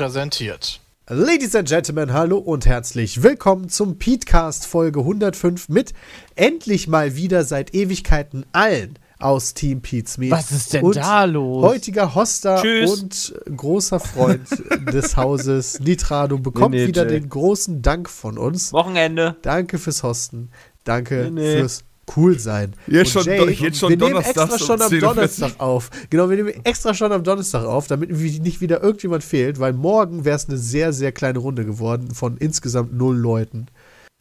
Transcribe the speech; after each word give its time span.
Präsentiert. 0.00 0.80
Ladies 1.10 1.54
and 1.54 1.68
Gentlemen, 1.68 2.14
hallo 2.14 2.38
und 2.38 2.64
herzlich 2.64 3.22
willkommen 3.22 3.68
zum 3.68 3.98
Petecast 3.98 4.66
Folge 4.66 5.00
105 5.00 5.68
mit 5.68 5.92
endlich 6.36 6.88
mal 6.88 7.16
wieder 7.16 7.44
seit 7.44 7.74
Ewigkeiten 7.74 8.46
allen 8.52 8.98
aus 9.18 9.52
Team 9.52 9.82
Pete's 9.82 10.16
Meet. 10.16 10.30
Was 10.30 10.52
ist 10.52 10.72
denn 10.72 10.84
und 10.86 10.96
da 10.96 11.24
los? 11.24 11.62
Heutiger 11.66 12.14
Hoster 12.14 12.62
Tschüss. 12.62 12.90
und 13.02 13.34
großer 13.58 14.00
Freund 14.00 14.48
des 14.90 15.18
Hauses 15.18 15.80
Nitrado 15.80 16.38
bekommt 16.38 16.74
Nee, 16.74 16.80
nee, 16.84 16.86
wieder 16.88 17.02
Jay. 17.06 17.20
den 17.20 17.28
großen 17.28 17.82
Dank 17.82 18.08
von 18.08 18.38
uns. 18.38 18.72
Wochenende. 18.72 19.36
Danke 19.42 19.76
fürs 19.76 20.02
Hosten. 20.02 20.48
Danke 20.84 21.28
Nee, 21.30 21.42
nee. 21.42 21.56
fürs 21.58 21.84
cool 22.16 22.38
sein. 22.38 22.74
Jetzt 22.86 23.16
Und 23.16 23.24
schon 23.24 23.36
do- 23.36 23.48
jetzt 23.48 23.78
schon 23.78 23.90
wir 23.90 23.96
nehmen 23.96 24.16
extra 24.22 24.58
schon 24.58 24.80
am 24.82 24.88
10:40 24.90 24.94
Uhr. 24.94 25.00
Donnerstag 25.00 25.52
auf. 25.60 25.90
Genau, 26.10 26.28
wir 26.30 26.36
nehmen 26.36 26.64
extra 26.64 26.94
schon 26.94 27.12
am 27.12 27.24
Donnerstag 27.24 27.64
auf, 27.64 27.86
damit 27.86 28.10
nicht 28.10 28.60
wieder 28.60 28.82
irgendjemand 28.82 29.24
fehlt, 29.24 29.58
weil 29.60 29.72
morgen 29.72 30.24
wäre 30.24 30.36
es 30.36 30.48
eine 30.48 30.58
sehr, 30.58 30.92
sehr 30.92 31.12
kleine 31.12 31.38
Runde 31.38 31.64
geworden 31.64 32.14
von 32.14 32.36
insgesamt 32.36 32.92
null 32.92 33.16
Leuten, 33.16 33.66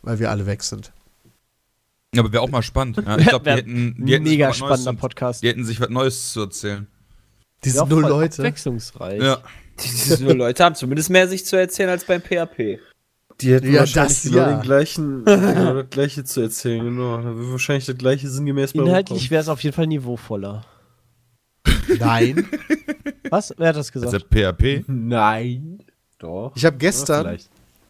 weil 0.01 0.19
wir 0.19 0.29
alle 0.29 0.45
weg 0.45 0.63
sind. 0.63 0.91
Ja, 2.15 2.21
aber 2.23 2.31
wäre 2.33 2.41
auch 2.41 2.49
mal 2.49 2.63
spannend. 2.63 2.97
Ja, 3.05 3.17
ich 3.17 3.27
glaube, 3.29 3.45
die 3.45 3.51
hätten, 3.57 3.95
die 4.05 4.13
hätten 4.13 4.25
sich 4.25 4.33
Mega 4.37 4.49
was 4.49 4.57
spannender 4.57 4.91
Neues, 4.93 5.01
Podcast. 5.01 5.43
Die 5.43 5.47
hätten 5.47 5.65
sich 5.65 5.79
was 5.79 5.89
Neues 5.89 6.33
zu 6.33 6.41
erzählen. 6.41 6.87
Diese 7.63 7.85
null 7.85 8.01
Leute. 8.03 8.41
Abwechslungsreich. 8.41 9.21
Ja. 9.21 9.39
Diese 9.83 10.23
nur 10.23 10.33
Leute 10.33 10.63
haben 10.63 10.75
zumindest 10.75 11.09
mehr 11.09 11.27
sich 11.27 11.45
zu 11.45 11.55
erzählen 11.57 11.89
als 11.89 12.03
beim 12.05 12.21
PHP. 12.21 12.79
Die 13.41 13.53
hätten 13.53 13.71
Ja, 13.71 13.81
wahrscheinlich 13.81 14.21
das 14.21 14.23
genau 14.23 14.37
ja. 14.37 14.51
den 14.53 14.61
gleichen, 14.61 15.25
genau 15.25 15.73
das 15.75 15.89
gleiche 15.89 16.23
zu 16.23 16.41
erzählen, 16.41 16.83
genau. 16.83 17.17
Da 17.17 17.35
wird 17.35 17.51
wahrscheinlich 17.51 17.85
das 17.85 17.97
gleiche 17.97 18.29
sinngemäß 18.29 18.73
bei 18.73 18.83
Inhaltlich 18.83 19.31
wäre 19.31 19.41
es 19.41 19.49
auf 19.49 19.63
jeden 19.63 19.75
Fall 19.75 19.87
niveauvoller. 19.87 20.65
Nein. 21.99 22.47
Was? 23.29 23.53
Wer 23.57 23.69
hat 23.69 23.75
das 23.75 23.91
gesagt? 23.91 24.13
Also 24.13 24.25
PHP. 24.25 24.85
Nein. 24.87 25.83
Doch. 26.17 26.51
Ich 26.55 26.65
habe 26.65 26.77
gestern, 26.77 27.37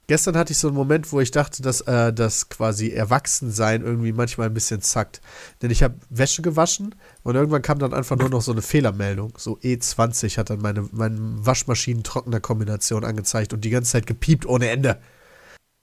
gestern 0.05 0.37
hatte 0.37 0.51
ich 0.51 0.59
so 0.59 0.67
einen 0.67 0.77
Moment, 0.77 1.11
wo 1.11 1.19
ich 1.19 1.31
dachte, 1.31 1.63
dass 1.63 1.81
äh, 1.81 2.13
das 2.13 2.49
quasi 2.49 2.89
Erwachsensein 2.89 3.81
irgendwie 3.81 4.11
manchmal 4.11 4.47
ein 4.47 4.53
bisschen 4.53 4.81
zackt. 4.81 5.19
Denn 5.61 5.71
ich 5.71 5.81
habe 5.81 5.95
Wäsche 6.09 6.43
gewaschen 6.43 6.93
und 7.23 7.35
irgendwann 7.35 7.63
kam 7.63 7.79
dann 7.79 7.93
einfach 7.93 8.17
nur 8.17 8.29
noch 8.29 8.41
so 8.41 8.51
eine 8.51 8.61
Fehlermeldung. 8.61 9.33
So 9.37 9.57
E20 9.57 10.37
hat 10.37 10.51
dann 10.51 10.61
meine, 10.61 10.87
meine 10.91 11.17
Waschmaschinen-Trockner-Kombination 11.19 13.03
angezeigt 13.03 13.53
und 13.53 13.65
die 13.65 13.71
ganze 13.71 13.93
Zeit 13.93 14.05
gepiept 14.05 14.45
ohne 14.45 14.69
Ende. 14.69 14.99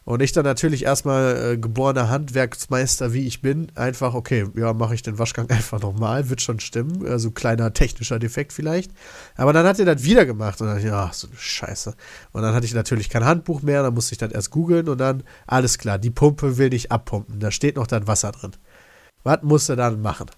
Und 0.07 0.23
ich 0.23 0.31
dann 0.31 0.45
natürlich 0.45 0.85
erstmal 0.85 1.55
äh, 1.55 1.59
geborener 1.59 2.09
Handwerksmeister, 2.09 3.13
wie 3.13 3.27
ich 3.27 3.43
bin, 3.43 3.73
einfach, 3.75 4.15
okay, 4.15 4.47
ja, 4.55 4.73
mache 4.73 4.95
ich 4.95 5.03
den 5.03 5.19
Waschgang 5.19 5.51
einfach 5.51 5.83
nochmal, 5.83 6.31
wird 6.31 6.41
schon 6.41 6.61
stimmen. 6.61 7.05
Also 7.09 7.33
kleiner 7.33 7.73
technischer 7.73 8.21
Defekt 8.21 8.53
vielleicht. 8.53 8.93
Aber 9.35 9.53
dann 9.53 9.67
hat 9.67 9.81
er 9.81 9.85
das 9.85 10.05
wieder 10.05 10.25
gemacht 10.25 10.61
und 10.61 10.69
dann 10.69 10.77
dachte 10.77 10.87
ich, 10.87 10.95
ach, 10.95 11.13
so 11.13 11.27
eine 11.27 11.37
Scheiße. 11.37 11.97
Und 12.31 12.43
dann 12.43 12.55
hatte 12.55 12.67
ich 12.67 12.73
natürlich 12.73 13.11
kein 13.11 13.25
Handbuch 13.25 13.63
mehr, 13.63 13.83
dann 13.83 13.95
musste 13.95 14.13
ich 14.13 14.19
das 14.19 14.31
erst 14.31 14.53
googeln 14.53 14.89
und 14.89 14.99
dann, 14.99 15.25
alles 15.45 15.77
klar, 15.77 15.99
die 15.99 16.11
Pumpe 16.11 16.57
will 16.57 16.69
nicht 16.69 16.93
abpumpen, 16.93 17.41
da 17.41 17.51
steht 17.51 17.75
noch 17.75 17.89
dann 17.89 18.07
Wasser 18.07 18.31
drin. 18.31 18.53
Was 19.25 19.43
musst 19.43 19.69
du 19.69 19.75
dann 19.75 20.03
machen? 20.03 20.31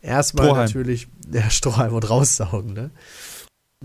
Erstmal 0.00 0.46
Strohhalm. 0.46 0.66
natürlich, 0.66 1.08
ja, 1.30 1.50
Strohhalm 1.50 1.92
und 1.92 2.08
raussaugen, 2.08 2.72
ne? 2.72 2.90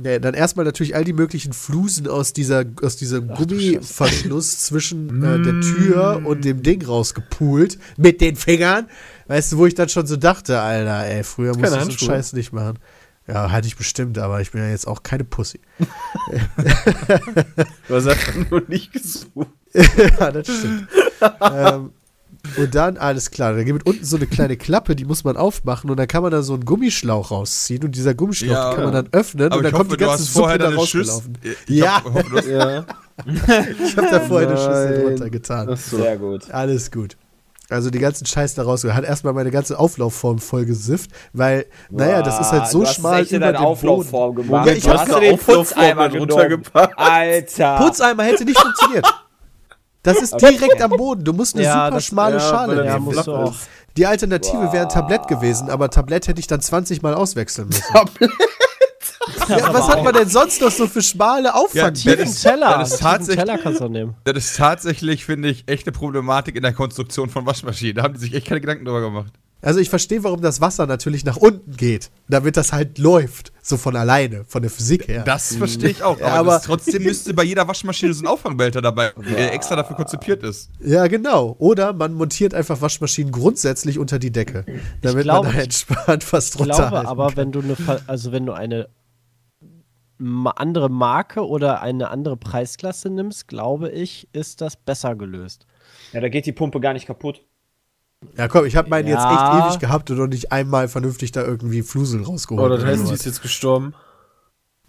Ja, 0.03 0.19
dann 0.19 0.33
erstmal 0.33 0.65
natürlich 0.65 0.95
all 0.95 1.03
die 1.03 1.13
möglichen 1.13 1.53
Flusen 1.53 2.07
aus 2.07 2.33
dieser 2.33 2.65
aus 2.81 2.97
diesem 2.97 3.29
Gummiverschluss 3.29 4.59
zwischen 4.59 5.23
äh, 5.23 5.41
der 5.41 5.61
Tür 5.61 6.21
und 6.23 6.45
dem 6.45 6.61
Ding 6.63 6.85
rausgepult 6.85 7.79
mit 7.97 8.21
den 8.21 8.35
Fingern. 8.35 8.87
Weißt 9.27 9.51
du, 9.51 9.57
wo 9.57 9.65
ich 9.65 9.75
dann 9.75 9.89
schon 9.89 10.07
so 10.07 10.15
dachte, 10.15 10.59
Alter, 10.59 11.05
ey, 11.05 11.23
früher 11.23 11.57
musste 11.57 11.77
ich 11.77 11.83
so 11.83 11.89
einen. 11.89 11.91
Scheiß 11.97 12.33
nicht 12.33 12.53
machen. 12.53 12.79
Ja, 13.27 13.51
hatte 13.51 13.67
ich 13.67 13.75
bestimmt, 13.75 14.17
aber 14.19 14.39
ich 14.39 14.51
bin 14.51 14.61
ja 14.61 14.69
jetzt 14.69 14.87
auch 14.87 15.03
keine 15.03 15.23
Pussy. 15.23 15.59
Du 17.87 17.95
hast 17.95 18.07
einfach 18.07 18.33
nur 18.49 18.63
nicht 18.67 18.93
gesucht. 18.93 19.47
ja, 19.73 20.31
das 20.31 20.47
stimmt. 20.47 20.87
ähm, 21.41 21.91
und 22.57 22.73
dann, 22.75 22.97
alles 22.97 23.31
klar, 23.31 23.53
da 23.53 23.63
gibt 23.63 23.85
unten 23.87 24.05
so 24.05 24.15
eine 24.17 24.27
kleine 24.27 24.57
Klappe, 24.57 24.95
die 24.95 25.05
muss 25.05 25.23
man 25.23 25.35
aufmachen 25.37 25.89
und 25.89 25.97
dann 25.97 26.07
kann 26.07 26.21
man 26.23 26.31
da 26.31 26.41
so 26.41 26.53
einen 26.53 26.65
Gummischlauch 26.65 27.31
rausziehen 27.31 27.83
und 27.83 27.95
dieser 27.95 28.13
Gummischlauch 28.13 28.51
Ja. 28.51 28.73
kann 28.73 28.83
man 28.85 28.93
dann 28.93 29.09
öffnen 29.11 29.51
und 29.51 29.63
dann 29.63 29.71
kommt 29.71 29.89
hoffe, 29.89 29.97
die 29.97 30.03
du 30.03 30.09
ganze 30.09 30.23
Suppe 30.23 30.57
da 30.57 30.69
rausgelaufen. 30.69 31.37
Ich 31.43 31.75
Ja. 31.75 32.01
hoffe, 32.03 32.49
Ja. 32.49 32.85
Ich 33.83 33.97
habe 33.97 34.07
da 34.11 34.19
vorher 34.19 34.47
eine 34.49 34.57
Schüssel 34.57 35.03
drunter 35.03 35.29
getan. 35.29 35.69
Achso. 35.69 35.97
Sehr 35.97 36.17
gut. 36.17 36.51
Alles 36.51 36.91
gut. 36.91 37.17
Also 37.69 37.89
die 37.89 37.99
ganzen 37.99 38.25
Scheiß 38.25 38.53
da 38.55 38.63
raus. 38.63 38.85
Hat 38.85 39.03
erstmal 39.03 39.33
meine 39.33 39.51
ganze 39.51 39.77
Auflaufform 39.77 40.39
voll 40.39 40.65
gesifft, 40.65 41.09
weil, 41.33 41.65
naja, 41.89 42.21
das 42.21 42.39
ist 42.39 42.51
halt 42.53 42.67
so 42.67 42.79
du 42.79 42.85
hast 42.85 42.95
schmal 42.95 43.23
echt 43.23 43.31
in 43.31 43.37
über 43.37 43.47
deine 43.47 43.57
dem 43.57 43.63
Boden. 43.63 43.71
Auflaufform 43.73 44.35
gemacht. 44.35 44.67
Ja, 44.67 44.71
ich 44.73 44.83
du 44.83 44.89
hab 44.91 44.99
hast 44.99 45.07
den 45.09 45.33
Auflaufform 45.33 45.57
Putzeimer 45.65 46.09
da 46.09 46.17
drunter 46.17 46.43
genommen. 46.47 46.63
gepackt. 46.63 46.93
Alter. 46.97 47.77
Putzeimer 47.79 48.23
hätte 48.23 48.45
nicht 48.45 48.57
funktioniert. 48.59 49.05
Das 50.07 50.21
ist 50.21 50.41
direkt 50.41 50.81
am 50.81 50.91
Boden. 50.91 51.23
Du 51.23 51.33
musst 51.33 51.55
eine 51.55 51.63
Ja, 51.65 51.85
super 51.85 51.95
das- 51.97 52.05
schmale 52.05 52.35
ja, 52.37 52.39
Schale 52.39 52.75
Ja, 52.77 52.83
nehmen. 52.83 52.95
so 52.95 53.01
musst 53.11 53.17
du 53.19 53.23
flach 53.23 53.33
auch. 53.43 53.51
ist. 53.51 53.69
Die 53.97 54.05
Alternative 54.05 54.71
wäre 54.71 54.83
ein 54.83 54.89
Tablett 54.89 55.27
gewesen, 55.27 55.69
aber 55.69 55.89
Tablett 55.89 56.27
hätte 56.27 56.39
ich 56.39 56.47
dann 56.47 56.61
20 56.61 57.01
Mal 57.01 57.13
auswechseln 57.15 57.67
müssen. 57.67 57.83
Ja, 59.49 59.73
was 59.73 59.87
hat 59.87 60.03
man 60.03 60.13
denn 60.13 60.27
sonst 60.29 60.61
noch 60.61 60.71
so 60.71 60.87
für 60.87 61.01
schmale 61.01 61.45
Ja, 61.49 61.53
Auffang? 61.55 61.93
das 61.93 62.41
Teller. 62.41 62.77
das 62.79 62.91
ist 62.93 62.99
tatsächlich- 63.01 63.43
Teller 63.45 63.57
kannst 63.57 63.81
du 63.81 63.87
nehmen. 63.89 64.15
das 64.23 64.35
ist 64.37 64.57
tatsächlich, 64.57 65.25
finde 65.25 65.49
ich, 65.49 65.63
echt 65.67 65.87
eine 65.87 65.91
Problematik 65.93 66.55
in 66.55 66.63
der 66.63 66.73
Konstruktion 66.73 67.29
von 67.29 67.45
Waschmaschinen. 67.45 67.95
Da 67.95 68.03
haben 68.03 68.13
die 68.13 68.19
sich 68.19 68.33
echt 68.33 68.47
keine 68.47 68.61
Gedanken 68.61 68.85
drüber 68.85 69.01
gemacht. 69.01 69.31
Also 69.61 69.79
ich 69.79 69.89
verstehe, 69.89 70.23
warum 70.23 70.41
das 70.41 70.61
Wasser 70.61 70.85
natürlich 70.85 71.25
nach 71.25 71.37
unten 71.37 71.71
geht, 71.75 72.11
damit 72.29 72.57
das 72.57 72.73
halt 72.73 72.99
läuft, 72.99 73.51
so 73.61 73.75
von 73.77 73.95
alleine, 73.95 74.45
von 74.45 74.61
der 74.61 74.69
Physik 74.69 75.07
her. 75.07 75.23
Das 75.23 75.55
verstehe 75.55 75.89
ich 75.89 76.03
auch. 76.03 76.21
Aber, 76.21 76.31
aber- 76.53 76.61
trotzdem 76.61 77.03
müsste 77.03 77.33
bei 77.33 77.43
jeder 77.43 77.67
Waschmaschine 77.67 78.13
so 78.13 78.23
ein 78.23 78.27
Auffangbehälter 78.27 78.81
dabei, 78.81 79.11
der 79.35 79.53
extra 79.53 79.75
dafür 79.75 79.95
konzipiert 79.95 80.43
ist. 80.43 80.69
Ja, 80.79 81.07
genau. 81.07 81.55
Oder 81.57 81.93
man 81.93 82.13
montiert 82.13 82.53
einfach 82.53 82.81
Waschmaschinen 82.81 83.31
grundsätzlich 83.31 83.97
unter 83.97 84.19
die 84.19 84.31
Decke, 84.31 84.63
damit 85.01 85.23
glaube, 85.23 85.47
man 85.47 85.55
da 85.57 85.61
entspannt 85.63 86.31
was 86.31 86.49
Ich 86.49 86.51
drunter 86.55 86.75
glaube 86.75 86.95
halten 86.97 87.07
aber, 87.07 87.27
kann. 87.29 87.37
wenn 87.37 87.51
du 87.51 87.59
eine, 87.61 87.75
also 88.05 88.31
wenn 88.31 88.45
du 88.45 88.53
eine 88.53 88.89
andere 90.19 90.89
Marke 90.89 91.45
oder 91.47 91.81
eine 91.81 92.09
andere 92.09 92.37
Preisklasse 92.37 93.09
nimmst, 93.09 93.47
glaube 93.47 93.89
ich, 93.89 94.27
ist 94.33 94.61
das 94.61 94.75
besser 94.75 95.15
gelöst. 95.15 95.65
Ja, 96.13 96.21
da 96.21 96.29
geht 96.29 96.45
die 96.45 96.51
Pumpe 96.53 96.79
gar 96.79 96.93
nicht 96.93 97.05
kaputt. 97.07 97.43
Ja, 98.35 98.47
komm, 98.47 98.65
ich 98.65 98.75
habe 98.75 98.89
meinen 98.89 99.07
jetzt 99.07 99.19
Ja. 99.23 99.59
echt 99.59 99.67
ewig 99.69 99.79
gehabt 99.79 100.09
und 100.11 100.17
noch 100.17 100.27
nicht 100.27 100.51
einmal 100.51 100.87
vernünftig 100.87 101.31
da 101.31 101.43
irgendwie 101.43 101.81
Flusel 101.83 102.23
rausgeholt. 102.23 102.65
Oh, 102.71 102.75
das 102.75 102.83
heißt, 102.85 103.09
die 103.09 103.13
ist 103.13 103.25
jetzt 103.25 103.41
gestorben. 103.41 103.93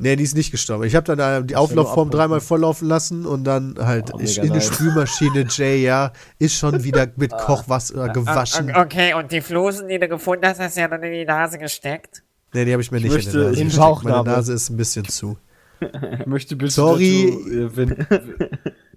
Nee, 0.01 0.15
die 0.17 0.23
ist 0.23 0.37
nicht 0.37 0.51
gestorben. 0.53 0.85
Ich 0.85 0.95
habe 0.95 1.05
dann 1.17 1.43
äh, 1.43 1.45
die 1.45 1.57
Auflaufform 1.57 2.11
dreimal 2.11 2.41
volllaufen 2.41 2.87
lassen 2.89 3.27
und 3.27 3.43
dann 3.45 3.75
halt 3.81 4.15
Oh, 4.15 4.19
ich 4.21 4.39
in 4.39 4.53
eine. 4.53 4.61
Spülmaschine, 4.61 5.45
Jay, 5.49 5.83
ja, 5.83 6.13
ist 6.39 6.55
schon 6.55 6.85
wieder 6.85 7.09
mit 7.17 7.33
Kochwasser 7.37 8.09
gewaschen. 8.11 8.73
Okay, 8.77 9.15
und 9.15 9.33
die 9.33 9.41
Flusen, 9.41 9.89
die 9.89 9.99
du 9.99 10.09
gefunden 10.09 10.47
hast, 10.47 10.61
hast 10.61 10.77
du 10.77 10.81
ja 10.83 10.89
dann 10.89 11.03
in 11.03 11.13
die 11.13 11.25
Nase 11.25 11.59
gesteckt. 11.59 12.23
Nee, 12.55 12.65
die 12.65 12.73
habe 12.73 12.81
ich 12.81 12.93
mir 12.93 13.01
nicht 13.01 13.13
möchte- 13.13 13.31
in 13.31 13.35
der 13.37 13.45
Nase 13.51 13.65
gesteckt. 13.65 14.05
Meine. 14.05 14.23
Nase 14.25 14.53
ist 14.53 14.71
ein 14.71 14.77
bisschen 14.77 15.05
zu. 15.07 15.37
Ich 16.21 16.27
möchte 16.27 16.57
bitte, 16.57 16.71
Sorry. 16.73 17.33
dass 17.33 17.45
du, 17.45 17.51
äh, 17.51 17.77
wenn, 17.77 18.07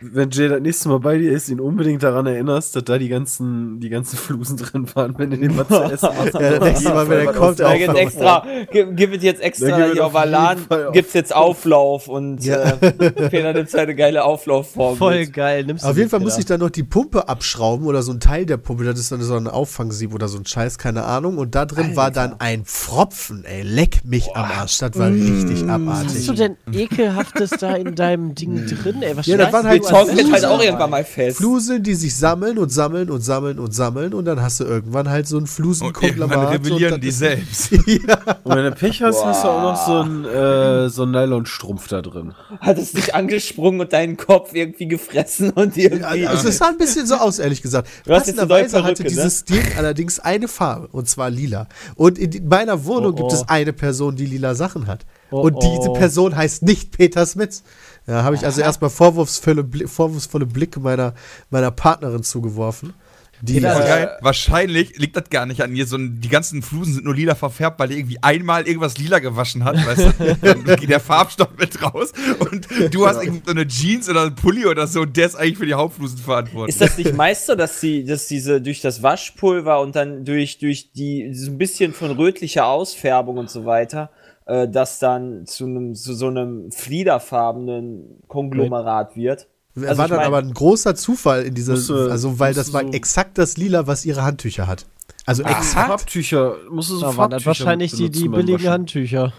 wenn 0.00 0.30
Jay 0.30 0.48
das 0.48 0.60
nächste 0.60 0.88
Mal 0.88 1.00
bei 1.00 1.18
dir 1.18 1.32
ist, 1.32 1.48
ihn 1.48 1.60
unbedingt 1.60 2.02
daran 2.02 2.26
erinnerst, 2.26 2.76
dass 2.76 2.84
da 2.84 2.98
die 2.98 3.08
ganzen, 3.08 3.80
die 3.80 3.88
ganzen 3.88 4.16
Flusen 4.16 4.56
drin 4.58 4.86
waren, 4.94 5.14
wenn 5.18 5.30
du 5.30 5.38
den 5.38 5.54
mal 5.56 5.66
zu 5.66 5.82
essen 5.82 6.08
machst. 6.16 6.34
Ja, 6.34 6.50
das 6.50 6.60
nächste 6.60 6.88
Mal, 6.90 7.08
wenn 7.08 7.26
er 7.26 7.32
kommt, 7.32 7.60
Da 7.60 7.70
auch 7.70 7.76
gibt 7.78 7.96
extra, 7.96 8.46
gibt, 8.72 9.16
es 9.16 9.22
jetzt 9.22 9.42
extra 9.42 9.76
hier 9.92 10.04
auf 10.06 10.14
Alan, 10.16 10.58
gibt's 10.92 11.12
jetzt 11.14 11.34
Auflauf 11.34 12.08
und 12.08 12.44
Ja. 12.44 12.62
äh, 12.80 13.10
Peter 13.28 13.52
nimmt 13.52 13.70
seine 13.70 13.94
geile 13.94 14.24
Auflaufform. 14.24 14.96
Voll 14.96 15.20
mit. 15.20 15.32
geil. 15.32 15.64
Nimmst 15.64 15.84
du 15.84 15.88
Auf 15.88 15.96
jeden 15.96 16.10
Fall 16.10 16.20
muss 16.20 16.38
ich 16.38 16.44
dann 16.44 16.60
noch 16.60 16.70
die 16.70 16.82
Pumpe 16.82 17.28
abschrauben 17.28 17.86
oder 17.86 18.02
so 18.02 18.12
ein 18.12 18.20
Teil 18.20 18.46
der 18.46 18.56
Pumpe. 18.56 18.84
Das 18.84 18.98
ist 18.98 19.12
dann 19.12 19.20
so 19.22 19.34
ein 19.36 19.46
Auffangsieb 19.48 20.14
oder 20.14 20.28
so 20.28 20.38
ein 20.38 20.46
Scheiß, 20.46 20.78
keine 20.78 21.04
Ahnung. 21.04 21.38
Und 21.38 21.54
da 21.54 21.66
drin 21.66 21.96
war 21.96 22.10
dann 22.10 22.36
ein 22.38 22.64
Pfropfen, 22.64 23.44
ey. 23.44 23.62
Leck 23.62 24.04
mich 24.04 24.34
am 24.34 24.44
Arsch. 24.50 24.78
Das 24.78 24.98
war 24.98 25.10
richtig 25.10 25.62
Was 25.62 25.68
abartig. 25.68 26.08
hast 26.16 26.28
du 26.28 26.32
denn 26.34 26.56
ekelhaftes 26.72 27.50
da 27.50 27.74
in 27.74 27.94
deinem 27.94 28.34
Ding 28.34 28.66
drin, 28.66 29.02
ey? 29.02 29.16
Was 29.16 29.26
Ja, 29.26 29.36
das 29.36 29.52
waren 29.52 29.66
halt 29.70 29.82
Beton 29.82 30.06
geht 30.08 30.16
halt 30.16 30.28
Flusen 30.28 30.44
auch 30.46 30.62
irgendwann 30.62 30.90
mal 30.90 31.04
fest. 31.04 31.36
Fluseln, 31.36 31.82
die 31.82 31.94
sich 31.94 32.16
sammeln 32.16 32.58
und 32.58 32.70
sammeln 32.70 33.10
und 33.10 33.20
sammeln 33.20 33.58
und 33.58 33.74
sammeln 33.74 34.14
und 34.14 34.24
dann 34.24 34.40
hast 34.40 34.60
du 34.60 34.64
irgendwann 34.64 35.08
halt 35.08 35.26
so 35.26 35.36
ein 35.36 35.42
Und 35.42 35.48
Flusenkonglomerat. 35.48 36.54
rebellieren 36.54 36.94
und 36.94 37.04
die 37.04 37.10
selbst. 37.10 37.70
ja. 37.86 38.18
Und 38.44 38.56
wenn 38.56 38.64
du 38.64 38.72
Pech 38.72 39.02
hast, 39.02 39.24
hast 39.24 39.44
du 39.44 39.48
auch 39.48 39.62
noch 39.62 39.86
so 39.86 39.98
einen, 39.98 40.24
äh, 40.24 40.88
so 40.88 41.02
einen 41.02 41.12
Nylonstrumpf 41.12 41.88
da 41.88 42.00
drin. 42.00 42.34
Hat 42.60 42.78
es 42.78 42.92
dich 42.92 43.14
angesprungen 43.14 43.80
und 43.80 43.92
deinen 43.92 44.16
Kopf 44.16 44.54
irgendwie 44.54 44.88
gefressen 44.88 45.50
und 45.50 45.76
irgendwie. 45.76 46.26
Also 46.26 46.48
es 46.48 46.58
sah 46.58 46.68
ein 46.68 46.78
bisschen 46.78 47.06
so 47.06 47.16
aus, 47.16 47.38
ehrlich 47.38 47.60
gesagt. 47.60 47.88
Passenderweise 48.06 48.82
hatte 48.82 49.02
ne? 49.02 49.08
dieses 49.10 49.44
Ding 49.44 49.62
allerdings 49.76 50.20
eine 50.20 50.48
Farbe, 50.48 50.88
und 50.92 51.08
zwar 51.08 51.30
lila. 51.30 51.68
Und 51.96 52.18
in 52.18 52.48
meiner 52.48 52.84
Wohnung 52.84 53.10
Oh, 53.10 53.14
gibt 53.14 53.32
oh. 53.32 53.34
es 53.34 53.48
eine 53.48 53.72
Person, 53.72 54.16
die 54.16 54.26
lila 54.26 54.54
Sachen 54.54 54.86
hat. 54.86 55.04
Oh, 55.30 55.40
und 55.40 55.62
diese 55.62 55.90
oh. 55.90 55.92
Person 55.92 56.36
heißt 56.36 56.62
nicht 56.62 56.96
Peter 56.96 57.24
Smits. 57.26 57.62
Ja, 58.10 58.24
habe 58.24 58.34
ich 58.34 58.44
also 58.44 58.60
erstmal 58.60 58.90
vorwurfsvolle, 58.90 59.64
vorwurfsvolle 59.86 60.44
Blicke 60.44 60.80
meiner, 60.80 61.14
meiner 61.48 61.70
Partnerin 61.70 62.24
zugeworfen. 62.24 62.92
Die, 63.40 63.60
Voll 63.60 63.70
äh, 63.70 63.86
geil. 63.86 64.18
Wahrscheinlich 64.20 64.98
liegt 64.98 65.16
das 65.16 65.30
gar 65.30 65.46
nicht 65.46 65.62
an 65.62 65.74
ihr, 65.76 65.86
sondern 65.86 66.20
die 66.20 66.28
ganzen 66.28 66.60
Flusen 66.60 66.94
sind 66.94 67.04
nur 67.04 67.14
lila 67.14 67.36
verfärbt, 67.36 67.78
weil 67.78 67.86
die 67.86 67.98
irgendwie 67.98 68.20
einmal 68.20 68.66
irgendwas 68.66 68.98
lila 68.98 69.20
gewaschen 69.20 69.62
hat, 69.64 69.76
weißt 69.76 70.06
du? 70.18 70.36
Dann 70.42 70.76
geht 70.76 70.90
der 70.90 70.98
Farbstoff 70.98 71.50
mit 71.56 71.80
raus 71.80 72.12
und 72.40 72.66
du 72.92 73.06
hast 73.06 73.22
irgendwie 73.22 73.42
so 73.46 73.52
eine 73.52 73.66
Jeans 73.68 74.08
oder 74.08 74.22
einen 74.22 74.34
Pulli 74.34 74.66
oder 74.66 74.88
so 74.88 75.02
und 75.02 75.16
der 75.16 75.26
ist 75.26 75.36
eigentlich 75.36 75.58
für 75.58 75.66
die 75.66 75.74
Hauptflusen 75.74 76.18
verantwortlich. 76.18 76.74
Ist 76.74 76.82
das 76.82 76.98
nicht 76.98 77.14
meist 77.14 77.46
so, 77.46 77.54
dass 77.54 77.80
sie, 77.80 78.04
dass 78.04 78.26
diese 78.26 78.60
durch 78.60 78.80
das 78.80 79.04
Waschpulver 79.04 79.80
und 79.80 79.94
dann 79.94 80.24
durch, 80.24 80.58
durch 80.58 80.90
die 80.90 81.32
so 81.32 81.52
ein 81.52 81.58
bisschen 81.58 81.94
von 81.94 82.10
rötlicher 82.10 82.66
Ausfärbung 82.66 83.38
und 83.38 83.48
so 83.48 83.64
weiter, 83.64 84.10
äh, 84.50 84.68
das 84.68 84.98
dann 84.98 85.46
zu 85.46 85.64
einem 85.64 85.94
zu 85.94 86.14
so 86.14 86.26
einem 86.28 86.70
fliederfarbenen 86.72 88.18
Konglomerat 88.28 89.16
wird? 89.16 89.46
Also 89.76 89.98
war 89.98 90.08
dann 90.08 90.16
mein- 90.18 90.26
aber 90.26 90.38
ein 90.38 90.52
großer 90.52 90.94
Zufall 90.96 91.44
in 91.44 91.54
dieser, 91.54 91.74
du- 91.76 92.10
also 92.10 92.38
weil 92.38 92.54
das 92.54 92.72
war 92.72 92.82
so- 92.82 92.90
exakt 92.92 93.38
das 93.38 93.56
Lila, 93.56 93.86
was 93.86 94.04
ihre 94.04 94.22
Handtücher 94.24 94.66
hat. 94.66 94.84
Also 95.26 95.42
exakt. 95.44 95.88
Farbtücher. 95.88 96.56
Musst 96.70 96.90
du 96.90 96.94
so 96.96 97.00
Da 97.02 97.06
waren 97.08 97.14
Farbtücher 97.30 97.46
wahrscheinlich 97.46 97.92
die, 97.92 98.10
die 98.10 98.28
billigen. 98.28 98.68
Handtücher. 98.68 99.32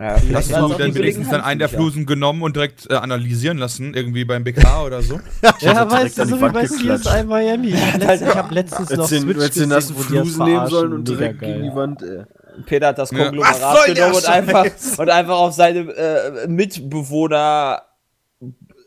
Ja, 0.00 0.16
du 0.16 0.54
auch 0.62 0.76
dann 0.76 0.94
wenigstens 0.94 1.28
dann 1.28 1.40
einen 1.40 1.58
der. 1.58 1.68
Flusen 1.68 2.06
genommen 2.06 2.42
und 2.42 2.54
direkt 2.54 2.88
äh, 2.88 2.94
analysieren 2.94 3.58
lassen, 3.58 3.94
irgendwie 3.94 4.24
beim 4.24 4.44
BK 4.44 4.82
oder 4.86 5.02
so? 5.02 5.18
Ja, 5.42 5.52
direkt 5.60 5.90
weißt 5.90 6.18
du, 6.18 6.26
so 6.26 6.40
wie 6.40 6.48
bei. 6.50 6.66
CSI 6.66 7.24
Miami. 7.24 7.68
Ich 7.68 7.76
habe 7.82 8.04
letztens, 8.04 8.28
ich 8.28 8.36
hab 8.36 8.50
letztens 8.52 8.90
noch 8.90 9.08
Switch 9.08 9.24
gesehen, 9.24 9.28
wo 9.28 9.32
die 9.32 9.68
das 9.68 9.90
Flusen 9.90 10.44
nehmen 10.44 10.66
sollen 10.68 10.92
und 10.92 11.08
direkt 11.08 11.40
gegen 11.40 11.62
die. 11.64 11.74
Wand, 11.74 12.02
ey. 12.02 12.22
Peter 12.66 12.88
hat 12.88 12.98
das 12.98 13.10
Ja. 13.10 13.24
Konglomerat 13.24 13.86
der 13.88 13.94
genommen 13.94 14.14
und 14.14 14.28
einfach, 14.28 14.66
und 14.98 15.10
einfach 15.10 15.38
auf 15.38 15.52
seine 15.54 15.80
äh, 15.80 16.46
Mitbewohner 16.48 17.82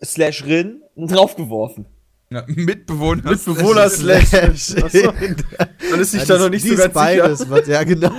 slash 0.04 0.46
Rin 0.46 0.82
draufgeworfen. 0.96 1.86
Ja, 2.34 2.44
Mitbewohner. 2.48 3.30
Mitbewohner 3.30 3.90
slash. 3.90 4.30
Dann 4.32 6.00
ist 6.00 6.12
sich 6.12 6.24
da 6.24 6.38
noch 6.38 6.48
nicht 6.50 6.66
so 6.66 6.74
ist 6.74 6.78
ganz 6.78 6.94
sicher. 6.94 7.24
beides, 7.24 7.50
was, 7.50 7.68
ja 7.68 7.84
genau. 7.84 8.10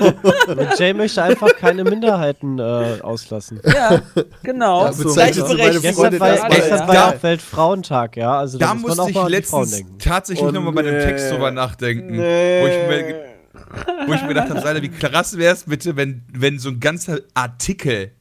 Und 0.49 0.78
Jay 0.78 0.93
möchte 0.93 1.22
einfach 1.22 1.56
keine 1.56 1.82
Minderheiten 1.82 2.58
äh, 2.58 2.98
auslassen. 3.00 3.58
Ja, 3.64 4.02
genau. 4.43 4.84
Ja, 4.84 4.90
bezeichnest 4.90 5.50
du 5.50 5.56
meine 5.56 5.81
Gleichberechtigung 5.81 6.10
Gestern 6.10 6.20
war, 6.20 6.44
alle, 6.44 6.55
gestern 6.55 6.78
ja. 6.78 6.88
war 6.88 6.94
ja 6.94 7.22
Weltfrauentag, 7.22 8.16
ja. 8.19 8.38
Also 8.38 8.58
da, 8.58 8.66
Da 8.66 8.75
muss 8.75 8.96
man 8.96 9.06
musste 9.06 9.19
auch 9.20 9.25
ich 9.25 9.31
letztens 9.31 9.82
tatsächlich 9.98 10.46
Oh, 10.46 10.50
nochmal 10.50 10.75
bei 10.75 10.82
dem 10.82 10.98
nee. 10.98 11.05
Text 11.05 11.31
drüber 11.31 11.50
nachdenken. 11.50 12.19
Wo 12.19 12.66
ich 12.66 12.88
mir, 12.88 13.31
wo 14.06 14.12
ich 14.12 14.22
mir 14.22 14.28
gedacht 14.28 14.50
habe, 14.50 14.82
wie 14.82 14.88
krass 14.88 15.36
wäre 15.36 15.54
es 15.54 15.64
bitte, 15.64 15.96
wenn, 15.96 16.22
wenn 16.32 16.58
so 16.58 16.70
ein 16.70 16.80
ganzer 16.80 17.20
Artikel 17.34 18.12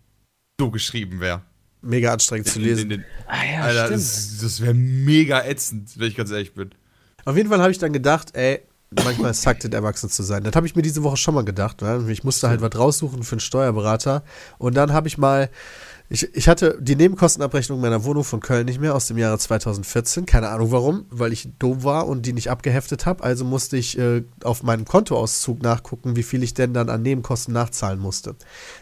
so 0.60 0.72
geschrieben 0.72 1.20
wäre. 1.20 1.42
Mega 1.82 2.14
anstrengend 2.14 2.48
zu 2.48 2.60
lesen. 2.60 3.04
Ah 3.28 3.44
ja, 3.44 3.62
Alter, 3.62 3.86
stimmt. 3.86 4.02
das, 4.02 4.38
das 4.42 4.62
wäre 4.62 4.74
mega 4.74 5.44
ätzend, 5.44 6.00
wenn 6.00 6.08
ich 6.10 6.16
ganz 6.16 6.30
ehrlich 6.30 6.54
bin. 6.54 6.70
Auf 7.26 7.36
jeden 7.36 7.50
Fall 7.50 7.60
habe 7.60 7.72
ich 7.72 7.80
dann 7.80 7.94
gedacht, 7.94 8.36
ey, 8.36 8.62
manchmal 9.04 9.34
suckt 9.34 9.64
es, 9.64 9.72
erwachsen 9.72 10.10
zu 10.10 10.24
sein. 10.24 10.44
Das 10.44 10.56
habe 10.56 10.68
ich 10.68 10.76
mir 10.76 10.82
diese 10.82 11.04
Woche 11.04 11.18
schon 11.18 11.34
mal 11.34 11.46
gedacht. 11.46 11.82
Ne? 11.82 12.06
Ich 12.10 12.24
musste 12.24 12.50
halt 12.50 12.62
was 12.62 12.78
raussuchen 12.78 13.24
für 13.24 13.34
einen 13.34 13.40
Steuerberater. 13.40 14.24
Und 14.58 14.76
dann 14.76 14.94
habe 14.94 15.08
ich 15.08 15.18
mal, 15.18 15.50
ich, 16.14 16.36
ich 16.36 16.50
hatte 16.50 16.78
die 16.82 16.98
Nebenkostenabrechnung 16.98 17.80
meiner 17.80 18.04
Wohnung 18.04 18.26
von 18.26 18.42
Köln 18.42 18.66
nicht 18.66 18.82
mehr 18.82 18.94
aus 18.96 19.08
dem 19.08 19.18
Jahre 19.18 19.40
2014. 19.40 20.26
Keine 20.26 20.50
Ahnung 20.50 20.70
warum, 20.72 21.06
weil 21.10 21.32
ich 21.32 21.48
dumm 21.58 21.86
war 21.86 22.06
und 22.06 22.26
die 22.26 22.34
nicht 22.34 22.50
abgeheftet 22.50 23.06
habe. 23.06 23.24
Also 23.24 23.46
musste 23.46 23.78
ich 23.78 23.98
äh, 23.98 24.24
auf 24.44 24.62
meinem 24.62 24.84
Kontoauszug 24.84 25.62
nachgucken, 25.62 26.18
wie 26.18 26.24
viel 26.24 26.44
ich 26.44 26.54
denn 26.54 26.74
dann 26.74 26.90
an 26.90 27.02
Nebenkosten 27.02 27.54
nachzahlen 27.54 27.98
musste, 28.00 28.36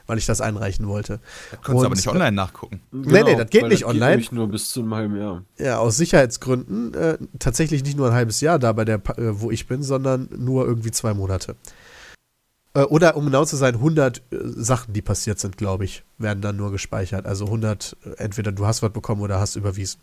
weil 0.07 0.17
ich 0.17 0.25
das 0.25 0.41
einreichen 0.41 0.87
wollte. 0.87 1.19
Das 1.51 1.61
konntest 1.61 1.67
du 1.67 1.77
aber 1.77 1.85
Und- 1.89 1.97
nicht 1.97 2.07
online 2.07 2.31
nachgucken. 2.31 2.81
Nee, 2.91 3.21
nee, 3.23 3.35
das 3.35 3.49
geht 3.51 3.61
weil 3.61 3.69
nicht 3.69 3.85
online. 3.85 4.09
nämlich 4.11 4.31
nur 4.31 4.47
bis 4.47 4.71
zu 4.71 4.79
einem 4.79 4.95
halben 4.95 5.15
Jahr. 5.15 5.43
Ja, 5.59 5.77
aus 5.77 5.97
Sicherheitsgründen 5.97 6.95
äh, 6.95 7.17
tatsächlich 7.37 7.83
nicht 7.83 7.95
nur 7.95 8.07
ein 8.07 8.13
halbes 8.13 8.41
Jahr 8.41 8.57
da 8.57 8.71
bei 8.73 8.85
der, 8.85 8.95
äh, 9.17 9.39
wo 9.39 9.51
ich 9.51 9.67
bin, 9.67 9.83
sondern 9.83 10.29
nur 10.35 10.65
irgendwie 10.65 10.89
zwei 10.89 11.13
Monate. 11.13 11.55
Äh, 12.73 12.81
oder 12.83 13.15
um 13.15 13.25
genau 13.25 13.45
zu 13.45 13.55
sein, 13.55 13.75
100 13.75 14.17
äh, 14.17 14.21
Sachen, 14.31 14.93
die 14.93 15.01
passiert 15.01 15.39
sind, 15.39 15.57
glaube 15.57 15.85
ich, 15.85 16.03
werden 16.17 16.41
dann 16.41 16.57
nur 16.57 16.71
gespeichert. 16.71 17.25
Also 17.25 17.45
100, 17.45 17.97
äh, 18.05 18.23
entweder 18.23 18.51
du 18.51 18.65
hast 18.65 18.81
was 18.81 18.91
bekommen 18.91 19.21
oder 19.21 19.39
hast 19.39 19.55
überwiesen. 19.55 19.99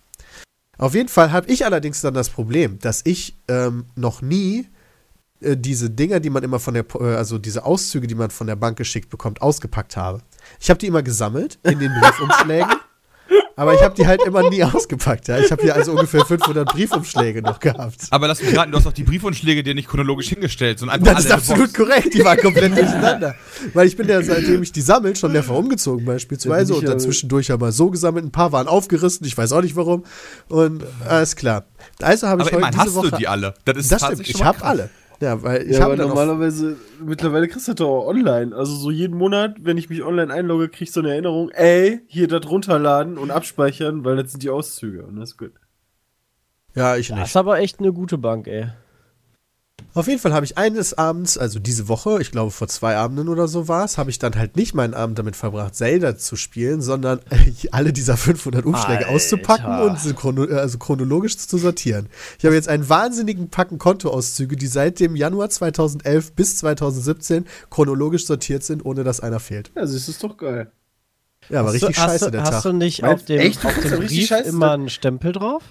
Auf 0.78 0.94
jeden 0.94 1.08
Fall 1.08 1.32
habe 1.32 1.48
ich 1.48 1.64
allerdings 1.64 2.00
dann 2.02 2.14
das 2.14 2.28
Problem, 2.28 2.78
dass 2.80 3.00
ich 3.04 3.34
ähm, 3.48 3.86
noch 3.94 4.20
nie 4.20 4.66
äh, 5.40 5.56
diese 5.56 5.90
Dinger, 5.90 6.20
die 6.20 6.30
man 6.30 6.42
immer 6.42 6.58
von 6.58 6.74
der, 6.74 6.84
äh, 7.00 7.16
also 7.16 7.38
diese 7.38 7.64
Auszüge, 7.64 8.06
die 8.06 8.14
man 8.14 8.30
von 8.30 8.46
der 8.46 8.56
Bank 8.56 8.76
geschickt 8.76 9.08
bekommt, 9.08 9.42
ausgepackt 9.42 9.96
habe. 9.96 10.20
Ich 10.60 10.68
habe 10.68 10.78
die 10.78 10.86
immer 10.86 11.02
gesammelt 11.02 11.58
in 11.62 11.78
den 11.78 11.92
Briefumschlägen. 12.00 12.76
Aber 13.58 13.72
ich 13.74 13.82
habe 13.82 13.94
die 13.94 14.06
halt 14.06 14.22
immer 14.26 14.48
nie 14.50 14.62
ausgepackt. 14.64 15.28
Ja? 15.28 15.38
Ich 15.38 15.50
habe 15.50 15.62
hier 15.62 15.74
also 15.74 15.92
ungefähr 15.92 16.24
500 16.26 16.68
Briefumschläge 16.68 17.40
noch 17.40 17.58
gehabt. 17.58 18.02
Aber 18.10 18.28
lass 18.28 18.42
mich 18.42 18.54
raten, 18.56 18.70
du 18.70 18.76
hast 18.76 18.86
auch 18.86 18.92
die 18.92 19.02
Briefumschläge 19.02 19.62
dir 19.62 19.74
nicht 19.74 19.88
chronologisch 19.88 20.28
hingestellt, 20.28 20.78
sondern 20.78 21.00
einfach 21.00 21.14
Das 21.14 21.24
ist 21.24 21.32
absolut 21.32 21.72
Box. 21.72 21.74
korrekt. 21.74 22.12
Die 22.12 22.22
waren 22.22 22.36
komplett 22.38 22.76
durcheinander. 22.76 23.34
Weil 23.72 23.86
ich 23.86 23.96
bin 23.96 24.08
ja, 24.08 24.22
seitdem 24.22 24.62
ich 24.62 24.72
die 24.72 24.82
sammel, 24.82 25.16
schon 25.16 25.32
mehrfach 25.32 25.54
umgezogen 25.54 26.04
beispielsweise. 26.04 26.74
Und 26.74 26.84
dann 26.84 26.92
ja- 26.92 26.98
zwischendurch 26.98 27.50
aber 27.50 27.72
so 27.72 27.90
gesammelt. 27.90 28.26
Ein 28.26 28.30
paar 28.30 28.52
waren 28.52 28.68
aufgerissen. 28.68 29.26
Ich 29.26 29.36
weiß 29.36 29.52
auch 29.52 29.62
nicht 29.62 29.74
warum. 29.74 30.04
Und 30.48 30.84
alles 31.08 31.34
klar. 31.34 31.64
Also 32.02 32.28
habe 32.28 32.42
ich 32.42 32.52
Aber 32.52 32.58
heute 32.66 32.72
diese 32.72 32.84
hast 32.84 32.94
Woche... 32.94 33.10
du 33.12 33.16
die 33.16 33.26
alle. 33.28 33.54
Das 33.64 33.78
ist 33.78 33.90
das 33.90 34.04
stimmt. 34.04 34.28
Ich 34.28 34.44
habe 34.44 34.62
alle. 34.62 34.90
Ja, 35.20 35.42
weil 35.42 35.62
ich 35.62 35.78
ja, 35.78 35.84
habe 35.84 35.96
normalerweise, 35.96 36.76
mittlerweile 37.02 37.48
kriegst 37.48 37.68
du 37.68 37.72
das 37.72 37.78
doch 37.78 37.88
auch 37.88 38.06
online. 38.06 38.54
Also 38.54 38.74
so 38.74 38.90
jeden 38.90 39.16
Monat, 39.16 39.56
wenn 39.60 39.78
ich 39.78 39.88
mich 39.88 40.02
online 40.02 40.32
einlogge, 40.32 40.68
krieg 40.68 40.82
ich 40.88 40.92
so 40.92 41.00
eine 41.00 41.10
Erinnerung, 41.10 41.50
ey, 41.50 42.00
hier 42.06 42.28
das 42.28 42.48
runterladen 42.50 43.16
und 43.16 43.30
abspeichern, 43.30 44.04
weil 44.04 44.16
das 44.16 44.32
sind 44.32 44.42
die 44.42 44.50
Auszüge 44.50 45.04
und 45.06 45.16
das 45.16 45.30
ist 45.30 45.38
gut. 45.38 45.52
Ja, 46.74 46.96
ich 46.96 47.08
Das 47.08 47.16
nicht. 47.16 47.26
ist 47.28 47.36
aber 47.36 47.58
echt 47.58 47.80
eine 47.80 47.92
gute 47.92 48.18
Bank, 48.18 48.46
ey. 48.46 48.68
Auf 49.96 50.08
jeden 50.08 50.20
Fall 50.20 50.32
habe 50.34 50.44
ich 50.44 50.58
eines 50.58 50.92
Abends, 50.98 51.38
also 51.38 51.58
diese 51.58 51.88
Woche, 51.88 52.20
ich 52.20 52.30
glaube 52.30 52.50
vor 52.50 52.68
zwei 52.68 52.96
Abenden 52.96 53.28
oder 53.30 53.48
so 53.48 53.66
war 53.66 53.84
es, 53.84 53.96
habe 53.96 54.10
ich 54.10 54.18
dann 54.18 54.34
halt 54.36 54.54
nicht 54.56 54.74
meinen 54.74 54.92
Abend 54.92 55.18
damit 55.18 55.36
verbracht, 55.36 55.74
Zelda 55.74 56.16
zu 56.18 56.36
spielen, 56.36 56.82
sondern 56.82 57.20
äh, 57.30 57.50
alle 57.72 57.92
dieser 57.94 58.16
500 58.18 58.66
Umschläge 58.66 59.06
Alter. 59.06 59.10
auszupacken 59.10 59.80
und 59.80 59.98
sie 59.98 60.12
chrono 60.12 60.44
äh, 60.44 60.54
also 60.54 60.76
chronologisch 60.76 61.38
zu 61.38 61.56
sortieren. 61.56 62.08
Ich 62.38 62.44
habe 62.44 62.54
jetzt 62.54 62.68
einen 62.68 62.88
wahnsinnigen 62.88 63.48
Packen 63.48 63.78
Kontoauszüge, 63.78 64.56
die 64.56 64.66
seit 64.66 65.00
dem 65.00 65.16
Januar 65.16 65.48
2011 65.48 66.32
bis 66.32 66.56
2017 66.58 67.46
chronologisch 67.70 68.26
sortiert 68.26 68.64
sind, 68.64 68.84
ohne 68.84 69.02
dass 69.02 69.20
einer 69.20 69.40
fehlt. 69.40 69.70
Ja, 69.74 69.80
das 69.82 69.92
ist 69.92 70.22
doch 70.22 70.36
geil. 70.36 70.70
Ja, 71.48 71.60
aber 71.60 71.68
Hast 71.68 71.74
richtig 71.76 71.96
du, 71.96 72.02
hast 72.02 72.10
scheiße 72.10 72.24
du, 72.26 72.30
der 72.32 72.42
hast 72.42 72.50
Tag. 72.50 72.62
du 72.64 72.72
nicht 72.72 73.02
Meinst- 73.02 73.22
auf 73.22 73.24
dem, 73.26 73.40
echt? 73.40 73.64
auf 73.64 73.74
dem 73.80 74.00
Brief 74.00 74.30
immer 74.44 74.66
ne? 74.66 74.72
einen 74.72 74.88
Stempel 74.90 75.32
drauf? 75.32 75.62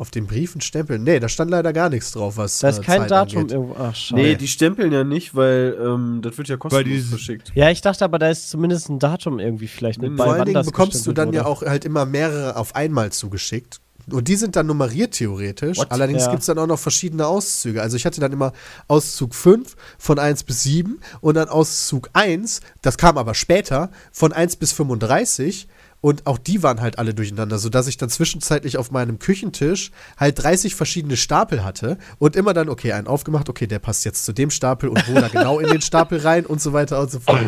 Auf 0.00 0.12
dem 0.12 0.28
Brief 0.28 0.54
ein 0.54 0.60
Stempel. 0.60 0.98
Nee, 1.00 1.18
da 1.18 1.28
stand 1.28 1.50
leider 1.50 1.72
gar 1.72 1.90
nichts 1.90 2.12
drauf, 2.12 2.36
was 2.36 2.60
Da 2.60 2.68
ist 2.68 2.78
äh, 2.78 2.82
kein 2.82 3.00
Zeit 3.02 3.10
Datum 3.10 3.38
angeht. 3.38 3.52
irgendwo. 3.52 3.76
Ach, 3.80 3.94
schade. 3.96 4.22
Nee, 4.22 4.36
die 4.36 4.46
stempeln 4.46 4.92
ja 4.92 5.02
nicht, 5.02 5.34
weil 5.34 5.76
ähm, 5.80 6.20
das 6.22 6.38
wird 6.38 6.46
ja 6.48 6.56
kostenlos 6.56 7.06
verschickt. 7.08 7.50
Ja, 7.56 7.68
ich 7.70 7.80
dachte 7.80 8.04
aber, 8.04 8.20
da 8.20 8.30
ist 8.30 8.48
zumindest 8.48 8.88
ein 8.90 9.00
Datum 9.00 9.40
irgendwie 9.40 9.66
vielleicht 9.66 10.00
mit 10.00 10.16
bei, 10.16 10.24
Vor 10.24 10.34
allen 10.34 10.44
Dingen 10.46 10.64
bekommst 10.64 11.04
du 11.06 11.12
dann 11.12 11.32
ja 11.32 11.40
wurde. 11.40 11.48
auch 11.50 11.62
halt 11.62 11.84
immer 11.84 12.06
mehrere 12.06 12.54
auf 12.56 12.76
einmal 12.76 13.10
zugeschickt. 13.10 13.80
Und 14.10 14.28
die 14.28 14.36
sind 14.36 14.56
dann 14.56 14.66
nummeriert 14.68 15.14
theoretisch. 15.14 15.76
What? 15.76 15.90
Allerdings 15.92 16.22
Ja. 16.24 16.30
gibt 16.30 16.40
es 16.40 16.46
dann 16.46 16.58
auch 16.58 16.66
noch 16.68 16.78
verschiedene 16.78 17.26
Auszüge. 17.26 17.82
Also 17.82 17.96
ich 17.96 18.06
hatte 18.06 18.20
dann 18.22 18.32
immer 18.32 18.52
Auszug 18.86 19.34
5 19.34 19.74
von 19.98 20.18
1 20.18 20.44
bis 20.44 20.62
7 20.62 20.98
und 21.20 21.34
dann 21.34 21.48
Auszug 21.48 22.08
1, 22.14 22.60
das 22.80 22.96
kam 22.96 23.18
aber 23.18 23.34
später, 23.34 23.90
von 24.12 24.32
1 24.32 24.56
bis 24.56 24.72
35. 24.72 25.68
Und 26.00 26.26
auch 26.26 26.38
die 26.38 26.62
waren 26.62 26.80
halt 26.80 26.98
alle 26.98 27.12
durcheinander, 27.12 27.58
sodass 27.58 27.88
ich 27.88 27.96
dann 27.96 28.08
zwischenzeitlich 28.08 28.78
auf 28.78 28.90
meinem 28.90 29.18
Küchentisch 29.18 29.90
halt 30.16 30.42
30 30.42 30.74
verschiedene 30.74 31.16
Stapel 31.16 31.64
hatte 31.64 31.98
und 32.18 32.36
immer 32.36 32.54
dann, 32.54 32.68
okay, 32.68 32.92
einen 32.92 33.08
aufgemacht, 33.08 33.48
okay, 33.48 33.66
der 33.66 33.80
passt 33.80 34.04
jetzt 34.04 34.24
zu 34.24 34.32
dem 34.32 34.50
Stapel 34.50 34.88
und 34.88 35.08
wo 35.08 35.14
da 35.14 35.28
genau 35.28 35.58
in 35.58 35.68
den 35.68 35.80
Stapel 35.82 36.20
rein 36.20 36.46
und 36.46 36.60
so 36.60 36.72
weiter 36.72 37.00
und 37.00 37.10
so 37.10 37.20
fort. 37.20 37.40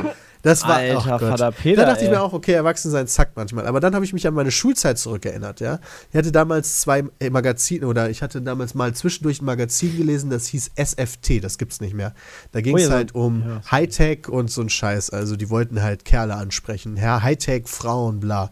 Das 0.42 0.62
war, 0.62 0.76
Alter. 0.76 1.18
Vater 1.18 1.52
Peter, 1.52 1.82
Da 1.82 1.88
dachte 1.90 2.04
ich 2.04 2.09
ey. 2.09 2.14
mir 2.14 2.23
auch, 2.23 2.32
okay, 2.32 2.52
Erwachsensein 2.52 3.06
zackt 3.06 3.37
manchmal. 3.37 3.66
Aber 3.66 3.80
dann 3.80 3.94
habe 3.94 4.04
ich 4.04 4.12
mich 4.12 4.26
an 4.26 4.35
meine 4.35 4.50
Schulzeit 4.50 4.99
zurückerinnert, 4.99 5.61
ja. 5.61 5.80
Ich 6.11 6.16
hatte 6.16 6.32
damals 6.32 6.80
zwei 6.80 7.04
äh, 7.18 7.30
Magazine 7.30 7.87
oder 7.87 8.11
ich 8.11 8.23
hatte 8.23 8.40
damals 8.40 8.75
mal 8.75 8.94
zwischendurch 8.94 9.42
ein 9.42 9.44
Magazin 9.44 9.97
gelesen, 9.97 10.30
das 10.30 10.47
hieß 10.47 10.70
SFT, 10.76 11.42
das 11.44 11.59
gibt's 11.59 11.80
nicht 11.80 11.94
mehr. 11.94 12.14
Da 12.52 12.61
ging 12.61 12.75
Oh 12.75 12.78
es 12.78 12.85
ja, 12.88 12.90
halt 12.90 13.14
um 13.14 13.42
ja. 13.47 13.61
Hightech 13.70 14.28
und 14.28 14.50
so 14.50 14.62
ein 14.62 14.70
Scheiß. 14.70 15.11
Also 15.11 15.37
die 15.37 15.50
wollten 15.50 15.82
halt 15.82 16.04
Kerle 16.04 16.35
ansprechen. 16.35 16.97
Ja, 16.97 17.23
Hightech, 17.23 17.68
Frauen, 17.68 18.20
bla. 18.20 18.50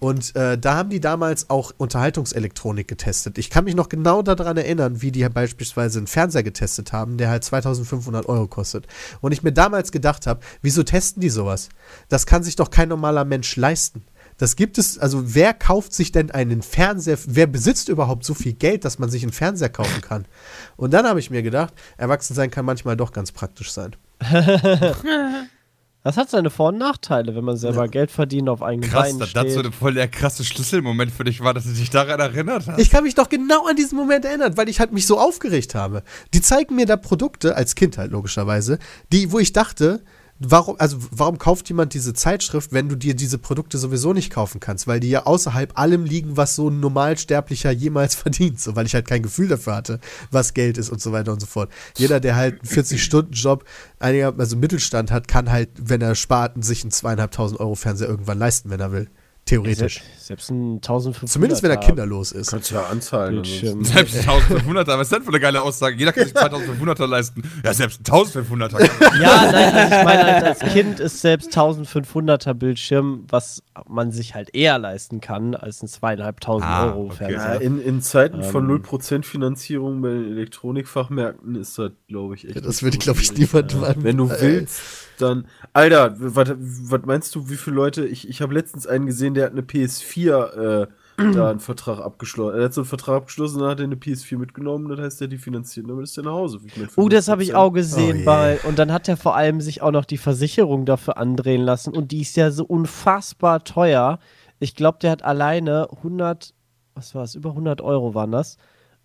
Und 0.00 0.34
äh, 0.34 0.56
da 0.58 0.76
haben 0.76 0.88
die 0.88 0.98
damals 0.98 1.50
auch 1.50 1.72
Unterhaltungselektronik 1.76 2.88
getestet. 2.88 3.36
Ich 3.36 3.50
kann 3.50 3.64
mich 3.64 3.74
noch 3.74 3.90
genau 3.90 4.22
daran 4.22 4.56
erinnern, 4.56 5.02
wie 5.02 5.12
die 5.12 5.28
beispielsweise 5.28 5.98
einen 5.98 6.06
Fernseher 6.06 6.42
getestet 6.42 6.94
haben, 6.94 7.18
der 7.18 7.28
halt 7.28 7.44
2500 7.44 8.26
Euro 8.26 8.48
kostet. 8.48 8.86
Und 9.20 9.32
ich 9.32 9.42
mir 9.42 9.52
damals 9.52 9.92
gedacht 9.92 10.26
habe, 10.26 10.40
wieso 10.62 10.82
testen 10.82 11.20
die 11.20 11.28
sowas? 11.28 11.68
Das 12.08 12.24
kann 12.24 12.42
sich 12.42 12.56
doch 12.56 12.70
kein 12.70 12.88
normaler 12.88 13.26
Mensch 13.26 13.54
leisten. 13.56 14.02
Das 14.38 14.56
gibt 14.56 14.78
es, 14.78 14.98
also 14.98 15.34
wer 15.34 15.52
kauft 15.52 15.92
sich 15.92 16.12
denn 16.12 16.30
einen 16.30 16.62
Fernseher, 16.62 17.18
wer 17.26 17.46
besitzt 17.46 17.90
überhaupt 17.90 18.24
so 18.24 18.32
viel 18.32 18.54
Geld, 18.54 18.86
dass 18.86 18.98
man 18.98 19.10
sich 19.10 19.22
einen 19.22 19.32
Fernseher 19.32 19.68
kaufen 19.68 20.00
kann? 20.00 20.24
Und 20.78 20.94
dann 20.94 21.06
habe 21.06 21.20
ich 21.20 21.28
mir 21.28 21.42
gedacht, 21.42 21.74
Erwachsensein 21.98 22.50
kann 22.50 22.64
manchmal 22.64 22.96
doch 22.96 23.12
ganz 23.12 23.32
praktisch 23.32 23.70
sein. 23.70 23.96
Das 26.02 26.16
hat 26.16 26.30
seine 26.30 26.48
Vor- 26.48 26.68
und 26.68 26.78
Nachteile, 26.78 27.34
wenn 27.36 27.44
man 27.44 27.58
selber 27.58 27.86
Geld 27.86 28.10
verdient, 28.10 28.48
auf 28.48 28.62
eigenen 28.62 28.88
Krass, 28.88 29.08
Beinen 29.08 29.18
dass 29.18 29.30
steht. 29.30 29.46
das 29.46 29.54
so 29.54 29.70
voll 29.70 29.92
der 29.94 30.08
krasse 30.08 30.44
Schlüsselmoment 30.44 31.12
für 31.12 31.24
dich 31.24 31.42
war, 31.42 31.52
dass 31.52 31.64
du 31.64 31.72
dich 31.72 31.90
daran 31.90 32.18
erinnert 32.18 32.66
hast. 32.66 32.78
Ich 32.78 32.88
kann 32.90 33.04
mich 33.04 33.14
doch 33.14 33.28
genau 33.28 33.66
an 33.66 33.76
diesen 33.76 33.98
Moment 33.98 34.24
erinnern, 34.24 34.56
weil 34.56 34.70
ich 34.70 34.80
halt 34.80 34.92
mich 34.92 35.06
so 35.06 35.18
aufgeregt 35.18 35.74
habe. 35.74 36.02
Die 36.32 36.40
zeigen 36.40 36.74
mir 36.74 36.86
da 36.86 36.96
Produkte, 36.96 37.54
als 37.54 37.74
Kind 37.74 37.98
halt 37.98 38.12
logischerweise, 38.12 38.78
die, 39.12 39.30
wo 39.30 39.38
ich 39.38 39.52
dachte, 39.52 40.00
warum, 40.40 40.76
also 40.78 40.96
warum 41.10 41.38
kauft 41.38 41.68
jemand 41.68 41.94
diese 41.94 42.14
Zeitschrift, 42.14 42.72
wenn 42.72 42.88
du 42.88 42.96
dir 42.96 43.14
diese 43.14 43.38
Produkte 43.38 43.78
sowieso 43.78 44.12
nicht 44.12 44.32
kaufen 44.32 44.58
kannst? 44.58 44.86
Weil 44.86 44.98
die 44.98 45.10
ja 45.10 45.26
außerhalb 45.26 45.78
allem 45.78 46.04
liegen, 46.04 46.36
was 46.36 46.56
so 46.56 46.68
ein 46.68 46.80
Normalsterblicher 46.80 47.70
jemals 47.70 48.14
verdient. 48.16 48.60
So, 48.60 48.74
weil 48.74 48.86
ich 48.86 48.94
halt 48.94 49.06
kein 49.06 49.22
Gefühl 49.22 49.48
dafür 49.48 49.76
hatte, 49.76 50.00
was 50.30 50.54
Geld 50.54 50.78
ist 50.78 50.90
und 50.90 51.00
so 51.00 51.12
weiter 51.12 51.32
und 51.32 51.40
so 51.40 51.46
fort. 51.46 51.70
Jeder, 51.96 52.18
der 52.18 52.36
halt 52.36 52.60
einen 52.60 52.70
40-Stunden-Job, 52.70 53.64
einiger, 53.98 54.34
also 54.36 54.56
Mittelstand 54.56 55.10
hat, 55.10 55.28
kann 55.28 55.50
halt, 55.50 55.68
wenn 55.76 56.00
er 56.00 56.14
spart, 56.14 56.62
sich 56.64 56.82
einen 56.82 56.90
zweieinhalbtausend 56.90 57.60
Euro 57.60 57.74
Fernseher 57.74 58.08
irgendwann 58.08 58.38
leisten, 58.38 58.70
wenn 58.70 58.80
er 58.80 58.92
will. 58.92 59.08
Theoretisch. 59.50 60.02
Selbst 60.18 60.50
ein 60.50 60.74
1500 60.76 61.28
Zumindest 61.28 61.62
wenn 61.62 61.70
er 61.72 61.76
kinderlos 61.76 62.32
ist. 62.32 62.50
Kannst 62.50 62.70
ja 62.70 62.84
anzahlen. 62.84 63.34
Bildschirm. 63.34 63.84
Selbst 63.84 64.16
1500er, 64.28 64.86
was 64.96 65.02
ist 65.08 65.12
denn 65.12 65.22
für 65.22 65.28
eine 65.30 65.40
geile 65.40 65.60
Aussage? 65.62 65.96
Jeder 65.96 66.12
kann 66.12 66.24
sich 66.24 66.34
2500er 66.36 67.06
leisten. 67.06 67.42
Ja, 67.64 67.74
selbst 67.74 68.00
1500er. 68.02 68.78
kann- 68.78 69.20
Ja, 69.20 69.50
nein, 69.50 69.74
also 69.74 69.96
ich 69.96 70.04
meine, 70.04 70.24
halt, 70.24 70.44
als 70.44 70.58
Kind 70.72 71.00
ist 71.00 71.20
selbst 71.20 71.56
1500er 71.56 72.54
Bildschirm, 72.54 73.24
was 73.28 73.62
man 73.88 74.12
sich 74.12 74.34
halt 74.34 74.54
eher 74.54 74.78
leisten 74.78 75.20
kann, 75.20 75.54
als 75.54 75.82
ein 75.82 75.88
zweieinhalbtausend 75.88 76.68
Ah, 76.70 76.86
Euro 76.86 77.06
okay. 77.06 77.16
Fernseher. 77.16 77.54
Ja, 77.54 77.60
in, 77.60 77.80
in 77.82 78.00
Zeiten 78.02 78.42
von 78.44 78.70
Ähm. 78.70 78.82
0% 78.84 79.24
Finanzierung 79.24 80.00
bei 80.02 80.10
den 80.10 80.30
Elektronikfachmärkten 80.32 81.56
ist 81.56 81.76
das, 81.78 81.90
glaube 82.08 82.34
ich, 82.36 82.44
echt. 82.46 82.54
Ja, 82.56 82.60
das 82.60 82.82
würde, 82.82 82.98
glaube 82.98 83.20
ich, 83.20 83.32
niemand 83.36 83.80
machen. 83.80 84.04
Wenn 84.04 84.16
du 84.16 84.28
Äh, 84.28 84.40
willst, 84.40 84.80
dann. 85.20 85.46
Alter, 85.72 86.14
was 86.18 87.00
meinst 87.04 87.34
du, 87.34 87.48
wie 87.48 87.56
viele 87.56 87.76
Leute? 87.76 88.06
Ich, 88.06 88.28
ich 88.28 88.42
habe 88.42 88.54
letztens 88.54 88.86
einen 88.86 89.06
gesehen, 89.06 89.34
der 89.34 89.46
hat 89.46 89.52
eine 89.52 89.62
PS4 89.62 90.82
äh, 90.82 90.86
da 91.34 91.50
einen 91.50 91.60
Vertrag 91.60 91.98
abgeschlossen. 92.00 92.58
Er 92.58 92.64
hat 92.64 92.74
so 92.74 92.80
einen 92.80 92.88
Vertrag 92.88 93.16
abgeschlossen, 93.16 93.58
dann 93.60 93.68
hat 93.68 93.80
er 93.80 93.84
eine 93.84 93.96
PS4 93.96 94.38
mitgenommen, 94.38 94.88
das 94.88 95.00
heißt, 95.00 95.20
hat 95.20 95.32
die 95.32 95.38
finanziert, 95.38 95.86
damit 95.88 96.04
ist 96.04 96.16
er 96.16 96.24
nach 96.24 96.32
Hause. 96.32 96.60
Ich 96.64 96.76
mein, 96.76 96.88
Oh, 96.96 97.08
das 97.08 97.28
habe 97.28 97.42
ich 97.42 97.52
50%. 97.52 97.56
auch 97.56 97.70
gesehen 97.72 98.20
Oh 98.22 98.24
bei. 98.24 98.58
Und 98.66 98.78
dann 98.78 98.92
hat 98.92 99.06
er 99.08 99.16
vor 99.16 99.36
allem 99.36 99.60
sich 99.60 99.82
auch 99.82 99.90
noch 99.90 100.04
die 100.06 100.16
Versicherung 100.18 100.86
dafür 100.86 101.18
andrehen 101.18 101.62
lassen. 101.62 101.94
Und 101.94 102.12
die 102.12 102.22
ist 102.22 102.36
ja 102.36 102.50
so 102.50 102.64
unfassbar 102.64 103.64
teuer. 103.64 104.18
Ich 104.60 104.74
glaube, 104.74 104.98
der 105.02 105.10
hat 105.10 105.22
alleine 105.22 105.88
100, 105.98 106.54
was 106.94 107.14
war 107.14 107.24
es, 107.24 107.34
über 107.34 107.50
100 107.50 107.80
Euro 107.82 108.14
waren 108.14 108.32
das, 108.32 108.56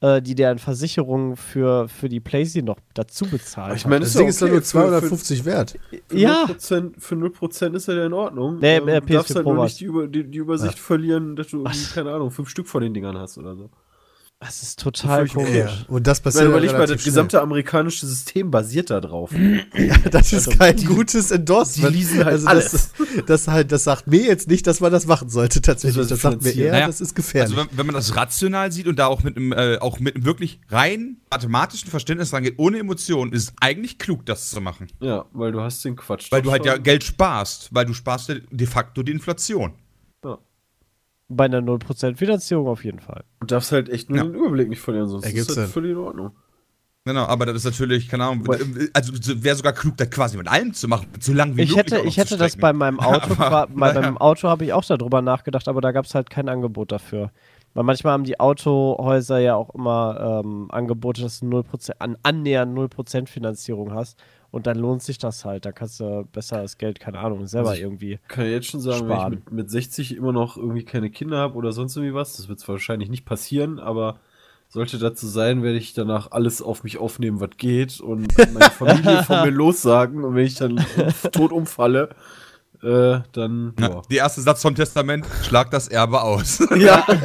äh, 0.06 0.22
die 0.22 0.36
der 0.36 0.52
an 0.52 0.60
Versicherungen 0.60 1.36
für, 1.36 1.88
für 1.88 2.10
die 2.10 2.20
PlayStation 2.20 2.66
noch 2.66 2.78
dazu 2.94 3.26
bezahlt 3.26 3.76
ich 3.78 3.86
meine, 3.86 4.02
Das 4.02 4.10
ist 4.10 4.16
Ding 4.18 4.24
ja 4.26 4.30
ist 4.30 4.42
doch 4.42 4.48
okay. 4.48 4.54
nur 4.56 4.62
Für- 4.62 4.68
250 4.68 5.46
wert. 5.46 5.76
Für, 6.08 6.18
Ja. 6.18 6.46
0%, 6.46 6.94
für 7.00 7.16
0% 7.16 7.74
ist 7.76 7.88
er 7.88 7.96
ja 7.96 8.06
in 8.06 8.14
Ordnung. 8.14 8.60
Nee, 8.60 8.78
Ähm, 8.78 8.88
äh, 8.88 9.02
du 9.02 9.14
darfst 9.14 9.32
PS4 9.32 9.36
halt 9.36 9.44
Pro 9.46 9.54
nur 9.54 9.64
nicht 9.64 9.80
die, 9.80 9.86
Über, 9.86 10.08
die, 10.08 10.24
die 10.30 10.38
Übersicht 10.38 10.78
verlieren, 10.80 11.36
dass 11.36 11.48
du, 11.48 11.64
keine 11.94 12.12
Ahnung, 12.12 12.32
fünf 12.32 12.50
Stück 12.50 12.68
von 12.68 12.82
den 12.82 12.94
Dingern 12.94 13.18
hast 13.18 13.38
oder 13.38 13.56
so. 13.56 13.70
Das 14.46 14.62
ist 14.62 14.80
total 14.80 15.28
komisch. 15.28 15.50
okay. 15.50 15.70
Und 15.88 16.06
das 16.06 16.20
passiert 16.22 16.44
ja 16.44 16.50
überleg 16.50 16.72
mal, 16.74 16.86
das 16.86 17.04
gesamte 17.04 17.42
amerikanische 17.42 18.06
System 18.06 18.52
basiert 18.52 18.92
da 18.92 19.02
drauf. 19.02 19.32
schnell. 19.96 20.12
Das 20.12 20.34
ist 20.34 20.58
kein 20.58 20.76
gutes 20.86 21.32
Endorsement. 21.32 21.96
die 21.96 22.06
halt 22.06 22.28
also 22.28 22.48
alles. 22.48 22.72
Das, 22.72 22.92
das, 23.26 23.48
halt, 23.48 23.72
das 23.72 23.84
sagt 23.84 24.08
mir 24.08 24.22
jetzt 24.22 24.48
nicht, 24.48 24.68
dass 24.68 24.80
man 24.80 24.92
das 24.92 25.08
machen 25.08 25.30
sollte 25.30 25.62
tatsächlich. 25.62 26.08
Das 26.08 26.22
sagt 26.22 26.44
mir 26.44 26.52
eher, 26.52 26.72
Naja, 26.72 26.88
das 26.88 27.02
ist 27.02 27.16
gefährlich. 27.16 27.58
Also 27.58 27.70
wenn, 27.70 27.78
wenn 27.78 27.86
man 27.88 27.96
das 27.96 28.16
rational 28.16 28.72
sieht 28.72 28.88
und 28.88 29.00
da 29.00 29.08
auch 29.08 29.24
mit 29.24 29.38
einem, 29.38 29.52
äh, 29.52 29.78
auch 29.80 30.00
mit 30.00 30.16
einem 30.16 30.26
wirklich 30.26 30.60
rein 30.70 31.18
mathematischen 31.32 31.90
Verständnis 31.90 32.34
rangeht, 32.34 32.56
ohne 32.58 32.80
Emotionen, 32.80 33.34
ist 33.34 33.44
es 33.44 33.54
eigentlich 33.60 33.98
klug, 33.98 34.26
das 34.26 34.52
zu 34.52 34.62
machen. 34.62 34.88
Ja, 35.00 35.26
weil 35.34 35.52
du 35.52 35.62
hast 35.62 35.84
den 35.84 35.96
Quatsch. 35.96 36.32
Weil 36.32 36.42
du 36.42 36.52
halt 36.52 36.66
ja. 36.66 36.78
Geld 36.78 37.04
sparst, 37.04 37.70
weil 37.72 37.86
du 37.86 37.94
sparst 37.94 38.30
ja 38.30 38.36
de 38.52 38.68
facto 38.68 39.04
die 39.04 39.12
Inflation. 39.12 39.74
Bei 41.28 41.46
einer 41.46 41.60
0% 41.62 42.18
Finanzierung 42.18 42.68
auf 42.68 42.84
jeden 42.86 43.00
Fall. 43.00 43.24
Du 43.40 43.48
darfst 43.48 43.72
halt 43.72 43.90
echt 43.90 44.10
nur 44.10 44.20
Ja. 44.20 44.24
den 44.26 44.36
Überblick 44.36 44.70
nicht 44.70 44.82
verlieren, 44.82 45.08
sonst 45.08 45.26
Ergibt's 45.26 45.50
ist 45.50 45.58
das 45.58 45.66
Sinn. 45.66 45.74
völlig 45.74 45.92
in 45.92 45.98
Ordnung. 45.98 46.32
Genau, 47.08 47.26
aber 47.26 47.46
das 47.46 47.58
ist 47.58 47.66
natürlich, 47.66 48.10
keine 48.10 48.26
Ahnung, 48.26 48.48
also 48.94 49.14
wäre 49.44 49.56
sogar 49.56 49.74
klug, 49.74 49.96
das 49.98 50.10
quasi 50.10 50.38
mit 50.38 50.48
allem 50.48 50.74
zu 50.74 50.88
machen, 50.88 51.08
so 51.20 51.34
lange 51.34 51.56
wie 51.56 51.62
Ich 51.62 51.76
möglich 51.76 51.94
hätte, 52.00 52.08
ich 52.08 52.18
hätte 52.18 52.36
das 52.36 52.58
bei 52.58 52.74
meinem 52.74 53.00
Auto, 53.00 53.36
Aber, 53.38 53.68
bei 53.68 53.90
naja. 53.94 54.02
meinem 54.02 54.18
Auto 54.18 54.48
habe 54.50 54.66
ich 54.66 54.74
auch 54.74 54.84
darüber 54.84 55.22
nachgedacht, 55.22 55.68
aber 55.68 55.82
da 55.82 55.92
gab 55.92 56.06
es 56.06 56.16
halt 56.16 56.32
kein 56.32 56.50
Angebot 56.50 56.92
dafür. 56.92 57.32
Weil 57.76 57.84
manchmal 57.84 58.14
haben 58.14 58.24
die 58.24 58.40
Autohäuser 58.40 59.38
ja 59.38 59.56
auch 59.56 59.70
immer 59.76 60.42
ähm, 60.46 60.68
Angebote, 60.72 61.22
dass 61.22 61.42
du 61.42 61.46
0%, 61.48 61.92
an, 62.00 62.18
annähernd 62.24 62.76
0% 62.76 63.28
Finanzierung 63.28 63.94
hast. 63.94 64.18
Und 64.56 64.68
dann 64.68 64.78
lohnt 64.80 65.04
sich 65.04 65.18
das 65.18 65.44
halt. 65.44 65.66
Da 65.66 65.74
kannst 65.74 66.00
du 66.00 66.26
besser 66.32 66.62
das 66.62 66.78
Geld, 66.78 67.02
keine 67.02 67.20
Ahnung, 67.20 67.46
selber 67.46 67.72
Also 67.72 67.78
ich- 67.80 67.84
irgendwie. 67.84 68.20
Kann 68.30 68.46
ich 68.46 68.52
jetzt 68.52 68.68
schon 68.68 68.80
sagen, 68.80 69.00
Sparen. 69.06 69.32
wenn 69.34 69.40
ich 69.40 69.46
mit, 69.48 69.52
mit 69.54 69.70
60 69.70 70.16
immer 70.16 70.32
noch 70.32 70.56
irgendwie 70.56 70.86
keine 70.86 71.10
Kinder 71.10 71.38
habe 71.40 71.56
oder 71.56 71.74
sonst 71.74 71.98
irgendwie 71.98 72.14
was, 72.14 72.38
das 72.38 72.48
wird 72.48 72.60
zwar 72.62 72.76
wahrscheinlich 72.76 73.10
nicht 73.10 73.26
passieren, 73.26 73.80
aber 73.80 74.18
sollte 74.70 74.98
dazu 74.98 75.28
sein, 75.28 75.62
werde 75.62 75.78
ich 75.78 75.94
danach 75.94 76.32
alles 76.32 76.62
auf 76.62 76.84
mich 76.86 76.98
aufnehmen, 77.00 77.42
was 77.42 77.50
geht 77.58 78.00
und 78.00 78.34
meine 78.54 78.72
Familie 78.72 79.24
von 79.24 79.42
mir 79.44 79.52
lossagen 79.52 80.24
und 80.24 80.36
wenn 80.36 80.46
ich 80.46 80.56
dann 80.56 80.84
tot 81.34 81.52
umfalle, 81.52 82.10
äh, 82.84 83.20
dann 83.32 83.74
Ja, 83.80 83.90
ja. 83.90 84.02
der 84.10 84.18
erste 84.18 84.42
Satz 84.42 84.62
vom 84.62 84.76
Testament, 84.76 85.26
schlag 85.48 85.72
das 85.72 85.88
Erbe 85.88 86.22
aus. 86.22 86.60
ja. 86.76 87.06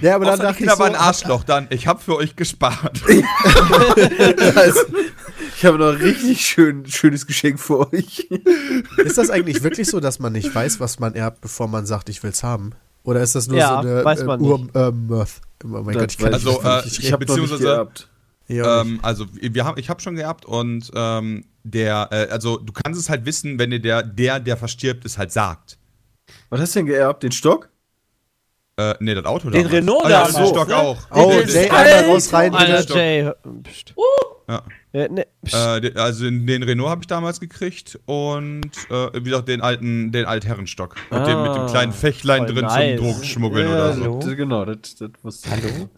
ja, 0.00 0.14
aber 0.14 0.24
dann 0.24 0.34
Außer 0.34 0.42
dachte 0.44 0.64
ich 0.64 0.70
so, 0.70 0.78
waren 0.78 0.94
Arschloch, 0.94 1.44
dann, 1.44 1.66
ich 1.70 1.86
habe 1.86 2.00
für 2.00 2.16
euch 2.16 2.36
gespart. 2.36 3.00
also, 4.56 4.80
ich 5.56 5.64
habe 5.64 5.78
noch 5.78 5.88
ein 5.90 5.96
richtig 5.96 6.40
schön, 6.44 6.86
schönes 6.86 7.26
Geschenk 7.26 7.60
für 7.60 7.90
euch. 7.92 8.28
ist 8.98 9.18
das 9.18 9.30
eigentlich 9.30 9.62
wirklich 9.62 9.88
so, 9.88 10.00
dass 10.00 10.18
man 10.18 10.32
nicht 10.32 10.54
weiß, 10.54 10.80
was 10.80 10.98
man 10.98 11.14
erbt, 11.14 11.40
bevor 11.40 11.68
man 11.68 11.86
sagt, 11.86 12.08
ich 12.08 12.22
will's 12.22 12.42
haben? 12.42 12.72
Oder 13.02 13.20
ist 13.22 13.34
das 13.34 13.48
nur 13.48 13.58
Ja, 13.58 13.68
so 13.82 13.88
eine 13.88 14.04
weiß 14.04 14.24
man 14.24 14.40
Ur 14.40 14.68
ähm, 14.74 15.06
Mirth? 15.06 15.40
Oh 15.64 15.68
mein 15.68 15.94
Gott, 15.96 16.12
ich 16.12 16.18
kann 16.18 16.32
weiß 16.32 16.46
Also, 16.46 16.50
nicht, 16.52 16.64
äh, 16.64 16.82
ich, 16.86 16.98
ich 17.04 17.12
habe 17.12 17.24
noch 17.26 17.36
nicht 17.36 17.42
beziehungsweise- 17.50 17.62
geerbt. 17.62 18.08
ja, 18.48 18.80
ähm, 18.82 18.98
also 19.02 19.26
wir 19.32 19.64
haben, 19.64 19.78
ich 19.78 19.88
habe 19.88 20.00
schon 20.00 20.16
geerbt 20.16 20.44
und 20.44 20.90
ähm, 20.94 21.44
der, 21.64 22.08
äh, 22.10 22.28
also 22.30 22.56
du 22.58 22.72
kannst 22.72 23.00
es 23.00 23.08
halt 23.10 23.24
wissen, 23.26 23.58
wenn 23.58 23.70
dir 23.70 23.80
der, 23.80 24.02
der, 24.02 24.40
der 24.40 24.56
verstirbt, 24.56 25.04
es 25.04 25.18
halt 25.18 25.32
sagt. 25.32 25.78
Was 26.48 26.60
hast 26.60 26.74
du 26.74 26.80
denn 26.80 26.86
geerbt? 26.86 27.22
Den 27.22 27.32
Stock? 27.32 27.68
Äh, 28.76 28.94
nee, 29.00 29.14
das 29.14 29.24
Auto 29.24 29.50
Den 29.50 29.62
damals. 29.64 29.72
Renault 29.74 30.04
ah, 30.04 30.08
ja, 30.10 30.16
damals, 30.26 30.34
den 30.36 30.46
Stock 30.46 30.68
ne? 30.68 30.76
auch. 30.76 30.96
Oh, 31.10 31.30
Den- 31.30 31.48
Jay, 31.48 31.68
einmal 31.68 32.04
raus 32.10 32.32
rein. 32.32 32.54
Alter. 32.54 32.96
Jay. 32.96 33.30
Psst. 33.64 33.94
Ja. 34.48 34.62
Ja, 34.92 35.08
ne, 35.08 35.26
psst. 35.44 35.54
Äh, 35.84 35.92
also 35.96 36.24
den, 36.24 36.46
den 36.46 36.62
Renault 36.62 36.88
habe 36.90 37.00
ich 37.02 37.06
damals 37.06 37.38
gekriegt 37.40 37.98
und 38.06 38.70
äh, 38.90 39.10
wie 39.14 39.22
gesagt 39.22 39.48
den 39.48 39.60
alten, 39.60 40.10
den 40.12 40.24
Altherrenstock. 40.24 40.96
Mit, 41.10 41.26
dem, 41.26 41.42
mit 41.42 41.54
dem 41.54 41.62
Ah, 41.62 41.66
kleinen 41.70 41.92
Fächlein 41.92 42.46
drin 42.46 42.64
nice. 42.64 42.96
zum 42.98 43.06
Drogenschmuggeln 43.06 43.68
Ja, 43.68 43.74
oder 43.74 43.92
so. 43.94 44.18
das- 44.18 44.36
Genau, 44.36 44.64
das, 44.64 44.96
das 44.96 45.10
wusste 45.22 45.48
ich. 45.48 45.54
Hallo? 45.62 45.88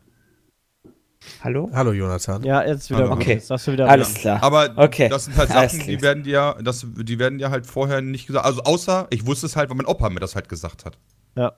Hallo? 1.43 1.71
Hallo, 1.73 1.93
Jonathan. 1.93 2.43
ja, 2.45 2.63
jetzt 2.65 2.91
wieder. 2.91 3.05
Aber- 3.05 3.15
Okay. 3.15 3.41
Du 3.49 3.73
wieder. 3.73 3.89
Alles 3.89 4.15
klar. 4.15 4.43
Aber 4.43 4.71
Okay. 4.77 5.09
das 5.09 5.25
sind 5.27 5.37
halt 5.37 5.51
Sachen, 5.51 5.81
die 5.81 6.01
werden 6.03 6.23
dir, 6.23 6.57
das, 6.63 6.87
die 6.97 7.19
werden 7.19 7.39
dir 7.39 7.51
halt 7.51 7.67
vorher 7.67 8.01
nicht 8.01 8.27
gesagt. 8.27 8.45
Also 8.45 8.63
außer, 8.63 9.07
ich 9.11 9.27
wusste 9.27 9.47
es 9.47 9.57
halt, 9.57 9.71
weil 9.71 9.77
mein 9.77 9.87
Opa 9.87 10.09
mir 10.11 10.21
das 10.21 10.35
halt 10.35 10.49
gesagt 10.49 10.85
hat. 10.85 10.99
Ja. 11.37 11.53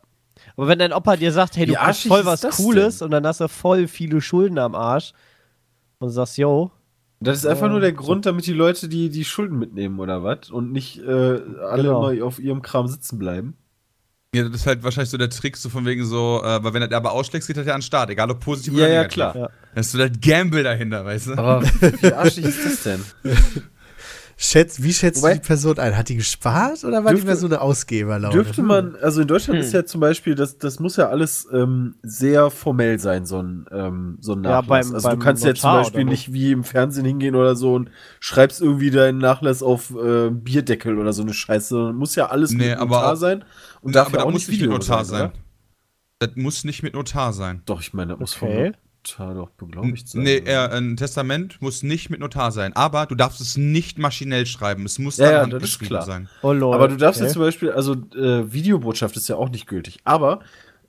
Aber 0.57 0.69
wenn 0.69 0.79
dein 0.79 0.93
Opa 0.93 1.17
dir 1.17 1.33
sagt, 1.33 1.57
hey, 1.57 1.67
du 1.67 1.77
hast 1.77 2.07
voll 2.07 2.25
was 2.25 2.41
das 2.41 2.57
Cooles 2.57 2.99
denn? 2.99 3.07
und 3.07 3.11
dann 3.13 3.27
hast 3.27 3.41
du 3.41 3.49
voll 3.49 3.87
viele 3.89 4.21
Schulden 4.21 4.59
am 4.59 4.75
Arsch 4.75 5.13
und 5.99 6.11
sagst, 6.11 6.37
yo, 6.39 6.71
Das 7.21 7.39
ist 7.39 7.47
einfach 7.47 7.69
nur 7.71 7.81
der 7.81 7.93
Grund, 7.93 8.27
damit 8.27 8.47
die 8.47 8.53
Leute 8.53 8.89
die, 8.89 9.09
die 9.09 9.25
Schulden 9.25 9.59
mitnehmen 9.59 9.99
oder 10.01 10.23
was 10.23 10.51
und 10.51 10.73
nicht 10.73 10.99
äh, 10.99 11.09
alle 11.63 11.83
Genau. 11.85 12.03
mal 12.03 12.23
auf 12.23 12.39
ihrem 12.39 12.63
Kram 12.63 12.87
sitzen 12.89 13.19
bleiben. 13.19 13.57
Ja, 14.35 14.43
das 14.45 14.61
ist 14.61 14.67
halt 14.67 14.83
wahrscheinlich 14.83 15.11
so 15.11 15.17
der 15.17 15.31
Trick, 15.31 15.57
so 15.57 15.69
von 15.69 15.85
wegen 15.87 16.05
so, 16.05 16.43
äh, 16.45 16.63
weil 16.63 16.75
wenn 16.75 16.83
er 16.83 16.93
aber 16.97 17.13
ausschlägt, 17.13 17.47
geht 17.47 17.57
er 17.57 17.63
ja 17.65 17.75
an 17.75 17.81
den 17.81 17.85
Start, 17.87 18.11
egal 18.11 18.31
ob 18.31 18.41
positiv 18.41 18.73
Ja, 18.75 18.79
oder 18.81 18.89
ja, 18.89 18.99
negativ. 19.03 19.15
klar. 19.15 19.37
Ja. 19.37 19.49
Das 19.75 19.87
ist 19.87 19.93
so 19.93 19.99
der 19.99 20.11
Gamble 20.11 20.63
dahinter, 20.63 21.05
weißt 21.05 21.29
du? 21.29 21.33
Aber 21.39 21.63
wie 21.63 22.13
arschig 22.13 22.45
ist 22.45 22.65
das 22.65 22.83
denn? 22.83 23.05
Schätz, 24.37 24.83
wie 24.83 24.93
schätzt 24.93 25.23
Wobei- 25.23 25.35
du 25.35 25.41
die 25.41 25.47
Person 25.47 25.79
ein? 25.79 25.97
Hat 25.97 26.09
die 26.09 26.17
gespart 26.17 26.83
oder 26.85 27.05
war 27.05 27.13
Dürfte- 27.13 27.21
die 27.21 27.27
mehr 27.27 27.37
so 27.37 27.47
eine 27.47 27.61
Ausgeberlaune? 27.61 28.35
Dürfte 28.35 28.63
man, 28.63 28.97
also 28.97 29.21
in 29.21 29.29
Deutschland 29.29 29.61
ist 29.61 29.73
ja 29.73 29.85
zum 29.85 30.01
Beispiel, 30.01 30.35
das, 30.35 30.59
das 30.59 30.81
muss 30.81 30.97
ja 30.97 31.09
alles 31.09 31.47
ähm, 31.53 31.95
sehr 32.03 32.51
formell 32.51 32.99
sein, 32.99 33.27
so 33.27 33.41
ein, 33.41 33.67
ähm, 33.71 34.19
so 34.21 34.33
ein 34.33 34.43
Ja, 34.43 34.61
Nachlass. 34.63 34.67
beim- 34.89 34.95
also 34.97 35.09
du 35.09 35.15
beim 35.17 35.19
kannst 35.25 35.45
ja 35.45 35.55
zum 35.55 35.69
Notar 35.71 35.83
Beispiel 35.83 36.05
nicht 36.05 36.33
wie 36.33 36.51
im 36.53 36.65
Fernsehen 36.65 37.05
hingehen 37.05 37.37
oder 37.37 37.55
so 37.55 37.75
und 37.75 37.91
schreibst 38.19 38.61
irgendwie 38.61 38.91
deinen 38.91 39.19
Nachlass 39.19 39.63
auf 39.63 39.91
äh, 39.95 40.31
Bierdeckel 40.31 40.99
oder 40.99 41.13
so 41.13 41.23
eine 41.23 41.33
Scheiße. 41.33 41.69
sondern 41.69 41.97
Muss 41.97 42.17
ja 42.17 42.27
alles 42.27 42.51
Nee, 42.51 42.71
mit 42.71 42.79
aber 42.79 42.97
Notar 42.97 43.13
auch- 43.13 43.17
sein. 43.17 43.45
Und 43.83 43.95
Ja, 43.95 44.01
darf 44.01 44.09
aber 44.09 44.17
ja 44.19 44.23
da 44.25 44.29
auch 44.29 44.33
muss 44.33 44.49
nicht 44.49 44.61
mit 44.61 44.71
Notar 44.71 45.05
sein. 45.05 45.21
oder? 45.27 45.33
Das 46.19 46.31
muss 46.37 46.65
nicht 46.65 46.83
mit 46.83 46.95
Notar 46.95 47.33
sein. 47.33 47.63
Doch, 47.67 47.81
ich 47.81 47.93
meine, 47.95 48.13
das 48.13 48.21
muss 48.21 48.37
Okay. 48.43 48.73
Notar 49.05 49.35
doch 49.35 49.51
beglaubigt 49.51 50.09
sein. 50.09 50.23
Nee, 50.23 50.39
äh, 50.39 50.69
ein 50.69 50.97
Testament 50.97 51.61
muss 51.61 51.83
nicht 51.83 52.09
mit 52.09 52.21
Notar 52.21 52.53
sein. 52.53 52.75
Aber 52.75 53.07
du 53.07 53.15
darfst 53.15 53.41
es 53.41 53.57
nicht 53.57 53.99
maschinell 53.99 54.47
schreiben. 54.47 54.87
Es 54.87 54.99
muss 54.99 55.19
Ja, 55.19 55.31
ja, 55.31 55.41
dann 55.41 55.53
handgeschrieben 55.53 55.89
klar. 55.89 56.03
sein. 56.03 56.29
oh 56.43 56.53
lol. 56.53 56.75
Aber 56.75 56.89
du 56.89 56.97
darfst 56.97 57.21
okay. 57.21 57.29
ja 57.29 57.33
zum 57.33 57.43
Beispiel, 57.43 57.71
also 57.71 57.93
äh, 57.93 58.51
Videobotschaft 58.53 59.17
ist 59.17 59.29
ja 59.29 59.37
auch 59.37 59.51
nicht 59.51 59.67
gültig. 59.67 59.99
Aber 60.05 60.41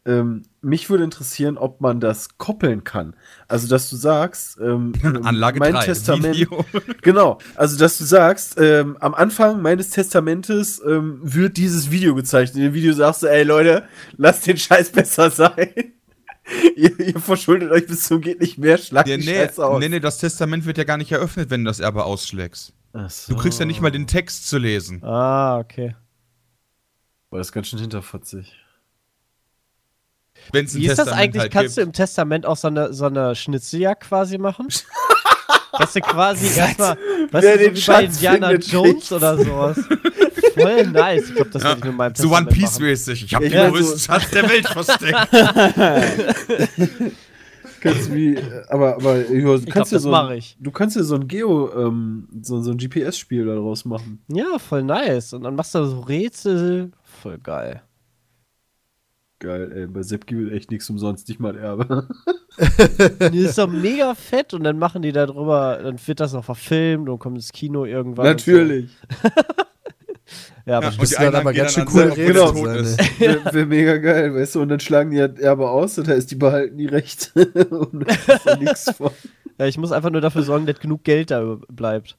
ähm, 0.06 0.44
mich 0.62 0.90
würde 0.90 1.04
interessieren, 1.04 1.58
ob 1.58 1.82
man 1.82 2.00
das 2.00 2.38
koppeln 2.38 2.84
kann. 2.84 3.16
Also, 3.48 3.68
dass 3.68 3.90
du 3.90 3.98
sagst, 3.98 4.60
ähm, 4.62 4.94
Anlage 5.24 5.60
mein 5.60 5.74
3, 5.74 5.86
Testament, 5.86 6.36
Video. 6.36 6.64
genau, 7.02 7.40
also, 7.56 7.78
dass 7.78 7.98
du 7.98 8.06
sagst, 8.06 8.56
ähm, 8.60 8.96
am 9.00 9.14
Anfang 9.14 9.62
meines 9.62 9.90
Testamentes 9.90 10.82
ähm, 10.88 11.20
wird 11.22 11.58
dieses 11.58 11.92
Video 11.92 12.16
gezeichnet. 12.16 12.58
In 12.58 12.64
dem 12.64 12.74
Video 12.74 12.94
sagst 12.94 13.24
du, 13.24 13.28
ey 13.28 13.44
Leute, 13.44 13.84
lasst 14.16 14.48
den 14.48 14.58
Scheiß 14.58 14.92
besser 14.92 15.30
sein. 15.32 15.92
ihr, 16.76 17.00
ihr 17.00 17.20
verschuldet 17.20 17.72
euch 17.72 17.88
bis 17.88 18.04
zum 18.04 18.22
geht 18.22 18.40
nicht 18.40 18.58
mehr, 18.58 18.78
schlagt 18.78 19.08
Ja, 19.10 19.18
nee, 19.18 19.48
aus. 19.58 19.80
nee, 19.80 19.90
nee, 19.90 20.00
das 20.00 20.18
Testament 20.20 20.66
wird 20.66 20.78
ja 20.78 20.84
gar 20.84 20.98
nicht 20.98 21.12
eröffnet, 21.12 21.50
wenn 21.50 21.64
du 21.64 21.70
das 21.70 21.80
Erbe 21.80 22.04
ausschlägst. 22.06 22.74
So. 23.10 23.34
Du 23.34 23.40
kriegst 23.42 23.60
ja 23.60 23.66
nicht 23.66 23.82
mal 23.82 23.92
den 23.92 24.08
Text 24.08 24.48
zu 24.48 24.58
lesen. 24.58 25.04
Ah, 25.04 25.58
okay. 25.60 25.96
Boah, 27.30 27.40
das 27.40 27.48
ist 27.48 27.52
ganz 27.54 27.68
schön 27.68 27.80
hinterfotzig. 27.80 28.54
Wenn 30.52 30.66
es 30.66 30.74
ein 30.76 30.82
Wie 30.82 30.86
ist 30.86 30.92
das 31.00 31.06
Testament 31.08 31.22
eigentlich? 31.24 31.42
halt 31.42 31.52
Kannst 31.52 31.78
du 31.78 31.82
gibt. 31.82 31.88
im 31.88 31.94
Testament 31.94 32.46
auch 32.46 32.58
so 32.58 32.68
eine, 32.68 32.94
so 32.94 33.06
eine 33.06 33.36
Schnitzeljagd 33.36 34.04
quasi 34.04 34.38
machen? 34.38 34.68
Dass 35.80 35.92
du 35.94 36.00
quasi 36.00 36.58
erstmal, 36.58 36.98
Wer 37.32 37.42
du, 37.42 37.52
so 37.52 37.58
den 37.58 37.76
wie 37.76 37.86
bei 37.86 38.04
Indiana 38.06 38.52
Jones 38.54 38.92
kriegt's. 38.94 39.12
oder 39.12 39.38
sowas. 39.44 39.78
Voll 40.62 40.88
nice. 40.88 41.30
Ich 41.30 41.36
glaube, 41.36 41.50
das 41.52 41.64
würde 41.64 41.78
ich 41.80 41.84
mit 41.86 41.96
meinem 41.96 42.16
So 42.16 42.34
One 42.34 42.46
Piece 42.48 42.80
mäßig. 42.80 43.24
Ich 43.26 43.36
habe 43.36 43.50
den 43.50 43.58
mein, 43.58 43.72
größten 43.72 43.98
so- 43.98 44.06
Schatz 44.06 44.30
der 44.32 44.50
Welt 44.50 44.68
versteckt. 44.68 45.18
Kannst 47.82 48.10
du 48.10 48.16
wie, 48.16 48.40
aber, 48.70 48.96
aber 48.96 49.20
du 49.20 49.44
kannst 49.44 49.66
glaub, 49.66 49.76
ja 49.76 49.82
das 49.92 50.02
so 50.02 50.12
ein, 50.14 50.38
ich. 50.38 50.58
Du 50.60 50.72
kannst 50.72 50.96
ja 50.96 51.04
so 51.04 51.14
ein 51.16 51.28
Geo, 51.28 51.72
ähm, 51.88 52.28
so, 52.42 52.60
so 52.62 52.72
ein 52.72 52.78
GPS-Spiel 52.78 53.46
daraus 53.46 53.86
machen. 53.86 54.24
Ja, 54.28 54.58
voll 54.58 54.82
nice. 54.82 55.34
Und 55.34 55.44
dann 55.44 55.54
machst 55.56 55.76
du 55.76 55.86
so 55.86 56.00
Rätsel. 56.00 56.92
Voll 57.04 57.38
geil. 57.38 57.84
Geil, 59.38 59.72
ey, 59.76 59.86
bei 59.86 60.02
Sepp 60.02 60.26
gibt 60.26 60.52
echt 60.52 60.72
nichts 60.72 60.90
umsonst, 60.90 61.28
nicht 61.28 61.40
mal 61.40 61.56
ein 61.56 61.60
Erbe. 61.62 62.08
Die 63.32 63.40
ist 63.40 63.58
doch 63.60 63.68
mega 63.68 64.16
fett 64.16 64.54
und 64.56 64.64
dann 64.64 64.80
machen 64.80 65.02
die 65.02 65.12
da 65.12 65.26
drüber, 65.26 65.78
dann 65.84 66.00
wird 66.08 66.20
das 66.22 66.34
noch 66.34 66.46
verfilmt 66.46 67.10
und 67.10 67.20
kommt 67.20 67.36
ins 67.36 67.52
Kino 67.52 67.86
irgendwann. 67.86 68.26
Natürlich. 68.26 68.90
So. 69.22 69.30
Ja, 70.66 70.78
aber 70.78 70.88
Ja, 70.88 71.00
und 71.00 71.10
die 71.12 71.16
dann 71.16 71.36
aber 71.36 71.54
ganz 71.54 71.74
schön 71.74 71.88
cool 71.94 72.12
Genau. 72.16 72.66
ist. 72.66 73.00
Wäre 73.20 73.54
wär 73.54 73.66
mega 73.68 73.98
geil, 73.98 74.34
weißt 74.34 74.56
du, 74.56 74.62
und 74.62 74.70
dann 74.70 74.80
schlagen 74.80 75.12
die 75.12 75.22
halt 75.22 75.40
Erbe 75.40 75.70
aus, 75.70 75.96
das 75.96 76.08
heißt, 76.08 76.32
die 76.32 76.36
behalten 76.36 76.78
die 76.78 76.88
Rechte 76.88 77.46
und 77.70 78.06
da 78.46 78.56
nichts 78.56 78.90
von. 78.98 79.12
ja, 79.60 79.66
ich 79.68 79.78
muss 79.78 79.92
einfach 79.92 80.10
nur 80.10 80.22
dafür 80.22 80.42
sorgen, 80.44 80.66
dass 80.66 80.80
genug 80.80 81.04
Geld 81.04 81.30
da 81.32 81.58
bleibt. 81.70 82.18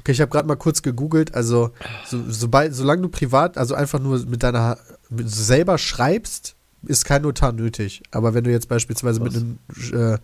Okay, 0.00 0.12
ich 0.12 0.20
habe 0.20 0.30
gerade 0.30 0.48
mal 0.48 0.56
kurz 0.56 0.82
gegoogelt. 0.82 1.34
Also, 1.34 1.70
so, 2.06 2.18
sobald, 2.28 2.74
solange 2.74 3.02
du 3.02 3.08
privat, 3.08 3.58
also 3.58 3.74
einfach 3.74 3.98
nur 4.00 4.18
mit 4.26 4.42
deiner 4.42 4.78
mit, 5.10 5.28
selber 5.30 5.78
schreibst, 5.78 6.56
ist 6.84 7.04
kein 7.04 7.22
Notar 7.22 7.52
nötig. 7.52 8.02
Aber 8.10 8.34
wenn 8.34 8.44
du 8.44 8.50
jetzt 8.50 8.68
beispielsweise 8.68 9.20
mit 9.20 9.34
einem 9.34 9.58
äh, 9.92 10.18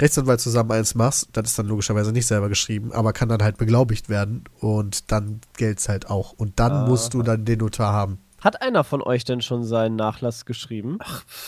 Rechtsanwalt 0.00 0.40
zusammen 0.40 0.72
eins 0.72 0.94
machst, 0.94 1.28
das 1.32 1.48
ist 1.50 1.58
dann 1.58 1.66
logischerweise 1.66 2.12
nicht 2.12 2.26
selber 2.26 2.48
geschrieben, 2.48 2.92
aber 2.92 3.12
kann 3.12 3.28
dann 3.28 3.42
halt 3.42 3.56
beglaubigt 3.56 4.08
werden 4.08 4.44
und 4.60 5.10
dann 5.12 5.40
gelt's 5.56 5.88
halt 5.88 6.10
auch. 6.10 6.32
Und 6.32 6.58
dann 6.60 6.72
Ah. 6.72 6.86
musst 6.86 7.14
du 7.14 7.22
dann 7.22 7.44
den 7.44 7.58
Notar 7.60 7.92
haben. 7.92 8.18
Hat 8.40 8.60
einer 8.60 8.82
von 8.84 9.00
euch 9.02 9.24
denn 9.24 9.40
schon 9.40 9.62
seinen 9.64 9.96
Nachlass 9.96 10.44
geschrieben? 10.44 10.98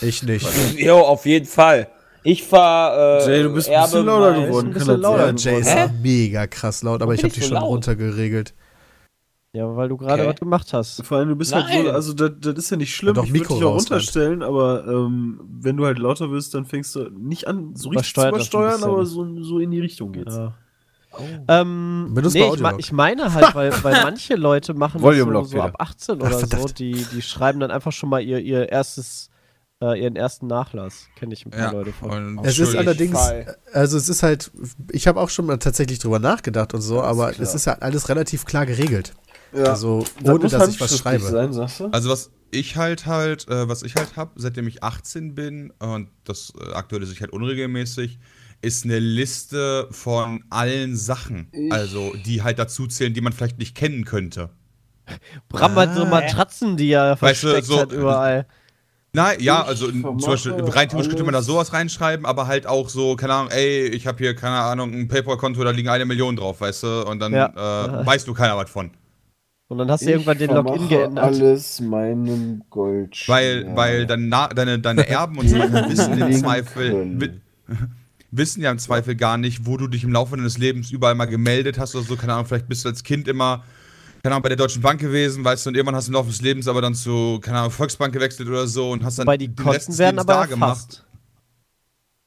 Ich 0.01 0.23
nicht. 0.23 0.47
Jo, 0.77 0.99
auf 0.99 1.25
jeden 1.25 1.45
Fall. 1.45 1.89
Ich 2.23 2.43
fahr. 2.43 3.19
Äh, 3.21 3.25
Jay, 3.37 3.43
du 3.43 3.53
bist 3.53 3.69
ein 3.69 3.83
bisschen 3.83 4.05
lauter 4.05 4.33
geworden. 4.41 4.67
ein 4.69 4.73
bisschen 4.73 5.01
lauter? 5.01 5.27
Ja, 5.27 5.33
Jay 5.35 5.59
ist 5.59 5.69
Hä? 5.75 5.89
mega 6.01 6.47
krass 6.47 6.81
laut, 6.81 7.01
aber 7.01 7.11
Warum 7.11 7.13
ich 7.15 7.19
habe 7.19 7.27
ich 7.27 7.33
die 7.35 7.39
so 7.41 7.47
schon 7.47 7.55
laut? 7.57 7.69
runtergeregelt. 7.69 8.53
Ja, 9.55 9.75
weil 9.75 9.87
du 9.89 9.95
gerade 9.97 10.23
Okay. 10.23 10.31
was 10.33 10.39
gemacht 10.39 10.73
hast. 10.73 11.05
Vor 11.05 11.17
allem, 11.17 11.29
du 11.29 11.35
bist 11.35 11.55
halt 11.55 11.65
Nein. 11.69 11.85
so, 11.85 11.91
also 11.91 12.13
das, 12.13 12.31
das 12.39 12.55
ist 12.55 12.69
ja 12.71 12.77
nicht 12.77 12.93
schlimm, 12.93 13.15
Ja, 13.15 13.21
doch, 13.21 13.23
ich 13.27 13.33
würde 13.33 13.47
dich 13.47 13.51
auch 13.57 13.61
raus, 13.61 13.83
halt. 13.83 13.91
runterstellen, 13.91 14.43
aber 14.43 14.85
ähm, 14.85 15.39
wenn 15.61 15.77
du 15.77 15.85
halt 15.85 15.97
lauter 15.97 16.29
wirst, 16.31 16.53
dann 16.53 16.65
fängst 16.65 16.93
du 16.95 17.09
nicht 17.09 17.47
an, 17.47 17.73
so 17.75 17.89
richtig 17.89 18.13
zu 18.13 18.27
übersteuern, 18.27 18.71
bisschen. 18.73 18.89
aber 18.91 19.05
so, 19.05 19.43
so 19.43 19.59
in 19.59 19.71
die 19.71 19.79
Richtung 19.79 20.11
geht's. 20.11 20.35
Ja. 20.35 20.53
Ähm, 21.47 22.11
Benutzt 22.13 22.35
nee, 22.35 22.49
mal 22.61 22.73
ich, 22.73 22.87
ich 22.87 22.91
meine 22.91 23.33
halt, 23.33 23.55
weil, 23.55 23.71
weil 23.83 24.03
manche 24.03 24.35
Leute 24.35 24.73
machen 24.73 25.01
das 25.01 25.17
so, 25.17 25.43
so 25.43 25.61
ab 25.61 25.75
18 25.79 26.21
Ach, 26.21 26.25
oder 26.27 26.39
so, 26.39 26.67
die, 26.67 27.05
die 27.05 27.21
schreiben 27.21 27.59
dann 27.61 27.71
einfach 27.71 27.93
schon 27.93 28.09
mal 28.09 28.19
ihr, 28.19 28.39
ihr 28.39 28.69
erstes, 28.69 29.29
äh, 29.81 30.01
ihren 30.01 30.17
ersten 30.17 30.47
Nachlass. 30.47 31.07
Kenne 31.15 31.33
ich 31.33 31.45
ein 31.45 31.51
paar 31.51 31.59
Ja, 31.61 31.71
Leute 31.71 31.93
von. 31.93 32.39
und 32.39 32.45
Es 32.45 32.59
ist 32.59 32.75
allerdings, 32.75 33.17
also 33.71 33.97
es 33.97 34.09
ist 34.09 34.23
halt, 34.23 34.51
ich 34.91 35.07
habe 35.07 35.21
auch 35.21 35.29
schon 35.29 35.45
mal 35.45 35.57
tatsächlich 35.57 35.99
drüber 35.99 36.19
nachgedacht 36.19 36.73
und 36.73 36.81
so, 36.81 37.01
aber 37.01 37.31
klar. 37.31 37.41
es 37.47 37.55
ist 37.55 37.65
ja 37.65 37.77
alles 37.79 38.09
relativ 38.09 38.43
klar 38.45 38.65
geregelt. 38.65 39.13
Ja. 39.53 39.65
Also 39.65 40.03
ohne 40.23 40.47
dass 40.47 40.69
ich 40.69 40.79
was 40.81 40.97
schreibe. 40.97 41.23
Sein, 41.23 41.53
sagst 41.53 41.79
du? 41.79 41.87
Also 41.91 42.09
was 42.09 42.31
ich 42.51 42.75
halt 42.75 43.05
halt, 43.05 43.47
äh, 43.49 43.67
was 43.67 43.83
ich 43.83 43.95
halt 43.95 44.15
hab, 44.15 44.33
seitdem 44.35 44.67
ich 44.67 44.83
18 44.83 45.35
bin 45.35 45.71
und 45.79 46.09
das 46.23 46.53
äh, 46.59 46.73
aktualisiere 46.73 47.15
ich 47.15 47.21
halt 47.21 47.31
unregelmäßig, 47.33 48.19
ist 48.61 48.85
eine 48.85 48.99
Liste 48.99 49.87
von 49.91 50.43
allen 50.49 50.95
Sachen, 50.95 51.51
also 51.71 52.13
die 52.25 52.41
halt 52.43 52.57
dazu 52.59 52.87
zählen, 52.87 53.13
die 53.13 53.21
man 53.21 53.33
vielleicht 53.33 53.59
nicht 53.59 53.75
kennen 53.75 54.05
könnte. 54.05 54.49
Bram 55.49 55.75
hat 55.75 55.95
so 55.95 56.03
Ah. 56.03 56.09
Matratzen, 56.09 56.77
die 56.77 56.89
er 56.91 57.21
Weißt 57.21 57.43
du, 57.43 57.47
versteckt 57.49 57.67
so- 57.67 57.79
hat 57.79 57.91
überall. 57.91 58.47
Nein, 59.13 59.37
ja, 59.39 59.61
Ich 59.61 59.67
also 59.69 59.87
zum 59.91 60.17
Beispiel 60.17 60.51
rein 60.53 60.89
theoretisch 60.89 61.07
könnte 61.07 61.23
man 61.23 61.33
da 61.33 61.41
sowas 61.41 61.71
reinschreiben, 61.71 62.25
aber 62.25 62.47
halt 62.47 62.67
auch 62.67 62.89
so, 62.89 63.15
keine 63.15 63.33
Ahnung, 63.33 63.51
ey, 63.51 63.87
ich 63.87 64.07
habe 64.07 64.17
hier, 64.17 64.35
keine 64.35 64.57
Ahnung, 64.57 64.91
ein 64.93 65.07
PayPal-Konto, 65.07 65.63
da 65.63 65.69
liegen 65.69 65.87
eine 65.87 66.03
Million 66.05 66.35
drauf, 66.35 66.59
weißt 66.59 66.83
du, 66.83 67.07
und 67.07 67.19
dann 67.19 67.31
Ja. 67.33 68.01
äh, 68.01 68.05
weißt 68.05 68.27
du 68.27 68.33
keiner 68.33 68.57
was 68.57 68.69
von. 68.69 68.91
Und 69.67 69.79
dann 69.79 69.89
hast 69.89 70.05
du 70.05 70.09
irgendwann 70.11 70.37
den 70.37 70.51
Login 70.51 70.87
geändert. 70.87 71.25
alles 71.25 71.81
meinem 71.81 72.63
Gold. 72.69 73.17
Weil, 73.27 73.75
weil 73.75 74.05
deine, 74.05 74.27
Na- 74.27 74.47
deine, 74.47 74.79
deine 74.79 75.07
Erben 75.09 75.39
und 75.39 75.47
so 75.49 75.57
weiter 75.57 75.89
wissen 75.89 76.17
im 76.19 76.31
Zweifel, 76.33 77.19
wi 77.19 77.41
wissen 78.31 78.61
ja 78.61 78.69
im 78.71 78.77
Zweifel 78.77 79.15
gar 79.15 79.37
nicht, 79.37 79.65
wo 79.65 79.77
du 79.77 79.87
dich 79.87 80.03
im 80.03 80.11
Laufe 80.11 80.35
deines 80.37 80.57
Lebens 80.57 80.91
überall 80.91 81.15
mal 81.15 81.25
gemeldet 81.25 81.79
hast 81.79 81.95
oder 81.95 82.03
so. 82.03 82.15
Keine 82.15 82.33
Ahnung, 82.33 82.45
vielleicht 82.45 82.67
bist 82.67 82.85
du 82.85 82.89
als 82.89 83.03
Kind 83.03 83.27
immer, 83.27 83.63
keine 84.21 84.35
Ahnung, 84.35 84.43
bei 84.43 84.49
der 84.49 84.57
Deutschen 84.57 84.83
Bank 84.83 84.99
gewesen, 84.99 85.43
weißt 85.43 85.65
du, 85.65 85.69
und 85.69 85.75
irgendwann 85.75 85.95
hast 85.95 86.07
du 86.07 86.11
im 86.11 86.15
Laufe 86.15 86.29
des 86.29 86.41
Lebens 86.41 86.67
aber 86.67 86.81
dann 86.81 86.93
zu, 86.93 87.39
keine 87.41 87.59
Ahnung, 87.59 87.71
Volksbank 87.71 88.13
gewechselt 88.13 88.47
oder 88.47 88.67
so 88.67 88.91
und 88.91 89.03
hast 89.03 89.17
dann 89.17 89.25
Wobei 89.25 89.37
die 89.37 89.47
den 89.47 89.67
Rest 89.67 89.87
Konten 89.87 89.91
des 89.93 89.97
werden 89.99 90.15
Lebens 90.17 90.29
aber 90.29 90.41
da 90.41 90.45
gemacht. 90.45 91.05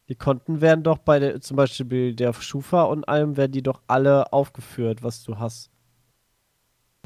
Die 0.08 0.14
Konten 0.16 0.60
werden 0.60 0.82
doch 0.82 0.98
bei 0.98 1.18
der, 1.20 1.40
zum 1.40 1.56
Beispiel 1.56 2.14
der 2.14 2.32
Schufa 2.32 2.84
und 2.84 3.06
allem, 3.08 3.36
werden 3.36 3.52
die 3.52 3.62
doch 3.62 3.82
alle 3.86 4.32
aufgeführt, 4.32 5.02
was 5.02 5.22
du 5.22 5.38
hast. 5.38 5.70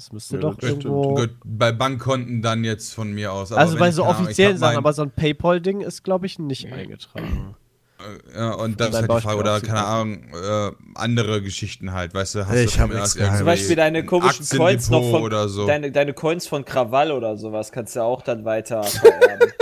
Das 0.02 0.12
müsste 0.12 0.34
Ja, 0.36 0.40
doch 0.42 0.56
das 0.56 0.70
stimmt. 0.70 0.84
irgendwo. 0.84 1.14
Gut, 1.14 1.30
bei 1.44 1.70
Bankkonten 1.70 2.42
dann 2.42 2.64
jetzt 2.64 2.92
von 2.92 3.12
mir 3.12 3.32
aus. 3.32 3.52
aber 3.52 3.60
Also 3.60 3.74
wenn 3.74 3.80
bei 3.80 3.92
so 3.92 4.04
offiziellen 4.04 4.58
Sachen, 4.58 4.76
aber 4.76 4.92
so 4.92 5.02
ein 5.02 5.10
PayPal-Ding 5.12 5.80
ist, 5.80 6.02
glaube 6.02 6.26
ich, 6.26 6.40
nicht 6.40 6.72
eingetragen. 6.72 7.54
äh, 8.00 8.36
Ja, 8.36 8.54
und 8.54 8.80
das 8.80 8.88
ist 8.88 8.94
halt 8.96 9.12
die 9.12 9.20
Frage, 9.22 9.38
oder 9.38 9.60
keine 9.60 9.84
Ahnung, 9.84 10.24
äh, 10.34 10.72
irgendwie 10.96 11.40
Geschichten 11.40 11.92
halt, 11.92 12.14
weißt 12.14 12.34
du, 12.34 12.46
hast 12.48 12.56
Ich 12.56 12.74
du 12.74 12.80
irgendwie 13.20 13.36
Zum 13.36 13.46
Beispiel 13.46 13.76
deine 13.76 13.98
ein 13.98 14.06
komischen 14.06 14.48
Coins 14.58 14.90
noch 14.90 15.08
von 15.08 15.22
oder 15.22 15.48
so. 15.48 15.66
deine, 15.68 15.92
deine 15.92 16.14
Coins 16.14 16.48
von 16.48 16.64
Krawall 16.64 17.12
oder 17.12 17.36
sowas 17.36 17.70
kannst 17.70 17.94
du 17.94 18.02
auch 18.02 18.22
dann 18.22 18.44
weiter 18.44 18.82
vererben. 18.82 19.52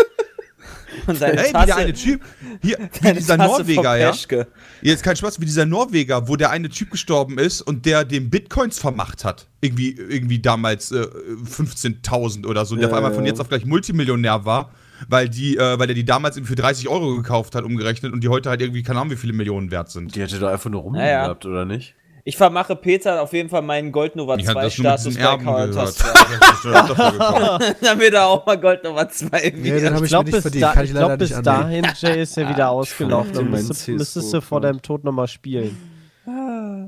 Und 1.07 1.21
Ey, 1.23 1.49
wie 1.49 1.53
Tasse, 1.53 1.67
der 1.67 1.77
eine 1.77 1.93
Typ, 1.93 2.21
hier, 2.63 2.79
wie 3.01 3.13
dieser 3.15 3.37
Tasse 3.37 3.51
Norweger, 3.63 3.97
ja. 3.97 4.11
Peschke. 4.11 4.47
Jetzt 4.83 5.03
kein 5.03 5.17
Spaß, 5.17 5.41
wie 5.41 5.45
dieser 5.45 5.67
Norweger, 5.67 6.29
wo 6.29 6.37
der 6.37 6.51
eine 6.51 6.69
Typ 6.69 6.91
gestorben 6.91 7.39
ist 7.39 7.63
und 7.63 7.87
der 7.87 8.05
dem 8.05 8.31
Bitcoins 8.31 8.79
vermacht 8.79 9.25
hat. 9.25 9.47
Irgendwie, 9.61 9.91
irgendwie 9.91 10.39
damals 10.41 10.91
äh, 10.93 11.07
15.000 11.45 12.47
oder 12.47 12.65
so. 12.65 12.75
Und 12.75 12.81
der 12.81 12.89
auf 12.89 12.93
Ja, 12.93 12.99
einmal 12.99 13.13
von 13.15 13.25
ja. 13.25 13.31
jetzt 13.31 13.41
auf 13.41 13.49
gleich 13.49 13.65
Multimillionär 13.65 14.45
war, 14.45 14.71
weil, 15.09 15.29
die, 15.29 15.57
äh, 15.57 15.79
weil 15.79 15.87
der 15.87 15.95
die 15.95 16.05
damals 16.05 16.39
für 16.39 16.55
30 16.55 16.89
Euro 16.89 17.17
gekauft 17.17 17.55
hat, 17.55 17.65
umgerechnet, 17.65 18.13
und 18.13 18.23
die 18.23 18.29
heute 18.29 18.51
halt 18.51 18.61
irgendwie, 18.61 18.83
keine 18.83 19.01
Ahnung, 19.01 19.13
wie 19.13 19.17
viele 19.17 19.33
Millionen 19.33 19.71
wert 19.71 19.91
sind. 19.91 20.15
Die 20.15 20.21
hätte 20.21 20.39
da 20.39 20.51
einfach 20.51 20.71
nur 20.71 20.83
rumliegen 20.83 21.07
Naja. 21.07 21.31
oder 21.33 21.65
nicht? 21.65 21.95
Ich 22.25 22.37
vermache 22.37 22.77
Peter 22.77 23.23
auf 23.23 23.33
jeden 23.33 23.49
Fall 23.49 23.63
meinen 23.63 23.93
Goldnova 23.93 24.37
Ich 24.41 24.47
hatte 24.47 24.61
2 24.61 24.63
das 24.63 24.79
nur 24.79 24.93
mit 24.93 25.01
Status 25.01 25.17
bei. 25.17 25.45
Counter-Strike. 25.45 27.75
Damit 27.81 28.15
er 28.15 28.27
auch 28.27 28.47
mal 28.47 28.59
Goldnova 28.61 29.09
2 29.09 29.53
Nee, 29.57 29.65
wird. 29.71 29.83
den 29.83 29.95
habe 29.95 30.05
ich, 30.05 30.11
glaub, 30.11 30.25
mir 30.25 30.33
nicht 30.33 30.35
bis, 30.35 30.43
verdient. 30.43 30.63
da, 30.63 30.73
Kann 30.73 30.85
ich 30.85 30.91
ich 30.91 30.95
leider 30.95 31.17
glaub, 31.17 31.19
bis 31.19 31.43
dahin, 31.43 31.87
Jay, 31.99 32.23
ist 32.23 32.37
ja 32.37 32.49
wieder 32.49 32.71
ausgelaufen. 32.71 33.33
Dann 33.33 33.51
müsstest, 33.51 33.89
müsstest 33.89 34.17
du 34.17 34.21
so, 34.21 34.41
vor 34.41 34.61
deinem 34.61 34.83
Tod 34.83 35.05
nochmal 35.05 35.29
spielen. 35.29 35.77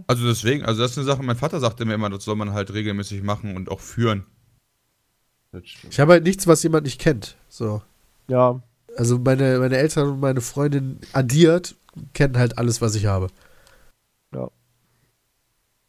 Also 0.06 0.26
deswegen, 0.26 0.64
also 0.64 0.82
das 0.82 0.92
ist 0.92 0.98
eine 0.98 1.06
Sache, 1.06 1.22
mein 1.22 1.36
Vater 1.36 1.60
sagte 1.60 1.84
mir 1.84 1.94
immer, 1.94 2.10
das 2.10 2.24
soll 2.24 2.36
man 2.36 2.52
halt 2.52 2.72
regelmäßig 2.72 3.22
machen 3.22 3.56
und 3.56 3.70
auch 3.70 3.80
führen. 3.80 4.26
Ich 5.90 6.00
habe 6.00 6.12
halt 6.12 6.24
nichts, 6.24 6.46
was 6.46 6.62
jemand 6.62 6.84
nicht 6.84 7.00
kennt. 7.00 7.36
So. 7.48 7.82
Ja. 8.28 8.60
Also 8.96 9.18
meine, 9.18 9.58
meine 9.58 9.76
Eltern 9.76 10.08
und 10.10 10.20
meine 10.20 10.40
Freundin 10.40 10.98
addiert, 11.12 11.74
kennen 12.14 12.38
halt 12.38 12.58
alles, 12.58 12.80
was 12.80 12.94
ich 12.94 13.06
habe. 13.06 13.28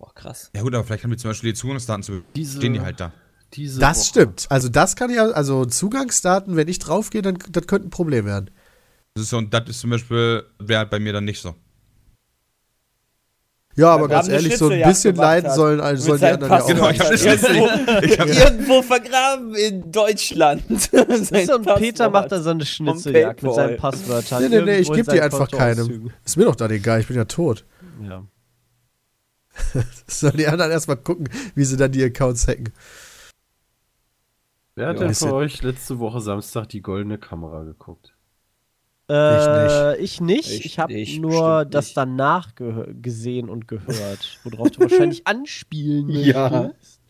Boah, 0.04 0.14
krass. 0.14 0.50
Ja 0.54 0.62
gut, 0.64 0.76
aber 0.76 0.84
vielleicht 0.84 1.04
haben 1.06 1.12
die 1.12 1.18
zum 1.18 1.30
Beispiel 1.30 1.54
die 1.54 1.58
Zugangsdaten 1.58 2.04
zu 2.04 2.24
Diese, 2.36 2.58
stehen 2.58 2.74
die 2.74 2.82
halt 2.82 3.00
da. 3.00 3.14
diese 3.54 3.80
Das 3.80 4.00
Woche. 4.00 4.06
stimmt. 4.08 4.46
Also 4.50 4.68
das 4.68 4.98
kann 4.98 5.10
ja, 5.10 5.28
also 5.30 5.64
Zugangsdaten, 5.66 6.58
wenn 6.58 6.68
ich 6.68 6.80
draufgehe, 6.80 7.22
dann 7.22 7.38
das 7.52 7.68
könnte 7.68 7.88
ein 7.88 7.90
Problem 7.90 8.26
werden. 8.26 8.50
Das 9.14 9.24
ist 9.24 9.30
so, 9.30 9.38
und 9.38 9.54
das 9.54 9.70
ist 9.70 9.80
zum 9.80 9.92
Beispiel, 9.92 10.44
wäre 10.60 10.80
halt 10.80 10.90
bei 10.90 11.00
mir 11.00 11.14
dann 11.14 11.24
nicht 11.24 11.42
so. 11.42 11.56
Ja, 13.76 13.92
aber 13.94 14.04
Wir 14.04 14.10
ganz 14.10 14.28
ehrlich, 14.28 14.58
so 14.58 14.70
ein 14.70 14.84
bisschen 14.84 15.16
leiden 15.16 15.50
hat. 15.50 15.56
sollen, 15.56 15.80
also 15.80 16.06
sollen 16.16 16.20
die 16.20 16.26
anderen 16.28 16.52
ja 16.52 16.58
Pass. 16.58 16.64
auch. 16.66 16.68
Genau, 16.68 16.90
ich 16.90 17.00
hab 17.00 17.12
irgendwo, 17.12 18.06
Ich 18.06 18.20
hab- 18.20 18.28
irgendwo 18.28 18.82
vergraben 18.84 19.56
in 19.56 19.92
Deutschland. 19.92 20.64
Du, 20.92 21.02
und 21.56 21.66
Peter 21.78 22.10
macht 22.10 22.32
da 22.34 22.42
so 22.42 22.50
eine 22.52 22.66
Schnitzeljagd 22.66 23.42
mit 23.42 23.54
seinen. 23.56 23.78
Passwörtern. 23.78 24.44
Nee, 24.44 24.50
nee, 24.50 24.62
nee, 24.64 24.78
ich 24.80 24.92
gebe 24.92 25.10
die 25.12 25.22
einfach 25.22 25.50
keinem. 25.50 26.12
Ist 26.26 26.36
mir 26.38 26.44
doch 26.46 26.56
dann 26.56 26.70
egal, 26.72 27.00
ich 27.00 27.08
bin 27.08 27.16
ja 27.16 27.26
tot. 27.26 27.64
Ja. 28.02 28.24
Sollen 30.08 30.38
die 30.38 30.48
anderen 30.48 30.72
erstmal 30.72 30.98
gucken, 30.98 31.30
wie 31.56 31.64
sie 31.66 31.78
dann 31.78 31.92
die 31.92 32.04
Accounts 32.04 32.48
hacken. 32.48 32.72
Wer 34.76 34.88
hat 34.88 35.00
Ja. 35.00 35.06
denn 35.08 35.16
von 35.16 35.32
euch 35.32 35.62
letzte 35.62 36.00
Woche 36.00 36.20
Samstag 36.22 36.70
die 36.70 36.82
goldene 36.82 37.18
Kamera 37.18 37.64
geguckt? 37.64 38.14
Äh, 39.10 39.98
ich 39.98 40.22
nicht. 40.22 40.50
Ich, 40.50 40.66
Ich 40.66 40.80
habe 40.80 40.94
nur 41.20 41.66
das 41.66 41.88
nicht. 41.88 41.98
danach 41.98 42.52
gesehen 43.02 43.50
und 43.50 43.68
gehört, 43.68 44.40
worauf 44.44 44.72
du 44.72 44.82
wahrscheinlich 44.82 45.28
anspielen 45.28 46.10
Ja. 46.10 46.50
möchtest. 46.50 47.02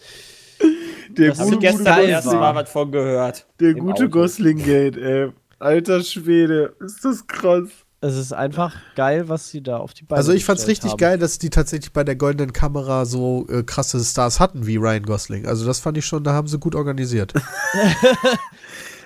Der 1.09 1.29
Das 1.29 1.39
Habe 1.39 1.49
gute 1.51 1.59
gestern 1.61 1.99
erste 2.09 2.31
war. 2.31 2.53
Mal 2.53 2.55
was 2.55 2.69
von 2.71 2.91
gehört. 2.91 3.45
Der 3.59 3.73
gute 3.75 4.03
Auto. 4.05 4.09
Gosling-Gate, 4.09 4.97
ey. 4.97 5.31
Alter 5.59 6.01
Schwede, 6.03 6.75
ist 6.79 7.05
das 7.05 7.27
krass. 7.27 7.69
Es 8.03 8.17
ist 8.17 8.33
einfach 8.33 8.75
geil, 8.95 9.29
was 9.29 9.49
sie 9.49 9.61
da 9.63 9.77
auf 9.77 9.93
die 9.93 10.03
Beine 10.03 10.17
Also 10.17 10.33
ich 10.33 10.43
fand's 10.43 10.63
gestellt 10.63 10.77
richtig 10.77 10.91
haben. 10.91 10.97
geil, 10.97 11.17
dass 11.19 11.37
die 11.39 11.49
tatsächlich 11.49 11.93
bei 11.93 12.03
der 12.03 12.15
goldenen 12.17 12.51
Kamera 12.51 13.05
so 13.05 13.47
äh, 13.49 13.63
krasse 13.63 14.03
Stars 14.03 14.39
hatten 14.41 14.67
wie 14.67 14.75
Ryan 14.75 15.03
Gosling. 15.03 15.45
Also 15.45 15.65
das 15.65 15.79
fand 15.79 15.97
ich 15.97 16.05
schon, 16.05 16.23
da 16.23 16.33
haben 16.33 16.47
sie 16.47 16.59
gut 16.59 16.75
organisiert. 16.75 17.33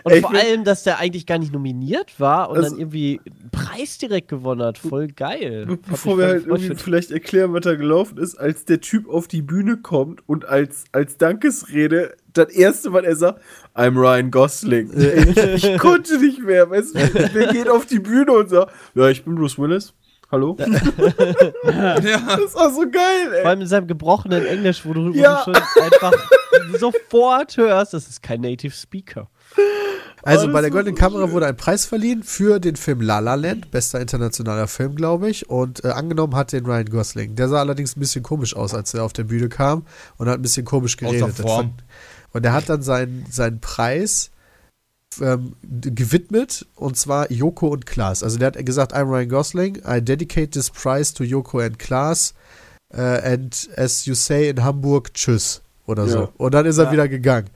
Und 0.04 0.14
Ey, 0.14 0.22
vor 0.22 0.34
allem, 0.34 0.64
dass 0.64 0.84
der 0.84 1.00
eigentlich 1.00 1.26
gar 1.26 1.38
nicht 1.38 1.52
nominiert 1.52 2.18
war 2.18 2.50
und 2.50 2.58
Also- 2.58 2.70
dann 2.70 2.80
irgendwie 2.80 3.20
einen 3.26 3.50
Preis 3.52 3.98
direkt 3.98 4.30
gewonnen 4.30 4.62
hat. 4.62 4.78
Voll 4.78 5.08
geil. 5.10 5.66
Be 5.66 5.78
bevor 5.78 6.18
wir 6.18 6.28
halt 6.28 6.48
irgendwie 6.48 6.76
vielleicht 6.76 7.12
erklären, 7.12 7.52
was 7.52 7.62
da 7.62 7.76
gelaufen 7.76 8.18
ist, 8.18 8.36
als 8.36 8.64
der 8.64 8.80
Typ 8.80 9.10
auf 9.10 9.28
die 9.28 9.42
Bühne 9.42 9.76
kommt 9.78 10.22
und 10.28 10.46
als, 10.46 10.86
als 10.94 11.18
Dankesrede 11.18 12.16
das 12.38 12.50
erste, 12.54 12.93
was 12.93 13.04
er 13.04 13.15
sagt, 13.15 13.41
I'm 13.76 13.97
Ryan 13.97 14.32
Gosling. 14.32 14.91
ich, 14.95 15.63
ich 15.65 15.78
konnte 15.80 16.17
nicht 16.19 16.41
mehr. 16.41 16.69
Weißt 16.69 16.95
du, 16.95 17.00
der 17.34 17.47
geht 17.54 17.69
auf 17.69 17.86
die 17.86 18.00
Bühne 18.00 18.32
und 18.32 18.50
sagt, 18.50 18.71
ja, 18.95 19.08
ich 19.10 19.23
bin 19.26 19.36
Bruce 19.36 19.58
Willis. 19.60 19.93
Hallo? 20.32 20.58
Ja. 21.63 22.00
Das 22.00 22.56
war 22.56 22.71
so 22.73 22.82
geil, 22.89 23.34
ey. 23.34 23.41
Vor 23.41 23.50
allem 23.50 23.62
in 23.62 23.67
seinem 23.67 23.88
gebrochenen 23.88 24.45
Englisch, 24.45 24.82
wo 24.86 24.93
du, 24.93 25.12
Ja. 25.13 25.43
du 25.45 25.54
schon 25.54 25.56
einfach 25.84 26.13
sofort 26.80 27.56
hörst, 27.58 27.93
das 27.93 28.08
ist 28.08 28.21
kein 28.23 28.41
Native 28.41 28.73
Speaker. 28.73 29.30
Also 30.28 30.52
bei 30.52 30.62
der 30.62 30.70
goldenen 30.72 30.96
so 30.96 31.00
Kamera 31.02 31.24
schön. 31.26 31.32
wurde 31.34 31.48
ein 31.48 31.58
Preis 31.58 31.86
verliehen 31.86 32.24
für 32.24 32.60
den 32.60 32.76
Film 32.76 33.02
La 33.02 33.20
La 33.20 33.36
Land, 33.36 33.72
bester 33.72 34.00
internationaler 34.02 34.68
Film, 34.68 34.96
glaube 34.96 35.30
ich. 35.30 35.50
Und 35.50 35.84
äh, 35.84 35.90
angenommen 35.90 36.36
hat 36.36 36.52
den 36.52 36.66
Ryan 36.66 36.86
Gosling. 36.86 37.36
Der 37.36 37.50
sah 37.50 37.60
allerdings 37.60 37.96
ein 37.96 38.00
bisschen 38.00 38.24
komisch 38.24 38.56
aus, 38.56 38.74
als 38.74 38.94
er 38.94 39.04
auf 39.04 39.13
der 39.13 39.24
Bühne 39.24 39.50
kam 39.50 39.86
und 40.18 40.28
hat 40.28 40.36
ein 40.40 40.42
bisschen 40.42 40.66
komisch 40.66 40.98
geredet. 40.98 41.36
Form. 41.36 41.72
Und 42.34 42.46
er 42.46 42.54
hat 42.54 42.70
dann 42.70 42.82
seinen, 42.82 43.26
seinen 43.32 43.60
Preis 43.62 44.30
ähm, 45.22 45.54
gewidmet 45.63 46.66
und 46.76 46.98
zwar 46.98 47.32
Joko 47.32 47.68
und 47.70 47.86
Klaas. 47.86 48.22
Also 48.24 48.38
der 48.38 48.48
hat 48.48 48.66
gesagt, 48.66 48.94
I'm 48.94 49.10
Ryan 49.10 49.30
Gosling, 49.30 49.82
I 49.88 50.02
dedicate 50.02 50.50
this 50.52 50.70
prize 50.70 51.13
to 51.13 51.24
Joko 51.24 51.60
and 51.60 51.80
Klaas 51.80 52.34
äh, 52.94 53.02
and 53.34 53.70
as 53.78 54.06
you 54.06 54.13
say 54.13 54.50
in 54.50 54.63
Hamburg, 54.63 55.13
tschüss 55.13 55.62
oder 55.86 56.04
Ja. 56.06 56.10
so. 56.12 56.30
Und 56.38 56.54
dann 56.54 56.66
ist 56.66 56.78
er 56.78 56.86
Ja. 56.86 56.92
wieder 56.92 57.08
gegangen. 57.08 57.50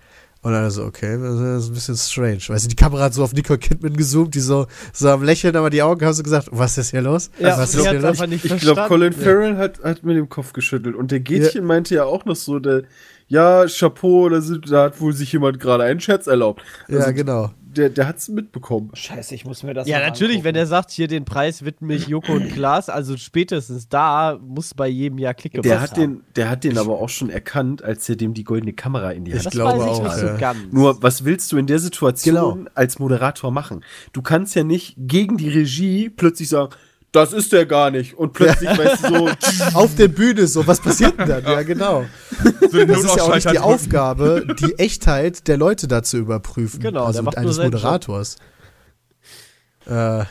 Und 0.43 0.54
dann 0.54 0.71
so, 0.71 0.84
okay, 0.86 1.19
das 1.21 1.63
ist 1.63 1.69
ein 1.69 1.73
bisschen 1.73 1.95
strange. 1.95 2.39
Weißt 2.47 2.65
du, 2.65 2.69
die 2.69 2.75
Kamera 2.75 3.04
hat 3.04 3.13
so 3.13 3.23
auf 3.23 3.32
Nicole 3.34 3.60
Kidman 3.60 3.95
gezoomt, 3.95 4.34
die 4.34 4.39
so, 4.39 4.65
so 4.91 5.10
am 5.10 5.21
Lächeln, 5.23 5.56
aber 5.56 5.69
die 5.69 5.84
Augen 5.84 6.04
haben 6.04 6.13
so 6.13 6.23
gesagt, 6.23 6.47
was 6.51 6.80
ist 6.80 6.89
hier 6.89 7.01
los? 7.01 7.30
Ja, 7.38 7.60
was 7.60 7.75
ist 7.75 7.88
hier 7.88 7.99
los? 7.99 8.19
Ich 8.21 8.58
glaube, 8.60 8.86
Colin 8.88 9.13
Farrell 9.13 9.58
hat, 9.58 9.84
hat 9.84 10.04
mit 10.04 10.17
dem 10.17 10.30
Kopf 10.30 10.54
geschüttelt. 10.54 10.95
Und 10.95 11.12
der 11.12 11.19
Gätchen 11.19 11.63
meinte 11.63 11.93
ja 11.93 12.06
auch 12.06 12.25
noch 12.25 12.36
so, 12.36 12.58
der, 12.58 12.84
ja, 13.27 13.65
Chapeau, 13.67 14.30
da, 14.30 14.41
sind, 14.41 14.71
da 14.71 14.86
hat 14.86 14.99
wohl 14.99 15.13
sich 15.13 15.32
jemand 15.32 15.60
gerade 15.60 15.84
einen 15.84 15.99
Scherz 15.99 16.25
erlaubt. 16.25 16.63
Ja, 16.88 16.97
Also, 16.99 17.13
genau. 17.13 17.51
Der, 17.75 17.89
der 17.89 18.07
hat's 18.07 18.27
mitbekommen. 18.27 18.89
Scheiße, 18.93 19.34
ich 19.34 19.45
muss 19.45 19.63
mir 19.63 19.73
das 19.73 19.88
Ja, 19.88 19.99
natürlich, 19.99 20.38
angucken. 20.38 20.43
wenn 20.45 20.55
er 20.55 20.67
sagt, 20.67 20.91
hier 20.91 21.07
den 21.07 21.23
Preis 21.25 21.63
widme 21.63 21.93
ich 21.93 22.07
Joko 22.07 22.34
und 22.34 22.49
Klaas, 22.51 22.89
also 22.89 23.15
spätestens 23.17 23.88
da 23.88 24.38
muss 24.41 24.73
bei 24.73 24.88
jedem 24.88 25.17
Jahr 25.19 25.34
Klick 25.34 25.53
gemacht 25.53 25.65
Der 25.65 25.79
hat, 25.81 25.91
haben. 25.91 25.99
den, 26.01 26.23
der 26.36 26.49
hat 26.49 26.63
den 26.63 26.77
aber 26.77 26.99
auch 26.99 27.10
schon 27.10 27.29
erkannt, 27.29 27.84
als 27.84 28.10
er 28.10 28.15
dem 28.17 28.34
die 28.34 28.43
goldene 28.43 28.73
Kamera 28.73 29.12
in 29.12 29.23
die 29.25 29.31
Hand 29.31 29.39
Ich 29.39 29.43
das 29.45 29.53
glaube 29.53 29.79
weiß 29.79 29.86
ich 29.86 29.89
auch, 29.89 30.03
nicht 30.03 30.15
so 30.34 30.38
ganz. 30.39 30.60
Nur, 30.71 31.01
was 31.01 31.23
willst 31.23 31.51
du 31.51 31.57
in 31.57 31.67
der 31.67 31.79
Situation 31.79 32.36
Genau. 32.60 32.69
als 32.75 32.99
Moderator 32.99 33.51
machen? 33.51 33.84
Du 34.12 34.21
kannst 34.21 34.53
ja 34.55 34.63
nicht 34.63 34.95
gegen 34.97 35.38
die 35.38 35.49
Regie 35.49 36.10
plötzlich 36.10 36.49
sagen, 36.49 36.73
das 37.12 37.34
ist 37.34 37.52
der 37.52 37.65
gar 37.65 37.91
nicht. 37.91 38.13
Und 38.17 38.34
plötzlich, 38.34 38.69
weißt 38.69 39.06
du, 39.06 39.10
so, 39.10 39.30
Auf 39.74 39.95
der 39.95 40.08
Bühne 40.08 40.47
so, 40.47 40.65
was 40.65 40.80
passiert 40.80 41.19
denn 41.19 41.28
dann? 41.28 41.43
Ja, 41.43 41.63
genau. 41.63 42.06
So 42.71 42.86
Das 42.86 43.04
ist 43.04 43.15
ja 43.15 43.24
auch 43.24 43.36
nicht 43.36 43.52
die. 43.52 43.60
Aufgabe, 43.60 44.56
die 44.60 44.80
Echtheit 44.80 45.47
der 45.47 45.58
Leute 45.58 45.88
da 45.88 46.04
zu 46.04 46.17
überprüfen. 46.17 46.80
Genau, 46.80 47.06
also 47.06 47.26
eines. 47.26 47.58
Moderators. 47.58 48.38
Äh, 49.86 50.24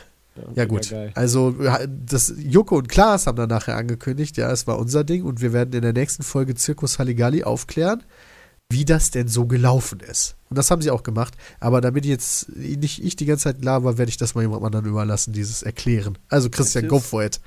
ja, 0.55 0.65
gut. 0.67 0.89
geil. 0.89 1.11
Also, 1.13 1.55
ja, 1.61 1.79
das 1.87 2.33
Joko 2.37 2.77
und 2.77 2.89
Klaas 2.89 3.27
haben 3.27 3.35
dann 3.35 3.49
nachher 3.49 3.75
angekündigt, 3.75 4.37
ja, 4.37 4.49
es 4.51 4.65
war 4.65 4.79
unser 4.79 5.03
Ding 5.03 5.23
und 5.23 5.41
wir 5.41 5.53
werden 5.53 5.73
in 5.73 5.81
der 5.81 5.93
nächsten 5.93 6.23
Folge 6.23 6.55
Zirkus 6.55 6.99
Halligalli 6.99 7.43
aufklären, 7.43 8.03
wie 8.71 8.85
das 8.85 9.11
denn 9.11 9.27
so 9.27 9.45
gelaufen 9.45 9.99
ist. 9.99 10.35
Und 10.49 10.57
das 10.57 10.71
haben 10.71 10.81
sie 10.81 10.91
auch 10.91 11.03
gemacht. 11.03 11.35
Aber 11.59 11.81
damit 11.81 12.05
jetzt 12.05 12.49
nicht 12.55 13.03
ich 13.03 13.15
die 13.15 13.25
ganze 13.25 13.45
Zeit 13.45 13.63
laber, 13.63 13.97
werde 13.97 14.09
ich 14.09 14.17
das 14.17 14.35
mal 14.35 14.41
jemand 14.41 14.63
anderem 14.63 14.85
überlassen, 14.85 15.33
dieses 15.33 15.63
Erklären. 15.63 16.17
Also, 16.29 16.49
Christian, 16.49 16.87
go 16.87 16.99
for 16.99 17.23
it. 17.23 17.39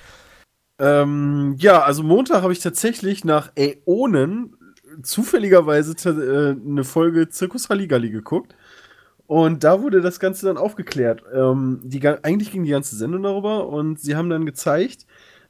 Ähm, 0.78 1.54
ja, 1.58 1.82
also 1.82 2.02
Montag 2.02 2.42
habe 2.42 2.52
ich 2.52 2.58
tatsächlich 2.58 3.24
nach 3.24 3.52
Äonen 3.56 4.56
zufälligerweise 5.02 5.94
äh, 6.08 6.56
eine 6.68 6.84
Folge 6.84 7.28
Zirkus 7.28 7.68
Halligalli 7.68 8.10
geguckt. 8.10 8.54
Und 9.26 9.64
da 9.64 9.80
wurde 9.80 10.00
das 10.00 10.20
Ganze 10.20 10.46
dann 10.46 10.58
aufgeklärt. 10.58 11.22
Ähm, 11.34 11.80
die, 11.82 12.06
eigentlich 12.06 12.52
ging 12.52 12.64
die 12.64 12.70
ganze 12.70 12.96
Sendung 12.96 13.22
darüber 13.22 13.68
und 13.68 13.98
sie 13.98 14.16
haben 14.16 14.28
dann 14.28 14.44
gezeigt, 14.44 15.06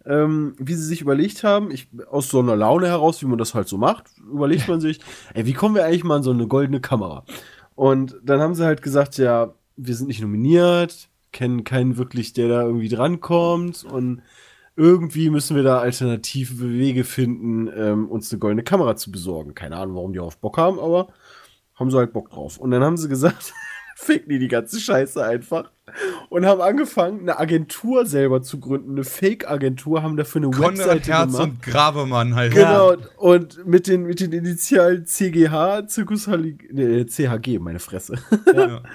ähm, 0.06 0.54
wie 0.58 0.74
sie 0.74 0.84
sich 0.84 1.00
überlegt 1.00 1.42
haben, 1.42 1.70
ich, 1.70 1.88
aus 2.10 2.28
so 2.28 2.38
einer 2.38 2.56
Laune 2.56 2.86
heraus, 2.86 3.20
wie 3.22 3.26
man 3.26 3.38
das 3.38 3.54
halt 3.54 3.68
so 3.68 3.78
macht, 3.78 4.06
überlegt 4.30 4.68
man 4.68 4.80
sich, 4.80 5.00
ey, 5.34 5.46
wie 5.46 5.52
kommen 5.52 5.74
wir 5.74 5.84
eigentlich 5.84 6.04
mal 6.04 6.16
an 6.16 6.22
so 6.22 6.30
eine 6.30 6.46
goldene 6.46 6.80
Kamera? 6.80 7.24
Und 7.74 8.16
dann 8.22 8.40
haben 8.40 8.54
sie 8.54 8.64
halt 8.64 8.82
gesagt, 8.82 9.18
ja, 9.18 9.54
wir 9.76 9.94
sind 9.94 10.06
nicht 10.06 10.20
nominiert, 10.20 11.08
kennen 11.32 11.64
keinen 11.64 11.96
wirklich, 11.96 12.32
der 12.32 12.48
da 12.48 12.62
irgendwie 12.62 12.88
drankommt 12.88 13.84
und 13.84 14.22
irgendwie 14.76 15.30
müssen 15.30 15.56
wir 15.56 15.62
da 15.62 15.78
alternative 15.78 16.68
Wege 16.68 17.04
finden, 17.04 17.70
ähm, 17.76 18.08
uns 18.08 18.32
eine 18.32 18.40
goldene 18.40 18.64
Kamera 18.64 18.96
zu 18.96 19.12
besorgen. 19.12 19.54
Keine 19.54 19.76
Ahnung, 19.76 19.96
warum 19.96 20.12
die 20.12 20.20
auf 20.20 20.38
Bock 20.38 20.58
haben, 20.58 20.78
aber 20.78 21.08
haben 21.74 21.90
sie 21.90 21.96
halt 21.96 22.12
Bock 22.12 22.30
drauf. 22.30 22.58
Und 22.58 22.70
dann 22.70 22.82
haben 22.82 22.96
sie 22.96 23.08
gesagt, 23.08 23.52
ficken 23.96 24.30
die 24.30 24.38
die 24.38 24.48
ganze 24.48 24.80
Scheiße 24.80 25.24
einfach. 25.24 25.70
Und 26.30 26.46
haben 26.46 26.60
angefangen, 26.60 27.20
eine 27.20 27.38
Agentur 27.38 28.06
selber 28.06 28.42
zu 28.42 28.58
gründen, 28.58 28.92
eine 28.92 29.04
Fake-Agentur, 29.04 30.02
haben 30.02 30.16
dafür 30.16 30.42
eine 30.42 30.50
Konrad 30.50 30.78
Webseite 30.78 31.12
Herz 31.12 31.32
gemacht. 31.32 31.42
und 31.42 31.62
Grabemann 31.62 32.34
halt. 32.34 32.54
Genau, 32.54 32.94
und 33.16 33.66
mit 33.66 33.86
den, 33.86 34.04
mit 34.04 34.20
den 34.20 34.32
Initialen 34.32 35.06
CGH, 35.06 35.86
Halli, 36.26 36.58
nee, 36.72 37.04
CHG, 37.04 37.58
meine 37.58 37.78
Fresse. 37.78 38.14
Ja. 38.54 38.82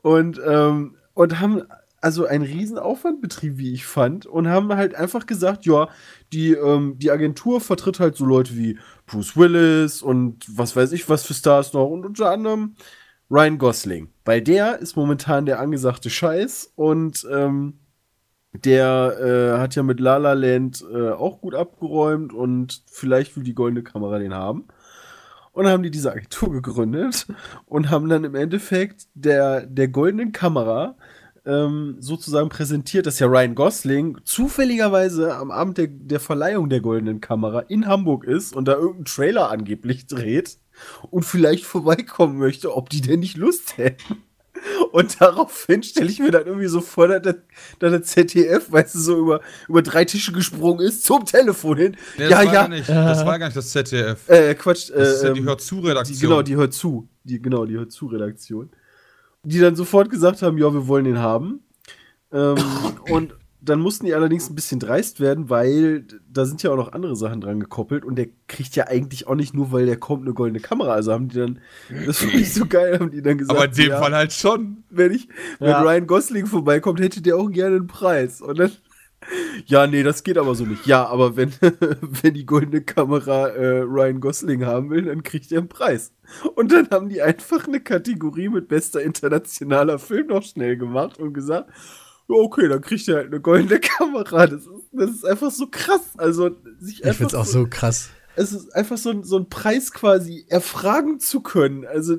Und, 0.00 0.40
ähm, 0.46 0.94
und 1.14 1.40
haben 1.40 1.64
also 2.00 2.26
einen 2.26 2.44
riesen 2.44 2.78
Aufwand 2.78 3.20
betrieben, 3.20 3.58
wie 3.58 3.72
ich 3.72 3.84
fand, 3.86 4.26
und 4.26 4.48
haben 4.48 4.72
halt 4.74 4.94
einfach 4.94 5.26
gesagt, 5.26 5.66
ja, 5.66 5.88
die, 6.32 6.52
ähm, 6.52 6.94
die 6.98 7.10
Agentur 7.10 7.60
vertritt 7.60 7.98
halt 8.00 8.16
so 8.16 8.24
Leute 8.24 8.56
wie 8.56 8.78
Bruce 9.06 9.36
Willis 9.36 10.02
und 10.02 10.44
was 10.48 10.76
weiß 10.76 10.92
ich 10.92 11.08
was 11.08 11.24
für 11.24 11.34
Stars 11.34 11.72
noch 11.72 11.88
und 11.88 12.06
unter 12.06 12.30
anderem 12.30 12.76
Ryan 13.30 13.58
Gosling. 13.58 14.08
Weil 14.28 14.42
der 14.42 14.78
ist 14.80 14.94
momentan 14.94 15.46
der 15.46 15.58
angesagte 15.58 16.10
Scheiß 16.10 16.74
und 16.74 17.26
ähm, 17.32 17.78
der 18.52 19.16
äh, 19.18 19.58
hat 19.58 19.74
ja 19.74 19.82
mit 19.82 20.00
La 20.00 20.18
La 20.18 20.34
Land 20.34 20.84
äh, 20.92 21.12
auch 21.12 21.40
gut 21.40 21.54
abgeräumt 21.54 22.34
und 22.34 22.82
vielleicht 22.90 23.34
will 23.38 23.42
die 23.42 23.54
goldene 23.54 23.82
Kamera 23.82 24.18
den 24.18 24.34
haben. 24.34 24.68
Und 25.52 25.66
haben 25.66 25.82
die 25.82 25.90
diese 25.90 26.12
Agentur 26.12 26.52
gegründet 26.52 27.26
und 27.64 27.88
haben 27.88 28.10
dann 28.10 28.24
im 28.24 28.34
Endeffekt 28.34 29.06
der, 29.14 29.64
der 29.64 29.88
goldenen 29.88 30.32
Kamera 30.32 30.96
ähm, 31.46 31.96
sozusagen 31.98 32.50
präsentiert, 32.50 33.06
dass 33.06 33.20
ja 33.20 33.28
Ryan 33.28 33.54
Gosling 33.54 34.18
zufälligerweise 34.24 35.36
am 35.36 35.50
Abend 35.50 35.78
der, 35.78 35.86
der 35.86 36.20
Verleihung 36.20 36.68
der 36.68 36.82
goldenen 36.82 37.22
Kamera 37.22 37.60
in 37.60 37.86
Hamburg 37.86 38.24
ist 38.24 38.54
und 38.54 38.68
da 38.68 38.74
irgendeinen 38.74 39.06
Trailer 39.06 39.50
angeblich 39.50 40.06
dreht 40.06 40.58
und 41.10 41.24
vielleicht 41.24 41.64
vorbeikommen 41.64 42.38
möchte, 42.38 42.74
ob 42.76 42.90
die 42.90 43.00
denn 43.00 43.20
nicht 43.20 43.36
Lust 43.36 43.76
hätten. 43.78 44.22
Und 44.90 45.20
daraufhin 45.20 45.82
stelle 45.84 46.10
ich 46.10 46.18
mir 46.18 46.32
dann 46.32 46.46
irgendwie 46.46 46.66
so 46.66 46.80
vor, 46.80 47.06
dass, 47.06 47.36
der- 47.80 48.02
ZDF, 48.02 48.72
weißt 48.72 48.94
du, 48.96 48.98
so 48.98 49.18
über, 49.18 49.40
über 49.68 49.82
drei 49.82 50.04
Tische 50.04 50.32
gesprungen 50.32 50.80
ist, 50.84 51.04
zum 51.04 51.24
Telefon 51.24 51.76
hin. 51.76 51.96
Nee, 52.16 52.28
ja, 52.28 52.38
war 52.38 52.44
ja. 52.52 52.68
Nicht, 52.68 52.88
das 52.88 53.24
war 53.24 53.38
gar 53.38 53.46
nicht 53.46 53.56
das 53.56 53.70
ZDF. 53.70 54.28
Äh, 54.28 54.54
Quatsch. 54.56 54.90
Äh, 54.90 54.94
Das 54.98 55.08
ist 55.18 55.22
ja 55.22 55.32
die 55.32 55.40
ähm, 55.40 55.46
Hör-zu-Redaktion. 55.46 56.16
die, 56.16 56.20
genau, 56.20 56.42
die 56.42 56.56
hört 56.56 56.74
zu. 56.74 57.08
Die, 57.22 57.40
genau, 57.40 57.66
die 57.66 57.74
hört 57.74 57.92
zu 57.92 58.06
Redaktion. 58.06 58.70
Die 59.44 59.60
dann 59.60 59.76
sofort 59.76 60.10
gesagt 60.10 60.42
haben, 60.42 60.58
ja, 60.58 60.72
wir 60.74 60.88
wollen 60.88 61.04
den 61.04 61.18
haben. 61.18 61.60
Ähm, 62.32 62.56
und 63.10 63.34
dann 63.68 63.80
mussten 63.80 64.06
die 64.06 64.14
allerdings 64.14 64.48
ein 64.48 64.54
bisschen 64.54 64.80
dreist 64.80 65.20
werden, 65.20 65.50
weil 65.50 66.04
da 66.30 66.44
sind 66.44 66.62
ja 66.62 66.70
auch 66.70 66.76
noch 66.76 66.92
andere 66.92 67.16
Sachen 67.16 67.40
dran 67.40 67.60
gekoppelt 67.60 68.04
und 68.04 68.16
der 68.16 68.28
kriegt 68.46 68.76
ja 68.76 68.86
eigentlich 68.86 69.26
auch 69.26 69.34
nicht 69.34 69.54
nur, 69.54 69.72
weil 69.72 69.86
der 69.86 69.96
kommt, 69.96 70.24
eine 70.24 70.34
goldene 70.34 70.60
Kamera. 70.60 70.92
Also 70.92 71.12
haben 71.12 71.28
die 71.28 71.38
dann, 71.38 71.58
das 72.06 72.18
finde 72.18 72.38
ich 72.38 72.54
so 72.54 72.66
geil, 72.66 72.98
haben 72.98 73.10
die 73.10 73.22
dann 73.22 73.38
gesagt. 73.38 73.58
Aber 73.58 73.68
in 73.68 73.74
dem 73.74 73.90
ja, 73.90 73.98
Fall 73.98 74.14
halt 74.14 74.32
schon. 74.32 74.84
wenn 74.90 75.12
ich, 75.12 75.28
wenn 75.58 75.70
Ja. 75.70 75.82
Ryan 75.82 76.06
Gosling 76.06 76.46
vorbeikommt, 76.46 77.00
hätte 77.00 77.22
der 77.22 77.36
auch 77.36 77.50
gerne 77.50 77.76
einen 77.76 77.86
Preis. 77.86 78.40
Und 78.40 78.58
dann, 78.58 78.72
ja, 79.66 79.86
nee, 79.86 80.02
das 80.02 80.22
geht 80.22 80.38
aber 80.38 80.54
so 80.54 80.64
nicht. 80.64 80.86
Ja, 80.86 81.06
aber 81.06 81.36
wenn, 81.36 81.52
wenn 81.60 82.34
die 82.34 82.46
goldene 82.46 82.80
Kamera 82.82 83.48
äh, 83.48 83.80
Ryan 83.80 84.20
Gosling 84.20 84.64
haben 84.64 84.90
will, 84.90 85.02
dann 85.02 85.22
kriegt 85.22 85.50
er 85.52 85.58
einen 85.58 85.68
Preis. 85.68 86.12
Und 86.54 86.72
dann 86.72 86.88
haben 86.90 87.08
die 87.08 87.20
einfach 87.22 87.66
eine 87.66 87.80
Kategorie 87.80 88.48
mit 88.48 88.68
bester 88.68 89.02
internationaler 89.02 89.98
Film 89.98 90.28
noch 90.28 90.42
schnell 90.42 90.76
gemacht 90.76 91.18
und 91.18 91.34
gesagt, 91.34 91.70
okay, 92.28 92.68
dann 92.68 92.80
kriegt 92.80 93.08
er 93.08 93.16
halt 93.16 93.26
eine 93.28 93.40
goldene 93.40 93.80
Kamera. 93.80 94.46
Das 94.46 94.62
ist, 94.62 94.68
das 94.92 95.10
ist 95.10 95.24
einfach 95.26 95.50
so 95.50 95.66
krass. 95.70 96.12
Also, 96.16 96.50
sich 96.78 97.02
Ich 97.04 97.16
find's 97.16 97.34
auch 97.34 97.44
so 97.44 97.66
krass. 97.68 98.10
es 98.36 98.52
ist 98.52 98.74
einfach 98.74 98.98
so, 98.98 99.10
ein- 99.10 99.24
so 99.24 99.36
ein 99.38 99.48
Preis 99.48 99.92
quasi 99.92 100.44
erfragen 100.48 101.20
zu 101.20 101.40
können. 101.40 101.86
Also, 101.86 102.16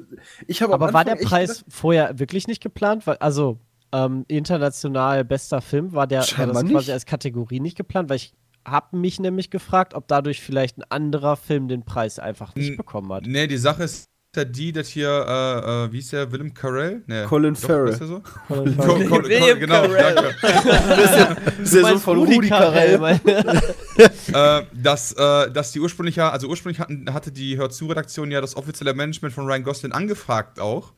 ich 0.48 0.62
habe 0.62 0.74
am 0.74 0.82
Aber 0.82 0.94
war 0.94 1.06
der 1.06 1.16
Preis 1.16 1.60
gedacht, 1.60 1.66
vorher 1.70 2.20
wirklich 2.20 2.48
nicht 2.48 2.62
geplant? 2.62 3.06
Weil, 3.08 3.18
also, 3.18 3.60
ähm, 3.92 4.26
international 4.28 5.24
bester 5.26 5.62
Film, 5.62 5.94
war, 5.94 6.06
der, 6.08 6.20
war 6.20 6.46
das 6.48 6.54
quasi 6.62 6.66
nicht. 6.66 6.92
als 6.92 7.06
Kategorie 7.06 7.60
nicht 7.60 7.78
geplant? 7.78 8.10
Weil 8.10 8.18
ich 8.18 8.34
habe 8.66 8.98
mich 8.98 9.20
nämlich 9.20 9.50
gefragt, 9.50 9.94
ob 9.94 10.08
dadurch 10.08 10.42
vielleicht 10.42 10.78
ein 10.78 10.84
anderer 10.90 11.38
Film 11.38 11.68
den 11.70 11.84
Preis 11.86 12.20
einfach 12.20 12.54
nicht 12.56 12.72
N- 12.72 12.78
bekommen 12.78 13.12
hat. 13.14 13.26
Nee, 13.26 13.48
die 13.48 13.58
Sache 13.58 13.84
ist 13.84 14.06
ja 14.36 14.46
die, 14.46 14.72
dass 14.72 14.88
hier, 14.90 15.10
äh, 15.10 15.86
äh, 15.86 15.92
wie 15.92 16.00
ist 16.00 16.14
der, 16.14 16.32
Willem 16.32 16.54
Carell? 16.54 17.02
Nee, 17.08 17.24
Colin 17.26 17.56
doch, 17.56 17.62
Farrell. 17.62 17.90
Ist 17.90 18.00
der 18.00 18.08
so? 18.08 18.22
Colin 18.48 18.78
Col- 18.78 18.86
Farrell. 18.86 19.08
Col- 19.08 19.24
William 19.24 19.60
genau, 19.60 19.82
Carell. 19.88 20.16
danke. 20.16 21.62
ist 21.64 21.74
der 21.74 21.82
Sohn 21.82 22.00
von 22.00 22.18
Rudi 22.20 22.48
Carell. 22.48 23.00
mein- 23.00 23.20
äh, 23.28 24.62
dass, 24.74 25.14
äh, 25.14 25.52
dass 25.52 25.72
die 25.72 25.80
ursprünglich 25.80 26.16
ja, 26.16 26.30
also 26.30 26.48
ursprünglich 26.48 26.80
hatten, 26.80 27.12
hatte 27.12 27.32
die 27.32 27.58
Hör 27.58 27.70
zu 27.72 27.88
Redaktion 27.88 28.30
ja 28.30 28.40
das 28.40 28.56
offizielle 28.56 28.94
Management 28.94 29.34
von 29.34 29.46
Ryan 29.46 29.64
Gosling 29.64 29.92
angefragt 29.94 30.60
auch. 30.60 30.94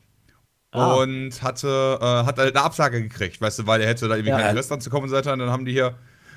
Ah. 0.74 0.94
Und 0.94 1.42
hatte, 1.42 1.98
äh, 2.00 2.04
hat 2.26 2.38
halt 2.38 2.54
eine 2.56 2.64
Absage 2.64 3.02
gekriegt, 3.02 3.40
weißt 3.40 3.60
du, 3.60 3.66
weil 3.66 3.80
er 3.82 3.88
hätte 3.88 4.08
da 4.08 4.14
irgendwie 4.14 4.30
Ja. 4.30 4.38
kein 4.38 4.50
Interesse 4.50 4.68
dran 4.70 4.80
zu 4.80 4.90
kommen 4.90 5.04
und 5.04 5.08
so 5.10 5.16
weiter. 5.16 5.32
Und 5.32 5.38
dann 5.38 5.50
haben 5.50 5.64
die 5.66 5.72
hier, 5.72 5.94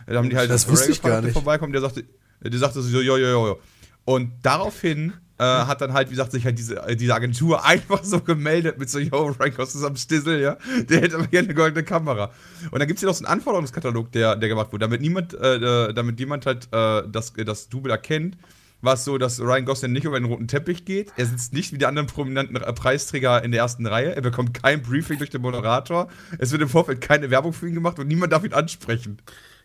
dann 0.08 0.18
haben 0.18 0.30
die 0.30 0.36
halt 0.38 0.50
Das 0.50 0.68
wusste 0.70 0.92
ich 0.92 0.98
gefragt, 1.02 1.16
gar 1.16 1.22
nicht. 1.22 1.34
vorbeikommt. 1.34 1.74
Der 1.74 1.82
sagte, 1.82 2.04
der 2.42 2.60
sagte 2.60 2.82
so, 2.82 2.90
jo, 3.00 3.02
jo, 3.02 3.18
jo, 3.18 3.48
jo. 3.48 3.60
Und 4.06 4.32
daraufhin 4.44 5.14
äh, 5.38 5.44
hat 5.44 5.82
dann 5.82 5.94
halt, 5.94 6.10
wie 6.10 6.12
gesagt, 6.12 6.32
sich 6.32 6.46
halt 6.46 6.58
diese, 6.58 6.78
äh, 6.88 6.96
diese 6.96 7.14
Agentur 7.14 7.66
einfach 7.66 8.04
so 8.04 8.22
gemeldet 8.22 8.78
mit 8.78 8.90
so, 8.90 9.00
yo, 9.00 9.34
Gosling 9.34 9.54
ist 9.58 9.84
am 9.84 9.96
Stissel, 9.96 10.42
ja. 10.42 10.58
Der 10.90 11.02
hätte 11.02 11.16
aber 11.16 11.28
gerne 11.28 11.50
eine 11.50 11.56
goldene 11.56 11.84
Kamera. 11.84 12.32
Und 12.72 12.80
dann 12.80 12.88
gibt 12.88 12.98
es 12.98 13.02
hier 13.02 13.10
noch 13.10 13.16
so 13.16 13.26
einen 13.26 13.34
Anforderungskatalog, 13.34 14.12
der, 14.12 14.36
der 14.36 14.50
gemacht 14.50 14.72
wurde, 14.72 14.84
damit 14.86 15.02
niemand, 15.02 15.34
äh, 15.34 15.56
äh, 15.56 15.94
damit 15.94 16.20
jemand 16.20 16.46
halt 16.46 16.68
äh, 16.72 17.04
das, 17.10 17.34
das 17.34 17.70
Double 17.70 17.92
erkennt. 17.92 18.38
War 18.82 18.94
es 18.96 19.04
so, 19.04 19.18
dass 19.18 19.40
Ryan 19.40 19.66
Gosling 19.66 19.94
nicht 19.94 20.06
über 20.06 20.20
den 20.20 20.26
roten 20.26 20.48
Teppich 20.48 20.86
geht. 20.86 21.12
Er 21.18 21.26
sitzt 21.26 21.54
nicht 21.54 21.74
wie 21.74 21.78
die 21.78 21.86
anderen 21.86 22.08
prominenten 22.08 22.56
Preisträger 22.76 23.44
in 23.44 23.52
der 23.52 23.62
ersten 23.62 23.88
Reihe. 23.88 24.16
Er 24.16 24.22
bekommt 24.22 24.54
kein 24.54 24.82
Briefing 24.84 25.18
durch 25.18 25.32
den 25.32 25.42
Moderator. 25.42 26.08
Es 26.38 26.52
wird 26.52 26.62
im 26.62 26.70
Vorfeld 26.70 27.02
keine 27.02 27.32
Werbung 27.32 27.52
für 27.52 27.68
ihn 27.68 27.74
gemacht 27.74 27.98
und 27.98 28.08
niemand 28.08 28.32
darf 28.32 28.44
ihn 28.44 28.54
ansprechen. 28.54 29.18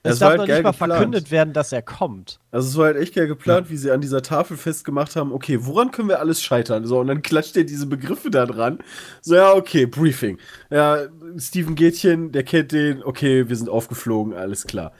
Es 0.03 0.19
darf 0.19 0.31
halt 0.31 0.39
noch 0.41 0.47
nicht 0.47 0.63
mal 0.63 0.71
geplant. 0.73 0.93
verkündet 0.93 1.31
werden, 1.31 1.53
dass 1.53 1.73
er 1.73 1.83
kommt. 1.83 2.41
Also 2.51 2.69
es 2.69 2.77
war 2.77 2.87
halt 2.87 2.97
echt 2.97 3.15
geil 3.15 3.27
geplant, 3.27 3.69
wie 3.71 3.77
sie 3.77 3.91
an 3.91 4.01
dieser 4.01 4.23
Tafel 4.23 4.57
festgemacht 4.57 5.15
haben, 5.15 5.33
okay, 5.33 5.59
woran 5.61 5.91
können 5.91 6.09
wir 6.09 6.21
alles 6.21 6.43
scheitern? 6.43 6.87
So, 6.87 7.01
und 7.01 7.09
dann 7.09 7.23
klatscht 7.23 7.57
er 7.57 7.65
diese 7.65 7.87
Begriffe 7.87 8.31
da 8.31 8.47
dran. 8.47 8.79
So, 9.21 9.35
ja, 9.35 9.53
okay, 9.53 9.87
Briefing. 9.87 10.39
Ja, 10.71 11.09
Steven 11.37 11.75
Gätchen, 11.75 12.33
der 12.33 12.45
kennt 12.45 12.73
den, 12.73 13.03
okay, 13.03 13.49
wir 13.49 13.57
sind 13.57 13.69
aufgeflogen, 13.69 14.33
alles 14.33 14.67
klar. 14.67 14.93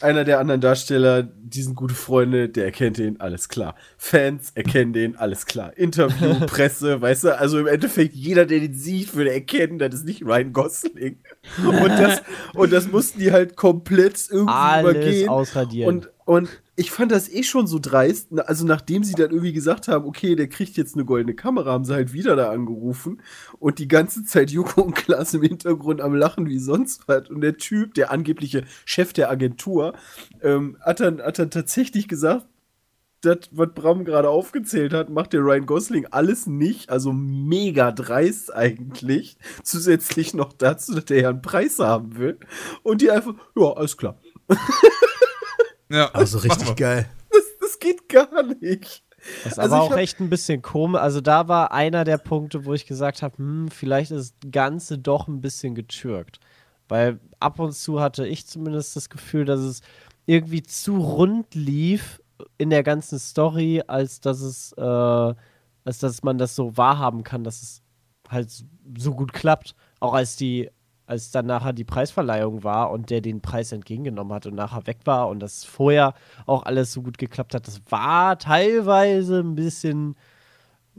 Einer 0.00 0.24
der 0.24 0.38
anderen 0.38 0.60
Darsteller, 0.60 1.22
die 1.22 1.62
sind 1.62 1.74
gute 1.74 1.94
Freunde, 1.94 2.48
der 2.48 2.64
erkennt 2.64 2.98
den, 2.98 3.20
alles 3.20 3.48
klar. 3.48 3.74
Fans 3.98 4.50
erkennen 4.54 4.92
den, 4.92 5.16
alles 5.16 5.46
klar. 5.46 5.76
Interview, 5.76 6.34
Presse, 6.46 7.00
weißt 7.00 7.24
du, 7.24 7.38
also 7.38 7.58
im 7.58 7.66
Endeffekt, 7.66 8.14
jeder, 8.14 8.46
der 8.46 8.60
den 8.60 8.74
sieht, 8.74 9.14
würde 9.14 9.32
erkennen, 9.32 9.78
das 9.78 9.94
ist 9.94 10.04
nicht 10.06 10.22
Ryan 10.24 10.52
Gosling. 10.52 11.18
Und 11.64 11.88
das, 11.90 12.22
und 12.54 12.72
das 12.72 12.90
mussten 12.90 13.18
die 13.20 13.32
halt 13.32 13.56
komplett 13.56 14.26
irgendwie 14.30 14.52
Alles 14.52 14.90
übergehen. 14.90 15.28
ausradieren. 15.28 15.88
Und, 15.88 16.10
und 16.30 16.48
ich 16.76 16.92
fand 16.92 17.10
das 17.10 17.28
eh 17.28 17.42
schon 17.42 17.66
so 17.66 17.80
dreist. 17.80 18.28
Also, 18.46 18.64
nachdem 18.64 19.02
sie 19.02 19.14
dann 19.14 19.32
irgendwie 19.32 19.52
gesagt 19.52 19.88
haben, 19.88 20.04
okay, 20.04 20.36
der 20.36 20.48
kriegt 20.48 20.76
jetzt 20.76 20.94
eine 20.94 21.04
goldene 21.04 21.34
Kamera, 21.34 21.72
haben 21.72 21.84
sie 21.84 21.92
halt 21.92 22.12
wieder 22.12 22.36
da 22.36 22.52
angerufen 22.52 23.20
und 23.58 23.80
die 23.80 23.88
ganze 23.88 24.22
Zeit 24.22 24.52
Joko 24.52 24.82
und 24.82 24.94
Klaas 24.94 25.34
im 25.34 25.42
Hintergrund 25.42 26.00
am 26.00 26.14
Lachen 26.14 26.46
wie 26.46 26.60
sonst 26.60 27.08
was. 27.08 27.28
Und 27.28 27.40
der 27.40 27.56
Typ, 27.56 27.94
der 27.94 28.12
angebliche 28.12 28.62
Chef 28.84 29.12
der 29.12 29.28
Agentur, 29.28 29.94
ähm, 30.40 30.76
hat, 30.82 31.00
dann, 31.00 31.20
hat 31.20 31.40
dann 31.40 31.50
tatsächlich 31.50 32.06
gesagt, 32.06 32.46
das, 33.22 33.38
was 33.50 33.74
Bram 33.74 34.04
gerade 34.04 34.28
aufgezählt 34.28 34.92
hat, 34.92 35.10
macht 35.10 35.32
der 35.32 35.40
Ryan 35.40 35.66
Gosling 35.66 36.06
alles 36.12 36.46
nicht. 36.46 36.90
Also 36.90 37.12
mega 37.12 37.90
dreist 37.90 38.54
eigentlich. 38.54 39.36
Zusätzlich 39.64 40.32
noch 40.32 40.52
dazu, 40.52 40.94
dass 40.94 41.06
der 41.06 41.22
ja 41.22 41.30
einen 41.30 41.42
Preis 41.42 41.80
haben 41.80 42.18
will. 42.18 42.38
Und 42.84 43.00
die 43.00 43.10
einfach, 43.10 43.34
ja, 43.56 43.72
alles 43.72 43.96
klar. 43.96 44.20
Ja, 45.90 46.10
Also 46.12 46.38
richtig 46.38 46.76
geil. 46.76 47.06
Das 47.60 47.78
geht 47.78 48.08
gar 48.08 48.42
nicht. 48.42 49.02
Das 49.44 49.52
ist 49.52 49.58
Also 49.58 49.74
aber 49.74 49.84
ich 49.84 49.88
auch 49.88 49.90
hab- 49.92 49.98
echt 49.98 50.20
ein 50.20 50.30
bisschen 50.30 50.62
komisch. 50.62 51.00
Also 51.00 51.20
da 51.20 51.46
war 51.48 51.72
einer 51.72 52.04
der 52.04 52.18
Punkte, 52.18 52.64
wo 52.64 52.72
ich 52.74 52.86
gesagt 52.86 53.22
habe, 53.22 53.36
hm, 53.38 53.68
vielleicht 53.68 54.10
ist 54.10 54.34
das 54.42 54.50
Ganze 54.50 54.98
doch 54.98 55.28
ein 55.28 55.40
bisschen 55.40 55.74
getürkt. 55.74 56.40
Weil 56.88 57.20
ab 57.38 57.58
und 57.60 57.72
zu 57.72 58.00
hatte 58.00 58.26
ich 58.26 58.46
zumindest 58.46 58.96
das 58.96 59.08
Gefühl, 59.10 59.44
dass 59.44 59.60
es 59.60 59.82
irgendwie 60.26 60.62
zu 60.62 60.96
rund 60.98 61.54
lief 61.54 62.20
in 62.58 62.70
der 62.70 62.82
ganzen 62.82 63.18
Story, 63.18 63.82
als 63.86 64.20
dass 64.20 64.40
es, 64.40 64.72
äh, 64.72 64.80
als 64.82 65.98
dass 65.98 66.22
man 66.22 66.38
das 66.38 66.54
so 66.56 66.76
wahrhaben 66.76 67.22
kann, 67.22 67.44
dass 67.44 67.62
es 67.62 67.82
halt 68.28 68.50
so 68.98 69.14
gut 69.14 69.32
klappt. 69.32 69.74
Auch 70.00 70.14
als 70.14 70.36
die, 70.36 70.70
als 71.10 71.30
dann 71.32 71.46
nachher 71.46 71.72
die 71.72 71.84
Preisverleihung 71.84 72.62
war 72.64 72.90
und 72.90 73.10
der 73.10 73.20
den 73.20 73.40
Preis 73.40 73.72
entgegengenommen 73.72 74.32
hat 74.32 74.46
und 74.46 74.54
nachher 74.54 74.86
weg 74.86 74.98
war 75.04 75.28
und 75.28 75.40
das 75.40 75.64
vorher 75.64 76.14
auch 76.46 76.62
alles 76.64 76.92
so 76.92 77.02
gut 77.02 77.18
geklappt 77.18 77.54
hat, 77.54 77.66
das 77.66 77.80
war 77.90 78.38
teilweise 78.38 79.40
ein 79.40 79.54
bisschen 79.56 80.14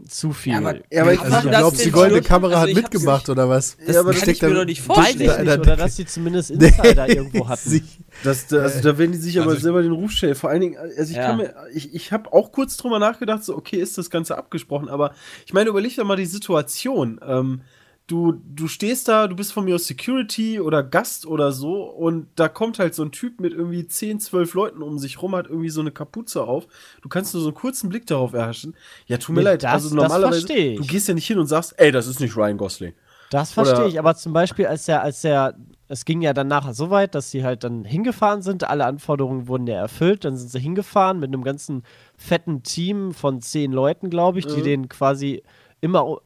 zu 0.08 0.32
viel. 0.32 0.54
Ja, 0.54 0.60
aber- 0.60 0.76
Ja, 0.92 1.02
aber 1.04 1.14
ich- 1.14 1.20
Also 1.22 1.42
du 1.42 1.50
das 1.50 1.60
glaubst, 1.60 1.80
die 1.82 1.84
den 1.86 1.92
goldene 1.94 2.18
Schluss- 2.20 2.28
Kamera 2.28 2.62
also 2.62 2.68
hat 2.68 2.76
mitgemacht 2.76 3.30
oder 3.30 3.50
was? 3.50 3.78
Ja, 3.86 4.00
aber 4.00 4.14
das 4.14 4.22
kann 4.22 4.30
ich 4.30 4.42
mir 4.42 4.54
doch 4.54 4.66
nicht 4.66 4.82
vorstellen. 4.82 5.20
Weiß 5.30 5.38
ich 5.40 5.46
nicht, 5.46 5.60
oder 5.60 5.76
dass 5.76 5.96
sie 5.96 6.06
zumindest 6.06 6.52
Insider 6.52 7.08
irgendwo 7.10 7.48
hatten. 7.48 7.88
Das, 8.24 8.48
da- 8.48 8.58
also 8.58 8.82
da 8.82 8.98
werden 8.98 9.14
die 9.14 9.18
sich 9.18 9.40
aber 9.40 9.52
Also 9.52 9.62
selber 9.62 9.82
den 9.82 9.94
Ruf 9.94 10.12
stellen. 10.12 10.36
Vor 10.36 10.50
allen 10.50 10.60
Dingen, 10.62 10.78
also 10.78 11.12
ich 11.12 11.16
Ja. 11.18 11.28
kann 11.28 11.38
mir, 11.38 11.54
ich, 11.74 11.94
ich 11.94 12.12
habe 12.12 12.32
auch 12.34 12.52
kurz 12.52 12.76
drüber 12.78 13.00
nachgedacht, 13.00 13.44
so, 13.44 13.56
okay, 13.56 13.78
ist 13.78 13.98
das 13.98 14.10
Ganze 14.10 14.38
abgesprochen, 14.38 14.90
aber 14.90 15.14
ich 15.46 15.54
meine, 15.54 15.70
überleg 15.70 15.96
doch 15.96 16.04
mal 16.04 16.18
die 16.18 16.26
Situation. 16.26 17.20
Ähm, 17.26 17.62
du, 18.08 18.34
du 18.54 18.68
stehst 18.68 19.08
da, 19.08 19.28
du 19.28 19.36
bist 19.36 19.54
von 19.54 19.64
mir 19.66 19.76
aus 19.76 19.86
Security 19.86 20.60
oder 20.60 20.84
Gast 20.84 21.26
oder 21.26 21.52
so 21.54 21.84
und 21.84 22.28
da 22.36 22.50
kommt 22.50 22.78
halt 22.80 22.94
so 22.94 23.04
ein 23.04 23.12
Typ 23.12 23.40
mit 23.40 23.54
irgendwie 23.54 23.88
10, 23.88 24.20
12 24.20 24.54
Leuten 24.54 24.82
um 24.82 25.00
sich 25.00 25.22
rum, 25.22 25.36
hat 25.36 25.48
irgendwie 25.48 25.70
so 25.70 25.80
eine 25.82 25.92
Kapuze 25.92 26.44
auf. 26.44 26.68
Du 27.02 27.10
kannst 27.10 27.34
nur 27.34 27.42
so 27.44 27.50
einen 27.50 27.56
kurzen 27.56 27.90
Blick 27.90 28.06
darauf 28.08 28.34
erhaschen. 28.34 28.76
Ja, 29.08 29.18
tut 29.18 29.36
mir 29.36 29.42
Nee, 29.42 29.46
leid, 29.46 29.64
das- 29.64 29.72
also 29.72 29.90
das 29.90 29.96
normalerweise, 29.96 30.46
versteh 30.48 30.74
ich. 30.74 30.78
du 30.78 30.86
gehst 30.86 31.08
ja 31.08 31.14
nicht 31.14 31.28
hin 31.28 31.40
und 31.40 31.48
sagst, 31.48 31.74
ey, 31.80 31.92
das 31.92 32.08
ist 32.08 32.20
nicht 32.20 32.36
Ryan 32.36 32.58
Gosling. 32.58 32.94
Das 33.30 33.54
verstehe 33.54 33.88
ich, 33.88 33.98
aber 33.98 34.14
zum 34.16 34.34
Beispiel, 34.34 34.66
als 34.68 34.84
der, 34.88 35.02
als 35.04 35.22
der, 35.22 35.56
es 35.88 36.04
ging 36.04 36.22
ja 36.22 36.34
dann 36.34 36.50
nachher 36.50 36.74
so 36.74 36.90
weit, 36.90 37.16
dass 37.16 37.32
sie 37.32 37.46
halt 37.46 37.64
dann 37.64 37.86
hingefahren 37.86 38.42
sind, 38.42 38.66
alle 38.70 38.86
Anforderungen 38.86 39.48
wurden 39.48 39.68
ja 39.68 39.76
erfüllt, 39.76 40.26
dann 40.26 40.36
sind 40.36 40.50
sie 40.50 40.60
hingefahren 40.60 41.18
mit 41.18 41.30
einem 41.30 41.46
ganzen 41.46 41.84
fetten 42.18 42.62
Team 42.64 43.14
von 43.14 43.40
zehn 43.40 43.72
Leuten, 43.72 44.10
glaube 44.10 44.40
ich, 44.40 44.48
die 44.48 44.60
Mhm. 44.60 44.64
den 44.66 44.90
quasi 44.90 45.44
immer 45.80 46.18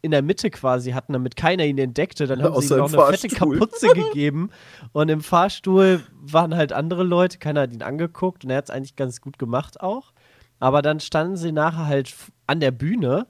in 0.00 0.10
der 0.10 0.22
Mitte 0.22 0.50
quasi 0.50 0.92
hatten, 0.92 1.12
damit 1.12 1.36
keiner 1.36 1.64
ihn 1.64 1.78
entdeckte. 1.78 2.26
Dann 2.26 2.42
haben 2.42 2.52
sie 2.52 2.74
Außer 2.74 2.76
ihm 2.76 2.92
noch 2.92 3.08
eine 3.08 3.16
fette. 3.16 3.34
Kapuze 3.34 3.88
gegeben 3.94 4.50
und 4.92 5.08
im 5.08 5.20
Fahrstuhl 5.20 6.02
waren 6.20 6.54
halt 6.54 6.72
andere 6.72 7.02
Leute, 7.02 7.38
keiner 7.38 7.62
hat 7.62 7.72
ihn 7.72 7.82
angeguckt 7.82 8.44
und 8.44 8.50
er 8.50 8.58
hat 8.58 8.64
es 8.64 8.70
eigentlich 8.70 8.96
ganz 8.96 9.20
gut 9.20 9.38
gemacht 9.38 9.80
auch. 9.80 10.12
Aber 10.60 10.82
dann 10.82 11.00
standen 11.00 11.36
sie 11.36 11.52
nachher 11.52 11.86
halt 11.86 12.14
an 12.46 12.60
der 12.60 12.72
Bühne 12.72 13.26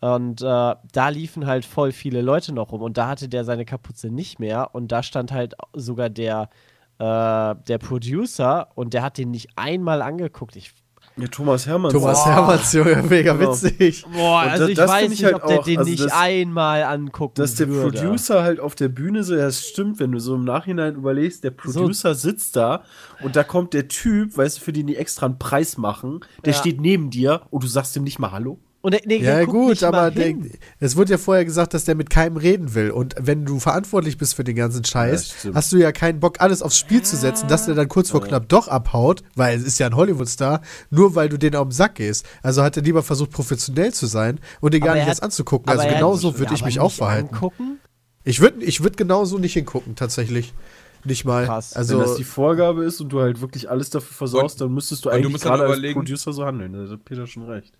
und 0.00 0.42
äh, 0.42 0.44
da 0.44 1.08
liefen 1.08 1.46
halt 1.46 1.64
voll 1.64 1.92
viele 1.92 2.20
Leute 2.20 2.52
noch 2.52 2.72
rum 2.72 2.82
und 2.82 2.98
da 2.98 3.08
hatte 3.08 3.28
der 3.28 3.44
seine 3.44 3.64
Kapuze 3.64 4.08
nicht 4.08 4.38
mehr 4.38 4.74
und 4.74 4.92
da 4.92 5.02
stand 5.02 5.32
halt 5.32 5.54
sogar 5.72 6.10
der, 6.10 6.50
äh, 6.98 7.54
der 7.66 7.78
Producer 7.78 8.68
und 8.74 8.92
der 8.94 9.02
hat 9.02 9.16
den 9.18 9.30
nicht 9.30 9.48
einmal 9.56 10.02
angeguckt. 10.02 10.56
Ich, 10.56 10.72
Ja, 11.18 11.26
Thomas 11.28 11.66
Hermann. 11.66 11.92
Thomas. 11.92 12.26
Hermanns, 12.26 12.72
Junge, 12.74 13.02
mega 13.08 13.32
Genau. 13.32 13.50
witzig. 13.52 14.04
boah, 14.12 14.42
Und 14.42 14.48
also 14.50 14.64
das- 14.64 14.68
ich 14.70 14.76
das 14.76 14.90
weiß 14.90 15.08
nicht, 15.08 15.24
halt 15.24 15.34
ob 15.36 15.46
der 15.46 15.60
auch, 15.60 15.64
den 15.64 15.78
also 15.78 15.90
nicht 15.90 16.04
das- 16.04 16.12
einmal 16.12 16.82
angucken 16.82 17.34
dass 17.36 17.54
der 17.54 17.68
würde. 17.68 17.98
Producer 18.02 18.42
halt 18.42 18.60
auf 18.60 18.74
der 18.74 18.88
Bühne 18.88 19.24
so, 19.24 19.34
ja, 19.34 19.46
es 19.46 19.66
stimmt, 19.66 19.98
wenn 19.98 20.12
du 20.12 20.20
so 20.20 20.34
im 20.34 20.44
Nachhinein 20.44 20.94
überlegst, 20.94 21.42
der 21.42 21.52
Producer 21.52 22.14
sitzt 22.14 22.56
da 22.56 22.82
und 23.22 23.34
da 23.34 23.44
kommt 23.44 23.72
der 23.72 23.88
Typ, 23.88 24.36
weißt 24.36 24.58
du, 24.58 24.62
für 24.62 24.74
den 24.74 24.86
die 24.88 24.96
extra 24.96 25.24
einen 25.24 25.38
Preis 25.38 25.78
machen, 25.78 26.20
der 26.44 26.52
Ja. 26.52 26.58
steht 26.58 26.82
neben 26.82 27.08
dir 27.08 27.40
und 27.48 27.62
du 27.64 27.66
sagst 27.68 27.96
ihm 27.96 28.04
nicht 28.04 28.18
mal 28.18 28.32
Hallo. 28.32 28.58
Und 28.86 28.92
der, 28.92 29.00
nee, 29.04 29.16
Ja, 29.16 29.36
der 29.36 29.46
guckt 29.46 29.58
gut, 29.58 29.68
nicht 29.70 29.82
aber 29.82 30.12
der, 30.12 30.32
es 30.78 30.94
wurde 30.96 31.10
ja 31.10 31.18
vorher 31.18 31.44
gesagt, 31.44 31.74
dass 31.74 31.84
der 31.86 31.96
mit 31.96 32.08
keinem 32.08 32.36
reden 32.36 32.74
will. 32.76 32.92
Und 32.92 33.16
wenn 33.20 33.44
du 33.44 33.58
verantwortlich 33.58 34.16
bist 34.16 34.36
für 34.36 34.44
den 34.44 34.54
ganzen 34.54 34.82
Ja, 34.84 34.88
Scheiß, 34.88 35.30
stimmt. 35.40 35.56
hast 35.56 35.72
du 35.72 35.76
ja 35.78 35.90
keinen 35.90 36.20
Bock, 36.20 36.40
alles 36.40 36.62
aufs 36.62 36.78
Spiel 36.78 37.02
zu 37.02 37.16
setzen, 37.16 37.48
dass 37.48 37.66
der 37.66 37.74
dann 37.74 37.88
kurz 37.88 38.10
vor 38.10 38.22
knapp 38.22 38.48
doch 38.48 38.68
abhaut, 38.68 39.24
weil 39.34 39.56
es 39.58 39.64
ist 39.64 39.80
ja 39.80 39.86
ein 39.88 39.96
Hollywood-Star, 39.96 40.60
nur 40.90 41.16
weil 41.16 41.28
du 41.28 41.36
den 41.36 41.56
auf 41.56 41.66
den 41.66 41.72
Sack 41.72 41.96
gehst. 41.96 42.24
Also 42.44 42.62
hat 42.62 42.76
er 42.76 42.84
lieber 42.84 43.02
versucht, 43.02 43.32
professionell 43.32 43.92
zu 43.92 44.06
sein 44.06 44.38
und 44.60 44.72
den 44.72 44.80
gar 44.82 44.90
Aber 44.90 44.94
nicht 44.98 45.06
er 45.06 45.08
erst 45.08 45.20
hat- 45.22 45.24
anzugucken. 45.26 45.68
Also 45.68 45.82
hat- 45.82 45.92
genauso 45.92 46.30
ja, 46.30 46.38
würde 46.38 46.54
ich 46.54 46.64
mich 46.64 46.78
auch 46.78 46.92
verhalten. 46.92 47.34
Angucken? 47.34 47.80
Ich 48.22 48.40
würde 48.40 48.64
ich 48.64 48.84
würd 48.84 48.96
genauso 48.96 49.38
nicht 49.38 49.54
hingucken, 49.54 49.96
tatsächlich. 49.96 50.54
Nicht 51.04 51.24
mal. 51.24 51.44
Krass. 51.46 51.72
Also, 51.74 51.94
Wenn 51.98 52.04
das 52.06 52.16
die 52.16 52.24
Vorgabe 52.24 52.84
ist 52.84 53.00
und 53.00 53.08
du 53.10 53.20
halt 53.20 53.40
wirklich 53.40 53.68
alles 53.70 53.90
dafür 53.90 54.14
versaust, 54.14 54.60
dann 54.60 54.72
müsstest 54.72 55.04
du 55.04 55.08
und 55.08 55.12
du 55.14 55.18
eigentlich 55.18 55.32
musst 55.32 55.46
aber 55.46 55.58
gerade 55.66 55.84
als 55.86 55.92
Producer 55.94 56.32
so 56.32 56.44
handeln. 56.44 56.72
Da 56.72 56.92
hat 56.92 57.04
Peter 57.04 57.26
schon 57.26 57.44
recht. 57.44 57.78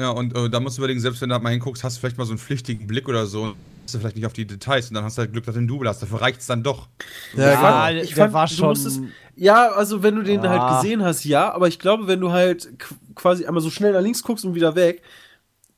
Ja, 0.00 0.10
und 0.10 0.36
äh, 0.36 0.48
da 0.48 0.60
musst 0.60 0.78
du 0.78 0.80
überlegen, 0.82 1.00
selbst 1.00 1.20
wenn 1.20 1.28
du 1.28 1.34
da 1.34 1.40
mal 1.40 1.50
hinguckst, 1.50 1.82
hast 1.82 1.96
du 1.96 2.00
vielleicht 2.00 2.18
mal 2.18 2.24
so 2.24 2.30
einen 2.32 2.38
flüchtigen 2.38 2.86
Blick 2.86 3.08
oder 3.08 3.26
so. 3.26 3.54
Hast 3.84 3.94
du 3.94 3.98
vielleicht 3.98 4.16
nicht 4.16 4.26
auf 4.26 4.32
die 4.32 4.46
Details 4.46 4.88
und 4.90 4.94
dann 4.94 5.02
hast 5.04 5.18
du 5.18 5.22
halt 5.22 5.32
Glück, 5.32 5.44
dass 5.46 5.54
du 5.54 5.58
einen 5.58 5.66
Double 5.68 5.88
hast. 5.88 6.02
Dafür 6.02 6.20
reicht 6.20 6.40
es 6.40 6.46
dann 6.46 6.62
doch. 6.62 6.88
ja, 7.34 7.54
genau. 7.54 7.62
Ja, 7.62 7.90
ich 7.90 8.08
der 8.14 8.16
fand, 8.24 8.32
war 8.34 8.46
du 8.46 8.54
schon. 8.54 8.68
musstest- 8.68 9.00
Ja, 9.34 9.70
also 9.72 10.02
wenn 10.02 10.14
du 10.14 10.22
den 10.22 10.44
Ah. 10.44 10.48
halt 10.70 10.82
gesehen 10.82 11.02
hast, 11.02 11.24
ja, 11.24 11.52
aber 11.52 11.68
ich 11.68 11.78
glaube, 11.78 12.06
wenn 12.06 12.20
du 12.20 12.30
halt 12.30 12.68
qu- 12.78 12.94
quasi 13.14 13.46
einmal 13.46 13.62
so 13.62 13.70
schnell 13.70 13.92
nach 13.92 14.00
links 14.02 14.22
guckst 14.22 14.44
und 14.44 14.54
wieder 14.54 14.74
weg, 14.76 15.02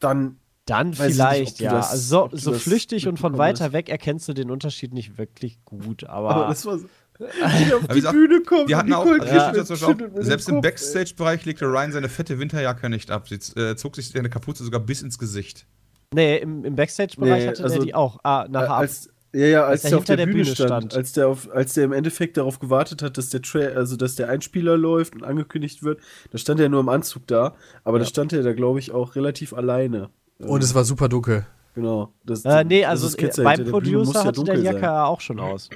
dann 0.00 0.36
Dann 0.66 0.92
ich 0.92 0.98
nicht, 0.98 1.12
vielleicht, 1.12 1.60
du 1.60 1.64
ja. 1.64 1.72
das- 1.72 1.90
also 1.92 2.28
so, 2.32 2.36
so 2.36 2.52
flüchtig 2.52 3.06
und 3.08 3.18
von 3.18 3.38
weiter 3.38 3.72
weg 3.72 3.88
erkennst 3.88 4.28
du 4.28 4.32
den 4.34 4.50
Unterschied 4.50 4.92
nicht 4.92 5.16
wirklich 5.18 5.58
gut, 5.64 6.04
aber, 6.04 6.30
aber 6.30 6.48
das 6.48 6.66
war 6.66 6.78
so. 6.78 6.86
Wie 7.20 7.74
auf 7.74 7.86
die 7.88 7.94
gesagt, 7.94 8.14
Bühne 8.14 8.40
kommt 8.42 8.68
Die 8.70 8.76
hatten 8.76 8.92
auch, 8.92 9.04
Nicole 9.04 9.26
Ja. 9.26 9.50
auch 9.50 10.22
selbst 10.22 10.48
im. 10.48 10.60
Backstage-Bereich 10.60 11.44
legte 11.44 11.66
Ryan 11.66 11.92
seine 11.92 12.08
fette 12.08 12.38
Winterjacke 12.38 12.88
nicht 12.88 13.10
ab. 13.10 13.28
Sie 13.28 13.34
äh, 13.60 13.76
zog 13.76 13.96
sich 13.96 14.08
seine 14.08 14.30
Kapuze 14.30 14.64
sogar 14.64 14.80
bis 14.80 15.02
ins 15.02 15.18
Gesicht. 15.18 15.66
nee, 16.14 16.38
im, 16.38 16.64
im 16.64 16.74
Backstage-Bereich 16.76 17.42
Nee, 17.44 17.48
hatte 17.48 17.62
also, 17.64 17.76
der 17.76 17.84
die 17.84 17.94
auch. 17.94 18.18
Ah, 18.24 18.46
nachher 18.48 18.70
ab. 18.70 18.78
als, 18.80 19.08
ja, 19.32 19.46
ja, 19.46 19.64
als, 19.64 19.84
Als 19.84 19.84
er 19.84 19.90
der 19.90 19.98
auf 19.98 20.02
hinter 20.04 20.16
der, 20.16 20.26
der 20.26 20.32
Bühne 20.32 20.44
Bühne 20.44 20.54
stand, 20.56 20.68
stand. 20.70 20.94
Als, 20.94 21.12
der 21.12 21.28
auf, 21.28 21.50
als 21.52 21.74
der 21.74 21.84
im 21.84 21.92
Endeffekt 21.92 22.36
darauf 22.36 22.58
gewartet 22.58 23.02
hat, 23.02 23.16
dass 23.16 23.28
der 23.28 23.42
Tra 23.42 23.60
also 23.60 23.96
dass 23.96 24.16
der 24.16 24.28
Einspieler 24.28 24.76
läuft 24.76 25.14
und 25.14 25.22
angekündigt 25.22 25.82
wird, 25.84 26.00
da 26.32 26.38
stand 26.38 26.58
er 26.60 26.68
nur 26.68 26.80
im 26.80 26.88
Anzug 26.88 27.26
da, 27.28 27.54
aber 27.84 27.98
da 28.00 28.04
stand 28.06 28.32
er 28.32 28.42
da, 28.42 28.52
glaube 28.54 28.78
ich, 28.80 28.90
auch 28.90 29.14
relativ 29.14 29.52
alleine. 29.52 30.10
Und 30.38 30.64
es 30.64 30.74
war 30.74 30.84
super 30.84 31.08
dunkel. 31.08 31.46
Genau. 31.74 32.12
Das, 32.24 32.44
Äh, 32.44 32.64
nee, 32.64 32.84
also 32.84 33.16
Ketzer, 33.16 33.44
beim 33.44 33.64
Producer 33.64 34.20
ja 34.20 34.24
hatte 34.24 34.44
der 34.44 34.58
Jacke 34.58 34.80
sein. 34.80 34.90
auch 34.90 35.20
schon 35.20 35.38
aus. 35.38 35.70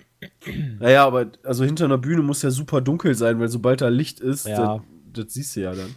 Naja, 0.80 1.06
aber 1.06 1.26
also 1.44 1.64
hinter 1.64 1.84
einer 1.84 1.98
Bühne 1.98 2.22
muss 2.22 2.42
ja 2.42 2.50
super 2.50 2.80
dunkel 2.80 3.14
sein, 3.14 3.38
weil 3.38 3.48
sobald 3.48 3.80
da 3.80 3.88
Licht 3.88 4.20
ist, 4.20 4.46
Ja. 4.46 4.82
das, 5.12 5.24
das 5.26 5.34
siehst 5.34 5.56
du 5.56 5.60
ja 5.60 5.72
dann. 5.72 5.94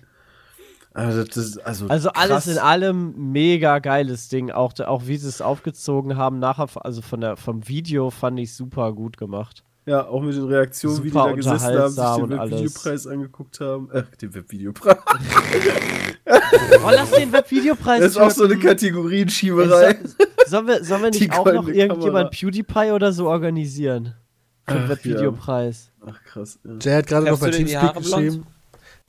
Also, 0.94 1.24
das 1.24 1.58
also, 1.60 1.88
Also 1.90 2.10
alles 2.10 2.48
in 2.48 2.58
allem 2.58 3.32
mega 3.32 3.78
geiles 3.80 4.30
Ding. 4.30 4.50
Auch, 4.50 4.74
auch 4.80 5.06
wie 5.06 5.18
sie 5.18 5.28
es 5.28 5.42
aufgezogen 5.42 6.18
haben, 6.18 6.40
nachher, 6.40 6.68
also 6.84 7.04
von 7.04 7.22
der, 7.22 7.38
vom 7.38 7.68
Video 7.68 8.10
fand 8.10 8.40
ich 8.40 8.56
super 8.56 8.94
gut 8.94 9.16
gemacht. 9.18 9.64
Ja, 9.86 10.08
auch 10.08 10.22
mit 10.22 10.36
den 10.36 10.46
Reaktionen, 10.46 10.98
wie 10.98 11.04
die 11.04 11.10
Super 11.12 11.30
da 11.30 11.32
gesessen 11.34 11.66
haben, 11.68 11.90
sich 11.90 12.28
den. 12.28 12.30
Webvideopreis 12.40 13.08
angeguckt 13.08 13.60
haben. 13.62 13.90
Ach, 13.94 14.04
den 14.18 14.34
Webvideopreis. 14.34 14.98
Oh, 16.86 16.90
lass 16.92 17.12
den 17.12 17.32
Webvideopreis 17.32 18.02
Das 18.02 18.12
ist 18.12 18.18
auch 18.18 18.32
so 18.32 18.44
eine. 18.46 18.58
Kategorienschieberei. 18.58 19.86
Ey, 19.92 19.98
so, 20.04 20.16
sollen 20.48 20.68
wir, 20.68 20.84
sollen 20.84 21.04
wir 21.04 21.10
nicht 21.12 21.32
auch 21.34 21.46
noch 21.46 21.68
irgendjemand 21.68 22.04
Kamera. 22.04 22.30
PewDiePie 22.30 22.92
oder 22.92 23.12
so 23.12 23.28
organisieren? 23.30 24.14
Für 24.68 24.74
den 24.74 24.84
Ach, 24.84 24.90
Webvideopreis. 24.90 25.92
Ach, 26.06 26.24
krass. 26.24 26.60
Ja. 26.64 26.72
Jay 26.82 26.96
hat 26.98 27.08
gerade 27.08 27.26
noch 27.30 27.40
bei 27.40 27.50
Teamspeak 27.52 27.82
Haare 27.82 28.00
blond? 28.02 28.06
geschrieben, 28.06 28.48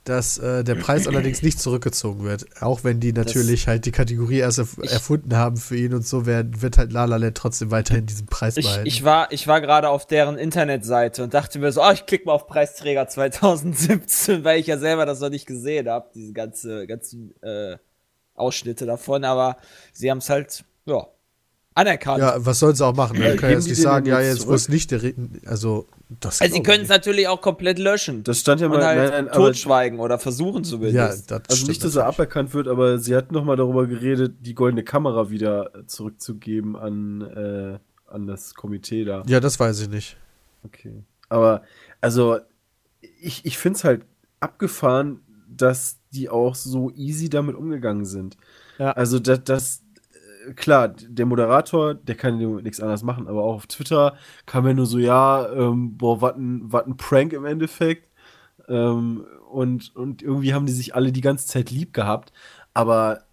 dass 0.05 0.37
äh, 0.37 0.63
der 0.63 0.75
Preis 0.75 1.07
allerdings 1.07 1.41
nicht 1.43 1.59
zurückgezogen 1.59 2.23
wird. 2.23 2.45
Auch 2.61 2.83
wenn 2.83 2.99
die 2.99 3.13
natürlich 3.13 3.67
halt 3.67 3.85
die 3.85 3.91
Kategorie 3.91 4.37
erst 4.39 4.57
erf 4.57 4.77
erfunden 4.77 5.35
haben 5.35 5.57
für 5.57 5.75
ihn 5.75 5.93
und 5.93 6.07
so, 6.07 6.25
werden, 6.25 6.61
wird 6.61 6.77
halt 6.77 6.91
La 6.91 7.05
La 7.05 7.17
Land 7.17 7.37
trotzdem 7.37 7.69
weiterhin 7.69 8.05
diesen 8.05 8.25
Preis 8.25 8.57
Ich, 8.57 8.65
behalten. 8.65 8.87
ich 8.87 9.03
war, 9.03 9.31
ich 9.31 9.47
war 9.47 9.61
gerade 9.61 9.89
auf 9.89 10.07
deren 10.07 10.37
Internetseite 10.37 11.23
und 11.23 11.33
dachte 11.33 11.59
mir 11.59 11.71
so, 11.71 11.83
oh, 11.83 11.91
ich 11.91 12.05
klicke 12.05 12.25
mal 12.25 12.33
auf 12.33 12.47
Preisträger 12.47 13.07
2017, 13.07 14.43
weil 14.43 14.59
ich 14.59 14.67
ja 14.67 14.77
selber 14.77 15.05
das 15.05 15.19
noch 15.19 15.29
nicht 15.29 15.45
gesehen 15.45 15.89
habe, 15.89 16.09
diese 16.15 16.33
ganze, 16.33 16.87
ganzen 16.87 17.35
äh, 17.43 17.77
Ausschnitte 18.35 18.85
davon, 18.85 19.23
aber 19.25 19.57
sie 19.91 20.09
haben 20.09 20.19
es 20.19 20.29
halt, 20.29 20.63
ja, 20.85 21.07
anerkannt. 21.79 22.19
ja, 22.19 22.35
was 22.37 22.59
sollen 22.59 22.75
sie 22.75 22.85
auch 22.85 22.95
machen? 22.95 23.17
Wir 23.17 23.35
können 23.35 23.53
jetzt 23.53 23.67
nicht 23.67 23.81
sagen, 23.81 24.05
ja, 24.05 24.19
jetzt 24.21 24.47
wo 24.47 24.53
es 24.53 24.69
nicht 24.69 24.91
der 24.91 25.01
also 25.45 25.87
das 26.09 26.41
also 26.41 26.55
sie 26.55 26.63
können 26.63 26.83
es 26.83 26.89
natürlich 26.89 27.27
auch 27.27 27.39
komplett 27.39 27.77
löschen 27.77 28.23
Das 28.23 28.39
stand 28.39 28.61
ja 28.61 28.67
mal. 28.67 28.77
und 28.77 28.83
halt 28.83 29.11
nein, 29.11 29.25
nein, 29.25 29.33
totschweigen 29.33 29.99
oder 29.99 30.17
versuchen 30.17 30.63
zumindest. 30.63 31.29
Ja, 31.29 31.37
das 31.37 31.49
also 31.49 31.67
nicht, 31.67 31.83
dass 31.83 31.95
er 31.95 32.03
natürlich. 32.03 32.15
aberkannt 32.15 32.53
wird, 32.53 32.67
aber 32.67 32.97
sie 32.97 33.15
hat 33.15 33.31
noch 33.31 33.43
mal 33.43 33.55
darüber 33.55 33.85
geredet, 33.85 34.37
die 34.39 34.55
goldene 34.55 34.83
Kamera 34.83 35.29
wieder 35.29 35.71
zurückzugeben 35.85 36.75
an, 36.75 37.21
äh, 37.21 37.79
an 38.11 38.25
das 38.25 38.55
Komitee 38.55 39.05
da. 39.05 39.23
Ja, 39.27 39.39
das 39.39 39.59
weiß 39.59 39.81
ich 39.81 39.89
nicht. 39.89 40.17
Okay. 40.63 41.03
Aber, 41.29 41.61
also, 42.01 42.39
ich, 43.21 43.45
ich 43.45 43.57
finde 43.57 43.77
es 43.77 43.83
halt 43.83 44.01
abgefahren, 44.39 45.21
dass 45.47 45.99
die 46.11 46.29
auch 46.29 46.55
so 46.55 46.91
easy 46.91 47.29
damit 47.29 47.55
umgegangen 47.55 48.05
sind. 48.05 48.35
Ja. 48.79 48.91
Also, 48.93 49.19
das, 49.19 49.43
das, 49.43 49.81
klar, 50.55 50.89
der 50.89 51.25
Moderator, 51.25 51.93
der 51.93 52.15
kann 52.15 52.39
ja 52.39 52.47
nichts 52.47 52.79
anderes 52.79 53.03
machen, 53.03 53.27
aber 53.27 53.43
auch 53.43 53.55
auf 53.55 53.67
Twitter 53.67 54.15
kam 54.45 54.67
ja 54.67 54.73
nur 54.73 54.85
so, 54.85 54.97
ja, 54.97 55.47
ähm, 55.53 55.97
boah, 55.97 56.21
was 56.21 56.35
ein, 56.35 56.71
wat 56.71 56.87
ein 56.87 56.97
Prank 56.97 57.33
im 57.33 57.45
Endeffekt. 57.45 58.07
Ähm, 58.67 59.25
und, 59.51 59.95
und 59.95 60.21
irgendwie 60.21 60.53
haben 60.53 60.65
die 60.67 60.73
sich 60.73 60.93
alle 60.95 61.11
die 61.11 61.21
ganze 61.21 61.47
Zeit 61.47 61.71
lieb 61.71 61.93
gehabt. 61.93 62.31
Aber 62.73 63.23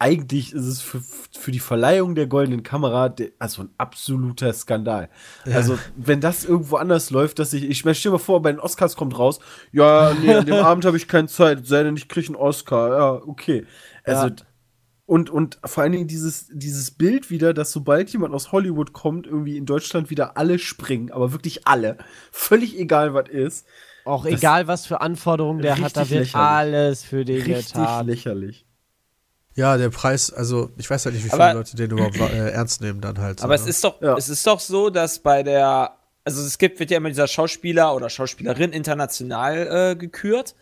eigentlich 0.00 0.52
ist 0.52 0.64
es 0.66 0.80
für, 0.80 1.00
für 1.00 1.50
die 1.50 1.58
Verleihung 1.58 2.14
der 2.14 2.28
goldenen 2.28 2.62
Kamera 2.62 3.08
der, 3.08 3.30
also 3.40 3.62
ein 3.62 3.70
absoluter 3.78 4.52
Skandal. 4.52 5.08
Also, 5.56 5.76
wenn 5.96 6.20
das 6.20 6.44
irgendwo 6.44 6.76
anders 6.76 7.10
läuft, 7.10 7.40
dass 7.40 7.52
ich, 7.52 7.64
ich 7.68 7.84
meine, 7.84 7.96
stell 7.96 8.10
dir 8.12 8.18
mal 8.18 8.22
vor, 8.22 8.40
bei 8.40 8.52
den 8.52 8.60
Oscars 8.60 8.94
kommt 8.94 9.18
raus, 9.18 9.40
ja, 9.72 10.14
nee, 10.22 10.32
an 10.32 10.46
dem 10.46 10.54
Abend 10.64 10.84
habe 10.84 10.96
ich 10.96 11.08
keine 11.08 11.26
Zeit, 11.26 11.66
sei 11.66 11.82
denn, 11.82 11.96
ich 11.96 12.08
kriege 12.08 12.28
einen 12.28 12.36
Oscar. 12.36 12.96
Ja, 12.96 13.12
okay. 13.26 13.66
Also, 14.04 14.28
Ja. 14.28 14.34
Und, 15.08 15.30
und 15.30 15.58
vor 15.64 15.82
allen 15.82 15.92
Dingen 15.92 16.06
dieses, 16.06 16.48
dieses 16.52 16.90
Bild 16.90 17.30
wieder, 17.30 17.54
dass 17.54 17.72
sobald 17.72 18.10
jemand 18.10 18.34
aus 18.34 18.52
Hollywood 18.52 18.92
kommt, 18.92 19.26
irgendwie 19.26 19.56
in 19.56 19.64
Deutschland 19.64 20.10
wieder 20.10 20.36
alle 20.36 20.58
springen, 20.58 21.10
aber 21.10 21.32
wirklich 21.32 21.66
alle. 21.66 21.96
Völlig 22.30 22.78
egal, 22.78 23.14
was 23.14 23.28
ist. 23.30 23.66
Auch 24.04 24.24
Das- 24.24 24.34
egal, 24.34 24.66
was 24.68 24.84
für 24.86 25.00
Anforderungen 25.00 25.62
der 25.62 25.78
hat, 25.80 25.96
da 25.96 26.00
wird 26.02 26.20
lächerlich. 26.20 26.34
alles 26.36 27.02
für 27.04 27.24
den 27.24 27.40
Richtig 27.40 27.72
getan. 27.72 28.06
lächerlich. 28.06 28.66
Ja, 29.54 29.78
der 29.78 29.88
Preis, 29.88 30.30
also 30.30 30.70
ich 30.76 30.88
weiß 30.90 31.06
halt 31.06 31.14
nicht, 31.14 31.24
wie 31.24 31.30
viele 31.30 31.42
Aber- 31.42 31.54
Leute 31.54 31.74
den 31.74 31.90
überhaupt 31.90 32.16
äh, 32.20 32.50
ernst 32.50 32.82
nehmen 32.82 33.00
dann 33.00 33.18
halt. 33.18 33.40
so, 33.40 33.44
Aber 33.44 33.54
es 33.54 33.64
ne? 33.64 33.70
ist 33.70 33.82
doch, 33.82 34.00
Ja. 34.02 34.14
es 34.16 34.28
ist 34.28 34.46
doch 34.46 34.60
so, 34.60 34.90
dass 34.90 35.20
bei 35.20 35.42
der, 35.42 35.96
also 36.24 36.42
es 36.42 36.58
gibt, 36.58 36.78
wird 36.80 36.90
ja 36.90 36.98
immer 36.98 37.08
dieser 37.08 37.26
Schauspieler 37.28 37.94
oder 37.96 38.10
Schauspielerin 38.10 38.72
international 38.72 39.92
äh, 39.92 39.96
gekürt. 39.96 40.54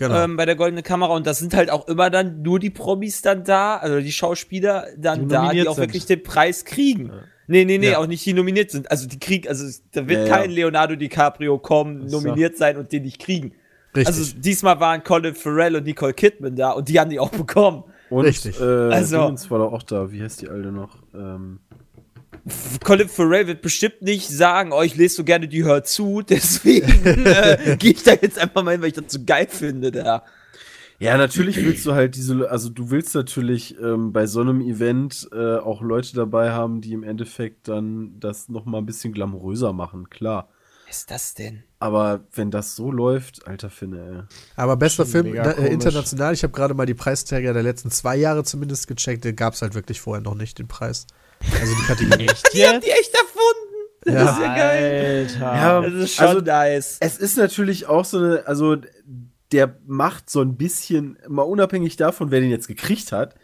Genau. 0.00 0.24
ähm, 0.24 0.36
bei 0.36 0.44
der 0.46 0.56
Goldenen 0.56 0.82
Kamera 0.82 1.14
und 1.14 1.26
das 1.26 1.38
sind 1.38 1.54
halt 1.54 1.70
auch 1.70 1.86
immer 1.86 2.10
dann 2.10 2.42
nur 2.42 2.58
die 2.58 2.70
Promis 2.70 3.22
dann 3.22 3.44
da, 3.44 3.76
also 3.76 4.00
die 4.00 4.10
Schauspieler 4.12 4.86
dann 4.98 5.20
Die 5.20 5.28
da, 5.28 5.50
die 5.52 5.68
auch 5.68 5.76
sind. 5.76 5.84
wirklich 5.84 6.06
den 6.06 6.22
Preis 6.24 6.64
kriegen. 6.64 7.12
Nee, 7.46 7.64
nee, 7.64 7.78
nee, 7.78 7.90
Ja. 7.90 7.98
auch 7.98 8.06
nicht 8.06 8.24
die 8.26 8.32
nominiert 8.32 8.70
sind. 8.70 8.90
Also 8.90 9.06
die 9.08 9.18
kriegen, 9.18 9.48
also 9.48 9.64
da 9.92 10.08
wird 10.08 10.20
Ja, 10.20 10.26
ja. 10.26 10.36
kein 10.38 10.50
Leonardo 10.50 10.96
DiCaprio 10.96 11.58
kommen, 11.58 12.08
so. 12.08 12.20
nominiert 12.20 12.56
sein 12.56 12.76
und 12.76 12.90
den 12.92 13.02
nicht 13.04 13.20
kriegen. 13.20 13.52
Richtig. 13.96 14.06
Also 14.06 14.34
diesmal 14.38 14.78
waren 14.78 15.02
Colin 15.02 15.34
Farrell 15.34 15.74
und 15.76 15.84
Nicole 15.84 16.14
Kidman 16.14 16.54
da 16.56 16.70
und 16.72 16.88
die 16.88 17.00
haben 17.00 17.10
die 17.10 17.18
auch 17.18 17.30
bekommen. 17.30 17.82
Und, 18.08 18.24
Richtig. 18.24 18.60
Äh, 18.60 18.64
Also- 18.64 19.18
war 19.50 19.58
doch 19.58 19.72
auch 19.72 19.82
da. 19.82 20.10
Wie 20.12 20.22
heißt 20.22 20.42
die 20.42 20.48
alte 20.48 20.70
noch? 20.72 20.96
Ähm, 21.14 21.58
Colin 22.84 23.08
Farrell 23.08 23.46
wird 23.46 23.62
bestimmt 23.62 24.02
nicht 24.02 24.28
sagen, 24.28 24.72
oh, 24.72 24.82
ich 24.82 24.96
lese 24.96 25.16
so 25.16 25.24
gerne 25.24 25.48
die 25.48 25.64
Hör 25.64 25.84
zu, 25.84 26.22
deswegen 26.28 27.04
äh, 27.04 27.76
gehe 27.78 27.92
ich 27.92 28.02
da 28.02 28.12
jetzt 28.12 28.38
einfach 28.38 28.62
mal 28.62 28.72
hin, 28.72 28.80
weil 28.80 28.88
ich 28.88 28.94
das 28.94 29.04
so 29.08 29.20
geil 29.24 29.46
finde 29.48 29.90
da. 29.90 30.24
Ja, 31.00 31.16
natürlich 31.16 31.56
willst 31.56 31.86
du 31.86 31.94
halt 31.94 32.14
diese, 32.14 32.50
also 32.50 32.68
du 32.68 32.90
willst 32.90 33.14
natürlich 33.14 33.78
ähm, 33.80 34.12
bei 34.12 34.26
so 34.26 34.42
einem 34.42 34.60
Event 34.60 35.30
äh, 35.32 35.56
auch 35.56 35.80
Leute 35.80 36.14
dabei 36.14 36.50
haben, 36.50 36.82
die 36.82 36.92
im 36.92 37.04
Endeffekt 37.04 37.68
dann 37.68 38.20
das 38.20 38.50
noch 38.50 38.66
mal 38.66 38.78
ein 38.78 38.86
bisschen 38.86 39.14
glamouröser 39.14 39.72
machen, 39.72 40.10
klar. 40.10 40.50
Was 40.86 40.98
ist 40.98 41.10
das 41.10 41.34
denn? 41.34 41.62
Aber 41.78 42.24
wenn 42.34 42.50
das 42.50 42.76
so 42.76 42.90
läuft, 42.92 43.46
alter 43.46 43.70
Finne, 43.70 44.28
Aber 44.56 44.76
bester 44.76 45.06
Film 45.06 45.34
äh, 45.34 45.68
international, 45.68 46.34
ich 46.34 46.42
habe 46.42 46.52
gerade 46.52 46.74
mal 46.74 46.84
die 46.84 46.94
Preisträger 46.94 47.54
der 47.54 47.62
letzten 47.62 47.90
zwei 47.90 48.16
Jahre 48.16 48.44
zumindest 48.44 48.86
gecheckt, 48.86 49.24
den 49.24 49.36
gab 49.36 49.54
es 49.54 49.62
halt 49.62 49.74
wirklich 49.74 50.02
vorher 50.02 50.20
noch 50.20 50.34
nicht, 50.34 50.58
den 50.58 50.68
Preis. 50.68 51.06
Also 51.60 51.74
die 51.74 51.82
Kategorie. 51.86 52.26
Die 52.54 52.66
haben 52.66 52.80
die 52.80 52.90
echt 52.90 53.14
erfunden. 53.14 53.66
Das 54.02 54.14
Ja. 54.14 54.30
ist 54.32 54.40
ja 54.40 54.54
geil. 54.56 55.26
Alter. 55.26 55.40
Ja, 55.40 55.80
Das 55.82 55.92
ist 55.94 56.14
schon 56.14 56.26
Also- 56.26 56.40
nice. 56.40 56.96
Es 57.00 57.18
ist 57.18 57.36
natürlich 57.36 57.86
auch 57.86 58.04
so 58.04 58.18
eine, 58.18 58.46
also 58.46 58.76
der 59.52 59.76
macht 59.86 60.30
so 60.30 60.40
ein 60.40 60.56
bisschen, 60.56 61.18
mal 61.28 61.42
unabhängig 61.42 61.96
davon, 61.96 62.30
wer 62.30 62.40
den 62.40 62.50
jetzt 62.50 62.68
gekriegt 62.68 63.12
hat, 63.12 63.34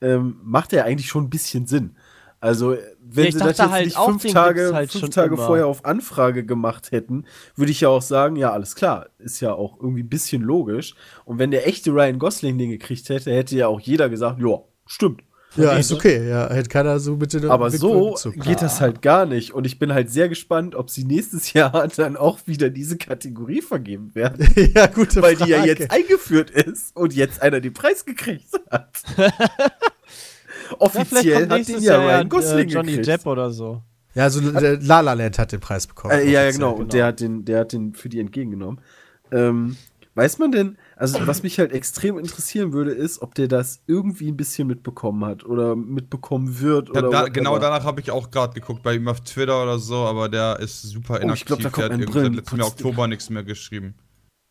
ähm, 0.00 0.40
macht 0.42 0.72
er 0.72 0.84
eigentlich 0.86 1.08
schon 1.08 1.24
ein 1.24 1.30
bisschen 1.30 1.66
Sinn. 1.66 1.96
Also, 2.42 2.70
wenn 3.02 3.24
Ja, 3.24 3.28
ich 3.28 3.34
sie 3.34 3.38
das 3.40 3.48
jetzt 3.58 3.70
halt 3.70 3.84
nicht 3.84 3.98
fünf 3.98 4.24
Tage, 4.32 4.72
halt 4.72 4.90
fünf 4.90 5.10
Tage 5.10 5.34
immer. 5.34 5.44
vorher 5.46 5.66
auf 5.66 5.84
Anfrage 5.84 6.42
gemacht 6.46 6.90
hätten, 6.90 7.26
würde 7.54 7.70
ich 7.70 7.82
ja 7.82 7.90
auch 7.90 8.00
sagen, 8.00 8.36
ja, 8.36 8.50
alles 8.50 8.74
klar, 8.74 9.08
ist 9.18 9.40
ja 9.40 9.52
auch 9.52 9.76
irgendwie 9.78 10.02
ein 10.02 10.08
bisschen 10.08 10.40
logisch. 10.40 10.94
Und 11.26 11.38
wenn 11.38 11.50
der 11.50 11.68
echte 11.68 11.90
Ryan 11.90 12.18
Gosling 12.18 12.56
den 12.56 12.70
gekriegt 12.70 13.10
hätte, 13.10 13.30
hätte 13.30 13.54
ja 13.56 13.66
auch 13.68 13.78
jeder 13.80 14.08
gesagt, 14.08 14.40
ja, 14.40 14.58
stimmt. 14.86 15.20
Ja, 15.56 15.72
ist 15.72 15.92
okay. 15.92 16.28
Ja, 16.28 16.48
hätte 16.52 16.68
keiner 16.68 17.00
so 17.00 17.16
mit 17.16 17.32
den 17.32 17.50
Aber 17.50 17.70
so 17.70 18.16
geht 18.36 18.62
das 18.62 18.80
halt 18.80 19.02
gar 19.02 19.26
nicht. 19.26 19.52
Und 19.52 19.66
ich 19.66 19.78
bin 19.78 19.92
halt 19.92 20.10
sehr 20.10 20.28
gespannt, 20.28 20.74
ob 20.74 20.90
sie 20.90 21.04
nächstes 21.04 21.52
Jahr 21.54 21.88
dann 21.88 22.16
auch 22.16 22.38
wieder 22.46 22.70
diese 22.70 22.96
Kategorie 22.96 23.60
vergeben 23.60 24.14
werden. 24.14 24.48
ja, 24.74 24.86
gute 24.86 25.22
Weil 25.22 25.36
Frage. 25.36 25.44
die 25.44 25.50
ja 25.50 25.64
jetzt 25.64 25.90
eingeführt 25.90 26.50
ist 26.50 26.96
und 26.96 27.14
jetzt 27.14 27.42
einer 27.42 27.60
den 27.60 27.72
Preis 27.72 28.04
gekriegt 28.04 28.48
hat. 28.70 29.02
Offiziell 30.78 31.48
hat 31.48 31.66
den 31.66 31.82
ja 31.82 31.98
Ryan 31.98 32.28
Gosling 32.28 32.68
äh, 32.68 32.72
Johnny 32.72 32.90
gekriegt. 32.92 33.08
Depp 33.08 33.26
oder 33.26 33.50
so. 33.50 33.82
Ja, 34.14 34.24
also 34.24 34.40
äh, 34.40 34.78
La 34.80 35.00
La 35.00 35.14
Land 35.14 35.38
hat 35.38 35.52
den 35.52 35.60
Preis 35.60 35.86
bekommen. 35.86 36.14
Äh, 36.14 36.30
ja, 36.30 36.44
ja, 36.44 36.50
genau. 36.50 36.72
Und 36.72 36.92
der 36.92 37.06
hat 37.06 37.20
den, 37.20 37.44
der 37.44 37.60
hat 37.60 37.72
den 37.72 37.94
für 37.94 38.08
die 38.08 38.20
entgegengenommen. 38.20 38.80
Ähm, 39.32 39.76
weiß 40.14 40.38
man 40.38 40.52
denn, 40.52 40.78
also 41.00 41.26
was 41.26 41.42
mich 41.42 41.58
halt 41.58 41.72
extrem 41.72 42.18
interessieren 42.18 42.72
würde, 42.72 42.92
ist, 42.92 43.22
ob 43.22 43.34
der 43.34 43.48
das 43.48 43.80
irgendwie 43.86 44.28
ein 44.28 44.36
bisschen 44.36 44.68
mitbekommen 44.68 45.24
hat 45.24 45.44
oder 45.44 45.74
mitbekommen 45.74 46.60
wird 46.60 46.88
Da, 46.94 47.00
oder 47.00 47.10
da, 47.10 47.28
genau 47.28 47.58
danach 47.58 47.84
habe 47.84 48.00
ich 48.00 48.10
auch 48.10 48.30
gerade 48.30 48.52
geguckt, 48.54 48.82
bei 48.82 48.94
ihm 48.94 49.08
auf 49.08 49.20
Twitter 49.22 49.62
oder 49.62 49.78
so, 49.78 49.96
aber 50.04 50.28
der 50.28 50.58
ist 50.60 50.82
super 50.82 51.14
Oh, 51.14 51.22
inaktiv. 51.22 51.40
ich 51.40 51.46
glaub, 51.46 51.60
da 51.60 51.70
kommt 51.70 51.90
der 51.90 52.06
hat 52.06 52.12
seit 52.12 52.34
letztem 52.34 52.58
Jahr. 52.58 52.68
Oktober 52.68 53.08
nichts 53.08 53.30
mehr 53.30 53.42
geschrieben. 53.44 53.94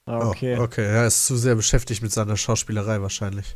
Ah, 0.06 0.26
Oh, 0.26 0.30
okay. 0.30 0.58
okay, 0.58 0.86
er 0.86 1.06
ist 1.08 1.28
zu 1.28 1.38
sehr 1.38 1.56
beschäftigt 1.56 2.02
mit 2.02 2.12
seiner 2.12 2.36
Schauspielerei 2.36 3.02
wahrscheinlich. 3.02 3.56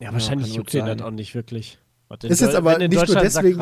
Ja, 0.00 0.12
wahrscheinlich 0.12 0.48
kann 0.48 0.56
juckt 0.56 0.70
sein. 0.70 0.86
das 0.86 1.02
auch 1.06 1.10
nicht 1.10 1.34
wirklich. 1.34 1.78
Ist 2.22 2.40
jetzt 2.40 2.54
aber 2.54 2.72
wenn 2.74 2.80
in 2.82 2.90
nicht 2.90 3.06
nur 3.06 3.16
deswegen-. 3.20 3.60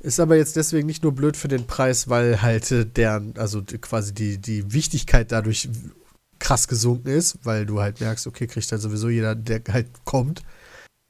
Ist 0.00 0.18
aber 0.18 0.36
jetzt 0.36 0.56
deswegen 0.56 0.86
nicht 0.86 1.02
nur 1.02 1.12
blöd 1.12 1.36
für 1.36 1.48
den 1.48 1.66
Preis, 1.66 2.08
weil 2.08 2.42
halt 2.42 2.70
äh, 2.72 2.84
deren, 2.84 3.34
also 3.36 3.62
quasi 3.62 4.12
die, 4.12 4.38
die 4.38 4.72
Wichtigkeit 4.72 5.30
dadurch 5.30 5.68
krass 6.42 6.66
gesunken 6.66 7.08
ist, 7.08 7.38
weil 7.44 7.64
du 7.64 7.80
halt 7.80 8.00
merkst, 8.00 8.26
okay, 8.26 8.46
kriegt 8.46 8.70
halt 8.70 8.82
sowieso 8.82 9.08
jeder, 9.08 9.34
der 9.34 9.62
halt 9.72 9.86
kommt. 10.04 10.42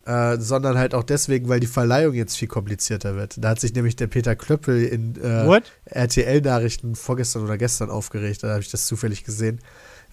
Äh, 0.05 0.39
sondern 0.39 0.79
halt 0.79 0.95
auch 0.95 1.05
deswegen, 1.05 1.49
weil 1.49 1.61
die 1.61 1.69
Verleihung 1.69 2.15
jetzt 2.15 2.37
viel 2.37 2.49
komplizierter 2.49 3.15
wird. 3.15 3.37
Da 3.39 3.51
hat 3.51 3.61
sich 3.61 3.73
nämlich 3.73 3.95
der 3.95 4.09
Peter 4.09 4.35
Klöppel 4.35 4.85
in 4.85 5.15
äh? 5.15 5.61
RTL-Nachrichten 5.85 6.97
vorgestern 6.97 7.45
oder 7.45 7.57
gestern 7.57 7.89
aufgeregt, 7.89 8.43
da 8.43 8.51
habe 8.51 8.61
ich 8.61 8.71
das 8.71 8.87
zufällig 8.87 9.23
gesehen, 9.23 9.61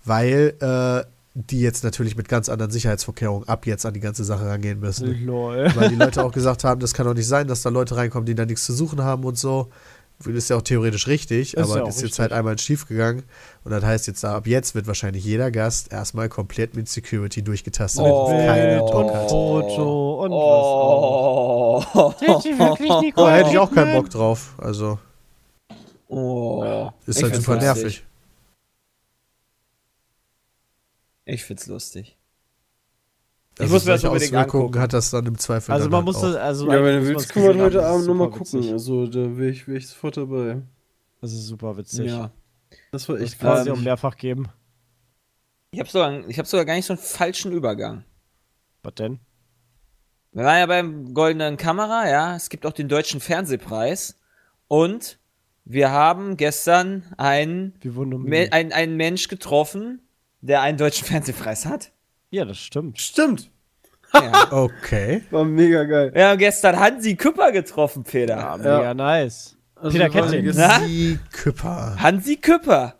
weil 0.05 0.53
äh, 0.59 1.09
die 1.33 1.59
jetzt 1.59 1.83
natürlich 1.83 2.15
mit 2.15 2.29
ganz 2.29 2.49
anderen 2.49 2.71
Sicherheitsvorkehrungen 2.71 3.47
ab 3.47 3.65
jetzt 3.65 3.85
an 3.85 3.95
die 3.95 3.99
ganze 3.99 4.23
Sache 4.23 4.45
rangehen 4.45 4.79
müssen. 4.79 5.25
Lol. 5.25 5.71
Weil 5.73 5.89
die 5.89 5.95
Leute 5.95 6.23
auch 6.25 6.33
gesagt 6.33 6.63
haben, 6.63 6.79
das 6.79 6.93
kann 6.93 7.07
doch 7.07 7.15
nicht 7.15 7.27
sein, 7.27 7.47
dass 7.47 7.63
da 7.63 7.69
Leute 7.69 7.95
reinkommen, 7.95 8.27
die 8.27 8.35
da 8.35 8.45
nichts 8.45 8.65
zu 8.65 8.73
suchen 8.73 9.03
haben 9.03 9.23
und 9.23 9.39
so. 9.39 9.69
Das 10.19 10.27
ist 10.27 10.49
ja 10.49 10.57
auch 10.57 10.61
theoretisch 10.61 11.07
richtig, 11.07 11.53
Das 11.53 11.63
ist 11.65 11.71
aber 11.71 11.79
ja 11.79 11.85
auch 11.85 11.89
ist 11.89 11.95
jetzt 11.95 12.03
richtig. 12.05 12.19
halt 12.19 12.33
einmal 12.33 12.57
schief 12.59 12.87
gegangen. 12.87 13.23
Und 13.63 13.71
das 13.71 13.83
heißt 13.85 14.07
jetzt, 14.07 14.25
ab 14.25 14.47
jetzt 14.47 14.75
wird 14.75 14.85
wahrscheinlich 14.85 15.23
jeder 15.23 15.49
Gast 15.49 15.93
erstmal 15.93 16.27
komplett 16.27 16.75
mit 16.75 16.89
Security 16.89 17.41
durchgetastet, 17.41 18.03
Oh. 18.05 18.27
damit 18.29 18.45
keiner 18.47 18.83
und 18.83 19.13
hat. 19.13 19.29
Foto 19.29 20.23
und 20.25 20.31
Oh. 20.33 21.77
was 21.77 21.85
auch. 21.95 22.15
Oh, 23.15 23.29
hätte 23.29 23.49
ich 23.51 23.57
auch 23.57 23.71
keinen 23.71 23.95
Bock 23.95 24.09
drauf. 24.09 24.55
Also, 24.57 24.99
Oh. 26.09 26.89
ist 27.05 27.17
Ich 27.17 27.23
halt 27.23 27.35
super 27.35 27.53
lustig. 27.55 27.63
nervig. 27.75 28.03
Ich 31.25 31.43
find's 31.45 31.67
lustig. 31.67 32.17
Also 33.59 33.73
muss 33.73 33.85
mir 33.85 33.91
das 33.91 34.03
unbedingt 34.03 34.35
Auswirkungen 34.35 34.63
angucken. 34.63 34.79
hat 34.81 34.93
das 34.93 35.11
dann 35.11 35.25
im 35.25 35.37
Zweifel 35.37 35.71
Also 35.71 35.89
man 35.89 35.97
halt 35.97 36.05
muss 36.05 36.21
das, 36.21 36.35
also 36.35 36.71
Ja, 36.71 36.83
wenn 36.83 37.01
du 37.01 37.07
willst, 37.07 37.29
können 37.29 37.57
wir 37.57 37.65
heute 37.65 37.85
Abend 37.85 38.07
nochmal 38.07 38.29
gucken. 38.29 38.59
witzig. 38.59 38.71
Also, 38.71 39.07
da 39.07 39.37
wäre 39.37 39.49
ich, 39.49 39.67
wär 39.67 39.75
ich 39.75 39.87
sofort 39.87 40.17
dabei. 40.17 40.61
Das 41.21 41.33
ist 41.33 41.45
super 41.47 41.77
witzig. 41.77 42.07
Ja. 42.07 42.31
Das 42.91 43.09
war 43.09 43.19
echt 43.19 43.39
krass. 43.39 43.67
ja 43.67 43.73
auch 43.73 43.79
mehrfach 43.79 44.15
geben. 44.15 44.47
Ich 45.71 45.79
habe 45.79 45.89
sogar, 45.89 46.27
ich 46.27 46.39
hab 46.39 46.47
sogar 46.47 46.65
gar 46.65 46.75
nicht 46.75 46.85
so 46.85 46.93
einen 46.93 47.01
falschen 47.01 47.51
Übergang. 47.51 48.03
Was 48.81 48.95
denn? 48.95 49.19
Wir 50.31 50.43
waren 50.43 50.59
ja 50.59 50.65
beim 50.65 51.13
Goldenen 51.13 51.57
Kamera, 51.57 52.09
ja. 52.09 52.35
Es 52.35 52.49
gibt 52.49 52.65
auch 52.65 52.71
den 52.73 52.87
Deutschen 52.87 53.19
Fernsehpreis. 53.19 54.15
Und 54.67 55.19
wir 55.65 55.91
haben 55.91 56.37
gestern 56.37 57.03
einen, 57.17 57.73
einen, 58.51 58.71
einen 58.71 58.95
Mensch 58.95 59.27
getroffen, 59.27 60.01
der 60.41 60.61
einen 60.61 60.77
Deutschen 60.77 61.05
Fernsehpreis 61.05 61.65
hat. 61.65 61.91
Ja, 62.31 62.45
das 62.45 62.57
stimmt. 62.59 62.99
Stimmt. 62.99 63.49
Ja. 64.13 64.47
Okay. 64.51 65.23
War 65.29 65.45
mega 65.45 65.83
geil. 65.83 66.11
wir 66.13 66.27
haben 66.29 66.37
gestern 66.39 66.79
Hansi 66.79 67.15
Küpper 67.15 67.51
getroffen, 67.51 68.03
Peter. 68.03 68.37
Ja, 68.37 68.57
mega 68.57 68.93
nice. 68.95 69.55
Also, 69.75 69.97
Peter 69.97 70.09
gestern- 70.09 70.51
Na? 70.55 70.79
Sie 70.79 71.19
Küpper. 71.31 71.95
Hansi 71.99 72.35
Küpper. 72.37 72.95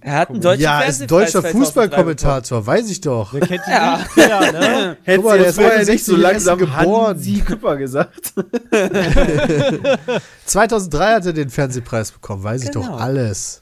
Er 0.00 0.12
hat 0.14 0.30
einen 0.30 0.40
deutschen 0.40 0.62
Ja, 0.62 0.80
ist 0.82 1.02
ein 1.02 1.08
deutscher 1.08 1.40
2003 1.42 1.58
Fußballkommentator, 1.58 2.64
weiß 2.66 2.88
ich 2.90 3.00
doch. 3.00 3.32
Wer 3.34 3.40
kennt 3.40 3.62
die 3.66 3.70
Ja. 3.72 3.96
nicht? 3.98 4.16
Ja, 4.16 4.52
ne? 4.52 4.96
Hättest 5.02 5.24
mal, 5.24 5.38
der 5.38 5.46
ist 5.48 5.54
vorher 5.56 5.72
61 5.72 5.92
nicht 5.94 6.04
so 6.04 6.16
langsam 6.16 6.58
geboren. 6.58 7.06
Hansi 7.16 7.40
Küpper 7.44 7.76
gesagt. 7.76 8.32
2003 10.46 11.14
hat 11.14 11.26
er 11.26 11.32
den 11.32 11.50
Fernsehpreis 11.50 12.12
bekommen, 12.12 12.42
weiß 12.44 12.62
ich 12.64 12.70
Genau. 12.72 12.86
doch 12.86 13.00
alles. 13.00 13.60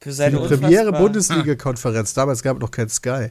Für 0.00 0.08
Für 0.10 0.12
seine 0.14 0.40
die 0.40 0.46
Premiere 0.56 0.92
Bundesliga-Konferenz. 0.92 2.14
Damals 2.14 2.42
gab 2.42 2.56
es 2.56 2.60
noch 2.60 2.70
kein 2.70 2.88
Sky. 2.88 3.28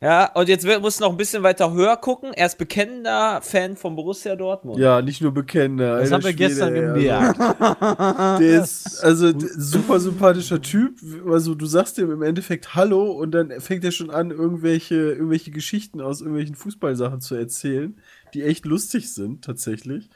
Ja, 0.00 0.32
und 0.34 0.48
jetzt 0.48 0.64
wird- 0.64 0.82
muss 0.82 0.98
noch 0.98 1.10
ein 1.10 1.16
bisschen 1.16 1.42
weiter 1.44 1.72
höher 1.72 1.96
gucken. 1.96 2.32
Er 2.34 2.46
ist 2.46 2.58
bekennender 2.58 3.40
Fan 3.42 3.76
von 3.76 3.94
Borussia 3.94 4.34
Dortmund. 4.34 4.78
Ja, 4.78 5.00
nicht 5.02 5.20
nur 5.20 5.32
Bekennender. 5.32 6.00
Das 6.00 6.10
haben 6.10 6.24
wir 6.24 6.30
Schwede, 6.32 6.48
gestern 6.48 6.74
gemerkt. 6.74 7.40
Also, 7.40 8.38
der 8.42 8.62
ist 8.62 9.04
also 9.04 9.32
super 9.38 10.00
sympathischer 10.00 10.60
Typ. 10.60 10.98
Also 11.30 11.54
du 11.54 11.66
sagst 11.66 11.96
ihm 11.98 12.10
im 12.10 12.22
Endeffekt 12.22 12.74
Hallo 12.74 13.12
und 13.12 13.30
dann 13.30 13.60
fängt 13.60 13.84
er 13.84 13.92
schon 13.92 14.10
an, 14.10 14.30
irgendwelche, 14.32 14.94
irgendwelche 15.12 15.52
Geschichten 15.52 16.00
aus 16.00 16.20
irgendwelchen 16.20 16.56
Fußballsachen 16.56 17.20
zu 17.20 17.36
erzählen, 17.36 17.96
die 18.34 18.42
echt 18.42 18.66
lustig 18.66 19.14
sind, 19.14 19.44
tatsächlich. 19.44 20.10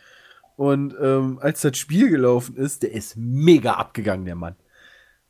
Und 0.57 0.95
ähm, 1.01 1.39
als 1.41 1.61
das 1.63 1.79
Spiel 1.79 2.11
gelaufen 2.11 2.57
ist, 2.57 2.83
der 2.83 2.93
ist 2.93 3.17
mega 3.17 3.75
abgegangen, 3.75 4.25
der 4.27 4.35
Mann. 4.35 4.57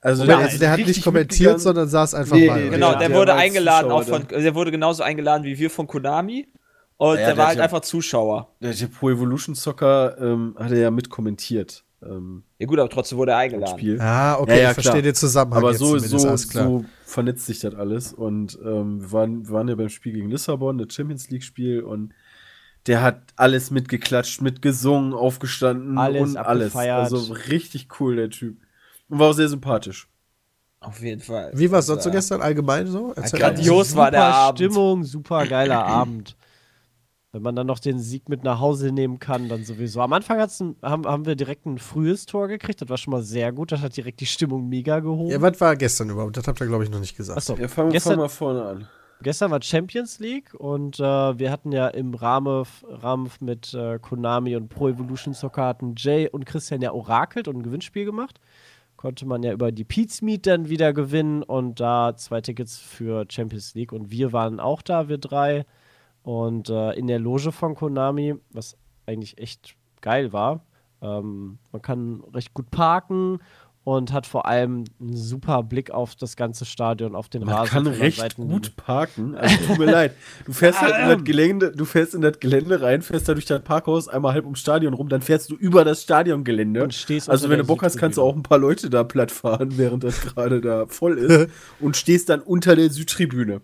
Also 0.04 0.26
Der, 0.26 0.36
also 0.38 0.58
der 0.58 0.70
hat 0.72 0.80
nicht 0.80 1.02
kommentiert, 1.04 1.60
sondern 1.60 1.88
saß 1.88 2.14
einfach 2.14 2.34
Nee, 2.36 2.48
bei. 2.48 2.56
nee, 2.58 2.64
euch. 2.66 2.70
Genau, 2.72 2.90
der, 2.98 3.08
der 3.08 3.16
wurde 3.16 3.34
eingeladen 3.34 3.90
auch 3.90 4.02
von, 4.02 4.26
der 4.28 4.54
wurde 4.54 4.70
genauso 4.72 5.02
eingeladen 5.04 5.44
wie 5.44 5.56
wir 5.58 5.70
von 5.70 5.86
Konami. 5.86 6.48
Und 6.96 7.14
Ja, 7.14 7.14
der 7.16 7.26
der 7.28 7.36
war 7.38 7.46
halt 7.48 7.58
ja- 7.58 7.64
einfach 7.64 7.80
Zuschauer. 7.80 8.48
Der, 8.60 8.72
der 8.74 8.86
Pro 8.88 9.10
Evolution 9.10 9.54
Soccer 9.54 10.16
ähm, 10.20 10.54
hat 10.58 10.72
er 10.72 10.78
ja 10.78 10.90
mitkommentiert. 10.90 11.84
Ähm, 12.04 12.42
Ja 12.58 12.66
gut, 12.66 12.80
aber 12.80 12.88
trotzdem 12.90 13.16
wurde 13.18 13.30
er 13.32 13.38
eingeladen. 13.38 13.78
Spiel. 13.78 14.00
Ah, 14.00 14.38
okay, 14.40 14.56
Ja, 14.56 14.62
ja, 14.62 14.68
ich 14.70 14.74
verstehe 14.74 15.02
den 15.02 15.14
Zusammenhang 15.14 15.60
Aber 15.62 15.70
jetzt 15.70 15.78
so, 15.78 15.96
so, 15.98 16.28
alles 16.28 16.48
klar. 16.48 16.64
so 16.66 16.84
vernetzt 17.04 17.46
sich 17.46 17.60
das 17.60 17.74
alles. 17.76 18.12
Und 18.12 18.58
ähm, 18.64 19.00
wir, 19.02 19.12
waren, 19.12 19.46
wir 19.46 19.52
waren 19.54 19.68
ja 19.68 19.76
beim 19.76 19.88
Spiel 19.88 20.12
gegen 20.14 20.30
Lissabon, 20.30 20.78
das 20.78 20.92
Champions 20.92 21.30
League-Spiel, 21.30 21.80
und 21.82 22.12
der 22.88 23.02
hat 23.02 23.22
alles 23.36 23.70
mitgeklatscht, 23.70 24.40
mitgesungen, 24.42 25.12
aufgestanden 25.14 25.96
Alles 25.98 26.22
und 26.30 26.36
alles. 26.36 26.74
abgefeiert. 26.74 26.98
Also 27.12 27.32
richtig 27.50 27.88
cool, 28.00 28.16
der 28.16 28.30
Typ. 28.30 28.56
Und 29.12 29.18
war 29.18 29.28
auch 29.28 29.34
sehr 29.34 29.48
sympathisch. 29.48 30.08
Auf 30.80 31.00
jeden 31.02 31.20
Fall. 31.20 31.52
Wie 31.54 31.70
war 31.70 31.80
es 31.80 31.86
sonst 31.86 32.04
so 32.04 32.08
Also, 32.08 32.16
gestern 32.18 32.40
allgemein 32.40 32.86
so? 32.86 33.12
Erzähl 33.14 33.38
Grandios 33.40 33.94
war 33.94 34.10
der 34.10 34.20
Super 34.22 34.34
Abend. 34.34 34.58
Stimmung, 34.58 35.04
super 35.04 35.46
geiler 35.46 35.84
Abend. 35.84 36.36
Wenn 37.30 37.42
man 37.42 37.54
dann 37.54 37.66
noch 37.66 37.78
den 37.78 37.98
Sieg 37.98 38.28
mit 38.28 38.42
nach 38.42 38.58
Hause 38.58 38.90
nehmen 38.90 39.18
kann, 39.18 39.48
dann 39.48 39.64
sowieso. 39.64 40.00
Am 40.00 40.12
Anfang 40.12 40.38
ein, 40.40 40.76
haben, 40.82 41.06
haben 41.06 41.26
wir 41.26 41.36
direkt 41.36 41.66
ein 41.66 41.78
frühes 41.78 42.26
Tor 42.26 42.48
gekriegt. 42.48 42.80
Das 42.80 42.88
war 42.88 42.96
schon 42.96 43.12
mal 43.12 43.22
sehr 43.22 43.52
gut. 43.52 43.70
Das 43.70 43.80
hat 43.82 43.96
direkt 43.96 44.20
die 44.20 44.26
Stimmung 44.26 44.68
mega 44.68 45.00
gehoben. 45.00 45.30
Ja, 45.30 45.40
was 45.42 45.60
war 45.60 45.76
gestern 45.76 46.08
überhaupt? 46.10 46.36
Das 46.36 46.46
habt 46.48 46.60
ihr, 46.60 46.66
glaube 46.66 46.84
ich, 46.84 46.90
noch 46.90 47.00
nicht 47.00 47.16
gesagt. 47.16 47.36
Achso, 47.36 47.56
Ja, 47.56 47.68
fangen 47.68 47.88
wir 47.88 47.92
gestern, 47.92 48.18
mal 48.18 48.28
vorne 48.28 48.62
an. 48.64 48.88
gestern 49.22 49.50
war 49.50 49.62
Champions 49.62 50.18
League 50.18 50.52
und 50.54 50.98
äh, 51.00 51.38
wir 51.38 51.50
hatten 51.52 51.70
ja 51.72 51.88
im 51.88 52.12
Rahmen, 52.14 52.64
Rahmen 52.88 53.30
mit 53.40 53.72
äh, 53.72 53.98
Konami 53.98 54.56
und 54.56 54.68
Pro 54.68 54.88
Evolution 54.88 55.32
Soccer 55.32 55.64
hatten 55.64 55.94
Jay 55.96 56.28
und 56.28 56.44
Christian 56.44 56.82
ja 56.82 56.92
orakelt 56.92 57.46
und 57.48 57.56
ein 57.58 57.62
Gewinnspiel 57.62 58.04
gemacht. 58.04 58.40
Konnte 59.02 59.26
man 59.26 59.42
ja 59.42 59.52
über 59.52 59.72
die 59.72 59.82
Pete's 59.82 60.22
Meet 60.22 60.46
dann 60.46 60.68
wieder 60.68 60.92
gewinnen 60.92 61.42
und 61.42 61.80
da 61.80 62.14
zwei 62.16 62.40
Tickets 62.40 62.78
für 62.78 63.26
Champions 63.28 63.74
League 63.74 63.90
und 63.90 64.12
wir 64.12 64.32
waren 64.32 64.60
auch 64.60 64.80
da, 64.80 65.08
wir 65.08 65.18
drei. 65.18 65.66
Und 66.22 66.70
äh, 66.70 66.92
in 66.92 67.08
der 67.08 67.18
Loge 67.18 67.50
von 67.50 67.74
Konami, 67.74 68.36
was 68.52 68.78
eigentlich 69.04 69.38
echt 69.38 69.74
geil 70.02 70.32
war, 70.32 70.64
ähm, 71.00 71.58
man 71.72 71.82
kann 71.82 72.22
recht 72.32 72.54
gut 72.54 72.70
parken 72.70 73.40
und 73.84 74.12
hat 74.12 74.26
vor 74.26 74.46
allem 74.46 74.84
einen 75.00 75.16
super 75.16 75.62
Blick 75.64 75.90
auf 75.90 76.14
das 76.14 76.36
ganze 76.36 76.64
Stadion, 76.64 77.16
auf 77.16 77.28
den 77.28 77.44
Man 77.44 77.54
Rasen. 77.54 77.70
kann 77.70 77.84
von 77.84 77.92
der 77.94 78.00
recht 78.02 78.18
Seitenlinie. 78.18 78.54
gut 78.54 78.76
parken. 78.76 79.34
Also 79.34 79.56
tut 79.66 79.78
mir 79.78 79.90
leid. 79.90 80.14
Du 80.44 80.52
fährst 80.52 80.80
halt 80.80 80.94
in 81.02 81.08
das 81.08 81.24
Gelände, 81.24 81.72
du 81.72 81.84
fährst 81.84 82.14
in 82.14 82.20
das 82.20 82.38
Gelände 82.38 82.80
rein, 82.80 83.02
fährst 83.02 83.28
da 83.28 83.34
durch 83.34 83.46
das 83.46 83.62
Parkhaus 83.62 84.06
einmal 84.06 84.34
halb 84.34 84.44
ums 84.44 84.60
Stadion 84.60 84.94
rum, 84.94 85.08
dann 85.08 85.20
fährst 85.20 85.50
du 85.50 85.56
über 85.56 85.84
das 85.84 86.02
Stadiongelände. 86.02 86.84
Und 86.84 86.94
stehst 86.94 87.28
also 87.28 87.48
wenn 87.50 87.58
du 87.58 87.64
Bock 87.64 87.82
hast, 87.82 87.96
kannst 87.98 88.18
du 88.18 88.22
auch 88.22 88.36
ein 88.36 88.44
paar 88.44 88.58
Leute 88.58 88.88
da 88.88 89.02
platt 89.02 89.32
fahren, 89.32 89.72
während 89.76 90.04
das 90.04 90.20
gerade 90.20 90.60
da 90.60 90.86
voll 90.86 91.18
ist 91.18 91.50
und 91.80 91.96
stehst 91.96 92.28
dann 92.28 92.40
unter 92.40 92.76
der 92.76 92.90
Südtribüne. 92.90 93.62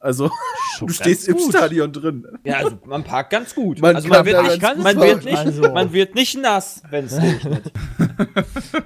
Also 0.00 0.30
du 0.78 0.88
stehst 0.88 1.26
im 1.28 1.36
gut. 1.36 1.50
Stadion 1.50 1.92
drin. 1.92 2.24
Ja, 2.44 2.58
also 2.58 2.78
man 2.86 3.02
parkt 3.04 3.30
ganz 3.30 3.54
gut. 3.54 3.80
Man 3.80 3.96
also 3.96 4.08
man 4.08 4.18
kann 4.18 4.26
wird, 4.26 4.42
nicht, 4.44 4.60
ganz 4.60 4.82
man, 4.82 4.96
gut 4.96 5.04
wird 5.06 5.24
nicht, 5.24 5.36
Also- 5.38 5.62
man 5.72 5.92
wird 5.92 6.14
nicht 6.14 6.38
nass, 6.38 6.82
wenn 6.90 7.04
es 7.06 7.16
regnet. 7.20 7.72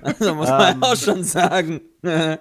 also 0.03 0.35
muss 0.35 0.49
man 0.49 0.77
Ähm. 0.77 0.83
auch 0.83 0.97
schon 0.97 1.23
sagen. 1.25 1.81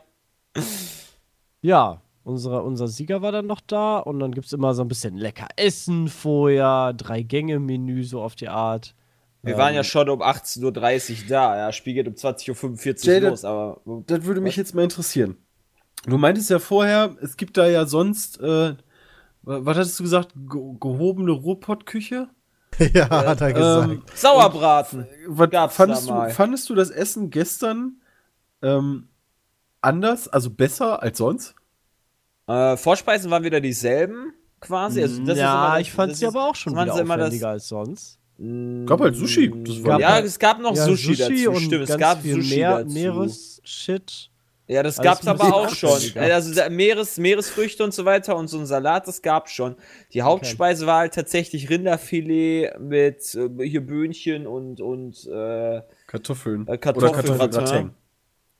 Ja, 1.61 2.01
Unsere, 2.23 2.61
unser 2.61 2.87
Sieger 2.87 3.23
war 3.23 3.31
dann 3.31 3.47
noch 3.47 3.61
da 3.61 3.97
und 3.97 4.19
dann 4.19 4.31
gibt 4.31 4.45
es 4.45 4.53
immer 4.53 4.75
so 4.75 4.83
ein 4.83 4.87
bisschen 4.87 5.17
lecker 5.17 5.47
Essen 5.55 6.07
vorher, 6.07 6.93
Drei-Gänge-Menü 6.93 8.03
so 8.03 8.21
auf 8.21 8.35
die 8.35 8.47
Art. 8.47 8.93
Wir 9.41 9.53
Ähm, 9.53 9.59
waren 9.59 9.73
ja 9.73 9.83
schon 9.83 10.07
um 10.07 10.21
18.30 10.21 10.63
Uhr 11.23 11.27
da. 11.29 11.57
Ja, 11.57 11.71
Spiel 11.71 11.95
geht 11.95 12.07
um 12.07 12.13
20.45 12.13 13.05
Jay, 13.07 13.23
Uhr 13.23 13.31
los, 13.31 13.43
aber. 13.43 13.81
Das 14.05 14.23
würde 14.25 14.39
mich 14.39 14.55
jetzt 14.55 14.75
mal 14.75 14.83
interessieren. 14.83 15.35
Du 16.05 16.17
meintest 16.17 16.49
ja 16.49 16.59
vorher, 16.59 17.15
es 17.21 17.37
gibt 17.37 17.57
da 17.57 17.67
ja 17.67 17.85
sonst, 17.85 18.39
äh, 18.39 18.75
wa- 19.43 19.59
was 19.65 19.77
hattest 19.77 19.99
du 19.99 20.03
gesagt, 20.03 20.33
Ge 20.35 20.59
gehobene 20.79 21.31
Ruhrpottküche? 21.31 22.29
ja, 22.93 23.09
hat 23.09 23.41
er 23.41 23.53
gesagt. 23.53 23.91
Ähm, 23.91 24.03
Sauerbraten! 24.15 25.05
was 25.27 25.49
Gab's 25.49 25.75
fandest, 25.75 26.07
da 26.09 26.13
du, 26.13 26.17
mal. 26.19 26.29
fandest 26.31 26.69
du 26.69 26.75
das 26.75 26.89
Essen 26.89 27.29
gestern 27.29 28.01
ähm, 28.63 29.09
anders, 29.81 30.27
also 30.27 30.49
besser 30.49 31.01
als 31.03 31.17
sonst? 31.17 31.53
Äh, 32.47 32.77
Vorspeisen 32.77 33.29
waren 33.29 33.43
wieder 33.43 33.61
dieselben, 33.61 34.33
quasi. 34.59 35.01
Also 35.03 35.19
das 35.23 35.35
ist 35.35 35.37
ja, 35.41 35.53
immer 35.67 35.73
das- 35.77 35.81
ich 35.81 35.91
fand 35.91 36.11
das 36.13 36.19
sie 36.19 36.25
ist- 36.25 36.35
aber 36.35 36.49
auch 36.49 36.55
schon 36.55 36.73
wieder 36.73 36.99
immer 36.99 37.17
das- 37.17 37.25
aufwendiger 37.27 37.49
als 37.49 37.67
sonst. 37.67 38.17
Gab 38.87 38.99
halt 39.01 39.15
Sushi. 39.15 39.53
Das 39.63 39.83
war 39.83 39.99
ja, 39.99 40.17
es 40.19 40.39
gab 40.39 40.59
noch 40.59 40.75
Ja, 40.75 40.85
Sushi, 40.85 41.15
dazu, 41.15 41.51
und 41.51 41.57
stimmt. 41.61 41.87
Es 41.87 41.95
gab 41.97 42.21
viel 42.23 42.35
Sushi 42.41 42.55
Meer, 42.55 42.77
dazu. 42.83 42.93
Meeresshit. 42.95 44.30
Ja, 44.71 44.83
das 44.83 44.99
Alles 44.99 45.05
gab's 45.05 45.27
ein 45.27 45.39
aber 45.39 45.53
auch 45.53 45.69
schon. 45.69 45.99
Also 46.15 46.69
Meeres, 46.69 47.17
Meeresfrüchte 47.17 47.83
und 47.83 47.93
so 47.93 48.05
weiter 48.05 48.37
und 48.37 48.47
so 48.47 48.57
ein 48.57 48.65
Salat, 48.65 49.05
das 49.05 49.21
gab's 49.21 49.51
schon. 49.51 49.75
Die 50.13 50.21
Hauptspeise 50.21 50.87
war 50.87 50.99
halt 50.99 51.13
tatsächlich 51.13 51.69
Rinderfilet 51.69 52.79
mit 52.79 53.35
äh, 53.35 53.67
hier 53.67 53.85
Böhnchen 53.85 54.47
und 54.47 54.79
und 54.79 55.27
äh, 55.27 55.81
Kartoffeln. 56.07 56.67
Äh, 56.69 56.77
Kartoffeln, 56.77 57.11
Oder. 57.11 57.21
Kartoffelgratin. 57.21 57.91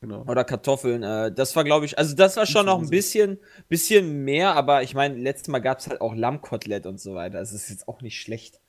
Genau. 0.01 0.25
oder 0.27 0.43
Kartoffeln. 0.43 1.01
Äh, 1.01 1.31
das 1.31 1.55
war, 1.55 1.63
glaube 1.63 1.85
ich, 1.85 1.97
also 1.97 2.13
das 2.13 2.35
war 2.35 2.45
schon 2.45 2.65
noch 2.65 2.81
ein 2.81 2.89
bisschen, 2.89 3.39
bisschen 3.69 4.25
mehr, 4.25 4.55
aber 4.55 4.83
ich 4.83 4.93
meine, 4.93 5.15
letztes 5.15 5.47
Mal 5.47 5.59
gab's 5.59 5.87
halt 5.87 6.01
auch 6.01 6.13
Lammkotelett 6.13 6.87
und 6.87 6.99
so 6.99 7.15
weiter. 7.15 7.39
Das 7.39 7.53
ist 7.53 7.69
jetzt 7.69 7.87
auch 7.87 8.01
nicht 8.01 8.19
schlecht. 8.19 8.59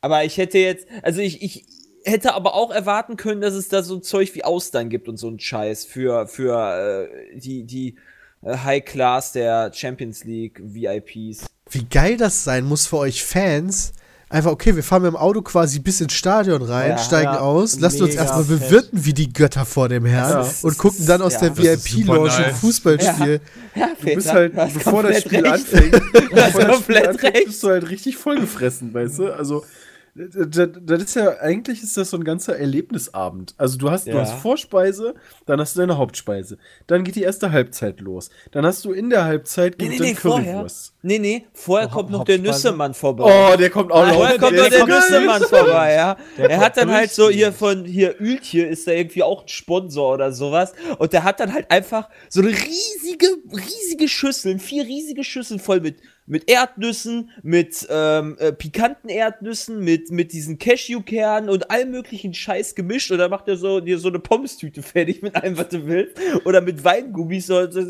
Aber 0.00 0.24
ich 0.24 0.38
hätte 0.38 0.58
jetzt, 0.58 0.86
also 1.02 1.20
ich, 1.20 1.42
ich 1.42 1.66
hätte 2.04 2.34
aber 2.34 2.54
auch 2.54 2.70
erwarten 2.70 3.16
können, 3.16 3.40
dass 3.40 3.54
es 3.54 3.68
da 3.68 3.82
so 3.82 3.96
ein 3.96 4.02
Zeug 4.02 4.34
wie 4.34 4.44
Austern 4.44 4.88
gibt 4.88 5.08
und 5.08 5.16
so 5.16 5.28
ein 5.28 5.38
Scheiß 5.38 5.84
für, 5.84 6.26
für 6.26 7.08
äh, 7.34 7.38
die, 7.38 7.64
die 7.64 7.96
äh, 8.42 8.56
High 8.56 8.84
Class 8.84 9.32
der 9.32 9.72
Champions 9.74 10.24
League 10.24 10.60
VIPs. 10.62 11.46
Wie 11.70 11.84
geil 11.84 12.16
das 12.16 12.44
sein 12.44 12.64
muss 12.64 12.86
für 12.86 12.98
euch 12.98 13.24
Fans. 13.24 13.92
Einfach, 14.28 14.50
okay, 14.50 14.74
wir 14.74 14.82
fahren 14.82 15.02
mit 15.02 15.12
dem 15.12 15.16
Auto 15.16 15.42
quasi 15.42 15.78
bis 15.78 16.00
ins 16.00 16.14
Stadion 16.14 16.62
rein, 16.62 16.92
Ja, 16.92 16.98
steigen 16.98 17.34
ja, 17.34 17.40
aus, 17.40 17.78
lassen 17.78 18.02
uns 18.04 18.14
erstmal 18.14 18.44
bewirten 18.44 19.04
wie 19.04 19.12
die 19.12 19.30
Götter 19.30 19.66
vor 19.66 19.90
dem 19.90 20.06
Herrn 20.06 20.32
Das 20.32 20.52
ist- 20.52 20.64
und 20.64 20.78
gucken 20.78 21.04
dann 21.04 21.20
aus 21.20 21.34
ja, 21.34 21.40
der 21.40 21.50
das 21.50 21.58
VIP-Lounge 21.84 22.32
ein 22.32 22.42
nice. 22.50 22.58
Fußballspiel. 22.60 23.40
Ja, 23.74 23.88
Du 24.00 24.14
bist 24.14 24.32
halt, 24.32 24.54
bevor 24.54 25.02
das 25.02 25.20
Spiel 25.20 25.44
anfängt, 25.46 25.92
Du 25.94 26.00
hast 26.14 26.14
bevor 26.14 26.40
das 26.40 26.50
Spiel 26.54 26.64
komplett 26.66 27.08
anfängt, 27.08 27.34
recht. 27.34 27.46
bist 27.46 27.62
du 27.62 27.68
halt 27.68 27.90
richtig 27.90 28.16
vollgefressen, 28.16 28.94
weißt 28.94 29.18
du? 29.18 29.32
Also, 29.36 29.66
das, 30.14 30.68
das 30.82 31.02
ist 31.02 31.16
ja, 31.16 31.38
eigentlich 31.38 31.82
ist 31.82 31.96
das 31.96 32.10
so 32.10 32.18
ein 32.18 32.24
ganzer 32.24 32.58
Erlebnisabend. 32.58 33.54
Also 33.56 33.78
du 33.78 33.90
hast, 33.90 34.06
Ja. 34.06 34.12
du 34.12 34.20
hast 34.20 34.34
Vorspeise, 34.34 35.14
dann 35.46 35.58
hast 35.58 35.74
du 35.74 35.80
deine 35.80 35.96
Hauptspeise. 35.96 36.58
Dann 36.86 37.02
geht 37.02 37.16
die 37.16 37.22
erste 37.22 37.50
Halbzeit 37.50 38.00
los. 38.00 38.28
Dann 38.50 38.66
hast 38.66 38.84
du 38.84 38.92
in 38.92 39.08
der 39.08 39.24
Halbzeit 39.24 39.76
Nee, 39.78 39.88
nee, 39.88 39.96
nee, 39.98 40.14
vorher. 40.14 40.52
Currywurst. 40.52 40.94
Nee, 41.00 41.18
nee, 41.18 41.46
vorher 41.54 41.88
Oh, 41.88 41.92
kommt 41.94 42.10
noch 42.10 42.24
der? 42.24 42.38
Nüssemann 42.38 42.92
vorbei. 42.92 43.24
Oh, 43.54 43.56
der 43.56 43.70
kommt 43.70 43.90
auch 43.90 44.06
noch. 44.06 44.14
Vorher 44.14 44.38
kommt 44.38 44.56
noch 44.56 44.68
der 44.68 44.86
Nüssemann 44.86 45.42
vorbei, 45.42 45.94
ja. 45.94 46.16
Der 46.36 46.44
er 46.44 46.56
kommt 46.56 46.64
hat 46.66 46.76
dann 46.76 46.90
halt 46.90 47.10
so 47.10 47.30
hier 47.30 47.52
von 47.52 47.84
hier 47.86 48.14
Ültje 48.20 48.66
ist 48.66 48.86
da 48.86 48.92
irgendwie 48.92 49.22
auch 49.22 49.42
ein 49.42 49.48
Sponsor 49.48 50.12
oder 50.14 50.32
sowas 50.32 50.74
und 50.98 51.12
der 51.14 51.24
hat 51.24 51.40
dann 51.40 51.54
halt 51.54 51.70
einfach 51.70 52.08
so 52.28 52.40
eine 52.42 52.50
riesige 52.50 53.26
riesige 53.50 54.08
Schüsseln, 54.08 54.58
vier 54.60 54.84
riesige 54.84 55.24
Schüsseln 55.24 55.58
voll 55.58 55.80
mit 55.80 55.96
mit 56.32 56.50
Erdnüssen, 56.50 57.30
mit 57.42 57.86
ähm, 57.90 58.36
äh, 58.38 58.52
pikanten 58.52 59.10
Erdnüssen, 59.10 59.84
mit 59.84 60.10
mit 60.10 60.32
diesen 60.32 60.58
Cashewkernen 60.58 61.50
und 61.50 61.70
allem 61.70 61.90
möglichen 61.90 62.32
Scheiß 62.32 62.74
gemischt 62.74 63.12
und 63.12 63.18
dann 63.18 63.30
macht 63.30 63.48
er 63.48 63.56
so 63.56 63.80
dir 63.80 63.98
so 63.98 64.08
eine 64.08 64.18
Pommes-Tüte 64.18 64.82
fertig 64.82 65.20
mit 65.22 65.36
allem 65.36 65.58
was 65.58 65.68
du 65.68 65.86
willst 65.86 66.16
oder 66.44 66.62
mit 66.62 66.82
Weingummis 66.82 67.50
oder, 67.50 67.70
so- 67.70 67.84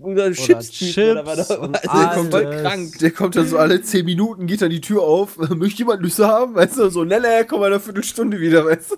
oder 0.00 0.30
Chips-Tüten 0.30 1.12
oder 1.12 1.26
was 1.26 1.50
auch 1.50 1.56
immer. 1.56 1.68
und 1.68 1.88
Also, 1.88 2.06
das 2.06 2.24
ist 2.24 2.30
voll 2.30 2.62
krank. 2.62 2.98
Der 3.00 3.10
kommt 3.12 3.34
dann 3.34 3.48
so 3.48 3.56
alle 3.56 3.80
10 3.80 4.04
Minuten, 4.04 4.46
geht 4.46 4.60
dann 4.60 4.70
die 4.70 4.82
Tür 4.82 5.02
auf. 5.02 5.38
Möchte 5.56 5.78
jemand 5.78 6.02
Nüsse 6.02 6.28
haben? 6.28 6.54
Weißt 6.54 6.76
du, 6.76 6.90
so, 6.90 7.04
ne, 7.04 7.18
ne, 7.18 7.46
komm 7.48 7.60
mal 7.60 7.68
in 7.68 7.72
einer 7.72 7.80
Viertelstunde 7.80 8.38
wieder, 8.38 8.66
weißt 8.66 8.90
du? 8.92 8.96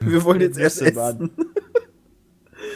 Wir 0.00 0.24
wollen 0.24 0.40
jetzt 0.40 0.58
erst 0.58 0.80
essen. 0.80 1.30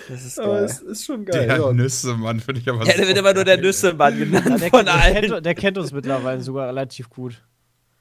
Das 0.08 0.24
ist 0.24 0.38
Aber 0.38 0.54
geil. 0.54 0.64
es 0.64 0.80
ist 0.80 1.04
schon 1.04 1.24
geil. 1.24 1.46
Der 1.46 1.56
ja. 1.58 1.72
Nüsse, 1.72 2.14
Mann, 2.14 2.40
finde 2.40 2.60
ich 2.60 2.68
aber 2.68 2.84
Ja, 2.86 2.94
der 2.96 3.08
wird 3.08 3.18
immer 3.18 3.34
nur 3.34 3.44
der. 3.44 3.56
Nüssemann 3.58 4.18
genannt 4.18 4.46
Ja, 4.48 4.56
der, 4.58 4.70
von 4.70 4.84
der, 4.84 4.94
allen. 4.94 5.14
kennt, 5.30 5.46
der 5.46 5.54
kennt 5.54 5.78
uns 5.78 5.92
mittlerweile 5.92 6.40
sogar 6.40 6.68
relativ 6.68 7.10
gut. 7.10 7.42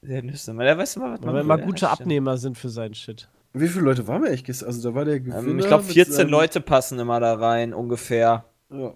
Der 0.02 0.22
Nüssemann, 0.22 0.66
der 0.66 0.78
weiß 0.78 0.98
mal, 0.98 1.14
was 1.14 1.22
Weil 1.22 1.28
wir 1.30 1.34
will. 1.36 1.42
immer 1.42 1.60
Ja, 1.60 1.66
gute 1.66 1.78
stimmt. 1.78 1.92
Abnehmer 1.94 2.38
sind 2.38 2.58
für 2.58 2.70
seinen 2.70 2.94
Shit. 2.94 3.28
Wie 3.54 3.68
viele 3.68 3.86
Leute 3.86 4.06
waren 4.08 4.22
wir 4.22 4.28
eigentlich 4.30 4.44
gestern? 4.44 4.68
Also 4.68 4.90
da 4.90 4.96
war 4.96 5.06
der 5.06 5.20
Gewinner. 5.20 5.40
Ähm, 5.40 5.60
ich 5.60 5.66
glaube, 5.66 5.84
mit 5.86 5.94
14 5.94 6.14
seinem- 6.14 6.30
Leute 6.30 6.62
passen 6.62 7.00
immer 7.00 7.20
da 7.20 7.34
rein, 7.36 7.74
ungefähr. 7.74 8.46
Ja, 8.72 8.94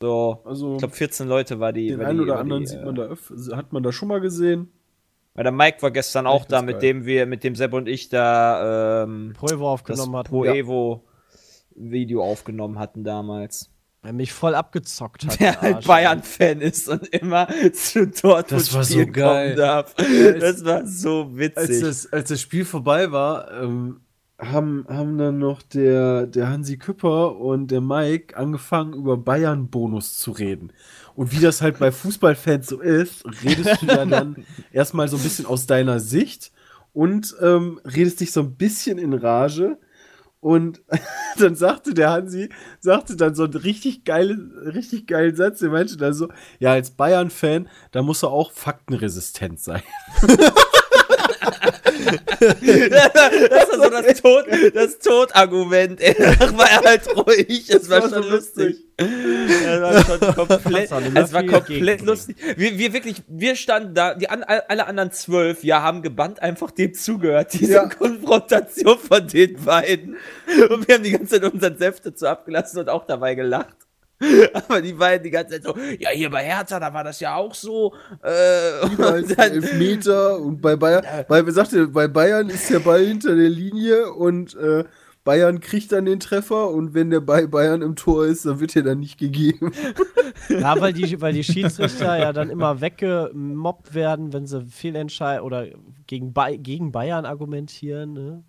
So. 0.00 0.42
also 0.44 0.72
Ich 0.74 0.78
glaube, 0.78 0.94
14 0.94 1.26
Leute 1.28 1.58
war 1.58 1.72
die. 1.72 1.88
den 1.88 1.98
war 1.98 2.06
einen 2.06 2.18
die, 2.18 2.24
oder 2.24 2.38
anderen 2.38 2.62
die, 2.62 2.68
sieht 2.68 2.80
äh, 2.80 2.84
man 2.84 2.94
da 2.94 3.02
öf 3.04 3.32
hat 3.52 3.72
man 3.72 3.82
da 3.82 3.90
schon 3.92 4.08
mal 4.08 4.20
gesehen. 4.20 4.70
Weil 5.34 5.44
der 5.44 5.52
Mike 5.52 5.80
war 5.80 5.90
gestern 5.90 6.26
auch 6.26 6.42
Echt, 6.42 6.52
da, 6.52 6.60
mit 6.60 6.74
geil. 6.74 6.80
dem 6.80 7.06
wir, 7.06 7.24
mit 7.26 7.42
dem 7.42 7.54
Sepp 7.54 7.72
und 7.72 7.88
ich 7.88 8.10
da 8.10 9.04
ähm, 9.04 9.32
Pro 9.34 9.46
Evo 9.46 9.70
aufgenommen 9.72 10.14
hat. 10.16 10.28
Pro 10.28 10.44
Ja. 10.44 10.52
Evo 10.52 11.04
Video 11.76 12.22
aufgenommen 12.22 12.78
hatten 12.78 13.04
damals. 13.04 13.70
Der 14.04 14.12
mich 14.12 14.32
voll 14.32 14.54
abgezockt 14.56 15.24
hat. 15.26 15.40
Der 15.40 15.60
halt. 15.60 15.86
Bayern-Fan 15.86 16.60
ist 16.60 16.88
und 16.88 17.06
immer 17.08 17.46
zu 17.72 18.06
Dortmund 18.08 18.50
Das 18.60 18.74
war 18.74 18.82
so 18.84 18.94
spielen 18.94 19.12
geil. 19.12 19.54
kommen 19.54 19.56
darf. 19.56 19.94
Das 19.94 20.64
war 20.64 20.86
so 20.86 21.22
Als 21.24 21.36
witzig. 21.36 21.80
das, 21.82 22.12
als 22.12 22.28
das 22.28 22.40
Spiel 22.40 22.64
vorbei 22.64 23.12
war, 23.12 23.50
ähm, 23.62 24.00
haben, 24.40 24.84
haben 24.88 25.18
dann 25.18 25.38
noch 25.38 25.62
der, 25.62 26.26
der 26.26 26.48
Hansi 26.48 26.76
Küpper 26.78 27.36
und 27.36 27.70
der 27.70 27.80
Mike 27.80 28.36
angefangen, 28.36 28.92
über 28.94 29.16
Bayern-Bonus 29.16 30.18
zu 30.18 30.32
reden. 30.32 30.72
Und 31.14 31.30
wie 31.30 31.38
das 31.40 31.62
halt 31.62 31.78
bei 31.78 31.92
Fußballfans 31.92 32.66
so 32.66 32.80
ist, 32.80 33.24
redest 33.44 33.82
du 33.82 33.86
ja 33.86 34.04
dann 34.04 34.44
erstmal 34.72 35.06
so 35.06 35.16
ein 35.16 35.22
bisschen 35.22 35.46
aus 35.46 35.66
deiner 35.66 36.00
Sicht 36.00 36.50
und 36.92 37.36
ähm, 37.40 37.80
redest 37.84 38.20
dich 38.20 38.32
so 38.32 38.40
ein 38.40 38.56
bisschen 38.56 38.98
in 38.98 39.12
Rage. 39.14 39.78
Und 40.42 40.82
dann 41.38 41.54
sagte 41.54 41.94
der 41.94 42.10
Hansi, 42.10 42.48
sagte 42.80 43.16
dann 43.16 43.36
so 43.36 43.44
einen 43.44 43.54
richtig 43.54 44.04
geilen, 44.04 44.52
richtig 44.58 45.06
geilen 45.06 45.36
Satz. 45.36 45.60
Der 45.60 45.70
meinte 45.70 45.96
dann 45.96 46.14
so, 46.14 46.28
ja, 46.58 46.72
als 46.72 46.90
Bayern-Fan, 46.90 47.68
da 47.92 48.02
muss 48.02 48.24
er 48.24 48.32
auch 48.32 48.50
faktenresistent 48.50 49.60
sein. 49.60 49.82
das 52.04 53.68
war 53.68 53.84
so 53.84 53.90
das 53.90 54.20
Tod, 54.20 54.44
das 54.74 54.98
Todargument. 54.98 56.00
ey. 56.00 56.14
Danach 56.18 56.56
war 56.56 56.70
er 56.70 56.80
halt 56.82 57.16
ruhig. 57.16 57.70
Es 57.70 57.88
war, 57.88 58.02
war 58.02 58.10
schon 58.10 58.22
so 58.22 58.28
lustig. 58.28 58.76
Es 58.96 59.80
war 59.80 60.04
schon 60.04 60.34
komplett, 60.48 60.90
es 61.14 61.32
war 61.32 61.42
komplett 61.44 62.02
lustig. 62.02 62.36
Wir, 62.56 62.78
wir 62.78 62.92
wirklich, 62.92 63.22
wir 63.26 63.56
standen 63.56 63.94
da, 63.94 64.14
die 64.14 64.28
an, 64.28 64.42
alle 64.44 64.86
anderen 64.86 65.10
zwölf, 65.12 65.64
ja, 65.64 65.82
haben 65.82 66.02
gebannt 66.02 66.40
einfach 66.42 66.70
dem 66.70 66.94
zugehört. 66.94 67.52
Diese 67.54 67.72
Ja. 67.72 67.86
Konfrontation 67.88 68.98
von 68.98 69.26
den 69.26 69.56
beiden. 69.64 70.16
Und 70.68 70.86
wir 70.86 70.96
haben 70.96 71.04
die 71.04 71.12
ganze 71.12 71.40
Zeit 71.40 71.52
unseren 71.52 71.78
Senf 71.78 72.00
dazu 72.00 72.26
abgelassen 72.26 72.78
und 72.80 72.88
auch 72.88 73.06
dabei 73.06 73.34
gelacht. 73.34 73.76
Aber 74.54 74.80
die 74.82 74.92
beiden 74.92 75.24
die 75.24 75.30
ganze 75.30 75.54
Zeit 75.60 75.64
so, 75.64 75.74
ja, 75.98 76.10
hier 76.10 76.30
bei 76.30 76.42
Hertha, 76.44 76.78
da 76.80 76.92
war 76.94 77.04
das 77.04 77.20
ja 77.20 77.34
auch 77.36 77.54
so. 77.54 77.94
Äh, 78.22 78.84
und 78.86 78.98
dann- 79.38 79.52
Elfmeter 79.52 80.38
und 80.38 80.60
bei 80.60 80.76
Bayern, 80.76 81.04
weil 81.28 81.44
wir 81.44 81.52
sagte, 81.52 81.88
bei 81.88 82.08
Bayern 82.08 82.48
ist 82.48 82.70
der 82.70 82.78
Ball 82.80 83.04
hinter 83.04 83.34
der 83.34 83.48
Linie 83.48 84.12
und 84.12 84.54
äh, 84.56 84.84
Bayern 85.24 85.60
kriegt 85.60 85.92
dann 85.92 86.04
den 86.04 86.18
Treffer 86.18 86.70
und 86.70 86.94
wenn 86.94 87.10
der 87.10 87.20
bei 87.20 87.46
Bayern 87.46 87.80
im 87.82 87.94
Tor 87.94 88.26
ist, 88.26 88.44
dann 88.44 88.58
wird 88.58 88.74
er 88.74 88.82
dann 88.82 89.00
nicht 89.00 89.18
gegeben. 89.18 89.72
Ja, 90.48 90.80
weil 90.80 90.92
die, 90.92 91.20
weil 91.20 91.32
die 91.34 91.44
Schiedsrichter 91.52 92.18
ja 92.18 92.32
dann 92.32 92.50
immer 92.50 92.80
weggemobbt 92.80 93.94
werden, 93.94 94.32
wenn 94.32 94.46
sie 94.46 94.62
Fehlentscheid 94.66 95.40
oder 95.40 95.66
gegen, 96.08 96.32
Bay 96.32 96.58
gegen 96.58 96.90
Bayern 96.90 97.24
argumentieren. 97.26 98.12
Ne? 98.12 98.42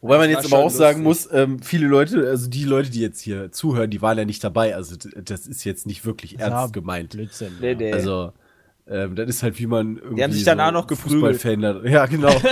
Wobei 0.00 0.18
man 0.18 0.30
jetzt 0.30 0.46
aber 0.46 0.58
auch 0.58 0.70
schon 0.70 0.78
sagen 0.78 1.02
lustig. 1.02 1.32
muss, 1.32 1.40
ähm, 1.40 1.58
viele 1.62 1.86
Leute, 1.86 2.28
also 2.28 2.48
die 2.48 2.64
Leute, 2.64 2.90
die 2.90 3.00
jetzt 3.00 3.20
hier 3.20 3.50
zuhören, 3.52 3.90
die 3.90 4.02
waren 4.02 4.18
ja 4.18 4.24
nicht 4.24 4.42
dabei. 4.44 4.74
Also 4.74 4.96
das 4.96 5.46
ist 5.46 5.64
jetzt 5.64 5.86
nicht 5.86 6.04
wirklich 6.04 6.38
ernst 6.38 6.52
Ja, 6.52 6.66
gemeint. 6.66 7.10
Blödsinn. 7.10 7.56
Nee, 7.60 7.72
ja. 7.72 7.76
nee. 7.78 7.92
Also 7.92 8.32
ähm, 8.86 9.14
das 9.14 9.28
ist 9.28 9.42
halt 9.42 9.58
wie 9.58 9.66
man 9.66 9.96
irgendwie 9.96 10.22
haben 10.24 10.32
sich 10.32 10.44
danach 10.44 10.72
noch 10.72 10.86
geprügelt. 10.86 11.36
Fußballfan 11.40 11.86
Ja, 11.90 12.06
genau. 12.06 12.34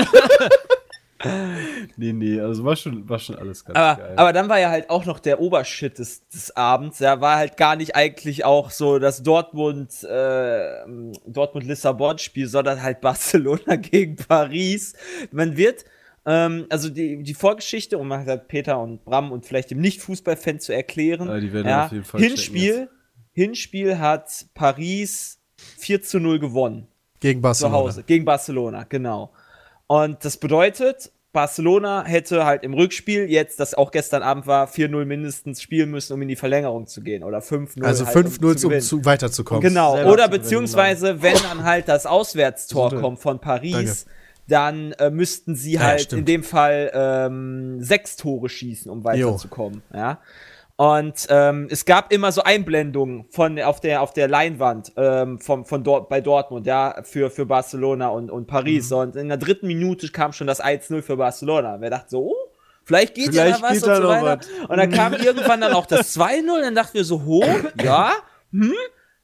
nee, 1.97 2.13
nee, 2.13 2.41
also 2.41 2.65
war 2.65 2.77
schon, 2.77 3.07
war 3.09 3.19
schon 3.19 3.37
alles 3.37 3.65
ganz 3.65 3.77
Aber, 3.79 4.03
geil. 4.03 4.15
aber 4.17 4.33
dann 4.33 4.49
war 4.49 4.59
ja 4.59 4.71
halt 4.71 4.89
auch 4.89 5.05
noch 5.05 5.19
der 5.19 5.41
Obershit 5.41 5.99
des, 5.99 6.27
des 6.29 6.57
Abends. 6.57 6.99
Ja, 6.99 7.21
war 7.21 7.37
halt 7.37 7.57
gar 7.57 7.77
nicht 7.77 7.95
eigentlich 7.95 8.45
auch 8.45 8.71
so 8.71 8.99
das 8.99 9.23
Dortmund, 9.23 10.03
äh, 10.05 10.85
Dortmund-Lissabon-Spiel, 11.27 12.47
sondern 12.47 12.83
halt 12.83 13.01
Barcelona 13.01 13.77
gegen 13.77 14.17
Paris. 14.17 14.95
Man 15.31 15.57
wird, 15.57 15.85
ähm, 16.27 16.67
also 16.69 16.91
die, 16.91 17.23
die 17.23 17.35
Vorgeschichte, 17.35 17.99
um 17.99 18.09
mal 18.09 18.25
halt 18.27 18.49
Peter 18.49 18.81
und 18.81 19.05
Bram 19.05 19.33
und 19.33 19.47
vielleicht 19.47 19.71
dem 19.71 19.81
Nicht-Fußball-Fan 19.81 20.61
zu 20.61 20.73
erklären. 20.73 21.29
Ja, 21.29 21.41
die 21.41 21.53
werden 21.53 21.69
ja, 21.69 21.87
auf 21.87 21.93
jeden 21.93 22.05
Fall 22.05 22.21
Hinspiel, 22.21 22.89
Hinspiel 23.33 23.99
hat 23.99 24.47
Paris 24.55 25.41
4 25.79 26.03
zu 26.03 26.21
0 26.21 26.39
gewonnen. 26.39 26.89
Gegen 27.21 27.41
Zu 27.41 27.43
Barcelona. 27.43 27.77
Hause. 27.77 28.03
Gegen 28.05 28.25
Barcelona, 28.25 28.85
genau. 28.85 29.33
Und 29.87 30.25
das 30.25 30.37
bedeutet, 30.37 31.13
Barcelona 31.33 32.05
hätte 32.05 32.45
halt 32.45 32.65
im 32.65 32.75
Rückspiel 32.75 33.31
jetzt, 33.31 33.61
das 33.61 33.75
auch 33.75 33.93
gestern 33.93 34.23
Abend 34.23 34.47
war, 34.47 34.67
4-0 34.67 35.05
mindestens 35.05 35.63
spielen 35.63 35.91
müssen, 35.91 36.13
um 36.13 36.23
in 36.23 36.29
die 36.29 36.37
Verlängerung 36.37 36.87
zu 36.87 37.03
gehen. 37.03 37.23
Oder 37.23 37.39
5-0. 37.39 37.85
Also 37.85 38.07
halt, 38.07 38.17
5-0, 38.17 38.43
um 38.43 38.55
gewinnen. 38.57 38.81
zu, 38.81 39.05
weiterzukommen. 39.05 39.63
Genau, 39.63 39.95
Selber 39.95 40.13
oder 40.13 40.25
zu 40.25 40.31
gewinnen, 40.31 40.43
beziehungsweise, 40.43 41.23
wenn 41.23 41.37
dann 41.37 41.63
halt 41.63 41.89
das 41.89 42.07
Auswärtstor 42.07 42.91
Gute. 42.91 43.01
kommt 43.01 43.21
von 43.21 43.39
Paris, 43.41 44.07
dann 44.47 44.93
äh, 44.93 45.11
müssten 45.11 45.55
sie 45.55 45.73
ja, 45.73 45.81
halt 45.81 46.01
stimmt. 46.03 46.21
in 46.21 46.25
dem 46.27 46.43
Fall 46.45 46.91
ähm, 46.93 47.83
sechs 47.83 48.17
Tore 48.17 48.49
schießen, 48.49 48.91
um 48.91 49.05
weiterzukommen. 49.05 49.83
Ja. 49.95 50.21
Und 50.81 51.27
ähm, 51.29 51.69
es 51.71 51.85
gab 51.85 52.11
immer 52.11 52.33
so 52.33 52.43
Einblendungen 52.43 53.27
von 53.29 53.61
auf 53.61 53.81
der 53.81 54.01
auf 54.01 54.15
der 54.15 54.29
Leinwand 54.29 54.93
ähm, 54.97 55.39
vom, 55.39 55.67
von 55.67 55.85
dort 55.85 56.09
bei 56.09 56.23
Dortmund, 56.23 56.67
ja, 56.67 57.03
für, 57.03 57.31
für 57.31 57.45
Barcelona 57.45 58.09
und, 58.09 58.31
und 58.31 58.47
Paris. 58.47 58.89
Mhm. 58.89 58.97
Und 58.97 59.17
in 59.17 59.29
der 59.29 59.37
dritten 59.37 59.67
Minute 59.67 60.09
kam 60.09 60.33
schon 60.33 60.47
das 60.47 60.65
1-0 60.65 61.03
für 61.03 61.19
Barcelona. 61.19 61.83
Wer 61.83 61.91
dachte 61.91 62.09
so, 62.09 62.31
oh, 62.31 62.51
vielleicht 62.85 63.15
geht 63.15 63.35
ja 63.35 63.45
da 63.51 63.61
was 63.61 63.83
und 63.83 63.95
so 63.95 64.09
weiter. 64.09 64.41
Und 64.69 64.79
dann 64.79 64.91
kam 64.91 65.13
irgendwann 65.13 65.61
dann 65.61 65.75
auch 65.75 65.85
das 65.87 66.17
2-0, 66.19 66.63
dann 66.63 66.75
dachten 66.75 66.95
wir 66.95 67.05
so, 67.05 67.25
hoch, 67.25 67.47
ja, 67.83 68.15
hm, 68.51 68.73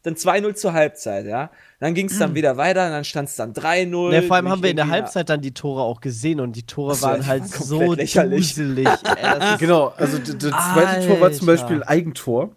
dann 0.03 0.14
2-0 0.14 0.57
zur 0.57 0.75
Halbzeit, 0.75 1.25
ja. 1.25 1.51
Dann 1.79 1.93
ging 1.95 2.07
es 2.07 2.18
dann 2.18 2.35
wieder 2.35 2.57
weiter, 2.57 2.87
und 2.87 2.93
dann 2.93 3.05
stand 3.05 3.29
es 3.29 3.37
dann 3.37 3.53
3-0. 3.53 4.12
Ja, 4.14 4.22
vor 4.22 4.37
allem 4.37 4.49
haben 4.49 4.62
wir 4.62 4.70
in 4.70 4.77
der 4.77 4.89
Halbzeit 4.89 5.29
dann 5.29 5.43
die 5.43 5.53
Tore 5.53 5.83
auch 5.83 6.01
gesehen 6.01 6.41
und 6.41 6.57
die 6.57 6.64
Tore 6.64 6.95
so, 6.95 7.07
waren 7.07 7.27
halt 7.27 7.47
so 7.47 7.93
lächerlich. 7.93 8.55
duselig. 8.55 8.89
Ey, 8.89 9.57
Genau, 9.59 9.93
also 9.97 10.18
das 10.18 10.37
zweite 10.39 11.07
Tor 11.07 11.20
war 11.20 11.33
zum 11.33 11.49
Alter. 11.49 11.62
Beispiel 11.62 11.83
Eigentor. 11.85 12.51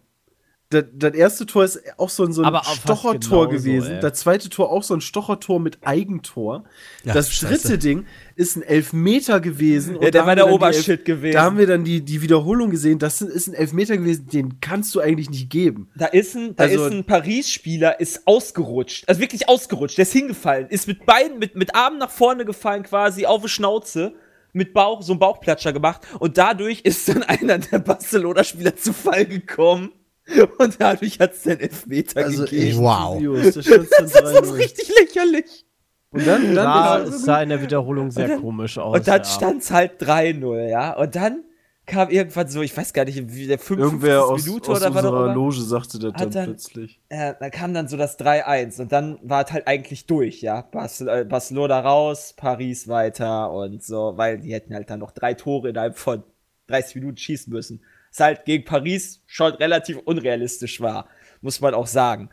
Das, 0.71 0.83
das 0.93 1.15
erste 1.15 1.47
Tor 1.47 1.63
ist 1.65 1.81
auch 1.97 2.09
so 2.09 2.23
ein, 2.23 2.31
so 2.31 2.43
ein 2.43 2.55
Stochertor 2.63 3.47
genauso, 3.49 3.63
gewesen. 3.63 3.91
ey. 3.93 3.99
Das 4.01 4.19
zweite 4.19 4.49
Tor 4.49 4.71
auch 4.71 4.83
so 4.83 4.93
ein 4.93 5.01
Stochertor 5.01 5.59
mit 5.59 5.79
Eigentor. 5.81 6.63
Ja, 7.03 7.13
das 7.15 7.31
scheiße. 7.33 7.47
dritte 7.69 7.77
Ding 7.79 8.05
ist 8.35 8.55
ein 8.55 8.61
Elfmeter 8.61 9.39
gewesen. 9.39 9.93
Ja, 9.93 9.95
und 9.95 10.03
der 10.03 10.11
da 10.11 10.19
war 10.19 10.27
haben 10.27 10.35
der 10.37 10.45
wir 10.45 10.51
dann 10.51 10.59
die 10.59 10.65
Obershit 10.77 11.05
gewesen. 11.05 11.33
Da 11.33 11.41
haben 11.41 11.57
wir 11.57 11.65
dann 11.65 11.83
die, 11.83 12.01
die 12.01 12.21
Wiederholung 12.21 12.69
gesehen. 12.69 12.99
Das 12.99 13.19
ist 13.19 13.47
ein 13.47 13.55
Elfmeter 13.55 13.97
gewesen, 13.97 14.27
den 14.27 14.61
kannst 14.61 14.93
du 14.93 14.99
eigentlich 14.99 15.31
nicht 15.31 15.49
geben. 15.49 15.89
Da 15.95 16.05
ist 16.05 16.35
ein, 16.35 16.55
da 16.55 16.65
Also- 16.65 16.85
ist 16.85 16.91
ein 16.93 17.03
Paris-Spieler, 17.03 17.99
ist 17.99 18.27
ausgerutscht. 18.27 19.09
Also 19.09 19.21
wirklich 19.21 19.49
ausgerutscht. 19.49 19.97
Der 19.97 20.03
ist 20.03 20.13
hingefallen. 20.13 20.67
Ist 20.69 20.87
mit 20.87 21.03
Beinen, 21.03 21.39
mit, 21.39 21.55
mit 21.55 21.73
Armen 21.73 21.97
nach 21.97 22.11
vorne 22.11 22.45
gefallen, 22.45 22.83
quasi 22.83 23.25
auf 23.25 23.41
die 23.41 23.49
Schnauze. 23.49 24.13
Mit 24.53 24.73
Bauch, 24.73 25.01
so 25.01 25.13
einen 25.13 25.19
Bauchplatscher 25.19 25.73
gemacht. 25.73 26.01
Und 26.19 26.37
dadurch 26.37 26.81
ist 26.81 27.07
dann 27.09 27.23
einer 27.27 27.57
der 27.57 27.79
Barcelona-Spieler 27.79 28.75
zu 28.75 28.93
Fall 28.93 29.25
gekommen. 29.25 29.91
Und 30.57 30.75
dadurch 30.79 31.19
hat 31.19 31.33
es 31.33 31.43
den 31.43 31.59
Elfmeter 31.59 32.21
Also 32.25 32.43
gegeben. 32.45 32.79
Wow. 32.79 33.15
dubios. 33.19 33.53
Da 33.55 33.61
stand's 33.63 33.89
dann 33.89 34.05
Das 34.05 34.13
ist 34.41 34.51
3-0. 34.51 34.57
richtig 34.57 34.91
lächerlich. 34.99 35.65
Und 36.11 36.25
dann, 36.25 36.55
dann 36.55 36.65
sah, 36.65 36.97
ist 36.97 37.13
es 37.15 37.21
sah 37.23 37.41
in 37.41 37.49
der 37.49 37.61
Wiederholung 37.61 38.09
sehr 38.11 38.37
komisch 38.37 38.77
aus. 38.77 38.97
Und 38.97 39.07
dann 39.07 39.19
ja. 39.19 39.25
stand's 39.25 39.69
halt 39.71 40.01
3-0, 40.01 40.67
ja. 40.69 40.95
Und 40.97 41.15
dann 41.15 41.43
kam 41.85 42.09
irgendwann 42.09 42.47
so, 42.47 42.61
ich 42.61 42.75
weiß 42.75 42.93
gar 42.93 43.05
nicht, 43.05 43.33
wie 43.33 43.47
der 43.47 43.57
50. 43.59 43.83
irgendwer 43.83 44.25
aus, 44.25 44.45
Minute 44.45 44.71
aus 44.71 44.77
oder 44.81 44.93
was 44.93 45.05
auch 45.05 45.11
unserer. 45.11 45.33
Loge 45.33 45.61
sagte 45.61 45.97
das 45.99 46.13
dann 46.13 46.31
dann- 46.31 46.45
plötzlich. 46.45 46.99
äh, 47.09 47.33
da 47.39 47.49
kam 47.49 47.73
dann 47.73 47.87
so 47.87 47.97
das 47.97 48.17
3-1 48.19 48.79
und 48.81 48.91
dann 48.91 49.17
war 49.23 49.43
es 49.45 49.51
halt 49.51 49.67
eigentlich 49.67 50.05
durch, 50.05 50.41
ja. 50.41 50.59
Äh, 50.71 51.25
Barcelona 51.25 51.79
raus, 51.79 52.33
Paris 52.37 52.87
weiter 52.87 53.51
und 53.51 53.83
so, 53.83 54.13
weil 54.17 54.39
die 54.39 54.53
hätten 54.53 54.73
halt 54.75 54.89
dann 54.89 54.99
noch 54.99 55.11
drei 55.11 55.33
Tore 55.33 55.69
innerhalb 55.69 55.97
von 55.97 56.23
30 56.67 56.95
Minuten 56.95 57.17
schießen 57.17 57.51
müssen. 57.51 57.81
Was 58.11 58.19
halt 58.19 58.45
gegen 58.45 58.65
Paris 58.65 59.21
schon 59.27 59.53
relativ 59.53 59.97
unrealistisch 59.97 60.81
war, 60.81 61.07
muss 61.41 61.61
man 61.61 61.73
auch 61.73 61.87
sagen. 61.87 62.29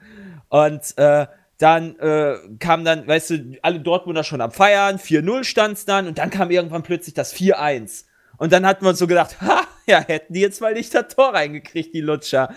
Und 0.49 0.97
äh, 0.99 1.27
dann 1.59 1.99
äh, 1.99 2.37
kam 2.59 2.85
dann, 2.85 3.07
weißt 3.07 3.31
du, 3.31 3.57
alle 3.63 3.81
Dortmunder 3.81 4.25
schon 4.25 4.41
am 4.41 4.53
Feiern, 4.53 4.99
4-0 4.99 5.45
stand's 5.45 5.85
dann 5.85 6.07
und 6.07 6.19
dann 6.19 6.31
kam 6.31 6.51
irgendwann 6.51 6.83
plötzlich 6.83 7.15
das 7.15 7.35
4-1. 7.35 8.05
Und 8.39 8.53
dann 8.53 8.67
hatten 8.67 8.85
wir 8.85 8.91
uns 8.91 8.99
so 8.99 9.07
gedacht, 9.07 9.41
ha, 9.41 9.63
ja, 9.87 10.01
hätten 10.01 10.35
die 10.35 10.41
jetzt 10.41 10.61
mal 10.61 10.75
nicht 10.75 10.95
das 10.95 11.15
Tor 11.15 11.33
reingekriegt, 11.35 11.95
die 11.95 12.01
Lutscher. 12.01 12.55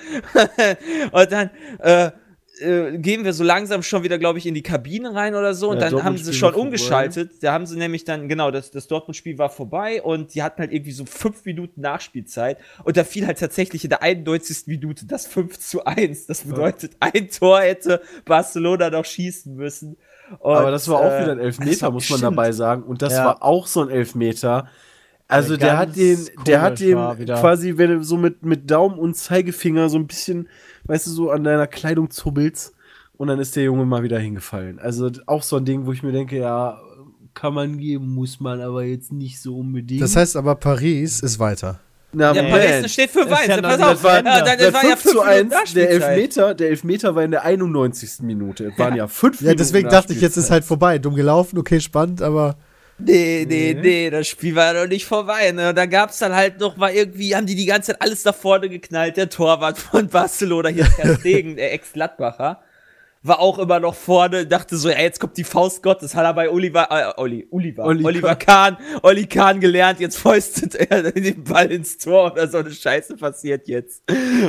und 1.12 1.32
dann 1.32 1.50
äh, 1.80 2.12
äh, 2.62 2.98
gehen 2.98 3.24
wir 3.24 3.34
so 3.34 3.44
langsam 3.44 3.84
schon 3.84 4.04
wieder, 4.04 4.18
glaube 4.18 4.40
ich, 4.40 4.46
in 4.46 4.54
die 4.54 4.62
Kabine 4.64 5.14
rein 5.16 5.36
oder 5.36 5.54
so. 5.54 5.70
Und 5.70 5.80
Ja, 5.82 5.90
dann 5.90 6.04
haben 6.04 6.18
sie 6.18 6.34
schon 6.34 6.54
umgeschaltet. 6.54 7.42
Da 7.44 7.54
haben 7.54 7.66
sie 7.66 7.78
nämlich 7.78 8.04
dann, 8.06 8.28
genau, 8.28 8.52
das, 8.52 8.72
das 8.72 8.88
Dortmund-Spiel 8.88 9.38
war 9.38 9.50
vorbei 9.50 10.02
und 10.02 10.34
die 10.36 10.44
hatten 10.44 10.60
halt 10.62 10.72
irgendwie 10.72 10.92
so 10.92 11.06
fünf 11.06 11.46
Minuten 11.46 11.82
Nachspielzeit. 11.82 12.58
Und 12.84 12.98
da 12.98 13.04
fiel 13.04 13.26
halt 13.28 13.40
tatsächlich 13.40 13.84
in 13.84 13.90
der 13.90 14.02
91. 14.04 14.68
Minute 14.68 15.06
das 15.06 15.26
5 15.28 15.58
zu 15.60 15.86
1. 15.86 16.26
Das 16.28 16.42
bedeutet, 16.42 16.94
ein 17.00 17.30
Tor 17.30 17.62
hätte 17.62 18.02
Barcelona 18.26 18.90
noch 18.90 19.06
schießen 19.06 19.56
müssen. 19.56 19.98
Und, 20.40 20.56
Aber 20.56 20.72
das 20.72 20.88
war 20.88 21.00
auch 21.00 21.12
äh, 21.12 21.22
wieder 21.24 21.32
ein 21.32 21.40
Elfmeter, 21.40 21.90
muss 21.92 22.10
man 22.10 22.18
bestimmt- 22.20 22.24
dabei 22.24 22.52
sagen. 22.52 22.84
Und 22.84 23.02
das 23.02 23.14
Ja. 23.14 23.26
war 23.26 23.44
auch 23.44 23.66
so 23.68 23.82
ein 23.82 23.90
Elfmeter. 23.90 24.68
Also 25.30 25.56
Der 25.58 25.78
hat 25.78 25.96
den, 25.96 26.18
der 26.48 26.62
hat 26.62 26.80
wieder. 26.82 27.40
quasi, 27.40 27.78
wenn 27.78 27.92
du 28.00 28.04
so 28.04 28.18
mit, 28.18 28.44
mit 28.44 28.70
Daumen 28.70 28.98
und 28.98 29.16
Zeigefinger 29.16 29.88
so 29.88 29.98
ein 29.98 30.08
bisschen, 30.08 30.48
weißt 30.86 31.06
du, 31.08 31.12
so 31.12 31.30
an 31.32 31.44
deiner 31.44 31.68
Kleidung 31.68 32.10
zubbelst 32.10 32.74
und 33.16 33.28
dann 33.28 33.40
ist 33.40 33.56
der 33.56 33.64
Junge 33.64 33.86
mal 33.86 34.02
wieder 34.04 34.18
hingefallen. 34.20 34.80
Also 34.80 35.12
auch 35.28 35.44
so 35.44 35.58
ein 35.58 35.66
Ding, 35.66 35.86
wo 35.86 35.92
ich 35.92 36.02
mir 36.04 36.12
denke, 36.12 36.38
ja, 36.40 36.80
kann 37.36 37.54
man 37.54 37.78
geben, 37.78 38.14
muss 38.16 38.40
man 38.40 38.60
aber 38.60 38.84
jetzt 38.84 39.12
nicht 39.14 39.40
so 39.40 39.60
unbedingt. 39.60 40.02
Das 40.02 40.16
heißt 40.16 40.36
aber, 40.36 40.56
Paris 40.56 41.20
ist 41.22 41.38
weiter. 41.38 41.80
Na, 42.12 42.34
Ja. 42.34 42.42
Paris 42.42 42.92
steht 42.92 43.12
für 43.12 43.30
Weiß. 43.30 43.46
ja 43.46 43.56
Ja, 43.58 43.62
pass 43.62 43.80
auf. 43.82 43.90
das 43.92 44.04
war- 44.04 44.26
Ja, 44.26 44.56
das 44.56 44.74
war 44.74 44.84
ja 44.84 44.96
5 44.96 45.00
fünf 45.02 45.14
zu 45.14 45.22
1, 45.22 45.44
Minuten 45.52 45.74
der. 45.76 45.90
Elfmeter, 45.92 46.54
der 46.56 46.70
Elfmeter 46.70 47.14
war 47.14 47.24
in 47.24 47.30
der 47.32 47.46
91. 47.46 48.22
Minute. 48.24 48.66
Es 48.74 48.80
waren 48.80 48.96
ja 48.96 49.08
fünf 49.08 49.42
Ja, 49.42 49.54
deswegen 49.54 49.86
Minuten 49.90 49.94
dachte 49.94 50.14
ich, 50.14 50.22
jetzt 50.22 50.38
ist 50.38 50.50
halt 50.50 50.64
vorbei. 50.64 50.98
Dumm 50.98 51.14
gelaufen, 51.14 51.60
okay, 51.60 51.80
spannend, 51.80 52.24
aber 52.24 52.58
Nee, 53.00 53.46
nee, 53.48 53.74
nee, 53.74 54.10
das 54.10 54.28
Spiel 54.28 54.56
war 54.56 54.74
noch 54.74 54.88
nicht 54.88 55.06
vorbei. 55.06 55.52
Ne? 55.52 55.70
Und 55.70 55.78
da 55.78 55.86
gab's 55.86 56.20
dann 56.20 56.36
halt 56.36 56.60
noch 56.60 56.76
mal 56.76 56.92
irgendwie, 56.92 57.36
haben 57.36 57.46
die 57.46 57.56
die 57.56 57.66
ganze 57.66 57.94
Zeit 57.94 58.02
alles 58.02 58.24
da 58.24 58.34
vorne 58.34 58.70
geknallt. 58.70 59.18
Der 59.18 59.30
Torwart 59.30 59.78
von 59.78 60.08
Barcelona, 60.08 60.70
hier 60.70 60.86
Ter 60.86 61.16
Stegen, 61.20 61.56
der 61.56 61.74
Ex-Gladbacher, 61.74 62.62
war 63.22 63.40
auch 63.40 63.60
immer 63.60 63.80
noch 63.80 63.96
vorne, 63.96 64.48
dachte 64.48 64.78
so, 64.78 64.90
ey, 64.90 65.04
jetzt 65.04 65.20
kommt 65.20 65.38
die 65.38 65.44
Faust 65.44 65.84
Gottes, 65.84 66.16
hat 66.16 66.24
er 66.24 66.34
bei 66.34 66.50
Oliver, 66.50 66.88
äh, 66.90 67.22
Oli, 67.22 67.48
Oliver, 67.52 67.86
Oli 67.86 68.06
Oliver 68.06 68.36
Kahn, 68.36 68.78
Oli 69.04 69.26
Kahn 69.28 69.60
gelernt, 69.60 70.00
jetzt 70.00 70.18
fäustet 70.18 70.76
er 70.76 71.04
den 71.12 71.44
Ball 71.44 71.72
ins 71.72 71.98
Tor 71.98 72.32
oder 72.32 72.48
so 72.48 72.60
eine 72.60 72.72
Scheiße 72.72 73.18
passiert 73.18 73.68
jetzt. 73.68 74.04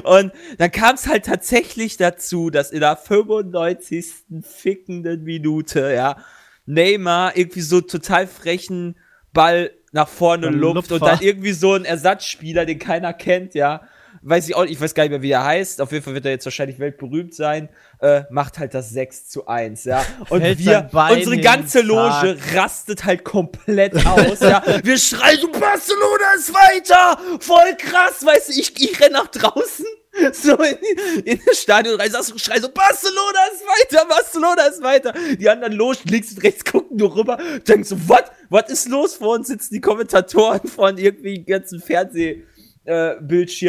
Und 0.05 0.33
dann 0.59 0.71
kam's 0.71 1.09
halt 1.09 1.25
tatsächlich 1.25 1.97
dazu, 1.97 2.51
dass 2.51 2.71
in 2.71 2.81
der 2.81 2.97
95. 2.97 4.07
fickenden 4.43 5.25
Minute, 5.25 5.93
ja, 5.93 6.17
Neymar 6.71 7.37
irgendwie 7.37 7.61
so 7.61 7.81
total 7.81 8.27
frechen 8.27 8.97
Ball 9.33 9.71
nach 9.93 10.09
vorne 10.09 10.49
Ein 10.49 10.55
lupft 10.55 10.93
und 10.93 11.03
dann 11.03 11.21
irgendwie 11.21 11.53
so 11.53 11.75
ein 11.75 11.85
Ersatzspieler, 11.85 12.65
den 12.65 12.79
keiner 12.79 13.13
kennt, 13.13 13.55
ja, 13.55 13.83
weiß 14.23 14.49
ich 14.49 14.55
auch, 14.55 14.65
ich 14.65 14.81
weiß 14.81 14.95
gar 14.95 15.05
nicht 15.05 15.11
mehr, 15.11 15.23
wie 15.23 15.31
er 15.31 15.45
heißt, 15.45 15.81
auf 15.81 15.93
jeden 15.93 16.05
Fall 16.05 16.15
wird 16.15 16.27
er 16.27 16.33
jetzt 16.33 16.45
wahrscheinlich 16.45 16.79
weltberühmt 16.79 17.35
sein, 17.35 17.69
äh, 18.01 18.23
macht 18.31 18.59
halt 18.59 18.75
das 18.75 18.91
6 18.91 19.29
zu 19.29 19.47
1, 19.49 19.85
ja. 19.85 20.05
Und 20.29 20.43
Hält 20.43 20.59
wir, 20.59 20.91
unsere 20.93 21.39
ganze 21.39 21.81
Loge 21.81 22.37
rastet 22.55 23.05
halt 23.05 23.25
komplett 23.25 23.95
aus, 24.07 24.41
ja. 24.41 24.63
Wir 24.85 24.99
schreien 24.99 25.51
Barcelona 25.53 26.35
ist 26.37 26.53
weiter! 26.53 27.19
Voll 27.41 27.77
krass, 27.79 28.25
weißt 28.25 28.49
du, 28.49 28.61
ich, 28.61 28.81
ich 28.81 29.01
renn 29.01 29.13
nach 29.13 29.29
draußen, 29.29 29.87
so 30.33 30.57
in, 30.57 31.25
in 31.25 31.41
das 31.45 31.63
Stadion 31.63 32.01
rein, 32.01 32.11
sagst 32.11 32.33
du, 32.33 32.39
schrei 32.39 32.61
so, 32.61 32.69
Barcelona 32.69 33.39
ist 33.53 33.65
weiter, 33.67 34.07
Barcelona 34.07 34.63
ist 34.67 34.83
weiter. 34.83 35.15
Die 35.39 35.49
anderen 35.49 35.73
Logen 35.73 36.09
links 36.09 36.33
und 36.33 36.43
rechts 36.43 36.65
gucken 36.65 36.97
nur 36.97 37.15
rüber, 37.15 37.39
denken 37.67 37.85
so, 37.85 37.97
was? 38.09 38.25
Was 38.49 38.69
ist 38.69 38.89
los? 38.89 39.15
Vor 39.15 39.37
uns 39.37 39.49
sitzen 39.49 39.75
die 39.75 39.81
Kommentatoren 39.81 40.67
von 40.69 40.99
irgendwie 40.99 41.45
ganzen 41.45 41.81
Fernseh, 41.81 42.43
äh, 42.85 43.15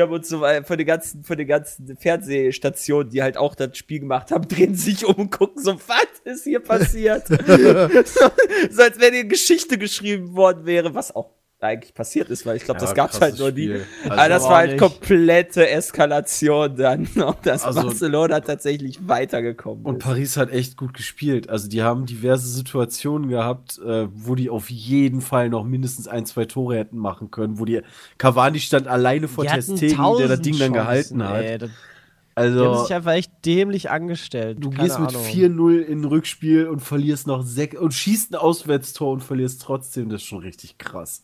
und 0.04 0.26
so 0.26 0.42
weiter, 0.42 0.66
von 0.66 0.78
den 0.78 0.88
ganzen, 0.88 1.24
von 1.24 1.38
den 1.38 1.48
ganzen 1.48 1.98
Fernsehstationen, 1.98 3.12
die 3.12 3.22
halt 3.22 3.38
auch 3.38 3.56
das 3.56 3.78
Spiel 3.78 4.00
gemacht 4.00 4.32
haben, 4.32 4.48
drehen 4.48 4.76
sich 4.76 5.06
um 5.06 5.16
und 5.16 5.32
gucken 5.32 5.62
so, 5.62 5.76
was 5.88 6.08
ist 6.24 6.44
hier 6.46 6.60
passiert? 6.60 7.28
so, 7.28 8.32
so 8.72 8.82
als 8.82 9.00
wenn 9.00 9.14
hier 9.14 9.26
Geschichte 9.26 9.78
geschrieben 9.78 10.36
worden 10.36 10.66
wäre, 10.66 10.94
was 10.96 11.14
auch 11.14 11.30
eigentlich 11.62 11.94
passiert 11.94 12.30
ist, 12.30 12.46
weil 12.46 12.58
ich 12.58 12.64
glaube, 12.64 12.80
Ja, 12.80 12.86
das 12.88 12.96
gab's 12.96 13.22
halt 13.22 13.36
krasses 13.38 13.40
nur 13.40 13.52
nie. 13.52 13.82
Aber 14.06 14.18
Also- 14.18 14.30
das 14.30 14.44
war 14.46 14.56
halt 14.58 14.72
nicht. 14.72 14.80
komplette 14.80 15.70
Eskalation 15.70 16.76
dann, 16.76 17.06
und 17.16 17.38
dass 17.44 17.64
Also- 17.64 17.82
Barcelona 17.84 18.40
tatsächlich 18.40 19.08
weitergekommen 19.08 19.86
Und 19.86 19.98
ist. 19.98 20.04
Paris 20.04 20.38
hat 20.38 20.52
echt 20.52 20.76
gut 20.76 20.94
gespielt. 20.96 21.50
Also 21.50 21.70
die 21.70 21.84
haben 21.84 22.06
diverse 22.08 22.48
Situationen 22.48 23.30
gehabt, 23.30 23.78
äh, 23.80 24.08
wo 24.14 24.36
die 24.36 24.50
auf 24.50 24.70
jeden 24.70 25.22
Fall 25.22 25.50
noch 25.50 25.64
mindestens 25.64 26.08
ein, 26.08 26.26
zwei 26.26 26.46
Tore 26.46 26.78
hätten 26.78 26.98
machen 26.98 27.30
können, 27.32 27.60
wo 27.60 27.66
die 27.66 27.82
Cavani 28.18 28.60
stand 28.60 28.88
alleine 28.88 29.28
vor 29.28 29.44
Die 29.44 29.50
Ter 29.50 29.58
hatten 29.58 29.78
Stegen, 29.78 30.18
der 30.18 30.28
das 30.30 30.42
Ding 30.42 30.54
dann 30.58 30.74
Chancen, 30.74 31.20
gehalten 31.20 31.24
hat. 31.24 31.44
ey. 31.44 31.58
Das- 31.60 31.70
Die 31.70 32.44
haben 32.44 32.58
Also 32.70 32.84
sich 32.86 32.94
einfach 32.96 33.12
echt 33.12 33.32
dämlich 33.46 33.92
angestellt. 33.92 34.58
du 34.62 34.70
Keine 34.72 34.84
gehst 34.88 35.00
mit 35.00 35.10
Ahnung. 35.10 35.24
4-0 35.26 35.80
in 35.82 36.02
ein 36.02 36.06
Rückspiel 36.06 36.66
und 36.68 36.80
verlierst 36.80 37.28
noch 37.28 37.44
sechs 37.44 37.78
und 37.78 37.94
schießt 37.94 38.32
ein 38.32 38.36
Auswärtstor 38.38 39.12
und 39.12 39.22
verlierst 39.22 39.62
trotzdem. 39.62 40.10
Das 40.10 40.22
ist 40.22 40.28
schon 40.28 40.40
richtig 40.40 40.78
krass. 40.80 41.22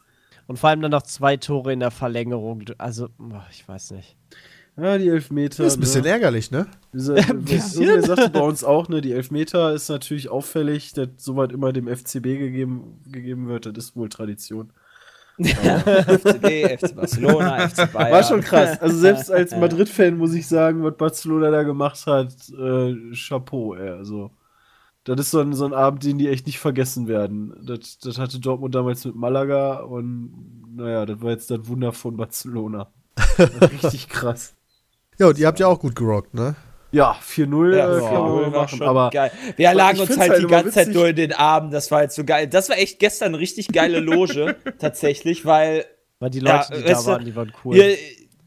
Und 0.47 0.57
vor 0.57 0.69
allem 0.69 0.81
dann 0.81 0.91
noch 0.91 1.03
zwei 1.03 1.37
Tore 1.37 1.73
in 1.73 1.81
der 1.81 1.91
Verlängerung. 1.91 2.63
Also, 2.77 3.09
ich 3.51 3.67
weiß 3.67 3.91
nicht. 3.91 4.15
Ja, 4.77 4.97
die 4.97 5.09
Elfmeter. 5.09 5.63
Das 5.63 5.73
ist 5.73 5.77
ein 5.77 5.81
bisschen 5.81 6.03
ne? 6.03 6.09
ärgerlich, 6.09 6.51
ne? 6.51 6.67
Dieser, 6.93 7.15
bisschen. 7.33 8.01
Sagte 8.03 8.29
bei 8.29 8.41
uns 8.41 8.63
auch, 8.63 8.87
ne, 8.89 9.01
die 9.01 9.11
Elfmeter 9.11 9.73
ist 9.73 9.89
natürlich 9.89 10.29
auffällig, 10.29 10.93
dass 10.93 11.09
soweit 11.17 11.51
immer 11.51 11.73
dem 11.73 11.87
FCB 11.87 12.21
gegeben, 12.21 13.01
gegeben 13.07 13.47
wird, 13.47 13.65
das 13.65 13.85
ist 13.85 13.95
wohl 13.95 14.07
Tradition. 14.07 14.71
FCB, 15.43 16.79
FC 16.79 16.95
Barcelona, 16.95 17.67
FC 17.67 17.91
Bayern. 17.93 18.11
War 18.11 18.23
schon 18.23 18.41
krass. 18.41 18.79
Also 18.79 18.97
selbst 18.97 19.31
als 19.31 19.55
Madrid-Fan 19.55 20.17
muss 20.17 20.33
ich 20.33 20.47
sagen, 20.47 20.83
was 20.83 20.95
Barcelona 20.95 21.51
da 21.51 21.63
gemacht 21.63 22.05
hat, 22.05 22.33
äh, 22.49 22.95
Chapeau, 23.13 23.75
ey. 23.75 23.89
Also, 23.89 24.31
das 25.15 25.27
ist 25.27 25.31
so 25.31 25.39
ein, 25.39 25.53
so 25.53 25.65
ein 25.65 25.73
Abend, 25.73 26.03
den 26.03 26.17
die 26.17 26.27
echt 26.27 26.45
nicht 26.45 26.59
vergessen 26.59 27.07
werden. 27.07 27.53
Das, 27.65 27.97
das 27.99 28.17
hatte 28.17 28.39
Dortmund 28.39 28.75
damals 28.75 29.05
mit 29.05 29.15
Malaga 29.15 29.79
und 29.81 30.75
naja, 30.75 31.05
das 31.05 31.21
war 31.21 31.31
jetzt 31.31 31.49
das 31.49 31.67
Wunder 31.67 31.91
von 31.93 32.17
Barcelona. 32.17 32.91
Richtig 33.71 34.09
krass. 34.09 34.53
Ja, 35.19 35.27
und 35.27 35.37
ihr 35.39 35.47
habt 35.47 35.59
ja 35.59 35.67
auch 35.67 35.79
gut 35.79 35.95
gerockt, 35.95 36.33
ne? 36.33 36.55
Ja, 36.91 37.17
4-0 37.21 37.75
Ja, 37.75 37.97
äh, 37.97 37.99
kann 38.01 38.13
man 38.13 38.21
mal 38.31 38.41
war 38.43 38.49
machen, 38.61 38.77
schon 38.77 38.87
aber 38.87 39.09
geil. 39.09 39.31
Wir 39.57 39.73
lagen 39.73 39.99
uns 39.99 40.17
halt 40.17 40.29
halt 40.31 40.43
die 40.43 40.47
ganze 40.47 40.71
Zeit 40.71 40.87
witzig- 40.87 40.95
nur 40.95 41.07
in 41.09 41.15
den 41.15 41.33
Armen. 41.33 41.69
Das 41.71 41.91
war 41.91 41.99
halt 41.99 42.11
so 42.13 42.23
geil. 42.23 42.47
Das 42.47 42.69
war 42.69 42.77
echt 42.77 42.99
gestern 42.99 43.29
eine 43.29 43.39
richtig 43.39 43.67
geile 43.69 43.99
Loge, 43.99 44.55
tatsächlich, 44.79 45.45
weil 45.45 45.85
Weil 46.19 46.29
die 46.29 46.39
Ja, 46.39 46.57
Leute, 46.69 46.81
die 46.81 46.87
da 46.89 47.05
waren, 47.05 47.25
die 47.25 47.35
waren 47.35 47.51
cool. 47.65 47.75
hier, 47.75 47.97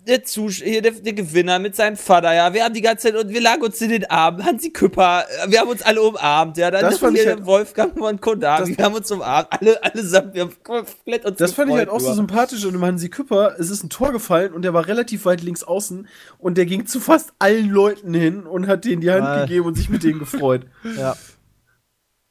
der, 0.07 0.25
Zus 0.25 0.55
hier 0.57 0.81
der, 0.83 0.93
der 0.93 1.13
Gewinner 1.13 1.59
mit 1.59 1.77
seinem 1.77 1.97
Vater, 1.97 2.33
ja, 2.35 2.53
wir 2.55 2.65
haben 2.65 2.73
die 2.75 2.81
ganze 2.81 3.13
Zeit 3.13 3.23
und 3.23 3.31
wir 3.33 3.41
lagen 3.41 3.63
uns 3.63 3.81
in 3.83 3.91
den 3.91 4.09
Armen, 4.11 4.45
Hansi 4.45 4.71
Küpper, 4.71 5.25
äh, 5.45 5.51
wir 5.51 5.61
haben 5.61 5.69
uns 5.69 5.83
alle 5.83 6.01
umarmt, 6.03 6.57
ja, 6.57 6.71
dann 6.71 6.81
Das 6.83 6.99
fand 6.99 7.17
hier 7.17 7.25
ich 7.25 7.29
halt- 7.29 7.45
Wolfgang 7.47 7.97
von 7.99 8.19
Das- 8.41 8.67
wir 8.69 8.85
haben 8.85 8.95
uns 8.95 9.11
umarmt, 9.11 9.49
alle, 9.51 9.83
allesamt, 9.85 10.35
wir 10.35 10.43
haben 10.43 10.53
komplett 10.65 11.25
uns 11.27 11.37
Das 11.37 11.53
fand 11.53 11.71
ich 11.71 11.77
halt 11.77 11.89
auch 11.91 12.01
so 12.01 12.07
nur. 12.07 12.15
sympathisch 12.17 12.65
und 12.65 12.73
dem 12.73 12.83
Hansi 12.85 13.09
Küpper, 13.11 13.57
es 13.59 13.69
ist 13.71 13.85
ein 13.85 13.91
Tor 13.91 14.13
gefallen 14.13 14.53
und 14.55 14.63
der 14.63 14.73
war 14.75 14.87
relativ 14.87 15.27
weit 15.27 15.43
links 15.43 15.63
außen 15.63 16.09
und 16.39 16.57
der 16.57 16.65
ging 16.67 16.87
zu 16.87 16.99
fast 16.99 17.33
allen 17.39 17.69
Leuten 17.69 18.15
hin 18.15 18.45
und 18.47 18.67
hat 18.69 18.85
denen 18.87 19.03
die 19.03 19.11
Hand 19.11 19.23
Ah. 19.27 19.43
gegeben 19.43 19.67
und 19.67 19.75
sich 19.77 19.91
mit 19.91 20.03
denen 20.03 20.19
gefreut. 20.19 20.63
ja. 20.97 21.15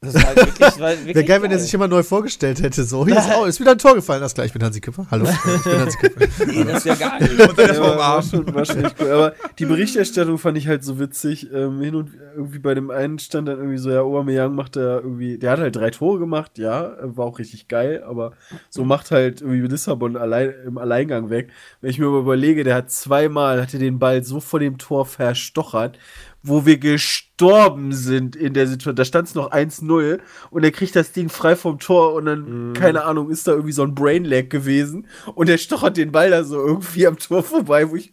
Das 0.02 0.14
war 0.14 0.34
wirklich, 0.34 0.80
war 0.80 0.90
wirklich 0.92 1.14
Wäre 1.14 1.24
geil, 1.26 1.42
wenn 1.42 1.50
er 1.50 1.58
sich 1.58 1.74
immer 1.74 1.86
neu 1.86 2.02
vorgestellt 2.02 2.62
hätte. 2.62 2.84
So, 2.84 3.04
hier 3.04 3.18
ist, 3.18 3.28
oh, 3.38 3.44
ist 3.44 3.60
wieder 3.60 3.72
ein 3.72 3.78
Tor 3.78 3.94
gefallen. 3.94 4.22
Das 4.22 4.32
gleich, 4.32 4.46
ich 4.46 4.52
bin 4.54 4.62
Hansi 4.62 4.80
Küpper. 4.80 5.06
Hallo, 5.10 5.26
ich 5.56 5.62
bin 5.62 5.78
Hansi 5.78 5.98
Küpper. 5.98 6.26
Nee, 6.46 6.64
das 6.64 6.78
ist 6.78 6.84
ja 6.86 6.94
gar 6.94 7.20
nicht. 7.20 7.32
Und 7.32 7.38
dann 7.38 7.54
Ja, 7.58 7.66
erstmal 7.66 7.98
war, 7.98 8.22
schon, 8.22 8.54
war 8.54 8.64
schon 8.64 8.90
cool. 8.98 9.10
Aber 9.10 9.34
die 9.58 9.66
Berichterstattung 9.66 10.38
fand 10.38 10.56
ich 10.56 10.68
halt 10.68 10.84
so 10.84 10.98
witzig. 10.98 11.52
Ähm, 11.52 11.82
hin 11.82 11.94
und 11.96 12.12
irgendwie 12.34 12.60
bei 12.60 12.72
dem 12.72 12.90
einen 12.90 13.18
stand 13.18 13.48
dann 13.48 13.58
irgendwie 13.58 13.76
so, 13.76 13.90
ja, 13.90 14.00
Aubameyang 14.00 14.54
macht 14.54 14.76
da 14.76 15.00
irgendwie, 15.00 15.36
der 15.36 15.50
hat 15.50 15.60
halt 15.60 15.76
drei 15.76 15.90
Tore 15.90 16.18
gemacht, 16.18 16.56
ja, 16.56 16.96
war 17.02 17.26
auch 17.26 17.38
richtig 17.38 17.68
geil, 17.68 18.02
aber 18.02 18.32
so 18.70 18.86
macht 18.86 19.10
halt 19.10 19.42
irgendwie 19.42 19.60
Lissabon 19.68 20.16
allein, 20.16 20.54
im 20.64 20.78
Alleingang 20.78 21.28
weg. 21.28 21.50
Wenn 21.82 21.90
ich 21.90 21.98
mir 21.98 22.08
mal 22.08 22.20
überlege, 22.20 22.64
der 22.64 22.76
hat 22.76 22.90
zweimal, 22.90 23.60
hat 23.60 23.74
er 23.74 23.80
den 23.80 23.98
Ball 23.98 24.24
so 24.24 24.40
vor 24.40 24.60
dem 24.60 24.78
Tor 24.78 25.04
verstochert, 25.04 25.98
wo 26.42 26.64
wir 26.66 26.78
gestorben 26.78 27.92
sind 27.92 28.36
in 28.36 28.54
der 28.54 28.66
Situation. 28.66 28.96
Da 28.96 29.04
stand 29.04 29.28
es 29.28 29.34
noch 29.34 29.50
1-0 29.50 30.20
und 30.50 30.64
er 30.64 30.70
kriegt 30.70 30.96
das 30.96 31.12
Ding 31.12 31.28
frei 31.28 31.56
vom 31.56 31.78
Tor 31.78 32.14
und 32.14 32.26
dann, 32.26 32.72
keine 32.74 33.04
Ahnung, 33.04 33.30
ist 33.30 33.46
da 33.46 33.52
irgendwie 33.52 33.72
so 33.72 33.82
ein 33.82 33.94
Brain-Lag 33.94 34.48
gewesen 34.48 35.06
und 35.34 35.48
er 35.48 35.58
stochert 35.58 35.96
den 35.96 36.12
Ball 36.12 36.30
da 36.30 36.44
so 36.44 36.64
irgendwie 36.64 37.06
am 37.06 37.18
Tor 37.18 37.42
vorbei, 37.42 37.90
wo 37.90 37.96
ich, 37.96 38.12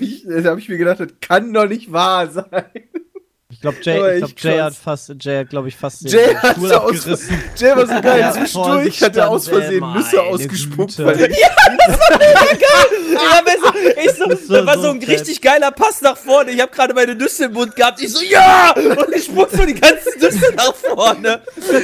mich, 0.00 0.24
da 0.28 0.50
habe 0.50 0.60
ich 0.60 0.68
mir 0.68 0.78
gedacht, 0.78 1.00
das 1.00 1.08
kann 1.20 1.52
doch 1.52 1.68
nicht 1.68 1.92
wahr 1.92 2.28
sein. 2.30 2.64
Ich 3.58 3.62
glaube, 3.62 3.78
Jay, 3.82 4.18
ich 4.18 4.36
glaub, 4.36 4.54
Jay 4.54 4.60
hat 4.60 4.74
fast, 4.76 5.12
Jay 5.18 5.38
hat, 5.40 5.50
glaube 5.50 5.66
ich, 5.66 5.74
fast 5.74 6.04
den 6.04 6.12
Jay 6.12 6.32
hat 6.36 6.52
Stuhl 6.56 6.72
abgerissen. 6.72 7.42
Jay 7.56 7.74
war 7.74 7.86
so 7.88 8.00
geil, 8.00 8.20
Ja, 8.20 8.30
zwischendurch 8.30 9.02
hat 9.02 9.16
er 9.16 9.28
aus 9.30 9.48
Versehen 9.48 9.92
Nüsse 9.94 10.22
ausgespuckt, 10.22 10.96
Güte. 10.96 11.04
weil 11.06 11.20
er, 11.22 11.30
Ja, 11.30 11.48
weißt 13.44 13.58
du, 13.64 14.00
ich 14.00 14.10
so, 14.12 14.24
ist 14.30 14.46
so- 14.46 14.54
da 14.54 14.64
war 14.66 14.78
so 14.78 14.90
ein 14.90 15.02
richtig 15.02 15.42
geiler 15.42 15.72
Pass 15.72 16.00
nach 16.02 16.16
vorne. 16.16 16.52
Ich 16.52 16.60
habe 16.60 16.70
gerade 16.70 16.94
meine 16.94 17.16
Nüsse 17.16 17.46
im 17.46 17.52
Mund 17.54 17.74
gehabt. 17.74 18.00
Ich 18.00 18.12
so, 18.12 18.22
ja! 18.24 18.72
Und 18.76 19.12
ich 19.14 19.24
spuck 19.24 19.50
so 19.50 19.64
die 19.66 19.74
ganzen 19.74 20.20
Nüsse 20.20 20.54
nach 20.54 20.74
vorne. 20.74 21.40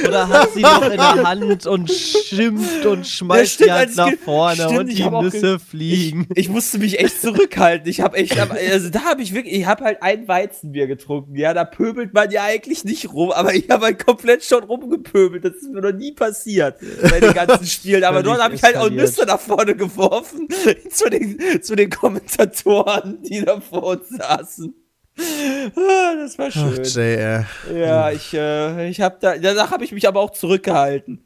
Oder 0.07 0.29
hat 0.29 0.53
sie 0.53 0.61
noch 0.61 0.81
in 0.83 0.91
der 0.91 1.23
Hand 1.23 1.65
und 1.67 1.91
schimpft 1.91 2.85
und 2.85 3.05
schmeißt 3.05 3.51
stimmt, 3.53 3.67
die 3.67 3.71
Hand 3.73 3.87
als 3.87 3.95
nach 3.97 4.11
vorne 4.23 4.55
stimmt, 4.63 4.79
und 4.79 4.87
ich 4.89 4.95
die 5.03 5.09
Nüsse 5.09 5.59
fliegen. 5.59 6.27
Ich 6.35 6.47
musste 6.47 6.77
mich 6.77 6.99
echt 6.99 7.19
zurückhalten. 7.21 7.89
Ich 7.89 7.99
habe 8.01 8.15
echt, 8.17 8.37
also 8.39 8.89
da 8.89 9.01
habe 9.01 9.21
ich 9.21 9.33
wirklich, 9.33 9.55
ich 9.55 9.65
habe 9.65 9.83
halt 9.83 10.01
ein 10.01 10.25
Weizenbier 10.27 10.87
getrunken. 10.87 11.35
Ja, 11.35 11.53
da 11.53 11.64
pöbelt 11.65 12.13
man 12.13 12.31
ja 12.31 12.43
eigentlich 12.43 12.83
nicht 12.85 13.11
rum, 13.13 13.31
aber 13.31 13.53
ich 13.53 13.69
habe 13.69 13.85
halt 13.85 14.05
komplett 14.05 14.43
schon 14.43 14.63
rumgepöbelt. 14.63 15.43
Das 15.43 15.55
ist 15.55 15.69
mir 15.71 15.81
noch 15.81 15.91
nie 15.91 16.11
passiert 16.13 16.77
bei 17.09 17.19
den 17.19 17.33
ganzen 17.33 17.65
Spielen. 17.67 18.03
Aber 18.03 18.23
dort 18.23 18.41
habe 18.41 18.55
ich 18.55 18.63
halt 18.63 18.77
auch. 18.77 18.89
Nüsse 18.89 19.25
nach 19.25 19.39
vorne 19.39 19.75
geworfen 19.75 20.47
zu 20.91 21.09
den, 21.09 21.61
zu 21.61 21.75
den 21.75 21.89
Kommentatoren, 21.89 23.21
die 23.23 23.43
da 23.43 23.59
vor 23.59 23.83
uns 23.83 24.09
saßen. 24.09 24.73
Ah, 25.17 26.15
Das 26.17 26.37
war 26.37 26.47
Ach, 26.47 26.51
schön. 26.51 26.83
Jay, 26.83 27.15
äh. 27.15 27.43
Ja, 27.73 28.11
ich, 28.11 28.33
äh, 28.33 28.89
ich 28.89 29.01
habe 29.01 29.17
da, 29.19 29.37
danach 29.37 29.71
habe 29.71 29.83
ich 29.83 29.91
mich 29.91 30.07
aber 30.07 30.19
auch 30.19 30.31
zurückgehalten. 30.31 31.25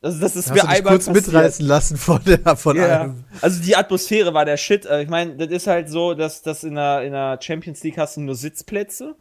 Also 0.00 0.20
das 0.20 0.36
ist 0.36 0.48
Hast 0.50 0.54
mir 0.54 0.62
du 0.62 0.68
einmal 0.68 0.92
kurz 0.94 1.06
passiert. 1.06 1.26
mitreißen 1.26 1.66
lassen 1.66 1.96
von, 1.96 2.20
der, 2.24 2.56
von 2.56 2.76
Ja, 2.76 3.02
einem. 3.02 3.24
also 3.40 3.60
die 3.60 3.74
Atmosphäre 3.74 4.32
war 4.32 4.44
der 4.44 4.56
Shit. 4.56 4.86
Äh, 4.86 5.02
Ich 5.02 5.08
meine, 5.08 5.36
das 5.36 5.48
ist 5.48 5.66
halt 5.66 5.90
so, 5.90 6.14
dass 6.14 6.42
das 6.42 6.62
in 6.62 6.76
der, 6.76 7.02
in 7.02 7.12
der 7.12 7.38
Champions 7.42 7.82
League 7.82 7.98
hast 7.98 8.16
du 8.16 8.20
nur 8.20 8.36
Sitzplätze. 8.36 9.16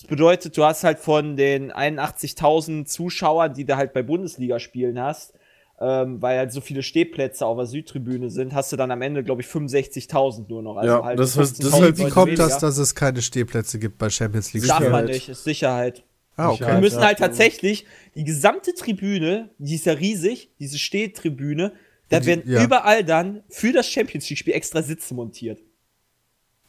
Das 0.00 0.08
bedeutet, 0.08 0.56
du 0.56 0.64
hast 0.64 0.84
halt 0.84 0.98
von 0.98 1.36
den 1.36 1.70
81.000 1.72 2.86
Zuschauern, 2.86 3.54
die 3.54 3.64
du 3.64 3.76
halt 3.76 3.92
bei 3.92 4.02
Bundesligaspielen 4.02 4.98
hast, 5.00 5.34
ähm, 5.80 6.20
weil 6.22 6.38
halt 6.38 6.52
so 6.52 6.60
viele 6.60 6.82
Stehplätze 6.82 7.44
auf 7.46 7.56
der 7.56 7.66
Südtribüne 7.66 8.30
sind, 8.30 8.54
hast 8.54 8.72
du 8.72 8.76
dann 8.76 8.90
am 8.90 9.02
Ende, 9.02 9.22
glaube 9.24 9.42
ich, 9.42 9.48
65.000 9.48 10.48
nur 10.48 10.62
noch. 10.62 10.76
Also 10.76 10.94
Ja, 10.96 11.04
halt 11.04 11.18
das 11.18 11.32
heißt- 11.34 11.38
das 11.38 11.50
ist 11.50 11.56
15.000 11.74 11.82
halt- 11.82 11.98
Wie 11.98 12.08
kommt 12.10 12.38
das, 12.38 12.48
weniger. 12.50 12.60
dass 12.66 12.78
es 12.78 12.94
keine 12.94 13.22
Stehplätze 13.22 13.78
gibt 13.78 13.98
bei 13.98 14.10
Champions 14.10 14.52
League? 14.52 14.66
Darf 14.66 14.80
man 14.80 14.88
Sicherheit. 14.88 15.08
nicht, 15.08 15.28
ist 15.28 15.44
Sicherheit. 15.44 16.04
Ah, 16.36 16.48
Wir 16.58 16.66
okay. 16.66 16.80
müssen 16.80 17.00
ja. 17.00 17.06
halt 17.06 17.18
tatsächlich 17.18 17.86
die 18.14 18.24
gesamte 18.24 18.74
Tribüne, 18.74 19.50
die 19.58 19.74
ist 19.74 19.84
ja 19.86 19.92
riesig, 19.94 20.50
diese 20.58 20.78
Stehtribüne, 20.78 21.72
da 22.08 22.20
Die- 22.20 22.26
werden 22.26 22.42
ja. 22.46 22.62
überall 22.64 23.04
dann 23.04 23.42
für 23.48 23.72
das 23.72 23.86
Champions 23.88 24.28
League-Spiel 24.30 24.54
extra 24.54 24.82
Sitze 24.82 25.14
montiert. 25.14 25.60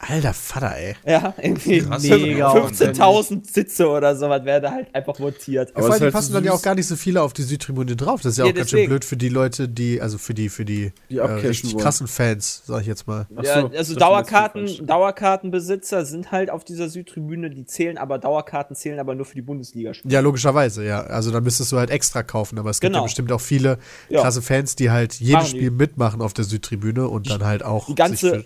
Alter 0.07 0.33
Vater, 0.33 0.75
ey. 0.77 0.95
Ja, 1.05 1.33
irgendwie 1.41 1.79
Krass. 1.81 2.01
Mega 2.03 2.51
15.000 2.53 3.51
Sitze 3.51 3.87
oder 3.87 4.15
sowas 4.15 4.43
werden 4.45 4.63
da 4.63 4.71
halt 4.71 4.93
einfach 4.95 5.19
montiert. 5.19 5.69
Aber 5.75 5.85
vor 5.85 5.93
allem, 5.93 6.01
halt 6.01 6.13
passen 6.13 6.29
so 6.29 6.33
dann 6.33 6.43
ja 6.43 6.53
auch 6.53 6.61
gar 6.61 6.73
nicht 6.75 6.87
so 6.87 6.95
viele 6.95 7.21
auf 7.21 7.33
die 7.33 7.43
Südtribüne 7.43 7.95
drauf. 7.95 8.21
Das 8.21 8.31
ist 8.33 8.37
ja, 8.39 8.45
Ja, 8.45 8.51
auch 8.51 8.55
ganz 8.55 8.69
schön 8.71 8.77
deswegen. 8.77 8.89
blöd 8.89 9.05
für 9.05 9.17
die 9.17 9.29
Leute, 9.29 9.69
die, 9.69 10.01
also 10.01 10.17
für 10.17 10.33
die, 10.33 10.49
für 10.49 10.65
die, 10.65 10.91
Die 11.09 11.17
äh, 11.17 11.21
richtig 11.23 11.73
wollen. 11.73 11.83
krassen 11.83 12.07
Fans, 12.07 12.63
sag 12.65 12.81
ich 12.81 12.87
jetzt 12.87 13.05
mal. 13.07 13.27
Ach 13.35 13.43
ja, 13.43 13.61
so, 13.61 13.67
also 13.77 13.95
Dauerkarten. 13.95 14.85
Dauerkartenbesitzer 14.87 16.05
sind 16.05 16.31
halt 16.31 16.49
auf 16.49 16.63
dieser 16.63 16.89
Südtribüne, 16.89 17.49
die 17.49 17.65
zählen 17.65 17.97
aber, 17.97 18.17
Dauerkarten 18.17 18.75
zählen 18.75 18.99
aber 18.99 19.15
nur 19.15 19.25
für 19.25 19.35
die 19.35 19.41
Bundesliga. 19.41 19.91
Ja, 20.05 20.19
logischerweise, 20.19 20.83
ja. 20.85 21.01
Also 21.01 21.31
dann 21.31 21.43
müsstest 21.43 21.71
du 21.71 21.77
halt 21.77 21.89
extra 21.91 22.23
kaufen, 22.23 22.57
aber 22.59 22.69
es 22.71 22.79
gibt 22.79 22.89
Genau. 22.91 22.99
ja 22.99 23.03
bestimmt 23.03 23.31
auch 23.31 23.41
viele 23.41 23.77
Ja. 24.09 24.21
krasse 24.21 24.41
Fans, 24.41 24.75
die 24.75 24.89
halt 24.89 25.13
jedes 25.15 25.33
Machen 25.33 25.45
die. 25.45 25.57
Spiel 25.57 25.71
mitmachen 25.71 26.21
auf 26.21 26.33
der 26.33 26.45
Südtribüne 26.45 27.07
und 27.07 27.29
dann 27.29 27.43
halt 27.45 27.63
auch 27.63 27.85
Die 27.85 27.95
ganze, 27.95 28.31
sich 28.31 28.45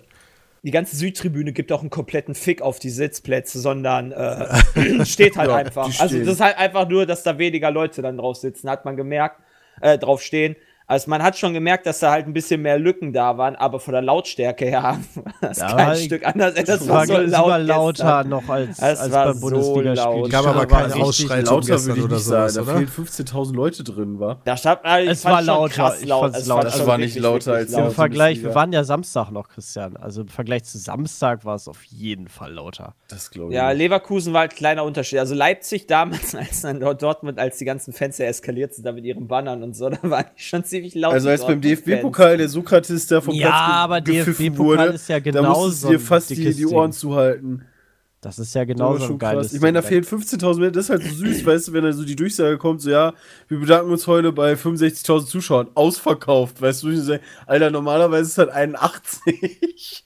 die 0.66 0.72
ganze 0.72 0.96
Südtribüne 0.96 1.52
gibt 1.52 1.70
auch 1.70 1.80
einen 1.80 1.90
kompletten 1.90 2.34
Fick 2.34 2.60
auf 2.60 2.80
die 2.80 2.90
Sitzplätze, 2.90 3.60
sondern 3.60 4.10
äh, 4.10 5.04
steht 5.06 5.36
halt 5.36 5.48
Ja, 5.48 5.54
einfach. 5.54 5.84
Also 6.00 6.18
das 6.18 6.26
ist 6.26 6.40
halt 6.40 6.58
einfach 6.58 6.88
nur, 6.88 7.06
dass 7.06 7.22
da 7.22 7.38
weniger 7.38 7.70
Leute 7.70 8.02
dann 8.02 8.16
drauf 8.16 8.38
sitzen, 8.38 8.68
hat 8.68 8.84
man 8.84 8.96
gemerkt, 8.96 9.40
äh, 9.80 9.96
drauf 9.96 10.22
stehen. 10.22 10.56
Also 10.88 11.10
man 11.10 11.22
hat 11.22 11.36
schon 11.36 11.52
gemerkt, 11.52 11.84
dass 11.86 11.98
da 11.98 12.12
halt 12.12 12.26
ein 12.26 12.32
bisschen 12.32 12.62
mehr 12.62 12.78
Lücken 12.78 13.12
da 13.12 13.36
waren, 13.38 13.56
aber 13.56 13.80
von 13.80 13.92
der 13.92 14.02
Lautstärke 14.02 14.66
her 14.66 14.82
war 15.14 15.32
das 15.40 15.58
Ja, 15.58 15.68
kein 15.74 15.80
aber 15.86 15.94
Stück 15.96 16.24
anders. 16.26 16.54
Das 16.54 16.64
Das 16.64 16.88
war 16.88 16.94
war 16.96 17.06
so 17.06 17.16
laut 17.18 17.60
lauter 17.66 17.92
gestern. 18.22 18.28
noch 18.28 18.48
als, 18.48 18.78
Es 18.78 18.82
als 18.82 19.12
war 19.12 19.24
beim 19.26 19.34
so 19.34 19.40
Bundesligaspiel. 19.40 20.22
Die 20.24 20.30
Gab 20.30 20.46
aber 20.46 20.66
keine 20.66 20.94
war 20.94 21.02
Ausschreitung 21.02 21.54
Lauter 21.54 21.66
gestern 21.72 21.96
würde 21.96 22.14
ich 22.16 22.26
oder 22.28 22.48
sagen. 22.50 22.66
Da 22.66 22.72
fehlen 22.76 22.88
15.000 22.88 23.54
Leute 23.54 23.82
drin, 23.84 24.20
war. 24.20 24.40
Da 24.44 24.56
stand, 24.56 24.84
also 24.84 25.10
Es 25.10 25.18
ich 25.18 25.24
war 25.24 25.42
lauter, 25.42 25.74
krass 25.74 26.00
ich 26.02 26.08
laut. 26.08 26.22
fand's 26.22 26.38
Es 26.38 26.46
laut. 26.46 26.64
war 26.64 26.66
Es 26.72 26.86
war 26.86 26.98
nicht 26.98 27.18
lauter 27.18 27.52
als 27.54 27.72
Im. 27.72 27.90
Vergleich, 27.90 28.42
wir 28.44 28.54
waren 28.54 28.72
ja 28.72 28.84
Samstag 28.84 29.30
noch, 29.32 29.48
Christian. 29.48 29.96
Also 29.96 30.20
im 30.20 30.28
Vergleich 30.28 30.62
zu 30.64 30.78
Samstag 30.78 31.44
war 31.44 31.56
es 31.56 31.66
auf 31.66 31.82
jeden 31.84 32.28
Fall 32.28 32.52
lauter. 32.52 32.94
Das 33.08 33.30
glaube 33.32 33.50
ich. 33.50 33.56
Ja. 33.56 33.72
Leverkusen 33.72 34.32
war 34.32 34.42
ein 34.42 34.48
kleiner 34.50 34.84
Unterschied. 34.84 35.18
Also 35.18 35.34
Leipzig 35.34 35.88
damals, 35.88 36.34
als 36.36 36.60
dann 36.62 36.78
dort 36.78 37.02
Dortmund, 37.02 37.40
als 37.40 37.58
die 37.58 37.64
ganzen 37.64 37.92
Fans 37.92 38.18
ja 38.18 38.26
eskaliert 38.26 38.72
sind, 38.74 38.84
da 38.84 38.92
mit 38.92 39.04
ihren 39.04 39.26
Bannern 39.26 39.64
und 39.64 39.74
so, 39.74 39.88
da 39.90 39.98
waren 40.02 40.26
die 40.38 40.40
schon 40.42 40.62
ziemlich 40.62 40.75
laut. 40.94 41.12
Also 41.12 41.28
als 41.28 41.46
beim. 41.46 41.60
DFB-Pokal 41.60 42.36
der 42.38 42.48
Sokrates 42.48 43.06
da 43.06 43.20
vom 43.20 43.34
Ja, 43.34 43.48
Platz 43.48 43.60
aber 43.60 44.00
gepfiffen 44.00 44.46
DFB-Pokal 44.46 44.86
wurde, 44.88 44.94
ist 44.94 45.08
ja 45.08 45.20
da 45.20 45.30
genau 45.30 45.54
musstest 45.60 45.80
so 45.80 45.88
du 45.88 45.94
dir 45.94 46.00
fast 46.00 46.30
die, 46.30 46.54
die 46.54 46.66
Ohren 46.66 46.90
Ding. 46.90 46.98
zuhalten. 46.98 47.64
Das 48.20 48.38
ist 48.38 48.54
ja 48.54 48.64
genau 48.64 48.96
so 48.96 49.04
ein 49.04 49.08
schon 49.08 49.18
geiles 49.18 49.46
krass. 49.46 49.54
Ich 49.54 49.60
meine, 49.60 49.80
da 49.80 49.82
fehlen 49.82 50.02
15.000 50.02 50.58
Meter. 50.58 50.70
Das 50.72 50.84
ist 50.86 50.90
halt 50.90 51.02
so 51.04 51.14
süß, 51.14 51.46
weißt 51.46 51.68
du, 51.68 51.72
wenn 51.74 51.84
da 51.84 51.92
so 51.92 52.04
die 52.04 52.16
Durchsage 52.16 52.58
kommt, 52.58 52.82
so 52.82 52.90
ja, 52.90 53.14
wir 53.46 53.60
bedanken 53.60 53.92
uns 53.92 54.06
heute 54.06 54.32
bei 54.32 54.54
65.000 54.54 55.26
Zuschauern. 55.26 55.68
Ausverkauft, 55.74 56.60
weißt 56.60 56.82
du, 56.82 56.90
ich 56.90 57.20
Alter, 57.46 57.70
normalerweise 57.70 58.28
ist 58.28 58.38
halt 58.38 58.50
81. 58.50 60.05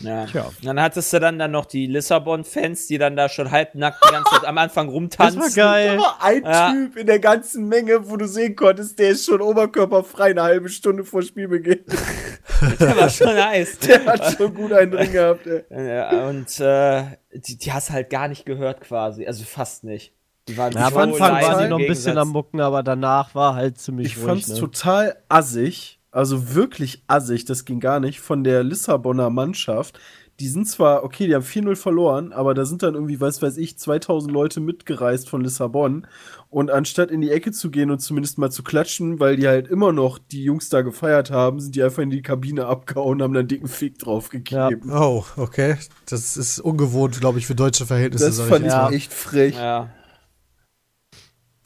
Ja. 0.00 0.26
Tja. 0.26 0.42
Und 0.44 0.64
dann 0.64 0.80
hattest 0.80 1.12
du 1.12 1.20
dann, 1.20 1.38
dann 1.38 1.50
noch 1.50 1.66
die 1.66 1.86
Lissabon-Fans, 1.86 2.86
die 2.86 2.98
dann 2.98 3.16
da 3.16 3.28
schon 3.28 3.50
halbnackt 3.50 3.98
die 4.06 4.12
ganze 4.12 4.30
Zeit 4.30 4.44
am 4.44 4.58
Anfang 4.58 4.86
Das 4.86 4.94
rumtanzen. 4.94 5.40
war 5.40 5.50
geil. 5.50 5.98
Aber 5.98 6.22
ein 6.22 6.42
Ja. 6.44 6.70
Typ 6.72 6.96
in 6.96 7.06
der 7.06 7.18
ganzen 7.18 7.68
Menge, 7.68 8.08
wo 8.08 8.16
du 8.16 8.26
sehen 8.28 8.56
konntest, 8.56 8.98
der 8.98 9.10
ist 9.10 9.24
schon 9.24 9.40
oberkörperfrei 9.40 10.30
eine 10.30 10.42
halbe 10.42 10.68
Stunde 10.68 11.04
vor 11.04 11.22
Spielbeginn. 11.22 11.84
Der 12.80 12.96
war 12.96 13.10
schon 13.10 13.28
heiß. 13.36 13.78
Der 13.86 14.04
hat 14.06 14.34
schon 14.36 14.54
gut 14.54 14.72
einen 14.72 14.90
drin 14.90 15.12
gehabt, 15.12 15.46
ey. 15.46 15.64
Äh, 15.68 16.26
und 16.28 16.58
äh, 16.60 17.04
die, 17.34 17.58
die 17.58 17.72
hast 17.72 17.90
halt 17.90 18.08
gar 18.08 18.28
nicht 18.28 18.46
gehört 18.46 18.80
quasi. 18.80 19.26
Also 19.26 19.44
fast 19.44 19.84
nicht. 19.84 20.12
Die 20.48 20.56
waren 20.56 20.72
Ja, 20.72 20.86
am 20.86 20.96
Anfang 20.96 21.32
leise 21.32 21.48
war 21.48 21.58
sie 21.58 21.64
im 21.64 21.70
noch 21.70 21.78
ein 21.80 21.86
bisschen 21.86 22.16
am 22.16 22.28
Mucken, 22.28 22.60
aber 22.60 22.82
danach 22.82 23.34
war 23.34 23.54
halt 23.56 23.78
ziemlich 23.78 24.06
Ich 24.12 24.16
ruhig. 24.18 24.26
fand's 24.26 24.48
ne? 24.48 24.54
total 24.58 25.16
assig, 25.28 25.95
also 26.16 26.54
wirklich 26.54 27.02
assig, 27.08 27.44
das 27.44 27.66
ging 27.66 27.78
gar 27.78 28.00
nicht, 28.00 28.20
von 28.20 28.42
der 28.42 28.64
Lissabonner 28.64 29.28
Mannschaft. 29.28 30.00
Die 30.40 30.48
sind 30.48 30.66
zwar, 30.66 31.04
okay, 31.04 31.26
die 31.26 31.34
haben 31.34 31.44
4-0 31.44 31.76
verloren, 31.76 32.32
aber 32.32 32.54
da 32.54 32.64
sind 32.64 32.82
dann 32.82 32.94
irgendwie, 32.94 33.20
weiß 33.20 33.42
weiß 33.42 33.58
ich, 33.58 33.78
2000 33.78 34.32
Leute 34.32 34.60
mitgereist 34.60 35.28
von 35.28 35.42
Lissabon. 35.42 36.06
Und 36.48 36.70
anstatt 36.70 37.10
in 37.10 37.20
die 37.20 37.30
Ecke 37.30 37.52
zu 37.52 37.70
gehen 37.70 37.90
und 37.90 37.98
zumindest 37.98 38.38
mal 38.38 38.50
zu 38.50 38.62
klatschen, 38.62 39.20
weil 39.20 39.36
die 39.36 39.46
halt 39.46 39.68
immer 39.68 39.92
noch 39.92 40.18
die 40.18 40.42
Jungs 40.42 40.70
da 40.70 40.80
gefeiert 40.80 41.30
haben, 41.30 41.60
sind 41.60 41.74
die 41.74 41.82
einfach 41.82 42.02
in 42.02 42.08
die 42.08 42.22
Kabine 42.22 42.64
abgehauen 42.64 43.16
und 43.16 43.22
haben 43.22 43.34
dann 43.34 43.40
einen 43.40 43.48
dicken 43.48 43.68
Fick 43.68 43.98
drauf 43.98 44.30
gegeben. 44.30 44.90
Oh, 44.90 45.22
okay. 45.36 45.76
Das 46.08 46.38
ist 46.38 46.60
ungewohnt, 46.60 47.20
glaube 47.20 47.38
ich, 47.38 47.46
für 47.46 47.54
deutsche 47.54 47.84
Verhältnisse. 47.84 48.24
Das 48.24 48.40
fand 48.40 48.62
ich. 48.62 48.68
ich 48.68 48.72
Ja. 48.72 48.90
echt 48.90 49.12
frech. 49.12 49.54
Ja. 49.56 49.90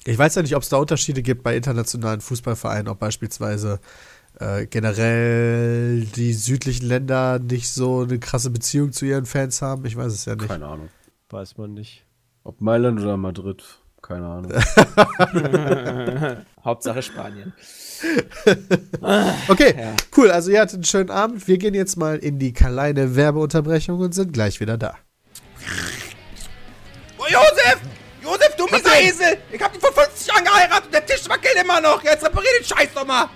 ich 0.04 0.18
weiß 0.18 0.34
ja 0.34 0.42
nicht, 0.42 0.56
ob 0.56 0.62
es 0.64 0.70
da 0.70 0.78
Unterschiede 0.78 1.22
gibt 1.22 1.44
bei 1.44 1.56
internationalen 1.56 2.20
Fußballvereinen, 2.20 2.88
ob 2.88 2.98
beispielsweise 2.98 3.78
äh, 4.40 4.66
generell 4.66 6.04
die 6.16 6.32
südlichen 6.34 6.86
Länder 6.86 7.38
nicht 7.38 7.70
so 7.70 8.00
eine 8.02 8.18
krasse 8.18 8.50
Beziehung 8.50 8.92
zu 8.92 9.04
ihren 9.06 9.26
Fans 9.26 9.62
haben. 9.62 9.84
Ich 9.86 9.96
weiß 9.96 10.12
es 10.12 10.24
ja 10.24 10.34
nicht. 10.34 10.48
Keine 10.48 10.66
Ahnung. 10.66 10.88
Weiß 11.28 11.56
man 11.58 11.74
nicht. 11.74 12.04
Ob 12.42 12.60
Mailand 12.60 12.98
oder 13.00 13.16
Madrid, 13.16 13.62
keine 14.02 14.26
Ahnung. 14.26 14.52
Hauptsache 16.64 17.02
Spanien. 17.02 17.52
Okay, 19.48 19.74
Ja. 19.78 19.94
cool. 20.16 20.30
Also 20.30 20.50
ihr 20.50 20.60
hattet 20.60 20.74
einen 20.76 20.84
schönen 20.84 21.10
Abend. 21.10 21.46
Wir 21.46 21.58
gehen 21.58 21.74
jetzt 21.74 21.96
mal 21.96 22.16
in 22.18 22.38
die 22.38 22.52
kleine 22.52 23.14
Werbeunterbrechung 23.14 23.98
und 24.00 24.14
sind 24.14 24.32
gleich 24.32 24.58
wieder 24.60 24.78
da. 24.78 24.94
Oh, 27.18 27.24
Josef! 27.28 27.78
Josef, 28.22 28.56
du 28.56 28.64
mieser 28.64 29.00
Esel! 29.00 29.36
Ich 29.52 29.60
hab 29.62 29.72
dich 29.72 29.80
vor 29.82 29.92
50 29.92 30.26
Jahren 30.28 30.44
geheiratet 30.44 30.84
und 30.86 30.94
der 30.94 31.04
Tisch 31.06 31.28
wackelt 31.28 31.54
immer 31.62 31.80
noch! 31.80 32.02
Jetzt 32.02 32.24
reparier 32.24 32.50
den 32.58 32.64
Scheiß 32.64 32.88
doch 32.94 33.06
mal! 33.06 33.26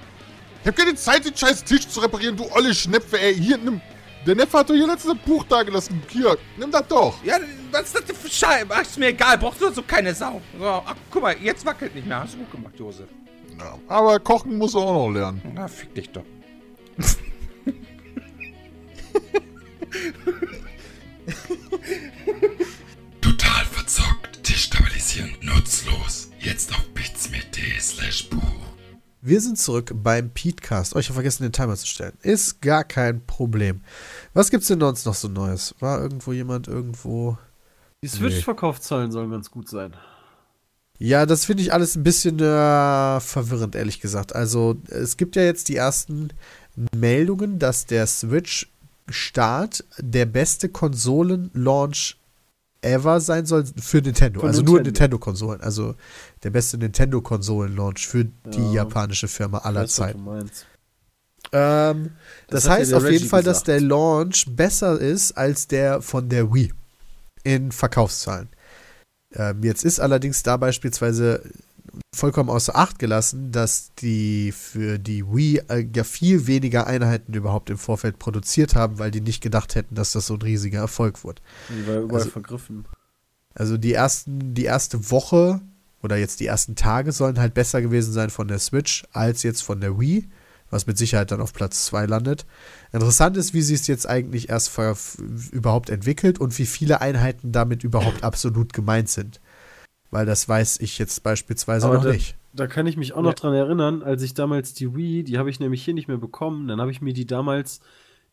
Ich 0.64 0.68
hab 0.68 0.76
keine 0.76 0.94
Zeit, 0.94 1.26
den 1.26 1.36
scheiß 1.36 1.62
Tisch 1.64 1.86
zu 1.86 2.00
reparieren, 2.00 2.38
du 2.38 2.50
olle 2.50 2.72
Schnepfe, 2.72 3.20
ey. 3.20 3.34
Hier, 3.34 3.58
nimm. 3.58 3.82
Der 4.26 4.34
Neffe 4.34 4.56
hat 4.56 4.70
doch 4.70 4.74
hier 4.74 4.86
letztes 4.86 5.14
Buch 5.26 5.44
da 5.46 5.62
gelassen. 5.62 6.02
Hier, 6.08 6.38
nimm 6.56 6.70
das 6.70 6.88
doch. 6.88 7.22
Ja, 7.22 7.36
was 7.70 7.82
ist 7.82 7.96
das 7.96 8.04
denn 8.06 8.16
für 8.16 8.30
Scheiße? 8.30 8.66
Ach, 8.70 8.80
ist 8.80 8.98
mir 8.98 9.08
egal, 9.08 9.36
brauchst 9.36 9.60
du 9.60 9.70
so 9.70 9.82
keine 9.82 10.14
Sau. 10.14 10.40
So, 10.58 10.64
ach, 10.66 10.94
guck 11.10 11.20
mal, 11.20 11.36
jetzt 11.36 11.66
wackelt 11.66 11.94
nicht 11.94 12.06
mehr. 12.06 12.20
Hast 12.20 12.32
du 12.32 12.38
gut 12.38 12.50
gemacht, 12.50 12.72
Josef. 12.78 13.10
Ja, 13.58 13.76
aber 13.88 14.18
kochen 14.20 14.56
muss 14.56 14.74
er 14.74 14.80
auch 14.80 15.08
noch 15.08 15.14
lernen. 15.14 15.42
Na, 15.54 15.68
fick 15.68 15.94
dich 15.94 16.08
doch. 16.08 16.24
Total 23.20 23.64
verzockt, 23.66 24.48
destabilisierend, 24.48 25.44
nutzlos. 25.44 26.30
Jetzt 26.38 26.72
auf 26.72 26.88
bitsme.de 26.94 27.78
slash 27.78 28.30
Buch. 28.30 28.40
Wir 29.26 29.40
sind 29.40 29.58
zurück 29.58 29.90
beim 29.94 30.28
Petecast. 30.28 30.94
Euch 30.94 31.06
habe 31.06 31.14
vergessen, 31.14 31.44
den 31.44 31.52
Timer 31.52 31.76
zu 31.76 31.86
stellen. 31.86 32.12
Ist 32.20 32.60
gar 32.60 32.84
kein 32.84 33.24
Problem. 33.24 33.80
Was 34.34 34.50
gibt's 34.50 34.66
denn 34.66 34.80
sonst 34.80 35.06
noch 35.06 35.14
so 35.14 35.28
Neues? 35.28 35.74
War 35.80 35.98
irgendwo 35.98 36.34
jemand 36.34 36.68
irgendwo? 36.68 37.38
Die 38.02 38.08
Switch-Verkaufszahlen 38.08 39.12
sollen 39.12 39.30
ganz 39.30 39.50
gut 39.50 39.70
sein. 39.70 39.94
Ja, 40.98 41.24
das 41.24 41.46
finde 41.46 41.62
ich 41.62 41.72
alles 41.72 41.96
ein 41.96 42.02
bisschen 42.02 42.38
äh, 42.38 43.18
verwirrend, 43.18 43.74
ehrlich 43.74 43.98
gesagt. 43.98 44.34
Also, 44.34 44.76
es 44.90 45.16
gibt 45.16 45.36
ja 45.36 45.42
jetzt 45.42 45.70
die 45.70 45.76
ersten 45.76 46.28
Meldungen, 46.94 47.58
dass 47.58 47.86
der 47.86 48.06
Switch-Start 48.06 49.84
der 49.96 50.26
beste 50.26 50.68
Konsolen-Launch 50.68 52.18
ever 52.84 53.20
sein 53.20 53.46
soll 53.46 53.64
für 53.80 53.98
Nintendo. 53.98 54.40
Von 54.40 54.48
also 54.50 54.60
nur 54.62 54.76
Nintendo. 54.76 54.88
Nintendo-Konsolen. 55.16 55.60
Also 55.60 55.94
der 56.42 56.50
beste 56.50 56.78
Nintendo-Konsolen-Launch 56.78 58.06
für 58.06 58.24
die 58.24 58.58
Ja. 58.66 58.82
japanische 58.84 59.28
Firma 59.28 59.58
aller 59.58 59.86
Zeiten. 59.86 60.24
Ähm, 61.52 62.10
das, 62.48 62.62
Das 62.62 62.64
ja 62.64 62.70
heißt 62.72 62.94
auf 62.94 63.02
jeden 63.04 63.14
Reggie 63.16 63.28
Fall, 63.28 63.42
dass 63.42 63.64
gesagt. 63.64 63.68
der 63.68 63.80
Launch 63.80 64.46
besser 64.50 64.98
ist 65.00 65.32
als 65.32 65.66
der 65.68 66.00
von 66.02 66.28
der 66.28 66.52
Wii 66.52 66.72
in 67.42 67.70
Verkaufszahlen. 67.72 68.48
Ähm, 69.34 69.62
jetzt 69.62 69.84
ist 69.84 70.00
allerdings 70.00 70.42
da 70.42 70.56
beispielsweise 70.56 71.42
vollkommen 72.14 72.50
außer 72.50 72.76
Acht 72.76 72.98
gelassen, 72.98 73.50
dass 73.52 73.92
die 74.00 74.52
für 74.52 74.98
die 74.98 75.24
Wii 75.26 75.58
äh, 75.68 75.86
ja 75.94 76.04
viel 76.04 76.46
weniger 76.46 76.86
Einheiten 76.86 77.34
überhaupt 77.34 77.70
im 77.70 77.78
Vorfeld 77.78 78.18
produziert 78.18 78.74
haben, 78.74 78.98
weil 78.98 79.10
die 79.10 79.20
nicht 79.20 79.42
gedacht 79.42 79.74
hätten, 79.74 79.94
dass 79.94 80.12
das 80.12 80.26
so 80.26 80.34
ein 80.34 80.42
riesiger 80.42 80.80
Erfolg 80.80 81.24
wird. 81.24 81.42
Die 81.70 81.86
war 81.86 82.00
überall 82.00 82.20
Also- 82.20 82.30
vergriffen. 82.30 82.84
Also 83.56 83.76
die 83.76 83.92
ersten, 83.92 84.54
die 84.54 84.64
erste 84.64 85.10
Woche 85.12 85.60
oder 86.02 86.16
jetzt 86.16 86.40
die 86.40 86.46
ersten 86.46 86.74
Tage 86.74 87.12
sollen 87.12 87.38
halt 87.38 87.54
besser 87.54 87.80
gewesen 87.82 88.12
sein 88.12 88.30
von 88.30 88.48
der 88.48 88.58
Switch 88.58 89.04
als 89.12 89.44
jetzt 89.44 89.62
von 89.62 89.80
der 89.80 89.98
Wii, 89.98 90.28
was 90.70 90.86
mit 90.88 90.98
Sicherheit 90.98 91.30
dann 91.30 91.40
auf 91.40 91.52
Platz 91.52 91.84
2 91.86 92.06
landet. 92.06 92.46
Interessant 92.92 93.36
ist, 93.36 93.54
wie 93.54 93.62
sie 93.62 93.74
es 93.74 93.86
jetzt 93.86 94.08
eigentlich 94.08 94.48
erst 94.48 94.72
überhaupt 95.52 95.88
entwickelt 95.88 96.40
und 96.40 96.58
wie 96.58 96.66
viele 96.66 97.00
Einheiten 97.00 97.52
damit 97.52 97.84
überhaupt 97.84 98.24
absolut 98.24 98.72
gemeint 98.72 99.08
sind. 99.08 99.40
Weil 100.14 100.26
das 100.26 100.48
weiß 100.48 100.78
ich 100.78 100.98
jetzt 100.98 101.24
beispielsweise 101.24 101.86
Aber 101.86 101.96
noch 101.96 102.04
da- 102.04 102.12
nicht. 102.12 102.36
Da 102.52 102.68
kann 102.68 102.86
ich 102.86 102.96
mich 102.96 103.14
auch 103.14 103.22
noch 103.22 103.34
dran 103.34 103.52
erinnern, 103.52 104.04
als 104.04 104.22
ich 104.22 104.32
damals 104.32 104.72
die 104.74 104.94
Wii, 104.94 105.24
die 105.24 105.38
habe 105.38 105.50
ich 105.50 105.58
nämlich 105.58 105.84
hier 105.84 105.92
nicht 105.92 106.06
mehr 106.06 106.18
bekommen, 106.18 106.68
dann 106.68 106.80
habe 106.80 106.92
ich 106.92 107.00
mir 107.00 107.12
die 107.12 107.26
damals 107.26 107.80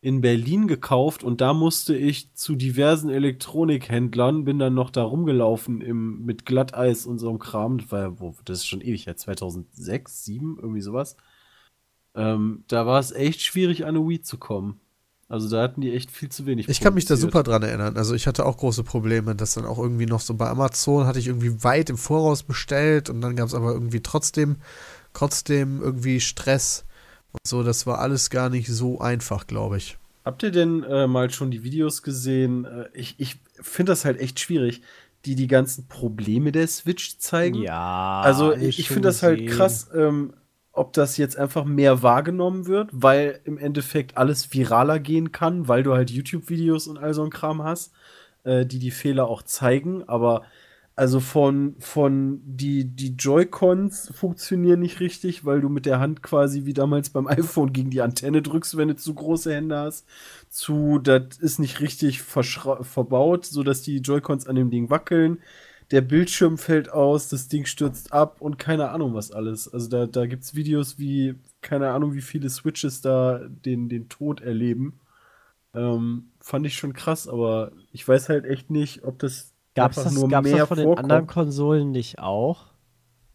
in 0.00 0.20
Berlin 0.20 0.68
gekauft 0.68 1.24
und 1.24 1.40
da 1.40 1.52
musste 1.52 1.96
ich 1.96 2.32
zu 2.34 2.54
diversen 2.54 3.10
Elektronikhändlern, 3.10 4.44
bin 4.44 4.60
dann 4.60 4.74
noch 4.74 4.90
da 4.90 5.02
rumgelaufen 5.02 5.80
im, 5.80 6.24
mit 6.24 6.46
Glatteis 6.46 7.04
und 7.04 7.18
so 7.18 7.28
einem 7.30 7.40
Kram. 7.40 7.78
Das, 7.78 7.90
war, 7.90 8.00
ja- 8.00 8.20
wo, 8.20 8.32
das 8.44 8.58
ist 8.58 8.66
schon 8.68 8.80
ewig, 8.80 9.06
ja, 9.06 9.16
2006, 9.16 10.22
2007, 10.22 10.58
irgendwie 10.62 10.82
sowas. 10.82 11.16
Ähm, 12.14 12.62
da 12.68 12.86
war 12.86 13.00
es 13.00 13.10
echt 13.10 13.40
schwierig, 13.42 13.82
an 13.86 13.96
eine 13.96 14.06
Wii 14.08 14.20
zu 14.22 14.38
kommen. 14.38 14.78
Also 15.32 15.48
da 15.48 15.62
hatten 15.62 15.80
die 15.80 15.94
echt 15.94 16.10
viel 16.10 16.28
zu 16.28 16.44
wenig. 16.44 16.68
Ich 16.68 16.82
kann 16.82 16.92
mich 16.92 17.06
da 17.06 17.16
super 17.16 17.42
dran 17.42 17.62
erinnern. 17.62 17.96
Also 17.96 18.14
ich 18.14 18.26
hatte 18.26 18.44
auch 18.44 18.58
große 18.58 18.84
Probleme, 18.84 19.34
dass 19.34 19.54
dann 19.54 19.64
auch 19.64 19.78
irgendwie 19.78 20.04
noch 20.04 20.20
so 20.20 20.34
bei 20.34 20.46
Amazon 20.46 21.06
hatte 21.06 21.18
ich 21.18 21.28
irgendwie 21.28 21.64
weit 21.64 21.88
im 21.88 21.96
Voraus 21.96 22.42
bestellt 22.42 23.08
und 23.08 23.22
dann 23.22 23.34
gab 23.34 23.48
es 23.48 23.54
aber 23.54 23.72
irgendwie 23.72 24.02
trotzdem, 24.02 24.56
trotzdem 25.14 25.80
irgendwie 25.80 26.20
Stress 26.20 26.84
und 27.32 27.40
so. 27.46 27.62
Das 27.62 27.86
war 27.86 28.00
alles 28.00 28.28
gar 28.28 28.50
nicht 28.50 28.68
so 28.68 29.00
einfach, 29.00 29.46
glaube 29.46 29.78
ich. 29.78 29.96
Habt 30.22 30.42
ihr 30.42 30.50
denn 30.50 30.82
äh, 30.82 31.06
mal 31.06 31.30
schon 31.30 31.50
die 31.50 31.64
Videos 31.64 32.02
gesehen? 32.02 32.66
Äh, 32.66 32.90
ich 32.92 33.14
ich 33.16 33.40
finde 33.58 33.92
das 33.92 34.04
halt 34.04 34.20
echt 34.20 34.38
schwierig, 34.38 34.82
die 35.24 35.34
die 35.34 35.46
ganzen 35.46 35.88
Probleme 35.88 36.52
der 36.52 36.68
Switch 36.68 37.16
zeigen. 37.16 37.62
Ja. 37.62 38.20
Also 38.20 38.52
ich, 38.52 38.78
ich 38.78 38.88
finde 38.88 39.08
das 39.08 39.22
halt 39.22 39.48
krass, 39.48 39.88
ähm, 39.94 40.34
ob 40.72 40.92
das 40.94 41.16
jetzt 41.16 41.36
einfach 41.36 41.64
mehr 41.64 42.02
wahrgenommen 42.02 42.66
wird, 42.66 42.90
weil 42.92 43.40
im 43.44 43.58
Endeffekt 43.58 44.16
alles 44.16 44.52
viraler 44.52 44.98
gehen 44.98 45.30
kann, 45.32 45.68
weil 45.68 45.82
du 45.82 45.94
halt 45.94 46.10
YouTube-Videos 46.10 46.86
und 46.88 46.98
all 46.98 47.12
so 47.14 47.22
ein 47.22 47.30
Kram 47.30 47.62
hast, 47.62 47.92
äh, 48.44 48.64
die 48.64 48.78
die 48.78 48.90
Fehler 48.90 49.28
auch 49.28 49.42
zeigen. 49.42 50.08
Aber 50.08 50.42
also 50.96 51.20
von, 51.20 51.76
von 51.78 52.40
die, 52.44 52.84
die 52.84 53.16
Joy-Cons 53.16 54.12
funktionieren 54.14 54.80
nicht 54.80 55.00
richtig, 55.00 55.44
weil 55.44 55.60
du 55.60 55.68
mit 55.68 55.86
der 55.86 56.00
Hand 56.00 56.22
quasi 56.22 56.64
wie 56.64 56.74
damals 56.74 57.10
beim 57.10 57.26
iPhone 57.28 57.72
gegen 57.72 57.90
die 57.90 58.02
Antenne 58.02 58.40
drückst, 58.42 58.76
wenn 58.76 58.88
du 58.88 58.96
zu 58.96 59.14
große 59.14 59.54
Hände 59.54 59.76
hast, 59.76 60.06
zu, 60.48 60.98
das 60.98 61.38
ist 61.38 61.58
nicht 61.58 61.80
richtig 61.80 62.22
verbaut, 62.22 63.44
sodass 63.44 63.82
die 63.82 63.98
Joy-Cons 63.98 64.46
an 64.46 64.56
dem 64.56 64.70
Ding 64.70 64.88
wackeln 64.90 65.38
der 65.92 66.00
Bildschirm 66.00 66.56
fällt 66.56 66.90
aus, 66.90 67.28
das 67.28 67.48
Ding 67.48 67.66
stürzt 67.66 68.12
ab 68.12 68.40
und 68.40 68.58
keine 68.58 68.90
Ahnung 68.90 69.12
was 69.14 69.30
alles. 69.30 69.72
Also 69.72 69.88
da, 69.88 70.06
da 70.06 70.26
gibt 70.26 70.42
es 70.42 70.54
Videos 70.54 70.98
wie, 70.98 71.34
keine 71.60 71.90
Ahnung, 71.90 72.14
wie 72.14 72.22
viele 72.22 72.48
Switches 72.48 73.02
da 73.02 73.40
den, 73.46 73.90
den 73.90 74.08
Tod 74.08 74.40
erleben. 74.40 74.98
Ähm, 75.74 76.30
fand 76.40 76.66
ich 76.66 76.74
schon 76.74 76.94
krass, 76.94 77.28
aber 77.28 77.72
ich 77.92 78.06
weiß 78.08 78.30
halt 78.30 78.46
echt 78.46 78.70
nicht, 78.70 79.04
ob 79.04 79.18
das 79.18 79.52
Gab's 79.74 79.98
einfach 79.98 80.10
das, 80.10 80.18
nur 80.18 80.28
gab's 80.28 80.48
mehr 80.48 80.58
das 80.58 80.68
von 80.68 80.76
den 80.78 80.86
vorkommt. 80.86 81.04
anderen 81.04 81.26
Konsolen 81.26 81.90
nicht 81.90 82.18
auch? 82.18 82.66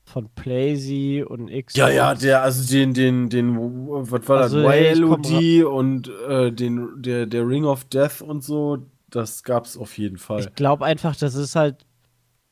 Von 0.05 0.29
PlayZ 0.33 1.25
und 1.27 1.47
Xbox? 1.47 1.75
Ja, 1.75 1.89
ja, 1.89 2.15
der, 2.15 2.41
also 2.41 2.71
den, 2.71 2.93
den, 2.93 3.29
den, 3.29 3.55
was 3.57 4.27
war 4.27 4.41
Also, 4.41 4.61
das, 4.63 4.71
hey, 4.71 4.93
YLOD 4.93 5.63
und 5.65 6.09
äh, 6.27 6.51
den, 6.51 7.01
der, 7.01 7.25
der 7.27 7.47
Ring 7.47 7.65
of 7.65 7.85
Death 7.85 8.21
und 8.21 8.43
so, 8.43 8.79
das 9.09 9.43
gab's 9.43 9.77
auf 9.77 9.97
jeden 9.97 10.17
Fall. 10.17 10.39
Ich 10.39 10.55
glaube 10.55 10.85
einfach, 10.85 11.15
das 11.15 11.35
ist 11.35 11.55
halt 11.55 11.86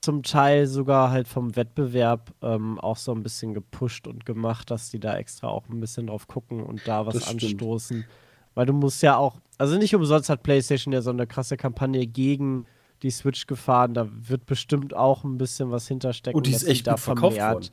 zum 0.05 0.23
Teil 0.23 0.67
sogar 0.67 1.11
halt 1.11 1.27
vom 1.27 1.55
Wettbewerb 1.55 2.31
ähm, 2.41 2.79
auch 2.79 2.95
so 2.95 3.11
ein 3.11 3.23
bisschen 3.23 3.53
gepusht 3.53 4.07
und 4.07 4.25
gemacht, 4.25 4.71
dass 4.71 4.91
die 4.91 4.99
da 4.99 5.17
extra 5.17 5.47
auch 5.47 5.67
ein 5.67 5.79
bisschen 5.79 6.07
drauf 6.07 6.27
gucken 6.27 6.63
und 6.63 6.87
da 6.87 7.05
was 7.05 7.27
anstoßen. 7.27 8.05
Weil 8.53 8.65
du 8.65 8.73
musst 8.73 9.03
ja 9.03 9.17
auch, 9.17 9.39
also 9.57 9.77
nicht 9.77 9.95
umsonst 9.95 10.29
hat 10.29 10.43
PlayStation 10.43 10.93
ja 10.93 11.01
so 11.01 11.09
eine 11.09 11.27
krasse 11.27 11.57
Kampagne 11.57 12.05
gegen 12.07 12.65
die 13.01 13.09
Switch 13.09 13.47
gefahren. 13.47 13.93
Da 13.93 14.07
wird 14.09 14.45
bestimmt 14.45 14.95
auch 14.95 15.23
ein 15.23 15.37
bisschen 15.37 15.71
was 15.71 15.87
hinterstecken. 15.87 16.37
Und 16.37 16.47
die 16.47 16.51
dass 16.51 16.63
ist 16.63 16.69
echt 16.69 16.87
da 16.87 16.95
vermehrt, 16.97 17.71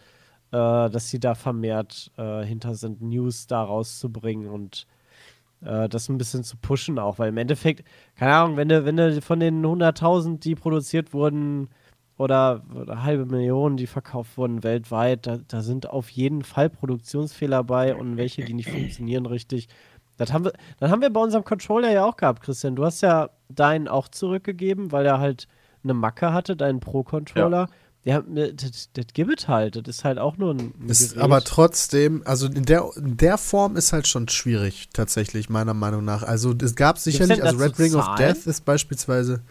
äh, 0.51 0.91
dass 0.91 1.11
sie 1.11 1.21
da 1.21 1.35
vermehrt 1.35 2.11
äh, 2.17 2.43
hinter 2.45 2.75
sind, 2.75 3.03
News 3.03 3.47
da 3.47 3.63
rauszubringen 3.63 4.49
und 4.49 4.87
Äh, 5.65 5.89
das 5.89 6.09
ein 6.09 6.19
bisschen 6.19 6.43
zu 6.43 6.57
pushen 6.57 6.99
auch, 6.99 7.21
weil 7.21 7.29
im 7.29 7.37
Endeffekt, 7.37 7.87
keine 8.17 8.35
Ahnung, 8.35 8.57
wenn 8.57 8.69
du, 8.69 8.85
wenn 8.85 8.97
du 8.97 9.21
von 9.23 9.39
den 9.39 9.65
100.000, 9.65 10.41
die 10.41 10.57
produziert 10.57 11.13
wurden, 11.13 11.69
oder, 12.23 12.63
oder 12.75 13.03
halbe 13.03 13.27
Million, 13.27 13.77
die 13.77 13.87
verkauft 13.87 14.37
wurden 14.37 14.63
weltweit, 14.63 15.27
da, 15.27 15.39
da 15.49 15.63
sind 15.63 15.91
auf 15.91 16.09
jeden 16.11 16.45
Fall 16.45 16.71
Produktionsfehler 16.71 17.65
bei 17.65 17.95
und 17.97 18.17
welche, 18.17 18.45
die 18.45 18.55
nicht 18.55 18.71
funktionieren 18.71 19.27
richtig. 19.27 19.69
Das 20.17 20.33
haben 20.33 20.45
wir, 20.45 20.53
dann 20.79 20.91
haben 20.91 21.03
wir 21.03 21.11
bei 21.11 21.21
unserem 21.21 21.45
Controller 21.45 21.91
ja 21.91 22.05
auch 22.05 22.17
gehabt, 22.17 22.43
Christian. 22.43 22.77
Du 22.77 22.85
hast 22.85 23.01
ja 23.01 23.31
deinen 23.49 23.89
auch 23.89 24.09
zurückgegeben, 24.09 24.93
weil 24.93 25.05
er 25.05 25.19
halt 25.19 25.49
eine 25.83 25.95
Macke 25.95 26.33
hatte, 26.33 26.55
deinen 26.55 26.79
Pro-Controller. 26.79 27.69
Ja, 28.05 28.21
das, 28.21 28.91
das 28.93 29.07
gibt 29.15 29.41
es 29.41 29.49
halt. 29.49 29.77
Das 29.77 29.97
ist 29.97 30.05
halt 30.05 30.19
auch 30.19 30.37
nur 30.37 30.55
ein. 30.55 30.75
Ist 30.87 31.15
Gerät. 31.15 31.25
aber 31.25 31.41
trotzdem, 31.43 32.23
also 32.25 32.47
in 32.47 32.65
der, 32.65 32.89
in 32.97 33.17
der 33.17 33.39
Form 33.39 33.77
ist 33.77 33.93
halt 33.93 34.07
schon 34.07 34.29
schwierig, 34.29 34.91
tatsächlich, 34.93 35.49
meiner 35.49 35.75
Meinung 35.75 36.05
nach. 36.05 36.23
Also 36.23 36.53
es 36.61 36.75
gab 36.75 36.99
sicherlich, 36.99 37.43
also 37.43 37.59
Red 37.59 37.79
Ring 37.79 37.95
of? 37.95 38.15
Death 38.17 38.47
ist 38.47 38.65
beispielsweise. 38.65 39.43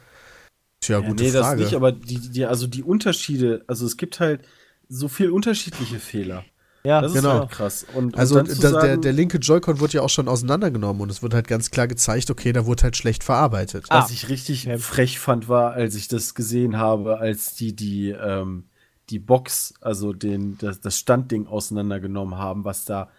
Tja, 0.82 1.00
Ja, 1.00 1.08
gute 1.08 1.24
nee, 1.24 1.32
das 1.32 1.46
Frage. 1.48 1.62
nicht, 1.62 1.76
aber 1.76 1.92
die, 1.92 2.20
die, 2.20 2.46
also 2.46 2.68
die 2.68 2.84
Unterschiede, 2.84 3.64
also 3.68 3.86
es 3.86 3.98
gibt 3.98 4.20
halt 4.20 4.42
so 4.90 5.08
viel 5.08 5.30
unterschiedliche 5.30 6.00
Fehler. 6.00 6.44
ja, 6.84 7.00
Das 7.02 7.12
ist 7.14 7.22
Genau. 7.22 7.42
halt 7.42 7.52
krass. 7.52 7.86
Und, 7.94 8.18
also 8.18 8.40
und 8.40 8.50
da, 8.50 8.54
der, 8.56 8.72
sagen, 8.72 9.02
der 9.04 9.14
linke 9.14 9.38
Joy-Con 9.38 9.80
wurde 9.80 9.94
ja 9.94 10.02
auch 10.02 10.10
schon 10.10 10.28
auseinandergenommen 10.28 11.02
und 11.04 11.10
es 11.12 11.22
wird 11.22 11.34
halt 11.36 11.48
ganz 11.48 11.70
klar 11.70 11.88
gezeigt, 11.88 12.32
okay, 12.32 12.52
da 12.52 12.66
wurde 12.66 12.84
halt 12.84 12.98
schlecht 12.98 13.24
verarbeitet. 13.24 13.86
Ah. 13.90 14.02
Was 14.02 14.10
ich 14.12 14.28
richtig 14.30 14.68
frech 14.80 15.20
fand, 15.20 15.48
war, 15.48 15.74
als 15.74 15.96
ich 15.96 16.08
das 16.08 16.34
gesehen 16.34 16.78
habe, 16.78 17.20
als 17.20 17.54
die 17.56 17.76
die, 17.76 18.10
ähm, 18.10 18.66
die 19.12 19.20
Box, 19.20 19.76
also 19.82 20.14
den, 20.14 20.58
das, 20.58 20.80
das 20.82 20.98
Standding 20.98 21.46
auseinandergenommen 21.46 22.38
haben, 22.40 22.66
was 22.66 22.86
da, 22.86 23.10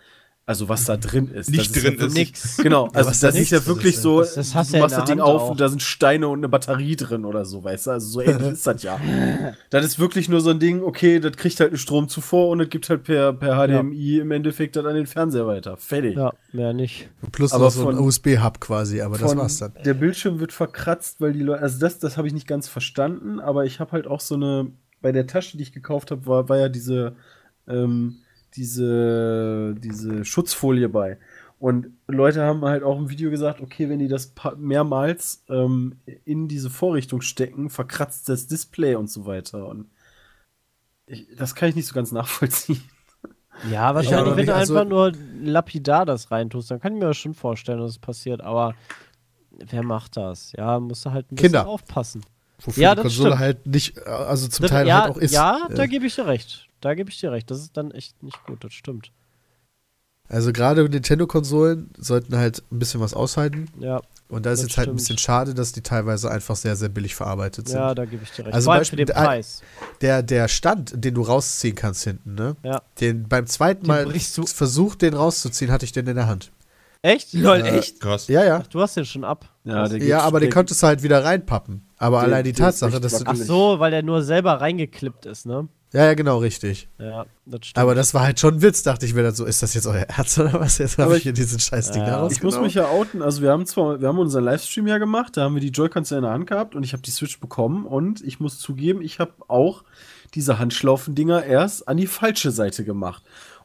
also 0.45 0.68
was 0.68 0.84
da 0.86 0.97
drin 0.97 1.28
ist. 1.28 1.51
Nicht 1.51 1.74
das 1.76 1.82
drin 1.82 1.95
ist. 1.99 2.14
Nix. 2.14 2.57
Genau, 2.62 2.86
also 2.93 3.11
was 3.11 3.20
das 3.20 3.34
da 3.34 3.40
ist 3.40 3.51
ja 3.51 3.64
wirklich 3.66 3.99
so, 3.99 4.20
Das- 4.20 4.55
hast 4.55 4.74
du 4.74 4.78
machst 4.78 4.97
das 4.97 5.05
Ding 5.05 5.20
auf 5.20 5.51
und 5.51 5.61
da 5.61 5.68
sind 5.68 5.82
Steine 5.82 6.26
und 6.28 6.40
eine 6.40 6.49
Batterie 6.49 6.97
drin 6.97 7.24
oder 7.24 7.45
so, 7.45 7.62
weißt 7.62 7.86
du? 7.86 7.90
Also 7.93 8.09
so 8.09 8.20
ähnlich 8.20 8.49
ist 8.53 8.66
das 8.66 8.82
ja. 8.82 8.99
Das 9.70 9.84
ist 9.84 9.99
wirklich 9.99 10.28
nur 10.28 10.40
so 10.40 10.51
ein 10.51 10.59
Ding, 10.59 10.82
okay, 10.82 11.20
das 11.20 11.36
kriegt 11.36 11.61
halt 11.61 11.70
eine 11.70 11.78
Stromzufuhr 11.78 12.49
und 12.49 12.59
das 12.59 12.68
gibt 12.70 12.90
halt 12.90 13.05
per, 13.05 13.32
per 13.32 13.55
HDMI 13.66 14.18
im 14.18 14.30
Endeffekt 14.32 14.76
dann 14.76 14.86
an 14.86 14.95
den 14.95 15.07
Fernseher 15.07 15.47
weiter. 15.47 15.76
Fertig. 15.76 16.16
Ja, 16.16 16.32
mehr 16.53 16.72
nicht. 16.72 17.09
Plus 17.30 17.53
aber 17.53 17.66
noch 17.66 17.70
so 17.70 17.88
ein 17.88 17.99
USB-Hub 17.99 18.61
quasi, 18.61 19.01
aber 19.01 19.18
das 19.18 19.36
war's 19.36 19.59
dann. 19.59 19.72
Der 19.84 19.95
Bildschirm 19.95 20.40
wird 20.40 20.53
verkratzt, 20.53 21.20
weil 21.20 21.32
die 21.32 21.40
Leute, 21.43 21.62
also 21.62 21.78
das, 21.78 21.99
das 22.01 22.16
habe 22.16 22.26
ich 22.26 22.34
nicht 22.34 22.49
ganz 22.49 22.66
verstanden, 22.68 23.38
aber 23.38 23.64
ich 23.64 23.78
habe 23.78 23.93
halt 23.93 24.07
auch 24.09 24.20
so 24.20 24.34
eine, 24.34 24.72
bei 25.01 25.12
der 25.12 25.26
Tasche, 25.28 25.57
die 25.57 25.62
ich 25.62 25.72
gekauft 25.72 26.11
habe, 26.11 26.26
war, 26.26 26.49
war 26.49 26.59
ja 26.59 26.68
diese, 26.68 27.14
ähm, 27.68 28.16
diese, 28.57 29.75
diese 29.79 30.25
Schutzfolie 30.25 30.89
bei. 30.89 31.19
Und 31.59 31.87
Leute 32.09 32.43
haben 32.43 32.63
halt 32.65 32.83
auch 32.83 32.99
im 32.99 33.09
Video 33.09 33.31
gesagt, 33.31 33.61
okay, 33.61 33.89
wenn 33.89 34.01
die 34.01 34.09
das 34.09 34.33
mehrmals 34.57 35.45
ähm, 35.49 35.97
in 36.25 36.49
diese 36.49 36.71
Vorrichtung 36.71 37.21
stecken, 37.21 37.71
verkratzt 37.71 38.29
das 38.29 38.49
Display 38.49 38.97
und 38.97 39.09
so 39.09 39.27
weiter. 39.27 39.69
Und 39.69 39.87
ich, 41.07 41.27
das 41.37 41.55
kann 41.55 41.69
ich 41.69 41.77
nicht 41.77 41.87
so 41.87 41.95
ganz 41.95 42.11
nachvollziehen. 42.13 42.83
Ja, 43.71 43.95
wahrscheinlich, 43.95 44.19
aber 44.27 44.37
wenn 44.37 44.47
du 44.47 44.55
also- 44.55 44.75
einfach 44.77 44.89
nur 44.89 45.13
lapidar 45.41 46.05
das 46.05 46.31
reintust, 46.33 46.71
dann 46.71 46.81
kann 46.81 46.95
ich 46.95 46.99
mir 46.99 47.07
das 47.07 47.17
schon 47.19 47.35
vorstellen, 47.35 47.79
dass 47.81 47.93
es 47.93 47.99
passiert, 47.99 48.41
aber 48.41 48.75
wer 49.51 49.85
macht 49.85 50.17
das? 50.17 50.53
Ja, 50.57 50.81
musst 50.81 51.05
du 51.05 51.11
halt 51.13 51.27
ein 51.31 51.37
bisschen 51.37 51.53
Kinder. 51.53 51.69
aufpassen. 51.69 52.25
Wofür 52.61 52.83
Ja, 52.83 52.91
die 52.95 53.03
das 53.03 53.05
Konsole 53.05 53.29
stimmt. 53.31 53.41
halt 53.41 53.67
nicht, 53.67 53.99
äh, 53.99 54.01
also 54.09 54.49
zum 54.49 54.63
Das- 54.65 54.71
Teil 54.71 54.87
ja, 54.89 55.03
halt 55.03 55.11
auch 55.13 55.17
ist. 55.19 55.33
ja, 55.33 55.69
Äh, 55.71 55.75
da 55.75 55.87
gebe 55.87 56.07
ich 56.07 56.15
dir 56.17 56.27
recht. 56.27 56.67
Da 56.83 56.95
gebe 56.95 57.09
ich 57.11 57.18
dir 57.18 57.33
recht. 57.33 57.51
Das 57.51 57.59
ist 57.61 57.76
dann 57.76 57.91
echt 57.93 58.22
nicht 58.22 58.45
gut, 58.45 58.62
das 58.64 58.74
stimmt. 58.74 59.11
Also 60.28 60.53
gerade 60.53 60.89
Nintendo-Konsolen 60.89 61.91
sollten 61.99 62.37
halt 62.37 62.62
ein 62.72 62.78
bisschen 62.78 63.01
was 63.01 63.12
aushalten. 63.12 63.66
Ja, 63.80 64.01
Und 64.28 64.47
da 64.47 64.53
ist 64.53 64.62
jetzt 64.62 64.78
halt 64.78 64.89
ein 64.89 64.97
bisschen 64.97 65.18
schade, 65.18 65.53
dass 65.53 65.72
die 65.72 65.83
teilweise 65.83 66.30
einfach 66.30 66.57
sehr, 66.57 66.74
sehr 66.74 66.89
billig 66.89 67.14
verarbeitet 67.14 67.68
sind. 67.68 67.76
ja, 67.78 67.95
da 67.95 68.05
gebe 68.07 68.22
ich 68.22 68.30
dir 68.30 68.47
recht. 68.47 68.55
Also 68.55 68.66
Vor 68.66 68.72
allem 68.74 68.80
Beispiel- 68.80 68.99
für 69.01 69.05
den 69.05 69.14
der- 69.14 69.22
Preis. 69.24 69.62
Der, 70.01 70.22
der 70.22 70.49
Stand, 70.49 70.93
den 71.05 71.14
du 71.14 71.22
rausziehen 71.22 71.74
kannst 71.74 72.05
hinten, 72.05 72.35
ne? 72.35 72.57
Ja. 72.62 72.83
Den 73.01 73.28
beim 73.28 73.47
zweiten 73.47 73.83
Den 73.83 73.89
Mal 73.89 74.07
versucht, 74.47 75.03
den 75.03 75.14
rauszuziehen, 75.14 75.70
hatte 75.70 75.85
ich 75.85 75.93
den 75.93 76.07
in 76.07 76.16
der 76.16 76.26
Hand. 76.28 76.51
Echt? 77.03 77.33
Lol, 77.35 77.59
Äh, 77.59 77.78
echt? 77.78 78.01
Krass. 78.01 78.28
Ja, 78.28 78.45
ja. 78.45 78.61
Ach, 78.62 78.66
du 78.68 78.80
hast 78.80 78.97
den 78.97 79.05
schon 79.05 79.24
ab. 79.24 79.51
Ja, 79.64 79.87
Ja, 79.89 80.20
aber 80.20 80.41
den 80.41 80.51
konntest 80.51 80.83
du 80.83 80.87
halt 80.87 81.03
wieder 81.03 81.24
reinpappen. 81.24 81.85
Aber 81.99 82.20
allein 82.20 82.45
die 82.45 82.53
Tatsache, 82.53 83.01
dass 83.01 83.18
du. 83.18 83.24
Ach 83.26 83.37
so, 83.37 83.80
weil 83.80 83.91
der 83.91 84.03
nur 84.03 84.22
selber 84.22 84.61
reingeklippt 84.61 85.26
ist, 85.26 85.45
ne? 85.47 85.68
Ja, 85.93 86.07
ja, 86.07 86.14
genau, 86.14 86.38
richtig. 86.38 86.88
Ja, 86.99 87.26
das 87.45 87.66
stimmt. 87.66 87.82
Aber 87.82 87.95
das 87.95 88.14
war 88.14 88.22
halt 88.22 88.40
schon 88.40 88.55
ein 88.55 88.62
Witz, 88.62 88.82
dachte 88.82 89.05
ich 89.05 89.12
mir 89.12 89.22
dann 89.22 89.34
so, 89.34 89.45
ist 89.45 89.62
das 89.62 89.74
jetzt 89.74 89.86
euer 89.86 90.07
Ernst 90.09 90.38
oder 90.38 90.55
was? 90.55 90.78
Jetzt 90.78 90.97
habe 90.97 91.18
ich 91.18 91.22
hier 91.24 91.34
diesen 91.34 91.61
scheiß 91.61 91.90
Ding 91.90 92.03
Ja. 92.03 92.26
Ich 92.30 92.43
muss 92.43 92.59
mich 92.59 92.74
ja 92.74 92.88
outen. 92.88 93.20
Also 93.20 93.43
wir 93.43 93.51
haben 93.51 93.66
zwar, 93.66 94.01
wir 94.01 94.09
haben 94.09 94.18
unseren 94.18 94.45
Livestream 94.45 94.86
ja 94.86 94.97
gemacht, 94.97 95.36
da 95.36 95.43
haben 95.43 95.55
wir 95.55 95.61
die 95.61 95.68
Joy-Cons 95.68 96.11
in 96.12 96.22
der 96.22 96.30
Hand 96.30 96.47
gehabt 96.47 96.74
und 96.74 96.82
ich 96.82 96.95
habe 96.95 97.03
die 97.03 97.11
Switch 97.11 97.38
bekommen 97.40 97.84
und 97.84 98.22
ich 98.22 98.40
muss 98.40 98.59
zugeben, 98.59 99.03
ich 99.03 99.18
habe 99.18 99.32
auch 99.49 99.84
diese 100.34 100.59
Handschlaufendinger 100.59 101.45
erst 101.45 101.86
an 101.88 101.99
die 101.99 102.07
falsche 102.07 102.53
Seite 102.53 102.84
gemacht. 102.84 103.22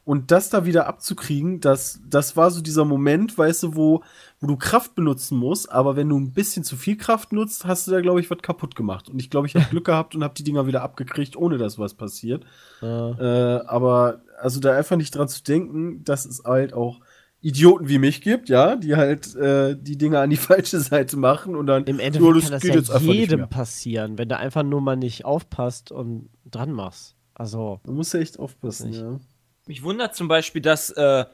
Und 0.07 0.31
das 0.31 0.49
da 0.49 0.65
wieder 0.65 0.87
abzukriegen, 0.87 1.59
das, 1.59 1.99
das 2.07 2.37
war 2.37 2.49
so 2.49 2.61
dieser 2.61 2.85
Moment, 2.85 3.37
weißt 3.37 3.63
du, 3.63 3.75
wo, 3.75 4.03
wo 4.39 4.47
du 4.47 4.55
Kraft 4.55 4.95
benutzen 4.95 5.37
musst, 5.37 5.69
aber 5.69 5.97
wenn 5.97 6.07
du 6.07 6.17
ein 6.17 6.31
bisschen 6.31 6.63
zu 6.63 6.77
viel 6.77 6.95
Kraft 6.95 7.33
nutzt, 7.33 7.65
hast 7.65 7.87
du 7.87 7.91
da, 7.91 7.99
glaube 7.99 8.21
ich, 8.21 8.31
was 8.31 8.37
kaputt 8.37 8.73
gemacht. 8.73 9.09
Und 9.09 9.19
ich 9.19 9.29
glaube, 9.29 9.47
ich 9.47 9.55
habe 9.55 9.65
Glück 9.69 9.83
gehabt 9.83 10.15
und 10.15 10.23
habe 10.23 10.33
die 10.33 10.45
Dinger 10.45 10.65
wieder 10.65 10.81
abgekriegt, 10.81 11.35
ohne 11.35 11.57
dass 11.57 11.77
was 11.77 11.93
passiert. 11.93 12.45
Ja. 12.81 13.09
Äh, 13.19 13.65
aber 13.65 14.21
also 14.39 14.61
da 14.61 14.77
einfach 14.77 14.95
nicht 14.95 15.13
dran 15.13 15.27
zu 15.27 15.43
denken, 15.43 16.05
dass 16.05 16.23
es 16.23 16.41
halt 16.45 16.73
auch 16.73 17.01
Idioten 17.41 17.89
wie 17.89 17.99
mich 17.99 18.21
gibt, 18.21 18.47
ja, 18.47 18.77
die 18.77 18.95
halt 18.95 19.35
äh, 19.35 19.75
die 19.77 19.97
Dinge 19.97 20.19
an 20.19 20.29
die 20.29 20.37
falsche 20.37 20.79
Seite 20.79 21.17
machen 21.17 21.53
und 21.53 21.67
dann 21.67 21.83
Im 21.83 21.99
ja, 21.99 22.05
Endeffekt 22.05 22.43
kann 22.43 22.51
das 22.51 22.63
ja 22.63 22.75
einfach 22.75 23.01
nicht 23.01 23.13
jedem 23.13 23.49
passieren, 23.49 24.17
wenn 24.17 24.29
du 24.29 24.37
einfach 24.37 24.63
nur 24.63 24.79
mal 24.79 24.95
nicht 24.95 25.25
aufpasst 25.25 25.91
und 25.91 26.29
dran 26.49 26.71
machst. 26.71 27.17
Also, 27.33 27.81
Man 27.85 27.95
muss 27.95 28.13
ja 28.13 28.21
echt 28.21 28.39
aufpassen, 28.39 28.93
ja. 28.93 29.19
Mich 29.67 29.83
wundert 29.83 30.15
zum 30.15 30.27
Beispiel, 30.27 30.61
dass, 30.61 30.89
äh, 30.91 31.25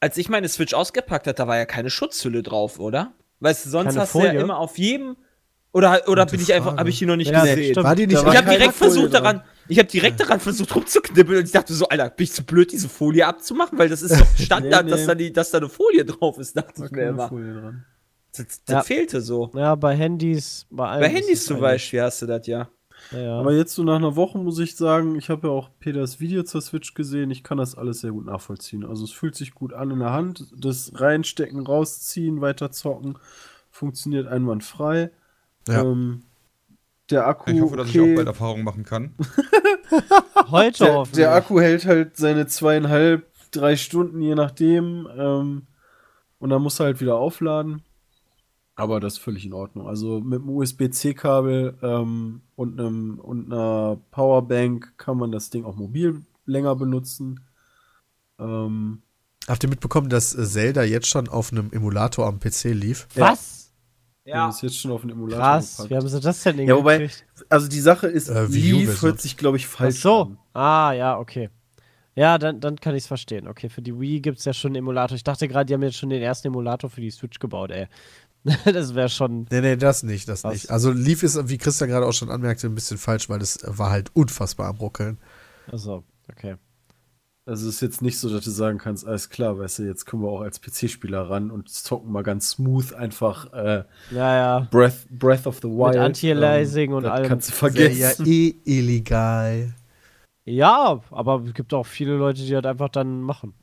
als 0.00 0.16
ich 0.16 0.28
meine 0.28 0.48
Switch 0.48 0.74
ausgepackt 0.74 1.26
hatte, 1.26 1.36
da 1.36 1.46
war 1.48 1.56
ja 1.56 1.64
keine 1.66 1.90
Schutzhülle 1.90 2.42
drauf, 2.42 2.78
oder? 2.78 3.12
Weißt 3.40 3.66
du, 3.66 3.70
sonst 3.70 3.88
Keine 3.90 4.00
hast 4.00 4.14
du 4.14 4.18
Folie? 4.20 4.34
ja 4.34 4.40
immer 4.40 4.58
auf 4.58 4.78
jedem. 4.78 5.16
Oder, 5.72 6.08
oder 6.08 6.24
Gute 6.24 6.36
bin 6.36 6.40
ich 6.40 6.52
einfach, 6.54 6.76
habe 6.76 6.88
ich 6.90 6.98
die 6.98 7.06
noch 7.06 7.16
nicht 7.16 7.30
Ja, 7.30 7.42
gesehen? 7.42 7.72
stimmt. 7.72 7.84
War 7.86 7.94
die 7.94 8.06
nicht 8.06 8.18
Ich 8.18 8.24
habe 8.24 8.48
direkt 8.48 8.74
Folie 8.74 8.92
versucht 8.92 9.12
dran. 9.14 9.22
daran, 9.22 9.42
ich 9.68 9.78
habe 9.78 9.88
direkt 9.88 10.18
daran 10.18 10.40
versucht 10.40 10.74
rumzuknibbeln 10.74 11.40
und 11.40 11.44
ich 11.44 11.52
dachte 11.52 11.74
so, 11.74 11.86
Alter, 11.88 12.10
bin 12.10 12.24
ich 12.24 12.32
zu 12.32 12.42
blöd, 12.42 12.72
diese 12.72 12.88
Folie 12.88 13.26
abzumachen, 13.26 13.78
weil 13.78 13.88
das 13.88 14.02
ist 14.02 14.18
doch 14.18 14.26
Standard, 14.38 14.86
Nee, 14.86 14.90
Dass, 14.90 15.00
nee. 15.00 15.06
da 15.06 15.14
die, 15.14 15.32
dass 15.32 15.50
da 15.50 15.58
eine 15.58 15.68
Folie 15.68 16.04
drauf 16.04 16.38
ist, 16.38 16.56
dachte 16.56 16.80
War 16.80 16.86
ich 16.86 16.92
mir 16.92 17.08
immer. 17.10 17.74
Das, 18.36 18.46
das 18.64 18.74
Ja. 18.74 18.82
fehlte 18.82 19.20
so. 19.20 19.50
ja, 19.54 19.74
bei 19.74 19.94
Handys, 19.94 20.66
bei 20.70 20.88
allem. 20.88 21.00
Bei 21.02 21.08
Handys 21.08 21.44
zum 21.44 21.60
Beispiel 21.60 22.00
hast 22.02 22.22
du 22.22 22.26
das 22.26 22.46
ja. 22.46 22.68
Ja. 23.12 23.38
Aber 23.38 23.54
jetzt 23.54 23.74
so 23.74 23.82
nach 23.82 23.96
einer 23.96 24.16
Woche 24.16 24.38
muss 24.38 24.58
ich 24.58 24.76
sagen, 24.76 25.16
ich 25.16 25.30
habe 25.30 25.48
ja 25.48 25.52
auch 25.52 25.70
Peters 25.80 26.20
Video 26.20 26.42
zur 26.42 26.60
Switch 26.60 26.94
gesehen, 26.94 27.30
ich 27.30 27.42
kann 27.42 27.58
das 27.58 27.74
alles 27.74 28.00
sehr 28.00 28.12
gut 28.12 28.26
nachvollziehen. 28.26 28.84
Also 28.84 29.04
es 29.04 29.12
fühlt 29.12 29.34
sich 29.34 29.54
gut 29.54 29.72
an 29.72 29.90
in 29.90 30.00
der 30.00 30.12
Hand, 30.12 30.46
das 30.56 30.92
reinstecken, 30.94 31.66
rausziehen, 31.66 32.40
weiter 32.40 32.70
zocken, 32.70 33.18
funktioniert 33.70 34.26
einwandfrei. 34.26 35.10
Ja. 35.68 35.82
Ähm, 35.82 36.22
der 37.10 37.26
Akku, 37.26 37.50
Ich 37.50 37.60
hoffe, 37.60 37.76
dass 37.76 37.88
okay. 37.88 38.04
ich 38.04 38.12
auch 38.12 38.16
bald 38.16 38.26
Erfahrung 38.26 38.62
machen 38.62 38.84
kann. 38.84 39.14
Heute 40.50 40.84
der, 40.84 41.04
der 41.14 41.34
Akku 41.34 41.58
hält 41.60 41.86
halt 41.86 42.16
seine 42.16 42.46
zweieinhalb, 42.46 43.26
drei 43.50 43.76
Stunden, 43.76 44.20
je 44.20 44.34
nachdem. 44.34 45.08
Ähm, 45.16 45.66
und 46.38 46.50
dann 46.50 46.62
muss 46.62 46.80
er 46.80 46.86
halt 46.86 47.00
wieder 47.00 47.16
aufladen. 47.16 47.82
Aber 48.76 49.00
das 49.00 49.14
ist 49.14 49.18
völlig 49.20 49.46
in 49.46 49.54
Ordnung. 49.54 49.88
Also 49.88 50.20
mit 50.20 50.40
einem 50.40 50.50
USB-C-Kabel 50.50 51.78
ähm, 51.82 52.42
und, 52.58 52.80
einem, 52.80 53.20
und 53.20 53.52
einer 53.52 53.98
Powerbank 54.10 54.94
kann 54.98 55.16
man 55.16 55.30
das 55.30 55.48
Ding 55.50 55.64
auch 55.64 55.76
mobil 55.76 56.22
länger 56.44 56.74
benutzen. 56.74 57.38
Ähm, 58.40 59.02
Habt 59.46 59.62
ihr 59.62 59.68
mitbekommen, 59.70 60.08
dass 60.08 60.34
äh, 60.34 60.44
Zelda 60.44 60.82
jetzt 60.82 61.06
schon 61.06 61.28
auf 61.28 61.52
einem 61.52 61.70
Emulator 61.72 62.26
am 62.26 62.40
PC 62.40 62.64
lief? 62.74 63.06
Was? 63.14 63.72
ja. 64.24 64.48
ist 64.48 64.60
jetzt 64.62 64.76
schon 64.80 64.90
auf 64.90 65.02
den 65.02 65.10
Emulator 65.10 65.40
Krass, 65.40 65.76
gepackt. 65.76 65.90
wie 65.90 65.96
haben 65.96 66.08
sie 66.08 66.20
das 66.20 66.42
denn 66.42 66.58
Ja, 66.58 66.76
wobei, 66.76 67.08
also 67.48 67.68
die 67.68 67.80
Sache 67.80 68.08
ist, 68.08 68.28
Äh, 68.28 68.52
Wii 68.52 68.74
U 68.74 68.76
Leaf 68.78 68.86
Version. 68.90 69.10
hört 69.12 69.20
sich, 69.20 69.36
glaube 69.36 69.56
ich, 69.56 69.66
Ach 69.66 69.70
falsch 69.78 70.00
so. 70.00 70.22
an. 70.22 70.38
Ah, 70.52 70.92
ja, 70.92 71.16
okay. 71.18 71.50
Ja, 72.16 72.36
dann, 72.38 72.58
dann 72.60 72.74
kann 72.76 72.96
ich 72.96 73.04
es 73.04 73.06
verstehen. 73.06 73.46
Okay, 73.46 73.68
für 73.68 73.80
die 73.82 73.98
Wii 73.98 74.20
gibt 74.20 74.38
es 74.38 74.44
ja 74.44 74.52
schon 74.52 74.70
einen 74.70 74.76
Emulator. 74.82 75.14
Ich 75.14 75.22
dachte 75.22 75.46
gerade, 75.46 75.66
die 75.66 75.74
haben 75.74 75.82
jetzt 75.84 75.96
schon 75.96 76.10
den 76.10 76.20
ersten 76.20 76.48
Emulator 76.48 76.90
für 76.90 77.00
die 77.00 77.12
Switch 77.12 77.38
gebaut, 77.38 77.70
ey. 77.70 77.86
das 78.64 78.94
wäre 78.94 79.08
schon. 79.08 79.46
Nee, 79.50 79.60
nee, 79.60 79.76
das 79.76 80.02
nicht, 80.02 80.28
das 80.28 80.44
Was? 80.44 80.52
nicht. 80.52 80.70
Also 80.70 80.90
lief 80.90 81.22
ist, 81.22 81.48
wie 81.48 81.58
Christian 81.58 81.90
gerade 81.90 82.06
auch 82.06 82.12
schon 82.12 82.30
anmerkte, 82.30 82.66
ein 82.66 82.74
bisschen 82.74 82.98
falsch, 82.98 83.28
weil 83.28 83.38
das 83.38 83.58
war 83.64 83.90
halt 83.90 84.10
unfassbar 84.14 84.68
am 84.68 84.76
Ruckeln. 84.76 85.18
Achso, 85.70 86.04
okay. 86.30 86.56
Also 87.46 87.66
es 87.66 87.76
ist 87.76 87.80
jetzt 87.80 88.02
nicht 88.02 88.18
so, 88.18 88.28
dass 88.28 88.44
du 88.44 88.50
sagen 88.50 88.76
kannst, 88.76 89.06
alles 89.06 89.30
klar, 89.30 89.58
weißt 89.58 89.78
du, 89.78 89.84
jetzt 89.84 90.04
können 90.04 90.22
wir 90.22 90.28
auch 90.28 90.42
als 90.42 90.60
PC-Spieler 90.60 91.30
ran 91.30 91.50
und 91.50 91.70
zocken 91.70 92.12
mal 92.12 92.22
ganz 92.22 92.50
smooth 92.50 92.92
einfach 92.92 93.50
äh, 93.54 93.84
Ja, 94.10 94.36
ja. 94.36 94.68
Breath, 94.70 95.06
Breath 95.08 95.46
of 95.46 95.56
the 95.62 95.68
Wild. 95.68 95.96
Anti-Aliasing 95.96 96.92
und 96.92 97.04
das 97.04 97.12
allem. 97.12 97.26
Kannst 97.28 97.48
du 97.48 97.62
Wäre 97.74 97.88
ja 97.90 98.08
vergessen. 98.08 98.26
eh 98.26 98.54
illegal. 98.64 99.74
Ja, 100.44 101.00
aber 101.10 101.42
es 101.46 101.54
gibt 101.54 101.72
auch 101.72 101.86
viele 101.86 102.16
Leute, 102.16 102.42
die 102.42 102.50
das 102.50 102.64
einfach 102.66 102.90
dann 102.90 103.22
machen. 103.22 103.54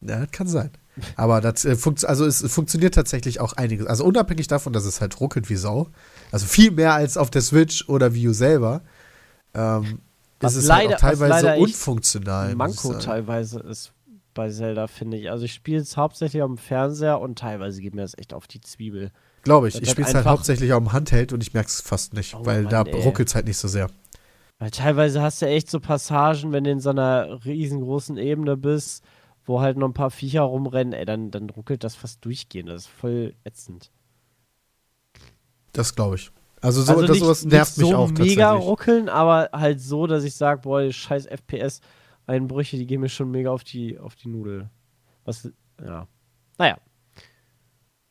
Ja, 0.00 0.20
das 0.20 0.30
kann 0.30 0.46
sein. 0.46 0.70
Aber 1.16 1.40
das 1.40 1.64
äh, 1.64 1.76
funkt, 1.76 2.04
also 2.04 2.24
es 2.26 2.40
funktioniert 2.52 2.94
tatsächlich 2.94 3.40
auch 3.40 3.52
einiges. 3.54 3.86
Also 3.86 4.04
unabhängig 4.04 4.46
davon, 4.48 4.72
dass 4.72 4.84
es 4.84 5.00
halt 5.00 5.20
ruckelt 5.20 5.48
wie 5.50 5.56
Sau. 5.56 5.88
Also 6.32 6.46
viel 6.46 6.70
mehr 6.70 6.94
als 6.94 7.16
auf 7.16 7.30
der 7.30 7.42
Switch 7.42 7.88
oder 7.88 8.14
Wii 8.14 8.28
U 8.28 8.32
selber. 8.32 8.82
Ähm, 9.54 10.00
Was 10.40 10.52
ist 10.54 10.62
es 10.64 10.68
leider- 10.68 10.80
halt 10.80 10.88
auch 10.88 11.02
was 11.02 11.18
teilweise 11.18 11.46
leider 11.46 11.58
unfunktional. 11.60 12.54
Manko 12.54 12.94
teilweise 12.94 13.60
ist 13.60 13.92
bei 14.34 14.50
Zelda, 14.50 14.86
finde 14.86 15.16
ich. 15.16 15.30
Also 15.30 15.44
ich 15.44 15.52
spiele 15.54 15.80
es 15.80 15.96
hauptsächlich 15.96 16.42
am 16.42 16.58
Fernseher 16.58 17.20
und 17.20 17.38
teilweise 17.38 17.80
geht 17.80 17.94
mir 17.94 18.02
das 18.02 18.16
echt 18.16 18.32
auf 18.34 18.46
die 18.46 18.60
Zwiebel. 18.60 19.10
Glaube 19.42 19.68
ich. 19.68 19.74
Das 19.74 19.82
Ich 19.82 19.90
spiele 19.90 20.06
es 20.08 20.14
halt 20.14 20.26
hauptsächlich 20.26 20.72
auf 20.72 20.82
dem 20.82 20.92
Handheld 20.92 21.32
und 21.32 21.42
ich 21.42 21.54
merke 21.54 21.68
es 21.68 21.80
fast 21.80 22.12
nicht, 22.14 22.34
Oh 22.34 22.44
weil 22.46 22.66
da 22.66 22.84
Mann, 22.84 22.94
ey. 22.94 23.02
ruckelt 23.02 23.28
es 23.28 23.34
halt 23.34 23.46
nicht 23.46 23.56
so 23.56 23.66
sehr. 23.68 23.88
Weil 24.60 24.70
teilweise 24.70 25.22
hast 25.22 25.40
du 25.42 25.46
echt 25.46 25.70
so 25.70 25.78
Passagen, 25.80 26.52
wenn 26.52 26.64
du 26.64 26.70
in 26.70 26.80
so 26.80 26.90
einer 26.90 27.44
riesengroßen 27.44 28.16
Ebene 28.16 28.56
bist, 28.56 29.04
wo 29.48 29.60
halt 29.60 29.78
noch 29.78 29.88
ein 29.88 29.94
paar 29.94 30.10
Viecher 30.10 30.42
rumrennen, 30.42 30.92
ey, 30.92 31.04
dann, 31.04 31.30
dann 31.30 31.48
ruckelt 31.50 31.82
das 31.82 31.94
fast 31.94 32.24
durchgehend. 32.24 32.68
Das 32.68 32.82
ist 32.82 32.88
voll 32.88 33.34
ätzend. 33.44 33.90
Das 35.72 35.94
glaube 35.94 36.16
ich. 36.16 36.30
Also, 36.60 36.82
so, 36.82 36.92
also 36.92 37.02
das, 37.02 37.10
nicht, 37.10 37.20
sowas 37.24 37.44
nicht 37.44 37.52
nervt 37.52 37.74
so 37.74 37.86
mich 37.86 37.94
auch 37.94 38.10
mega 38.10 38.18
tatsächlich. 38.18 38.68
ruckeln, 38.68 39.08
aber 39.08 39.50
halt 39.52 39.80
so, 39.80 40.06
dass 40.06 40.24
ich 40.24 40.34
sage, 40.34 40.62
boah, 40.62 40.82
die 40.82 40.92
scheiß 40.92 41.26
FPS-Einbrüche, 41.26 42.76
die 42.76 42.86
gehen 42.86 43.00
mir 43.00 43.08
schon 43.08 43.30
mega 43.30 43.50
auf 43.50 43.64
die, 43.64 43.98
auf 43.98 44.16
die 44.16 44.28
Nudel. 44.28 44.68
Was, 45.24 45.48
ja. 45.82 46.06
Naja. 46.58 46.78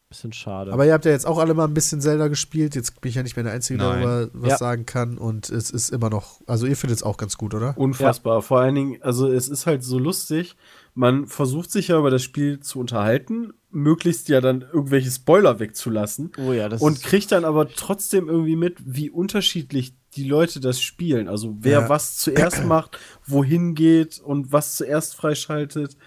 Bisschen 0.10 0.32
schade. 0.32 0.72
Aber 0.72 0.86
ihr 0.86 0.94
habt 0.94 1.04
ja 1.04 1.12
jetzt 1.12 1.28
auch 1.28 1.38
alle 1.38 1.54
mal 1.54 1.66
ein 1.66 1.74
bisschen 1.74 2.00
Zelda 2.00 2.30
gespielt. 2.30 2.76
Jetzt 2.76 3.02
bin 3.02 3.10
ich 3.10 3.16
ja 3.16 3.24
nicht 3.24 3.36
mehr 3.36 3.44
der 3.44 3.52
Einzige, 3.52 3.80
der 3.80 3.90
darüber 3.92 4.30
was 4.34 4.52
Ja. 4.52 4.58
sagen 4.58 4.86
kann. 4.86 5.18
Und 5.18 5.50
es 5.50 5.70
ist 5.70 5.90
immer 5.90 6.10
noch, 6.10 6.40
also 6.48 6.66
ihr 6.66 6.78
findet 6.78 7.00
es 7.00 7.04
auch 7.04 7.18
ganz 7.18 7.38
gut, 7.38 7.54
oder? 7.54 7.78
Unfassbar. 7.78 8.42
Vor 8.42 8.62
allen 8.62 8.76
Dingen, 8.76 9.02
also 9.02 9.28
es 9.28 9.50
ist 9.50 9.66
halt 9.68 9.84
so 9.84 10.00
lustig. 10.00 10.56
Man 10.94 11.28
versucht 11.28 11.72
sich 11.72 11.90
ja 11.90 12.00
über 12.00 12.10
das 12.10 12.24
Spiel 12.24 12.62
zu 12.62 12.80
unterhalten, 12.80 13.52
möglichst 13.70 14.30
ja 14.30 14.40
dann 14.40 14.62
irgendwelche 14.62 15.12
Spoiler 15.12 15.60
wegzulassen. 15.60 16.32
oh 16.38 16.54
ja, 16.54 16.70
das 16.70 16.82
und 16.82 16.94
ist, 16.94 17.04
kriegt 17.04 17.32
dann 17.34 17.44
aber 17.44 17.68
trotzdem 17.68 18.30
irgendwie 18.30 18.56
mit, 18.56 18.78
wie 18.86 19.10
unterschiedlich 19.10 19.94
die 20.16 20.24
Leute 20.24 20.62
das 20.62 20.80
spielen. 20.82 21.28
Also 21.28 21.58
wer 21.60 21.82
Ja. 21.82 21.90
was 21.90 22.16
zuerst 22.16 22.64
macht, 22.66 22.98
wohin 23.26 23.76
geht 23.76 24.20
und 24.20 24.54
was 24.54 24.78
zuerst 24.78 25.16
freischaltet. 25.18 25.98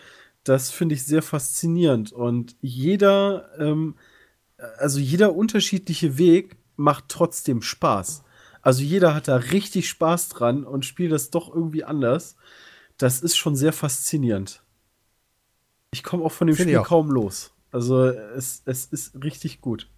Das 0.45 0.71
finde 0.71 0.95
ich 0.95 1.05
sehr 1.05 1.23
faszinierend. 1.23 2.13
Und 2.13 2.57
jeder, 2.61 3.51
ähm, 3.59 3.97
also 4.79 4.99
jeder 4.99 5.35
unterschiedliche 5.35 6.19
Weg 6.19 6.57
macht 6.77 7.05
trotzdem 7.09 7.63
Spaß. 7.63 8.23
Also 8.63 8.83
jeder 8.83 9.15
hat 9.15 9.29
da 9.29 9.37
richtig 9.37 9.89
Spaß 9.89 10.29
dran 10.31 10.65
und 10.65 10.85
spielt 10.85 11.13
das 11.13 11.31
doch 11.31 11.55
irgendwie 11.55 11.85
anders. 11.85 12.37
Das 12.99 13.21
ist 13.21 13.37
schon 13.37 13.57
sehr 13.57 13.73
faszinierend. 13.73 14.63
Ich 15.93 16.03
komme 16.03 16.25
auch 16.25 16.33
von 16.33 16.47
dem 16.47 16.57
Finde 16.57 16.73
ich 16.73 16.79
Spiel 16.79 16.87
kaum 16.87 17.11
los. 17.11 17.53
Also 17.73 18.07
es, 18.07 18.63
es 18.65 18.87
ist 18.87 19.23
richtig 19.23 19.61
gut. 19.61 19.89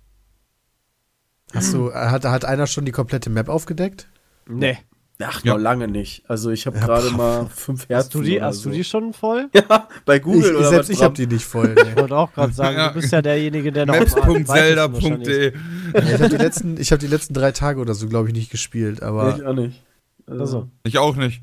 Hast 1.55 1.75
du, 1.75 1.93
hat, 1.93 2.25
hat 2.25 2.45
einer 2.45 2.67
schon 2.67 2.85
die 2.85 2.93
komplette 2.93 3.31
Map 3.31 3.49
aufgedeckt? 3.49 4.09
nee. 4.47 4.79
Ach, 5.27 5.45
Ja. 5.45 5.55
noch 5.55 5.61
lange 5.61 5.89
nicht. 5.89 6.23
Also 6.29 6.51
ich 6.51 6.67
habe 6.67 6.79
Ja, 6.79 6.87
gerade 6.87 7.11
mal 7.11 7.47
fünf 7.47 7.89
Herzen. 7.89 7.97
Hast 7.97 8.15
du 8.15 8.23
die, 8.23 8.41
hast 8.43 8.59
so. 8.63 8.71
du 8.71 8.77
die 8.77 8.85
schon 8.85 9.13
voll? 9.13 9.49
Ja, 9.55 9.89
bei 10.05 10.17
Ich, 10.17 10.23
Google 10.23 10.57
oder 10.57 10.69
selbst 10.69 10.89
was 10.91 10.97
ich 10.97 11.03
habe 11.03 11.15
die 11.15 11.27
nicht 11.27 11.45
voll. 11.45 11.75
Nee. 11.75 11.91
Ich 11.91 11.97
wollte 11.97 12.17
auch 12.17 12.33
gerade 12.33 12.53
sagen, 12.53 12.77
Ja. 12.77 12.89
du 12.89 12.95
bist 13.01 13.13
ja 13.13 13.23
derjenige, 13.23 13.73
der 13.73 13.87
noch. 13.87 13.95
Maps.zelda.de 13.99 15.53
ich 15.95 16.13
habe 16.15 16.29
die, 16.29 16.37
letzten- 16.37 16.77
ich 16.81 16.93
hab 16.93 16.99
die 16.99 17.07
letzten 17.07 17.35
drei 17.35 17.53
Tage 17.53 17.81
oder 17.81 17.95
so, 17.95 18.09
glaube 18.09 18.29
ich, 18.29 18.35
nicht 18.35 18.51
gespielt. 18.51 19.03
Aber 19.03 19.37
ich 19.37 19.45
auch 19.45 19.55
nicht. 19.55 19.83
Also, 20.27 20.41
Also. 20.43 20.69
Ich 20.85 20.99
auch 20.99 21.17
nicht. 21.17 21.43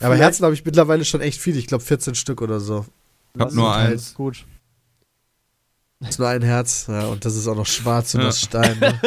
Aber 0.00 0.16
Herzen 0.16 0.44
habe 0.44 0.54
ich 0.54 0.64
mittlerweile 0.64 1.04
schon 1.04 1.20
echt 1.20 1.40
viel. 1.40 1.56
Ich 1.56 1.66
glaube 1.66 1.84
14 1.84 2.14
Stück 2.14 2.42
oder 2.42 2.60
so. 2.60 2.86
Hab 3.38 3.48
Das 3.48 3.54
nur 3.54 3.74
halt 3.74 3.92
eins. 3.92 4.14
Gut. 4.14 4.44
Das 6.00 6.10
ist 6.10 6.18
nur 6.18 6.28
ein 6.28 6.42
Herz. 6.42 6.86
Ja, 6.88 7.06
und 7.06 7.24
das 7.24 7.36
ist 7.36 7.46
auch 7.48 7.56
noch 7.56 7.66
schwarz 7.66 8.14
und 8.14 8.20
Ja. 8.20 8.26
das 8.26 8.40
Stein. 8.42 8.78
Ne? 8.78 9.00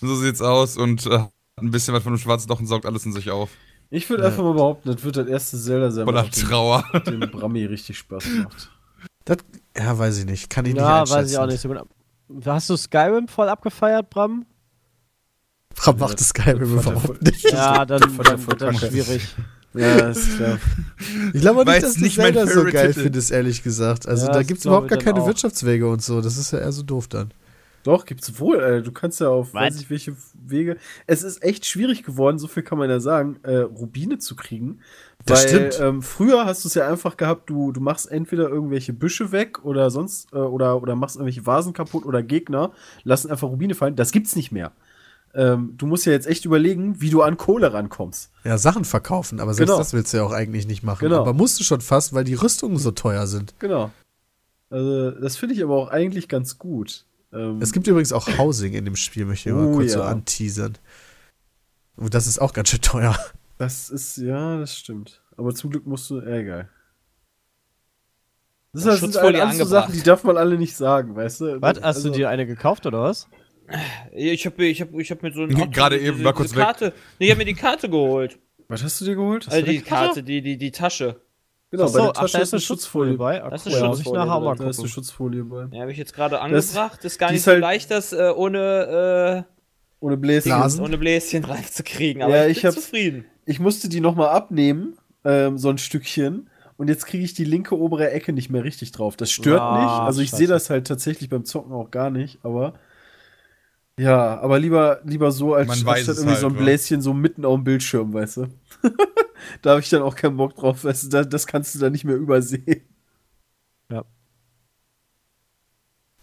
So 0.00 0.16
sieht's 0.16 0.40
aus 0.40 0.76
und 0.76 1.06
äh, 1.06 1.24
ein 1.56 1.70
bisschen 1.70 1.94
was 1.94 2.02
von 2.02 2.12
dem 2.14 2.18
schwarzen 2.18 2.48
Loch 2.48 2.58
und 2.60 2.66
saugt 2.66 2.86
alles 2.86 3.04
in 3.06 3.12
sich 3.12 3.30
auf. 3.30 3.50
Ich 3.90 4.08
würde 4.08 4.22
Ja. 4.22 4.28
einfach 4.30 4.42
mal 4.44 4.54
behaupten, 4.54 4.92
das 4.92 5.02
wird 5.02 5.16
das 5.16 5.26
erste 5.26 5.58
Zelda 5.58 5.90
sein, 5.90 6.04
Voller 6.04 6.24
was 6.26 6.30
dem, 6.30 6.48
Trauer. 6.48 6.84
dem 7.06 7.20
Brammi 7.20 7.64
richtig 7.64 7.98
Spaß 7.98 8.24
macht. 8.44 8.70
Das, 9.24 9.38
ja, 9.76 9.98
weiß 9.98 10.18
ich 10.18 10.24
nicht. 10.26 10.48
Kann 10.48 10.64
ich 10.64 10.74
nicht 10.74 10.80
Ja, 10.80 11.00
einschätzen. 11.00 11.18
weiß 11.18 11.30
ich 11.32 11.38
auch 11.38 11.46
nicht. 11.46 12.46
Hast 12.46 12.70
du 12.70 12.76
Skyrim 12.76 13.28
voll 13.28 13.48
abgefeiert, 13.48 14.08
Bram? 14.10 14.46
Warum 15.84 16.00
macht 16.00 16.20
das 16.20 16.28
Skyrim 16.28 16.58
er 16.78 16.82
überhaupt 16.82 17.22
nicht? 17.22 17.50
Ja, 17.50 17.84
dann, 17.86 18.16
wird 18.18 18.60
das 18.62 18.78
schwierig. 18.78 19.22
Ja, 19.72 20.08
ist 20.08 20.34
klar. 20.36 20.58
Ich 21.32 21.40
glaube 21.42 21.60
auch 21.60 21.64
nicht, 21.64 21.80
dass 21.84 21.94
du 21.94 22.00
nicht 22.00 22.16
Zelda 22.16 22.44
so 22.44 22.64
geil 22.64 22.92
findest, 22.92 23.30
ehrlich 23.30 23.62
gesagt. 23.62 24.08
Also 24.08 24.26
Ja, 24.26 24.32
da 24.32 24.42
gibt 24.42 24.58
es 24.58 24.64
überhaupt 24.64 24.88
gar 24.88 24.98
keine 24.98 25.20
auch. 25.22 25.26
Wirtschaftswege 25.28 25.88
und 25.88 26.02
so. 26.02 26.20
Das 26.20 26.36
ist 26.36 26.50
ja 26.50 26.58
eher 26.58 26.72
so 26.72 26.82
doof 26.82 27.06
dann. 27.06 27.30
Doch, 27.82 28.04
gibt's 28.04 28.38
wohl. 28.38 28.60
Äh, 28.60 28.82
du 28.82 28.92
kannst 28.92 29.20
ja 29.20 29.28
auf 29.28 29.54
Was? 29.54 29.62
weiß 29.62 29.80
ich 29.80 29.90
welche 29.90 30.14
Wege. 30.34 30.76
Es 31.06 31.22
ist 31.22 31.42
echt 31.42 31.64
schwierig 31.64 32.02
geworden, 32.02 32.38
so 32.38 32.46
viel 32.46 32.62
kann 32.62 32.78
man 32.78 32.90
ja 32.90 33.00
sagen, 33.00 33.38
äh, 33.42 33.56
Rubine 33.58 34.18
zu 34.18 34.36
kriegen. 34.36 34.80
Das 35.24 35.44
weil 35.44 35.48
stimmt. 35.70 35.80
Ähm, 35.80 36.02
früher 36.02 36.46
hast 36.46 36.64
du 36.64 36.68
es 36.68 36.74
ja 36.74 36.88
einfach 36.88 37.16
gehabt, 37.16 37.48
du, 37.50 37.72
du 37.72 37.80
machst 37.80 38.10
entweder 38.10 38.48
irgendwelche 38.48 38.92
Büsche 38.92 39.32
weg 39.32 39.64
oder 39.64 39.90
sonst 39.90 40.32
äh, 40.32 40.36
oder, 40.36 40.82
oder 40.82 40.96
machst 40.96 41.16
irgendwelche 41.16 41.46
Vasen 41.46 41.72
kaputt 41.72 42.04
oder 42.04 42.22
Gegner 42.22 42.72
lassen 43.04 43.30
einfach 43.30 43.48
Rubine 43.48 43.74
fallen. 43.74 43.96
Das 43.96 44.12
gibt's 44.12 44.36
nicht 44.36 44.52
mehr. 44.52 44.72
Ähm, 45.32 45.74
du 45.76 45.86
musst 45.86 46.06
ja 46.06 46.12
jetzt 46.12 46.26
echt 46.26 46.44
überlegen, 46.44 47.00
wie 47.00 47.10
du 47.10 47.22
an 47.22 47.36
Kohle 47.36 47.72
rankommst. 47.72 48.30
Ja, 48.44 48.58
Sachen 48.58 48.84
verkaufen, 48.84 49.38
aber 49.40 49.54
selbst 49.54 49.68
Genau. 49.70 49.78
das 49.78 49.92
willst 49.92 50.12
du 50.12 50.16
ja 50.18 50.24
auch 50.24 50.32
eigentlich 50.32 50.66
nicht 50.66 50.82
machen. 50.82 51.00
Genau. 51.04 51.20
Aber 51.20 51.34
musst 51.34 51.60
du 51.60 51.64
schon 51.64 51.80
fast, 51.80 52.12
weil 52.14 52.24
die 52.24 52.34
Rüstungen 52.34 52.78
so 52.78 52.90
teuer 52.90 53.26
sind. 53.26 53.54
Genau. 53.60 53.90
Also, 54.70 55.10
das 55.12 55.36
finde 55.36 55.54
ich 55.54 55.62
aber 55.62 55.74
auch 55.76 55.88
eigentlich 55.88 56.28
ganz 56.28 56.58
gut. 56.58 57.04
Ähm, 57.32 57.60
Es 57.62 57.72
gibt 57.72 57.86
übrigens 57.86 58.12
auch 58.12 58.26
Housing 58.38 58.72
in 58.74 58.84
dem 58.84 58.96
Spiel, 58.96 59.24
möchte 59.24 59.48
ich 59.50 59.54
mal 59.54 59.66
Oh, 59.66 59.72
kurz 59.76 59.92
so 59.92 60.00
ja. 60.00 60.06
anteasern. 60.06 60.76
Und 61.96 62.14
das 62.14 62.26
ist 62.26 62.38
auch 62.40 62.52
ganz 62.52 62.70
schön 62.70 62.80
teuer. 62.80 63.16
Das 63.58 63.90
ist, 63.90 64.16
ja, 64.16 64.58
das 64.58 64.76
stimmt. 64.76 65.22
Aber 65.36 65.54
zum 65.54 65.70
Glück 65.70 65.86
musst 65.86 66.08
du, 66.10 66.18
äh, 66.20 66.40
egal. 66.40 66.68
Das, 68.72 68.84
das 68.84 69.00
sind 69.00 69.12
Schutzfolie 69.14 69.42
alles 69.42 69.58
so. 69.58 69.64
Sachen, 69.64 69.92
die 69.94 70.02
darf 70.02 70.22
man 70.24 70.36
alle 70.36 70.56
nicht 70.56 70.76
sagen, 70.76 71.16
weißt 71.16 71.40
du? 71.40 71.60
Was? 71.62 71.76
Hast 71.78 71.84
Also, 71.84 72.08
du 72.10 72.14
dir 72.16 72.28
eine 72.28 72.46
gekauft 72.46 72.86
oder 72.86 73.02
was? 73.02 73.28
Ich 74.12 74.46
habe 74.46 74.64
ich 74.66 74.80
hab, 74.80 74.92
ich 74.94 75.10
hab 75.10 75.22
mir 75.22 75.32
so 75.32 75.42
ein 75.42 75.48
Gerade 75.72 75.98
diese- 75.98 76.08
eben, 76.12 76.24
war 76.24 76.32
kurz 76.32 76.50
diese 76.50 76.60
weg. 76.60 76.64
Karte. 76.66 76.92
Nee, 77.18 77.26
ich 77.26 77.30
habe 77.32 77.38
mir 77.38 77.44
die 77.44 77.54
Karte 77.54 77.88
geholt. 77.88 78.38
Was 78.68 78.82
hast 78.84 79.00
du 79.00 79.04
dir 79.04 79.16
geholt? 79.16 79.46
Hast 79.46 79.54
Also 79.54 79.66
die 79.66 79.80
Karte, 79.80 80.22
die, 80.22 80.40
die, 80.42 80.56
die 80.56 80.70
Tasche. 80.70 81.20
Genau, 81.70 81.84
Achso, 81.84 81.94
bei 81.98 82.00
der 82.02 82.10
ach, 82.10 82.20
Tasche 82.22 82.36
da 82.38 82.42
ist 82.42 82.52
eine 82.54 82.60
Schutzfolie 82.60 83.14
bei. 83.16 83.38
bei. 83.38 83.44
Ach, 83.44 83.50
Das 83.50 83.66
ist 83.66 83.74
eine 83.74 83.86
Schutzfolie 83.94 84.18
nachher 84.18 84.34
auch 84.34 84.40
mal 84.44 84.56
Da 84.56 84.68
ist 84.70 84.78
eine. 84.80 84.88
Schutzfolie 84.88 85.44
bei. 85.44 85.64
Die 85.66 85.80
habe 85.80 85.92
ich 85.92 85.98
jetzt 85.98 86.12
gerade 86.14 86.40
angebracht. 86.40 86.98
Das 86.98 87.12
ist 87.12 87.18
gar 87.18 87.28
nicht 87.30 87.38
ist 87.38 87.44
so 87.44 87.52
halt- 87.52 87.60
leicht, 87.60 87.90
das 87.90 88.12
äh, 88.12 88.32
ohne, 88.34 89.46
Ohne 90.00 90.16
Bläschen. 90.16 90.50
Blasen. 90.50 90.80
äh, 90.80 90.84
ohne 90.84 90.98
Bläschen 90.98 91.44
reinzukriegen. 91.44 92.22
Aber 92.22 92.36
Ja, 92.36 92.46
ich 92.46 92.56
ich 92.56 92.62
bin 92.62 92.68
hab- 92.72 92.74
zufrieden. 92.74 93.24
Ich 93.46 93.60
musste 93.60 93.88
die 93.88 94.00
nochmal 94.00 94.28
abnehmen, 94.30 94.96
ähm, 95.24 95.58
so 95.58 95.68
ein 95.70 95.78
Stückchen. 95.78 96.50
Und 96.76 96.88
jetzt 96.88 97.04
kriege 97.06 97.22
ich 97.22 97.34
die 97.34 97.44
linke 97.44 97.76
obere 97.78 98.10
Ecke 98.10 98.32
nicht 98.32 98.48
mehr 98.50 98.64
richtig 98.64 98.90
drauf. 98.92 99.14
Das 99.16 99.30
stört 99.30 99.60
Ah, 99.60 99.80
nicht. 99.82 99.90
Also 100.06 100.22
ich 100.22 100.30
sehe 100.30 100.46
das 100.48 100.70
halt 100.70 100.86
tatsächlich 100.86 101.28
beim 101.28 101.44
Zocken 101.44 101.72
auch 101.72 101.90
gar 101.90 102.10
nicht, 102.10 102.38
aber. 102.42 102.72
Ja, 103.98 104.40
aber 104.40 104.58
lieber, 104.58 105.00
lieber 105.04 105.30
so, 105.30 105.52
als 105.54 105.68
Man 105.84 105.94
als 105.94 106.08
irgendwie 106.08 106.30
halt, 106.30 106.38
so 106.40 106.46
ein? 106.46 106.54
Bläschen 106.56 107.02
so 107.02 107.12
mitten 107.12 107.44
auf 107.44 107.54
dem 107.56 107.64
Bildschirm, 107.64 108.14
weißt 108.14 108.38
du? 108.38 108.46
da 109.62 109.70
habe 109.70 109.80
ich 109.80 109.88
dann 109.88 110.02
auch 110.02 110.14
keinen 110.14 110.36
Bock 110.36 110.56
drauf, 110.56 110.82
du, 110.82 111.08
da, 111.08 111.24
das 111.24 111.46
kannst 111.46 111.74
du 111.74 111.78
dann 111.78 111.92
nicht 111.92 112.04
mehr 112.04 112.16
übersehen. 112.16 112.82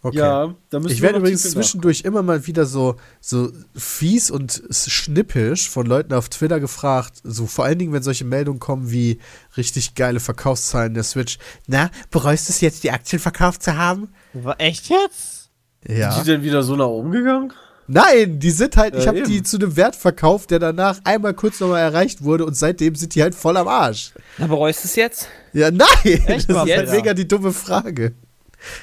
Okay. 0.00 0.18
Ja, 0.18 0.54
da 0.70 0.78
müssen 0.78 0.94
Ich 0.94 1.02
werde 1.02 1.18
übrigens 1.18 1.50
zwischendurch 1.50 2.02
immer 2.02 2.22
mal 2.22 2.46
wieder 2.46 2.66
so, 2.66 2.96
so 3.20 3.50
fies 3.74 4.30
und 4.30 4.62
schnippisch 4.70 5.68
von 5.68 5.86
Leuten 5.86 6.14
auf 6.14 6.28
Twitter 6.28 6.60
gefragt, 6.60 7.20
so 7.24 7.46
vor 7.46 7.64
allen 7.64 7.80
Dingen, 7.80 7.92
wenn 7.92 8.04
solche 8.04 8.24
Meldungen 8.24 8.60
kommen 8.60 8.92
wie 8.92 9.18
richtig 9.56 9.96
geile 9.96 10.20
Verkaufszahlen 10.20 10.94
der 10.94 11.02
Switch. 11.02 11.38
Na, 11.66 11.90
bereust 12.12 12.48
du 12.48 12.52
es 12.52 12.60
jetzt, 12.60 12.84
die 12.84 12.92
Aktien 12.92 13.18
verkauft 13.18 13.64
zu 13.64 13.76
haben? 13.76 14.10
War 14.34 14.60
echt 14.60 14.88
jetzt? 14.88 15.50
Ja. 15.86 16.12
Sind 16.12 16.26
die 16.26 16.30
denn 16.30 16.42
wieder 16.42 16.62
so 16.62 16.76
nach 16.76 16.86
oben 16.86 17.10
gegangen? 17.10 17.52
Nein, 17.88 18.38
die 18.38 18.50
sind 18.50 18.76
halt, 18.76 18.94
ich 18.94 19.08
habe 19.08 19.22
die 19.22 19.42
zu 19.42 19.56
einem 19.56 19.74
Wert 19.74 19.96
verkauft, 19.96 20.50
der 20.50 20.58
danach 20.58 21.00
einmal 21.04 21.32
kurz 21.32 21.58
nochmal 21.58 21.80
erreicht 21.80 22.22
wurde 22.22 22.44
und 22.44 22.54
seitdem 22.54 22.94
sind 22.94 23.14
die 23.14 23.22
halt 23.22 23.34
voll 23.34 23.56
am 23.56 23.66
Arsch. 23.66 24.12
Na, 24.36 24.46
bereust 24.46 24.84
du 24.84 24.88
es 24.88 24.94
jetzt? 24.96 25.28
Ja, 25.54 25.70
nein, 25.70 25.86
Echt 26.04 26.50
das 26.50 26.64
ist 26.66 26.76
halt 26.76 26.90
mega 26.90 27.14
die 27.14 27.26
dumme 27.26 27.52
Frage. 27.52 28.14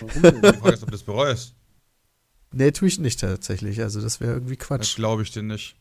Die 0.02 0.20
Frage 0.20 0.74
ist, 0.74 0.82
ob 0.84 0.90
du 0.90 0.92
das 0.92 1.04
bereust. 1.04 1.54
Nee, 2.52 2.72
tue 2.72 2.88
ich 2.88 3.00
nicht 3.00 3.20
tatsächlich, 3.20 3.82
also 3.82 4.02
das 4.02 4.20
wäre 4.22 4.34
irgendwie 4.34 4.58
Das 4.58 4.68
Quatsch. 4.68 4.96
glaube 4.96 5.22
ich 5.22 5.32
dir 5.32 5.44
nicht. 5.44 5.76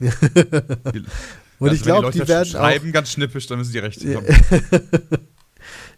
Und 0.00 1.68
Also, 1.68 1.74
ich 1.74 1.80
wenn 1.80 1.86
glaube, 1.86 2.06
Leute 2.06 2.20
die 2.20 2.28
werden 2.28 2.48
auch 2.48 2.52
schreiben 2.60 2.92
ganz 2.92 3.12
schnippisch, 3.12 3.46
dann 3.46 3.58
müssen 3.58 3.72
die 3.72 3.78
recht 3.78 4.02
haben. 4.04 4.26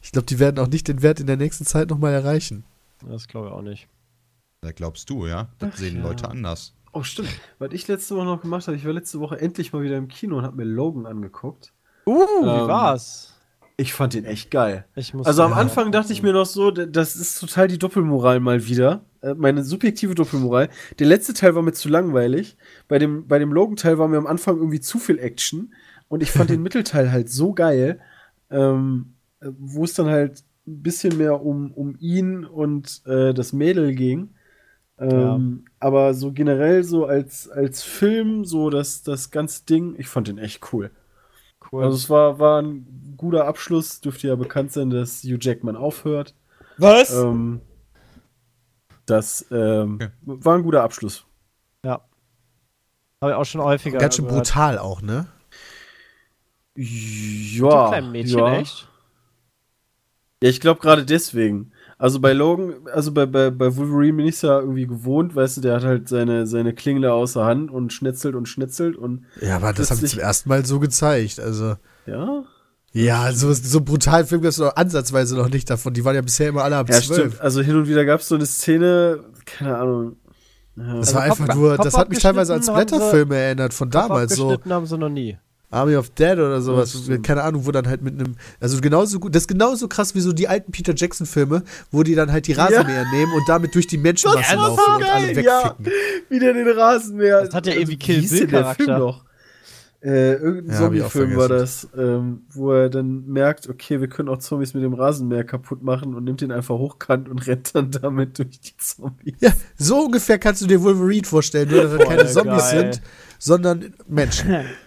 Ich 0.02 0.12
glaube, 0.12 0.26
die 0.26 0.38
werden 0.38 0.58
auch 0.58 0.68
nicht 0.68 0.86
den 0.88 1.00
Wert 1.00 1.18
in 1.20 1.26
der 1.26 1.38
nächsten 1.38 1.64
Zeit 1.64 1.88
nochmal 1.88 2.12
erreichen. 2.12 2.64
Das 3.08 3.26
glaube 3.26 3.46
ich 3.48 3.52
auch 3.54 3.62
nicht. 3.62 3.88
Da 4.64 4.72
glaubst 4.72 5.10
du, 5.10 5.26
ja? 5.26 5.48
Das 5.58 5.76
sehen 5.76 5.98
ja. 5.98 6.02
Leute 6.02 6.28
anders. 6.28 6.74
Oh, 6.92 7.02
stimmt. 7.02 7.28
Was 7.58 7.72
ich 7.72 7.86
letzte 7.86 8.16
Woche 8.16 8.24
noch 8.24 8.40
gemacht 8.40 8.66
habe, 8.66 8.76
ich 8.76 8.84
war 8.84 8.92
letzte 8.92 9.20
Woche 9.20 9.38
endlich 9.38 9.72
mal 9.72 9.82
wieder 9.82 9.96
im 9.96 10.08
Kino 10.08 10.38
und 10.38 10.44
habe 10.44 10.56
mir 10.56 10.64
Logan 10.64 11.06
angeguckt. 11.06 11.72
Uh, 12.06 12.14
wie 12.42 12.48
Ähm, 12.48 12.68
war's? 12.68 13.34
Ich 13.76 13.92
fand 13.92 14.14
den 14.14 14.24
echt 14.24 14.50
geil. 14.50 14.84
Ich 14.94 15.12
muss 15.12 15.26
Also 15.26 15.42
am 15.42 15.50
ja. 15.50 15.56
Anfang 15.56 15.90
dachte 15.90 16.12
ich 16.12 16.22
mir 16.22 16.32
noch 16.32 16.46
so, 16.46 16.70
das 16.70 17.16
ist 17.16 17.40
total 17.40 17.66
die 17.68 17.78
Doppelmoral 17.78 18.38
mal 18.40 18.66
wieder. 18.66 19.04
Äh, 19.20 19.34
Meine 19.34 19.64
subjektive 19.64 20.14
Doppelmoral. 20.14 20.68
Der 20.98 21.08
letzte 21.08 21.34
Teil 21.34 21.54
war 21.56 21.62
mir 21.62 21.72
zu 21.72 21.88
langweilig. 21.88 22.56
Bei 22.88 22.98
dem, 22.98 23.26
bei 23.26 23.38
dem 23.38 23.52
Logan-Teil 23.52 23.98
war 23.98 24.06
mir 24.08 24.18
am 24.18 24.28
Anfang 24.28 24.56
irgendwie 24.56 24.80
zu 24.80 24.98
viel 24.98 25.18
Action. 25.18 25.74
Und 26.08 26.22
ich 26.22 26.30
fand 26.30 26.50
den 26.50 26.62
Mittelteil 26.62 27.10
halt 27.10 27.28
so 27.28 27.52
geil, 27.52 28.00
ähm, 28.50 29.14
äh, 29.40 29.48
wo 29.58 29.82
es 29.84 29.94
dann 29.94 30.06
halt 30.06 30.44
ein 30.66 30.82
bisschen 30.82 31.18
mehr 31.18 31.42
um, 31.42 31.72
um 31.72 31.96
ihn 31.98 32.44
und 32.44 33.02
äh, 33.06 33.34
das 33.34 33.52
Mädel 33.52 33.94
ging. 33.94 34.30
Ähm, 34.98 35.64
Aber 35.80 36.14
so 36.14 36.32
generell 36.32 36.82
so 36.84 37.04
als, 37.06 37.48
als 37.48 37.82
Film, 37.82 38.44
so 38.44 38.70
das, 38.70 39.02
das 39.02 39.30
ganze 39.30 39.64
Ding, 39.66 39.94
ich 39.98 40.08
fand 40.08 40.28
den 40.28 40.38
echt 40.38 40.72
cool. 40.72 40.90
Cool. 41.60 41.84
Also 41.84 41.96
es 41.96 42.10
war, 42.10 42.38
war 42.38 42.62
ein 42.62 43.14
guter 43.16 43.46
Abschluss, 43.46 44.00
dürfte 44.00 44.28
ja 44.28 44.36
bekannt 44.36 44.72
sein, 44.72 44.90
dass 44.90 45.22
Hugh 45.24 45.38
Jackman 45.40 45.76
aufhört. 45.76 46.34
Was? 46.78 47.26
Ähm, 47.26 47.60
das 49.06 49.46
ähm, 49.50 50.02
Okay. 50.02 50.10
war 50.22 50.56
ein 50.56 50.62
guter 50.62 50.82
Abschluss. 50.82 51.26
ja. 51.84 52.04
Habe 53.20 53.32
ich 53.32 53.36
auch 53.36 53.44
schon 53.44 53.60
häufiger 53.62 53.98
Ganz 53.98 54.14
schön 54.16 54.26
gehört. 54.26 54.28
brutal 54.28 54.78
auch, 54.78 55.02
ne? 55.02 55.26
Mit 57.58 57.72
Ja, 57.72 57.74
dem 57.74 57.82
kleinen 57.84 58.12
Mädchen, 58.12 58.46
ja. 58.46 58.46
echt? 58.46 58.88
Ja, 60.42 60.48
ich 60.50 60.60
glaube 60.60 60.80
gerade 60.80 61.04
deswegen. 61.04 61.72
Also 61.98 62.20
bei 62.20 62.32
Logan, 62.32 62.74
also 62.92 63.12
bei, 63.12 63.24
bei, 63.26 63.50
bei 63.50 63.76
Wolverine 63.76 64.16
bin 64.16 64.26
ich 64.26 64.42
ja 64.42 64.58
irgendwie 64.60 64.86
gewohnt, 64.86 65.34
weißt 65.36 65.58
du, 65.58 65.60
der 65.60 65.76
hat 65.76 65.84
halt 65.84 66.08
seine, 66.08 66.46
seine 66.46 66.74
Klingle 66.74 67.12
außer 67.12 67.44
Hand 67.44 67.70
und 67.70 67.92
schnetzelt 67.92 68.34
und 68.34 68.46
schnetzelt 68.48 68.96
und 68.96 69.24
Ja, 69.40 69.56
aber 69.56 69.72
das 69.72 69.90
haben 69.90 69.98
sie 70.00 70.06
zum 70.06 70.18
ersten 70.20 70.48
Mal 70.48 70.66
so 70.66 70.80
gezeigt. 70.80 71.38
Also, 71.38 71.76
ja. 72.06 72.42
ja, 72.92 73.32
so, 73.32 73.52
so 73.52 73.80
brutal 73.80 74.24
Film 74.26 74.42
gab 74.42 74.50
es 74.50 74.58
noch 74.58 74.74
ansatzweise 74.76 75.36
noch 75.36 75.48
nicht 75.48 75.70
davon. 75.70 75.94
Die 75.94 76.04
waren 76.04 76.16
ja 76.16 76.22
bisher 76.22 76.48
immer 76.48 76.64
alle 76.64 76.76
ab 76.76 76.88
Ja, 76.90 77.00
zwölf. 77.00 77.18
stimmt. 77.20 77.40
Also 77.40 77.60
hin 77.62 77.76
und 77.76 77.86
wieder 77.88 78.04
gab 78.04 78.20
es 78.20 78.28
so 78.28 78.34
eine 78.34 78.46
Szene, 78.46 79.20
keine 79.46 79.76
Ahnung. 79.78 80.16
Ja. 80.76 80.84
Das 80.96 80.96
Also 81.08 81.14
war 81.14 81.22
einfach 81.22 81.46
Kopf- 81.46 81.56
nur, 81.56 81.76
Kopf 81.76 81.84
das 81.84 81.96
hat 81.96 82.08
mich 82.10 82.18
teilweise 82.18 82.60
sie- 82.60 82.72
Blätterfilme 82.72 83.36
erinnert, 83.36 83.72
von 83.72 83.88
damals 83.90 84.34
so. 84.34 84.58
Haben 84.68 84.86
sie 84.86 84.98
noch 84.98 85.08
nie. 85.08 85.38
Army 85.74 85.96
of 85.96 86.10
Dead 86.10 86.34
oder 86.34 86.60
sowas, 86.60 86.96
keine 87.22 87.42
Ahnung, 87.42 87.66
wo 87.66 87.72
dann 87.72 87.86
halt 87.86 88.02
mit 88.02 88.14
einem, 88.14 88.36
also 88.60 88.80
genauso 88.80 89.18
gut, 89.18 89.34
das 89.34 89.42
ist 89.42 89.48
genauso 89.48 89.88
krass 89.88 90.14
wie 90.14 90.20
so 90.20 90.32
die 90.32 90.48
alten 90.48 90.72
Peter 90.72 90.94
Jackson 90.96 91.26
Filme, 91.26 91.62
wo 91.90 92.02
die 92.02 92.14
dann 92.14 92.32
halt 92.32 92.46
die 92.46 92.52
Rasenmäher 92.52 93.05
nehmen 93.12 93.32
und 93.32 93.48
damit 93.48 93.74
durch 93.74 93.86
die 93.86 93.98
Menschenmassen 93.98 94.56
laufen 94.56 94.80
so 94.86 94.96
und 94.96 95.05
alle 95.05 95.34
geil, 95.34 95.44
ja. 95.44 95.74
wegficken. 95.78 95.92
Wieder 96.28 96.52
den 96.55 96.68
Rasenmäher. 96.68 97.44
Das 97.44 97.55
hat 97.55 97.66
ja 97.66 97.72
irgendwie 97.72 97.92
wie 97.92 97.96
Kill 97.98 98.28
Bill 98.28 98.46
Charakter. 98.46 98.84
Film 98.84 98.98
noch? 98.98 99.24
Äh, 100.05 100.34
irgendein 100.34 100.74
Ja, 100.74 100.78
Zombie-Film 100.80 101.36
war 101.36 101.48
das, 101.48 101.88
ähm, 101.96 102.42
wo 102.51 102.72
er 102.72 102.90
dann 102.90 103.24
merkt, 103.24 103.70
okay, 103.70 104.02
wir 104.02 104.09
können 104.09 104.28
auch 104.28 104.36
Zombies 104.36 104.74
mit 104.74 104.82
dem 104.82 104.92
Rasenmäher 104.92 105.44
kaputt 105.44 105.82
machen 105.82 106.14
und 106.14 106.24
nimmt 106.24 106.42
den 106.42 106.52
einfach 106.52 106.74
hochkant 106.74 107.26
und 107.26 107.38
rennt 107.46 107.74
dann 107.74 107.90
damit 107.90 108.38
durch 108.38 108.60
die 108.60 108.76
Zombies. 108.76 109.36
Ja, 109.40 109.51
so 109.78 110.05
ungefähr 110.05 110.38
kannst 110.38 110.60
du 110.60 110.66
dir 110.66 110.82
Wolverine 110.82 111.26
vorstellen, 111.26 111.70
nur 111.70 111.84
dass 111.84 111.96
das 111.96 112.06
keine 112.06 112.26
Zombies 112.26 112.70
geil. 112.70 112.92
sind, 112.92 113.02
sondern 113.38 113.94
Menschen. 114.06 114.55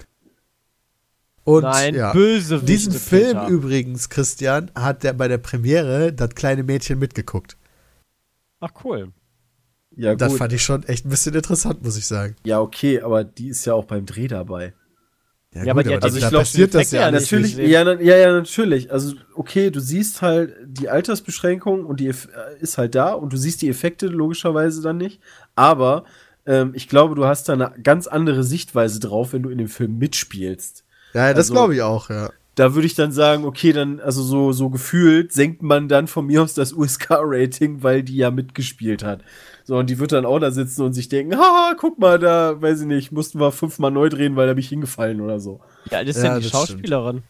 Und 1.48 1.62
Nein, 1.62 1.96
ja. 1.96 2.12
böse 2.12 2.60
Diesen 2.62 2.92
Film 2.92 3.28
Peter. 3.38 3.48
übrigens, 3.48 4.10
Christian, 4.10 4.70
hat 4.76 5.04
der 5.04 5.14
bei 5.14 5.30
der 5.30 5.38
Premiere 5.38 6.12
das 6.12 6.32
kleine 6.36 6.62
Mädchen 6.64 7.00
mitgeguckt. 7.00 7.56
Ach, 8.60 8.72
cool. 8.84 9.14
Ja, 9.96 10.14
Das 10.16 10.32
gut. 10.34 10.40
fand 10.40 10.52
ich 10.52 10.62
schon 10.62 10.84
echt 10.84 11.06
ein 11.06 11.10
bisschen 11.10 11.34
interessant, 11.34 11.82
muss 11.86 11.96
ich 11.96 12.06
sagen. 12.06 12.36
Ja, 12.46 12.60
okay, 12.60 13.00
aber 13.00 13.24
die 13.24 13.48
ist 13.48 13.64
ja 13.64 13.76
auch 13.76 13.86
beim 13.86 14.06
Dreh 14.06 14.28
dabei. 14.28 14.74
Ja, 15.56 15.72
aber 15.72 15.84
die 15.84 15.96
hat 15.96 16.04
da, 16.04 16.10
die 16.10 16.20
da 16.20 16.30
passiert 16.32 16.74
das 16.76 16.92
ja 16.92 17.04
ja 17.04 17.12
Natürlich, 17.12 17.56
ja, 17.56 17.86
na- 17.86 18.02
ja, 18.02 18.18
ja, 18.18 18.34
natürlich. 18.34 18.92
Also, 18.92 19.16
okay, 19.34 19.72
du 19.72 19.80
siehst 19.80 20.22
halt 20.22 20.54
die 20.66 20.90
Altersbeschränkung 20.90 21.86
und 21.86 22.02
die 22.02 22.08
äh, 22.10 22.16
ist 22.60 22.78
halt 22.78 22.94
da 22.94 23.14
und 23.14 23.32
du 23.32 23.38
siehst 23.38 23.62
die 23.62 23.70
Effekte 23.70 24.08
logischerweise 24.08 24.82
dann 24.82 24.98
nicht. 24.98 25.22
Aber 25.56 26.04
ähm, 26.46 26.74
ich 26.76 26.90
glaube, 26.90 27.16
du 27.16 27.26
hast 27.26 27.48
da 27.48 27.54
eine 27.54 27.72
ganz 27.82 28.06
andere 28.08 28.44
Sichtweise 28.44 29.00
drauf, 29.00 29.32
wenn 29.32 29.44
du 29.44 29.50
in 29.50 29.58
dem 29.60 29.70
Film 29.70 29.98
mitspielst. 29.98 30.84
Ja, 31.14 31.30
das 31.30 31.38
Also- 31.50 31.54
glaube 31.54 31.76
ich 31.76 31.82
auch, 31.82 32.10
ja. 32.10 32.30
Da 32.56 32.74
würde 32.74 32.88
ich 32.88 32.96
dann 32.96 33.12
sagen, 33.12 33.46
okay, 33.46 33.72
dann, 33.72 34.00
also 34.00 34.24
so, 34.24 34.52
so 34.52 34.72
gefühlt 34.72 35.32
senkt 35.32 35.62
man 35.62 35.88
dann 35.88 36.08
von 36.08 36.26
mir 36.26 36.42
aus 36.42 36.56
das 36.56 36.74
USK-Rating, 36.74 37.84
weil 37.84 38.02
die 38.02 38.16
ja 38.16 38.32
mitgespielt 38.32 39.04
hat. 39.04 39.22
So, 39.64 39.78
und 39.78 39.92
die 39.92 40.00
wird 40.00 40.12
dann 40.12 40.26
auch 40.26 40.40
da 40.40 40.50
sitzen 40.50 40.82
und 40.82 40.94
sich 40.94 41.08
denken, 41.08 41.38
haha, 41.38 41.76
guck 41.78 42.00
mal, 42.00 42.18
da, 42.18 42.60
weiß 42.60 42.82
ich 42.82 42.88
nicht, 42.88 43.12
mussten 43.12 43.40
wir 43.40 43.52
fünfmal 43.52 43.92
neu 43.92 44.10
drehen, 44.10 44.36
weil 44.36 44.48
da 44.48 44.54
bin 44.54 44.62
ich 44.64 44.70
hingefallen 44.70 45.22
oder 45.22 45.40
so. 45.40 45.60
Ja, 45.92 46.04
das 46.04 46.16
ist 46.18 46.24
Ja, 46.24 46.34
denn 46.34 46.42
die 46.42 46.50
das 46.50 46.64
stimmt. 46.64 46.70
Schauspielerin. 46.80 47.24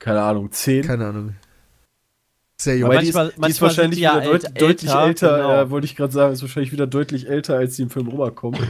Keine 0.00 0.20
Ahnung, 0.20 0.52
zehn. 0.52 0.84
Keine 0.84 1.06
Ahnung. 1.06 1.34
Sehr 2.60 2.76
jung. 2.76 2.90
Weil 2.90 2.96
manchmal- 2.96 3.24
die 3.24 3.28
ist, 3.30 3.36
die 3.36 3.40
manchmal 3.40 3.50
ist 3.50 3.62
wahrscheinlich 3.62 3.96
die 3.98 4.02
ja 4.02 4.16
wieder 4.20 4.24
deut 4.32 4.44
ält- 4.44 4.60
deutlich 4.60 4.90
älter, 4.90 5.06
älter, 5.06 5.36
genau. 5.38 5.50
ja, 5.50 5.70
wollte 5.70 5.84
ich 5.86 5.96
gerade 5.96 6.12
sagen, 6.12 6.32
ist 6.34 6.42
wahrscheinlich 6.42 6.72
wieder 6.72 6.86
deutlich 6.86 7.26
älter, 7.28 7.56
als 7.56 7.76
die 7.76 7.82
im 7.82 7.90
Film 7.90 8.08
rüberkommen. 8.08 8.60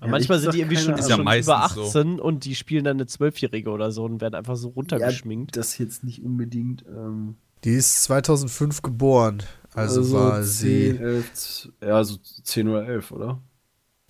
Aber 0.00 0.10
manchmal 0.10 0.38
sind 0.38 0.52
die 0.54 0.60
irgendwie 0.60 0.76
schon, 0.76 0.94
Ist 0.98 1.08
ja 1.08 1.16
schon 1.16 1.24
meistens 1.24 1.46
über 1.54 1.68
so. 1.68 1.84
18 1.86 2.20
und 2.20 2.44
die 2.44 2.54
spielen 2.54 2.84
dann 2.84 2.96
eine 2.98 3.06
Zwölfjährige 3.06 3.70
oder 3.70 3.90
so 3.92 4.04
und 4.04 4.20
werden 4.20 4.34
einfach 4.34 4.56
so 4.56 4.68
runtergeschminkt. 4.68 5.56
das 5.56 5.78
jetzt 5.78 6.04
nicht 6.04 6.22
unbedingt. 6.22 6.84
Ähm, 6.86 7.36
Die 7.64 7.72
ist 7.72 8.02
2005 8.04 8.82
geboren. 8.82 9.42
Also, 9.74 10.12
war 10.12 10.42
10, 10.42 10.44
sie, 10.44 10.88
11, 10.98 11.32
z- 11.34 11.72
ja, 11.82 12.02
so 12.04 12.16
10 12.16 12.68
oder 12.68 12.86
11, 12.86 13.10
oder? 13.12 13.40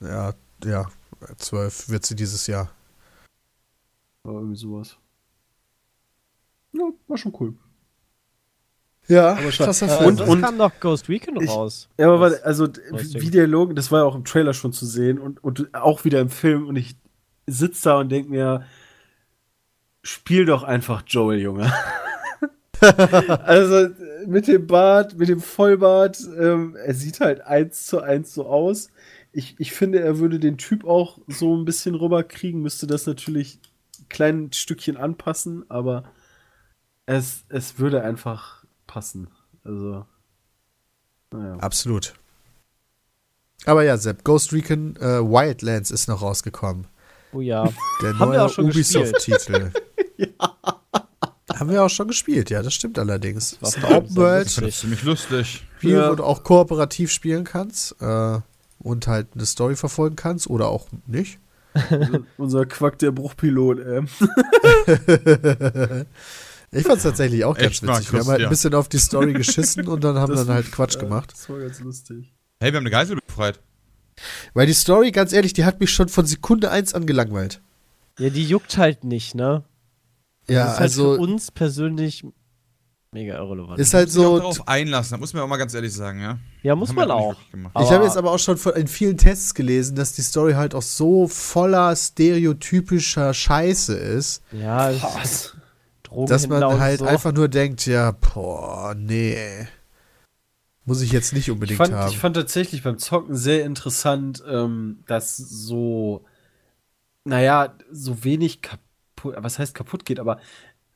ja, 0.01 0.33
ja, 0.65 0.87
12 1.39 1.89
wird 1.89 2.05
sie 2.07 2.15
dieses 2.17 2.47
Jahr. 2.47 2.71
Oder 4.25 4.35
irgendwie 4.41 4.57
sowas. 4.57 4.97
Ja, 6.73 6.91
war 7.09 7.17
schon 7.17 7.35
cool. 7.41 7.55
Ja, 9.09 9.35
krasser 9.35 9.89
Film. 9.89 10.09
und- 10.09 10.21
und- 10.21 10.43
kam 10.43 10.57
noch 10.57 10.79
Ghost 10.81 11.09
Weekend 11.09 11.41
Ich- 11.43 11.51
raus. 11.51 11.89
Ja, 11.99 12.09
aber 12.09 12.21
warte, 12.21 12.45
also 12.45 12.67
wie 12.93 13.31
der 13.31 13.47
Logan, 13.47 13.77
das 13.77 13.93
war 13.93 14.01
ja 14.01 14.05
auch 14.05 14.17
im 14.17 14.25
Trailer 14.25 14.53
schon 14.55 14.73
zu 14.73 14.85
sehen 14.87 15.19
und, 15.19 15.43
und 15.45 15.73
auch 15.75 16.05
wieder 16.05 16.21
im 16.21 16.31
Film 16.31 16.67
und 16.67 16.77
ich 16.77 16.97
sitze 17.47 17.85
da 17.91 18.01
und 18.01 18.11
denke 18.11 18.31
mir, 18.31 18.65
spiel 20.03 20.45
doch 20.45 20.63
einfach 20.65 21.03
Joel, 21.07 21.41
Junge. 21.41 21.73
also 23.45 23.89
mit 24.27 24.49
dem 24.49 24.67
Bart, 24.67 25.17
mit 25.17 25.29
dem 25.29 25.41
Vollbart, 25.41 26.19
ähm, 26.39 26.77
er 26.77 26.95
sieht 26.95 27.21
halt 27.21 27.41
eins 27.43 27.87
zu 27.87 28.01
eins 28.01 28.35
so 28.35 28.47
aus. 28.47 28.89
Ich, 29.33 29.55
ich 29.59 29.73
finde, 29.73 30.01
er 30.01 30.19
würde 30.19 30.39
den 30.39 30.59
Typ 30.59 30.85
auch 30.85 31.19
so 31.29 31.57
ein 31.57 31.65
bisschen 31.65 31.95
rüberkriegen, 31.95 32.61
müsste 32.63 32.87
das 32.87 33.07
natürlich 33.07 33.59
ein 34.01 34.09
klein 34.09 34.53
Stückchen 34.53 34.97
anpassen, 34.97 35.65
aber 35.69 36.05
es, 37.07 37.45
es 37.49 37.79
würde 37.79 38.03
einfach 38.03 38.56
passen. 38.97 39.29
Also, 39.63 40.07
naja. 41.31 41.57
Absolut. 41.59 42.15
Aber 43.67 43.85
ja, 43.85 43.99
Sepp, 43.99 44.25
Ghost 44.25 44.55
Recon 44.55 44.97
äh, 44.97 45.21
Wildlands 45.21 45.91
ist 45.91 46.09
noch 46.09 46.23
rausgekommen. 46.23 46.87
Oh 47.33 47.43
ja. 47.43 47.71
Der 48.01 48.19
Haben 48.19 48.33
wir 48.33 48.39
neue 48.39 48.45
auch 48.47 48.51
schon 48.51 48.65
Ubisoft-Titel. 48.71 49.71
Haben 51.59 51.71
wir 51.71 51.85
auch 51.85 51.91
schon 51.91 52.09
gespielt, 52.09 52.49
ja, 52.49 52.63
das 52.63 52.73
stimmt 52.73 52.99
allerdings. 52.99 53.59
Das 53.61 53.77
ist 53.77 53.85
ein 53.85 53.93
Open 53.93 54.17
World 54.17 54.45
lustig. 54.47 54.65
Das 54.65 54.75
ist 54.75 54.81
ziemlich 54.81 55.03
lustig. 55.03 55.67
Spiel, 55.77 55.91
Ja. 55.91 56.11
wo 56.11 56.15
du 56.15 56.25
auch 56.25 56.43
kooperativ 56.43 57.13
spielen 57.13 57.45
kannst 57.45 58.01
äh, 58.01 58.39
und 58.79 59.07
halt 59.09 59.27
eine 59.35 59.45
Story 59.45 59.77
verfolgen 59.77 60.17
kannst 60.17 60.49
oder 60.49 60.69
auch 60.69 60.87
nicht. 61.07 61.39
Unser 62.39 62.65
Quack 62.65 62.99
der 63.01 63.11
Bruchpilot, 63.11 63.79
ähm. 63.81 64.09
Ich 66.73 66.83
fand 66.85 66.99
es 66.99 67.03
tatsächlich 67.05 67.45
auch 67.45 67.55
ganz 67.57 67.73
Echt, 67.75 67.83
witzig. 67.83 67.89
Markus, 67.89 68.13
Wir 68.13 68.21
haben 68.21 68.27
halt 68.29 68.41
ja. 68.41 68.47
ein 68.47 68.51
bisschen 68.51 68.75
auf 68.75 68.89
die 68.89 68.99
Story 68.99 69.33
geschissen 69.33 69.87
und 69.89 70.03
dann 70.05 70.17
haben 70.19 70.33
Das 70.35 70.47
dann 70.47 70.55
halt 70.55 70.71
Quatsch 70.73 70.99
gemacht. 70.99 71.33
Das 71.33 71.49
war 71.49 71.59
ganz 71.61 71.81
lustig. 71.81 72.35
Hey, 72.61 72.73
wir 72.73 72.79
haben 72.79 72.85
eine 72.85 72.91
Geisel 72.91 73.19
befreit. 73.27 73.61
Weil 74.55 74.67
die 74.67 74.73
Story, 74.73 75.11
ganz 75.13 75.33
ehrlich, 75.33 75.53
die 75.53 75.65
hat 75.65 75.79
mich 75.81 75.91
schon 75.91 76.09
von 76.09 76.27
Sekunde 76.27 76.71
eins 76.71 76.95
an 76.95 77.07
gelangweilt. 77.07 77.61
Ja, 78.19 78.31
die 78.31 78.45
juckt 78.45 78.79
halt 78.79 79.05
nicht, 79.05 79.35
ne? 79.35 79.63
Ja, 80.49 80.65
das 80.65 80.67
ist 80.67 80.71
halt 80.73 80.81
also 80.81 81.15
für 81.15 81.21
uns 81.21 81.51
persönlich 81.51 82.25
mega 83.13 83.37
irrelevant. 83.37 83.79
ist 83.79 83.95
halt 83.95 84.07
Muss 84.07 84.15
sich 84.15 84.25
auch 84.25 84.35
so. 84.35 84.39
darauf 84.39 84.69
einlassen, 84.69 85.13
da 85.13 85.17
muss 85.19 85.33
man 85.33 85.43
auch 85.43 85.49
mal 85.49 85.57
ganz 85.57 85.75
ehrlich 85.75 85.93
sagen, 85.93 86.21
ja. 86.21 86.39
ja, 86.63 86.75
muss 86.77 86.93
man 86.93 87.11
auch. 87.11 87.35
Ich 87.81 87.91
habe 87.91 88.05
jetzt 88.05 88.17
aber 88.17 88.31
auch 88.31 88.39
schon 88.39 88.57
von, 88.57 88.75
in 88.75 88.89
vielen 88.89 89.17
Tests 89.19 89.55
gelesen, 89.55 89.97
dass 89.97 90.13
die 90.15 90.23
Story 90.23 90.53
halt 90.55 90.75
auch 90.75 90.83
so 90.83 91.27
voller 91.29 91.95
stereotypischer 91.97 93.33
Scheiße 93.35 93.95
ist, 93.97 94.43
Ja, 94.53 94.93
es- 96.11 96.29
dass 96.31 96.49
man 96.49 96.81
halt 96.81 97.01
so. 97.01 97.05
einfach 97.07 97.33
nur 97.33 97.49
denkt, 97.49 97.87
ja, 97.87 98.13
boah, 98.13 98.95
nee. 98.97 99.67
Muss 100.85 101.03
ich 101.03 101.11
jetzt 101.11 101.33
nicht 101.33 101.49
Ich 101.49 101.51
unbedingt 101.53 101.79
fand, 101.79 101.93
haben. 101.95 102.11
ich 102.11 102.19
fand 102.19 102.37
tatsächlich 102.37 102.83
beim 102.85 102.99
Zocken 102.99 103.35
sehr 103.35 103.65
interessant, 103.65 104.43
ähm, 104.49 105.03
dass 105.07 105.37
so, 105.37 106.25
naja, 107.25 107.75
so 107.91 108.23
wenig 108.25 108.63
kaputt, 108.63 109.35
was 109.39 109.59
heißt 109.59 109.75
kaputt 109.75 110.05
geht, 110.05 110.21
aber 110.21 110.39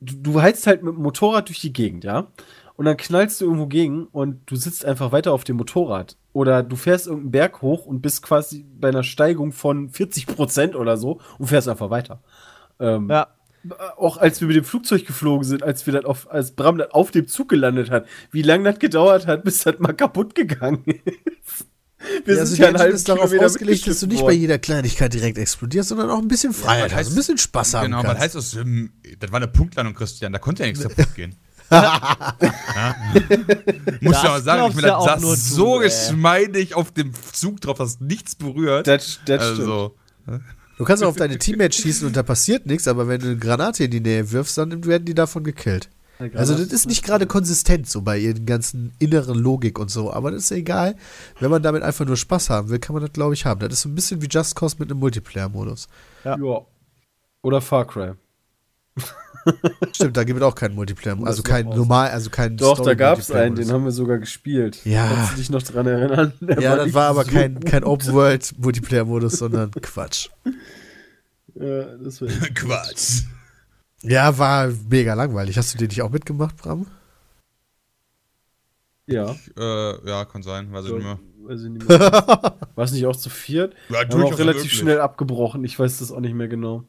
du, 0.00 0.14
du 0.16 0.42
heizt 0.42 0.66
halt 0.66 0.82
mit 0.82 0.94
dem 0.94 1.02
Motorrad 1.02 1.48
durch 1.48 1.60
die 1.60 1.72
Gegend, 1.72 2.04
ja? 2.04 2.28
Und 2.76 2.84
dann 2.86 2.96
knallst 2.96 3.40
du 3.40 3.44
irgendwo 3.46 3.66
gegen 3.66 4.06
und 4.06 4.40
du 4.46 4.56
sitzt 4.56 4.84
einfach 4.86 5.12
weiter 5.12 5.32
auf 5.32 5.44
dem 5.44 5.56
Motorrad. 5.56 6.16
Oder 6.32 6.62
du 6.62 6.76
fährst 6.76 7.06
irgendeinen 7.08 7.32
Berg 7.32 7.60
hoch 7.60 7.84
und 7.84 8.00
bist 8.00 8.22
quasi 8.22 8.64
bei 8.78 8.88
einer 8.88 9.02
Steigung 9.02 9.52
von 9.52 9.90
40 9.90 10.26
Prozent 10.26 10.76
oder 10.76 10.96
so 10.96 11.20
und 11.38 11.48
fährst 11.48 11.68
einfach 11.68 11.90
weiter. 11.90 12.22
Ähm, 12.78 13.10
Ja. 13.10 13.26
Auch 13.96 14.16
als 14.16 14.40
wir 14.40 14.48
mit 14.48 14.56
dem 14.56 14.64
Flugzeug 14.64 15.06
geflogen 15.06 15.44
sind, 15.44 15.62
als 15.62 15.86
wir 15.86 15.92
dann 15.92 16.04
auf, 16.04 16.30
als 16.30 16.52
Bram 16.52 16.78
dann 16.78 16.90
auf 16.90 17.10
dem 17.10 17.28
Zug 17.28 17.48
gelandet 17.48 17.90
hat, 17.90 18.06
wie 18.30 18.42
lange 18.42 18.64
das 18.64 18.78
gedauert 18.78 19.26
hat, 19.26 19.44
bis 19.44 19.62
das 19.62 19.78
mal 19.78 19.92
kaputt 19.92 20.34
gegangen 20.34 20.84
ist. 20.84 21.66
Wir 22.24 22.34
Ja, 22.34 22.40
also 22.40 22.56
die 22.56 22.62
Engine 22.62 22.84
ist 22.86 23.08
darauf 23.08 23.30
ausgelegt, 23.38 23.86
dass 23.86 24.00
du 24.00 24.06
nicht 24.06 24.24
bei 24.24 24.32
jeder 24.32 24.58
Kleinigkeit 24.58 25.12
direkt 25.12 25.36
explodierst, 25.36 25.90
sondern 25.90 26.08
auch 26.08 26.18
ein 26.18 26.28
bisschen 26.28 26.54
Freiheit 26.54 26.92
was 26.92 26.98
hast, 26.98 27.08
ein 27.10 27.14
bisschen 27.14 27.38
Spaß 27.38 27.74
haben 27.74 27.90
Genau, 27.90 28.02
was 28.02 28.18
heißt 28.18 28.34
das? 28.34 28.56
Das 29.18 29.32
war 29.32 29.36
eine 29.36 29.48
Punktlandung, 29.48 29.94
Christian. 29.94 30.32
Da 30.32 30.38
konnte 30.38 30.62
ja 30.62 30.70
nichts 30.70 30.82
kaputt 30.82 31.14
gehen. 31.14 31.36
ja. 31.70 32.26
Muss 34.00 34.22
ja 34.22 34.30
mal 34.30 34.42
sagen, 34.42 34.70
ich 34.70 34.76
bin 34.76 34.84
ja 34.84 34.90
das 34.90 34.98
auch 34.98 35.06
saß 35.06 35.20
nur 35.20 35.36
so 35.36 35.76
ey. 35.76 35.84
geschmeidig 35.84 36.74
auf 36.74 36.90
dem 36.90 37.12
Zug 37.32 37.60
drauf, 37.60 37.78
dass 37.78 38.00
nichts 38.00 38.34
berührt. 38.34 38.88
Das, 38.88 39.20
das 39.24 39.54
stimmt. 39.54 39.92
Du 40.80 40.86
kannst 40.86 41.04
auch 41.04 41.08
auf 41.08 41.16
deine 41.16 41.36
Teammates 41.36 41.76
schießen 41.76 42.06
und 42.06 42.16
da 42.16 42.22
passiert 42.22 42.64
nichts, 42.64 42.88
aber 42.88 43.06
wenn 43.06 43.20
du 43.20 43.26
eine 43.26 43.36
Granate 43.36 43.84
in 43.84 43.90
die 43.90 44.00
Nähe 44.00 44.32
wirfst, 44.32 44.56
dann 44.56 44.86
werden 44.86 45.04
die 45.04 45.14
davon 45.14 45.44
gekillt. 45.44 45.90
Also 46.32 46.54
das 46.54 46.68
ist 46.68 46.86
nicht 46.86 47.04
gerade 47.04 47.26
konsistent 47.26 47.86
so 47.86 48.00
bei 48.00 48.16
ihren 48.16 48.46
ganzen 48.46 48.94
inneren 48.98 49.38
Logik 49.38 49.78
und 49.78 49.90
so, 49.90 50.10
aber 50.10 50.30
das 50.30 50.44
ist 50.44 50.52
egal. 50.52 50.96
Wenn 51.38 51.50
man 51.50 51.62
damit 51.62 51.82
einfach 51.82 52.06
nur 52.06 52.16
Spaß 52.16 52.48
haben 52.48 52.70
will, 52.70 52.78
kann 52.78 52.94
man 52.94 53.02
das 53.02 53.12
glaube 53.12 53.34
ich 53.34 53.44
haben. 53.44 53.60
Das 53.60 53.74
ist 53.74 53.82
so 53.82 53.90
ein 53.90 53.94
bisschen 53.94 54.22
wie 54.22 54.28
Just 54.30 54.56
Cause 54.56 54.76
mit 54.78 54.90
einem 54.90 55.00
Multiplayer-Modus. 55.00 55.86
Ja. 56.24 56.38
Oder 57.42 57.60
Far 57.60 57.86
Cry. 57.86 58.12
Stimmt, 59.94 60.16
da 60.16 60.24
gibt 60.24 60.38
es 60.38 60.44
auch 60.44 60.54
keinen 60.54 60.74
Multiplayer, 60.74 61.16
also 61.24 61.42
kein 61.42 61.66
normal, 61.66 62.10
also 62.10 62.30
kein 62.30 62.56
Doch, 62.56 62.80
da 62.80 62.94
gab 62.94 63.18
es 63.18 63.30
einen, 63.30 63.56
den 63.56 63.70
haben 63.72 63.84
wir 63.84 63.90
sogar 63.92 64.18
gespielt. 64.18 64.84
Ja. 64.84 65.08
Kannst 65.08 65.32
du 65.32 65.36
dich 65.36 65.50
noch 65.50 65.62
dran 65.62 65.86
erinnern? 65.86 66.32
Der 66.40 66.60
Ja, 66.60 66.76
das 66.76 66.92
war 66.92 67.08
aber 67.08 67.24
so 67.24 67.30
kein, 67.30 67.60
kein 67.60 67.84
Open-World-Multiplayer-Modus, 67.84 69.32
sondern 69.34 69.70
Quatsch. 69.82 70.28
Ja, 71.54 71.96
das 71.96 72.20
war 72.20 72.28
Quatsch. 72.54 73.22
Ja, 74.02 74.36
war 74.38 74.70
mega 74.88 75.14
langweilig. 75.14 75.56
Hast 75.58 75.74
du 75.74 75.78
den 75.78 75.88
nicht 75.88 76.02
auch 76.02 76.10
mitgemacht, 76.10 76.56
Bram? 76.56 76.86
Ja. 79.06 79.34
Äh, 79.58 80.08
ja, 80.08 80.24
kann 80.24 80.42
sein, 80.42 80.72
weiß 80.72 80.86
ich 80.86 80.92
nicht 80.92 81.02
mehr. 81.02 81.18
Weiß 81.42 81.62
ich 81.62 81.68
nicht 81.70 81.88
mehr. 81.88 81.98
War 82.00 82.84
es 82.84 82.92
nicht 82.92 83.06
auch 83.06 83.16
zu 83.16 83.28
viert? 83.30 83.74
Ja, 83.88 84.02
Wir 84.02 84.08
haben 84.08 84.22
auch 84.22 84.38
relativ 84.38 84.62
möglich. 84.62 84.78
schnell 84.78 85.00
abgebrochen. 85.00 85.64
Ich 85.64 85.78
weiß 85.78 85.98
das 85.98 86.12
auch 86.12 86.20
nicht 86.20 86.34
mehr 86.34 86.48
genau. 86.48 86.84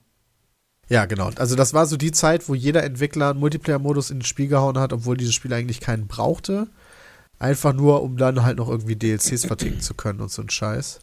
Ja, 0.91 1.05
genau. 1.05 1.29
Also 1.37 1.55
das 1.55 1.73
war 1.73 1.85
so 1.85 1.95
die 1.95 2.11
Zeit, 2.11 2.49
wo 2.49 2.53
jeder 2.53 2.83
Entwickler 2.83 3.29
einen 3.29 3.39
Multiplayer-Modus 3.39 4.11
ins 4.11 4.27
Spiel 4.27 4.49
gehauen 4.49 4.77
hat, 4.77 4.91
obwohl 4.91 5.15
dieses 5.15 5.33
Spiel 5.33 5.53
eigentlich 5.53 5.79
keinen 5.79 6.07
brauchte. 6.07 6.67
Einfach 7.39 7.71
nur, 7.71 8.03
um 8.03 8.17
dann 8.17 8.43
halt 8.43 8.57
noch 8.57 8.67
irgendwie 8.67 8.97
DLCs 8.97 9.45
verticken 9.45 9.79
zu 9.79 9.93
können 9.93 10.19
und 10.19 10.29
so 10.29 10.41
ein 10.41 10.49
Scheiß. 10.49 10.99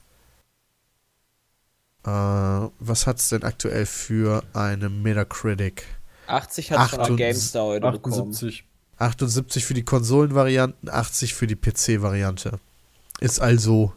Äh, 2.04 2.10
was 2.10 3.06
hat's 3.06 3.30
denn 3.30 3.44
aktuell 3.44 3.86
für 3.86 4.44
eine 4.52 4.90
Metacritic? 4.90 5.86
80 6.26 6.72
hat 6.72 6.90
von 6.90 6.98
der 6.98 7.04
78 7.04 7.16
GameStar 7.16 7.64
heute 7.64 7.90
bekommen. 7.90 8.14
78. 8.14 8.64
78 8.98 9.64
für 9.64 9.74
die 9.74 9.84
Konsolenvarianten, 9.84 10.90
80 10.90 11.32
für 11.32 11.46
die 11.46 11.56
PC-Variante. 11.56 12.60
Ist 13.20 13.40
also 13.40 13.94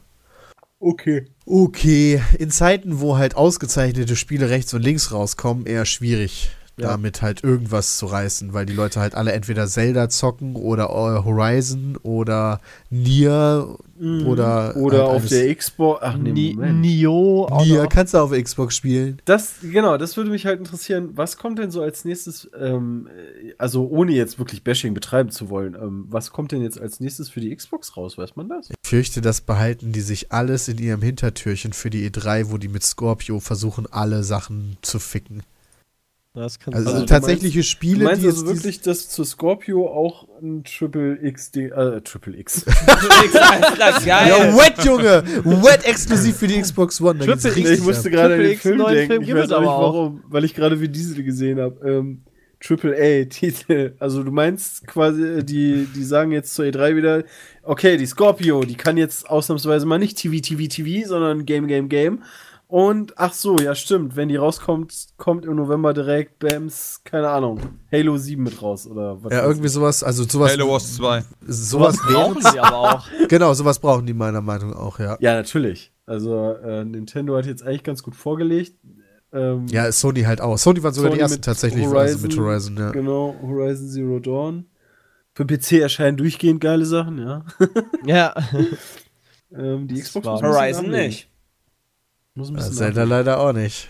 Okay. 0.82 1.28
okay. 1.46 2.22
In 2.40 2.50
Zeiten, 2.50 3.00
wo 3.00 3.16
halt 3.16 3.36
ausgezeichnete 3.36 4.16
Spiele 4.16 4.50
rechts 4.50 4.74
und 4.74 4.82
links 4.82 5.12
rauskommen, 5.12 5.68
eher 5.68 5.86
schwierig, 5.86 6.50
Ja. 6.82 6.90
damit 6.90 7.22
halt 7.22 7.44
irgendwas 7.44 7.98
zu 7.98 8.06
reißen, 8.08 8.54
weil 8.54 8.66
die 8.66 8.74
Leute 8.74 9.00
halt 9.00 9.16
alle 9.16 9.32
entweder 9.32 9.68
Zelda 9.68 10.10
zocken 10.10 10.56
oder 10.56 10.86
äh, 10.86 11.24
Horizon 11.24 11.98
oder 12.04 12.60
Nier 12.90 13.78
oder 14.02 14.76
Oder 14.78 14.98
halt 14.98 15.10
auf 15.10 15.26
der 15.28 15.54
Xbox. 15.54 16.00
Ach 16.02 16.18
nee. 16.18 16.56
Nio. 16.56 17.48
Nier 17.64 17.86
kannst 17.86 18.16
du 18.16 18.18
auf 18.18 18.32
Xbox 18.32 18.76
spielen. 18.76 19.22
Das, 19.26 19.58
genau, 19.62 19.98
das 19.98 20.18
würde 20.18 20.32
mich 20.32 20.48
halt 20.48 20.58
interessieren. 20.58 21.12
Was 21.14 21.38
kommt 21.38 21.60
denn 21.60 21.70
so 21.70 21.84
als 21.84 22.04
nächstes, 22.04 22.50
ähm, 22.60 23.08
äh, 23.08 23.54
also 23.60 23.88
ohne 23.88 24.14
jetzt 24.14 24.40
wirklich 24.40 24.64
Bashing 24.64 24.96
betreiben 24.96 25.30
zu 25.30 25.50
wollen, 25.50 25.76
ähm, 25.76 26.06
was 26.10 26.32
kommt 26.32 26.52
denn 26.52 26.64
jetzt 26.64 26.82
als 26.82 27.00
nächstes 27.00 27.30
für 27.30 27.42
die 27.42 27.56
Xbox 27.56 27.96
raus? 27.96 28.18
Weiß 28.18 28.36
man 28.36 28.50
das? 28.50 28.72
Ich 28.72 28.90
fürchte, 28.90 29.22
das 29.22 29.42
behalten 29.42 29.92
die 29.92 30.02
sich 30.02 30.32
alles 30.32 30.68
in 30.68 30.80
ihrem 30.80 31.04
Hintertürchen 31.04 31.72
für 31.72 31.92
die 31.92 32.10
E3, 32.10 32.50
wo 32.50 32.58
die 32.58 32.70
mit 32.70 32.84
Scorpio 32.84 33.40
versuchen, 33.40 33.86
alle 33.92 34.24
Sachen 34.24 34.78
zu 34.82 34.98
ficken. 34.98 35.44
Das 36.34 36.60
kann 36.60 36.74
Also, 36.74 36.92
sein. 36.92 37.00
du 37.02 37.06
tatsächlich 37.08 37.56
meinst- 37.56 37.70
Spiele, 37.70 38.00
du 38.00 38.04
meinst 38.06 38.24
die 38.24 38.28
also 38.28 38.46
jetzt 38.46 38.56
wirklich, 38.56 38.80
dass 38.82 39.10
zu 39.10 39.26
Scorpio 39.26 39.88
auch 39.90 40.30
ein 40.42 40.64
Triple 40.64 41.20
X, 41.22 41.52
äh, 41.58 42.00
Triple 42.02 42.38
X. 42.40 42.66
Alter, 42.88 44.06
geil. 44.06 44.30
Ja, 44.30 44.58
Wet, 44.58 44.86
Junge! 44.86 45.24
Wet 45.64 45.84
exklusiv 45.86 46.38
für 46.38 46.48
die 46.48 46.62
Xbox 46.62 47.02
One. 47.02 47.20
Triple 47.20 47.44
richtig 47.56 47.70
ich 47.80 47.82
musste 47.82 48.10
gerade 48.10 48.36
an 48.36 48.40
den 48.40 48.52
X 48.52 48.62
Film 48.62 48.78
denken. 48.78 49.08
Film 49.08 49.22
ich 49.24 49.28
gibt 49.28 49.40
weiß 49.40 49.48
nicht 49.50 49.58
aber 49.58 49.76
auch. 49.76 49.82
warum, 49.94 50.24
weil 50.30 50.46
ich 50.46 50.54
gerade 50.56 50.80
wie 50.80 50.88
Diesel 50.88 51.22
gesehen 51.24 51.60
habe. 51.60 51.86
Ähm, 51.86 52.22
Triple 52.62 52.96
A-Titel. 52.96 53.96
Also 54.00 54.24
du 54.24 54.32
meinst 54.32 54.88
quasi, 54.88 55.24
äh, 55.24 55.44
die, 55.44 55.86
die 55.94 56.04
sagen 56.04 56.32
jetzt 56.32 56.54
zur 56.54 56.64
E3 56.64 56.96
wieder, 56.96 57.24
okay, 57.64 57.98
die 57.98 58.06
Scorpio, 58.06 58.64
die 58.64 58.76
kann 58.76 58.96
jetzt 58.96 59.30
ausnahmsweise 59.30 59.86
mal 59.86 59.98
nicht 60.00 60.18
TV, 60.18 60.40
TV, 60.42 60.68
TV, 60.70 61.08
sondern 61.10 61.46
Game, 61.46 61.68
Game, 61.68 61.90
Game. 61.90 62.22
Und 62.72 63.18
ach 63.18 63.34
so, 63.34 63.58
ja 63.58 63.76
stimmt, 63.76 64.16
wenn 64.16 64.30
die 64.30 64.38
rauskommt, 64.38 65.08
kommt 65.18 65.44
im 65.44 65.58
November 65.58 65.94
direkt 65.94 66.40
Bams, 66.40 67.02
keine 67.04 67.28
Ahnung, 67.28 67.60
Halo 67.92 68.18
7 68.18 68.42
mit 68.42 68.62
raus 68.62 68.88
oder 68.88 69.22
was. 69.22 69.34
Ja, 69.34 69.44
irgendwie 69.44 69.68
sowas, 69.68 70.06
also 70.06 70.24
sowas. 70.24 70.54
Halo 70.54 70.70
Wars 70.70 70.96
2. 70.96 71.22
Sowas 71.48 71.98
brauchen 71.98 72.42
wäre. 72.42 72.54
sie 72.54 72.60
aber 72.62 72.78
auch. 72.78 73.08
Genau, 73.28 73.54
sowas 73.54 73.78
brauchen 73.78 74.06
die 74.06 74.14
meiner 74.14 74.40
Meinung 74.40 74.70
nach 74.70 74.78
auch, 74.78 75.00
ja. 75.00 75.18
Ja, 75.20 75.34
natürlich. 75.34 75.92
Also 76.06 76.54
äh, 76.54 76.86
Nintendo 76.86 77.36
hat 77.36 77.46
jetzt 77.46 77.62
eigentlich 77.62 77.84
ganz 77.84 78.04
gut 78.04 78.16
vorgelegt. 78.16 78.78
Ähm, 79.34 79.66
Ja, 79.68 79.92
Sony 79.92 80.22
halt 80.22 80.40
auch. 80.40 80.58
Sony 80.58 80.82
waren 80.82 80.94
sogar 80.94 81.10
Sony 81.10 81.18
die 81.18 81.22
ersten 81.24 81.40
mit 81.40 81.44
tatsächlich 81.44 81.86
also 81.86 82.26
mit 82.26 82.38
Horizon, 82.38 82.78
ja. 82.78 82.92
Genau, 82.92 83.36
Horizon 83.42 83.90
Zero 83.90 84.20
Dawn. 84.20 84.66
Für 85.34 85.46
PC 85.46 85.74
erscheinen 85.74 86.16
durchgehend 86.16 86.62
geile 86.62 86.86
Sachen, 86.86 87.18
ja. 87.18 87.44
Ja. 88.06 88.34
ähm, 89.54 89.90
die 89.90 90.00
Xbox 90.00 90.26
Horizon 90.26 90.90
nicht. 90.90 91.31
Muss 92.36 92.50
ein 92.50 92.56
Ja, 92.56 92.60
bisschen 92.60 92.74
Zelda 92.76 93.04
leider 93.04 93.40
auch 93.40 93.54
nicht. 93.54 93.90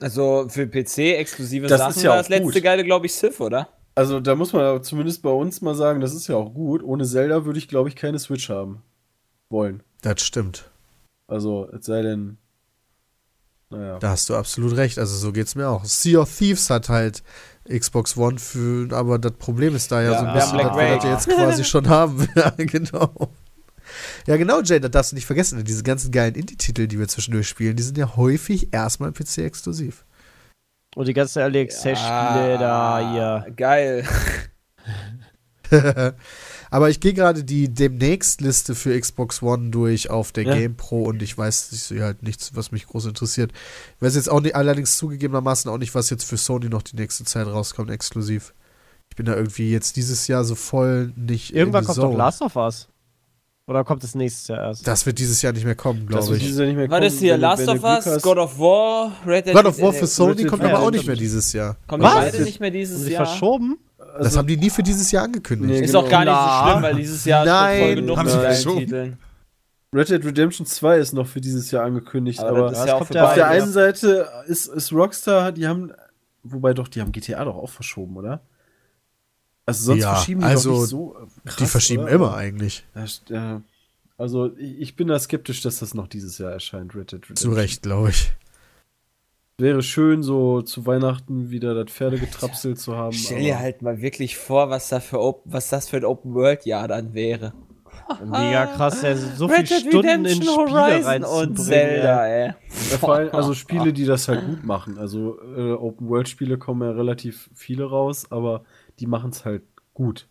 Also 0.00 0.46
für 0.48 0.66
PC 0.66 0.98
exklusive 1.18 1.66
Das 1.66 1.78
Sachen 1.78 1.90
ist 1.90 2.02
ja 2.02 2.10
war 2.10 2.16
das 2.16 2.28
letzte 2.28 2.52
gut. 2.52 2.62
geile, 2.62 2.84
glaube 2.84 3.06
ich, 3.06 3.12
Civ, 3.12 3.40
oder? 3.40 3.68
Also 3.94 4.20
da 4.20 4.34
muss 4.34 4.52
man 4.52 4.62
aber 4.62 4.82
zumindest 4.82 5.20
bei 5.22 5.30
uns 5.30 5.60
mal 5.60 5.74
sagen, 5.74 6.00
das 6.00 6.14
ist 6.14 6.26
ja 6.28 6.36
auch 6.36 6.54
gut. 6.54 6.82
Ohne 6.82 7.04
Zelda 7.04 7.44
würde 7.44 7.58
ich, 7.58 7.68
glaube 7.68 7.88
ich, 7.90 7.96
keine 7.96 8.18
Switch 8.18 8.48
haben 8.48 8.82
wollen. 9.50 9.82
Das 10.00 10.22
stimmt. 10.22 10.70
Also, 11.26 11.68
es 11.70 11.84
sei 11.84 12.02
denn. 12.02 12.38
Naja. 13.68 13.98
Da 13.98 14.10
hast 14.10 14.28
du 14.30 14.34
absolut 14.36 14.76
recht. 14.76 14.98
Also 14.98 15.16
so 15.16 15.32
geht's 15.32 15.54
mir 15.54 15.68
auch. 15.68 15.84
Sea 15.84 16.20
of 16.20 16.34
Thieves 16.36 16.70
hat 16.70 16.88
halt 16.88 17.22
Xbox 17.68 18.16
One 18.16 18.38
für, 18.38 18.92
aber 18.92 19.18
das 19.18 19.32
Problem 19.32 19.76
ist 19.76 19.92
da 19.92 20.02
ja, 20.02 20.12
Ja, 20.12 20.18
so 20.18 20.24
ein 20.24 20.26
ja, 20.28 20.34
bisschen, 20.34 20.58
Black 20.58 21.00
dass 21.02 21.04
wir 21.04 21.10
jetzt 21.12 21.28
quasi 21.28 21.64
schon 21.64 21.88
haben. 21.88 22.26
ja, 22.34 22.50
genau. 22.56 23.12
Ja, 24.26 24.36
genau, 24.36 24.60
Jay, 24.62 24.80
das 24.80 24.90
darfst 24.90 25.12
du 25.12 25.16
nicht 25.16 25.26
vergessen. 25.26 25.62
Diese 25.64 25.82
ganzen 25.82 26.12
geilen 26.12 26.34
Indie-Titel, 26.34 26.86
die 26.86 26.98
wir 26.98 27.08
zwischendurch 27.08 27.48
spielen, 27.48 27.76
die 27.76 27.82
sind 27.82 27.98
ja 27.98 28.16
häufig 28.16 28.72
erstmal 28.72 29.12
PC 29.12 29.38
exklusiv. 29.38 30.04
Und 30.96 31.06
die 31.06 31.14
ganzen 31.14 31.38
Early 31.40 31.60
Access-Spiele 31.60 32.58
da 32.58 33.12
hier. 33.12 33.52
Geil. 33.54 34.04
Aber 36.70 36.90
ich 36.90 37.00
gehe 37.00 37.14
gerade 37.14 37.44
die 37.44 37.72
demnächst 37.72 38.40
Liste 38.40 38.74
für 38.74 38.98
Xbox 38.98 39.42
One 39.42 39.70
durch 39.70 40.10
auf 40.10 40.32
der 40.32 40.44
Ja. 40.44 40.54
Game 40.54 40.76
Pro 40.76 41.04
und 41.04 41.22
ich 41.22 41.36
weiß 41.36 41.72
ich 41.72 41.82
sehe 41.82 42.02
halt 42.02 42.22
nichts, 42.22 42.54
was 42.54 42.72
mich 42.72 42.86
groß 42.86 43.06
interessiert. 43.06 43.52
Ich 43.96 44.02
weiß 44.02 44.14
jetzt 44.14 44.30
auch 44.30 44.40
nicht, 44.40 44.54
allerdings 44.56 44.96
zugegebenermaßen 44.96 45.70
auch 45.70 45.78
nicht, 45.78 45.94
was 45.94 46.10
jetzt 46.10 46.24
für 46.24 46.36
Sony 46.36 46.68
noch 46.68 46.82
die 46.82 46.96
nächste 46.96 47.24
Zeit 47.24 47.46
rauskommt, 47.46 47.90
exklusiv. 47.90 48.54
Ich 49.10 49.16
bin 49.16 49.26
da 49.26 49.34
irgendwie 49.34 49.70
jetzt 49.70 49.96
dieses 49.96 50.28
Jahr 50.28 50.44
so 50.44 50.54
voll 50.54 51.12
nicht. 51.16 51.54
Irgendwann 51.54 51.84
kommt 51.84 51.96
zone. 51.96 52.12
doch 52.12 52.18
Last 52.18 52.42
of 52.42 52.56
Us. 52.56 52.88
Oder 53.70 53.84
kommt 53.84 54.02
es 54.02 54.16
nächstes 54.16 54.48
Jahr 54.48 54.58
erst? 54.66 54.84
Das 54.84 55.06
wird 55.06 55.20
dieses 55.20 55.40
Jahr 55.42 55.52
nicht 55.52 55.64
mehr 55.64 55.76
kommen, 55.76 56.00
Das 56.06 56.08
glaube 56.08 56.26
wird 56.30 56.36
ich. 56.38 56.42
dieses 56.48 56.58
Jahr 56.58 56.66
nicht 56.66 56.76
mehr 56.76 56.90
Was 56.90 56.96
kommen, 56.96 57.06
ist 57.06 57.18
hier? 57.20 57.38
Last 57.38 57.68
of 57.68 57.84
Us. 57.84 58.20
God 58.22 58.36
of 58.38 58.58
War, 58.58 59.12
Red 59.24 59.46
Dead 59.46 59.54
God 59.54 59.64
of 59.66 59.80
War 59.80 59.92
für 59.92 60.06
Sony 60.08 60.44
kommt 60.44 60.64
aber 60.64 60.80
auch 60.80 60.90
nicht 60.90 61.06
mehr 61.06 61.14
dieses 61.14 61.52
Jahr. 61.52 61.76
Kommen 61.86 62.02
Was? 62.02 62.14
beide 62.14 62.42
nicht 62.42 62.58
mehr 62.58 62.72
dieses 62.72 63.08
Jahr? 63.08 63.24
verschoben? 63.26 63.78
das 63.96 64.08
Also, 64.26 64.38
haben 64.40 64.48
die 64.48 64.56
nie 64.56 64.70
für 64.70 64.82
dieses 64.82 65.12
Jahr 65.12 65.22
angekündigt. 65.22 65.70
Nee, 65.70 65.84
Ist 65.84 65.92
genau. 65.92 66.00
auch 66.04 66.08
gar 66.08 66.24
nicht 66.24 66.32
Na. 66.34 66.64
so 66.64 66.70
schlimm, 66.70 66.82
weil 66.82 66.94
dieses 66.96 67.24
Jahr 67.24 67.44
Nein. 67.44 67.70
ist 67.72 67.78
schon 67.78 67.86
voll 67.86 67.94
genug 68.02 68.16
Haben 68.18 68.24
mit 68.26 68.32
sie 68.34 68.40
verschoben. 68.40 68.78
Titeln. 68.80 69.18
Red 69.94 70.08
Dead 70.10 70.24
Redemption 70.24 70.66
2 70.66 70.98
ist 70.98 71.12
noch 71.12 71.26
für 71.28 71.40
dieses 71.40 71.70
Jahr 71.70 71.84
angekündigt, 71.84 72.40
Aber, 72.40 72.48
aber, 72.50 72.60
das 72.62 72.72
das 72.72 72.80
ist 72.80 72.86
ja 72.88 72.98
kommt 72.98 73.16
auf 73.16 73.34
der 73.34 73.48
einen 73.48 73.70
Seite 73.72 74.28
ist, 74.48 74.66
ist 74.66 74.92
Rockstar, 74.92 75.52
die 75.52 75.68
haben, 75.68 75.92
wobei 76.42 76.74
doch, 76.74 76.88
die 76.88 77.00
haben 77.00 77.12
GTA 77.12 77.44
doch 77.44 77.56
auch 77.56 77.70
verschoben, 77.70 78.16
oder? 78.16 78.40
Also 79.70 79.84
sonst 79.86 80.02
Ja, 80.02 80.14
verschieben 80.14 80.40
die 80.40 80.46
also 80.46 80.70
doch 80.70 80.80
nicht 80.80 80.88
so 80.90 81.16
äh, 81.16 81.48
krass, 81.48 81.56
die 81.56 81.66
verschieben 81.66 82.02
oder? 82.04 82.12
immer 82.12 82.34
eigentlich. 82.34 82.84
Ja, 82.94 83.04
ja. 83.28 83.62
Also 84.18 84.50
ich 84.58 84.96
bin 84.96 85.08
da 85.08 85.18
skeptisch, 85.18 85.62
dass 85.62 85.78
das 85.78 85.94
noch 85.94 86.06
dieses 86.06 86.36
Jahr 86.38 86.52
erscheint, 86.52 86.94
Red 86.94 87.12
Dead 87.12 87.22
Redemption. 87.22 87.36
Zu 87.36 87.50
Recht, 87.52 87.82
glaube 87.82 88.10
ich. 88.10 88.32
Wäre 89.56 89.82
schön, 89.82 90.22
so 90.22 90.62
zu 90.62 90.86
Weihnachten 90.86 91.50
wieder 91.50 91.74
das 91.74 91.92
Pferdegetrapsel 91.92 92.76
zu 92.76 92.96
haben. 92.96 93.12
Stell 93.12 93.42
dir 93.42 93.58
halt 93.58 93.82
mal 93.82 94.00
wirklich 94.00 94.36
vor, 94.36 94.70
was, 94.70 94.88
da 94.88 95.00
für 95.00 95.20
Op 95.20 95.42
was 95.44 95.68
das 95.68 95.88
für 95.88 95.98
ein 95.98 96.04
Open-World-Jahr 96.04 96.88
dann 96.88 97.14
wäre. 97.14 97.52
Mega 98.24 98.66
krass, 98.66 99.02
ey, 99.04 99.16
so 99.16 99.48
viele 99.48 99.60
Red 99.60 99.70
Dead 99.70 99.78
Stunden 99.80 100.08
in 100.08 100.26
Redemption, 100.26 100.42
Spiele 100.42 100.80
Horizon 100.80 101.04
reinzubringen. 101.04 101.48
und 101.48 101.56
Zelda, 101.60 102.26
ey. 102.26 102.48
ey. 102.48 102.54
Ja, 102.90 102.98
vor 102.98 103.14
allem, 103.14 103.34
also 103.34 103.54
Spiele, 103.64 103.92
die 103.92 104.04
das 104.04 104.28
halt 104.28 104.44
gut 104.46 104.64
machen. 104.64 104.98
Also 104.98 105.38
äh, 105.56 105.72
Open-World-Spiele 105.72 106.58
kommen 106.58 106.82
ja 106.82 106.90
relativ 106.94 107.48
viele 107.54 107.84
raus, 107.84 108.26
aber 108.30 108.64
die 109.00 109.06
machen 109.06 109.30
es 109.30 109.44
halt 109.44 109.62
gut. 109.94 110.28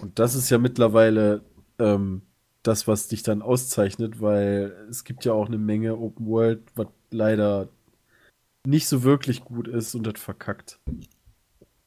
Und 0.00 0.18
das 0.18 0.34
ist 0.34 0.50
ja 0.50 0.58
mittlerweile 0.58 1.44
ähm, 1.78 2.22
das, 2.62 2.88
was 2.88 3.08
dich 3.08 3.22
dann 3.22 3.42
auszeichnet, 3.42 4.20
weil 4.20 4.74
es 4.90 5.04
gibt 5.04 5.24
ja 5.24 5.32
auch 5.32 5.46
eine 5.46 5.58
Menge 5.58 5.96
Open-World, 5.96 6.62
was 6.74 6.88
leider 7.10 7.68
nicht 8.66 8.88
so 8.88 9.02
wirklich 9.02 9.44
gut 9.44 9.68
ist 9.68 9.94
und 9.94 10.06
das 10.06 10.20
verkackt. 10.20 10.80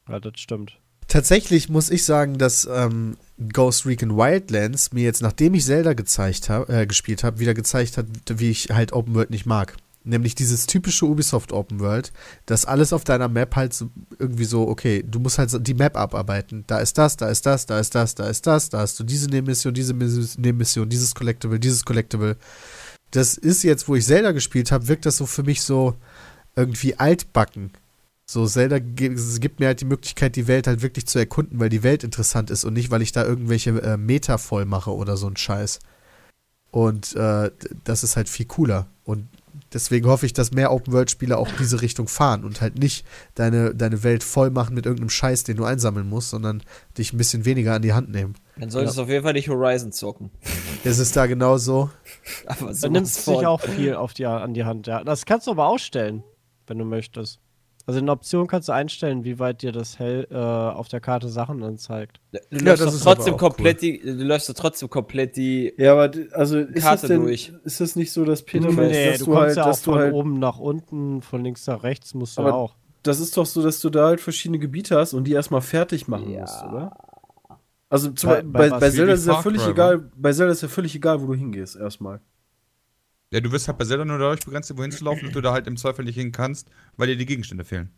Ja, 0.08 0.18
das 0.20 0.40
stimmt. 0.40 0.78
Tatsächlich 1.08 1.68
muss 1.68 1.90
ich 1.90 2.04
sagen, 2.04 2.38
dass 2.38 2.68
ähm, 2.70 3.16
Ghost 3.52 3.84
Recon 3.84 4.16
Wildlands 4.16 4.92
mir 4.92 5.02
jetzt, 5.02 5.22
nachdem 5.22 5.54
ich 5.54 5.64
Zelda 5.64 5.92
gezeigt 5.92 6.48
hab, 6.48 6.70
äh, 6.70 6.86
gespielt 6.86 7.24
habe, 7.24 7.40
wieder 7.40 7.52
gezeigt 7.52 7.96
hat, 7.98 8.06
wie 8.28 8.50
ich 8.50 8.70
halt 8.70 8.92
Open 8.92 9.14
World 9.14 9.30
nicht 9.30 9.44
mag. 9.44 9.76
Nämlich 10.02 10.34
dieses 10.34 10.64
typische 10.64 11.04
Ubisoft 11.04 11.52
Open 11.52 11.78
World, 11.78 12.10
dass 12.46 12.64
alles 12.64 12.94
auf 12.94 13.04
deiner 13.04 13.28
Map 13.28 13.54
halt 13.54 13.74
so, 13.74 13.90
irgendwie 14.18 14.46
so, 14.46 14.66
okay, 14.66 15.04
du 15.06 15.20
musst 15.20 15.38
halt 15.38 15.50
die 15.66 15.74
Map 15.74 15.94
abarbeiten. 15.96 16.64
Da 16.66 16.78
ist 16.78 16.96
das, 16.96 17.18
da 17.18 17.28
ist 17.28 17.44
das, 17.44 17.66
da 17.66 17.78
ist 17.78 17.94
das, 17.94 18.14
da 18.14 18.26
ist 18.26 18.46
das, 18.46 18.70
da 18.70 18.78
hast 18.78 18.98
du 18.98 19.04
diese 19.04 19.28
Nebenmission, 19.28 19.74
diese 19.74 19.92
Mis- 19.92 20.40
Nebenmission, 20.40 20.88
dieses 20.88 21.14
Collectible, 21.14 21.60
dieses 21.60 21.84
Collectible. 21.84 22.36
Das 23.10 23.36
ist 23.36 23.62
jetzt, 23.62 23.88
wo 23.88 23.94
ich 23.94 24.06
Zelda 24.06 24.32
gespielt 24.32 24.72
habe, 24.72 24.88
wirkt 24.88 25.04
das 25.04 25.18
so 25.18 25.26
für 25.26 25.42
mich 25.42 25.60
so 25.60 25.94
irgendwie 26.56 26.98
altbacken. 26.98 27.72
So, 28.24 28.46
Zelda 28.46 28.78
gibt 28.78 29.60
mir 29.60 29.66
halt 29.66 29.80
die 29.80 29.86
Möglichkeit, 29.86 30.36
die 30.36 30.46
Welt 30.46 30.66
halt 30.66 30.82
wirklich 30.82 31.06
zu 31.08 31.18
erkunden, 31.18 31.58
weil 31.60 31.68
die 31.68 31.82
Welt 31.82 32.04
interessant 32.04 32.50
ist 32.50 32.64
und 32.64 32.72
nicht, 32.74 32.90
weil 32.90 33.02
ich 33.02 33.12
da 33.12 33.24
irgendwelche 33.24 33.70
äh, 33.82 33.96
Meter 33.96 34.38
voll 34.38 34.64
mache 34.64 34.94
oder 34.94 35.16
so 35.16 35.26
ein 35.26 35.36
Scheiß. 35.36 35.80
Und 36.70 37.16
äh, 37.16 37.50
das 37.82 38.04
ist 38.04 38.16
halt 38.16 38.28
viel 38.28 38.46
cooler. 38.46 38.86
Und 39.04 39.26
deswegen 39.72 40.06
hoffe 40.06 40.26
ich, 40.26 40.32
dass 40.32 40.52
mehr 40.52 40.72
Open-World-Spiele 40.72 41.36
auch 41.36 41.48
diese 41.58 41.82
Richtung 41.82 42.08
fahren 42.08 42.44
und 42.44 42.60
halt 42.60 42.78
nicht 42.78 43.06
deine, 43.34 43.74
deine 43.74 44.02
Welt 44.02 44.22
voll 44.22 44.50
machen 44.50 44.74
mit 44.74 44.86
irgendeinem 44.86 45.10
Scheiß, 45.10 45.44
den 45.44 45.56
du 45.56 45.64
einsammeln 45.64 46.08
musst, 46.08 46.30
sondern 46.30 46.62
dich 46.98 47.12
ein 47.12 47.18
bisschen 47.18 47.44
weniger 47.44 47.74
an 47.74 47.82
die 47.82 47.92
Hand 47.92 48.10
nehmen. 48.10 48.34
Dann 48.56 48.70
solltest 48.70 48.98
du 48.98 49.02
auf 49.02 49.08
jeden 49.08 49.24
Fall 49.24 49.32
nicht 49.32 49.48
Horizon 49.48 49.92
zocken. 49.92 50.30
Ist 50.84 50.98
es 50.98 51.12
da 51.12 51.26
genauso? 51.26 51.90
Aber 52.46 52.72
nimmst 52.88 53.18
du 53.18 53.22
von. 53.22 53.36
sich 53.36 53.46
auch 53.46 53.60
viel 53.60 53.94
auf 53.94 54.12
die, 54.12 54.26
an 54.26 54.54
die 54.54 54.64
Hand. 54.64 54.86
Ja. 54.86 55.02
Das 55.04 55.24
kannst 55.24 55.46
du 55.46 55.52
aber 55.52 55.66
ausstellen, 55.66 56.22
wenn 56.66 56.78
du 56.78 56.84
möchtest. 56.84 57.40
Also 57.90 57.98
in 57.98 58.06
der 58.06 58.12
Option 58.12 58.46
kannst 58.46 58.68
du 58.68 58.72
einstellen, 58.72 59.24
wie 59.24 59.40
weit 59.40 59.62
dir 59.62 59.72
das 59.72 59.98
hell 59.98 60.28
äh, 60.30 60.36
auf 60.36 60.86
der 60.86 61.00
Karte 61.00 61.28
Sachen 61.28 61.60
anzeigt. 61.64 62.20
Du 62.30 62.38
Ja, 62.38 62.58
läufst 62.66 62.82
das 62.84 62.90
doch 62.90 62.94
ist 62.98 63.02
trotzdem 63.02 63.36
komplett 63.36 63.82
die, 63.82 63.98
du 63.98 64.12
läufst 64.22 64.48
doch 64.48 64.54
trotzdem 64.54 64.88
komplett 64.88 65.34
die. 65.36 65.74
Ja, 65.76 65.94
aber 65.94 66.12
also 66.30 66.58
ist 66.60 66.84
Karte 66.84 67.00
das 67.02 67.08
denn, 67.08 67.22
durch. 67.22 67.52
ist 67.64 67.80
das 67.80 67.96
nicht 67.96 68.12
so, 68.12 68.24
dass 68.24 68.44
Peter 68.44 68.68
nee, 68.70 69.10
dass 69.10 69.18
du 69.18 69.24
du 69.24 69.30
kommst 69.32 69.42
halt, 69.42 69.56
ja 69.56 69.70
auch 69.72 69.76
von 69.76 69.98
halt, 69.98 70.14
oben 70.14 70.38
nach 70.38 70.60
unten, 70.60 71.20
von 71.20 71.42
links 71.42 71.66
nach 71.66 71.82
rechts 71.82 72.14
musst 72.14 72.38
du 72.38 72.42
Aber- 72.42 72.54
auch. 72.54 72.76
das 73.02 73.18
ist 73.18 73.36
doch 73.36 73.44
so, 73.44 73.60
dass 73.60 73.80
du 73.80 73.90
da 73.90 74.06
halt 74.06 74.20
verschiedene 74.20 74.60
Gebiete 74.60 74.96
hast 74.96 75.12
und 75.12 75.24
die 75.24 75.32
erstmal 75.32 75.60
fertig 75.60 76.06
machen 76.06 76.30
Ja. 76.30 76.42
musst, 76.42 76.62
oder? 76.62 76.92
Also 77.88 78.12
zum, 78.12 78.30
Bei- 78.30 78.42
bei, 78.42 78.70
bei 78.70 78.78
bei, 78.78 78.90
Zelda 78.90 79.14
ist 79.14 79.26
ja 79.26 79.42
völlig 79.42 79.66
egal, 79.66 80.10
bei 80.14 80.32
Zelda 80.32 80.52
ist 80.52 80.62
ja 80.62 80.68
völlig 80.68 80.94
egal, 80.94 81.20
wo 81.22 81.26
du 81.26 81.34
hingehst 81.34 81.74
erstmal. 81.74 82.20
Ja, 83.32 83.38
du 83.40 83.52
wirst 83.52 83.68
halt 83.68 83.78
bei 83.78 83.84
Zelda 83.84 84.04
nur 84.04 84.18
dadurch 84.18 84.40
begrenzt, 84.44 84.76
wohin 84.76 84.90
zu 84.90 85.04
laufen, 85.04 85.26
dass 85.26 85.32
du 85.32 85.40
da 85.40 85.52
halt 85.52 85.68
im 85.68 85.76
Zweifel 85.76 86.04
nicht 86.04 86.16
hin 86.16 86.32
kannst, 86.32 86.66
weil 86.96 87.06
dir 87.06 87.16
die 87.16 87.26
Gegenstände 87.26 87.62
fehlen. 87.64 87.88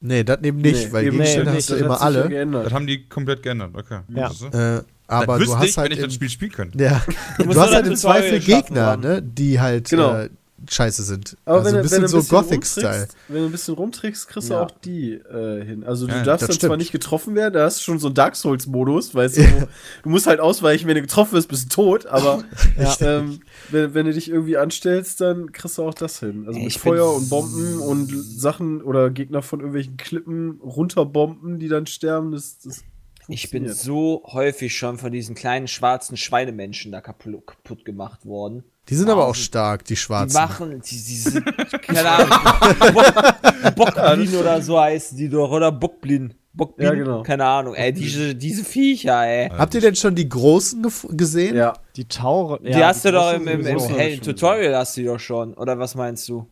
Nee, 0.00 0.22
das 0.22 0.40
eben 0.42 0.58
nicht, 0.58 0.86
Nee, 0.86 0.92
weil 0.92 1.06
eben 1.06 1.16
Gegenstände 1.18 1.50
nee, 1.50 1.56
hast 1.56 1.70
du 1.70 1.72
das 1.74 1.80
hat 1.82 1.86
immer 1.86 2.00
alle. 2.02 2.28
geändert. 2.28 2.66
Das 2.66 2.72
haben 2.72 2.86
die 2.86 3.08
komplett 3.08 3.42
geändert, 3.42 3.70
okay. 3.74 4.00
Ja. 4.14 4.28
Du? 4.28 4.56
Äh, 4.56 4.82
aber 5.08 5.38
das 5.40 5.48
du 5.48 5.56
hast 5.56 5.64
ich, 5.70 5.76
halt 5.78 5.86
wenn 5.86 5.92
ich 5.92 5.98
im- 5.98 6.04
das 6.04 6.14
Spiel 6.14 6.30
spielen 6.30 6.52
könnte. 6.52 6.78
Ja, 6.82 7.02
du, 7.36 7.44
musst 7.46 7.58
hast 7.58 7.72
halt 7.74 7.86
das 7.86 7.90
im 7.90 7.96
Zweifel 7.96 8.38
Gegner, 8.38 8.96
ne, 8.96 9.22
die 9.22 9.58
halt 9.58 9.88
Genau. 9.88 10.14
äh, 10.18 10.30
scheiße 10.70 11.02
sind. 11.02 11.36
Aber 11.44 11.58
also 11.58 11.66
wenn, 11.68 11.74
ein 11.74 11.76
du- 11.78 11.82
bisschen 11.82 12.02
wenn 12.02 12.08
so 12.08 12.16
du 12.16 12.20
ein 12.20 12.22
bisschen 12.22 12.38
Gothic-Style. 12.60 12.86
rumtrickst, 12.88 13.16
wenn 13.28 13.36
du 13.40 13.44
ein 13.46 13.52
bisschen 13.52 13.74
rumtrickst, 13.74 14.28
kriegst 14.28 14.48
Ja. 14.48 14.56
du 14.58 14.64
auch 14.64 14.70
die 14.70 15.12
äh, 15.12 15.64
hin. 15.64 15.84
Also 15.84 16.06
du 16.06 16.14
Ja, 16.14 16.22
darfst 16.22 16.42
dann 16.48 16.50
zwar 16.52 16.68
stimmt. 16.70 16.78
nicht 16.78 16.92
getroffen 16.92 17.34
werden, 17.34 17.54
da 17.54 17.64
hast 17.64 17.78
du 17.80 17.82
schon 17.84 17.98
so 17.98 18.08
einen 18.08 18.14
Dark 18.14 18.36
Souls-Modus, 18.36 19.14
weißt 19.14 19.36
du, 19.38 19.42
wo, 19.42 19.66
du 20.04 20.08
musst 20.08 20.26
halt 20.26 20.40
ausweichen, 20.40 20.86
wenn 20.88 20.94
du 20.94 21.02
getroffen 21.02 21.32
wirst, 21.32 21.48
bist 21.48 21.64
du 21.64 21.68
tot, 21.82 22.06
aber 22.06 22.42
ähm, 23.00 23.40
wenn, 23.70 23.94
wenn 23.94 24.06
du 24.06 24.12
dich 24.12 24.30
irgendwie 24.30 24.56
anstellst, 24.56 25.20
dann 25.20 25.52
kriegst 25.52 25.78
du 25.78 25.82
auch 25.82 25.94
das 25.94 26.20
hin. 26.20 26.44
Also 26.46 26.58
mit 26.58 26.68
ich 26.68 26.78
Feuer 26.78 27.12
und 27.14 27.28
Bomben 27.28 27.78
und 27.80 28.10
Sachen 28.10 28.80
oder 28.82 29.10
Gegner 29.10 29.42
von 29.42 29.60
irgendwelchen 29.60 29.96
Klippen 29.96 30.60
runterbomben, 30.62 31.58
die 31.58 31.68
dann 31.68 31.86
sterben, 31.86 32.32
das, 32.32 32.58
das 32.60 32.82
Ich 33.28 33.50
bin 33.50 33.68
so 33.72 34.22
häufig 34.26 34.76
schon 34.76 34.98
von 34.98 35.12
diesen 35.12 35.34
kleinen 35.34 35.68
schwarzen 35.68 36.16
Schweinemenschen 36.16 36.92
da 36.92 37.00
kaputt, 37.00 37.46
kaputt 37.46 37.84
gemacht 37.84 38.24
worden. 38.24 38.64
Die 38.88 38.94
sind 38.94 39.10
aber 39.10 39.24
auch 39.24 39.28
Wahnsinn. 39.28 39.42
stark, 39.44 39.84
die 39.84 39.94
Die 39.94 39.96
Schwarzen. 39.96 40.34
machen, 40.34 40.80
die, 40.80 40.96
die 40.96 41.16
sind, 41.16 41.44
keine 41.82 42.08
Ahnung, 42.08 42.30
Bock, 42.94 43.74
Bockblin 43.74 44.36
oder 44.36 44.62
so 44.62 44.80
heißen 44.80 45.16
die 45.18 45.28
doch, 45.28 45.50
oder 45.50 45.72
Bockblin. 45.72 46.34
Bockblin, 46.52 46.86
Ja, 46.86 46.94
genau. 46.94 47.22
keine 47.22 47.44
Ahnung, 47.44 47.74
ey, 47.74 47.92
diese, 47.92 48.34
diese 48.34 48.64
Viecher, 48.64 49.26
ey. 49.26 49.50
Habt 49.50 49.74
ihr 49.74 49.80
denn 49.80 49.94
schon 49.96 50.14
die 50.14 50.28
großen 50.28 50.86
gesehen? 51.10 51.56
Ja, 51.56 51.74
Die 51.96 52.06
Tauren. 52.06 52.64
Die 52.64 52.74
hast 52.82 53.04
du 53.04 53.12
doch 53.12 53.32
im, 53.34 53.46
im, 53.48 53.66
im 53.66 53.78
hellen 53.78 54.20
Tutorial 54.22 54.74
hast 54.76 54.96
du 54.96 55.02
die 55.02 55.06
doch 55.08 55.20
schon, 55.20 55.52
oder 55.54 55.78
was 55.78 55.94
meinst 55.94 56.28
du? 56.28 56.46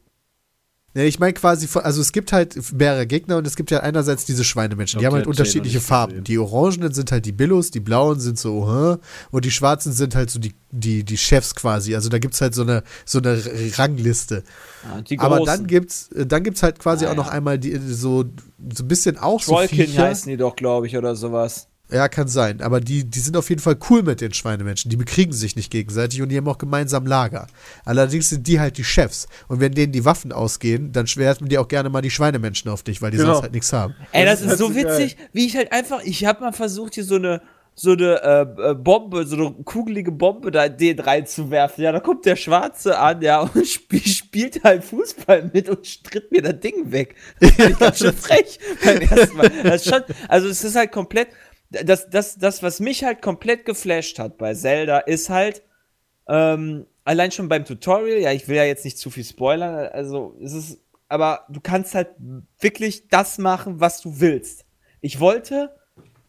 Nee, 0.97 1.07
ich 1.07 1.19
meine 1.19 1.33
quasi, 1.33 1.67
von- 1.67 1.83
also 1.83 2.01
es 2.01 2.13
gibt 2.13 2.33
halt 2.33 2.57
mehrere 2.73 3.05
Gegner 3.07 3.37
und 3.39 3.47
es 3.49 3.57
gibt 3.57 3.73
ja 3.73 3.81
einerseits 3.81 4.25
diese 4.27 4.45
Schweinemenschen, 4.45 5.01
die 5.01 5.07
haben 5.07 5.15
halt 5.15 5.27
unterschiedliche 5.27 5.79
noch 5.79 5.85
Farben. 5.85 6.13
gesehen. 6.13 6.25
Die 6.25 6.39
orangenen 6.39 6.95
sind 6.95 7.11
halt 7.11 7.27
die 7.27 7.33
Billos, 7.33 7.73
die 7.73 7.81
blauen 7.81 8.21
sind 8.21 8.39
so, 8.39 8.67
hä? 8.73 8.97
und 9.33 9.45
die 9.45 9.51
schwarzen 9.51 9.93
sind 9.93 10.15
halt 10.15 10.31
so 10.31 10.39
die, 10.39 10.55
die, 10.71 11.03
die 11.03 11.17
Chefs 11.19 11.57
quasi. 11.57 11.97
Also 11.97 12.09
da 12.11 12.19
gibt's 12.19 12.41
halt 12.41 12.55
so 12.55 12.63
eine, 12.63 12.85
so 13.05 13.19
eine 13.19 13.43
Rangliste. 13.77 14.45
Ja, 14.85 15.01
die 15.03 15.19
Aber 15.19 15.41
dann 15.41 15.67
gibt's, 15.67 16.11
äh, 16.13 16.27
dann 16.27 16.45
gibt's 16.45 16.63
halt 16.63 16.79
quasi 16.79 17.07
Ah, 17.07 17.11
auch 17.11 17.17
noch 17.17 17.27
ja. 17.27 17.33
einmal 17.33 17.59
die, 17.59 17.77
so, 17.77 18.25
so 18.73 18.85
ein 18.85 18.89
bisschen 18.89 19.19
auch 19.19 19.43
so 19.43 19.53
Trollkin 19.53 19.87
Viecher. 19.87 20.05
heißen 20.05 20.31
die 20.31 20.37
doch, 20.37 20.55
glaube 20.55 20.87
ich, 20.87 20.97
oder 20.97 21.17
sowas. 21.17 21.67
Ja, 21.95 22.09
kann 22.09 22.27
sein. 22.27 22.61
Aber 22.61 22.81
die, 22.81 23.05
die 23.05 23.21
sind 23.21 23.37
auf 23.37 23.49
jeden 23.51 23.61
Fall 23.63 23.77
cool 23.89 24.03
mit 24.03 24.21
den 24.21 24.35
Schweinemenschen. 24.35 24.91
Die 24.91 24.97
bekriegen 24.97 25.33
sich 25.33 25.55
nicht 25.55 25.71
gegenseitig 25.71 26.21
und 26.23 26.29
die 26.29 26.37
haben 26.37 26.49
auch 26.49 26.59
gemeinsam 26.59 27.07
Lager. 27.07 27.47
Allerdings 27.85 28.31
sind 28.31 28.49
die 28.49 28.59
halt 28.59 28.79
die 28.79 28.85
Chefs. 28.85 29.29
Und 29.47 29.61
wenn 29.61 29.73
denen 29.73 29.93
die 29.93 30.05
Waffen 30.05 30.33
ausgehen, 30.33 30.91
dann 30.93 31.07
schwerten 31.07 31.49
die 31.49 31.57
auch 31.59 31.69
gerne 31.69 31.91
mal 31.91 32.03
die 32.03 32.11
Schweinemenschen 32.11 32.71
auf 32.71 32.83
dich, 32.83 33.01
weil 33.01 33.13
die 33.13 33.19
Genau. 33.19 33.35
sonst 33.35 33.43
halt 33.45 33.53
nichts 33.53 33.73
haben. 33.73 33.95
Ey, 34.11 34.25
das, 34.25 34.41
Das 34.41 34.47
ist 34.49 34.53
ist 34.55 34.59
so 34.59 34.67
so 34.69 34.75
geil. 34.75 34.85
witzig, 34.87 35.17
wie 35.33 35.47
ich 35.47 35.57
halt 35.57 35.71
einfach, 35.73 36.03
ich 36.03 36.25
habe 36.25 36.41
mal 36.41 36.53
versucht, 36.53 36.95
hier 36.95 37.05
so 37.05 37.15
eine 37.15 37.41
so 37.77 37.91
eine 37.91 38.23
äh, 38.23 38.71
äh, 38.71 38.75
Bombe, 38.75 39.27
so 39.27 39.35
eine 39.37 39.51
kugelige 39.65 40.13
Bombe 40.13 40.53
da 40.53 40.65
in 40.67 40.77
den 40.77 41.01
reinzuwerfen. 41.01 41.83
Ja, 41.83 41.91
da 41.91 41.99
kommt 41.99 42.25
der 42.25 42.37
Schwarze 42.37 42.97
an, 42.99 43.21
ja, 43.21 43.41
und 43.41 43.51
sp 43.67 43.99
spielt 43.99 44.63
halt 44.63 44.85
Fußball 44.85 45.51
mit 45.53 45.69
und 45.69 45.85
stritt 45.85 46.31
mir 46.31 46.43
das 46.43 46.61
Ding 46.61 46.93
weg. 46.93 47.17
Das 47.41 47.79
ganz 47.81 47.99
schön 47.99 48.13
frech 48.13 48.61
beim 48.85 49.01
ersten 49.01 49.37
Mal. 49.37 49.51
Das 49.65 49.85
ist 49.85 49.89
schon, 49.93 50.03
also 50.29 50.47
es 50.49 50.63
ist 50.63 50.77
halt 50.77 50.93
komplett, 50.93 51.29
das, 51.71 52.09
das, 52.11 52.37
das, 52.37 52.63
was 52.63 52.81
mich 52.81 53.05
halt 53.05 53.23
komplett 53.23 53.65
geflasht 53.65 54.19
hat 54.19 54.39
bei 54.39 54.55
Zelda, 54.55 54.99
ist 54.99 55.31
halt, 55.31 55.63
ähm, 56.29 56.87
allein 57.05 57.31
schon 57.31 57.49
beim 57.49 57.65
Tutorial, 57.65 58.21
ja, 58.21 58.33
ich 58.33 58.49
will 58.49 58.57
ja 58.57 58.65
jetzt 58.65 58.85
nicht 58.85 58.99
zu 58.99 59.11
viel 59.11 59.25
spoilern, 59.25 59.89
also 59.93 60.37
es 60.43 60.53
ist, 60.53 60.81
aber 61.09 61.45
du 61.49 61.61
kannst 61.61 61.95
halt 61.95 62.09
wirklich 62.61 63.09
das 63.09 63.39
machen, 63.39 63.81
was 63.81 64.01
du 64.01 64.21
willst. 64.21 64.65
Ich 65.01 65.21
wollte, 65.21 65.75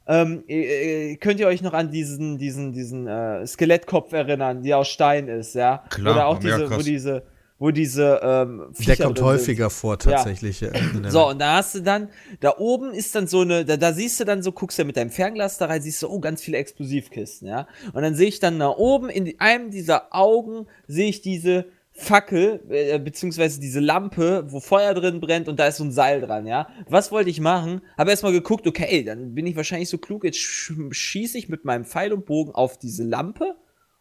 ähm, 0.07 0.43
äh, 0.47 1.13
äh, 1.13 1.15
könnt 1.15 1.39
ihr 1.39 1.47
euch 1.47 1.61
noch 1.61 1.73
an 1.73 1.91
diesen, 1.91 2.37
diesen, 2.37 2.73
diesen 2.73 3.07
äh, 3.07 3.47
Skelettkopf 3.47 4.13
erinnern, 4.13 4.61
die 4.61 4.73
aus 4.73 4.89
Stein 4.89 5.27
ist, 5.27 5.55
ja? 5.55 5.83
Klar, 5.89 6.13
Oder 6.13 6.27
auch 6.27 6.39
diese, 6.39 6.69
wo 6.69 6.81
diese, 6.81 7.23
wo 7.57 7.71
diese 7.71 8.19
ähm, 8.21 8.73
Der 8.85 8.97
kommt 8.97 9.21
häufiger 9.21 9.69
vor, 9.69 9.97
tatsächlich. 9.97 10.61
äh, 10.61 10.71
Sind. 10.91 11.03
der 11.03 11.11
So, 11.11 11.29
und 11.29 11.39
da 11.39 11.57
hast 11.57 11.75
du 11.75 11.81
dann, 11.81 12.09
da 12.41 12.57
oben 12.57 12.91
ist 12.91 13.15
dann 13.15 13.27
so 13.27 13.41
eine, 13.41 13.63
da, 13.63 13.77
da 13.77 13.93
siehst 13.93 14.19
du 14.19 14.25
dann 14.25 14.43
so, 14.43 14.51
guckst 14.51 14.77
ja 14.77 14.83
mit 14.83 14.97
deinem 14.97 15.09
Fernglas 15.09 15.57
da 15.57 15.67
rein, 15.67 15.81
siehst 15.81 16.01
du, 16.03 16.09
oh, 16.09 16.19
ganz 16.19 16.41
viele 16.41 16.57
Explosivkisten, 16.57 17.47
ja. 17.47 17.67
Und 17.93 18.01
dann 18.01 18.15
sehe 18.15 18.27
ich 18.27 18.39
dann 18.39 18.59
da 18.59 18.69
oben 18.69 19.09
in 19.09 19.39
einem 19.39 19.71
dieser 19.71 20.13
Augen, 20.13 20.67
sehe 20.87 21.07
ich 21.07 21.21
diese 21.21 21.65
Fackel, 21.97 22.61
äh, 22.69 22.99
beziehungsweise 22.99 23.61
diese 23.61 23.79
Lampe, 23.79 24.43
wo 24.49 24.59
Feuer 24.59 24.93
drin 24.93 25.21
brennt 25.21 25.47
und 25.47 25.57
da 25.57 25.67
ist 25.67 25.77
so 25.77 25.85
ein 25.85 25.93
Seil 25.93 26.19
dran, 26.19 26.45
ja. 26.45 26.67
Was 26.89 27.13
wollte 27.13 27.29
ich 27.29 27.39
machen? 27.39 27.79
Habe 27.97 28.09
erstmal 28.09 28.33
geguckt, 28.33 28.67
okay, 28.67 29.05
dann 29.05 29.33
bin 29.33 29.47
ich 29.47 29.55
wahrscheinlich 29.55 29.87
so 29.87 29.97
klug, 29.97 30.25
jetzt 30.25 30.39
sch 30.39 30.73
schieße 30.91 31.37
ich 31.37 31.47
mit 31.47 31.63
meinem 31.63 31.85
Pfeil 31.85 32.11
und 32.11 32.25
Bogen 32.25 32.53
auf 32.53 32.77
diese 32.77 33.05
Lampe 33.05 33.55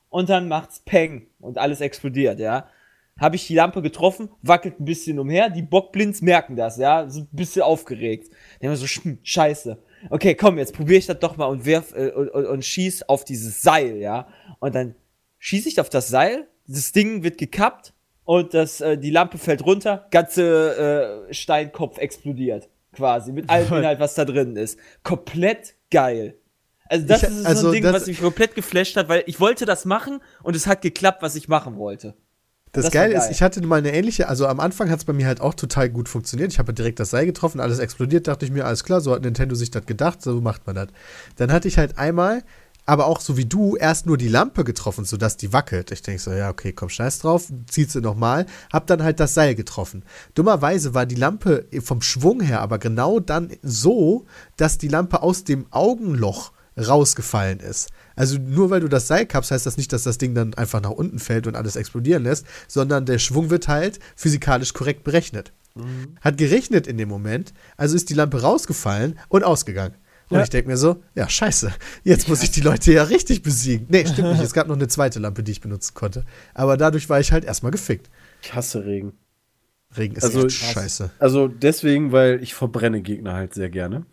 und 0.08 0.28
dann 0.28 0.48
macht's 0.48 0.80
Peng 0.84 1.28
und 1.38 1.56
alles 1.56 1.80
explodiert, 1.80 2.40
ja. 2.40 2.66
Habe 3.18 3.36
ich 3.36 3.46
die 3.46 3.54
Lampe 3.54 3.80
getroffen, 3.80 4.28
wackelt 4.42 4.80
ein 4.80 4.84
bisschen 4.84 5.18
umher, 5.20 5.48
die 5.48 5.62
Bockblinds 5.62 6.20
merken 6.20 6.56
das, 6.56 6.78
ja, 6.78 7.08
so 7.08 7.20
ein 7.20 7.28
bisschen 7.30 7.62
aufgeregt. 7.62 8.28
Die 8.60 8.66
haben 8.68 8.74
so, 8.76 8.86
sch 8.86 9.00
scheiße. 9.22 9.78
Okay, 10.10 10.34
komm, 10.34 10.58
jetzt 10.58 10.74
probiere 10.74 10.98
ich 10.98 11.06
das 11.06 11.18
doch 11.20 11.36
mal 11.36 11.46
und 11.46 11.64
werf 11.64 11.92
äh, 11.94 12.10
und, 12.10 12.28
und, 12.30 12.46
und 12.46 12.64
schieß 12.64 13.04
auf 13.04 13.24
dieses 13.24 13.62
Seil, 13.62 13.96
ja. 13.98 14.26
Und 14.58 14.74
dann 14.74 14.96
schieße 15.38 15.68
ich 15.68 15.80
auf 15.80 15.88
das 15.88 16.08
Seil, 16.08 16.48
das 16.66 16.90
Ding 16.92 17.22
wird 17.22 17.38
gekappt 17.38 17.92
und 18.24 18.52
das, 18.52 18.80
äh, 18.80 18.98
die 18.98 19.10
Lampe 19.10 19.38
fällt 19.38 19.64
runter, 19.64 20.06
ganze 20.10 21.26
äh, 21.28 21.32
Steinkopf 21.34 21.98
explodiert. 21.98 22.68
Quasi, 22.92 23.32
mit 23.32 23.48
allem 23.50 23.72
Inhalt, 23.74 23.98
was 24.00 24.14
da 24.14 24.24
drin 24.24 24.56
ist. 24.56 24.78
Komplett 25.04 25.74
geil. 25.90 26.36
Also 26.86 27.06
das 27.06 27.22
Ich- 27.22 27.28
ist 27.28 27.42
so 27.42 27.46
also 27.48 27.66
ein 27.68 27.72
Ding, 27.74 27.84
was 27.84 28.06
mich 28.06 28.20
komplett 28.20 28.54
geflasht 28.54 28.96
hat, 28.96 29.08
weil 29.08 29.22
ich 29.26 29.40
wollte 29.40 29.64
das 29.66 29.84
machen 29.84 30.20
und 30.42 30.54
es 30.56 30.66
hat 30.66 30.82
geklappt, 30.82 31.22
was 31.22 31.34
ich 31.36 31.48
machen 31.48 31.76
wollte. 31.78 32.14
Das, 32.74 32.90
Geile 32.90 33.14
ist, 33.14 33.20
geil. 33.20 33.30
ich 33.30 33.42
hatte 33.42 33.64
mal 33.66 33.76
eine 33.76 33.94
ähnliche, 33.94 34.28
also 34.28 34.46
am 34.48 34.58
Anfang 34.58 34.90
hat 34.90 34.98
es 34.98 35.04
bei 35.04 35.12
mir 35.12 35.26
halt 35.26 35.40
auch 35.40 35.54
total 35.54 35.88
gut 35.88 36.08
funktioniert. 36.08 36.52
Ich 36.52 36.58
habe 36.58 36.68
halt 36.68 36.78
direkt 36.78 36.98
das 36.98 37.10
Seil 37.10 37.24
getroffen, 37.24 37.60
alles 37.60 37.78
explodiert, 37.78 38.26
dachte 38.26 38.44
ich 38.44 38.50
mir, 38.50 38.66
alles 38.66 38.82
klar, 38.82 39.00
so 39.00 39.12
hat 39.12 39.22
Nintendo 39.22 39.54
sich 39.54 39.70
das 39.70 39.86
gedacht, 39.86 40.20
so 40.20 40.40
macht 40.40 40.66
man 40.66 40.74
das. 40.74 40.88
Dann 41.36 41.52
hatte 41.52 41.68
ich 41.68 41.78
halt 41.78 41.98
einmal, 41.98 42.42
aber 42.84 43.06
auch 43.06 43.20
so 43.20 43.36
wie 43.36 43.44
du, 43.44 43.76
erst 43.76 44.06
nur 44.06 44.18
die 44.18 44.28
Lampe 44.28 44.64
getroffen, 44.64 45.04
sodass 45.04 45.36
die 45.36 45.52
wackelt. 45.52 45.92
Ich 45.92 46.02
denke 46.02 46.20
so, 46.20 46.32
ja, 46.32 46.50
okay, 46.50 46.72
komm, 46.72 46.88
scheiß 46.88 47.20
drauf, 47.20 47.46
zieht 47.68 47.92
sie 47.92 48.00
nochmal, 48.00 48.44
hab 48.72 48.88
dann 48.88 49.04
halt 49.04 49.20
das 49.20 49.34
Seil 49.34 49.54
getroffen. 49.54 50.02
Dummerweise 50.34 50.94
war 50.94 51.06
die 51.06 51.14
Lampe 51.14 51.66
vom 51.80 52.02
Schwung 52.02 52.40
her 52.40 52.60
aber 52.60 52.78
genau 52.78 53.20
dann 53.20 53.50
so, 53.62 54.26
dass 54.56 54.78
die 54.78 54.88
Lampe 54.88 55.22
aus 55.22 55.44
dem 55.44 55.66
Augenloch 55.70 56.52
rausgefallen 56.78 57.60
ist. 57.60 57.88
Also 58.16 58.38
nur 58.38 58.70
weil 58.70 58.80
du 58.80 58.88
das 58.88 59.06
Seil 59.06 59.26
kappst, 59.26 59.50
heißt 59.50 59.66
das 59.66 59.76
nicht, 59.76 59.92
dass 59.92 60.02
das 60.04 60.18
Ding 60.18 60.34
dann 60.34 60.54
einfach 60.54 60.80
nach 60.80 60.90
unten 60.90 61.18
fällt 61.18 61.46
und 61.46 61.56
alles 61.56 61.76
explodieren 61.76 62.22
lässt, 62.24 62.46
sondern 62.68 63.06
der 63.06 63.18
Schwung 63.18 63.50
wird 63.50 63.68
halt 63.68 63.98
physikalisch 64.16 64.72
korrekt 64.72 65.04
berechnet. 65.04 65.52
Hat 66.20 66.36
gerechnet 66.36 66.86
in 66.86 66.98
dem 66.98 67.08
Moment, 67.08 67.52
also 67.76 67.96
ist 67.96 68.08
die 68.08 68.14
Lampe 68.14 68.40
rausgefallen 68.42 69.18
und 69.28 69.42
ausgegangen. 69.42 69.94
Und 70.30 70.38
Ja. 70.38 70.44
ich 70.44 70.50
denke 70.50 70.70
mir 70.70 70.76
so, 70.76 71.02
ja, 71.16 71.28
scheiße, 71.28 71.72
jetzt 72.04 72.28
muss 72.28 72.42
ich 72.44 72.50
die 72.52 72.60
Leute 72.60 72.92
ja 72.92 73.02
richtig 73.02 73.42
besiegen. 73.42 73.86
Nee, 73.90 74.06
stimmt 74.06 74.30
nicht, 74.32 74.40
es 74.42 74.52
gab 74.54 74.68
noch 74.68 74.76
eine 74.76 74.86
zweite 74.88 75.18
Lampe, 75.18 75.42
die 75.42 75.50
ich 75.52 75.60
benutzen 75.60 75.92
konnte. 75.94 76.24
Aber 76.54 76.76
dadurch 76.76 77.08
war 77.10 77.18
ich 77.20 77.32
halt 77.32 77.44
erstmal 77.44 77.72
gefickt. 77.72 78.08
Ich 78.40 78.54
hasse 78.54 78.84
Regen. 78.84 79.12
Regen 79.96 80.16
ist 80.16 80.24
Also- 80.24 80.46
echt 80.46 80.56
scheiße. 80.56 81.10
Also 81.18 81.48
deswegen, 81.48 82.12
weil 82.12 82.42
ich 82.42 82.54
verbrenne 82.54 83.00
Gegner 83.02 83.34
halt 83.34 83.54
sehr 83.54 83.70
gerne. 83.70 84.06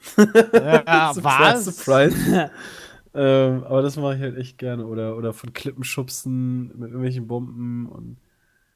Ja, 0.53 1.13
surprise, 1.13 1.23
was? 1.23 1.65
surprise. 1.65 2.15
ähm, 3.13 3.63
aber 3.63 3.81
das 3.81 3.95
mache 3.97 4.15
ich 4.15 4.21
halt 4.21 4.37
echt 4.37 4.57
gerne. 4.57 4.85
Oder, 4.85 5.17
oder 5.17 5.33
von 5.33 5.53
Klippen 5.53 5.83
schubsen 5.83 6.67
mit 6.77 6.89
irgendwelchen 6.89 7.27
Bomben 7.27 7.87
und. 7.87 8.17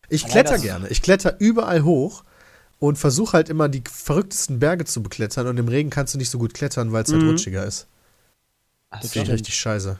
Ich 0.10 0.26
kletter 0.27 0.57
gerne. 0.60 0.88
Ich 0.90 1.02
kletter 1.02 1.36
überall 1.40 1.84
hoch 1.84 2.23
und 2.77 2.98
versuche 2.98 3.34
halt 3.34 3.49
immer 3.49 3.69
die 3.69 3.82
verrücktesten 3.91 4.60
Berge 4.60 4.86
zu 4.86 5.02
beklettern. 5.02 5.48
Und 5.48 5.57
im 5.57 5.68
Regen 5.68 5.90
kannst 5.90 6.14
du 6.14 6.18
nicht 6.19 6.30
so 6.30 6.38
gut 6.38 6.53
klettern, 6.53 6.91
weil 6.91 7.03
es 7.03 7.11
halt 7.11 7.23
Mhm. 7.23 7.30
rutschiger 7.30 7.65
ist. 7.65 7.88
Ach 8.91 9.02
Das 9.02 9.15
ist 9.15 9.30
richtig 9.30 9.56
scheiße. 9.56 9.99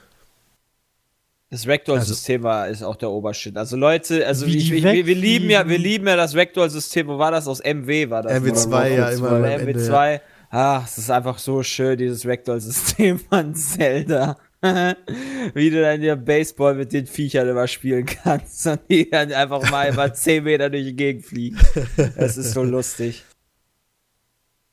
Das 1.48 1.66
Ragdoll-System 1.68 2.42
war 2.42 2.68
ist 2.68 2.82
auch 2.82 2.96
der 2.96 3.10
Obershit. 3.10 3.56
Also 3.56 3.76
Leute, 3.76 4.26
also 4.26 4.46
ich, 4.46 4.72
ich, 4.72 4.82
wir, 4.82 5.06
wir 5.06 5.14
lieben 5.14 5.48
ja, 5.48 5.68
wir 5.68 5.78
lieben 5.78 6.08
ja 6.08 6.16
das 6.16 6.34
Ragdoll-System. 6.34 7.06
Wo 7.06 7.18
war 7.18 7.30
das? 7.30 7.46
Aus 7.46 7.60
MW 7.60 8.10
war 8.10 8.22
das. 8.22 8.32
MW2 8.32 8.66
oder? 8.66 8.88
ja 8.88 9.08
MW2. 9.08 9.18
immer 9.18 9.26
Oder 9.28 9.36
am 9.36 9.44
Ende. 9.44 9.72
MW2. 9.78 10.20
Ah, 10.50 10.82
es 10.84 10.98
ist 10.98 11.10
einfach 11.10 11.38
so 11.38 11.62
schön, 11.62 11.96
dieses 11.98 12.26
Ragdoll-System 12.26 13.18
von 13.30 13.54
Zelda. 13.54 14.36
Wie 15.54 15.70
du 15.70 15.80
dann 15.80 16.00
dir 16.00 16.16
Baseball 16.16 16.74
mit 16.74 16.92
den 16.92 17.06
Viechern 17.06 17.48
immer 17.48 17.68
spielen 17.68 18.06
kannst 18.06 18.66
und 18.66 18.80
die 18.90 19.08
dann 19.08 19.30
einfach 19.32 19.70
mal 19.70 19.92
über 19.92 20.12
10 20.12 20.42
Meter 20.44 20.68
durch 20.68 20.84
die 20.84 20.96
Gegend 20.96 21.24
fliegen. 21.26 21.58
Das 22.16 22.36
ist 22.36 22.52
so 22.52 22.64
lustig. 22.64 23.24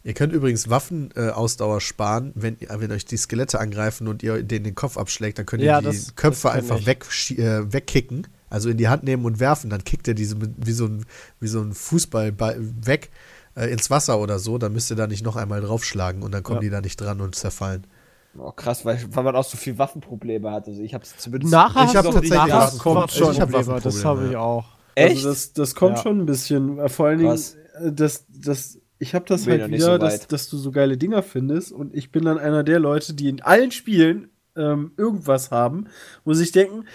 Ihr 0.06 0.14
könnt 0.14 0.34
übrigens 0.34 0.70
Waffenausdauer 0.70 1.80
sparen, 1.80 2.32
wenn, 2.36 2.58
ihr- 2.60 2.70
wenn 2.80 2.92
euch 2.92 3.06
die 3.06 3.16
Skelette 3.18 3.60
angreifen 3.60 4.08
und 4.08 4.22
ihr 4.24 4.44
denen 4.44 4.66
den 4.66 4.76
Kopf 4.76 4.98
abschlägt, 4.98 5.38
dann 5.40 5.46
könnt 5.46 5.62
ihr 5.62 5.68
Ja, 5.68 5.80
die 5.80 5.86
das- 5.88 6.16
Köpfe 6.16 6.48
das 6.50 6.58
einfach 6.58 6.80
ich. 6.80 6.86
weg, 6.86 7.06
äh, 7.38 7.72
wegkicken, 7.72 8.28
also 8.50 8.70
in 8.70 8.78
die 8.78 8.90
Hand 8.90 9.04
nehmen 9.04 9.24
und 9.26 9.40
werfen. 9.40 9.70
Dann 9.70 9.84
kickt 9.84 10.08
ihr 10.08 10.14
diese 10.14 10.36
wie, 10.58 10.72
so 10.74 10.86
ein, 10.86 11.06
wie 11.40 11.48
so 11.48 11.62
ein 11.62 11.74
Fußball 11.74 12.34
weg 12.86 13.12
äh, 13.56 13.72
ins 13.72 13.90
Wasser 13.90 14.20
oder 14.20 14.40
so. 14.40 14.58
Dann 14.58 14.74
müsst 14.74 14.90
ihr 14.92 14.96
da 14.98 15.08
nicht 15.08 15.24
noch 15.24 15.36
einmal 15.38 15.62
draufschlagen 15.62 16.22
und 16.24 16.32
dann 16.34 16.44
kommen 16.44 16.58
Ja. 16.58 16.62
die 16.64 16.70
da 16.70 16.82
nicht 16.82 16.98
dran 17.00 17.22
und 17.22 17.36
zerfallen. 17.36 17.86
Oh, 18.38 18.52
krass, 18.52 18.84
weil, 18.84 19.00
weil 19.12 19.24
man 19.24 19.36
auch 19.36 19.44
so 19.46 19.58
viel 19.58 19.78
Waffenprobleme 19.78 20.52
hat. 20.52 20.68
Also 20.68 20.82
ich 20.82 20.94
habe 20.96 21.04
es 21.04 21.16
zumindest. 21.18 21.52
Nachher 21.54 21.84
Ich 21.84 21.88
hast 21.90 21.96
hab 21.98 22.06
du 22.06 22.12
tatsächlich 22.12 22.32
nachher 22.40 22.54
Waffen- 22.58 22.80
kommt 22.80 23.12
ich 23.12 23.18
schon 23.18 23.28
hab 23.40 23.52
Probleme, 23.52 23.58
Das 23.80 23.86
Waffenprobleme, 23.86 24.06
habe 24.10 24.30
ich 24.32 24.36
auch. 24.36 24.66
Echt? 24.96 25.16
Also 25.18 25.30
das, 25.30 25.54
das 25.54 25.76
kommt 25.76 25.98
Ja. 25.98 26.04
schon 26.04 26.20
ein 26.22 26.26
bisschen. 26.26 26.80
Äh, 26.80 26.90
Vor 26.90 27.06
allen 27.08 27.20
Dingen, 27.20 27.30
Krass. 27.30 27.56
äh, 27.80 27.92
das, 27.92 28.26
das, 28.30 28.80
ich 29.04 29.14
habe 29.14 29.26
das 29.28 29.46
halt 29.48 29.68
wieder, 29.70 29.94
so 29.94 29.98
dass, 29.98 30.28
dass 30.28 30.50
du 30.50 30.58
so 30.58 30.72
geile 30.72 30.98
Dinger 30.98 31.22
findest. 31.24 31.72
Und 31.72 31.94
ich 31.96 32.12
bin 32.12 32.26
dann 32.26 32.38
einer 32.40 32.64
der 32.64 32.80
Leute, 32.80 33.14
die 33.14 33.30
in 33.30 33.42
allen 33.42 33.72
Spielen 33.72 34.30
ähm, 34.56 34.94
irgendwas 34.98 35.52
haben, 35.52 35.86
wo 36.26 36.34
sich 36.34 36.52
denken, 36.52 36.86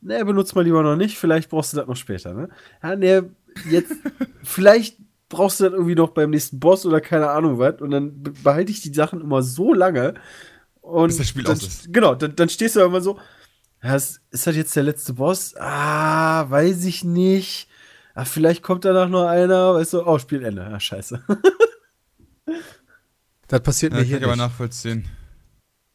ne, 0.00 0.24
benutzt 0.24 0.54
mal 0.54 0.64
lieber 0.64 0.82
noch 0.82 0.96
nicht, 0.96 1.18
vielleicht 1.18 1.50
brauchst 1.50 1.72
du 1.72 1.76
das 1.76 1.86
noch 1.86 1.96
später, 1.96 2.34
ne? 2.34 2.48
Ja, 2.82 2.96
ne, 2.96 3.30
jetzt, 3.70 3.92
vielleicht 4.42 4.98
brauchst 5.28 5.60
du 5.60 5.64
das 5.64 5.72
irgendwie 5.74 5.94
noch 5.94 6.10
beim 6.10 6.30
nächsten 6.30 6.58
Boss 6.58 6.86
oder 6.86 7.00
keine 7.00 7.28
Ahnung 7.30 7.58
was. 7.58 7.80
Und 7.80 7.90
dann 7.90 8.22
be- 8.22 8.32
behalte 8.42 8.70
ich 8.72 8.80
die 8.80 8.94
Sachen 8.94 9.20
immer 9.20 9.42
so 9.42 9.74
lange. 9.74 10.14
Und 10.80 11.08
Bis 11.08 11.18
das 11.18 11.28
Spiel 11.28 11.42
dann, 11.44 11.52
aus 11.56 11.62
ist. 11.62 11.92
Genau, 11.92 12.14
dann, 12.14 12.34
dann 12.34 12.48
stehst 12.48 12.76
du 12.76 12.80
immer 12.80 13.00
so, 13.00 13.18
ja, 13.82 13.94
ist, 13.94 14.20
ist 14.30 14.46
das 14.46 14.56
jetzt 14.56 14.74
der 14.74 14.84
letzte 14.84 15.12
Boss? 15.14 15.54
Ah, 15.58 16.48
weiß 16.50 16.84
ich 16.86 17.04
nicht. 17.04 17.67
Ah, 18.18 18.24
vielleicht 18.24 18.64
kommt 18.64 18.84
danach 18.84 19.08
noch 19.08 19.26
einer, 19.28 19.74
weißt 19.74 19.92
du, 19.92 20.04
oh, 20.04 20.18
Spielende. 20.18 20.64
Ah, 20.66 20.80
scheiße. 20.80 21.22
Das 23.46 23.62
passiert 23.62 23.92
Ja, 23.92 23.98
mir 24.00 24.02
kann 24.02 24.08
hier 24.08 24.18
ich 24.18 24.24
aber 24.24 24.32
nicht. 24.32 24.44
nachvollziehen. 24.44 25.08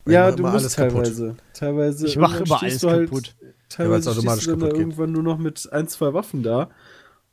Weil 0.05 0.13
ja, 0.13 0.31
du 0.31 0.37
immer 0.37 0.51
musst 0.53 0.63
alles 0.63 0.75
kaputt. 0.75 1.03
teilweise. 1.03 1.35
Teilweise. 1.53 2.07
Ich 2.07 2.15
mach 2.17 2.33
irgendwann 2.33 2.47
immer 2.47 2.63
alles 2.63 2.83
halt, 2.83 3.09
kaputt. 3.09 3.35
Ja, 3.41 3.47
Teilweise 3.69 4.09
automatisch 4.11 4.43
stehst 4.43 4.55
du 4.55 4.59
dann 4.61 4.69
da 4.71 4.75
irgendwann 4.75 5.11
nur 5.11 5.21
noch 5.23 5.37
mit 5.37 5.71
ein, 5.71 5.87
zwei 5.87 6.13
Waffen 6.13 6.41
da 6.43 6.69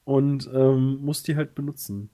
und 0.05 0.51
ähm, 0.53 0.99
musst 1.01 1.27
die 1.29 1.37
halt 1.37 1.55
benutzen. 1.55 2.11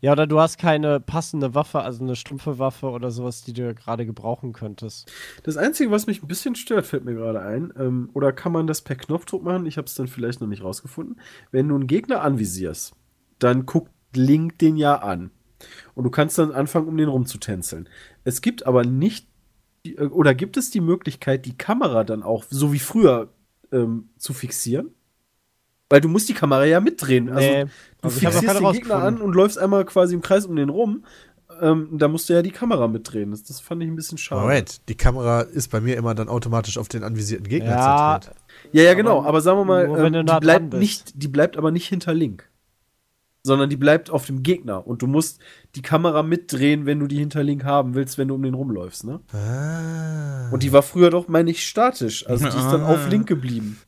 Ja, 0.00 0.12
oder 0.12 0.26
du 0.26 0.40
hast 0.40 0.58
keine 0.58 1.00
passende 1.00 1.54
Waffe, 1.54 1.80
also 1.80 2.02
eine 2.02 2.16
stumpfe 2.16 2.58
Waffe 2.58 2.90
oder 2.90 3.10
sowas, 3.10 3.42
die 3.42 3.52
du 3.52 3.74
gerade 3.74 4.06
gebrauchen 4.06 4.52
könntest. 4.52 5.10
Das 5.42 5.56
Einzige, 5.56 5.90
was 5.90 6.06
mich 6.06 6.22
ein 6.22 6.28
bisschen 6.28 6.54
stört, 6.54 6.86
fällt 6.86 7.04
mir 7.04 7.14
gerade 7.14 7.40
ein, 7.40 7.72
ähm, 7.78 8.10
oder 8.12 8.32
kann 8.32 8.52
man 8.52 8.66
das 8.66 8.82
per 8.82 8.96
Knopfdruck 8.96 9.42
machen? 9.42 9.66
Ich 9.66 9.76
habe 9.76 9.86
es 9.86 9.94
dann 9.94 10.06
vielleicht 10.08 10.40
noch 10.40 10.48
nicht 10.48 10.62
rausgefunden. 10.62 11.20
Wenn 11.50 11.68
du 11.68 11.74
einen 11.74 11.86
Gegner 11.86 12.22
anvisierst, 12.22 12.94
dann 13.38 13.66
guckt 13.66 13.90
Link 14.14 14.58
den 14.58 14.76
ja 14.76 14.96
an. 14.96 15.30
Und 15.94 16.04
du 16.04 16.10
kannst 16.10 16.38
dann 16.38 16.52
anfangen, 16.52 16.88
um 16.88 16.96
den 16.96 17.08
rumzutänzeln. 17.08 17.88
Es 18.24 18.40
gibt 18.40 18.66
aber 18.66 18.84
nicht, 18.84 19.28
äh, 19.84 20.04
oder 20.06 20.34
gibt 20.34 20.56
es 20.56 20.70
die 20.70 20.80
Möglichkeit, 20.80 21.46
die 21.46 21.56
Kamera 21.56 22.04
dann 22.04 22.22
auch, 22.22 22.44
so 22.48 22.72
wie 22.72 22.78
früher, 22.78 23.32
ähm, 23.72 24.10
zu 24.18 24.32
fixieren? 24.32 24.94
Weil 25.90 26.00
du 26.00 26.08
musst 26.08 26.28
die 26.28 26.34
Kamera 26.34 26.64
ja 26.64 26.80
mitdrehen. 26.80 27.28
Also, 27.28 27.40
Nee, 27.48 27.64
du 27.64 27.68
also 28.08 28.20
fixierst 28.20 28.60
den 28.60 28.72
Gegner 28.72 28.96
an 28.96 29.20
und 29.20 29.34
läufst 29.34 29.58
einmal 29.58 29.84
quasi 29.84 30.14
im 30.14 30.22
Kreis 30.22 30.46
um 30.46 30.56
den 30.56 30.68
rum. 30.70 31.04
Ähm, 31.60 31.88
da 31.92 32.08
musst 32.08 32.28
du 32.28 32.32
ja 32.32 32.42
die 32.42 32.50
Kamera 32.50 32.88
mitdrehen. 32.88 33.30
Das, 33.30 33.44
das 33.44 33.60
fand 33.60 33.82
ich 33.82 33.88
ein 33.88 33.94
bisschen 33.94 34.18
schade. 34.18 34.40
Moment, 34.40 34.88
die 34.88 34.96
Kamera 34.96 35.42
ist 35.42 35.70
bei 35.70 35.80
mir 35.80 35.96
immer 35.96 36.14
dann 36.14 36.28
automatisch 36.28 36.78
auf 36.78 36.88
den 36.88 37.04
anvisierten 37.04 37.46
Gegner 37.46 37.70
Ja, 37.70 38.18
zentriert. 38.20 38.42
Ja, 38.72 38.82
ja, 38.82 38.94
genau. 38.94 39.22
Aber 39.24 39.40
sagen 39.40 39.58
wir 39.58 39.64
mal, 39.64 39.84
ähm, 40.14 40.26
die, 40.26 40.40
bleibt 40.40 40.70
bist. 40.70 40.80
nicht, 40.80 41.22
die 41.22 41.28
bleibt 41.28 41.56
aber 41.56 41.70
nicht 41.70 41.86
hinter 41.86 42.12
Link. 42.14 42.48
Sondern 43.46 43.68
die 43.68 43.76
bleibt 43.76 44.08
auf 44.10 44.24
dem 44.26 44.42
Gegner. 44.42 44.86
Und 44.86 45.02
du 45.02 45.06
musst 45.06 45.38
die 45.74 45.82
Kamera 45.82 46.22
mitdrehen, 46.22 46.86
wenn 46.86 46.98
du 46.98 47.06
die 47.06 47.18
hinter 47.18 47.42
Link 47.44 47.62
haben 47.62 47.94
willst, 47.94 48.16
wenn 48.16 48.28
du 48.28 48.34
um 48.34 48.42
den 48.42 48.54
rumläufst. 48.54 49.04
Ne? 49.04 49.20
Ah. 49.32 50.48
Und 50.50 50.62
die 50.62 50.72
war 50.72 50.82
früher 50.82 51.10
doch, 51.10 51.28
meine 51.28 51.50
ich, 51.50 51.64
statisch. 51.66 52.26
Also 52.26 52.44
die 52.48 52.56
ist 52.56 52.70
dann 52.72 52.82
Ah. 52.84 52.88
auf 52.94 53.08
Link 53.10 53.26
geblieben. 53.28 53.78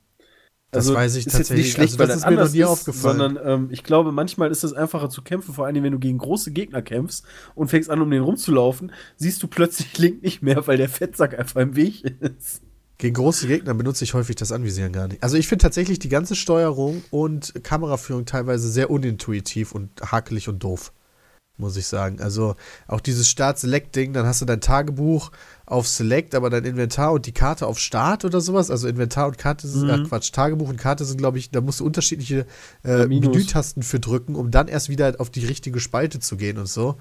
Das 0.73 0.93
weiß 0.93 1.13
ich 1.15 1.21
ist 1.21 1.25
jetzt 1.27 1.37
tatsächlich- 1.37 1.67
nicht 1.67 1.75
schlecht, 1.75 1.93
also 1.93 1.99
weil 2.01 2.07
das 2.09 2.17
das 2.17 2.25
ist 2.25 2.31
mir 2.37 2.45
noch 2.45 2.53
nie 2.53 2.59
ist, 2.61 2.67
aufgefallen. 2.67 3.19
Sondern 3.19 3.47
ähm, 3.47 3.69
ich 3.71 3.83
glaube, 3.85 4.13
manchmal 4.13 4.51
ist 4.51 4.65
es 4.65 4.73
einfacher 4.73 5.09
zu 5.09 5.23
kämpfen, 5.23 5.55
vor 5.55 5.65
allem 5.67 5.83
wenn 5.83 5.93
du 5.93 5.99
gegen 5.99 6.19
große 6.19 6.51
Gegner 6.51 6.83
kämpfst 6.83 7.25
und 7.55 7.69
fängst 7.69 7.89
an, 7.89 8.03
um 8.03 8.11
den 8.11 8.23
rumzulaufen, 8.23 8.93
siehst 9.17 9.43
du 9.43 9.47
plötzlich 9.47 9.97
Link 9.99 10.23
nicht 10.23 10.43
mehr, 10.43 10.67
weil 10.67 10.77
der 10.77 10.89
Fettsack 10.89 11.39
einfach 11.39 11.61
im 11.61 11.77
Weg 11.77 12.05
ist. 12.05 12.63
Gegen 12.99 13.15
große 13.15 13.47
Gegner 13.47 13.75
benutze 13.75 14.05
ich 14.05 14.15
häufig 14.15 14.37
das 14.37 14.53
Anvisieren 14.53 14.91
gar 14.93 15.07
nicht. 15.09 15.23
Also 15.23 15.37
ich 15.37 15.49
finde 15.49 15.63
tatsächlich 15.63 15.99
die 15.99 16.09
ganze 16.09 16.35
Steuerung 16.35 17.05
und 17.11 17.53
Kameraführung 17.63 18.25
teilweise 18.25 18.71
sehr 18.71 18.91
unintuitiv 18.91 19.73
und 19.73 19.91
hakelig 20.01 20.49
und 20.49 20.63
doof. 20.65 20.93
Muss 21.59 21.77
ich 21.77 21.87
sagen. 21.87 22.21
Also 22.21 22.55
auch 22.87 23.01
dieses 23.01 23.29
Start-Select-Ding, 23.31 24.13
dann 24.13 24.27
hast 24.27 24.43
du 24.43 24.45
dein 24.45 24.61
Tagebuch 24.61 25.31
auf 25.65 25.89
Select, 25.89 26.35
aber 26.35 26.51
dein 26.51 26.65
Inventar 26.67 27.13
und 27.13 27.25
die 27.25 27.33
Karte 27.33 27.67
auf 27.67 27.79
Start 27.79 28.27
oder 28.27 28.43
sowas. 28.43 28.71
Also 28.71 28.89
Inventar 28.89 29.27
und 29.27 29.39
Karte 29.39 29.67
sind, 29.67 29.87
Mhm. 29.87 29.91
ach 29.91 30.09
Quatsch, 30.09 30.33
Tagebuch 30.33 30.69
und 30.69 30.77
Karte 30.77 31.07
sind, 31.07 31.17
glaube 31.17 31.39
ich, 31.39 31.51
da 31.51 31.63
musst 31.63 31.81
du 31.81 31.87
unterschiedliche 31.87 32.47
äh. 32.85 33.07
Menütasten 33.07 33.83
für 33.83 33.99
drücken, 34.01 34.35
um 34.35 34.51
dann 34.51 34.69
erst 34.69 34.91
wieder 34.91 35.15
auf 35.19 35.31
die 35.31 35.47
richtige 35.47 35.81
Spalte 35.81 36.21
zu 36.21 36.37
gehen 36.37 36.59
und 36.59 36.69
so. 36.69 36.97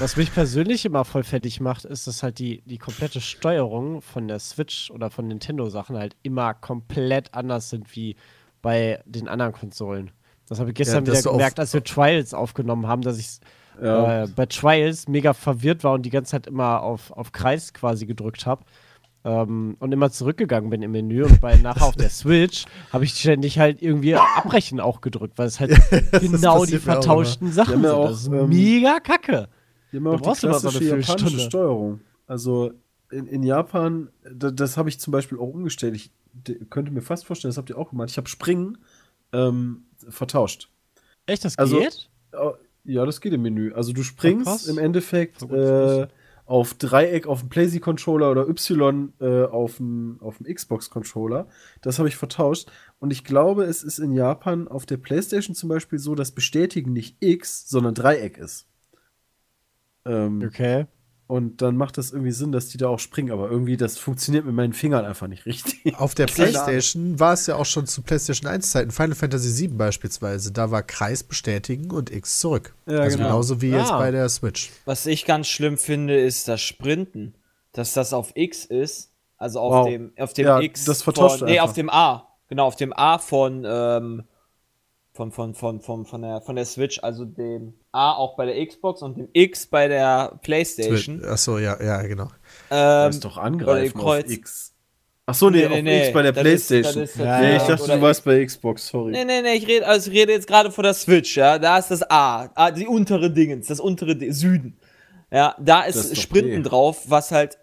Was 0.00 0.16
mich 0.16 0.34
persönlich 0.34 0.84
immer 0.84 1.04
voll 1.04 1.22
fertig 1.22 1.60
macht, 1.60 1.84
ist, 1.84 2.06
dass 2.06 2.22
halt 2.22 2.38
die, 2.38 2.62
die 2.66 2.78
komplette 2.78 3.20
Steuerung 3.20 4.02
von 4.02 4.28
der 4.28 4.38
Switch 4.38 4.90
oder 4.90 5.10
von 5.10 5.28
Nintendo-Sachen 5.28 5.96
halt 5.96 6.16
immer 6.22 6.54
komplett 6.54 7.32
anders 7.34 7.70
sind 7.70 7.94
wie 7.94 8.16
bei 8.60 9.00
den 9.06 9.28
anderen 9.28 9.52
Konsolen. 9.52 10.10
Das 10.48 10.60
habe 10.60 10.70
ich 10.70 10.76
gestern 10.76 11.04
dass 11.04 11.18
wieder 11.18 11.30
du 11.30 11.36
gemerkt, 11.36 11.60
als 11.60 11.74
wir 11.74 11.84
Trials 11.84 12.34
aufgenommen 12.34 12.86
haben, 12.86 13.02
dass 13.02 13.18
ich 13.18 13.38
Ja. 13.82 14.24
äh, 14.24 14.28
bei 14.28 14.46
Trials 14.46 15.08
mega 15.08 15.34
verwirrt 15.34 15.84
war 15.84 15.92
und 15.94 16.02
die 16.06 16.10
ganze 16.10 16.32
Zeit 16.32 16.46
immer 16.46 16.82
auf, 16.82 17.10
auf 17.12 17.32
Kreis 17.32 17.72
quasi 17.72 18.06
gedrückt 18.06 18.46
habe. 18.46 18.64
Ähm, 19.24 19.76
und 19.80 19.92
immer 19.92 20.10
zurückgegangen 20.10 20.70
bin 20.70 20.80
im 20.80 20.92
Menü 20.92 21.24
und 21.24 21.40
bei 21.40 21.56
nachher 21.62 21.86
auf 21.86 21.96
der 21.96 22.08
Switch 22.08 22.64
habe 22.92 23.04
ich 23.04 23.14
ständig 23.14 23.58
halt 23.58 23.82
irgendwie 23.82 24.14
Abbrechen 24.14 24.80
auch 24.80 25.00
gedrückt, 25.00 25.36
weil 25.38 25.48
es 25.48 25.58
halt 25.60 25.70
genau 26.12 26.64
die 26.64 26.76
auch 26.76 26.80
vertauschten 26.80 27.52
Sachen 27.52 27.74
sind. 27.74 27.84
ja 27.84 28.02
das 28.08 28.22
ist 28.22 28.28
auch, 28.28 28.32
ähm, 28.32 28.48
mega 28.48 29.00
kacke. 29.00 29.48
Die 29.92 29.96
haben 29.96 30.04
ja 30.04 30.10
auch 30.12 30.16
die 30.16 30.22
brauchst 30.22 30.42
du 30.44 30.46
immer 30.46 30.58
so 30.60 30.68
eine 30.68 31.00
japanische. 31.00 31.40
Steuerung. 31.40 32.00
Also 32.26 32.72
in, 33.10 33.26
in 33.26 33.42
Japan, 33.42 34.08
da, 34.32 34.50
das 34.50 34.76
habe 34.76 34.88
ich 34.88 35.00
zum 35.00 35.10
Beispiel 35.10 35.38
auch 35.38 35.48
umgestellt. 35.48 35.96
Ich 35.96 36.10
könnte 36.70 36.92
mir 36.92 37.02
fast 37.02 37.26
vorstellen, 37.26 37.50
das 37.50 37.58
habt 37.58 37.70
ihr 37.70 37.78
auch 37.78 37.90
gemacht. 37.90 38.10
Ich 38.10 38.18
habe 38.18 38.28
Springen 38.28 38.78
ähm, 39.32 39.82
vertauscht. 40.10 40.70
Echt, 41.26 41.44
das 41.44 41.58
Also- 41.58 41.78
geht? 41.78 42.10
Oh, 42.32 42.52
Ja, 42.84 43.04
das 43.04 43.20
geht 43.20 43.32
im 43.34 43.42
Menü. 43.42 43.72
Also 43.74 43.92
du 43.92 44.02
springst 44.02 44.46
krass. 44.46 44.66
im 44.66 44.78
Endeffekt 44.78 45.42
äh, 45.42 46.06
auf 46.46 46.72
Dreieck 46.74 47.26
auf 47.26 47.40
dem 47.40 47.50
PlayStation-Controller 47.50 48.30
oder 48.30 48.48
Y 48.48 49.12
äh, 49.20 49.44
auf 49.44 49.76
dem 49.76 50.16
auf 50.22 50.38
dem 50.38 50.46
Xbox-Controller. 50.54 51.46
Das 51.82 51.98
habe 51.98 52.08
ich 52.08 52.16
vertauscht. 52.16 52.70
Und 52.98 53.10
ich 53.12 53.24
glaube, 53.24 53.64
es 53.64 53.82
ist 53.82 53.98
in 53.98 54.12
Japan 54.12 54.68
auf 54.68 54.86
der 54.86 54.96
PlayStation 54.96 55.54
zum 55.54 55.68
Beispiel 55.68 55.98
so, 55.98 56.14
dass 56.14 56.30
Bestätigen 56.32 56.94
nicht 56.94 57.16
X, 57.20 57.68
sondern 57.68 57.94
Dreieck 57.94 58.38
ist. 58.38 58.66
Ähm, 60.06 60.42
Okay. 60.46 60.86
Und 61.28 61.60
dann 61.60 61.76
macht 61.76 61.98
das 61.98 62.10
irgendwie 62.10 62.32
Sinn, 62.32 62.52
dass 62.52 62.68
die 62.68 62.78
da 62.78 62.88
auch 62.88 62.98
springen. 62.98 63.30
Aber 63.32 63.50
irgendwie, 63.50 63.76
das 63.76 63.98
funktioniert 63.98 64.46
mit 64.46 64.54
meinen 64.54 64.72
Fingern 64.72 65.04
einfach 65.04 65.26
nicht 65.28 65.44
richtig. 65.44 65.94
Auf 65.98 66.14
der 66.14 66.24
PlayStation 66.26 67.20
war 67.20 67.34
es 67.34 67.46
ja 67.46 67.54
auch 67.56 67.66
schon 67.66 67.86
zu 67.86 68.00
PlayStation 68.02 68.50
1 68.50 68.70
Zeiten, 68.70 68.90
Final 68.90 69.14
Fantasy 69.14 69.60
VII 69.68 69.76
beispielsweise. 69.76 70.52
Da 70.52 70.70
war 70.70 70.82
Kreis 70.82 71.22
bestätigen 71.22 71.90
und 71.90 72.10
X 72.10 72.40
zurück. 72.40 72.74
Ja, 72.86 73.00
also 73.00 73.18
genau. 73.18 73.28
genauso 73.28 73.60
wie 73.60 73.68
jetzt 73.70 73.90
Ah. 73.92 73.98
bei 73.98 74.10
der 74.10 74.26
Switch. 74.30 74.70
Was 74.86 75.04
ich 75.04 75.26
ganz 75.26 75.48
schlimm 75.48 75.76
finde, 75.76 76.18
ist 76.18 76.48
das 76.48 76.60
Sprinten. 76.62 77.34
Dass 77.72 77.92
das 77.92 78.14
auf 78.14 78.32
X 78.34 78.64
ist. 78.64 79.12
Also 79.36 79.60
auf 79.60 79.72
Wow. 79.84 79.86
dem, 79.86 80.12
auf 80.18 80.32
dem 80.32 80.46
Ja, 80.46 80.60
X. 80.60 80.86
das 80.86 81.02
vertauscht 81.02 81.40
von, 81.40 81.46
Nee, 81.46 81.58
einfach. 81.58 81.68
auf 81.68 81.74
dem 81.74 81.90
A. 81.90 82.26
Genau, 82.48 82.66
auf 82.66 82.76
dem 82.76 82.94
A 82.94 83.18
von, 83.18 83.64
ähm, 83.68 84.24
von, 85.18 85.32
von, 85.32 85.52
von, 85.54 85.80
von, 85.80 86.06
von, 86.06 86.22
der, 86.22 86.40
von 86.42 86.54
der 86.54 86.64
Switch. 86.64 87.00
Also 87.02 87.24
dem 87.24 87.74
A 87.90 88.12
auch 88.12 88.36
bei 88.36 88.46
der 88.46 88.64
Xbox 88.64 89.02
und 89.02 89.18
dem 89.18 89.28
X 89.32 89.66
bei 89.66 89.88
der 89.88 90.38
PlayStation. 90.42 91.24
Achso, 91.24 91.58
ja, 91.58 91.76
ja, 91.82 92.00
genau. 92.02 92.28
Ähm, 92.70 93.10
ist 93.10 93.24
doch 93.24 93.36
angreifen 93.36 94.00
auf 94.00 94.30
X. 94.30 94.74
Ach 95.26 95.34
so, 95.34 95.50
nee, 95.50 95.62
Nee, 95.62 95.68
nee, 95.68 95.74
auf 95.78 95.82
nee, 95.82 96.04
X 96.04 96.12
bei 96.12 96.22
der 96.22 96.32
das 96.32 96.44
ist- 96.44 96.68
PlayStation. 96.68 97.02
das 97.02 97.10
ist- 97.10 97.18
Ja, 97.18 97.40
nee, 97.40 97.56
ich 97.56 97.62
dachte, 97.64 97.86
du 97.92 98.00
warst 98.00 98.24
bei 98.24 98.44
Xbox, 98.44 98.86
sorry. 98.86 99.10
Nee, 99.10 99.24
nee, 99.24 99.42
nee, 99.42 99.54
ich 99.54 99.66
rede, 99.66 99.86
also 99.86 100.10
ich 100.10 100.16
rede 100.16 100.32
jetzt 100.32 100.46
gerade 100.46 100.70
von 100.70 100.84
der 100.84 100.94
Switch, 100.94 101.36
ja. 101.36 101.58
Da 101.58 101.78
ist 101.78 101.90
das 101.90 102.08
A. 102.08 102.48
Ah, 102.54 102.70
die 102.70 102.86
untere 102.86 103.30
Dingens, 103.30 103.66
das 103.66 103.80
untere 103.80 104.14
D 104.16 104.30
Süden. 104.30 104.78
Ja, 105.32 105.56
da 105.58 105.82
ist, 105.82 105.96
ist 105.96 106.22
Sprinten 106.22 106.62
B. 106.62 106.68
drauf, 106.68 107.02
was 107.10 107.32
halt. 107.32 107.58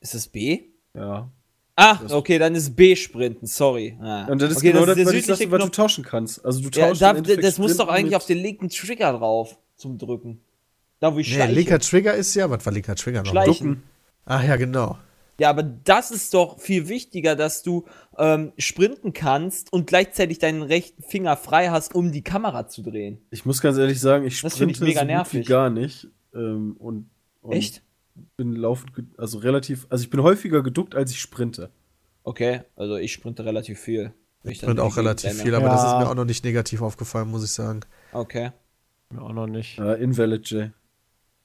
Ist 0.00 0.12
das 0.14 0.26
B? 0.28 0.64
Ja. 0.92 1.30
Ah, 1.78 2.00
okay, 2.10 2.38
dann 2.38 2.54
ist 2.54 2.74
B 2.74 2.96
Sprinten, 2.96 3.46
sorry. 3.46 3.98
Ah. 4.00 4.24
Und 4.26 4.40
das 4.40 4.52
ist 4.52 4.56
okay, 4.58 4.72
genau 4.72 4.86
das, 4.86 4.96
südliche 4.96 5.26
sagte, 5.26 5.50
was 5.50 5.62
du 5.62 5.68
tauschen 5.68 6.04
kannst. 6.04 6.42
Also 6.44 6.60
du 6.60 6.70
Ja, 6.78 6.88
tauschst 6.88 7.02
da, 7.02 7.10
im 7.10 7.16
Endeffekt 7.18 7.44
das 7.44 7.58
muss 7.58 7.76
doch 7.76 7.88
eigentlich 7.88 8.16
auf 8.16 8.24
den 8.24 8.38
linken 8.38 8.70
Trigger 8.70 9.12
drauf 9.12 9.58
zum 9.76 9.98
Drücken. 9.98 10.40
Da, 11.00 11.14
wo 11.14 11.18
ich 11.18 11.28
Nee, 11.28 11.34
schleiche. 11.34 11.52
linker 11.52 11.78
Trigger 11.78 12.14
ist 12.14 12.34
ja, 12.34 12.48
was 12.48 12.64
war 12.64 12.72
linker 12.72 12.94
Trigger 12.96 13.22
noch? 13.22 13.30
Schleichen. 13.30 13.82
Ach 14.24 14.42
ja, 14.42 14.56
genau. 14.56 14.96
Ja, 15.38 15.50
aber 15.50 15.62
das 15.62 16.10
ist 16.10 16.32
doch 16.32 16.58
viel 16.58 16.88
wichtiger, 16.88 17.36
dass 17.36 17.62
du 17.62 17.84
ähm, 18.16 18.52
sprinten 18.56 19.12
kannst 19.12 19.70
und 19.70 19.86
gleichzeitig 19.86 20.38
deinen 20.38 20.62
rechten 20.62 21.02
Finger 21.02 21.36
frei 21.36 21.68
hast, 21.68 21.94
um 21.94 22.10
die 22.10 22.22
Kamera 22.22 22.68
zu 22.68 22.80
drehen. 22.80 23.18
Ich 23.30 23.44
muss 23.44 23.60
ganz 23.60 23.76
ehrlich 23.76 24.00
sagen, 24.00 24.24
ich 24.26 24.40
Das 24.40 24.56
finde 24.56 24.70
ich 24.72 24.78
sprinte 24.78 24.84
mega 24.98 25.00
so 25.00 25.04
gut 25.24 25.32
wie 25.34 25.36
nervig. 25.36 25.46
gar 25.46 25.68
nicht. 25.68 26.08
Ähm, 26.34 26.74
und, 26.78 27.10
und 27.42 27.52
Echt? 27.52 27.82
Bin 28.36 28.54
laufend, 28.54 28.90
also 29.18 29.38
relativ, 29.38 29.86
also 29.90 30.04
ich 30.04 30.10
bin 30.10 30.22
häufiger 30.22 30.62
geduckt, 30.62 30.94
als 30.94 31.10
ich 31.10 31.20
sprinte. 31.20 31.70
Okay, 32.24 32.62
also 32.76 32.96
ich 32.96 33.12
sprinte 33.12 33.44
relativ 33.44 33.78
viel. 33.80 34.12
Ich 34.42 34.62
in 34.62 34.78
auch 34.78 34.96
relativ 34.96 35.42
viel, 35.42 35.54
aber 35.54 35.68
das 35.68 35.82
ist 35.84 35.92
Ja. 35.92 35.98
mir 35.98 36.08
auch 36.08 36.14
noch 36.14 36.24
nicht 36.24 36.44
negativ 36.44 36.82
aufgefallen, 36.82 37.28
muss 37.28 37.44
ich 37.44 37.50
sagen. 37.50 37.80
Okay. 38.12 38.52
Mir 39.10 39.22
auch 39.22 39.32
noch 39.32 39.46
nicht. 39.46 39.78
Äh, 39.78 40.02
Invalid 40.02 40.46
J. 40.50 40.70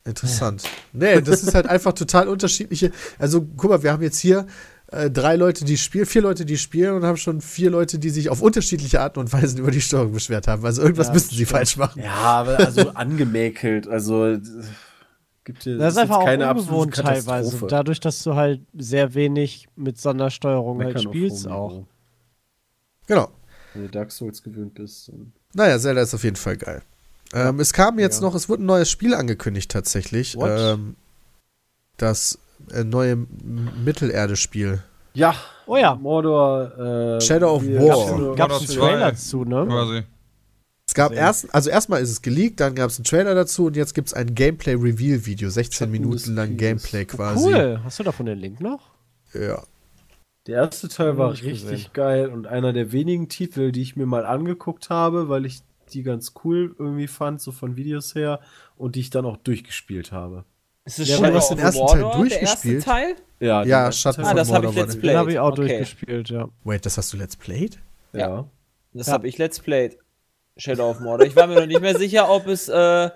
Interessant. 0.04 0.64
Nee, 0.94 1.22
das 1.22 1.44
ist 1.44 1.54
halt 1.54 1.68
einfach 1.68 1.94
total 1.94 2.28
unterschiedliche. 2.28 2.92
Also, 3.20 3.42
guck 3.56 3.70
mal, 3.70 3.84
wir 3.84 3.92
haben 3.92 4.02
jetzt 4.02 4.18
hier 4.20 4.48
äh, 4.88 5.12
drei 5.12 5.36
Leute, 5.36 5.64
die 5.64 5.78
spielen, 5.78 6.08
vier 6.08 6.24
Leute, 6.24 6.44
die 6.44 6.58
spielen 6.58 6.96
und 6.96 7.04
haben 7.06 7.18
schon 7.18 7.40
vier 7.42 7.70
Leute, 7.70 8.00
die 8.00 8.10
sich 8.10 8.30
auf 8.30 8.42
unterschiedliche 8.42 9.00
Arten 9.00 9.20
und 9.20 9.32
Weisen 9.32 9.60
über 9.60 9.70
die 9.70 9.82
Steuerung 9.82 10.12
beschwert 10.12 10.48
haben. 10.48 10.66
Also 10.66 10.82
irgendwas 10.82 11.08
Ja, 11.08 11.14
müssen 11.14 11.36
sie 11.36 11.46
falsch 11.46 11.78
machen. 11.78 12.02
Ja, 12.02 12.14
aber 12.14 12.58
also 12.60 12.90
angemäkelt, 12.96 13.88
also 13.88 14.38
gibt 15.44 15.64
hier 15.64 15.78
Das 15.78 15.94
ist 15.94 15.98
jetzt 15.98 16.04
einfach 16.04 16.18
auch 16.22 16.26
keine 16.26 16.48
absolute 16.48 16.72
ungewohnt 16.72 16.96
teilweise. 16.96 17.68
Dadurch, 17.68 18.00
dass 18.00 18.24
du 18.24 18.36
halt 18.36 18.62
sehr 18.78 19.14
wenig 19.14 19.68
mit 19.76 20.00
Sondersteuerung 20.00 20.80
halt 20.80 20.96
Meckern 20.96 21.04
spielst 21.04 21.48
auch. 21.48 21.72
Niveau. 21.72 21.88
Genau. 23.08 23.30
Wenn 23.74 23.84
du 23.84 23.90
Dark 23.90 24.12
Souls 24.12 24.44
gewöhnt 24.44 24.76
bist. 24.76 25.10
Dann 25.10 25.34
Naja, 25.54 25.80
Zelda 25.80 26.02
ist 26.02 26.14
auf 26.14 26.24
jeden 26.24 26.36
Fall 26.36 26.58
geil. 26.58 26.82
Ähm, 27.34 27.60
es 27.60 27.72
kam 27.74 27.98
jetzt 28.00 28.22
noch, 28.22 28.36
es 28.36 28.50
wurde 28.50 28.64
ein 28.64 28.66
neues 28.66 28.90
Spiel 28.92 29.14
angekündigt 29.14 29.72
tatsächlich. 29.72 30.38
Ähm, 30.40 30.96
das 31.98 32.38
äh, 32.74 32.84
neue 32.84 33.16
Mittelerde-Spiel. 33.16 34.84
ja, 35.14 35.36
Oh 35.72 35.78
ja. 35.78 35.96
Mordor. 35.96 37.18
Äh, 37.18 37.22
Shadow 37.22 37.56
of 37.56 37.64
War. 37.64 38.36
Gab 38.36 38.52
es 38.52 38.58
einen 38.60 38.68
2. 38.68 38.76
Trailer 38.76 39.16
zu, 39.16 39.46
ne? 39.46 39.66
Quasi. 39.66 40.04
Es 40.92 40.96
gab 40.96 41.14
erst, 41.14 41.56
also 41.56 41.70
erstmal 41.70 42.02
ist 42.02 42.10
es 42.12 42.22
geleakt, 42.22 42.60
dann 42.60 42.76
gab 42.76 42.90
es 42.90 42.98
einen 42.98 43.06
Trailer 43.06 43.34
dazu 43.34 43.68
und 43.68 43.78
jetzt 43.78 43.94
gibt 43.94 44.10
es 44.10 44.14
ein 44.14 44.36
Gameplay-Reveal-Video, 44.36 45.50
16 45.50 45.74
Schatten 45.74 45.92
Minuten 45.94 46.36
lang. 46.36 46.58
Gameplay 46.58 47.06
quasi. 47.06 47.48
Cool. 47.48 47.80
Hast 47.82 48.00
du 48.00 48.04
davon 48.04 48.26
den 48.26 48.38
Link 48.38 48.60
noch? 48.60 48.92
Ja. 49.34 49.64
Der 50.48 50.56
erste 50.64 50.90
Teil 50.90 51.18
war 51.18 51.32
richtig 51.32 51.62
gesehen. 51.62 51.86
geil 51.94 52.28
und 52.28 52.46
einer 52.46 52.74
der 52.74 52.92
wenigen 52.92 53.30
Titel, 53.30 53.72
die 53.72 53.82
ich 53.84 53.96
mir 53.96 54.06
mal 54.06 54.26
angeguckt 54.26 54.90
habe, 54.90 55.30
weil 55.30 55.46
ich 55.46 55.62
die 55.94 56.04
ganz 56.04 56.34
cool 56.44 56.76
irgendwie 56.78 57.08
fand, 57.08 57.40
so 57.40 57.54
von 57.54 57.78
Videos 57.78 58.14
her, 58.14 58.42
und 58.76 58.96
die 58.96 59.00
ich 59.00 59.12
dann 59.12 59.24
auch 59.24 59.38
durchgespielt 59.38 60.12
habe. 60.12 60.44
Ist 60.84 61.00
es 61.00 61.08
Ja, 61.08 61.20
du 61.26 61.34
hast 61.34 61.52
den 61.52 61.60
ersten 61.60 61.88
Teil 61.88 62.02
Mordor, 62.02 62.26
der 62.26 62.42
erste 62.42 62.68
durchgespielt? 62.68 62.84
Teil? 62.84 63.16
Ja, 63.40 63.64
Ja, 63.64 63.94
Schatten 63.94 64.26
Ah, 64.26 64.34
das 64.34 64.52
habe 64.52 64.68
ich 64.68 64.76
Let's 64.76 64.98
Played. 64.98 65.12
Den 65.14 65.18
habe 65.18 65.32
ich 65.32 65.40
auch 65.40 65.54
okay. 65.54 65.68
durchgespielt, 65.68 66.30
ja. 66.32 66.50
Wait, 66.66 66.86
das 66.86 66.98
hast 66.98 67.14
du 67.14 67.18
Let's 67.18 67.38
Played? 67.38 67.80
Ja. 68.12 68.50
Das 68.92 69.08
Ja. 69.08 69.14
habe 69.14 69.30
ich 69.30 69.38
Let's 69.38 69.62
Played. 69.62 69.98
Shadow 70.58 70.90
of 70.92 71.00
Mordor. 71.00 71.26
Ich 71.26 71.36
war 71.36 71.48
mir 71.48 71.56
noch 71.56 71.66
nicht 71.66 71.82
mehr 71.82 71.98
sicher, 71.98 72.30
ob 72.30 72.48
es, 72.48 72.68
äh, 72.70 73.10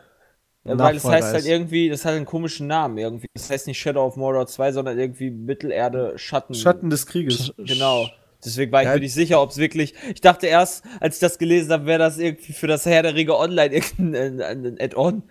weil 0.64 0.96
es 0.96 1.04
heißt 1.06 1.34
halt 1.34 1.46
irgendwie, 1.46 1.90
das 1.90 2.06
hat 2.06 2.14
einen 2.14 2.26
komischen 2.26 2.68
Namen 2.68 2.98
irgendwie. 2.98 3.28
Das 3.36 3.50
heißt 3.50 3.68
nicht 3.68 3.80
Shadow 3.80 4.06
of 4.06 4.16
Mordor 4.16 4.48
2, 4.48 4.72
sondern 4.72 4.98
irgendwie 4.98 5.30
Mittelerde 5.30 6.14
Schatten. 6.18 6.54
Schatten 6.56 6.90
des 6.90 7.06
Krieges. 7.06 7.52
Genau. 7.58 8.08
Deswegen 8.44 8.72
war 8.72 8.82
ich 8.84 8.88
Ja. 8.88 8.94
mir 8.94 9.00
nicht 9.00 9.14
sicher, 9.14 9.42
ob 9.42 9.50
es 9.52 9.58
wirklich. 9.58 9.96
Ich 10.14 10.22
dachte 10.22 10.46
erst, 10.46 10.84
als 11.00 11.16
ich 11.16 11.20
das 11.20 11.40
gelesen 11.40 11.72
habe, 11.72 11.86
wäre 11.88 11.98
das 12.00 12.20
irgendwie 12.20 12.54
für 12.54 12.68
das 12.68 12.86
Herr 12.86 13.02
der 13.02 13.16
Ringe 13.16 13.36
Online 13.36 13.74
irgendein 13.76 14.40
ein, 14.42 14.66
ein 14.66 14.78
Add-on. 14.80 15.24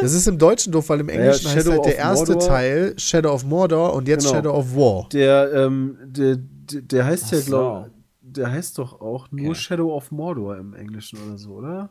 Das 0.00 0.14
ist 0.14 0.26
im 0.26 0.38
Deutschen 0.38 0.72
doof, 0.72 0.88
weil 0.88 1.00
im 1.00 1.08
Englischen 1.10 1.46
heißt 1.50 1.56
Shadow 1.58 1.72
halt 1.72 1.84
der 1.86 1.96
erste 1.96 2.32
Mordor. 2.32 2.48
Teil 2.48 2.94
Shadow 2.98 3.32
of 3.32 3.44
Mordor 3.44 3.92
und 3.94 4.08
jetzt 4.08 4.22
Genau. 4.24 4.34
Shadow 4.36 4.54
of 4.54 4.74
War. 4.76 5.08
Der, 5.12 5.52
ähm, 5.52 5.98
der, 6.06 6.36
der, 6.38 6.80
der 6.82 7.04
heißt 7.04 7.32
ja, 7.32 7.38
Ach 7.38 7.42
so. 7.42 7.50
glaube 7.50 7.90
der 8.36 8.50
heißt 8.50 8.78
doch 8.78 9.00
auch 9.00 9.30
nur 9.30 9.50
Okay. 9.50 9.54
Shadow 9.54 9.94
of 9.94 10.10
Mordor 10.10 10.56
im 10.56 10.74
Englischen 10.74 11.18
oder 11.26 11.38
so, 11.38 11.54
oder? 11.54 11.90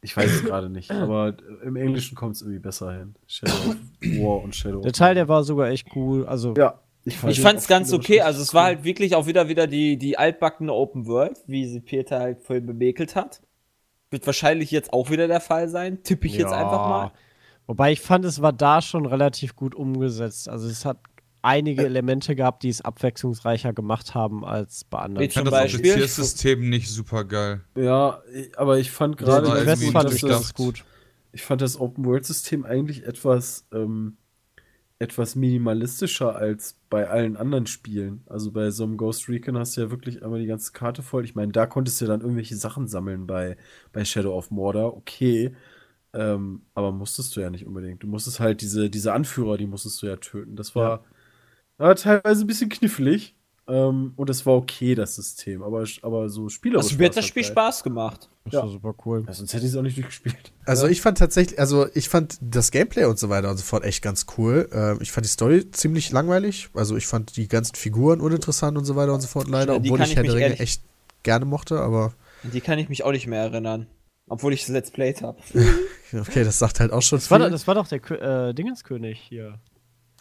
Ich 0.00 0.16
weiß 0.16 0.30
es 0.30 0.44
gerade 0.44 0.68
nicht, 0.68 0.90
aber 0.92 1.36
im 1.62 1.76
Englischen 1.76 2.16
kommt 2.16 2.36
es 2.36 2.42
irgendwie 2.42 2.58
besser 2.58 2.92
hin. 2.92 3.14
Shadow 3.26 3.70
of 3.70 3.76
War 4.00 4.42
und 4.42 4.54
Shadow 4.54 4.80
Der 4.80 4.92
Teil, 4.92 5.14
der 5.14 5.28
war 5.28 5.44
sogar 5.44 5.68
echt 5.68 5.94
cool. 5.94 6.26
Also, 6.26 6.54
Ja, 6.56 6.80
ich, 7.04 7.16
fand 7.16 7.32
Ich 7.32 7.40
fand's 7.40 7.66
ganz 7.66 7.92
okay. 7.92 8.20
Also 8.20 8.42
es 8.42 8.54
war 8.54 8.64
halt 8.64 8.84
wirklich 8.84 9.14
auch 9.14 9.26
wieder 9.26 9.48
wieder 9.48 9.66
die, 9.66 9.96
die 9.96 10.18
altbackene 10.18 10.72
Open 10.72 11.06
World, 11.06 11.38
wie 11.46 11.66
sie 11.66 11.80
Peter 11.80 12.20
halt 12.20 12.42
vorhin 12.42 12.66
bemäkelt 12.66 13.16
hat. 13.16 13.42
Wird 14.10 14.26
wahrscheinlich 14.26 14.70
jetzt 14.70 14.92
auch 14.92 15.10
wieder 15.10 15.26
der 15.26 15.40
Fall 15.40 15.68
sein. 15.68 16.02
Tippe 16.02 16.26
ich 16.26 16.34
jetzt 16.34 16.50
ja. 16.50 16.58
einfach 16.58 16.88
mal. 16.88 17.12
Wobei 17.66 17.92
ich 17.92 18.00
fand, 18.00 18.24
es 18.24 18.42
war 18.42 18.52
da 18.52 18.82
schon 18.82 19.06
relativ 19.06 19.56
gut 19.56 19.74
umgesetzt. 19.74 20.48
Also 20.48 20.68
es 20.68 20.84
hat 20.84 20.98
einige 21.42 21.84
Elemente 21.84 22.34
gehabt, 22.36 22.62
die 22.62 22.68
es 22.68 22.80
abwechslungsreicher 22.80 23.72
gemacht 23.72 24.14
haben 24.14 24.44
als 24.44 24.84
bei 24.84 24.98
anderen. 25.00 25.26
Ich 25.26 25.34
fand 25.34 25.48
das 25.48 25.52
Beispiel- 25.52 25.80
Offizierssystem 25.92 26.68
nicht 26.68 26.88
super 26.88 27.24
geil. 27.24 27.60
Ja, 27.76 28.22
aber 28.56 28.78
ich 28.78 28.90
fand 28.90 29.16
gerade, 29.16 29.48
irgendwie 29.48 29.64
Quest 29.64 29.92
fand 29.92 30.14
ich 30.14 30.22
ganz 30.22 30.54
gut. 30.54 30.84
ich 31.32 31.42
fand 31.42 31.60
das 31.60 31.78
Open 31.78 32.04
World 32.04 32.24
System 32.24 32.64
eigentlich 32.64 33.04
etwas, 33.04 33.66
ähm, 33.72 34.16
etwas 34.98 35.34
minimalistischer 35.34 36.36
als 36.36 36.78
bei 36.88 37.08
allen 37.08 37.36
anderen 37.36 37.66
Spielen. 37.66 38.22
Also 38.26 38.52
bei 38.52 38.70
so 38.70 38.84
einem 38.84 38.96
Ghost 38.96 39.28
Recon 39.28 39.58
hast 39.58 39.76
du 39.76 39.80
ja 39.80 39.90
wirklich 39.90 40.22
einmal 40.22 40.38
die 40.38 40.46
ganze 40.46 40.70
Karte 40.70 41.02
voll. 41.02 41.24
Ich 41.24 41.34
meine, 41.34 41.50
da 41.50 41.66
konntest 41.66 42.00
du 42.00 42.04
ja 42.04 42.10
dann 42.12 42.20
irgendwelche 42.20 42.54
Sachen 42.54 42.86
sammeln 42.86 43.26
bei, 43.26 43.56
bei 43.92 44.04
Shadow 44.04 44.36
of 44.36 44.52
Mordor. 44.52 44.96
Okay. 44.96 45.56
Ähm, 46.14 46.62
aber 46.74 46.92
musstest 46.92 47.34
du 47.34 47.40
ja 47.40 47.50
nicht 47.50 47.66
unbedingt. 47.66 48.02
Du 48.02 48.06
musstest 48.06 48.38
halt 48.38 48.60
diese, 48.60 48.90
diese 48.90 49.12
Anführer, 49.12 49.56
die 49.56 49.66
musstest 49.66 50.00
du 50.02 50.06
ja 50.06 50.16
töten. 50.16 50.54
Das 50.54 50.76
war, 50.76 51.04
war 51.78 51.94
teilweise 51.96 52.44
ein 52.44 52.46
bisschen 52.46 52.68
knifflig. 52.68 53.34
Ähm, 53.68 54.12
und 54.16 54.28
es 54.28 54.44
war 54.44 54.54
okay, 54.54 54.96
das 54.96 55.14
System. 55.14 55.62
Aber, 55.62 55.84
aber 56.02 56.28
so 56.28 56.48
spielerisch. 56.48 56.86
Also 56.86 56.96
mir 56.96 57.04
hat 57.04 57.10
das 57.12 57.16
halt 57.18 57.26
Spiel 57.26 57.42
geil. 57.44 57.52
Spaß 57.52 57.84
gemacht. 57.84 58.28
Das 58.44 58.54
Ja. 58.54 58.62
war 58.62 58.68
super 58.68 58.92
cool. 59.06 59.22
Ja, 59.24 59.32
sonst 59.32 59.54
hätte 59.54 59.64
ich 59.64 59.70
es 59.70 59.76
auch 59.76 59.82
nicht 59.82 59.96
durchgespielt. 59.96 60.52
Also 60.66 60.88
ich 60.88 61.00
fand 61.00 61.18
tatsächlich, 61.18 61.60
also 61.60 61.86
ich 61.94 62.08
fand 62.08 62.38
das 62.40 62.72
Gameplay 62.72 63.04
und 63.04 63.20
so 63.20 63.28
weiter 63.28 63.50
und 63.50 63.56
so 63.58 63.62
fort 63.62 63.84
echt 63.84 64.02
ganz 64.02 64.26
cool. 64.36 64.68
Ähm, 64.72 64.98
ich 65.00 65.12
fand 65.12 65.24
die 65.26 65.30
Story 65.30 65.70
ziemlich 65.70 66.10
langweilig. 66.10 66.70
Also 66.74 66.96
ich 66.96 67.06
fand 67.06 67.36
die 67.36 67.46
ganzen 67.46 67.76
Figuren 67.76 68.20
uninteressant 68.20 68.76
und 68.76 68.84
so 68.84 68.96
weiter 68.96 69.14
und 69.14 69.20
so 69.20 69.28
fort 69.28 69.46
leider, 69.46 69.76
obwohl 69.76 70.00
ich 70.02 70.10
ich 70.10 70.16
Herr 70.16 70.24
der 70.24 70.34
Ringe 70.34 70.58
echt 70.58 70.82
gerne 71.22 71.44
mochte, 71.44 71.78
aber 71.80 72.12
An 72.42 72.50
Die 72.50 72.60
kann 72.60 72.80
ich 72.80 72.88
mich 72.88 73.04
auch 73.04 73.12
nicht 73.12 73.28
mehr 73.28 73.42
erinnern. 73.42 73.86
Obwohl 74.28 74.52
ich 74.52 74.62
es 74.62 74.68
Let's 74.68 74.90
Played 74.90 75.22
habe. 75.22 75.38
okay, 76.12 76.42
das 76.42 76.58
sagt 76.58 76.80
halt 76.80 76.92
auch 76.92 77.02
schon 77.02 77.18
Das 77.20 77.30
war, 77.30 77.38
viel. 77.38 77.46
doch- 77.46 77.52
das 77.52 77.66
war 77.68 77.76
doch 77.76 77.86
der 77.86 78.48
äh, 78.48 78.54
Dingenskönig 78.54 79.20
hier. 79.20 79.60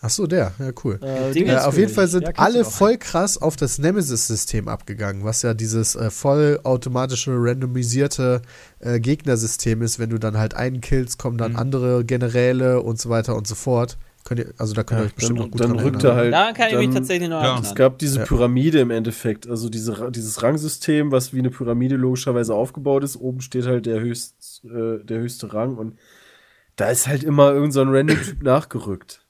Ach 0.03 0.09
so, 0.09 0.25
der, 0.25 0.51
ja, 0.57 0.71
cool. 0.83 0.99
Äh, 1.03 1.29
Äh, 1.39 1.57
auf 1.57 1.77
jeden. 1.77 1.93
Fall 1.93 2.07
sind 2.07 2.23
Ja, 2.23 2.31
alle 2.37 2.65
voll 2.65 2.97
krass 2.97 3.37
auf 3.39 3.55
das 3.55 3.77
Nemesis-System 3.77 4.67
abgegangen, 4.67 5.23
was 5.23 5.43
ja 5.43 5.53
dieses 5.53 5.95
äh, 5.95 6.09
vollautomatische, 6.09 7.31
randomisierte 7.35 8.41
äh, 8.79 8.99
Gegnersystem 8.99 9.81
ist. 9.83 9.99
Wenn 9.99 10.09
du 10.09 10.17
dann 10.17 10.37
halt 10.37 10.55
einen 10.55 10.81
killst, 10.81 11.19
kommen 11.19 11.37
dann 11.37 11.51
Mhm. 11.51 11.57
andere 11.59 12.05
Generäle 12.05 12.81
und 12.81 12.99
so 12.99 13.09
weiter 13.09 13.35
und 13.35 13.45
so 13.47 13.53
fort. 13.55 13.97
Könnt 14.23 14.39
ihr, 14.39 14.53
also 14.57 14.73
da 14.73 14.83
könnt 14.83 15.01
ihr 15.01 15.05
euch 15.05 15.15
bestimmt 15.15 15.39
dann 15.39 15.45
noch 15.45 15.51
gut 15.51 15.61
dann 15.61 15.69
dran 15.73 15.79
rückt 15.79 16.03
erinnern. 16.03 16.11
er 16.17 16.23
halt. 16.23 16.33
Daran 16.33 16.53
kann 16.53 16.69
ich 16.69 16.87
mich 16.87 16.95
tatsächlich 16.95 17.29
noch 17.29 17.43
Ja. 17.43 17.59
Es 17.59 17.73
gab 17.75 17.97
diese 17.99 18.19
Ja. 18.19 18.25
Pyramide 18.25 18.79
im 18.79 18.91
Endeffekt, 18.91 19.47
also 19.47 19.67
diese, 19.69 20.11
dieses 20.11 20.41
Rangsystem, 20.43 21.11
was 21.11 21.33
wie 21.33 21.39
eine 21.39 21.49
Pyramide 21.49 21.95
logischerweise 21.95 22.53
aufgebaut 22.53 23.03
ist. 23.03 23.17
Oben 23.17 23.41
steht 23.41 23.65
halt 23.65 23.85
der, 23.87 23.99
höchst, 23.99 24.63
äh, 24.65 25.03
der 25.03 25.19
höchste 25.19 25.53
Rang 25.53 25.75
und 25.77 25.97
da 26.75 26.89
ist 26.89 27.07
halt 27.07 27.23
immer 27.23 27.51
irgend 27.51 27.73
so 27.73 27.81
ein 27.81 27.89
Random-Typ 27.89 28.41
nachgerückt. 28.43 29.20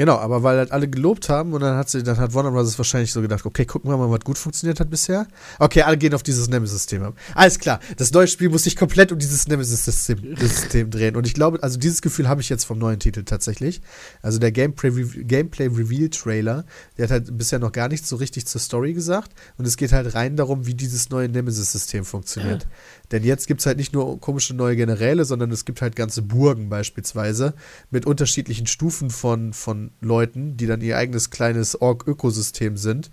Genau, 0.00 0.16
aber 0.16 0.42
weil 0.42 0.56
halt 0.56 0.72
alle 0.72 0.88
gelobt 0.88 1.28
haben 1.28 1.52
und 1.52 1.60
dann 1.60 1.76
hat 1.76 1.90
sie, 1.90 2.02
dann 2.02 2.16
hat 2.16 2.32
Warner 2.32 2.52
Bros. 2.52 2.78
wahrscheinlich 2.78 3.12
so 3.12 3.20
gedacht, 3.20 3.44
okay, 3.44 3.66
gucken 3.66 3.90
wir 3.90 3.98
mal, 3.98 4.10
was 4.10 4.20
gut 4.20 4.38
funktioniert 4.38 4.80
hat 4.80 4.88
bisher. 4.88 5.26
Okay, 5.58 5.82
alle 5.82 5.98
gehen 5.98 6.14
auf 6.14 6.22
dieses 6.22 6.48
Nemesis-System 6.48 7.02
ab. 7.02 7.18
Alles 7.34 7.58
klar, 7.58 7.80
das 7.98 8.10
neue 8.10 8.26
Spiel 8.26 8.48
muss 8.48 8.62
sich 8.62 8.76
komplett 8.76 9.12
um 9.12 9.18
dieses 9.18 9.46
Nemesis-System 9.46 10.38
System 10.38 10.90
drehen. 10.90 11.16
Und 11.16 11.26
ich 11.26 11.34
glaube, 11.34 11.62
also 11.62 11.78
dieses 11.78 12.00
Gefühl 12.00 12.30
habe 12.30 12.40
ich 12.40 12.48
jetzt 12.48 12.64
vom 12.64 12.78
neuen 12.78 12.98
Titel 12.98 13.24
tatsächlich. 13.24 13.82
Also 14.22 14.38
der 14.38 14.52
Gameplay- 14.52 15.22
Gameplay-Reveal-Trailer, 15.22 16.64
der 16.96 17.04
hat 17.04 17.10
halt 17.10 17.36
bisher 17.36 17.58
noch 17.58 17.72
gar 17.72 17.88
nichts 17.88 18.08
so 18.08 18.16
richtig 18.16 18.46
zur 18.46 18.62
Story 18.62 18.94
gesagt. 18.94 19.32
Und 19.58 19.66
es 19.66 19.76
geht 19.76 19.92
halt 19.92 20.14
rein 20.14 20.34
darum, 20.34 20.64
wie 20.64 20.72
dieses 20.72 21.10
neue 21.10 21.28
Nemesis-System 21.28 22.06
funktioniert. 22.06 22.66
Denn 23.12 23.24
jetzt 23.24 23.46
gibt 23.46 23.60
es 23.60 23.66
halt 23.66 23.76
nicht 23.76 23.92
nur 23.92 24.20
komische 24.20 24.54
neue 24.54 24.76
Generäle, 24.76 25.24
sondern 25.24 25.50
es 25.50 25.64
gibt 25.64 25.82
halt 25.82 25.96
ganze 25.96 26.22
Burgen 26.22 26.68
beispielsweise 26.68 27.54
mit 27.90 28.06
unterschiedlichen 28.06 28.66
Stufen 28.66 29.10
von, 29.10 29.52
von 29.52 29.90
Leuten, 30.00 30.56
die 30.56 30.66
dann 30.66 30.80
ihr 30.80 30.96
eigenes 30.96 31.30
kleines 31.30 31.80
Ork-Ökosystem 31.80 32.76
sind. 32.76 33.10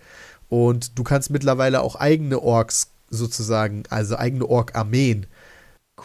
Und 0.50 0.98
du 0.98 1.04
kannst 1.04 1.30
mittlerweile 1.30 1.82
auch 1.82 1.96
eigene 1.96 2.40
Orks 2.42 2.92
sozusagen, 3.10 3.84
also 3.90 4.18
eigene 4.18 4.46
Ork-Armeen 4.46 5.26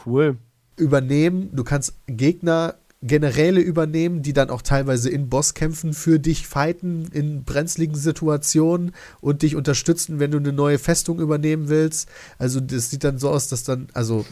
Cool. 0.05 0.39
übernehmen. 0.77 1.51
Du 1.53 1.65
kannst 1.65 1.95
Gegner, 2.07 2.77
Generäle 3.03 3.61
übernehmen, 3.61 4.23
die 4.23 4.33
dann 4.33 4.51
auch 4.51 4.63
teilweise 4.63 5.11
in 5.11 5.29
Bosskämpfen 5.29 5.93
für 5.93 6.21
dich 6.21 6.47
fighten 6.47 7.09
in 7.13 7.43
brenzligen 7.43 7.97
Situationen 7.97 8.93
und 9.21 9.43
dich 9.43 9.57
unterstützen, 9.57 10.21
wenn 10.21 10.31
du 10.31 10.39
eine 10.39 10.53
neue 10.53 10.79
Festung 10.79 11.19
übernehmen 11.19 11.69
willst. 11.69 12.09
Also 12.39 12.61
das 12.61 12.91
sieht 12.91 13.03
dann 13.03 13.19
so 13.19 13.31
aus, 13.31 13.49
dass 13.49 13.65
dann, 13.65 13.89
also 13.93 14.25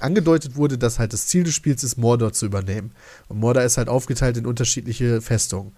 angedeutet 0.00 0.56
wurde, 0.56 0.76
dass 0.76 0.98
halt 0.98 1.12
das 1.12 1.26
Ziel 1.26 1.44
des 1.44 1.54
Spiels 1.54 1.82
ist, 1.82 1.96
Mordor 1.96 2.32
zu 2.32 2.46
übernehmen. 2.46 2.92
Und 3.28 3.40
Mordor 3.40 3.62
ist 3.62 3.78
halt 3.78 3.88
aufgeteilt 3.88 4.36
in 4.36 4.46
unterschiedliche 4.46 5.20
Festungen. 5.22 5.72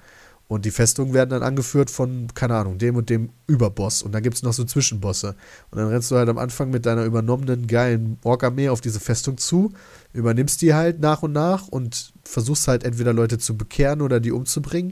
Und 0.51 0.65
die 0.65 0.73
Festungen 0.73 1.15
werden 1.15 1.31
dann 1.31 1.45
angeführt 1.45 1.91
von, 1.91 2.27
keine 2.35 2.57
Ahnung, 2.57 2.77
dem 2.77 2.97
und 2.97 3.09
dem 3.09 3.31
Überboss. 3.47 4.03
Und 4.03 4.11
dann 4.11 4.25
gibt 4.25 4.35
es 4.35 4.43
noch 4.43 4.53
so 4.53 4.65
Zwischenbosse. 4.65 5.37
Und 5.71 5.79
dann 5.79 5.87
rennst 5.87 6.11
du 6.11 6.17
halt 6.17 6.29
am 6.29 6.39
Anfang 6.39 6.71
mit 6.71 6.87
deiner 6.87 7.05
übernommenen, 7.05 7.69
geilen 7.69 8.19
Ork-Armee 8.25 8.69
auf 8.69 8.81
diese 8.81 8.99
Festung 8.99 9.39
zu, 9.39 9.73
übernimmst 10.13 10.61
die 10.61 10.75
halt 10.75 10.99
nach 10.99 11.23
und 11.23 11.31
nach 11.31 11.69
und 11.69 12.13
versuchst 12.25 12.67
halt 12.67 12.83
entweder 12.83 13.13
Leute 13.13 13.39
zu 13.39 13.57
bekehren 13.57 14.03
oder 14.03 14.19
die 14.19 14.33
umzubringen. 14.33 14.91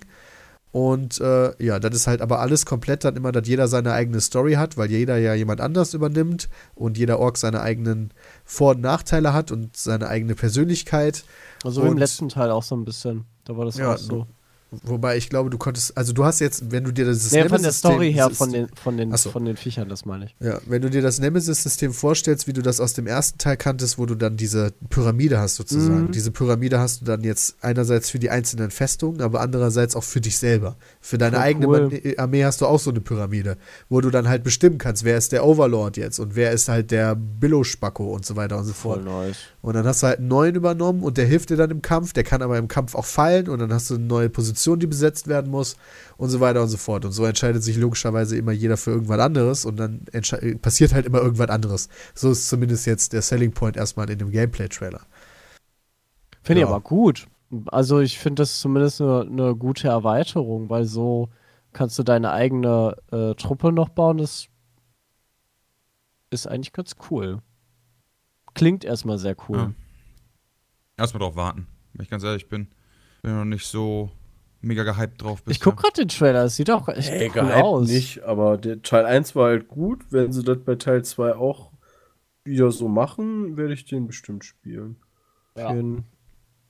Und 0.70 1.20
äh, 1.20 1.50
ja, 1.64 1.80
das 1.80 1.92
ist 1.96 2.06
halt 2.06 2.20
aber 2.20 2.38
alles 2.38 2.64
komplett 2.64 3.02
dann 3.02 3.16
immer, 3.16 3.32
dass 3.32 3.48
jeder 3.48 3.66
seine 3.66 3.94
eigene 3.94 4.20
Story 4.20 4.52
hat, 4.52 4.76
weil 4.76 4.88
jeder 4.88 5.16
ja 5.16 5.34
jemand 5.34 5.60
anders 5.60 5.92
übernimmt 5.92 6.48
und 6.76 6.96
jeder 6.98 7.18
Ork 7.18 7.36
seine 7.36 7.62
eigenen 7.62 8.12
Vor- 8.44 8.76
und 8.76 8.80
Nachteile 8.82 9.32
hat 9.32 9.50
und 9.50 9.76
seine 9.76 10.06
eigene 10.06 10.36
Persönlichkeit. 10.36 11.24
Also 11.64 11.82
wie 11.82 11.86
im 11.86 11.92
Und- 11.94 11.98
letzten 11.98 12.28
Teil 12.28 12.52
auch 12.52 12.62
so 12.62 12.76
ein 12.76 12.84
bisschen. 12.84 13.24
Da 13.44 13.56
war 13.56 13.64
das 13.64 13.76
Ja, 13.76 13.94
auch 13.94 13.98
so. 13.98 14.26
Wobei 14.70 15.16
ich 15.16 15.30
glaube, 15.30 15.48
du 15.48 15.56
konntest, 15.56 15.96
also 15.96 16.12
du 16.12 16.26
hast 16.26 16.40
jetzt, 16.40 16.70
wenn 16.70 16.84
du 16.84 16.92
dir 16.92 17.06
das 17.06 17.32
Nee, 17.32 17.48
von 17.48 17.62
der 17.62 17.72
Story 17.72 18.12
her, 18.12 18.28
von 18.28 18.52
den, 18.52 18.68
von 18.74 18.98
den, 18.98 19.16
so. 19.16 19.30
von 19.30 19.46
den 19.46 19.56
Viechern, 19.56 19.88
das 19.88 20.04
meine 20.04 20.26
ich. 20.26 20.36
Ja, 20.40 20.60
wenn 20.66 20.82
du 20.82 20.90
dir 20.90 21.00
das 21.00 21.18
Nemesis-System 21.20 21.94
vorstellst, 21.94 22.46
wie 22.46 22.52
du 22.52 22.60
das 22.60 22.78
aus 22.78 22.92
dem 22.92 23.06
ersten 23.06 23.38
Teil 23.38 23.56
kanntest, 23.56 23.98
wo 23.98 24.04
du 24.04 24.14
dann 24.14 24.36
diese 24.36 24.72
Pyramide 24.90 25.38
hast 25.38 25.56
sozusagen. 25.56 26.04
Mhm. 26.04 26.12
Diese 26.12 26.30
Pyramide 26.30 26.78
hast 26.78 27.00
du 27.00 27.06
dann 27.06 27.22
jetzt 27.22 27.56
einerseits 27.62 28.10
für 28.10 28.18
die 28.18 28.28
einzelnen 28.28 28.70
Festungen, 28.70 29.22
aber 29.22 29.40
andererseits 29.40 29.96
auch 29.96 30.04
für 30.04 30.20
dich 30.20 30.36
selber. 30.36 30.76
Für 31.00 31.16
deine 31.16 31.36
Voll 31.36 31.44
eigene 31.44 31.66
cool. 31.66 32.14
Armee 32.18 32.44
hast 32.44 32.60
du 32.60 32.66
auch 32.66 32.78
so 32.78 32.90
eine 32.90 33.00
Pyramide, 33.00 33.56
wo 33.88 34.02
du 34.02 34.10
dann 34.10 34.28
halt 34.28 34.44
bestimmen 34.44 34.76
kannst, 34.76 35.02
wer 35.02 35.16
ist 35.16 35.32
der 35.32 35.46
Overlord 35.46 35.96
jetzt 35.96 36.18
und 36.18 36.36
wer 36.36 36.52
ist 36.52 36.68
halt 36.68 36.90
der 36.90 37.14
Billo-Spacko 37.14 38.12
und 38.12 38.26
so 38.26 38.36
weiter 38.36 38.58
und 38.58 38.64
so 38.64 38.74
fort. 38.74 39.02
nice. 39.02 39.38
Und 39.68 39.74
dann 39.74 39.86
hast 39.86 40.02
du 40.02 40.06
halt 40.06 40.18
einen 40.18 40.28
neuen 40.28 40.54
übernommen 40.54 41.02
und 41.02 41.18
der 41.18 41.26
hilft 41.26 41.50
dir 41.50 41.58
dann 41.58 41.70
im 41.70 41.82
Kampf, 41.82 42.14
der 42.14 42.24
kann 42.24 42.40
aber 42.40 42.56
im 42.56 42.68
Kampf 42.68 42.94
auch 42.94 43.04
fallen 43.04 43.50
und 43.50 43.58
dann 43.58 43.70
hast 43.70 43.90
du 43.90 43.96
eine 43.96 44.04
neue 44.04 44.30
Position, 44.30 44.80
die 44.80 44.86
besetzt 44.86 45.28
werden 45.28 45.50
muss 45.50 45.76
und 46.16 46.30
so 46.30 46.40
weiter 46.40 46.62
und 46.62 46.70
so 46.70 46.78
fort. 46.78 47.04
Und 47.04 47.12
so 47.12 47.26
entscheidet 47.26 47.62
sich 47.62 47.76
logischerweise 47.76 48.38
immer 48.38 48.52
jeder 48.52 48.78
für 48.78 48.92
irgendwas 48.92 49.20
anderes 49.20 49.66
und 49.66 49.76
dann 49.76 50.06
passiert 50.62 50.94
halt 50.94 51.04
immer 51.04 51.20
irgendwas 51.20 51.50
anderes. 51.50 51.90
So 52.14 52.30
ist 52.30 52.48
zumindest 52.48 52.86
jetzt 52.86 53.12
der 53.12 53.20
Selling 53.20 53.52
Point 53.52 53.76
erstmal 53.76 54.08
in 54.08 54.18
dem 54.18 54.30
Gameplay-Trailer. 54.30 55.02
Finde 56.42 56.62
ich 56.62 56.66
Ja. 56.66 56.72
aber 56.74 56.80
gut. 56.80 57.26
Also 57.66 58.00
ich 58.00 58.18
finde 58.18 58.40
das 58.40 58.60
zumindest 58.60 59.02
eine, 59.02 59.20
eine 59.20 59.54
gute 59.54 59.88
Erweiterung, 59.88 60.70
weil 60.70 60.86
so 60.86 61.28
kannst 61.74 61.98
du 61.98 62.04
deine 62.04 62.32
eigene 62.32 62.96
äh, 63.12 63.34
Truppe 63.34 63.70
noch 63.70 63.90
bauen. 63.90 64.16
Das 64.16 64.48
ist 66.30 66.46
eigentlich 66.46 66.72
ganz 66.72 66.96
cool. 67.10 67.42
Klingt 68.58 68.84
erstmal 68.84 69.18
sehr 69.18 69.36
cool. 69.48 69.56
Ja. 69.58 69.72
Erstmal 70.96 71.20
drauf 71.20 71.36
warten. 71.36 71.66
Wenn 71.94 72.04
ich 72.04 72.10
ganz 72.10 72.24
ehrlich 72.24 72.48
bin, 72.48 72.68
bin 73.22 73.34
noch 73.36 73.44
nicht 73.44 73.66
so 73.66 74.10
mega 74.60 74.82
gehypt 74.82 75.22
drauf. 75.22 75.42
Ich 75.46 75.60
guck 75.60 75.76
gerade 75.76 75.94
den 75.94 76.08
Trailer, 76.08 76.44
es 76.44 76.56
sieht 76.56 76.70
auch 76.70 76.88
echt 76.88 77.10
Ey, 77.10 77.28
cool 77.28 77.32
gehypt 77.34 77.54
aus. 77.62 77.88
nicht, 77.88 78.22
aber 78.24 78.58
der 78.58 78.82
Teil 78.82 79.06
1 79.06 79.36
war 79.36 79.46
halt 79.46 79.68
gut. 79.68 80.04
Wenn 80.10 80.32
sie 80.32 80.42
das 80.42 80.58
bei 80.64 80.74
Teil 80.74 81.04
2 81.04 81.34
auch 81.36 81.70
wieder 82.44 82.70
so 82.72 82.88
machen, 82.88 83.56
werde 83.56 83.74
ich 83.74 83.84
den 83.84 84.06
bestimmt 84.06 84.44
spielen. 84.44 84.96
Schön. 85.56 86.04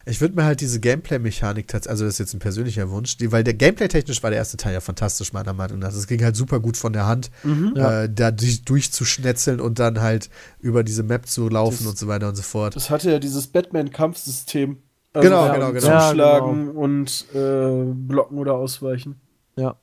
Ich 0.09 0.21
würde 0.21 0.35
mir 0.35 0.45
halt 0.45 0.61
diese 0.61 0.81
Gameplay-Mechanik 0.81 1.69
tatsächlich, 1.69 1.91
also 1.91 2.05
das 2.05 2.15
ist 2.15 2.19
jetzt 2.19 2.35
ein 2.35 2.39
persönlicher 2.39 2.91
Wunsch, 2.91 3.17
die, 3.19 3.31
weil 3.31 3.45
der 3.45 3.55
Gameplay-technisch 3.55 4.23
war 4.23 4.31
der 4.31 4.39
erste 4.39 4.57
Teil 4.57 4.73
ja 4.73 4.81
fantastisch, 4.81 5.33
meiner 5.33 5.53
Meinung 5.53 5.79
nach. 5.81 5.93
Es 5.93 6.07
ging 6.07 6.23
halt 6.25 6.35
super 6.35 6.61
gut 6.61 6.77
von 6.77 6.93
der 6.93 7.07
Hand, 7.07 7.31
Ja. 7.75 8.05
äh, 8.05 8.09
da 8.13 8.31
durch, 8.31 8.65
durchzuschnetzeln 8.65 9.61
und 9.61 9.79
dann 9.79 10.01
halt 10.01 10.31
über 10.61 10.83
diese 10.83 11.03
Map 11.03 11.27
zu 11.27 11.49
laufen 11.49 11.79
Das- 11.81 11.87
und 11.87 11.99
so 11.99 12.09
weiter 12.09 12.29
und 12.29 12.37
so 12.37 12.43
fort. 12.43 12.75
Das 12.75 12.89
hatte 12.91 13.11
ja 13.11 13.19
dieses 13.19 13.49
Batman-Kampfsystem. 13.49 14.79
Genau, 15.15 15.47
ja, 15.47 15.55
genau, 15.55 15.73
genau. 15.73 15.81
Zuschlagen 16.09 16.71
und 16.71 17.27
äh, 17.35 17.85
blocken 17.95 18.39
oder 18.39 18.55
ausweichen. 18.55 19.17
Ja. 19.57 19.77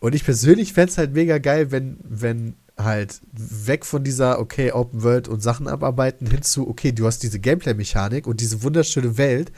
Und 0.00 0.14
ich 0.14 0.24
persönlich 0.24 0.72
fände 0.74 0.90
es 0.90 0.98
halt 0.98 1.12
mega 1.14 1.38
geil, 1.38 1.70
wenn, 1.72 1.98
wenn 2.04 2.54
halt 2.78 3.20
weg 3.32 3.86
von 3.86 4.04
dieser, 4.04 4.38
okay, 4.38 4.70
Open 4.72 5.02
World 5.02 5.28
und 5.28 5.42
Sachen 5.42 5.66
abarbeiten 5.66 6.26
hin 6.26 6.42
zu, 6.42 6.68
okay, 6.68 6.92
du 6.92 7.06
hast 7.06 7.22
diese 7.22 7.38
Gameplay-Mechanik 7.40 8.26
und 8.26 8.40
diese 8.40 8.62
wunderschöne 8.62 9.16
Welt, 9.16 9.50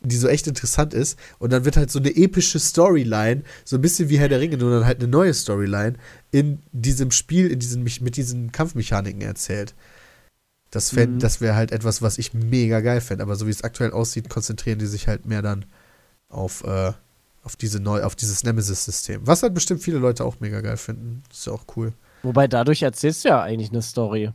die 0.00 0.16
so 0.16 0.26
echt 0.26 0.46
interessant 0.46 0.94
ist. 0.94 1.18
Und 1.38 1.52
dann 1.52 1.66
wird 1.66 1.76
halt 1.76 1.90
so 1.90 1.98
eine 1.98 2.16
epische 2.16 2.58
Storyline, 2.58 3.42
so 3.64 3.76
ein 3.76 3.82
bisschen 3.82 4.08
wie 4.08 4.18
Herr 4.18 4.30
der 4.30 4.40
Ringe, 4.40 4.56
nur 4.56 4.70
dann 4.70 4.86
halt 4.86 5.00
eine 5.00 5.08
neue 5.08 5.34
Storyline 5.34 5.94
in 6.30 6.60
diesem 6.72 7.10
Spiel, 7.10 7.48
in 7.50 7.58
diesen, 7.58 7.82
mit 7.82 8.16
diesen 8.16 8.52
Kampfmechaniken 8.52 9.20
erzählt. 9.20 9.74
Das, 10.70 10.90
fänd- 10.94 11.16
Mhm. 11.16 11.18
das 11.18 11.42
wäre 11.42 11.54
halt 11.54 11.72
etwas, 11.72 12.00
was 12.00 12.16
ich 12.16 12.32
mega 12.32 12.80
geil 12.80 13.02
fände. 13.02 13.22
Aber 13.22 13.36
so 13.36 13.46
wie 13.46 13.50
es 13.50 13.62
aktuell 13.64 13.90
aussieht, 13.90 14.30
konzentrieren 14.30 14.78
die 14.78 14.86
sich 14.86 15.08
halt 15.08 15.26
mehr 15.26 15.42
dann 15.42 15.66
auf, 16.30 16.64
äh, 16.64 16.92
auf, 17.44 17.56
diese 17.56 17.80
neu, 17.80 18.02
auf 18.02 18.16
dieses 18.16 18.44
Nemesis-System. 18.44 19.26
Was 19.26 19.42
halt 19.42 19.52
bestimmt 19.52 19.82
viele 19.82 19.98
Leute 19.98 20.24
auch 20.24 20.40
mega 20.40 20.62
geil 20.62 20.78
finden. 20.78 21.22
Ist 21.30 21.46
ja 21.46 21.52
auch 21.52 21.66
cool. 21.76 21.92
Wobei 22.22 22.46
dadurch 22.48 22.82
erzählst 22.82 23.24
du 23.24 23.28
ja 23.30 23.42
eigentlich 23.42 23.70
eine 23.70 23.82
Story. 23.82 24.30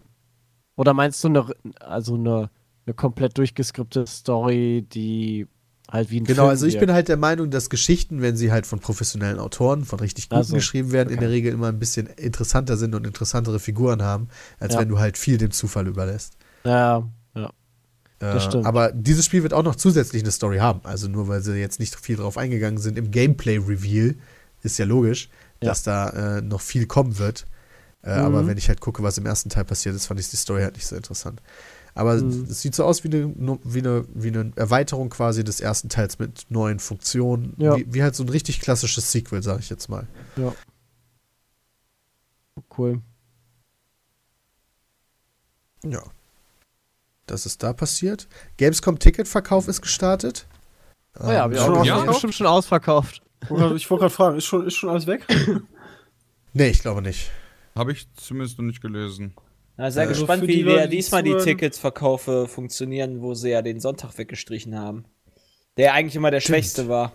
Oder 0.76 0.94
meinst 0.94 1.24
du 1.24 1.30
eine, 1.30 1.46
also 1.80 2.16
eine, 2.16 2.50
eine 2.86 2.94
komplett 2.94 3.38
durchgeskriptete 3.38 4.06
Story, 4.08 4.86
die 4.92 5.48
halt 5.90 6.12
wie 6.12 6.20
ein 6.20 6.26
Genau, 6.26 6.42
Film 6.44 6.50
also 6.50 6.66
ich 6.66 6.74
wirkt? 6.74 6.86
bin 6.88 6.94
halt 6.94 7.08
der 7.08 7.18
Meinung, 7.18 7.50
dass 7.50 7.70
Geschichten, 7.70 8.22
wenn 8.22 8.36
sie 8.36 8.52
halt 8.52 8.68
von 8.68 8.80
professionellen 8.80 9.40
Autoren, 9.40 9.86
von 9.86 10.00
richtig 10.00 10.30
guten 10.30 10.42
Ach 10.42 10.46
so, 10.46 10.56
geschrieben 10.56 10.92
werden, 10.92 11.10
in 11.10 11.16
okay. 11.16 11.26
der 11.26 11.30
Regel 11.32 11.54
immer 11.54 11.68
ein 11.70 11.80
bisschen 11.80 12.08
interessanter 12.08 12.76
sind 12.78 12.94
und 12.94 13.08
interessantere 13.08 13.60
Figuren 13.60 14.02
haben, 14.04 14.28
als 14.60 14.74
Ja. 14.74 14.82
wenn 14.82 14.90
du 14.90 15.00
halt 15.00 15.18
viel 15.18 15.38
dem 15.38 15.52
Zufall 15.52 15.88
überlässt. 15.88 16.34
Ja, 16.66 17.08
ja. 17.36 17.50
Das 18.20 18.44
Äh, 18.44 18.48
stimmt. 18.48 18.66
Aber 18.66 18.92
dieses 18.92 19.26
Spiel 19.26 19.44
wird 19.44 19.54
auch 19.54 19.64
noch 19.64 19.76
zusätzlich 19.78 20.24
eine 20.24 20.32
Story 20.32 20.58
haben. 20.58 20.82
Also 20.84 21.08
nur 21.08 21.28
weil 21.28 21.42
sie 21.42 21.54
jetzt 21.56 21.80
nicht 21.80 21.96
viel 21.96 22.18
drauf 22.18 22.38
eingegangen 22.38 22.80
sind 22.80 22.98
im 22.98 23.10
Gameplay-Reveal, 23.12 24.16
ist 24.64 24.78
ja 24.78 24.86
logisch, 24.86 25.30
Ja. 25.64 25.70
dass 25.70 25.84
da 25.84 26.38
äh, 26.38 26.42
noch 26.42 26.62
viel 26.62 26.86
kommen 26.86 27.18
wird. 27.20 27.46
Äh, 28.04 28.20
Mhm. 28.20 28.26
Aber 28.26 28.48
wenn 28.48 28.58
ich 28.58 28.68
halt 28.70 28.80
gucke, 28.82 29.04
was 29.04 29.18
im 29.18 29.26
ersten 29.26 29.50
Teil 29.50 29.66
passiert 29.66 29.96
ist, 29.96 30.06
fand 30.06 30.20
ich 30.20 30.30
die 30.30 30.36
Story 30.36 30.62
halt 30.64 30.76
nicht 30.76 30.88
so 30.88 30.96
interessant. 30.96 31.42
Aber 31.96 32.14
Mhm. 32.16 32.46
es 32.50 32.62
sieht 32.62 32.76
so 32.76 32.84
aus 32.86 33.04
wie 33.04 33.08
eine, 33.08 33.34
wie, 33.64 33.80
eine, 33.80 34.06
wie 34.14 34.28
eine 34.28 34.52
Erweiterung 34.56 35.10
quasi 35.10 35.44
des 35.44 35.60
ersten 35.60 35.90
Teils 35.90 36.20
mit 36.20 36.46
neuen 36.50 36.80
Funktionen. 36.80 37.56
Ja. 37.58 37.76
Wie, 37.76 37.92
wie 37.94 38.04
halt 38.04 38.16
so 38.16 38.24
ein 38.24 38.30
richtig 38.30 38.62
klassisches 38.62 39.12
Sequel, 39.12 39.42
sage 39.42 39.60
ich 39.62 39.70
jetzt 39.70 39.90
mal. 39.90 40.08
Cool. 42.78 43.02
Ja. 45.84 46.04
Das 47.26 47.46
ist 47.46 47.62
da 47.64 47.74
passiert. 47.74 48.28
Gamescom 48.58 49.00
Ticketverkauf 49.00 49.68
ist 49.68 49.82
gestartet. 49.82 50.48
Oh 51.20 51.30
ja, 51.30 51.46
Ähm, 51.46 51.52
wir 51.52 51.64
auch 51.64 51.86
ja. 51.86 52.04
bestimmt 52.06 52.36
schon 52.36 52.48
ausverkauft. 52.48 53.22
Ich 53.76 53.90
wollte 53.90 54.02
gerade 54.04 54.10
fragen, 54.10 54.38
ist 54.38 54.46
schon, 54.46 54.66
ist 54.68 54.76
schon 54.76 54.90
alles 54.90 55.08
weg? 55.08 55.26
Nee, 56.54 56.70
ich 56.70 56.80
glaube 56.80 57.02
nicht. 57.02 57.30
Habe 57.78 57.92
ich 57.92 58.08
zumindest 58.16 58.58
noch 58.58 58.66
nicht 58.66 58.82
gelesen. 58.82 59.34
Na, 59.78 59.92
sehr 59.92 60.08
Also 60.08 60.22
gespannt, 60.22 60.44
wie 60.44 60.48
die 60.48 60.64
die 60.64 60.90
diesmal 60.90 61.22
die 61.24 61.36
Ticketsverkaufe 61.38 62.48
funktionieren, 62.48 63.22
wo 63.22 63.34
sie 63.36 63.50
ja 63.52 63.62
den 63.62 63.80
Sonntag 63.80 64.18
weggestrichen 64.18 64.78
haben. 64.78 65.06
Der 65.78 65.94
eigentlich 65.94 66.16
immer 66.16 66.32
der 66.32 66.40
Stimmt. 66.40 66.56
schwächste 66.58 66.88
war. 66.90 67.14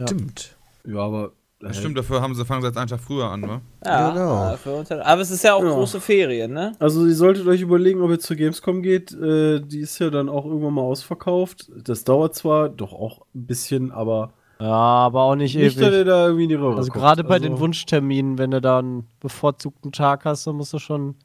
Ja. 0.00 0.06
Stimmt. 0.06 0.56
Ja, 0.86 0.98
aber. 1.00 1.32
Das 1.60 1.78
stimmt, 1.78 1.96
dafür 1.96 2.20
haben 2.20 2.34
sie, 2.34 2.44
fangen 2.44 2.60
sie 2.60 2.68
jetzt 2.68 2.76
einen 2.76 2.88
Tag 2.88 3.00
früher 3.00 3.24
an, 3.30 3.40
ne? 3.40 3.62
Ja, 3.86 4.10
Genau. 4.10 4.54
äh, 4.76 4.78
unter- 4.78 5.06
aber 5.06 5.22
es 5.22 5.30
ist 5.30 5.44
ja 5.44 5.54
auch 5.54 5.62
Ja. 5.62 5.70
große 5.70 5.98
Ferien, 5.98 6.52
ne? 6.52 6.72
Also, 6.78 7.06
ihr 7.06 7.14
solltet 7.14 7.46
euch 7.46 7.62
überlegen, 7.62 8.02
ob 8.02 8.10
ihr 8.10 8.18
zur 8.18 8.36
Gamescom 8.36 8.82
geht. 8.82 9.12
Äh, 9.12 9.60
die 9.60 9.78
ist 9.80 9.98
ja 9.98 10.10
dann 10.10 10.28
auch 10.28 10.44
irgendwann 10.44 10.74
mal 10.74 10.82
ausverkauft. 10.82 11.70
Das 11.74 12.04
dauert 12.04 12.34
zwar 12.34 12.68
doch 12.68 12.92
auch 12.92 13.24
ein 13.34 13.46
bisschen, 13.46 13.92
aber 13.92 14.34
Ja, 14.60 14.66
aber 14.66 15.22
auch 15.22 15.34
nicht, 15.34 15.56
nicht, 15.56 15.76
dass 15.76 15.82
ihr 15.82 15.92
ewig. 15.92 16.06
da 16.06 16.24
irgendwie 16.26 16.44
in 16.44 16.48
die 16.50 16.54
Röhre 16.54 16.76
Also 16.76 16.92
gerade 16.92 17.24
bei 17.24 17.34
Also, 17.34 17.48
den 17.48 17.58
Wunschterminen, 17.58 18.38
wenn 18.38 18.50
du 18.52 18.60
da 18.60 18.78
einen 18.78 19.06
bevorzugten 19.20 19.90
Tag 19.92 20.24
hast, 20.24 20.46
dann 20.46 20.56
musst 20.56 20.72
du 20.72 20.78
schon. 20.78 21.16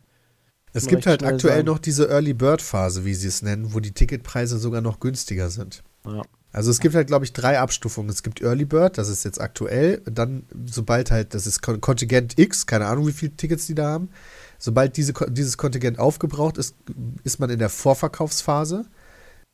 Es 0.73 0.87
gibt 0.87 1.05
halt 1.07 1.23
aktuell 1.23 1.57
sein. 1.57 1.65
noch 1.65 1.79
diese 1.79 2.09
Early 2.09 2.33
Bird 2.33 2.61
Phase, 2.61 3.05
wie 3.05 3.13
sie 3.13 3.27
es 3.27 3.41
nennen, 3.41 3.73
wo 3.73 3.79
die 3.79 3.91
Ticketpreise 3.91 4.57
sogar 4.57 4.81
noch 4.81 4.99
günstiger 4.99 5.49
sind. 5.49 5.83
Ja. 6.05 6.21
Also 6.51 6.71
es 6.71 6.79
gibt 6.79 6.95
halt, 6.95 7.07
glaube 7.07 7.25
ich, 7.25 7.33
drei 7.33 7.59
Abstufungen. 7.59 8.09
Es 8.09 8.23
gibt 8.23 8.41
Early 8.41 8.65
Bird, 8.65 8.97
das 8.97 9.07
ist 9.09 9.23
jetzt 9.23 9.39
aktuell. 9.39 10.01
Dann, 10.05 10.43
sobald 10.65 11.11
halt, 11.11 11.35
das 11.35 11.45
ist 11.45 11.61
Kon- 11.61 11.79
Kontingent 11.81 12.39
X, 12.39 12.65
keine 12.65 12.87
Ahnung, 12.87 13.05
wie 13.07 13.11
viele 13.11 13.33
Tickets 13.35 13.67
die 13.67 13.75
da 13.75 13.87
haben. 13.87 14.09
Sobald 14.57 14.97
diese, 14.97 15.13
dieses 15.29 15.57
Kontingent 15.57 15.99
aufgebraucht 15.99 16.57
ist, 16.57 16.75
ist 17.23 17.39
man 17.39 17.49
in 17.51 17.59
der 17.59 17.69
Vorverkaufsphase. 17.69 18.85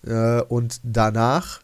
Äh, 0.05 0.41
und 0.43 0.79
danach, 0.83 1.59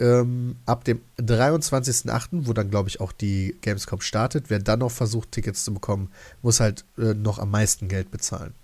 ähm, 0.00 0.56
ab 0.66 0.84
dem 0.84 1.00
23.08., 1.18 2.28
wo 2.46 2.52
dann, 2.52 2.70
glaube 2.70 2.88
ich, 2.88 3.00
auch 3.00 3.12
die 3.12 3.56
Gamescom 3.60 4.00
startet, 4.00 4.46
wer 4.48 4.58
dann 4.58 4.80
noch 4.80 4.90
versucht, 4.90 5.32
Tickets 5.32 5.64
zu 5.64 5.74
bekommen, 5.74 6.10
muss 6.42 6.60
halt 6.60 6.84
äh, 6.98 7.14
noch 7.14 7.38
am 7.38 7.50
meisten 7.50 7.88
Geld 7.88 8.10
bezahlen. 8.10 8.54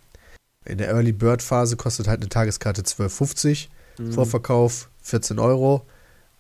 In 0.65 0.79
der 0.79 0.89
Early 0.89 1.13
Bird 1.13 1.43
Phase 1.43 1.77
kostet 1.77 2.09
halt 2.09 2.21
eine 2.21 2.29
Tageskarte 2.29 2.83
12,50, 2.83 3.69
Vorverkauf 4.13 4.91
14 5.03 5.39
Euro 5.39 5.87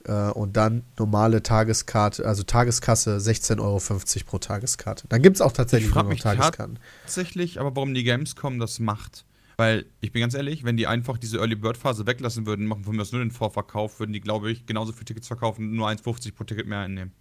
äh, 0.05 0.31
und 0.31 0.56
dann 0.56 0.82
normale 0.98 1.43
Tageskarte, 1.43 2.27
also 2.27 2.43
Tageskasse 2.43 3.16
16,50 3.16 3.60
Euro 3.60 3.81
pro 4.27 4.39
Tageskarte. 4.39 5.06
Dann 5.09 5.23
gibt 5.23 5.36
es 5.36 5.40
auch 5.40 5.52
tatsächlich 5.52 5.90
Ich 5.90 5.94
nur 5.94 6.05
noch 6.05 6.10
mich 6.10 6.23
Tageskarten. 6.23 6.78
Tatsächlich, 7.05 7.60
aber 7.60 7.77
warum 7.77 7.94
die 7.94 8.05
Gamescom 8.05 8.59
das 8.59 8.78
macht. 8.78 9.24
Weil, 9.59 9.87
ich 10.01 10.12
bin 10.12 10.20
ganz 10.20 10.35
ehrlich, 10.35 10.65
wenn 10.65 10.77
die 10.77 10.87
einfach 10.87 11.16
diese 11.16 11.39
Early 11.39 11.55
Bird 11.55 11.78
Phase 11.78 12.07
weglassen 12.07 12.45
würden, 12.47 12.66
machen 12.66 12.85
von 12.85 12.95
mir 12.95 13.03
aus 13.03 13.12
nur 13.12 13.23
den 13.23 13.31
Vorverkauf, 13.31 13.99
würden 14.01 14.12
die, 14.12 14.20
glaube 14.20 14.51
ich, 14.51 14.66
genauso 14.66 14.93
viele 14.93 15.07
Tickets 15.07 15.27
verkaufen, 15.28 15.74
nur 15.74 15.89
1,50 15.89 16.35
pro 16.35 16.45
Ticket 16.45 16.66
mehr 16.66 16.81
einnehmen. 16.81 17.12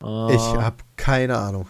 Ich 0.00 0.40
habe 0.40 0.76
keine 0.96 1.38
Ahnung. 1.38 1.66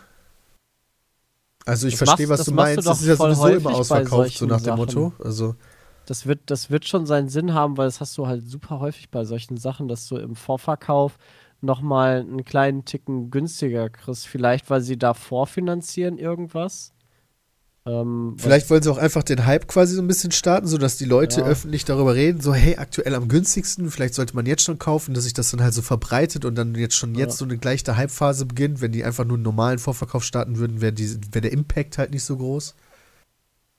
Also 1.65 1.87
ich 1.87 1.95
Das 1.97 2.09
verstehe, 2.09 2.27
machst- 2.27 2.41
was 2.41 2.45
du 2.47 2.51
du 2.53 2.57
meinst. 2.57 2.87
doch 2.87 2.93
Das 2.93 3.01
ist 3.01 3.07
ja 3.09 3.17
sowieso 3.17 3.49
immer 3.49 3.75
ausverkauft, 3.75 4.33
so 4.37 4.47
nach 4.47 4.59
dem 4.59 4.65
Sachen. 4.65 4.77
Motto. 4.79 5.13
Also 5.23 5.55
das 6.07 6.27
wird, 6.27 6.43
das 6.51 6.71
wird 6.71 6.85
schon 6.85 7.07
seinen 7.07 7.29
Sinn 7.29 7.55
haben, 7.55 7.77
weil 7.77 7.87
das 7.87 8.01
hast 8.01 8.17
du 8.19 8.27
halt 8.27 8.49
super 8.49 8.79
häufig 8.81 9.11
bei 9.11 9.25
solchen 9.25 9.57
Sachen, 9.57 9.89
dass 9.89 10.07
du 10.07 10.17
im 10.17 10.37
Vorverkauf 10.37 11.19
nochmal 11.61 12.21
einen 12.21 12.45
kleinen 12.45 12.85
Ticken 12.85 13.31
günstiger 13.31 13.89
kriegst. 13.91 14.29
Vielleicht, 14.29 14.69
weil 14.71 14.83
sie 14.83 14.99
da 14.99 15.15
vorfinanzieren 15.15 16.19
irgendwas. 16.19 16.93
Ähm, 17.87 18.35
Vielleicht 18.37 18.69
wollen 18.69 18.83
sie 18.83 18.91
auch 18.91 18.99
einfach 18.99 19.23
den 19.23 19.47
Hype 19.47 19.69
quasi 19.69 19.95
so 19.95 20.03
ein 20.03 20.09
bisschen 20.09 20.33
starten, 20.33 20.67
sodass 20.67 20.97
die 20.97 21.05
Leute 21.05 21.43
Ja. 21.43 21.47
öffentlich 21.47 21.85
darüber 21.85 22.17
reden, 22.17 22.41
so 22.41 22.53
hey, 22.53 22.77
aktuell 22.79 23.15
am 23.15 23.29
günstigsten, 23.29 23.93
vielleicht 23.93 24.15
sollte 24.15 24.35
man 24.35 24.45
jetzt 24.45 24.63
schon 24.65 24.79
kaufen, 24.81 25.15
dass 25.15 25.23
sich 25.23 25.35
das 25.35 25.53
dann 25.53 25.63
halt 25.63 25.73
so 25.73 25.83
verbreitet 25.83 26.45
und 26.45 26.57
dann 26.57 26.75
jetzt 26.75 26.97
schon 26.97 27.15
jetzt 27.15 27.35
Ja. 27.35 27.37
so 27.39 27.45
eine 27.45 27.59
gleiche 27.59 27.97
Hype-Phase 27.97 28.47
beginnt. 28.47 28.81
Wenn 28.81 28.91
die 28.91 29.05
einfach 29.05 29.25
nur 29.25 29.37
einen 29.37 29.45
normalen 29.45 29.79
Vorverkauf 29.79 30.25
starten 30.25 30.59
würden, 30.59 30.81
wäre 30.81 30.95
wär 30.99 31.41
der 31.43 31.53
Impact 31.53 31.97
halt 31.99 32.11
nicht 32.11 32.25
so 32.25 32.37
groß. 32.37 32.75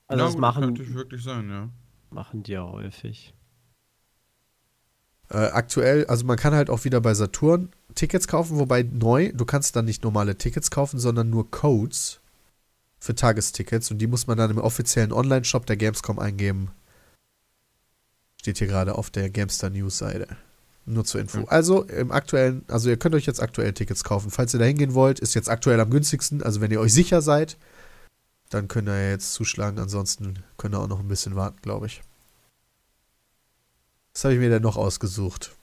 also 0.06 0.18
Ja, 0.20 0.24
das 0.24 0.32
gut, 0.34 0.40
machen, 0.40 0.64
Könnte 0.64 0.94
wirklich 0.94 1.22
sein, 1.22 1.50
ja. 1.50 1.68
machen 2.10 2.42
die 2.42 2.52
ja 2.52 2.62
häufig. 2.62 3.34
Äh, 5.30 5.36
aktuell, 5.48 6.06
also 6.06 6.24
man 6.24 6.38
kann 6.38 6.54
halt 6.54 6.70
auch 6.70 6.84
wieder 6.84 7.02
bei 7.02 7.12
Saturn 7.12 7.68
Tickets 7.94 8.26
kaufen, 8.26 8.58
wobei 8.58 8.82
neu, 8.84 9.32
du 9.34 9.44
kannst 9.44 9.76
dann 9.76 9.84
nicht 9.84 10.02
normale 10.02 10.36
Tickets 10.38 10.70
kaufen, 10.70 10.98
sondern 10.98 11.28
nur 11.28 11.50
Codes 11.50 12.20
für 12.98 13.14
Tagestickets 13.14 13.90
und 13.90 13.98
die 13.98 14.06
muss 14.06 14.26
man 14.26 14.38
dann 14.38 14.50
im 14.50 14.58
offiziellen 14.58 15.12
Online-Shop 15.12 15.66
der 15.66 15.76
Gamescom 15.76 16.18
eingeben. 16.18 16.70
Steht 18.40 18.58
hier 18.58 18.66
gerade 18.66 18.96
auf 18.96 19.10
der 19.10 19.30
Gamestar 19.30 19.70
News-Seite. 19.70 20.36
Nur 20.86 21.04
zur 21.04 21.20
Info. 21.20 21.44
Also 21.44 21.82
im 21.82 22.10
aktuellen, 22.12 22.64
also 22.68 22.88
ihr 22.88 22.96
könnt 22.96 23.14
euch 23.14 23.26
jetzt 23.26 23.42
aktuell 23.42 23.74
Tickets 23.74 24.04
kaufen. 24.04 24.30
Falls 24.30 24.54
ihr 24.54 24.58
da 24.58 24.64
hingehen 24.64 24.94
wollt, 24.94 25.20
ist 25.20 25.34
jetzt 25.34 25.50
aktuell 25.50 25.78
am 25.80 25.90
günstigsten. 25.90 26.42
Also 26.42 26.60
wenn 26.62 26.70
ihr 26.70 26.80
euch 26.80 26.94
sicher 26.94 27.20
seid, 27.20 27.58
dann 28.48 28.68
könnt 28.68 28.88
ihr 28.88 29.10
jetzt 29.10 29.34
zuschlagen. 29.34 29.78
Ansonsten 29.78 30.42
könnt 30.56 30.74
ihr 30.74 30.80
auch 30.80 30.88
noch 30.88 31.00
ein 31.00 31.08
bisschen 31.08 31.36
warten, 31.36 31.58
glaube 31.60 31.86
ich. 31.86 32.00
Was 34.14 34.24
habe 34.24 34.34
ich 34.34 34.40
mir 34.40 34.48
denn 34.48 34.62
noch 34.62 34.78
ausgesucht? 34.78 35.54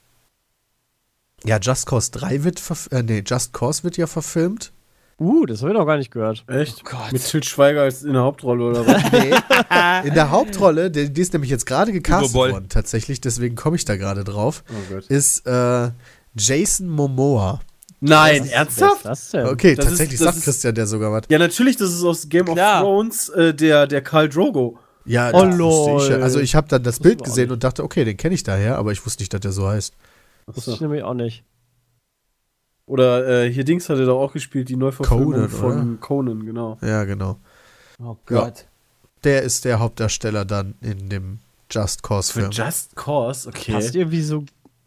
Ja, 1.44 1.58
Just 1.60 1.88
Cause 1.88 2.12
3 2.12 2.44
wird 2.44 2.62
äh, 2.92 3.04
nee, 3.04 3.24
Just 3.26 3.52
Cause 3.52 3.84
wird 3.84 3.98
ja 3.98 4.08
verfilmt. 4.08 4.72
Uh, 5.18 5.46
das 5.46 5.62
habe 5.62 5.72
ich 5.72 5.78
noch 5.78 5.86
gar 5.86 5.98
nicht 5.98 6.12
gehört. 6.12 6.44
Echt? 6.48 6.82
Oh 6.86 6.90
Gott. 6.92 7.12
Mit 7.14 7.24
Til 7.26 7.42
Schweiger 7.44 7.84
als 7.84 8.04
in 8.04 8.14
der 8.14 8.24
Hauptrolle 8.24 8.66
oder 8.66 8.86
was? 8.86 9.02
Nee, 10.04 10.08
in 10.10 10.14
der 10.14 10.30
Hauptrolle, 10.32 10.92
die, 10.92 11.12
die 11.12 11.22
ist 11.22 11.32
nämlich 11.32 11.50
jetzt 11.50 11.66
gerade 11.66 11.92
gecastet 11.94 12.34
worden, 12.34 12.68
tatsächlich, 12.68 13.22
deswegen 13.22 13.56
komme 13.56 13.78
ich 13.78 13.86
da 13.86 13.96
gerade 13.96 14.24
drauf, 14.26 14.64
oh 14.70 14.94
Gott. 14.94 15.06
ist 15.08 15.48
äh, 15.48 15.92
Jason 16.38 16.90
Momoa. 16.90 17.62
Nein, 18.02 18.44
ist 18.44 18.52
ernsthaft? 18.52 19.06
das 19.06 19.32
denn? 19.32 19.46
Okay, 19.48 19.76
Das 19.76 19.86
ist- 19.86 19.92
tatsächlich 19.92 20.20
das 20.20 20.26
sagt 20.26 20.38
ist- 20.40 20.44
Christian 20.44 20.76
der 20.76 20.86
sogar 20.86 21.12
was. 21.14 21.24
Ja, 21.30 21.40
natürlich, 21.40 21.78
das 21.78 21.94
ist 21.94 22.04
aus 22.04 22.28
Game 22.28 22.46
Klar. 22.46 22.82
of 22.84 22.88
Thrones 22.90 23.30
äh, 23.30 23.54
der, 23.54 23.88
der 23.88 24.02
Karl 24.02 24.28
Drogo. 24.28 24.78
Ja, 25.06 25.30
Oh, 25.34 25.46
das 25.46 25.58
wusste 25.58 25.92
ich 26.04 26.10
ja. 26.10 26.16
lol. 26.16 26.24
Also 26.24 26.40
ich 26.42 26.56
habe 26.56 26.68
dann 26.68 26.84
das 26.84 26.96
Wussten 26.96 27.04
Bild 27.04 27.24
gesehen 27.24 27.52
und 27.52 27.64
dachte, 27.64 27.84
okay, 27.84 28.04
den 28.04 28.18
kenne 28.18 28.36
ich 28.36 28.44
daher, 28.44 28.78
aber 28.78 28.92
ich 28.92 29.06
wusste 29.06 29.22
nicht, 29.22 29.34
dass 29.34 29.40
der 29.42 29.54
so 29.54 29.68
heißt. 29.68 29.94
Wusste 30.48 30.72
ich 30.72 30.82
nämlich 30.82 31.04
auch 31.04 31.14
nicht. 31.14 31.44
Oder 32.88 33.46
äh, 33.46 33.52
hier 33.52 33.64
Dings 33.64 33.90
hat 33.90 33.98
er 33.98 34.06
doch 34.06 34.20
auch 34.22 34.34
gespielt, 34.34 34.70
die 34.70 34.76
Neuverfilmung 34.76 35.34
Conan, 35.34 35.50
von 35.50 36.00
Conan, 36.00 36.46
genau. 36.46 36.78
Ja, 36.82 37.04
genau. 37.04 37.38
Oh 38.04 38.16
Gott. 38.26 38.66
Der 39.24 39.42
ist 39.42 39.66
der 39.66 39.80
Hauptdarsteller 39.80 40.46
dann 40.46 40.76
in 40.82 41.10
dem 41.10 41.40
Just 41.72 42.04
Cause 42.04 42.32
Für 42.32 42.40
Film. 42.42 42.52
Just 42.52 42.96
Cause, 42.96 43.50
okay. 43.50 43.72
Passt 43.74 43.96
irgendwie 43.96 44.22
so, 44.22 44.44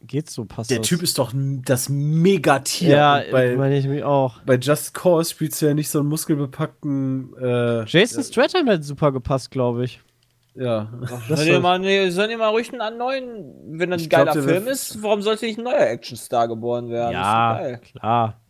geht 0.06 0.30
so, 0.30 0.44
passt 0.44 0.70
Der 0.70 0.78
das. 0.78 0.86
Typ 0.86 1.02
ist 1.02 1.18
doch 1.18 1.32
das 1.34 1.88
Megatier. 1.88 2.96
Ja, 2.96 3.22
bei, 3.32 3.56
meine 3.56 3.76
ich 3.76 3.86
mich 3.88 4.04
auch. 4.04 4.40
bei 4.42 4.54
Just 4.54 4.94
Cause 4.94 5.30
spielst 5.30 5.60
du 5.60 5.66
ja 5.66 5.74
nicht 5.74 5.88
so 5.90 5.98
einen 5.98 6.08
muskelbepackten. 6.08 7.34
Äh, 7.40 7.84
Jason 7.86 8.22
Stratham 8.22 8.68
hätte 8.68 8.84
super 8.84 9.10
gepasst, 9.10 9.50
glaube 9.50 9.84
ich. 9.84 10.00
Ja. 10.58 10.88
Sollen 11.28 11.52
war- 11.54 11.60
mal, 11.60 11.78
nee, 11.78 12.10
sollen 12.10 12.30
ihr 12.30 12.38
mal 12.38 12.48
ruhig 12.48 12.72
einen 12.72 12.98
neuen, 12.98 13.54
wenn 13.78 13.90
das 13.90 14.02
ein 14.02 14.08
glaub, 14.08 14.26
geiler 14.26 14.32
der 14.34 14.42
Film 14.42 14.66
ist, 14.68 15.02
warum 15.02 15.22
sollte 15.22 15.46
nicht 15.46 15.58
ein 15.58 15.64
neuer 15.64 15.78
Actionstar 15.90 16.48
geboren 16.48 16.90
werden? 16.90 17.12
ja, 17.12 17.56
Ist 17.56 17.58
doch 17.58 17.64
geil. 17.64 17.80
klar. 17.92 18.40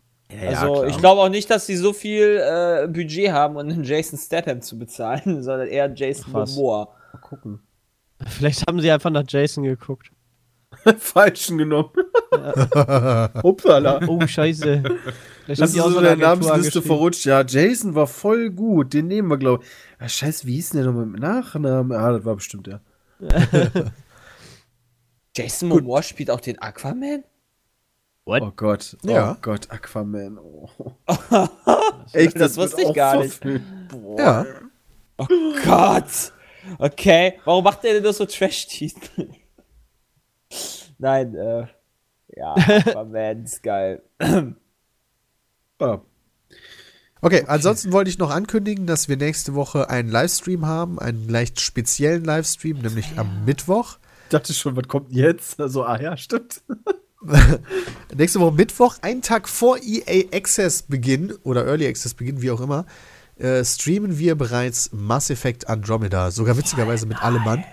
Also, 0.47 0.83
ich 0.85 0.97
glaube 0.99 1.21
auch 1.21 1.29
nicht, 1.29 1.49
dass 1.49 1.65
sie 1.65 1.75
so 1.75 1.91
viel 1.91 2.39
äh, 2.43 2.87
Budget 2.87 3.31
haben, 3.31 3.55
um 3.55 3.61
einen 3.61 3.83
Jason 3.83 4.17
Statham 4.19 4.61
zu 4.61 4.77
bezahlen, 4.77 5.21
sondern 5.43 5.67
eher 5.67 5.91
Jason 5.93 6.25
Ach. 6.35 6.45
Momoa. 6.47 6.89
Mal 7.13 7.19
gucken. 7.19 7.59
Vielleicht 8.27 8.67
haben 8.67 8.79
sie 8.79 8.91
einfach 8.91 9.09
nach 9.09 9.23
Jason 9.27 9.63
geguckt. 9.63 10.11
Falschen 10.99 11.57
genommen. 11.57 11.89
Upsala. 13.43 14.01
Oh, 14.07 14.19
scheiße. 14.25 14.83
Vielleicht 14.83 14.97
Das 15.47 15.59
haben 15.59 15.65
ist 15.65 15.73
die 15.75 15.81
auch 15.81 15.89
so 15.89 15.97
in 15.97 16.03
der 16.03 16.11
Agentur 16.13 16.49
Namensliste 16.49 16.81
verrutscht. 16.81 17.25
Ja, 17.25 17.41
Jason 17.45 17.95
war 17.95 18.07
voll 18.07 18.49
gut. 18.51 18.93
Den 18.93 19.07
nehmen 19.07 19.29
wir, 19.29 19.37
glaube 19.37 19.63
ich. 19.63 19.69
Ah, 20.01 20.07
scheiße, 20.07 20.47
wie 20.47 20.55
hieß 20.55 20.69
denn 20.69 20.83
der 20.83 20.91
nochmal 20.91 21.05
mit 21.07 21.19
Nachnamen? 21.21 21.91
Ah, 21.97 22.13
das 22.13 22.23
war 22.23 22.35
bestimmt 22.35 22.67
der. 22.67 22.81
Jason 25.35 25.67
Momoa 25.67 26.01
spielt 26.01 26.31
auch 26.31 26.39
den 26.39 26.57
Aquaman? 26.59 27.25
What? 28.23 28.41
Oh 28.41 28.51
Gott. 28.55 28.95
Ja. 29.03 29.33
Oh 29.33 29.37
Gott, 29.41 29.69
Aquaman. 29.69 30.37
Oh. 30.37 30.69
Echt, 32.13 32.39
das 32.39 32.55
wusste 32.55 32.77
wird 32.77 32.89
ich 32.89 32.95
gar 32.95 33.21
nicht. 33.21 33.33
verfilmt. 33.41 33.89
Boah. 33.89 34.45
Ja. 35.17 35.25
Gott! 35.65 36.31
Okay, 36.77 37.39
warum 37.43 37.65
macht 37.65 37.83
der 37.83 37.93
denn 37.93 38.03
nur 38.03 38.13
so 38.13 38.25
Trash-Titel? 38.25 39.29
Nein, 40.97 41.35
äh. 41.35 41.67
Ja, 42.37 42.53
Aquaman 42.53 43.43
ist 43.43 43.61
geil. 43.63 44.01
Ah. 45.79 46.01
Okay, 47.21 47.43
ansonsten 47.47 47.91
wollte 47.91 48.09
ich 48.09 48.17
noch 48.17 48.31
ankündigen, 48.31 48.87
dass 48.87 49.09
wir 49.09 49.17
nächste 49.17 49.53
Woche 49.53 49.89
einen 49.89 50.09
Livestream 50.09 50.65
haben, 50.65 50.99
einen 50.99 51.27
leicht 51.27 51.59
speziellen 51.59 52.23
Livestream, 52.23 52.77
nämlich 52.79 53.17
am 53.17 53.43
Mittwoch. 53.45 53.97
Ich 54.25 54.29
dachte 54.29 54.53
schon, 54.53 54.77
was 54.77 54.87
kommt 54.87 55.11
jetzt? 55.11 55.59
Also, 55.59 55.83
ah 55.83 55.99
ja, 55.99 56.15
stimmt. 56.15 56.61
Nächste 58.15 58.39
Woche 58.39 58.53
Mittwoch, 58.53 58.97
einen 59.01 59.21
Tag 59.21 59.49
vor 59.49 59.77
EA 59.83 60.33
Access 60.33 60.83
Beginn 60.83 61.33
oder 61.43 61.65
Early 61.65 61.87
Access 61.87 62.13
Beginn, 62.13 62.41
wie 62.41 62.51
auch 62.51 62.61
immer, 62.61 62.85
äh, 63.37 63.65
streamen 63.65 64.17
wir 64.17 64.35
bereits 64.35 64.91
Mass 64.93 65.29
Effect 65.29 65.67
Andromeda, 65.67 66.31
sogar 66.31 66.55
witzigerweise 66.57 67.05
mit 67.05 67.21
allem 67.21 67.43
Mann. 67.43 67.65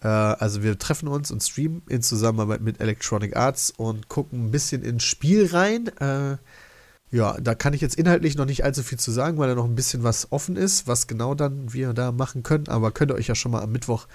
Äh, 0.00 0.08
also 0.08 0.62
wir 0.62 0.78
treffen 0.78 1.08
uns 1.08 1.30
und 1.30 1.42
streamen 1.42 1.82
in 1.88 2.00
Zusammenarbeit 2.02 2.62
mit 2.62 2.80
Electronic 2.80 3.36
Arts 3.36 3.70
und 3.70 4.08
gucken 4.08 4.46
ein 4.46 4.50
bisschen 4.50 4.82
ins 4.82 5.04
Spiel 5.04 5.46
rein. 5.52 5.88
Äh, 5.98 6.38
ja, 7.10 7.36
da 7.40 7.54
kann 7.54 7.72
ich 7.74 7.80
jetzt 7.80 7.96
inhaltlich 7.96 8.36
noch 8.36 8.44
nicht 8.44 8.64
allzu 8.64 8.82
viel 8.82 8.98
zu 8.98 9.10
sagen, 9.10 9.38
weil 9.38 9.48
da 9.48 9.54
noch 9.54 9.64
ein 9.64 9.74
bisschen 9.74 10.02
was 10.04 10.30
offen 10.32 10.56
ist, 10.56 10.86
was 10.86 11.06
genau 11.06 11.34
dann 11.34 11.72
wir 11.72 11.92
da 11.94 12.12
machen 12.12 12.42
können. 12.42 12.68
Aber 12.68 12.90
könnt 12.90 13.10
ihr 13.10 13.14
euch 13.14 13.28
ja 13.28 13.34
schon 13.34 13.52
mal 13.52 13.62
am 13.62 13.72
Mittwoch 13.72 14.06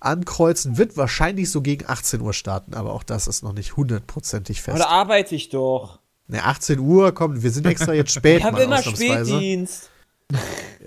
ankreuzen. 0.00 0.76
Wird 0.76 0.96
wahrscheinlich 0.96 1.50
so 1.50 1.62
gegen 1.62 1.88
18 1.88 2.20
Uhr 2.20 2.34
starten, 2.34 2.74
aber 2.74 2.92
auch 2.92 3.02
das 3.02 3.26
ist 3.28 3.42
noch 3.42 3.54
nicht 3.54 3.76
hundertprozentig 3.76 4.60
fest. 4.60 4.76
Oder 4.76 4.90
arbeite 4.90 5.34
ich 5.34 5.48
doch. 5.48 6.00
Ne, 6.26 6.42
18 6.44 6.78
Uhr, 6.78 7.12
komm, 7.12 7.42
wir 7.42 7.50
sind 7.50 7.66
extra 7.66 7.92
jetzt 7.94 8.12
spät. 8.14 8.38
Ich 8.38 8.44
habe 8.44 8.62
immer. 8.62 8.82
Spätdienst. 8.82 9.90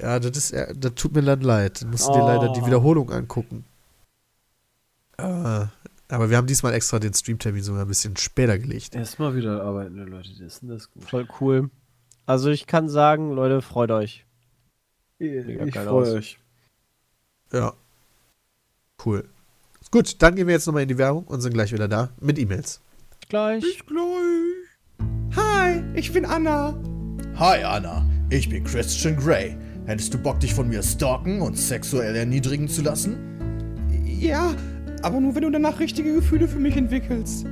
Ja, 0.02 0.20
das 0.20 0.36
ist, 0.38 0.52
äh, 0.52 0.74
das 0.76 0.94
tut 0.96 1.14
mir 1.16 1.22
dann 1.22 1.42
leid. 1.42 1.82
Du 1.82 1.88
musst 1.88 2.08
dir 2.08 2.24
Oh. 2.24 2.28
leider 2.28 2.50
die 2.54 2.66
Wiederholung 2.66 3.12
angucken. 3.12 3.66
Äh, 5.18 5.66
aber 6.10 6.30
wir 6.30 6.38
haben 6.38 6.48
diesmal 6.48 6.74
extra 6.74 7.00
den 7.00 7.14
Streamtermin 7.14 7.64
sogar 7.64 7.82
ein 7.84 7.88
bisschen 7.88 8.16
später 8.18 8.58
gelegt. 8.58 8.96
Erstmal 8.96 9.36
wieder 9.36 9.64
arbeitende 9.64 10.04
Leute, 10.04 10.30
das 10.30 10.40
ist 10.40 10.62
denn 10.62 10.70
das 10.70 10.92
gut. 10.92 11.04
Voll 11.04 11.28
cool. 11.42 11.70
Also 12.26 12.50
ich 12.50 12.68
kann 12.68 12.90
sagen, 12.90 13.32
Leute, 13.32 13.62
freut 13.62 13.92
euch. 13.92 14.26
Ich 15.20 15.46
geil 15.46 15.72
freue 15.72 15.88
aus. 15.88 16.10
euch. 16.10 16.40
Ja. 17.52 17.74
Cool. 19.04 19.28
Gut, 19.92 20.22
dann 20.22 20.36
gehen 20.36 20.48
wir 20.48 20.54
jetzt 20.54 20.68
nochmal 20.68 20.84
in 20.84 20.90
die 20.90 20.98
Werbung 20.98 21.24
und 21.26 21.42
sind 21.42 21.54
gleich 21.54 21.72
wieder 21.72 21.88
da 21.88 22.10
mit 22.20 22.38
E-Mails. 22.38 22.82
Gleich. 23.30 23.64
Hi, 25.36 25.84
ich 25.96 26.12
bin 26.12 26.26
Anna. 26.26 26.78
Hi 27.36 27.64
Anna, 27.64 28.06
ich 28.30 28.50
bin 28.50 28.64
Christian 28.64 29.16
Grey. 29.16 29.56
Hättest 29.86 30.14
du 30.14 30.18
Bock, 30.18 30.40
dich 30.40 30.54
von 30.54 30.68
mir 30.68 30.84
stalken 30.84 31.42
und 31.42 31.58
sexuell 31.58 32.16
erniedrigen 32.16 32.68
zu 32.68 32.82
lassen? 32.82 33.18
Ja, 34.06 34.54
aber 35.04 35.20
nur 35.20 35.36
wenn 35.36 35.44
du 35.44 35.50
danach 35.50 35.80
richtige 35.80 36.14
Gefühle 36.14 36.48
für 36.48 36.60
mich 36.60 36.76
entwickelst. 36.76 37.46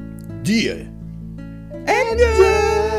Deal. 0.43 0.88
Ende! 1.85 2.94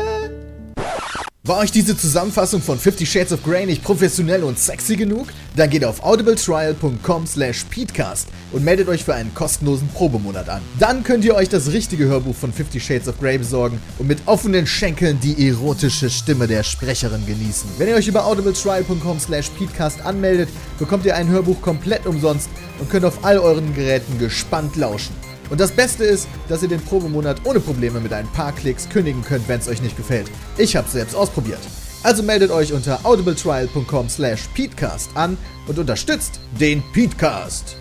War 1.47 1.59
euch 1.59 1.71
diese 1.71 1.95
Zusammenfassung 1.95 2.61
von 2.61 2.77
50 2.77 3.09
Shades 3.09 3.31
of 3.31 3.41
Grey 3.41 3.65
nicht 3.65 3.81
professionell 3.81 4.43
und 4.43 4.59
sexy 4.59 4.97
genug? 4.97 5.27
Dann 5.55 5.69
geht 5.69 5.85
auf 5.85 6.03
audibletrial.com 6.03 7.25
slash 7.25 7.63
peatcast 7.69 8.27
und 8.51 8.65
meldet 8.65 8.89
euch 8.89 9.05
für 9.05 9.15
einen 9.15 9.33
kostenlosen 9.33 9.87
Probemonat 9.87 10.49
an. 10.49 10.61
Dann 10.77 11.05
könnt 11.05 11.23
ihr 11.23 11.35
euch 11.35 11.47
das 11.47 11.71
richtige 11.71 12.03
Hörbuch 12.03 12.35
von 12.35 12.51
50 12.51 12.83
Shades 12.83 13.07
of 13.07 13.17
Grey 13.21 13.37
besorgen 13.37 13.79
und 13.97 14.07
mit 14.07 14.19
offenen 14.25 14.67
Schenkeln 14.67 15.21
die 15.21 15.47
erotische 15.47 16.09
Stimme 16.09 16.47
der 16.47 16.63
Sprecherin 16.63 17.25
genießen. 17.25 17.69
Wenn 17.77 17.87
ihr 17.87 17.95
euch 17.95 18.09
über 18.09 18.25
audibletrial.com 18.25 19.17
slash 19.17 19.49
peatcast 19.51 20.01
anmeldet, 20.01 20.49
bekommt 20.77 21.05
ihr 21.05 21.15
ein 21.15 21.29
Hörbuch 21.29 21.61
komplett 21.61 22.05
umsonst 22.05 22.49
und 22.77 22.89
könnt 22.89 23.05
auf 23.05 23.23
all 23.23 23.39
euren 23.39 23.73
Geräten 23.73 24.19
gespannt 24.19 24.75
lauschen. 24.75 25.15
Und 25.49 25.59
das 25.59 25.71
Beste 25.71 26.03
ist, 26.03 26.27
dass 26.49 26.61
ihr 26.63 26.69
den 26.69 26.81
Probemonat 26.81 27.45
ohne 27.45 27.59
Probleme 27.59 27.99
mit 27.99 28.13
ein 28.13 28.27
paar 28.27 28.53
Klicks 28.53 28.87
kündigen 28.89 29.23
könnt, 29.23 29.47
wenn 29.47 29.59
es 29.59 29.67
euch 29.67 29.81
nicht 29.81 29.97
gefällt. 29.97 30.29
Ich 30.57 30.75
hab's 30.75 30.91
selbst 30.91 31.15
ausprobiert. 31.15 31.61
Also 32.03 32.21
meldet 32.23 32.51
euch 32.51 32.73
unter 32.73 33.05
audibletrial.com 33.05 34.09
slash 34.09 34.47
peatcast 34.53 35.09
an 35.15 35.37
und 35.67 35.79
unterstützt 35.79 36.41
den 36.59 36.83
Peatcast. 36.93 37.77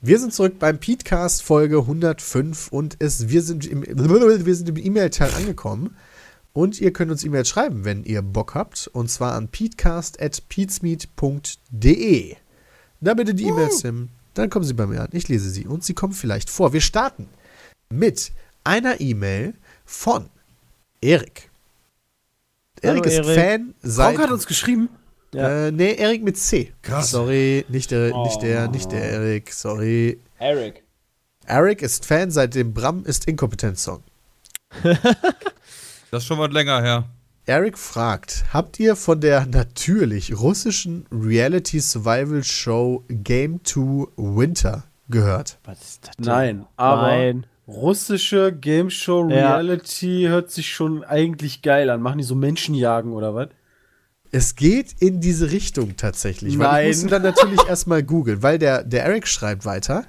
Wir 0.00 0.18
sind 0.18 0.34
zurück 0.34 0.58
beim 0.58 0.78
Petecast 0.78 1.42
Folge 1.42 1.78
105 1.78 2.68
und 2.68 2.96
es, 2.98 3.30
wir 3.30 3.40
sind 3.40 3.66
im, 3.66 3.82
wir 3.86 4.54
sind 4.54 4.68
im 4.68 4.76
E-Mail-Teil 4.76 5.32
angekommen. 5.34 5.96
Und 6.52 6.78
ihr 6.80 6.92
könnt 6.92 7.10
uns 7.10 7.24
E-Mails 7.24 7.48
schreiben, 7.48 7.84
wenn 7.84 8.04
ihr 8.04 8.22
Bock 8.22 8.54
habt. 8.54 8.88
Und 8.92 9.10
zwar 9.10 9.32
an 9.32 9.48
peatcast.peatsmeet.de. 9.48 12.36
Da 13.00 13.14
bitte 13.14 13.34
die 13.34 13.48
E-Mails 13.48 13.82
hin. 13.82 14.10
Dann 14.34 14.50
kommen 14.50 14.64
sie 14.64 14.74
bei 14.74 14.86
mir 14.86 15.02
an. 15.02 15.08
Ich 15.12 15.28
lese 15.28 15.48
sie 15.48 15.66
und 15.66 15.84
sie 15.84 15.94
kommen 15.94 16.12
vielleicht 16.12 16.50
vor. 16.50 16.72
Wir 16.72 16.80
starten 16.80 17.28
mit 17.88 18.32
einer 18.64 19.00
E-Mail 19.00 19.54
von 19.84 20.28
Erik. 21.00 21.50
Erik 22.80 23.06
ist 23.06 23.14
Erik. 23.14 23.40
Fan 23.40 23.74
seit. 23.82 24.16
Frank 24.16 24.26
hat 24.26 24.32
uns 24.32 24.46
geschrieben. 24.46 24.88
Ja. 25.32 25.66
Äh, 25.66 25.72
nee, 25.72 25.94
Erik 25.94 26.22
mit 26.22 26.36
C. 26.36 26.72
Krass. 26.82 27.10
Sorry, 27.10 27.64
nicht 27.68 27.90
der, 27.90 28.16
nicht 28.22 28.42
der, 28.42 28.68
nicht 28.68 28.92
der 28.92 29.10
Erik. 29.10 29.52
Sorry. 29.52 30.20
Eric. 30.38 30.84
Eric 31.46 31.82
ist 31.82 32.06
Fan 32.06 32.30
seit 32.30 32.54
dem 32.54 32.72
Bram 32.72 33.04
ist 33.04 33.26
Inkompetenz-Song. 33.26 34.02
Das 36.10 36.22
ist 36.22 36.28
schon 36.28 36.38
was 36.38 36.52
länger 36.52 36.80
her. 36.80 37.08
Eric 37.46 37.76
fragt, 37.76 38.44
habt 38.54 38.80
ihr 38.80 38.96
von 38.96 39.20
der 39.20 39.44
natürlich 39.44 40.34
russischen 40.40 41.04
Reality-Survival-Show 41.12 43.04
Game 43.08 43.62
2 43.62 44.06
Winter 44.16 44.84
gehört? 45.10 45.58
Was 45.64 45.82
ist 45.82 46.08
das 46.08 46.16
denn? 46.16 46.24
Nein, 46.24 46.66
aber 46.76 47.02
Nein. 47.08 47.46
russische 47.68 48.50
Game 48.50 48.88
Show 48.88 49.28
Ja. 49.28 49.56
Reality 49.56 50.24
hört 50.28 50.50
sich 50.50 50.74
schon 50.74 51.04
eigentlich 51.04 51.60
geil 51.60 51.90
an. 51.90 52.00
Machen 52.00 52.16
die 52.16 52.24
so 52.24 52.34
Menschenjagen 52.34 53.12
oder 53.12 53.34
was? 53.34 53.48
Es 54.32 54.56
geht 54.56 54.94
in 55.00 55.20
diese 55.20 55.50
Richtung 55.50 55.96
tatsächlich. 55.96 56.58
Weil 56.58 56.66
Nein. 56.66 56.90
ich 56.90 56.96
musste 56.96 57.08
dann 57.10 57.22
natürlich 57.22 57.60
erstmal 57.68 58.02
googeln, 58.02 58.42
weil 58.42 58.58
der, 58.58 58.84
der 58.84 59.04
Eric 59.04 59.28
schreibt 59.28 59.66
weiter. 59.66 60.06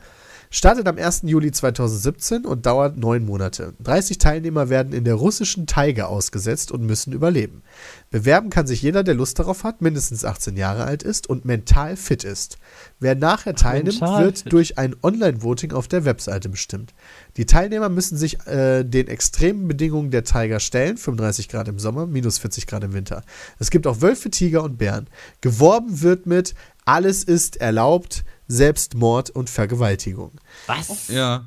Startet 0.56 0.88
am 0.88 0.98
1. 0.98 1.23
Juli 1.26 1.52
2017 1.52 2.45
und 2.45 2.65
dauert 2.65 2.95
neun 2.95 3.26
Monate. 3.26 3.73
30 3.84 4.19
Teilnehmer 4.19 4.69
werden 4.69 4.94
in 4.94 5.03
der 5.03 5.15
russischen 5.15 5.68
Taiga 5.68 6.06
ausgesetzt 6.06 6.72
und 6.72 6.86
müssen 6.86 7.11
überleben. 7.11 7.61
Bewerben 8.10 8.49
kann 8.49 8.65
sich 8.65 8.82
jeder, 8.82 9.03
der 9.03 9.15
Lust 9.15 9.38
darauf 9.38 9.65
hat, 9.65 9.82
mindestens 9.82 10.23
18 10.23 10.56
Jahre 10.56 10.86
alt 10.86 11.03
ist 11.03 11.27
und 11.27 11.44
mental 11.44 11.98
fit 11.98 12.23
ist. 12.23 12.57
Wer 13.02 13.15
nachher 13.15 13.53
teilnimmt, 13.53 13.99
wird 13.99 14.40
fit. 14.40 14.53
durch 14.53 14.77
ein 14.77 14.95
Online-Voting 15.03 15.73
auf 15.73 15.90
der 15.90 16.06
Webseite 16.06 16.48
bestimmt. 16.48 16.94
Die 17.36 17.45
Teilnehmer 17.45 17.90
müssen 17.90 18.15
sich 18.18 18.48
äh, 18.48 18.86
den 18.86 19.10
extremen 19.10 19.68
Bedingungen 19.68 20.10
der 20.10 20.23
Tiger 20.23 20.61
stellen, 20.61 20.95
35 20.95 21.49
Grad 21.49 21.68
im 21.68 21.80
Sommer, 21.80 22.07
minus 22.07 22.38
40 22.38 22.65
Grad 22.65 22.86
im 22.86 22.94
Winter. 22.94 23.23
Es 23.60 23.72
gibt 23.72 23.86
auch 23.88 23.99
Wölfe, 23.99 24.32
Tiger 24.32 24.64
und 24.64 24.77
Bären. 24.77 25.10
Geworben 25.41 26.02
wird 26.02 26.27
mit 26.27 26.56
alles 26.86 27.23
ist 27.23 27.57
erlaubt, 27.57 28.23
Selbstmord 28.47 29.30
und 29.30 29.49
Vergewaltigung. 29.49 30.31
Was? 30.67 31.07
Ja. 31.09 31.45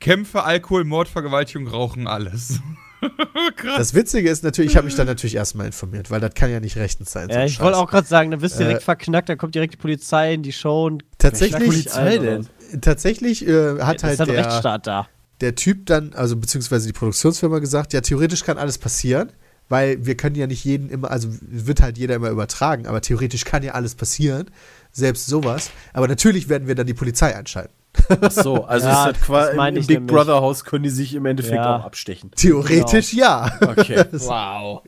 Kämpfe, 0.00 0.42
Alkohol, 0.44 0.84
Mord, 0.84 1.08
Vergewaltigung, 1.08 1.66
Rauchen, 1.66 2.06
alles. 2.06 2.60
Krass. 3.56 3.76
Das 3.76 3.94
Witzige 3.94 4.30
ist 4.30 4.44
natürlich, 4.44 4.70
ich 4.72 4.76
habe 4.76 4.86
mich 4.86 4.94
dann 4.94 5.06
natürlich 5.06 5.34
erstmal 5.34 5.66
informiert, 5.66 6.10
weil 6.10 6.20
das 6.20 6.32
kann 6.34 6.50
ja 6.50 6.60
nicht 6.60 6.76
rechtens 6.76 7.12
sein. 7.12 7.28
so 7.28 7.34
Ja, 7.34 7.40
ein 7.40 7.46
ich 7.46 7.60
wollte 7.60 7.76
auch 7.78 7.90
gerade 7.90 8.06
sagen, 8.06 8.30
dann 8.30 8.40
wirst 8.40 8.54
du 8.58 8.60
direkt 8.64 8.80
Äh, 8.80 8.84
verknackt, 8.84 9.28
dann 9.28 9.36
kommt 9.38 9.54
direkt 9.54 9.74
die 9.74 9.78
Polizei 9.78 10.32
in 10.34 10.42
die 10.42 10.52
Show 10.52 10.86
und 10.86 11.04
Tatsächlich, 11.18 11.64
Polizei 11.64 12.18
denn? 12.18 12.48
tatsächlich 12.80 13.46
äh, 13.46 13.80
hat 13.80 14.02
ja, 14.02 14.08
halt 14.08 14.18
der, 14.20 14.28
Rechtsstaat 14.28 14.86
da. 14.86 15.08
der 15.42 15.54
Typ 15.54 15.86
dann, 15.86 16.14
also 16.14 16.36
beziehungsweise 16.36 16.86
die 16.86 16.92
Produktionsfirma 16.94 17.58
gesagt, 17.58 17.92
ja, 17.92 18.00
theoretisch 18.00 18.42
kann 18.44 18.56
alles 18.56 18.78
passieren, 18.78 19.32
weil 19.68 20.04
wir 20.06 20.16
können 20.16 20.36
ja 20.36 20.46
nicht 20.46 20.64
jeden 20.64 20.88
immer, 20.88 21.10
also 21.10 21.28
wird 21.40 21.82
halt 21.82 21.98
jeder 21.98 22.14
immer 22.14 22.30
übertragen, 22.30 22.86
aber 22.86 23.00
theoretisch 23.02 23.44
kann 23.44 23.62
ja 23.62 23.72
alles 23.72 23.94
passieren, 23.94 24.50
selbst 24.94 25.26
sowas. 25.26 25.70
Aber 25.92 26.08
natürlich 26.08 26.48
werden 26.48 26.66
wir 26.68 26.74
dann 26.74 26.86
die 26.86 26.94
Polizei 26.94 27.36
einschalten. 27.36 27.74
Ach 28.20 28.30
so, 28.30 28.64
also 28.64 28.88
Ja, 28.88 29.06
ist 29.06 29.16
das 29.18 29.22
quasi 29.26 29.56
im 29.56 29.76
ich 29.76 29.86
Big. 29.86 30.06
Brother 30.06 30.40
Haus 30.40 30.64
können 30.64 30.82
die 30.82 30.90
sich 30.90 31.14
im 31.14 31.26
Endeffekt 31.26 31.56
Ja. 31.56 31.76
auch 31.78 31.84
abstechen. 31.84 32.30
Theoretisch 32.34 33.12
ja. 33.12 33.56
Okay. 33.60 34.04
Wow. 34.12 34.82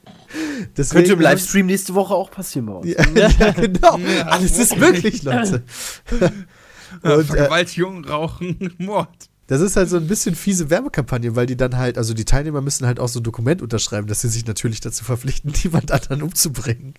Deswegen 0.77 1.01
Könnte 1.05 1.13
im 1.13 1.21
Livestream 1.21 1.67
nächste 1.67 1.95
Woche 1.95 2.15
auch 2.15 2.31
passieren 2.31 2.67
bei 2.67 2.73
uns. 2.73 2.87
Ja, 2.89 3.29
ja, 3.39 3.51
genau. 3.53 3.99
Alles 4.27 4.59
ist 4.59 4.77
möglich, 4.77 5.23
Leute. 5.23 5.63
Und, 7.03 7.11
äh, 7.11 7.25
Vergewaltigung, 7.25 8.05
Rauchen, 8.05 8.75
Mord. 8.79 9.09
Das 9.47 9.61
ist 9.61 9.77
halt 9.77 9.89
so 9.89 9.97
ein 9.97 10.09
bisschen 10.09 10.35
fiese 10.35 10.71
Werbekampagne, 10.71 11.37
weil 11.37 11.47
die 11.47 11.57
dann 11.57 11.77
halt, 11.77 11.99
also 11.99 12.15
die 12.15 12.25
Teilnehmer 12.25 12.61
müssen 12.61 12.87
halt 12.87 12.99
auch 12.99 13.09
so 13.09 13.21
ein 13.21 13.23
Dokument 13.23 13.63
unterschreiben, 13.63 14.09
dass 14.09 14.21
sie 14.21 14.29
sich 14.29 14.47
natürlich 14.47 14.81
dazu 14.81 15.05
verpflichten, 15.05 15.53
niemand 15.65 15.93
anderen 15.93 16.23
umzubringen. 16.23 16.95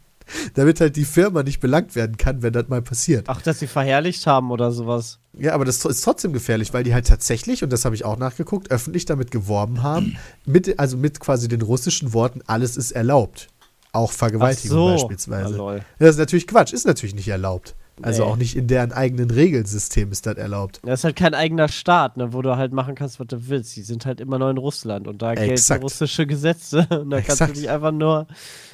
Damit 0.56 0.82
halt 0.82 0.98
die 0.98 1.06
Firma 1.06 1.44
nicht 1.44 1.62
belangt 1.62 1.96
werden 1.96 2.18
kann, 2.18 2.42
wenn 2.42 2.52
das 2.52 2.68
mal 2.68 2.82
passiert. 2.82 3.26
Ach, 3.30 3.42
dass 3.42 3.60
sie 3.60 3.68
verherrlicht 3.68 4.28
haben 4.28 4.52
oder 4.52 4.72
sowas. 4.72 5.20
Ja, 5.34 5.54
aber 5.54 5.64
das 5.64 5.84
ist 5.86 6.02
trotzdem 6.04 6.34
gefährlich, 6.34 6.74
weil 6.74 6.84
die 6.84 6.94
halt 6.94 7.08
tatsächlich, 7.08 7.64
und 7.64 7.72
das 7.72 7.86
habe 7.86 7.96
ich 7.96 8.04
auch 8.04 8.18
nachgeguckt, 8.18 8.70
öffentlich 8.70 9.06
damit 9.06 9.32
geworben 9.32 9.84
haben, 9.84 10.18
mit, 10.46 10.80
also 10.80 10.98
mit 10.98 11.22
quasi 11.22 11.48
den 11.48 11.62
russischen 11.62 12.12
Worten, 12.12 12.42
alles 12.46 12.76
ist 12.76 12.92
erlaubt. 12.92 13.48
Auch 13.94 14.12
Vergewaltigung 14.12 14.78
so. 14.78 14.92
beispielsweise. 14.94 15.54
Ah, 15.54 15.58
lol. 15.58 15.86
Das 15.98 16.12
ist 16.12 16.18
natürlich 16.18 16.48
Quatsch, 16.48 16.74
ist 16.74 16.86
natürlich 16.86 17.16
nicht 17.16 17.30
erlaubt. 17.30 17.76
Also 18.02 18.24
Nee. 18.26 18.30
auch 18.32 18.36
nicht 18.36 18.56
in 18.56 18.68
deren 18.68 18.92
eigenen 18.92 19.32
Regelsystem 19.32 20.12
ist 20.12 20.26
das 20.28 20.36
erlaubt. 20.38 20.80
Das 20.84 21.00
ist 21.00 21.04
halt 21.04 21.16
kein 21.16 21.34
eigener 21.34 21.68
Staat, 21.68 22.18
ne, 22.18 22.32
wo 22.34 22.42
du 22.42 22.56
halt 22.56 22.72
machen 22.72 22.94
kannst, 22.96 23.20
was 23.20 23.28
du 23.28 23.48
willst. 23.48 23.76
Die 23.76 23.82
sind 23.82 24.06
halt 24.06 24.22
immer 24.22 24.38
noch 24.38 24.50
in 24.50 24.58
Russland 24.58 25.08
und 25.08 25.22
da 25.22 25.34
gelten 25.34 25.52
Exakt. 25.52 25.84
russische 25.84 26.28
Gesetze. 26.28 26.86
Und 26.92 27.10
da 27.10 27.18
kannst 27.18 27.30
Exakt. 27.42 27.56
du 27.56 27.60
nicht 27.62 27.70
einfach 27.70 27.92
nur. 27.92 28.28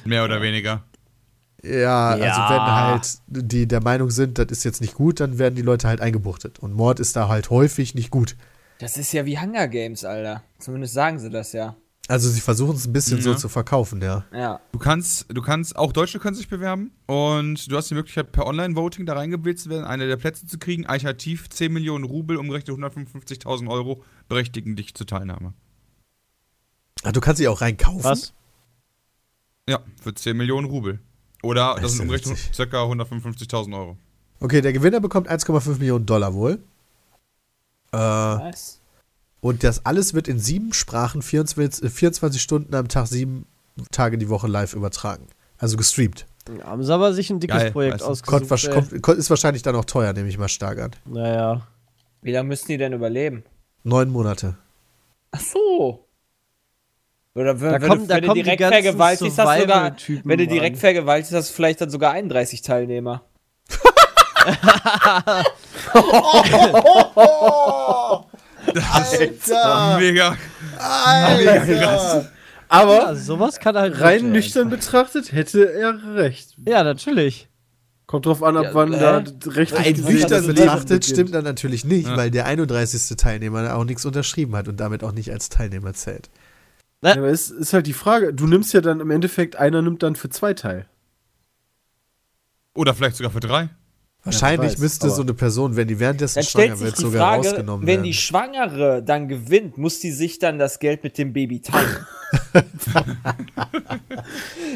Mehr 0.04 0.24
oder 0.24 0.42
weniger. 0.42 0.82
Ja, 1.62 2.16
Ja. 2.16 2.24
also 2.34 2.54
wenn 2.54 2.60
halt 2.62 3.18
die 3.28 3.66
der 3.66 3.82
Meinung 3.82 4.10
sind, 4.10 4.38
das 4.38 4.48
ist 4.50 4.64
jetzt 4.64 4.80
nicht 4.82 4.94
gut, 4.94 5.20
dann 5.20 5.38
werden 5.38 5.54
die 5.54 5.62
Leute 5.62 5.88
halt 5.88 6.00
eingebuchtet. 6.02 6.58
Und 6.58 6.74
Mord 6.74 7.00
ist 7.00 7.16
da 7.16 7.28
halt 7.28 7.48
häufig 7.50 7.94
nicht 7.94 8.10
gut. 8.10 8.36
Das 8.80 8.98
ist 8.98 9.12
ja 9.12 9.24
wie 9.24 9.38
Hunger 9.38 9.68
Games, 9.68 10.04
Alter. 10.04 10.42
Zumindest 10.58 10.92
sagen 10.94 11.18
sie 11.18 11.30
das 11.30 11.52
ja. 11.54 11.76
Also 12.06 12.28
sie 12.28 12.40
versuchen 12.42 12.76
es 12.76 12.86
ein 12.86 12.92
bisschen 12.92 13.22
so 13.22 13.30
Ja. 13.30 13.36
zu 13.38 13.48
verkaufen, 13.48 14.02
ja. 14.02 14.26
Ja. 14.32 14.60
Du 14.72 14.78
kannst, 14.78 15.24
du 15.30 15.40
kannst, 15.40 15.74
auch 15.74 15.90
Deutsche 15.92 16.18
können 16.18 16.36
sich 16.36 16.48
bewerben 16.48 16.90
und 17.06 17.70
du 17.70 17.76
hast 17.76 17.88
die 17.90 17.94
Möglichkeit, 17.94 18.30
per 18.30 18.46
Online-Voting 18.46 19.06
da 19.06 19.14
reingewählt 19.14 19.58
zu 19.58 19.70
werden, 19.70 19.84
eine 19.86 20.06
der 20.06 20.16
Plätze 20.18 20.46
zu 20.46 20.58
kriegen. 20.58 20.84
Alternativ 20.86 21.48
10 21.48 21.72
Millionen 21.72 22.04
Rubel, 22.04 22.36
umgerechnet 22.36 22.76
155.000 22.76 23.70
Euro, 23.70 24.02
berechtigen 24.28 24.76
dich 24.76 24.94
zur 24.94 25.06
Teilnahme. 25.06 25.54
Ah, 27.04 27.12
du 27.12 27.20
kannst 27.20 27.38
sie 27.38 27.48
auch 27.48 27.62
reinkaufen. 27.62 28.04
Was? 28.04 28.34
Ja, 29.66 29.80
für 30.02 30.12
10 30.14 30.36
Millionen 30.36 30.66
Rubel. 30.66 31.00
Oder 31.42 31.72
Das 31.74 31.82
das 31.82 31.92
sind 31.92 32.02
umgerechnet 32.02 32.38
circa 32.54 32.82
155.000 32.84 33.74
Euro. 33.78 33.96
Okay, 34.40 34.60
der 34.60 34.74
Gewinner 34.74 35.00
bekommt 35.00 35.30
1,5 35.30 35.78
Millionen 35.78 36.04
Dollar 36.04 36.34
wohl. 36.34 36.58
Äh, 37.92 37.96
Was? 37.96 38.80
Und 39.44 39.62
das 39.62 39.84
alles 39.84 40.14
wird 40.14 40.26
in 40.26 40.38
sieben 40.38 40.72
Sprachen 40.72 41.20
24, 41.20 41.84
äh, 41.84 41.90
24 41.90 42.40
Stunden 42.40 42.74
am 42.74 42.88
Tag, 42.88 43.06
sieben 43.08 43.44
Tage 43.92 44.16
die 44.16 44.30
Woche 44.30 44.46
live 44.48 44.72
übertragen. 44.72 45.26
Also 45.58 45.76
gestreamt. 45.76 46.24
Haben 46.64 46.82
sie 46.82 46.92
aber 46.94 47.12
sich 47.12 47.28
ein 47.28 47.40
dickes 47.40 47.56
Geil, 47.58 47.72
Projekt 47.72 48.02
ausgesucht. 48.02 48.48
Kommt, 48.48 48.70
kommt, 48.72 49.02
kommt, 49.02 49.18
ist 49.18 49.28
wahrscheinlich 49.28 49.62
dann 49.62 49.76
auch 49.76 49.84
teuer, 49.84 50.12
nehme 50.14 50.28
ich 50.30 50.38
mal 50.38 50.48
stark 50.48 50.78
an. 50.80 50.90
Naja. 51.04 51.66
Wie 52.22 52.32
lange 52.32 52.48
müssen 52.48 52.68
die 52.68 52.78
denn 52.78 52.94
überleben? 52.94 53.44
Neun 53.82 54.08
Monate. 54.10 54.56
Ach 55.30 55.40
so. 55.40 56.06
Oder 57.34 57.60
wenn, 57.60 57.72
Da 57.72 57.80
wenn, 57.82 57.88
kommen- 57.88 58.00
du, 58.02 58.06
da 58.06 58.14
wenn 58.16 58.24
du 58.24 58.32
direkt 58.34 58.62
vergewaltigst, 58.62 59.38
hast 59.38 59.56
du 59.56 59.60
sogar, 59.60 59.96
wenn 60.24 60.38
du 60.38 60.46
direkt 60.46 60.78
vergewaltigst, 60.78 61.34
hast 61.34 61.50
du 61.50 61.54
vielleicht 61.54 61.82
dann 61.82 61.90
sogar 61.90 62.12
31 62.12 62.62
Teilnehmer. 62.62 63.22
Alter! 68.92 69.98
Mega. 69.98 70.36
Alter! 70.78 72.30
Aber 72.68 72.94
Ja, 72.98 73.14
sowas 73.14 73.60
kann 73.60 73.76
halt 73.76 74.00
rein 74.00 74.32
nüchtern 74.32 74.70
betrachtet 74.70 75.32
hätte 75.32 75.72
er 75.72 76.14
recht. 76.16 76.54
Ja, 76.66 76.82
natürlich. 76.82 77.48
Kommt 78.06 78.26
drauf 78.26 78.42
an, 78.42 78.56
ab 78.56 78.64
Ja, 78.64 78.74
wann 78.74 78.92
hä? 78.92 78.98
da 79.00 79.24
recht 79.50 79.74
Rein 79.74 79.94
nüchtern 79.94 80.46
betrachtet 80.46 81.04
stimmt 81.04 81.28
dann. 81.34 81.44
dann 81.44 81.54
natürlich 81.54 81.84
nicht, 81.84 82.06
Ja. 82.08 82.16
weil 82.16 82.30
der 82.30 82.46
31. 82.46 83.16
Teilnehmer 83.16 83.74
auch 83.76 83.84
nichts 83.84 84.04
unterschrieben 84.04 84.54
hat 84.56 84.68
und 84.68 84.78
damit 84.80 85.02
auch 85.04 85.12
nicht 85.12 85.30
als 85.32 85.48
Teilnehmer 85.48 85.94
zählt. 85.94 86.28
Ja, 87.02 87.12
aber 87.12 87.28
es 87.28 87.50
ist 87.50 87.72
halt 87.72 87.86
die 87.86 87.92
Frage, 87.92 88.32
du 88.34 88.46
nimmst 88.46 88.72
ja 88.74 88.80
dann 88.80 89.00
im 89.00 89.10
Endeffekt, 89.10 89.56
einer 89.56 89.80
nimmt 89.82 90.02
dann 90.02 90.16
für 90.16 90.30
zwei 90.30 90.54
teil. 90.54 90.86
Oder 92.74 92.94
vielleicht 92.94 93.16
sogar 93.16 93.30
für 93.32 93.40
drei. 93.40 93.68
Wahrscheinlich 94.24 94.72
weiß, 94.72 94.78
müsste 94.78 95.10
so 95.10 95.22
eine 95.22 95.34
Person, 95.34 95.76
wenn 95.76 95.86
die 95.86 96.00
währenddessen 96.00 96.36
Dann 96.36 96.44
stellt 96.44 96.64
schwanger 96.66 96.76
sich 96.78 96.86
wird, 96.86 96.98
die 96.98 97.02
sogar 97.02 97.20
Frage, 97.34 97.48
rausgenommen 97.48 97.86
wenn 97.86 97.94
werden. 97.96 98.02
die 98.04 98.14
Schwangere 98.14 99.02
dann 99.02 99.28
gewinnt, 99.28 99.76
muss 99.76 100.00
die 100.00 100.12
sich 100.12 100.38
dann 100.38 100.58
das 100.58 100.78
Geld 100.78 101.04
mit 101.04 101.18
dem 101.18 101.32
Baby 101.32 101.60
teilen. 101.60 102.06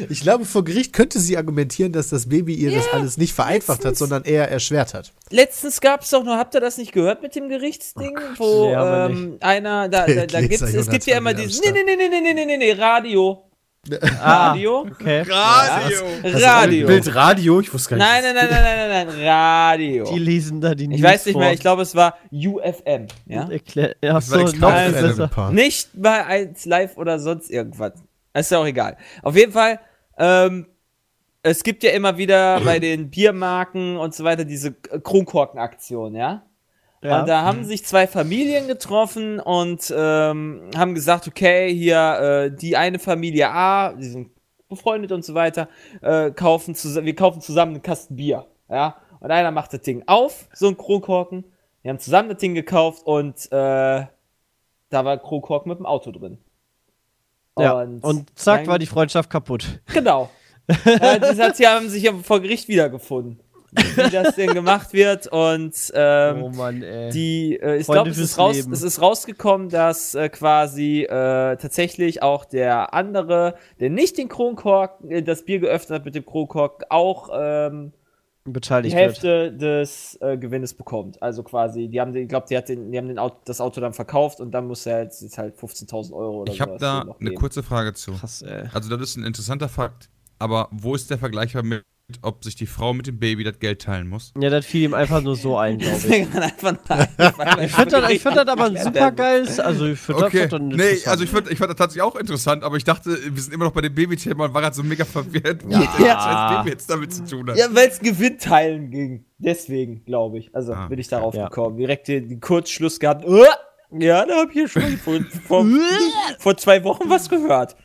Ich 0.09 0.21
glaube, 0.21 0.45
vor 0.45 0.63
Gericht 0.63 0.93
könnte 0.93 1.19
sie 1.19 1.37
argumentieren, 1.37 1.91
dass 1.91 2.09
das 2.09 2.29
Baby 2.29 2.53
ihr 2.53 2.71
das 2.71 2.85
alles 2.93 3.17
nicht 3.17 3.33
vereinfacht 3.33 3.79
hat, 3.79 3.91
letztens- 3.91 3.99
sondern 3.99 4.23
eher 4.23 4.49
erschwert 4.49 4.93
hat. 4.93 5.11
Letztens 5.29 5.81
gab 5.81 6.01
es 6.03 6.09
doch 6.09 6.23
noch, 6.23 6.37
habt 6.37 6.53
ihr 6.55 6.61
das 6.61 6.77
nicht 6.77 6.91
gehört 6.91 7.21
mit 7.21 7.35
dem 7.35 7.49
Gerichtsding, 7.49 8.17
wo 8.37 8.67
Nee, 8.67 8.75
aber 8.75 9.09
ähm, 9.11 9.37
einer, 9.41 9.89
da, 9.89 10.05
da, 10.07 10.25
da 10.25 10.41
gibt's, 10.47 10.61
es 10.61 10.89
gibt 10.89 11.05
ja 11.05 11.17
immer 11.17 11.33
dieses, 11.33 11.61
nee, 11.61 11.71
nee, 11.71 11.83
nee, 11.85 11.95
nee, 11.97 12.09
nee, 12.21 12.33
nee, 12.33 12.45
nee, 12.45 12.57
nee, 12.57 12.71
Radio. 12.73 13.43
Ah, 14.21 14.49
Radio? 14.49 14.81
okay. 14.81 15.21
Radio! 15.21 15.99
Radio. 16.23 16.87
Bild 16.87 17.15
Radio, 17.15 17.59
ich 17.61 17.73
wusste 17.73 17.91
gar 17.91 17.97
Nein, 17.97 18.23
nicht. 18.23 18.35
nein, 18.35 18.47
nein, 18.49 18.61
nein, 18.63 18.89
nein, 18.89 19.07
nein, 19.07 19.17
nein, 19.19 19.27
Radio. 19.27 20.03
Die 20.11 20.19
lesen 20.19 20.59
da 20.61 20.75
die 20.75 20.83
Ich 20.83 20.89
News 20.89 21.03
weiß 21.03 21.25
nicht 21.27 21.37
mehr, 21.37 21.53
ich 21.53 21.61
glaube, 21.61 21.81
es 21.83 21.95
war 21.95 22.17
UFM, 22.31 23.07
ja? 23.25 23.49
Erklär, 23.49 23.95
ja, 24.03 24.19
so, 24.19 24.37
noch. 24.37 25.51
Nicht 25.51 25.89
bei 25.93 26.25
1 26.25 26.65
Live 26.65 26.97
oder 26.97 27.19
sonst 27.19 27.49
irgendwas. 27.49 27.93
Ist 28.33 28.51
ja 28.51 28.59
auch 28.59 28.65
egal. 28.65 28.97
Auf 29.23 29.35
jeden 29.35 29.53
Fall, 29.53 29.79
ähm, 30.17 30.67
es 31.41 31.63
gibt 31.63 31.83
ja 31.83 31.91
immer 31.91 32.17
wieder 32.17 32.59
bei 32.61 32.79
den 32.79 33.09
Biermarken 33.09 33.97
und 33.97 34.13
so 34.13 34.23
weiter 34.25 34.43
diese 34.43 34.73
Kronkorken-Aktion, 34.73 36.15
ja? 36.15 36.43
Ja. 37.01 37.21
Und 37.21 37.29
da 37.29 37.43
haben 37.43 37.63
sich 37.63 37.85
zwei 37.85 38.07
Familien 38.07 38.67
getroffen 38.67 39.39
und 39.39 39.93
ähm, 39.95 40.69
haben 40.75 40.95
gesagt, 40.95 41.27
okay, 41.27 41.73
hier 41.73 42.51
äh, 42.51 42.51
die 42.55 42.75
eine 42.75 42.99
Familie 42.99 43.49
A, 43.49 43.93
die 43.93 44.09
sind 44.09 44.31
befreundet 44.67 45.11
und 45.11 45.23
so 45.23 45.33
weiter, 45.33 45.69
äh, 46.01 46.31
kaufen 46.31 46.75
wir 46.75 47.15
kaufen 47.15 47.41
zusammen 47.41 47.75
einen 47.75 47.81
Kasten 47.81 48.15
Bier, 48.15 48.45
ja. 48.69 48.97
Und 49.21 49.31
einer 49.31 49.51
macht 49.51 49.73
das 49.73 49.81
Ding 49.81 50.03
auf, 50.07 50.47
so 50.53 50.67
ein 50.67 50.77
Kronkorken. 50.77 51.45
Wir 51.81 51.89
haben 51.89 51.99
zusammen 51.99 52.29
das 52.29 52.37
Ding 52.37 52.53
gekauft 52.53 53.05
und 53.05 53.51
äh, 53.51 54.05
da 54.89 55.05
war 55.05 55.17
Kronkorken 55.17 55.69
mit 55.69 55.79
dem 55.79 55.85
Auto 55.85 56.11
drin. 56.11 56.37
Ja. 57.57 57.81
Und, 57.81 58.37
zack, 58.37 58.61
dann- 58.61 58.67
war 58.67 58.79
die 58.79 58.85
Freundschaft 58.85 59.29
kaputt. 59.29 59.81
Genau. 59.93 60.29
äh, 60.85 61.53
sie 61.53 61.67
haben 61.67 61.89
sich 61.89 62.03
ja 62.03 62.13
vor 62.13 62.39
Gericht 62.41 62.67
wiedergefunden. 62.67 63.39
Wie 63.71 64.09
das 64.09 64.35
denn 64.35 64.53
gemacht 64.53 64.93
wird 64.93 65.27
und 65.27 65.73
ähm, 65.93 66.43
oh 66.43 66.49
Mann, 66.49 66.81
ey. 66.81 67.11
die, 67.11 67.59
äh, 67.61 67.77
ich 67.77 67.85
glaube, 67.87 68.09
es, 68.09 68.17
ist 68.17 68.37
raus, 68.37 68.57
es 68.71 68.81
ist 68.81 69.01
rausgekommen, 69.01 69.69
dass 69.69 70.15
äh, 70.15 70.29
quasi 70.29 71.03
äh, 71.03 71.07
tatsächlich 71.57 72.23
auch 72.23 72.45
der 72.45 72.93
andere, 72.93 73.55
der 73.79 73.89
nicht 73.89 74.17
den 74.17 74.27
Kronkorken, 74.29 75.11
äh, 75.11 75.21
das 75.23 75.43
Bier 75.45 75.59
geöffnet 75.59 75.99
hat 75.99 76.05
mit 76.05 76.15
dem 76.15 76.25
Kronkorken, 76.25 76.85
auch 76.89 77.29
ähm, 77.33 77.93
die 78.47 78.51
beteiligt 78.51 78.95
wird. 78.95 79.03
Hälfte 79.05 79.51
des 79.53 80.17
äh, 80.21 80.37
Gewinnes 80.37 80.73
bekommt. 80.73 81.21
Also 81.21 81.43
quasi, 81.43 81.87
die 81.87 82.01
haben, 82.01 82.13
den- 82.13 82.23
ich 82.23 82.29
glaube, 82.29 82.47
die, 82.49 82.57
hat 82.57 82.69
den, 82.69 82.91
die 82.91 82.97
haben 82.97 83.07
den 83.09 83.19
Auto, 83.19 83.37
das 83.45 83.61
Auto 83.61 83.79
dann 83.81 83.93
verkauft 83.93 84.39
und 84.39 84.51
dann 84.51 84.65
muss 84.65 84.85
er 84.87 85.03
jetzt, 85.03 85.21
jetzt 85.21 85.37
halt 85.37 85.55
15.000 85.57 86.13
Euro 86.13 86.41
oder 86.41 86.53
Ich 86.53 86.59
habe 86.61 86.77
da 86.79 87.03
noch 87.03 87.19
eine 87.19 87.29
geben. 87.29 87.39
kurze 87.39 87.61
Frage 87.61 87.93
zu. 87.93 88.13
Krass, 88.13 88.41
ey. 88.41 88.63
Also, 88.73 88.89
das 88.89 89.01
ist 89.09 89.17
ein 89.17 89.25
interessanter 89.25 89.69
Fakt. 89.69 90.09
Aber 90.39 90.69
wo 90.71 90.95
ist 90.95 91.09
der 91.11 91.17
Vergleich 91.19 91.53
mit, 91.55 91.83
ob 92.21 92.43
sich 92.43 92.55
die 92.55 92.65
Frau 92.65 92.93
mit 92.93 93.07
dem 93.07 93.19
Baby 93.19 93.43
das 93.43 93.59
Geld 93.59 93.81
teilen 93.81 94.07
muss? 94.07 94.33
Ja, 94.39 94.49
das 94.49 94.65
fiel 94.65 94.83
ihm 94.83 94.93
einfach 94.93 95.21
nur 95.21 95.35
so 95.35 95.57
ein, 95.57 95.77
glaube 95.77 95.97
ich. 96.07 96.09
Ich 96.09 97.71
finde 97.71 98.01
das, 98.01 98.11
find 98.13 98.35
das 98.37 98.47
aber 98.47 98.65
ein 98.65 98.77
super 98.83 99.11
geiles. 99.11 99.59
Also, 99.59 99.85
ich 99.87 99.99
finde 99.99 100.25
Okay. 100.25 100.41
das 100.41 100.49
dann 100.49 100.67
Nee, 100.69 100.97
also 101.05 101.23
ich 101.23 101.29
fand, 101.29 101.49
ich 101.51 101.57
fand 101.57 101.69
das 101.71 101.77
tatsächlich 101.77 102.01
auch 102.03 102.15
interessant, 102.15 102.63
aber 102.63 102.77
ich 102.77 102.83
dachte, 102.83 103.17
wir 103.31 103.41
sind 103.41 103.53
immer 103.53 103.65
noch 103.65 103.71
bei 103.73 103.81
dem 103.81 103.93
Babythema 103.93 104.45
und 104.45 104.53
war 104.53 104.61
gerade 104.61 104.75
so 104.75 104.83
mega 104.83 105.05
verwirrt, 105.05 105.61
was 105.65 105.99
Ja. 105.99 106.49
das 106.49 106.57
Baby 106.57 106.69
jetzt 106.71 106.89
damit 106.89 107.13
zu 107.13 107.25
tun 107.25 107.49
hat. 107.49 107.57
Ja, 107.57 107.67
weil 107.73 107.87
es 107.89 107.99
Gewinnteilen 107.99 108.89
ging. 108.91 109.25
Deswegen, 109.37 110.03
glaube 110.05 110.39
ich. 110.39 110.53
Also 110.55 110.73
Ah, 110.73 110.87
bin 110.87 110.99
ich 110.99 111.07
darauf 111.07 111.33
ja. 111.35 111.45
gekommen. 111.47 111.77
Direkt 111.77 112.07
den, 112.07 112.27
den 112.27 112.39
Kurzschluss 112.41 112.99
gehabt. 112.99 113.25
Uh, 113.25 113.43
ja, 113.91 114.25
da 114.25 114.35
habe 114.41 114.51
ich 114.51 114.57
ja 114.57 114.67
schon 114.67 114.97
vor, 114.97 115.19
vor, 115.47 115.65
vor 116.39 116.57
zwei 116.57 116.83
Wochen 116.83 117.09
was 117.09 117.29
gehört. 117.29 117.75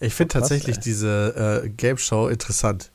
Ich 0.00 0.14
finde 0.14 0.32
tatsächlich 0.34 0.78
diese 0.78 1.62
äh, 1.64 1.68
Game 1.68 1.96
Show 1.98 2.28
interessant. 2.28 2.90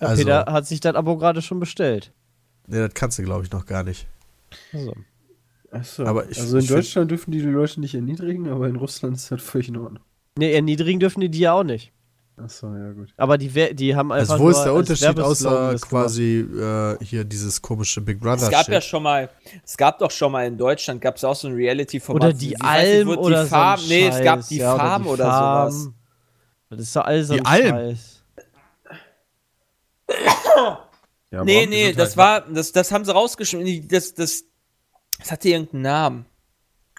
Ja, 0.00 0.08
Also- 0.08 0.22
Peter 0.24 0.44
hat 0.52 0.66
sich 0.66 0.80
das 0.80 0.94
Abo 0.94 1.16
gerade 1.16 1.42
schon 1.42 1.60
bestellt. 1.60 2.12
Nee, 2.66 2.78
das 2.78 2.94
kannst 2.94 3.18
du, 3.18 3.22
glaube 3.24 3.44
ich, 3.44 3.50
noch 3.52 3.66
gar 3.66 3.82
nicht. 3.82 4.06
Also. 4.72 4.94
Achso, 5.70 6.04
Aber 6.04 6.28
ich- 6.28 6.38
also 6.38 6.58
in 6.58 6.62
ich 6.62 6.68
find- 6.68 6.78
Deutschland 6.78 7.10
dürfen 7.10 7.30
die 7.32 7.38
die 7.38 7.46
Leute 7.46 7.80
nicht 7.80 7.94
erniedrigen, 7.94 8.48
aber 8.48 8.68
in 8.68 8.76
Russland 8.76 9.16
ist 9.16 9.30
das 9.32 9.42
völlig 9.42 9.68
in 9.68 9.76
Ordnung. 9.78 10.02
Nee, 10.38 10.52
erniedrigen 10.52 11.00
dürfen 11.00 11.20
die 11.20 11.28
die 11.30 11.40
ja 11.40 11.52
auch 11.54 11.64
nicht. 11.64 11.92
Achso, 12.36 12.74
ja 12.74 12.92
gut. 12.92 13.12
Aber 13.18 13.36
die, 13.38 13.48
die 13.74 13.94
haben 13.94 14.10
einfach. 14.10 14.32
Also 14.34 14.44
wo 14.44 14.48
ist 14.48 14.62
der 14.62 14.72
Unterschied 14.74 15.20
außer 15.20 15.76
quasi 15.80 16.40
äh, 16.40 16.96
hier 17.04 17.24
dieses 17.24 17.60
komische 17.60 18.00
Big 18.00 18.20
Brother 18.20 18.44
Es 18.44 18.50
gab 18.50 18.68
ja 18.68 18.80
Shit? 18.80 18.90
schon 18.90 19.02
mal, 19.02 19.28
es 19.64 19.76
gab 19.76 19.98
doch 19.98 20.10
schon 20.10 20.32
mal 20.32 20.46
in 20.46 20.56
Deutschland, 20.56 21.00
gab 21.00 21.16
es 21.16 21.24
auch 21.24 21.36
so 21.36 21.48
ein 21.48 21.54
Reality-Format. 21.54 22.22
Oder 22.22 22.32
die 22.32 22.52
weiß 22.52 22.58
nicht, 22.58 22.64
Alm 22.64 23.08
wo 23.08 23.12
die 23.12 23.18
oder 23.18 23.46
Farben, 23.46 23.82
so. 23.82 23.92
ein 23.92 23.98
Nee, 24.00 24.06
es 24.08 24.24
gab 24.24 24.48
die 24.48 24.56
ja, 24.56 24.76
Farm 24.76 25.02
die 25.02 25.08
oder, 25.10 25.24
Farm. 25.26 25.70
sowas. 25.70 25.92
Das 26.70 26.80
ist 26.80 26.96
doch 26.96 27.04
alles 27.04 27.28
so 27.28 27.34
Die 27.34 27.40
ein 27.44 27.46
Alm? 27.74 27.98
Ja, 31.30 31.44
Nee, 31.44 31.66
nee, 31.66 31.80
Gesundheit, 31.92 31.98
das 31.98 32.16
war, 32.16 32.40
das, 32.42 32.72
das 32.72 32.92
haben 32.92 33.04
sie 33.04 33.12
rausgeschrieben. 33.12 33.64
Die- 33.64 33.86
Das, 33.88 34.14
das, 34.14 34.44
das 35.18 35.30
hatte 35.32 35.48
irgendeinen 35.48 35.82
Namen. 35.82 36.26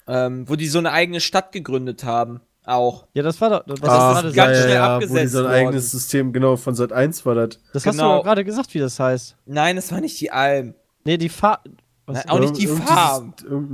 Ähm, 0.07 0.49
wo 0.49 0.55
die 0.55 0.67
so 0.67 0.79
eine 0.79 0.91
eigene 0.91 1.21
Stadt 1.21 1.51
gegründet 1.53 2.03
haben. 2.03 2.41
Auch. 2.65 3.07
Ja, 3.13 3.23
das 3.23 3.39
war 3.41 3.49
doch. 3.49 3.63
Was 3.67 3.79
Das 3.81 3.89
hast 3.89 4.23
du 4.23 4.31
ganz 4.31 4.33
gesagt? 4.33 4.55
schnell 4.55 4.67
wo 4.67 4.71
die 4.71 4.77
abgesetzt 4.77 5.31
so 5.33 5.39
ein 5.39 5.43
worden. 5.45 5.53
eigenes 5.55 5.91
System, 5.91 6.31
genau, 6.33 6.55
von 6.55 6.75
Sat 6.75 6.93
1 6.93 7.25
war 7.25 7.35
das. 7.35 7.59
Das 7.73 7.85
hast 7.85 7.97
du 7.97 8.01
Genau. 8.03 8.23
gerade 8.23 8.45
gesagt, 8.45 8.73
wie 8.73 8.79
das 8.79 8.97
heißt. 8.99 9.35
Nein, 9.45 9.75
das 9.75 9.91
war 9.91 9.99
nicht 9.99 10.19
die 10.21 10.31
Alm. 10.31 10.73
Nee, 11.03 11.17
die 11.17 11.27
Farm. 11.29 11.57
Auch 12.05 12.39
nicht 12.39 12.57
die 12.57 12.67
Farm. 12.67 13.33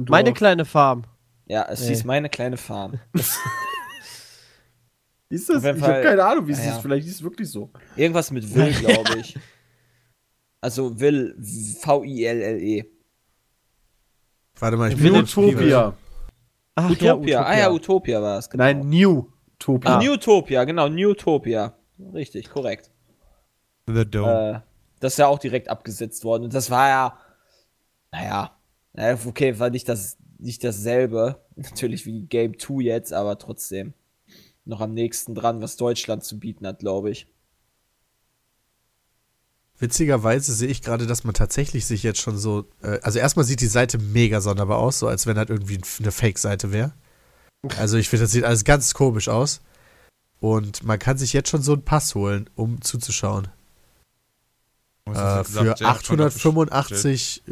Meine 0.09 0.33
kleine 0.33 0.65
Farm. 0.65 1.03
Ja, 1.45 1.67
es 1.69 1.81
Nee. 1.81 1.89
hieß 1.89 2.03
meine 2.05 2.29
kleine 2.29 2.57
Farm. 2.57 2.93
Ist 5.29 5.49
das? 5.49 5.63
Ich 5.63 5.69
habe 5.69 5.79
Fall- 5.79 6.03
keine 6.03 6.23
Ahnung, 6.23 6.47
wie 6.47 6.51
es 6.53 6.59
Ja, 6.59 6.65
ja. 6.65 6.71
ist. 6.75 6.81
Vielleicht 6.81 7.07
ist 7.07 7.15
es 7.15 7.23
wirklich 7.23 7.49
so. 7.51 7.69
Irgendwas 7.95 8.31
mit 8.31 8.53
Will, 8.55 8.71
glaube 8.79 9.19
ich. 9.19 9.37
Also 10.61 10.99
Will, 10.99 11.35
V-I-L-L-E. 11.81 12.85
Warte 14.59 14.77
mal, 14.77 14.91
ich 14.91 14.97
bin 14.97 15.15
Utopia. 15.15 15.93
Ach 16.79 17.01
ja, 17.01 17.15
Utopia. 17.15 17.43
Ah 17.43 17.57
ja, 17.57 17.71
Utopia 17.71 18.21
war 18.21 18.39
es. 18.39 18.49
Genau. 18.49 18.63
Nein, 18.63 18.89
Newtopia. 18.89 19.97
Ach, 19.97 20.01
Newtopia, 20.01 20.63
genau, 20.63 20.87
Newtopia. 20.87 21.73
Richtig, 22.13 22.49
korrekt. 22.49 22.91
The 23.87 24.05
Dome. 24.05 24.63
Äh, 24.63 24.69
das 24.99 25.13
ist 25.13 25.17
ja 25.17 25.27
auch 25.27 25.39
direkt 25.39 25.69
abgesetzt 25.69 26.23
worden. 26.23 26.43
Und 26.43 26.53
das 26.53 26.69
war 26.69 26.89
ja, 26.89 27.17
naja, 28.11 28.51
naja, 28.93 29.17
okay, 29.25 29.59
war 29.59 29.69
nicht 29.69 29.87
das 29.89 30.17
nicht 30.39 30.63
dasselbe, 30.63 31.43
natürlich 31.55 32.05
wie 32.05 32.21
Game 32.21 32.57
2 32.57 32.81
jetzt, 32.83 33.13
aber 33.13 33.37
trotzdem 33.37 33.93
noch 34.65 34.81
am 34.81 34.93
nächsten 34.93 35.35
dran, 35.35 35.61
was 35.61 35.77
Deutschland 35.77 36.23
zu 36.23 36.39
bieten 36.39 36.65
hat, 36.65 36.79
glaube 36.79 37.09
ich. 37.11 37.27
Witzigerweise 39.79 40.53
sehe 40.53 40.67
ich 40.67 40.81
gerade, 40.81 41.07
dass 41.07 41.23
man 41.23 41.33
tatsächlich 41.33 41.85
sich 41.85 42.03
jetzt 42.03 42.19
schon 42.19 42.37
so. 42.37 42.65
Äh, 42.81 42.99
also, 43.01 43.17
erstmal 43.19 43.45
sieht 43.45 43.61
die 43.61 43.67
Seite 43.67 43.97
mega 43.97 44.41
sonderbar 44.41 44.77
aus, 44.77 44.99
so 44.99 45.07
als 45.07 45.25
wenn 45.25 45.37
halt 45.37 45.49
irgendwie 45.49 45.79
eine 45.99 46.11
Fake-Seite 46.11 46.71
wäre. 46.71 46.93
Also, 47.77 47.97
ich 47.97 48.09
finde, 48.09 48.25
das 48.25 48.31
sieht 48.31 48.43
alles 48.43 48.65
ganz 48.65 48.93
komisch 48.93 49.29
aus. 49.29 49.61
Und 50.41 50.83
man 50.83 50.99
kann 50.99 51.17
sich 51.17 51.33
jetzt 51.33 51.49
schon 51.49 51.61
so 51.61 51.73
einen 51.73 51.83
Pass 51.83 52.15
holen, 52.15 52.49
um 52.55 52.81
zuzuschauen. 52.81 53.47
Was 55.05 55.17
Äh, 55.17 55.43
für 55.43 55.63
gesagt? 55.63 55.79
Jay 55.79 55.85
hat 55.87 56.05
schon 56.05 56.17
doch 56.17 56.25
bestellt. 56.25 56.71
885 56.71 57.43
äh, 57.47 57.51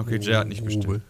Okay, 0.00 0.18
Jay 0.20 0.34
hat 0.34 0.48
nicht 0.48 0.64
bestellt. 0.64 0.86
Rubel. 0.86 1.02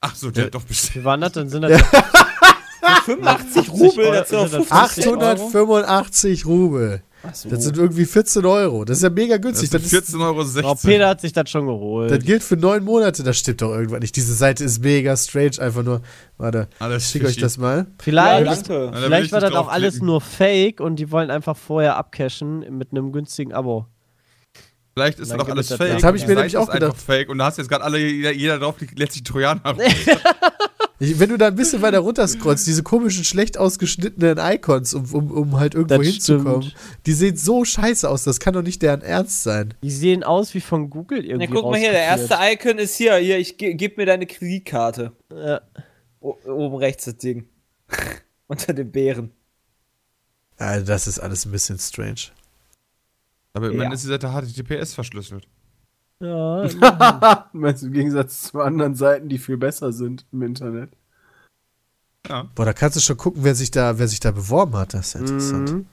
Ach 0.00 0.14
so, 0.14 0.30
Jay 0.30 0.44
hat 0.44 0.54
doch 0.54 0.64
bestellt. 0.64 0.96
Wie 0.96 1.04
war 1.04 1.16
das? 1.18 1.32
Dann 1.32 1.48
sind 1.48 1.62
das 1.62 1.80
ja. 1.92 3.00
85 3.04 3.70
Rubel, 3.70 4.12
das 4.12 4.28
sind 4.28 4.52
doch 4.52 4.66
50 4.66 5.06
Euro. 5.06 5.20
885 5.22 6.46
Rubel. 6.46 7.02
So. 7.32 7.48
Das 7.48 7.62
sind 7.62 7.76
irgendwie 7.76 8.04
14 8.04 8.44
Euro. 8.44 8.84
Das 8.84 8.98
ist 8.98 9.02
ja 9.04 9.10
mega 9.10 9.36
Das 9.36 9.42
günstig. 9.42 9.70
Das, 9.70 9.84
ist, 9.84 10.14
14,16 10.14 10.20
Euro. 10.20 10.70
Oh, 10.70 10.74
Peter 10.74 11.08
hat 11.08 11.20
sich 11.20 11.32
das 11.32 11.48
schon 11.48 11.66
geholt. 11.66 12.10
das 12.10 12.20
gilt 12.24 12.42
für 12.42 12.56
neun 12.56 12.84
Monate. 12.84 13.22
Das 13.22 13.38
stimmt 13.38 13.62
doch 13.62 13.72
irgendwann 13.72 14.00
nicht. 14.00 14.16
Diese 14.16 14.34
Seite 14.34 14.64
ist 14.64 14.82
mega 14.82 15.16
strange. 15.16 15.58
Einfach 15.60 15.82
nur. 15.84 16.02
Warte, 16.36 16.68
Alles 16.80 17.04
ich 17.04 17.10
schicke 17.10 17.26
euch 17.26 17.36
das 17.36 17.58
mal. 17.58 17.86
Vielleicht, 18.00 18.46
Ja, 18.46 18.54
danke. 18.54 18.84
Ja, 18.86 19.06
vielleicht 19.06 19.26
ich 19.26 19.32
war 19.32 19.40
das 19.40 19.52
auch 19.52 19.68
alles 19.68 20.00
nur 20.00 20.20
Fake 20.20 20.80
und 20.80 20.96
die 20.96 21.10
wollen 21.10 21.30
einfach 21.30 21.56
vorher 21.56 21.96
abcashen 21.96 22.76
mit 22.76 22.90
einem 22.90 23.12
günstigen 23.12 23.52
Abo. 23.52 23.86
Vielleicht 24.94 25.20
ist 25.20 25.30
das 25.30 25.38
doch 25.38 25.48
alles 25.48 25.70
es 25.70 25.78
das 25.78 25.78
fake. 25.78 25.94
Das 25.94 26.04
hab 26.04 26.14
ich 26.14 26.26
mir 26.26 26.34
nämlich 26.34 26.56
auch 26.56 26.70
gedacht. 26.70 26.96
fake 27.00 27.30
und 27.30 27.38
da 27.38 27.46
hast 27.46 27.56
jetzt 27.56 27.68
gerade 27.68 27.84
alle, 27.84 27.98
jeder, 27.98 28.32
jeder 28.32 28.58
drauf 28.58 28.74
lässt 28.94 29.12
sich 29.12 29.22
Trojaner. 29.22 29.62
Ich, 31.02 31.18
wenn 31.18 31.30
du 31.30 31.36
da 31.36 31.48
ein 31.48 31.54
bisschen 31.56 31.82
weiter 31.82 31.98
runter 31.98 32.26
scrollst, 32.28 32.66
diese 32.66 32.82
komischen, 32.82 33.24
schlecht 33.24 33.58
ausgeschnittenen 33.58 34.38
Icons, 34.38 34.94
um, 34.94 35.12
um, 35.12 35.30
um 35.32 35.58
halt 35.58 35.74
irgendwo 35.74 35.98
Das 35.98 36.06
hinzukommen, 36.06 36.62
stimmt. 36.62 36.76
die 37.06 37.12
sehen 37.12 37.36
so 37.36 37.64
scheiße 37.64 38.08
aus. 38.08 38.22
Das 38.24 38.38
kann 38.38 38.54
doch 38.54 38.62
nicht 38.62 38.82
deren 38.82 39.02
Ernst 39.02 39.42
sein. 39.42 39.74
Die 39.82 39.90
sehen 39.90 40.22
aus 40.22 40.54
wie 40.54 40.60
von 40.60 40.90
Google 40.90 41.24
irgendwie. 41.24 41.46
Ja, 41.52 41.60
guck 41.60 41.70
mal 41.70 41.78
hier, 41.80 41.90
der 41.90 42.02
erste. 42.04 42.36
Icon 42.40 42.78
ist 42.78 42.94
hier. 42.96 43.16
Hier, 43.16 43.38
ich 43.38 43.56
ge 43.58 43.74
gib 43.74 43.96
mir 43.96 44.06
deine 44.06 44.26
Kreditkarte. 44.26 45.12
Ja. 45.34 45.60
O 46.20 46.36
oben 46.46 46.76
rechts 46.76 47.04
das 47.06 47.16
Ding. 47.16 47.48
Unter 48.46 48.72
dem 48.72 48.92
Bären. 48.92 49.32
Also 50.56 50.86
das 50.86 51.08
ist 51.08 51.18
alles 51.18 51.44
ein 51.46 51.50
bisschen 51.50 51.78
strange. 51.80 52.30
Aber 53.54 53.66
immerhin 53.70 53.90
Ja. 53.90 53.94
ist 53.94 54.04
die 54.04 54.08
Seite 54.08 54.28
HTTPS 54.28 54.94
verschlüsselt. 54.94 55.48
Ja, 56.22 57.48
Meinst 57.52 57.82
du 57.82 57.86
im 57.88 57.92
Gegensatz 57.92 58.42
zu 58.52 58.60
anderen 58.60 58.94
Seiten, 58.94 59.28
die 59.28 59.38
viel 59.38 59.56
besser 59.56 59.92
sind 59.92 60.24
im 60.32 60.42
Internet? 60.42 60.90
Boah, 62.54 62.64
da 62.64 62.72
kannst 62.72 62.96
du 62.96 63.00
schon 63.00 63.16
gucken, 63.16 63.42
wer 63.42 63.56
sich 63.56 63.72
da, 63.72 63.98
wer 63.98 64.06
sich 64.06 64.20
da 64.20 64.30
beworben 64.30 64.76
hat. 64.76 64.94
Das 64.94 65.08
ist 65.08 65.14
ja 65.14 65.20
interessant. 65.20 65.72
Mhm. 65.72 65.86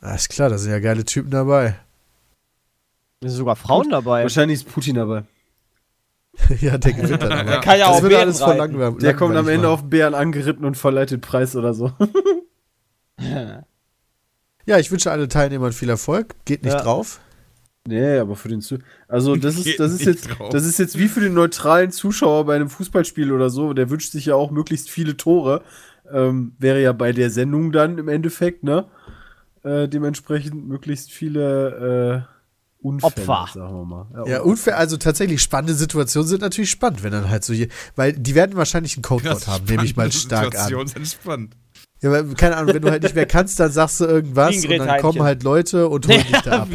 Alles 0.00 0.28
klar, 0.28 0.48
da 0.48 0.56
sind 0.56 0.72
ja 0.72 0.78
geile 0.78 1.04
Typen 1.04 1.30
dabei. 1.30 1.76
Da 3.20 3.28
sind 3.28 3.36
sogar 3.36 3.56
Frauen 3.56 3.90
dabei. 3.90 4.22
Wahrscheinlich 4.22 4.60
ist 4.60 4.72
Putin 4.72 4.96
dabei. 4.96 5.24
ja, 6.60 6.78
der 6.78 6.92
gewinnt 6.94 7.22
dann 7.22 7.32
aber. 7.38 7.50
Ja. 7.50 7.60
Kann 7.60 7.78
ja 7.78 7.88
Das 7.88 7.96
auch 7.98 8.02
wird 8.02 8.10
Bären 8.12 8.22
alles 8.22 8.38
voll 8.38 8.58
reiten. 8.58 8.58
langweilig. 8.78 8.98
Der 9.00 9.14
kommt 9.14 9.36
am 9.36 9.48
Ende 9.48 9.66
machen. 9.68 9.74
auf 9.74 9.80
den 9.82 9.90
Bären 9.90 10.14
angeritten 10.14 10.64
und 10.64 10.76
verleiht 10.78 11.10
den 11.10 11.20
Preis 11.20 11.54
oder 11.56 11.74
so. 11.74 11.92
Ja, 14.64 14.78
ich 14.78 14.90
wünsche 14.90 15.10
allen 15.10 15.28
Teilnehmern 15.28 15.72
viel 15.72 15.88
Erfolg. 15.90 16.34
Geht 16.46 16.64
nicht 16.64 16.72
Ja. 16.72 16.82
drauf. 16.82 17.20
Nee, 17.86 18.18
aber 18.18 18.36
für 18.36 18.48
den 18.48 18.60
Zu 18.60 18.78
Also 19.08 19.36
das 19.36 19.56
ist, 19.56 19.78
das 19.78 19.92
ist 19.92 20.04
jetzt, 20.04 20.28
drauf. 20.28 20.50
das 20.50 20.64
ist 20.64 20.78
jetzt 20.78 20.98
wie 20.98 21.08
für 21.08 21.20
den 21.20 21.34
neutralen 21.34 21.90
Zuschauer 21.90 22.46
bei 22.46 22.56
einem 22.56 22.68
Fußballspiel 22.68 23.32
oder 23.32 23.50
so. 23.50 23.72
Der 23.72 23.90
wünscht 23.90 24.12
sich 24.12 24.26
ja 24.26 24.34
auch 24.34 24.50
möglichst 24.50 24.90
viele 24.90 25.16
Tore. 25.16 25.62
Ähm, 26.12 26.52
wäre 26.58 26.80
ja 26.82 26.92
bei 26.92 27.12
der 27.12 27.30
Sendung 27.30 27.72
dann 27.72 27.98
im 27.98 28.08
Endeffekt, 28.08 28.62
ne? 28.62 28.86
Äh, 29.64 29.88
dementsprechend 29.88 30.68
möglichst 30.68 31.10
viele 31.10 32.26
äh, 32.28 32.36
Unfälle, 32.86 33.28
Opfer. 33.28 33.48
sagen 33.52 33.74
wir 33.74 33.84
mal. 33.84 34.28
Ja, 34.28 34.42
unfair, 34.42 34.78
also 34.78 34.96
tatsächlich 34.96 35.42
spannende 35.42 35.74
Situationen 35.74 36.28
sind 36.28 36.42
natürlich 36.42 36.70
spannend, 36.70 37.02
wenn 37.02 37.10
dann 37.10 37.28
halt 37.28 37.42
so 37.42 37.52
hier, 37.52 37.68
weil 37.96 38.12
die 38.12 38.34
werden 38.36 38.56
wahrscheinlich 38.56 38.96
einen 38.96 39.02
Codewort 39.02 39.48
haben, 39.48 39.64
nehme 39.64 39.84
ich 39.84 39.96
mal 39.96 40.12
stark 40.12 40.54
an. 40.54 40.68
Situationen 40.68 40.86
sind 40.86 41.08
spannend. 41.08 41.56
Ja, 42.02 42.10
weil, 42.10 42.24
keine 42.34 42.56
Ahnung, 42.58 42.74
wenn 42.74 42.82
du 42.82 42.90
halt 42.90 43.02
nicht 43.02 43.14
mehr 43.14 43.24
kannst, 43.26 43.58
dann 43.58 43.72
sagst 43.72 44.00
du 44.00 44.04
irgendwas 44.04 44.54
und 44.64 44.78
dann 44.78 45.00
kommen 45.00 45.22
halt 45.22 45.42
Leute 45.42 45.88
und 45.88 46.06
holen 46.06 46.22
dich 46.30 46.40
da 46.42 46.62
ab. 46.62 46.68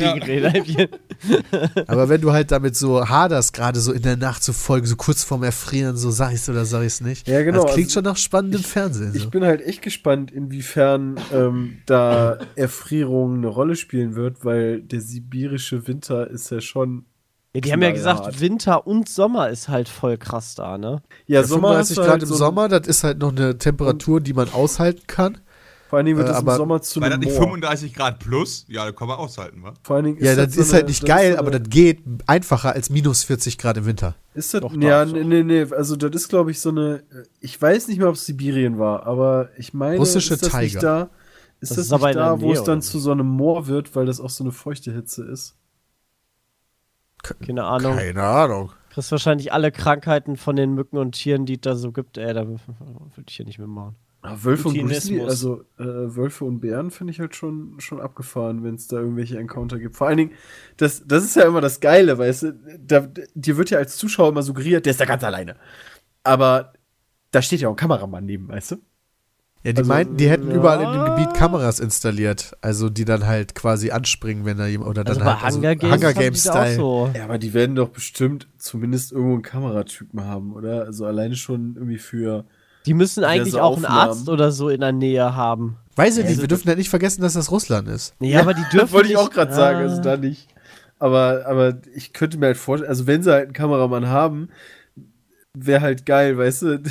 Aber 1.88 2.10
wenn 2.10 2.22
du 2.22 2.32
halt 2.32 2.52
damit 2.52 2.76
so 2.76 3.08
haderst, 3.08 3.54
gerade 3.54 3.80
so 3.80 3.92
in 3.92 4.02
der 4.02 4.18
Nacht 4.18 4.44
zu 4.44 4.54
folgen, 4.54 4.88
so 4.88 4.96
kurz 4.96 5.24
vorm 5.24 5.44
Erfrieren, 5.44 5.96
so 5.98 6.10
sag 6.12 6.34
ich's 6.34 6.50
oder 6.50 6.66
sag 6.66 6.84
ich's 6.84 7.02
nicht. 7.02 7.28
Ja, 7.28 7.44
genau, 7.44 7.64
Das 7.64 7.74
klingt 7.74 7.88
also 7.90 8.00
schon 8.00 8.04
nach 8.06 8.18
spannendem 8.18 8.64
Fernsehen. 8.64 9.12
Ich 9.16 9.24
So. 9.24 9.30
bin 9.30 9.44
halt 9.44 9.62
echt 9.62 9.82
gespannt, 9.82 10.32
inwiefern 10.32 11.20
ähm, 11.32 11.78
da 11.86 12.40
Erfrierung 12.56 13.38
eine 13.38 13.48
Rolle 13.48 13.76
spielen 13.76 14.16
wird, 14.16 14.44
weil 14.44 14.82
der 14.82 15.02
sibirische 15.02 15.88
Winter 15.88 16.30
ist 16.30 16.50
ja 16.52 16.62
schon. 16.62 17.06
Ja, 17.54 17.60
die 17.62 17.72
haben 17.74 17.82
ja 17.82 17.92
gesagt, 17.92 18.40
Winter 18.40 18.88
und 18.88 19.10
Sommer 19.10 19.50
ist 19.50 19.68
halt 19.68 19.90
voll 19.90 20.18
krass 20.18 20.56
da, 20.56 20.78
ne? 20.78 21.02
Ja, 21.28 21.42
Ja, 21.42 21.44
Sommer 21.48 21.70
35 21.70 21.80
hast 21.80 21.98
du 21.98 22.02
Grad 22.02 22.10
halt 22.12 22.24
im 22.24 22.28
so 22.30 22.36
Sommer, 22.36 22.68
das 22.70 22.88
ist 22.88 23.04
halt 23.04 23.20
noch 23.20 23.32
eine 23.32 23.58
Temperatur, 23.58 24.22
die 24.22 24.34
man 24.34 24.50
aushalten 24.54 25.02
kann. 25.08 25.38
Vor 25.90 25.98
allen 25.98 26.06
Dingen 26.06 26.18
wird 26.20 26.30
Äh, 26.30 26.32
es 26.32 26.40
im 26.40 26.48
Sommer 26.50 26.82
zu 26.82 27.02
das 27.02 27.12
einem 27.12 27.20
nicht 27.20 27.34
Moor. 27.34 27.42
35 27.48 27.94
Grad 27.94 28.20
plus? 28.20 28.64
Ja, 28.70 28.86
da 28.86 28.94
kann 28.94 29.10
man 29.10 29.18
aushalten, 29.18 29.62
wa? 29.62 29.74
Vor 29.84 29.98
allen 29.98 30.06
Dingen 30.06 30.24
Ja, 30.24 30.36
das 30.38 30.54
so 30.54 30.62
ist 30.62 30.70
eine- 30.70 30.78
halt 30.78 30.88
nicht 30.88 31.04
das 31.04 31.10
geil, 31.10 31.34
so 31.34 31.40
aber 31.40 31.50
eine- 31.50 31.60
das 31.60 31.70
geht 31.70 32.00
einfacher 32.28 32.72
als 32.72 32.90
minus 32.90 33.26
40 33.26 33.58
Grad 33.58 33.76
im 33.76 33.86
Winter. 33.86 34.16
Ist 34.34 34.54
das, 34.54 34.62
Doch, 34.62 34.74
ja, 34.74 35.04
nee, 35.04 35.26
nee, 35.26 35.44
nee, 35.44 35.66
also 35.76 35.98
das 35.98 36.12
ist, 36.16 36.30
glaube 36.30 36.52
ich, 36.52 36.62
so 36.62 36.70
eine, 36.70 37.04
ich 37.42 37.62
weiß 37.62 37.90
nicht 37.90 37.98
mehr, 37.98 38.08
ob 38.08 38.16
es 38.16 38.26
Sibirien 38.26 38.80
war, 38.80 39.06
aber 39.06 39.50
ich 39.58 39.74
meine, 39.74 39.98
Russische 39.98 40.36
ist 40.36 40.44
das 40.46 40.54
nicht 40.54 40.76
Tiger. 40.76 40.80
da, 40.80 41.02
ist 41.60 41.72
Das 41.72 41.76
das, 41.76 41.86
ist 41.88 41.92
nicht 41.92 42.16
da, 42.16 42.40
wo 42.40 42.54
es 42.54 42.64
dann 42.64 42.82
zu 42.82 42.98
so 42.98 43.12
einem 43.12 43.28
Moor 43.28 43.68
wird, 43.68 43.94
weil 43.94 44.06
das 44.06 44.22
auch 44.22 44.30
so 44.30 44.46
eine 44.46 44.54
feuchte 44.54 44.94
Hitze 44.94 45.26
ist? 45.26 45.56
Keine 47.24 47.64
Ahnung. 47.64 47.96
Keine 47.96 48.24
Ahnung. 48.24 48.72
Kriegst 48.90 49.12
wahrscheinlich 49.12 49.54
alle 49.54 49.72
Krankheiten 49.72 50.36
von 50.36 50.56
den 50.56 50.74
Mücken 50.74 50.98
und 50.98 51.14
Tieren, 51.14 51.46
die 51.46 51.56
es 51.56 51.62
da 51.62 51.76
so 51.76 51.92
gibt. 51.92 52.18
Ey, 52.18 52.34
da 52.34 52.48
würde 52.48 52.60
ich 53.28 53.36
hier 53.36 53.46
nicht 53.46 53.60
mitmachen. 53.60 53.96
Ah, 54.24 54.38
Wölfe 54.42 54.68
und 54.68 54.78
Grizzly, 54.78 55.20
also 55.20 55.64
äh, 55.80 55.84
Wölfe 55.84 56.46
und 56.46 56.60
Bären 56.60 56.92
finde 56.92 57.12
ich 57.12 57.20
halt 57.20 57.36
schon, 57.36 57.80
schon 57.80 58.00
abgefahren, 58.00 58.64
wenn 58.64 58.76
es 58.76 58.88
da 58.88 58.98
irgendwelche 58.98 59.40
Encounter 59.40 59.80
gibt. 59.80 59.96
Vor 59.96 60.08
allen 60.08 60.18
Dingen, 60.18 60.32
das, 60.78 61.04
das 61.08 61.24
ist 61.24 61.36
ja 61.36 61.44
immer 61.44 61.60
das 61.60 61.80
Geile, 61.80 62.20
weißt 62.20 62.44
du, 62.44 62.54
da, 62.86 63.08
dir 63.34 63.58
wird 63.58 63.72
ja 63.72 63.80
als 63.80 63.98
Zuschauer 63.98 64.30
immer 64.30 64.44
suggeriert, 64.44 64.86
der 64.86 64.92
ist 64.92 65.02
da 65.02 65.06
ganz 65.06 65.24
alleine. 65.24 65.56
Aber 66.24 66.74
da 67.32 67.42
steht 67.42 67.62
ja 67.62 67.70
auch 67.70 67.74
ein 67.74 67.78
Kameramann 67.78 68.26
neben, 68.26 68.48
weißt 68.48 68.74
du? 68.74 68.76
Ja, 69.64 69.74
die 69.74 69.78
Also, 69.80 69.88
meinten, 69.90 70.18
die 70.18 70.28
hätten 70.30 70.50
ja. 70.50 70.56
überall 70.56 70.82
in 70.82 70.92
dem 70.92 71.06
Gebiet 71.06 71.36
Kameras 71.36 71.80
installiert, 71.80 72.58
also 72.62 72.90
die 72.90 73.06
dann 73.06 73.28
halt 73.28 73.54
quasi 73.54 73.92
anspringen, 73.92 74.44
wenn 74.44 74.58
da 74.58 74.66
jemand 74.66 74.90
oder 74.90 75.04
dann 75.04 75.22
Also 75.22 75.42
halt 75.44 75.54
Hunger 75.56 75.76
Games, 75.76 75.94
Hunger 75.96 76.14
Games 76.14 76.42
Style. 76.42 76.76
so. 76.76 77.12
Ja, 77.16 77.26
aber 77.26 77.38
die 77.38 77.54
werden 77.54 77.76
doch 77.76 77.90
bestimmt 77.90 78.48
zumindest 78.58 79.12
irgendwo 79.12 79.34
einen 79.36 79.44
Kameratypen 79.44 80.24
haben, 80.26 80.54
oder? 80.54 80.86
Also 80.86 81.06
alleine 81.06 81.36
schon 81.36 81.76
irgendwie 81.76 82.00
für. 82.00 82.46
Die 82.88 82.96
müssen 82.96 83.24
eigentlich 83.24 83.54
so 83.54 83.62
auch 83.62 83.76
einen. 83.76 83.86
Arzt 83.86 84.28
oder 84.30 84.52
so 84.52 84.70
in 84.70 84.80
der 84.82 84.92
Nähe 84.94 85.36
haben. 85.36 85.78
Weiß 85.96 86.18
ich 86.18 86.24
nicht, 86.24 86.30
Also 86.32 86.42
wir 86.42 86.48
dürfen 86.48 86.68
ja 86.68 86.76
nicht 86.76 86.90
vergessen, 86.90 87.22
dass 87.22 87.34
das 87.34 87.52
Russland 87.52 87.88
ist. 87.88 88.16
Nee, 88.20 88.36
aber 88.38 88.56
die 88.56 88.62
dürfen 88.72 88.80
Das 88.80 88.92
wollte 88.94 89.10
ich 89.10 89.18
auch 89.18 89.30
gerade 89.30 89.54
sagen, 89.54 89.78
Ah. 89.80 89.82
also 89.84 90.02
da 90.02 90.18
nicht. 90.18 90.48
Aber, 90.98 91.46
aber 91.46 91.76
ich 91.94 92.14
könnte 92.14 92.40
mir 92.40 92.48
halt 92.48 92.58
vorstellen, 92.58 92.90
also 92.90 93.06
wenn 93.06 93.22
sie 93.22 93.32
halt 93.32 93.44
einen 93.46 93.54
Kameramann 93.54 94.08
haben, 94.08 94.50
wäre 95.54 95.82
halt 95.82 96.06
geil, 96.06 96.38
weißt 96.38 96.62
du? 96.64 96.82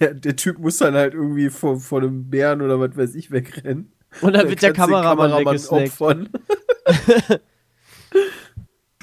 Der, 0.00 0.14
der 0.14 0.36
Typ 0.36 0.58
muss 0.58 0.78
dann 0.78 0.94
halt 0.94 1.14
irgendwie 1.14 1.50
vor, 1.50 1.80
vor 1.80 2.00
einem 2.00 2.30
Bären 2.30 2.62
oder 2.62 2.78
was 2.78 2.96
weiß 2.96 3.14
ich 3.14 3.30
wegrennen. 3.30 3.92
Und 4.20 4.34
dann 4.34 4.48
wird 4.48 4.62
der 4.62 4.72
Kameramann 4.72 5.32
weggesnackt. 5.32 5.90
opfern. 5.92 6.28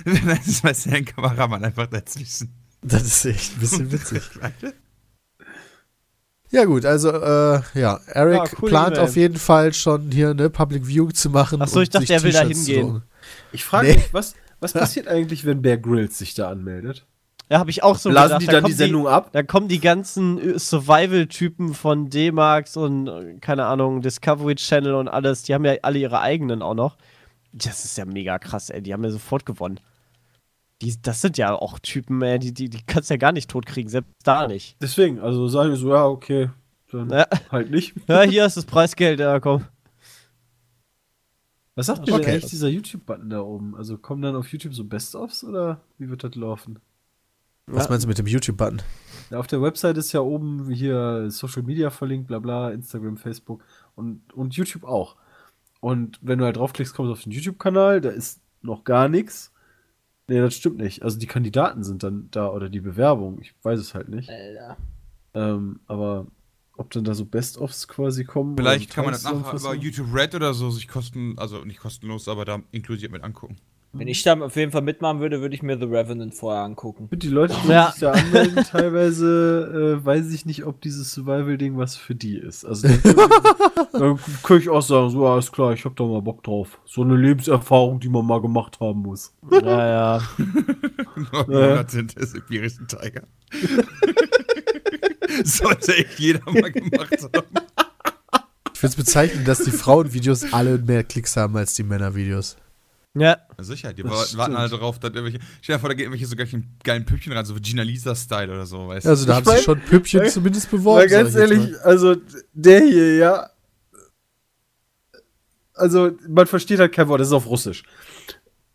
das 0.05 0.47
ist 0.47 0.63
weiß 0.63 0.83
der 0.83 1.03
Kameramann 1.03 1.63
einfach 1.65 1.87
dazwischen. 1.87 2.53
Das 2.81 3.03
ist 3.03 3.25
echt 3.25 3.55
ein 3.55 3.59
bisschen 3.59 3.91
witzig. 3.91 4.21
Ja 6.51 6.65
gut, 6.65 6.85
also 6.85 7.09
äh, 7.11 7.61
ja, 7.75 7.99
Eric 8.07 8.35
Ja, 8.37 8.57
cool, 8.61 8.69
plant 8.69 8.97
auf 8.97 9.15
jeden 9.15 9.37
Fall 9.37 9.73
schon 9.73 10.11
hier 10.11 10.31
eine 10.31 10.49
Public 10.49 10.85
Viewing 10.87 11.13
zu 11.13 11.29
machen. 11.29 11.61
Ach 11.61 11.67
so, 11.67 11.81
ich 11.81 11.89
dachte, 11.89 12.11
er 12.11 12.23
will 12.23 12.31
da 12.31 12.41
hingehen. 12.43 13.03
Ich 13.51 13.65
frage 13.65 13.89
Nee. 13.89 13.93
mich, 13.95 14.13
was, 14.13 14.33
was 14.59 14.73
passiert 14.73 15.07
eigentlich, 15.07 15.45
wenn 15.45 15.61
Bear 15.61 15.77
Grylls 15.77 16.17
sich 16.17 16.33
da 16.33 16.49
anmeldet? 16.49 17.05
Ja, 17.51 17.57
habe 17.59 17.71
ich 17.71 17.81
auch 17.81 17.97
so 17.97 18.09
Blasen 18.09 18.39
gedacht. 18.39 18.41
die 18.41 18.45
Da 18.47 18.51
dann 18.53 18.61
kommen 18.61 18.71
die 18.71 18.77
Sendung 18.77 19.07
ab? 19.07 19.29
Da 19.31 19.43
kommen 19.43 19.67
die 19.67 19.79
ganzen 19.79 20.37
äh, 20.37 20.59
Survival-Typen 20.59 21.73
von 21.73 22.09
D-Max 22.09 22.77
und, 22.77 23.07
äh, 23.07 23.37
keine 23.41 23.65
Ahnung, 23.65 24.01
Discovery 24.01 24.55
Channel 24.55 24.93
und 24.93 25.07
alles. 25.07 25.43
Die 25.43 25.53
haben 25.55 25.65
ja 25.65 25.73
alle 25.81 25.97
ihre 25.99 26.19
eigenen 26.21 26.61
auch 26.61 26.75
noch. 26.75 26.97
Das 27.51 27.85
ist 27.85 27.97
ja 27.97 28.05
mega 28.05 28.37
krass, 28.37 28.69
ey. 28.69 28.81
Die 28.83 28.93
haben 28.93 29.03
ja 29.03 29.09
sofort 29.09 29.45
gewonnen. 29.47 29.79
Die, 30.83 30.95
das 31.01 31.21
sind 31.21 31.37
ja 31.39 31.55
auch 31.55 31.79
Typen, 31.79 32.21
ey. 32.21 32.37
Die, 32.37 32.53
die, 32.53 32.69
die 32.69 32.83
kannst 32.85 33.09
du 33.09 33.15
ja 33.15 33.17
gar 33.17 33.31
nicht 33.31 33.49
totkriegen, 33.49 33.89
selbst 33.89 34.11
da 34.23 34.47
nicht. 34.47 34.77
Deswegen, 34.79 35.19
also 35.19 35.47
sagen 35.47 35.71
wir 35.71 35.77
so, 35.77 35.89
ja, 35.89 36.05
okay, 36.05 36.51
dann 36.91 37.09
Ja. 37.09 37.25
halt 37.51 37.71
nicht. 37.71 37.95
Ja, 38.07 38.21
hier 38.21 38.45
ist 38.45 38.57
das 38.57 38.65
Preisgeld, 38.65 39.19
ja, 39.19 39.39
komm. 39.39 39.65
Was 41.75 41.87
sagt 41.87 42.05
mir 42.05 42.13
Okay. 42.13 42.21
denn 42.23 42.31
eigentlich 42.33 42.49
dieser 42.51 42.67
YouTube-Button 42.67 43.29
da 43.29 43.41
oben? 43.41 43.75
Also 43.75 43.97
kommen 43.97 44.21
dann 44.21 44.35
auf 44.35 44.51
YouTube 44.51 44.73
so 44.75 44.83
Best-ofs 44.83 45.43
oder 45.43 45.81
wie 45.97 46.09
wird 46.09 46.23
das 46.23 46.35
laufen? 46.35 46.79
Was 47.71 47.85
Ja. 47.85 47.89
meinst 47.91 48.03
du 48.05 48.07
mit 48.07 48.17
dem 48.17 48.27
YouTube-Button? 48.27 48.81
Auf 49.31 49.47
der 49.47 49.61
Website 49.61 49.97
ist 49.97 50.11
ja 50.11 50.21
oben 50.21 50.69
hier 50.71 51.29
Social 51.29 51.61
Media 51.63 51.89
verlinkt, 51.91 52.27
bla 52.27 52.39
bla, 52.39 52.71
Instagram, 52.71 53.17
Facebook 53.17 53.63
und, 53.95 54.33
und 54.33 54.55
YouTube 54.55 54.83
auch. 54.83 55.15
Und 55.81 56.19
wenn 56.21 56.39
du 56.39 56.45
halt 56.45 56.57
draufklickst, 56.57 56.93
kommst 56.95 57.09
du 57.09 57.13
auf 57.13 57.23
den 57.23 57.31
YouTube-Kanal, 57.31 58.01
da 58.01 58.09
ist 58.09 58.41
noch 58.61 58.83
gar 58.83 59.07
nichts. 59.07 59.53
Nee, 60.27 60.39
das 60.39 60.55
stimmt 60.55 60.77
nicht. 60.77 61.03
Also 61.03 61.17
die 61.19 61.27
Kandidaten 61.27 61.83
sind 61.83 62.03
dann 62.03 62.27
da 62.31 62.49
oder 62.49 62.69
die 62.69 62.81
Bewerbung. 62.81 63.39
Ich 63.41 63.53
weiß 63.63 63.79
es 63.79 63.93
halt 63.95 64.09
nicht. 64.09 64.29
Alter. 64.29 64.77
Ähm, 65.33 65.79
aber 65.87 66.27
ob 66.75 66.89
dann 66.91 67.03
da 67.03 67.13
so 67.13 67.25
Best-ofs 67.25 67.87
quasi 67.87 68.23
kommen. 68.25 68.55
Vielleicht 68.57 68.89
kann 68.91 69.05
man 69.05 69.13
das 69.13 69.23
nachher 69.23 69.53
über? 69.53 69.75
YouTube 69.75 70.13
Red 70.13 70.33
oder 70.35 70.53
so 70.53 70.71
sich 70.71 70.87
kosten, 70.87 71.35
also 71.37 71.63
nicht 71.65 71.79
kostenlos, 71.79 72.27
aber 72.27 72.45
da 72.45 72.61
inklusiert 72.71 73.11
mit 73.11 73.23
angucken. 73.23 73.57
Wenn 73.91 74.07
ich 74.07 74.21
da 74.21 74.39
auf 74.39 74.55
jeden 74.55 74.71
Fall 74.71 74.83
mitmachen 74.83 75.19
würde, 75.19 75.41
würde 75.41 75.55
ich 75.55 75.63
mir 75.63 75.75
The 75.79 75.85
Revenant 75.85 76.35
vorher 76.35 76.61
angucken. 76.61 77.07
Für 77.09 77.17
die 77.17 77.27
Leute, 77.29 77.55
die 77.65 77.69
Ja. 77.71 77.89
sich 77.91 78.01
da 78.01 78.11
anmelden, 78.11 78.63
teilweise 78.71 79.97
äh, 79.99 80.05
weiß 80.05 80.31
ich 80.31 80.45
nicht, 80.45 80.63
ob 80.65 80.79
dieses 80.81 81.11
Survival-Ding 81.11 81.75
was 81.75 81.95
für 81.95 82.13
die 82.13 82.37
ist. 82.37 82.65
Also 82.65 82.87
dann 82.87 83.01
könnte- 83.01 83.29
dann 83.93 84.19
könnte 84.43 84.63
ich 84.63 84.69
auch 84.69 84.81
sagen, 84.83 85.09
so 85.09 85.25
alles 85.27 85.51
klar, 85.51 85.73
ich 85.73 85.85
hab 85.85 85.95
da 85.95 86.03
mal 86.03 86.21
Bock 86.21 86.43
drauf. 86.43 86.79
So 86.85 87.01
eine 87.01 87.15
Lebenserfahrung, 87.17 87.99
die 87.99 88.09
man 88.09 88.27
mal 88.27 88.39
gemacht 88.41 88.79
haben 88.79 89.01
muss. 89.01 89.33
Ja, 89.51 89.59
ja. 89.87 90.21
Neun 90.37 91.47
Monate 91.47 92.03
des 92.05 92.35
empirischen 92.35 92.87
Tiger. 92.87 93.23
Sollte 95.43 95.95
echt 95.95 96.19
jeder 96.19 96.41
mal 96.51 96.71
gemacht 96.71 97.17
haben. 97.33 97.47
Ich 98.73 98.83
würde 98.83 98.91
es 98.91 98.95
bezeichnen, 98.95 99.45
dass 99.45 99.63
die 99.63 99.71
Frauenvideos 99.71 100.53
alle 100.53 100.77
mehr 100.77 101.03
Klicks 101.03 101.35
haben 101.35 101.57
als 101.57 101.73
die 101.73 101.83
Männervideos. 101.83 102.55
Ja, 103.15 103.37
sicher, 103.57 103.91
die 103.91 104.03
Das 104.03 104.37
warten 104.37 104.53
stimmt. 104.53 104.57
halt 104.59 104.71
darauf, 104.71 104.99
dass 104.99 105.11
irgendwelche. 105.13 105.39
Stell 105.61 105.75
dir 105.75 105.79
vor, 105.79 105.89
da 105.89 105.95
geht 105.95 106.05
irgendwelche 106.05 106.27
so 106.27 106.35
geilen 106.83 107.05
Püppchen 107.05 107.33
rein, 107.33 107.43
so 107.43 107.55
Gina 107.55 107.81
Lisa-Style 107.83 108.51
oder 108.53 108.65
so, 108.67 108.87
weißt 108.87 109.05
du? 109.05 109.09
Also 109.09 109.25
da 109.25 109.31
Ich 109.31 109.35
haben 109.37 109.45
sie 109.45 109.51
mein- 109.51 109.61
schon 109.63 109.81
Püppchen 109.81 110.19
weil- 110.21 110.29
zumindest 110.29 110.69
beworben. 110.71 110.99
Weil 111.01 111.09
ganz 111.09 111.33
ehrlich, 111.35 111.75
also 111.81 112.15
der 112.53 112.81
hier, 112.81 113.15
ja. 113.15 113.49
Also 115.73 116.11
man 116.27 116.45
versteht 116.45 116.79
halt 116.79 116.93
kein 116.93 117.07
Wort, 117.07 117.19
das 117.21 117.27
ist 117.29 117.33
auf 117.33 117.45
Russisch. 117.47 117.83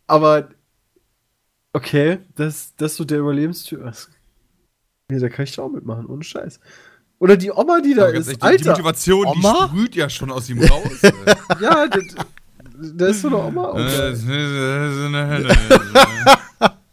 Aber 0.07 0.49
okay, 1.73 2.19
das, 2.35 2.73
das 2.77 2.91
ist 2.91 2.97
so 2.97 3.05
der 3.05 3.19
Überlebenstyp. 3.19 3.79
Nee, 5.09 5.19
da 5.19 5.29
kann 5.29 5.43
ich 5.45 5.55
da 5.55 5.61
auch 5.61 5.69
mitmachen, 5.71 6.07
ohne 6.07 6.23
Scheiß. 6.23 6.59
Oder 7.19 7.37
die 7.37 7.51
Oma, 7.51 7.79
die 7.79 7.93
da 7.93 8.07
ist. 8.07 8.13
ehrlich, 8.27 8.27
die, 8.27 8.35
die 8.37 8.41
Alter, 8.43 8.71
Motivation, 8.71 9.25
Oma? 9.27 9.53
die 9.53 9.67
sprüht 9.69 9.95
ja 9.95 10.09
schon 10.09 10.31
aus 10.31 10.49
ihm 10.49 10.61
raus. 10.61 11.01
ja, 11.61 11.87
da, 11.87 11.99
da 12.95 13.07
ist 13.07 13.21
so 13.21 13.27
eine 13.27 13.37
Oma. 13.37 13.63
auch 13.69 13.77
Äh, 13.77 14.13
da. 15.11 15.25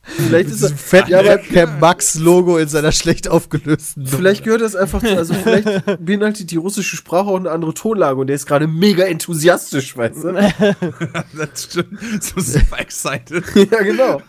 Vielleicht 0.04 0.30
Mit 0.30 0.54
ist 0.54 0.62
diesem 0.62 0.72
er, 0.72 0.76
fetten 0.78 1.10
ja, 1.10 1.20
aber 1.20 1.28
Webcam 1.30 1.80
Max-Logo 1.80 2.58
in 2.58 2.68
seiner 2.68 2.92
schlecht 2.92 3.28
aufgelösten 3.28 4.02
Nummer. 4.02 4.16
Vielleicht 4.16 4.44
gehört 4.44 4.60
das 4.60 4.76
einfach 4.76 5.00
zu, 5.00 5.16
also 5.16 5.32
vielleicht 5.32 5.66
beinhaltet 6.04 6.50
die 6.50 6.56
russische 6.56 6.96
Sprache 6.96 7.28
auch 7.28 7.36
eine 7.36 7.50
andere 7.50 7.72
Tonlage 7.72 8.20
und 8.20 8.26
der 8.26 8.36
ist 8.36 8.46
gerade 8.46 8.66
mega 8.66 9.04
enthusiastisch, 9.04 9.96
weißt 9.96 10.24
du? 10.24 10.32
das 11.36 11.64
stimmt. 11.64 11.98
So 12.22 12.40
super 12.40 12.78
excited. 12.80 13.44
ja, 13.70 13.82
genau. 13.82 14.20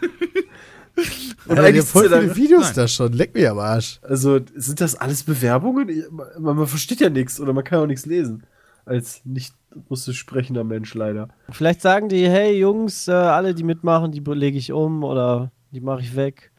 Und 1.48 1.58
haben 1.60 1.76
ist 1.76 1.90
voll 1.90 2.06
er 2.06 2.20
viele 2.20 2.28
dann- 2.28 2.36
Videos 2.38 2.64
Nein. 2.66 2.74
da 2.76 2.88
schon. 2.88 3.14
Leck 3.14 3.34
mir 3.34 3.52
am 3.52 3.60
Arsch. 3.60 4.00
Also, 4.04 4.40
sind 4.56 4.80
das 4.80 4.96
alles 4.96 5.24
Bewerbungen? 5.24 6.06
Man, 6.40 6.56
man 6.56 6.68
versteht 6.68 7.02
ja 7.02 7.10
nichts 7.10 7.40
oder 7.40 7.52
man 7.52 7.64
kann 7.64 7.80
auch 7.80 7.88
nichts 7.88 8.06
lesen. 8.06 8.44
Als 8.86 9.22
nicht 9.26 9.54
russisch 9.90 10.20
sprechender 10.20 10.64
Mensch 10.64 10.94
leider. 10.94 11.30
vielleicht 11.50 11.82
sagen 11.82 12.10
die, 12.10 12.28
hey 12.28 12.58
Jungs, 12.58 13.08
äh, 13.08 13.12
alle, 13.12 13.54
die 13.54 13.64
mitmachen, 13.64 14.12
die 14.12 14.20
lege 14.20 14.58
ich 14.58 14.72
um 14.72 15.04
oder 15.04 15.52
die 15.72 15.82
mache 15.82 16.02
ich 16.02 16.16
weg. 16.16 16.52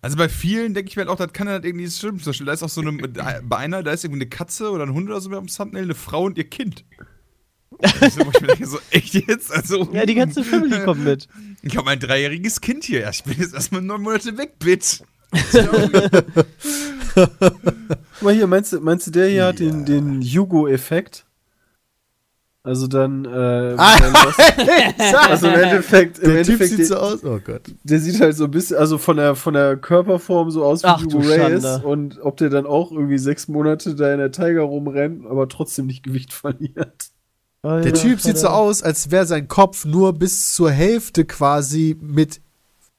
Also 0.00 0.16
bei 0.16 0.28
vielen 0.28 0.74
denke 0.74 0.88
ich 0.90 0.96
mir 0.96 1.02
halt 1.02 1.10
auch, 1.10 1.16
das 1.16 1.32
kann 1.32 1.48
halt 1.48 1.64
irgendwie 1.64 1.84
nicht 1.84 1.96
stimmen. 1.96 2.18
Zum 2.18 2.30
Beispiel, 2.30 2.46
da 2.46 2.52
ist 2.52 2.62
auch 2.64 2.68
so 2.68 2.80
eine, 2.80 2.92
bei 2.92 3.56
einer, 3.56 3.84
da 3.84 3.92
ist 3.92 4.02
irgendwie 4.04 4.22
eine 4.22 4.30
Katze 4.30 4.70
oder 4.70 4.84
ein 4.84 4.92
Hund 4.94 5.08
oder 5.08 5.20
so 5.20 5.28
mit 5.28 5.38
am 5.38 5.46
Thumbnail, 5.46 5.84
eine 5.84 5.94
Frau 5.94 6.24
und 6.24 6.36
ihr 6.38 6.44
Kind. 6.44 6.84
Also, 8.00 8.26
wo 8.26 8.30
ich 8.34 8.40
mir 8.40 8.48
denke, 8.48 8.66
so, 8.66 8.78
echt 8.90 9.14
jetzt? 9.14 9.52
Also, 9.52 9.88
Ja, 9.92 10.04
die 10.04 10.14
ganze 10.14 10.44
Family 10.44 10.84
kommt 10.84 11.04
mit. 11.04 11.28
Ich 11.62 11.76
habe 11.76 11.84
mein 11.86 11.98
dreijähriges 12.00 12.60
Kind 12.60 12.84
hier. 12.84 13.00
Ja, 13.00 13.10
Ich 13.10 13.24
bin 13.24 13.38
jetzt 13.38 13.54
erstmal 13.54 13.80
neun 13.80 14.02
Monate 14.02 14.36
weg, 14.36 14.58
Bitch. 14.58 15.00
Guck 17.14 18.22
mal 18.22 18.34
hier, 18.34 18.46
meinst 18.46 18.72
du, 18.72 18.80
meinst 18.80 19.06
du 19.06 19.10
der 19.10 19.28
hier 19.28 19.46
hat 19.46 19.58
den, 19.60 19.84
den 19.84 20.20
Hugo-Effekt? 20.20 21.24
Also 22.64 22.86
dann, 22.86 23.24
äh, 23.24 23.74
das, 23.76 25.14
also 25.14 25.48
im 25.48 25.54
Endeffekt, 25.54 26.18
im 26.20 26.32
Der 26.32 26.44
Typ 26.44 26.60
Endeffekt, 26.60 26.70
sieht 26.70 26.78
der, 26.78 26.86
so 26.86 26.96
aus. 26.96 27.24
Oh 27.24 27.40
Gott. 27.44 27.62
der 27.82 27.98
sieht 27.98 28.20
halt 28.20 28.36
so 28.36 28.44
ein 28.44 28.52
bisschen, 28.52 28.76
also 28.76 28.98
von 28.98 29.16
der, 29.16 29.34
von 29.34 29.54
der 29.54 29.76
Körperform 29.76 30.50
so 30.52 30.64
aus 30.64 30.84
wie 30.84 30.86
Ach, 30.86 31.02
Hugo 31.02 31.22
du 31.22 31.28
Reyes 31.28 31.64
und 31.82 32.20
ob 32.22 32.36
der 32.36 32.50
dann 32.50 32.66
auch 32.66 32.92
irgendwie 32.92 33.18
sechs 33.18 33.48
Monate 33.48 33.96
da 33.96 34.12
in 34.12 34.18
der 34.18 34.30
Tiger 34.30 34.62
rumrennt, 34.62 35.26
aber 35.26 35.48
trotzdem 35.48 35.86
nicht 35.86 36.04
Gewicht 36.04 36.32
verliert. 36.32 37.10
Der 37.64 37.94
Typ 37.94 38.20
sieht 38.20 38.38
so 38.38 38.48
aus, 38.48 38.82
als 38.82 39.12
wäre 39.12 39.24
sein 39.24 39.46
Kopf 39.46 39.84
nur 39.84 40.12
bis 40.12 40.54
zur 40.54 40.70
Hälfte 40.70 41.24
quasi 41.24 41.96
mit 42.00 42.40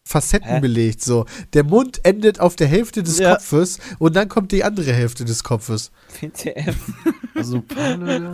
Facetten 0.05 0.49
Hä? 0.55 0.59
belegt. 0.59 1.01
So. 1.01 1.25
Der 1.53 1.63
Mund 1.63 2.01
endet 2.03 2.39
auf 2.39 2.55
der 2.55 2.67
Hälfte 2.67 3.03
des 3.03 3.19
Ja. 3.19 3.35
Kopfes 3.35 3.79
und 3.99 4.15
dann 4.15 4.27
kommt 4.27 4.51
die 4.51 4.63
andere 4.63 4.91
Hälfte 4.93 5.23
des 5.25 5.43
Kopfes. 5.43 5.91
WTF. 6.21 6.75
Also 7.35 7.61
Panne, 7.61 8.31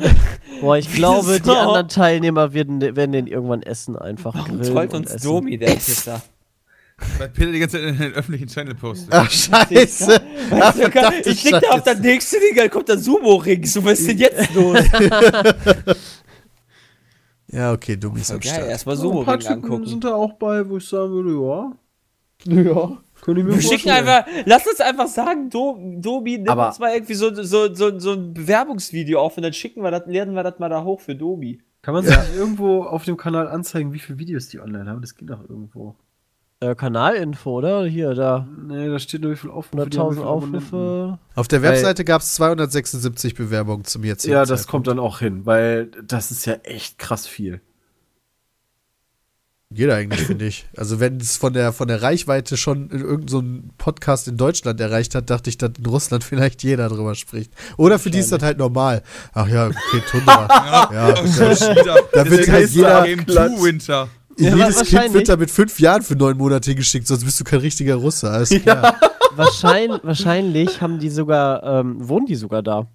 Boah, 0.60 0.78
ich 0.78 0.94
glaube, 0.94 1.34
So. 1.36 1.40
die 1.40 1.50
anderen 1.58 1.88
Teilnehmer 1.88 2.54
werden, 2.54 2.82
werden 2.82 3.14
den 3.14 3.28
irgendwann 3.28 3.64
essen 3.64 3.96
einfach. 3.96 4.36
Warum 4.36 4.62
trollt 4.62 4.94
uns 4.94 5.10
essen. 5.12 5.24
Domi, 5.26 5.58
der 5.58 5.68
Pisser? 5.76 6.22
Weil 7.18 7.30
Peter 7.30 7.52
die 7.54 7.60
ganze 7.60 7.78
Zeit 7.80 7.88
in 7.88 7.98
den 7.98 8.12
öffentlichen 8.14 8.48
Channel 8.50 8.76
postet. 8.76 9.08
Ach, 9.12 9.32
scheiße. 9.32 10.22
Ach, 10.52 10.76
verdammte 10.76 11.30
ich 11.30 11.40
klick 11.40 11.62
da 11.62 11.70
auf 11.70 11.84
das 11.84 12.00
nächste 12.00 12.40
Ding, 12.42 12.58
dann 12.58 12.70
kommt 12.70 12.90
der 12.90 12.98
Sumo-Ring. 12.98 13.66
So, 13.66 13.86
was 13.86 14.02
ist 14.02 14.10
denn 14.10 14.18
jetzt 14.18 14.54
los? 14.54 14.80
Ja, 17.52 17.74
okay, 17.74 17.98
Dummies 17.98 18.32
am 18.32 18.40
Geil, 18.40 18.54
Start. 18.54 18.70
erstmal 18.70 18.96
so 18.96 19.10
ein 19.20 19.26
paar 19.26 19.40
Sumo-Ring 19.42 19.62
Typen 19.62 19.64
angucken. 19.72 19.86
sind 19.88 20.04
da 20.04 20.14
auch 20.14 20.34
bei, 20.34 20.68
wo 20.70 20.78
ich 20.78 20.88
sagen 20.88 21.12
würde, 21.12 21.32
ja. 21.34 21.74
Ja, 22.46 22.98
mir 23.34 23.48
Wir 23.48 23.62
schicken 23.62 23.90
einfach, 23.90 24.26
lass 24.46 24.66
uns 24.66 24.80
einfach 24.80 25.08
sagen, 25.08 25.50
Do, 25.50 25.78
Dobi, 25.98 26.38
nimm 26.38 26.48
Aber- 26.50 26.68
uns 26.70 26.80
mal 26.80 26.94
irgendwie 26.94 27.16
so, 27.16 27.34
so, 27.44 27.74
so, 27.74 28.00
so 28.00 28.14
ein 28.14 28.34
Bewerbungsvideo 28.34 29.20
auf 29.20 29.36
und 29.36 29.44
dann 29.44 29.52
schicken 29.54 29.82
wir 29.84 29.92
das, 29.92 30.04
laden 30.06 30.34
wir 30.36 30.44
das 30.44 30.58
mal 30.60 30.70
da 30.70 30.84
hoch 30.84 31.02
für 31.02 31.16
Dobi. 31.16 31.62
Kann 31.82 31.94
man 31.94 32.06
sich 32.06 32.16
nicht 32.18 32.36
irgendwo 32.36 32.84
auf 32.84 33.04
dem 33.06 33.18
Kanal 33.18 33.48
anzeigen, 33.48 33.94
wie 33.94 34.00
viele 34.00 34.20
Videos 34.20 34.48
die 34.48 34.60
online 34.60 34.90
haben? 34.90 35.02
Das 35.02 35.16
geht 35.16 35.30
doch 35.30 35.42
irgendwo. 35.50 35.96
Äh, 36.62 36.76
Kanalinfo, 36.76 37.52
oder? 37.60 37.86
Hier, 37.86 38.14
da. 38.14 38.46
Nee, 38.68 38.90
da 38.90 39.00
steht 39.00 39.22
nur, 39.22 39.32
wie 39.32 39.36
viel 39.38 39.50
Aufrufe 39.50 39.90
die 39.90 39.98
haben, 39.98 40.16
wie 40.16 40.20
100.000 40.20 40.20
viele 40.20 40.26
Abonnenten. 40.28 40.58
Aufrufe. 40.68 41.20
Auf 41.36 41.48
der 41.48 41.62
Webseite 41.62 42.04
gab 42.04 42.22
es 42.22 42.36
276 42.36 43.34
Bewerbungen 43.36 43.86
zum 43.86 44.04
jetzigen 44.04 44.34
Ja, 44.34 44.40
das 44.42 44.50
Zeitpunkt. 44.64 44.70
kommt 44.70 44.88
dann 44.88 45.00
auch 45.00 45.20
hin, 45.20 45.46
weil 45.46 45.90
das 46.06 46.32
ist 46.32 46.46
ja 46.46 46.56
echt 46.64 47.00
krass 47.00 47.26
viel. 47.28 47.62
Geht 49.72 49.92
eigentlich, 49.92 50.22
finde 50.24 50.46
ich. 50.48 50.68
Also 50.76 51.00
wenn 51.00 51.18
es 51.18 51.38
von 51.38 51.54
der, 51.54 51.72
von 51.72 51.88
der 51.88 52.02
Reichweite 52.02 52.58
schon 52.58 52.90
in 52.90 53.02
irgendein 53.02 53.28
so 53.28 53.40
ein 53.40 53.70
Podcast 53.78 54.28
in 54.28 54.36
Deutschland 54.36 54.82
erreicht 54.82 55.14
hat, 55.14 55.30
dachte 55.30 55.50
ich, 55.52 55.60
dass 55.60 55.74
in 55.78 55.86
Russland 55.86 56.24
vielleicht 56.24 56.64
jeder 56.64 56.90
drüber 56.90 57.14
spricht. 57.14 57.54
Oder 57.78 58.00
für 58.00 58.10
die 58.10 58.18
ist 58.18 58.32
das 58.32 58.42
halt 58.42 58.58
normal. 58.58 59.04
Ach 59.32 59.48
ja, 59.48 59.68
okay, 59.68 60.02
Tundra. 60.10 60.48
ja, 60.92 61.10
ja. 61.14 61.24
wieder. 61.24 61.96
Da 62.12 62.24
Das 62.24 62.30
wird 62.32 62.40
ist 62.42 62.50
halt 62.52 62.64
der 62.64 62.68
jeder- 62.70 63.04
Game 63.04 63.28
2 63.28 63.64
Winter. 63.64 64.10
Ja, 64.40 64.56
Jedes 64.56 64.84
Kind 64.86 65.14
wird 65.14 65.28
da 65.28 65.36
mit 65.36 65.52
fünf 65.52 65.80
Jahren 65.80 66.02
für 66.02 66.16
neun 66.16 66.38
Monate 66.38 66.72
hingeschickt, 66.72 67.06
sonst 67.06 67.26
bist 67.26 67.40
du 67.40 67.44
kein 67.44 67.60
richtiger 67.60 67.96
Russe. 67.96 68.30
Alles 68.30 68.50
klar. 68.50 68.96
Wahrscheinlich, 69.36 70.00
wahrscheinlich 70.04 70.82
haben 70.82 71.00
die 71.00 71.10
sogar, 71.10 71.64
ähm, 71.64 71.96
wohnen 72.00 72.26
die 72.26 72.36
sogar 72.36 72.64
da. 72.64 72.88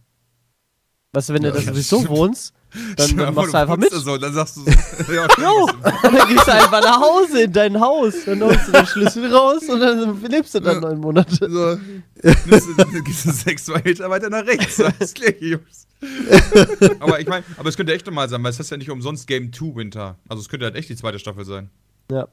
Weißt 1.12 1.28
du, 1.28 1.34
wenn 1.34 1.42
du 1.42 1.52
da 1.52 1.60
sowieso 1.60 1.98
stimmt. 2.00 2.10
wohnst, 2.10 2.52
dann, 2.96 3.16
dann 3.16 3.34
machst 3.34 3.54
du 3.54 3.58
einfach 3.58 3.76
mit. 3.76 3.92
So, 3.92 4.18
dann 4.18 4.32
sagst 4.34 4.56
du 4.56 4.62
so, 4.62 4.70
ja, 5.12 5.28
Jo, 5.38 5.70
dann 6.02 6.28
gehst 6.28 6.46
du 6.46 6.52
einfach 6.52 6.82
nach 6.82 7.00
Hause 7.00 7.42
in 7.44 7.52
dein 7.52 7.80
Haus. 7.80 8.14
Dann 8.26 8.42
holst 8.42 8.66
du 8.66 8.72
den 8.72 8.86
Schlüssel 8.86 9.32
raus 9.32 9.62
und 9.68 9.80
dann 9.80 10.22
lebst 10.22 10.54
du 10.54 10.60
dann 10.60 10.80
neun 10.80 10.98
Monate. 10.98 11.48
so, 11.48 11.78
nimmst 12.22 12.68
du, 12.68 12.74
dann 12.76 13.04
gehst 13.04 13.26
du 13.26 13.30
sechs, 13.30 13.68
weiter 13.68 14.28
nach 14.28 14.44
rechts. 14.44 14.80
Alles 14.80 15.14
klar, 15.14 15.32
Jungs. 15.40 15.86
Aber 17.00 17.20
ich 17.20 17.26
meine, 17.28 17.44
aber 17.56 17.68
es 17.68 17.76
könnte 17.76 17.94
echt 17.94 18.06
normal 18.06 18.28
sein, 18.28 18.42
weil 18.42 18.50
es 18.50 18.58
heißt 18.58 18.70
ja 18.70 18.76
nicht 18.76 18.90
umsonst 18.90 19.26
Game 19.26 19.52
2 19.52 19.76
Winter. 19.76 20.18
Also 20.28 20.42
es 20.42 20.48
könnte 20.48 20.66
halt 20.66 20.76
echt 20.76 20.88
die 20.88 20.96
zweite 20.96 21.18
Staffel 21.18 21.44
sein. 21.44 21.70
Ja. 22.10 22.28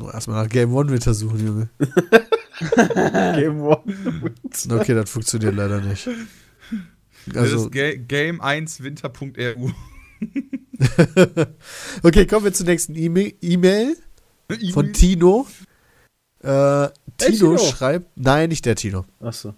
Oh, 0.00 0.10
Erstmal 0.10 0.42
nach 0.44 0.50
Game 0.50 0.74
One 0.74 0.90
Winter 0.90 1.14
suchen, 1.14 1.46
Junge. 1.46 1.68
Game 3.36 3.60
One. 3.62 4.34
Okay, 4.70 4.94
das 4.94 5.10
funktioniert 5.10 5.54
leider 5.54 5.80
nicht. 5.80 6.08
das 7.26 7.36
Also, 7.36 7.64
ist 7.66 7.72
Ga 7.72 7.94
Game 7.96 8.40
1 8.40 8.82
Winter.ru. 8.82 9.70
okay, 12.02 12.26
kommen 12.26 12.44
wir 12.44 12.52
zur 12.52 12.66
nächsten 12.66 12.94
E-Mail 12.94 13.34
E-Mail 13.40 13.96
von 14.72 14.92
Tino. 14.92 15.46
Äh, 16.40 16.88
Tino 17.18 17.56
Tino? 17.56 17.58
schreibt, 17.58 18.16
nein, 18.16 18.48
nicht 18.50 18.64
der 18.66 18.76
Tino. 18.76 19.04
Achso. 19.20 19.54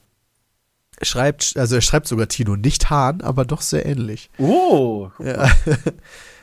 Schreibt, 1.02 1.56
also 1.56 1.76
er 1.76 1.80
schreibt 1.80 2.08
sogar 2.08 2.28
Tino, 2.28 2.56
nicht 2.56 2.90
Hahn, 2.90 3.20
aber 3.20 3.44
doch 3.44 3.60
sehr 3.60 3.86
ähnlich. 3.86 4.30
Oh, 4.38 5.10
Ja. 5.18 5.50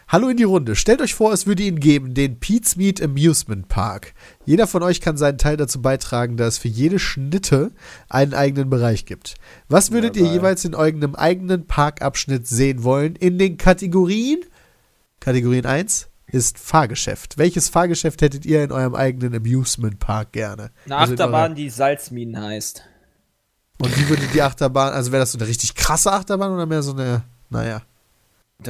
Hallo 0.07 0.30
in 0.30 0.38
die 0.38 0.44
Runde. 0.44 0.76
Stellt 0.76 1.02
euch 1.02 1.15
vor, 1.15 1.34
es 1.34 1.48
würde 1.48 1.64
ihn 1.64 1.80
geben, 1.80 2.14
den 2.14 2.40
Pete's 2.40 2.76
Meat 2.76 3.02
Amusement 3.02 3.68
Park. 3.68 4.14
Jeder 4.45 4.68
von 4.68 4.84
euch 4.84 5.02
kann 5.02 5.18
seinen 5.18 5.40
Teil 5.40 5.57
dazu 5.57 5.82
beitragen, 5.82 6.38
dass 6.38 6.53
es 6.56 6.57
für 6.60 6.68
jede 6.68 6.99
Schnitte 6.99 7.72
einen 8.07 8.36
eigenen 8.36 8.69
Bereich 8.69 9.07
gibt. 9.07 9.34
Was 9.68 9.91
würdet 9.91 10.15
ihr 10.15 10.32
jeweils 10.32 10.64
in 10.64 10.76
eurem 10.76 11.15
eigenen 11.15 11.65
Parkabschnitt 11.65 12.48
sehen 12.48 12.84
wollen 12.84 13.15
in 13.15 13.40
den 13.40 13.57
Kategorien? 13.57 14.41
Kategorien 15.19 15.65
1 15.65 16.07
ist 16.27 16.60
Fahrgeschäft. 16.60 17.40
Welches 17.40 17.69
Fahrgeschäft 17.69 18.22
hättet 18.22 18.45
ihr 18.45 18.64
in 18.64 18.72
eurem 18.72 18.94
eigenen 18.94 19.34
Amusement 19.34 19.98
Park 19.98 20.34
gerne? 20.34 20.69
Eine 20.86 20.98
Also 20.98 21.14
Achterbahn, 21.14 21.56
die 21.56 21.72
Salzminen 21.72 22.40
heißt. 22.40 22.84
Und 23.77 23.97
wie 23.97 24.10
würde 24.10 24.23
die 24.34 24.41
Achterbahn, 24.41 24.93
also 24.93 25.11
wäre 25.11 25.22
das 25.22 25.31
so 25.31 25.38
eine 25.38 25.47
richtig 25.47 25.76
krasse 25.76 26.11
Achterbahn 26.11 26.53
oder 26.53 26.65
mehr 26.65 26.81
so 26.81 26.93
eine, 26.93 27.23
naja. 27.49 27.81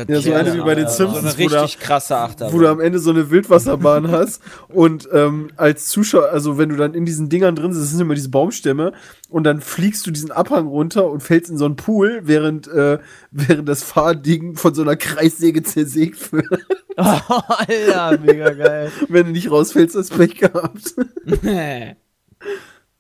Ja, 0.08 0.20
so 0.20 0.34
eine 0.34 0.54
wie 0.56 0.62
bei 0.62 0.74
den 0.74 0.88
So 0.88 1.06
Simpsons, 1.06 1.36
eine 1.36 1.46
wo, 1.46 1.50
da, 1.50 1.62
richtig 1.62 1.80
krasse 1.80 2.18
Achterbahn. 2.18 2.54
wo 2.54 2.60
du 2.60 2.68
am 2.68 2.80
Ende 2.80 2.98
so 2.98 3.12
eine 3.12 3.30
Wildwasserbahn 3.30 4.10
hast 4.12 4.42
und 4.68 5.08
ähm, 5.14 5.52
als 5.58 5.88
Zuschauer, 5.88 6.30
also 6.32 6.58
wenn 6.58 6.70
du 6.70 6.76
dann 6.76 6.96
in 6.96 7.06
diesen 7.06 7.30
Dingern 7.30 7.56
drin 7.56 7.72
sitzt, 7.72 7.84
das 7.86 7.92
sind 7.92 8.02
immer 8.02 8.16
diese 8.16 8.30
Baumstämme 8.30 8.94
und 9.30 9.44
dann 9.44 9.62
fliegst 9.62 10.06
du 10.08 10.12
diesen 10.12 10.32
Abhang 10.32 10.68
runter 10.68 11.10
und 11.10 11.22
fällst 11.22 11.52
in 11.52 11.58
so 11.58 11.66
einen 11.66 11.76
Pool, 11.76 12.22
während, 12.24 12.68
äh, 12.68 12.98
während 13.32 13.70
das 13.70 13.84
Fahrding 13.84 14.56
von 14.56 14.74
so 14.74 14.82
einer 14.82 14.96
Kreissäge 14.96 15.62
zersägt 15.62 16.34
wird. 16.34 16.66
Alter, 16.98 18.18
mega 18.20 18.50
geil. 18.52 18.92
wenn 19.08 19.28
du 19.28 19.32
nicht 19.34 19.52
rausfällst, 19.52 19.96
hast 19.96 20.14
du 20.14 20.18
Pech 20.18 20.36
gehabt. 20.36 20.96
Hätte 21.42 21.98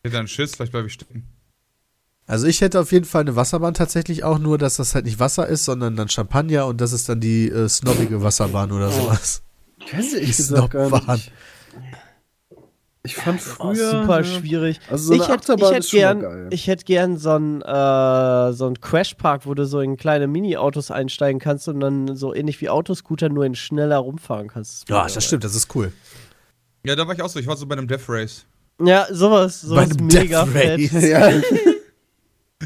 dann 0.03 0.27
Schiss, 0.27 0.55
vielleicht 0.55 0.71
bleibe 0.71 0.87
ich 0.87 0.93
stecken. 0.93 1.34
Also 2.27 2.47
ich 2.47 2.61
hätte 2.61 2.79
auf 2.79 2.91
jeden 2.91 3.05
Fall 3.05 3.21
eine 3.21 3.35
Wasserbahn 3.35 3.73
tatsächlich 3.75 4.23
auch, 4.23 4.39
nur 4.39 4.57
dass 4.57 4.77
das 4.77 4.95
halt 4.95 5.05
nicht 5.05 5.19
Wasser 5.19 5.47
ist, 5.47 5.65
sondern 5.65 5.95
dann 5.95 6.09
Champagner 6.09 6.65
und 6.65 6.81
das 6.81 6.91
ist 6.91 7.07
dann 7.07 7.19
die 7.19 7.49
äh, 7.49 7.69
snobbige 7.69 8.23
Wasserbahn 8.23 8.71
oder 8.71 8.89
sowas. 8.89 9.43
Ich 9.79 9.95
weiß 9.95 10.09
Die 10.09 10.15
ehrlich 10.15 10.37
gesagt 10.37 10.71
gar 10.71 10.87
Snobbahn. 10.87 11.15
nicht. 11.17 11.31
Ich 13.03 13.15
fand 13.15 13.39
Oh, 13.59 13.71
früher 13.73 13.91
super 13.91 14.23
schwierig. 14.23 14.79
Also 14.89 15.09
so 15.09 15.13
ich 15.13 15.27
hätte 15.27 15.53
ich 15.53 15.61
ist 15.61 15.71
hätt 15.71 15.85
schon 15.89 15.99
gern, 15.99 16.47
ich 16.49 16.65
hätte 16.65 16.85
gern 16.85 17.17
so 17.19 17.29
einen 17.31 17.61
äh, 17.61 18.53
so 18.53 18.65
einen 18.65 18.81
Crashpark, 18.81 19.45
wo 19.45 19.53
du 19.53 19.67
so 19.67 19.79
in 19.79 19.95
kleine 19.95 20.25
Mini-Autos 20.25 20.89
einsteigen 20.89 21.39
kannst 21.39 21.67
und 21.67 21.79
dann 21.81 22.15
so 22.15 22.33
ähnlich 22.33 22.59
wie 22.61 22.69
Autoscooter 22.69 23.29
nur 23.29 23.45
in 23.45 23.53
schneller 23.53 23.97
rumfahren 23.97 24.47
kannst. 24.47 24.89
Ja, 24.89 25.05
das 25.07 25.23
stimmt, 25.23 25.43
das 25.43 25.53
ist 25.53 25.75
cool. 25.75 25.91
Ja, 26.83 26.95
da 26.95 27.05
war 27.05 27.13
ich 27.13 27.21
auch 27.21 27.29
so. 27.29 27.37
Ich 27.37 27.45
war 27.45 27.55
so 27.57 27.67
bei 27.67 27.77
einem 27.77 27.87
Death 27.87 28.09
Race. 28.09 28.45
Ja, 28.81 29.05
sowas, 29.11 29.61
sowas 29.61 29.91
einem 29.91 30.07
mega 30.07 30.43
Death 30.45 30.53
fett. 30.53 30.93
Race. 30.93 31.03
ja. 31.07 31.31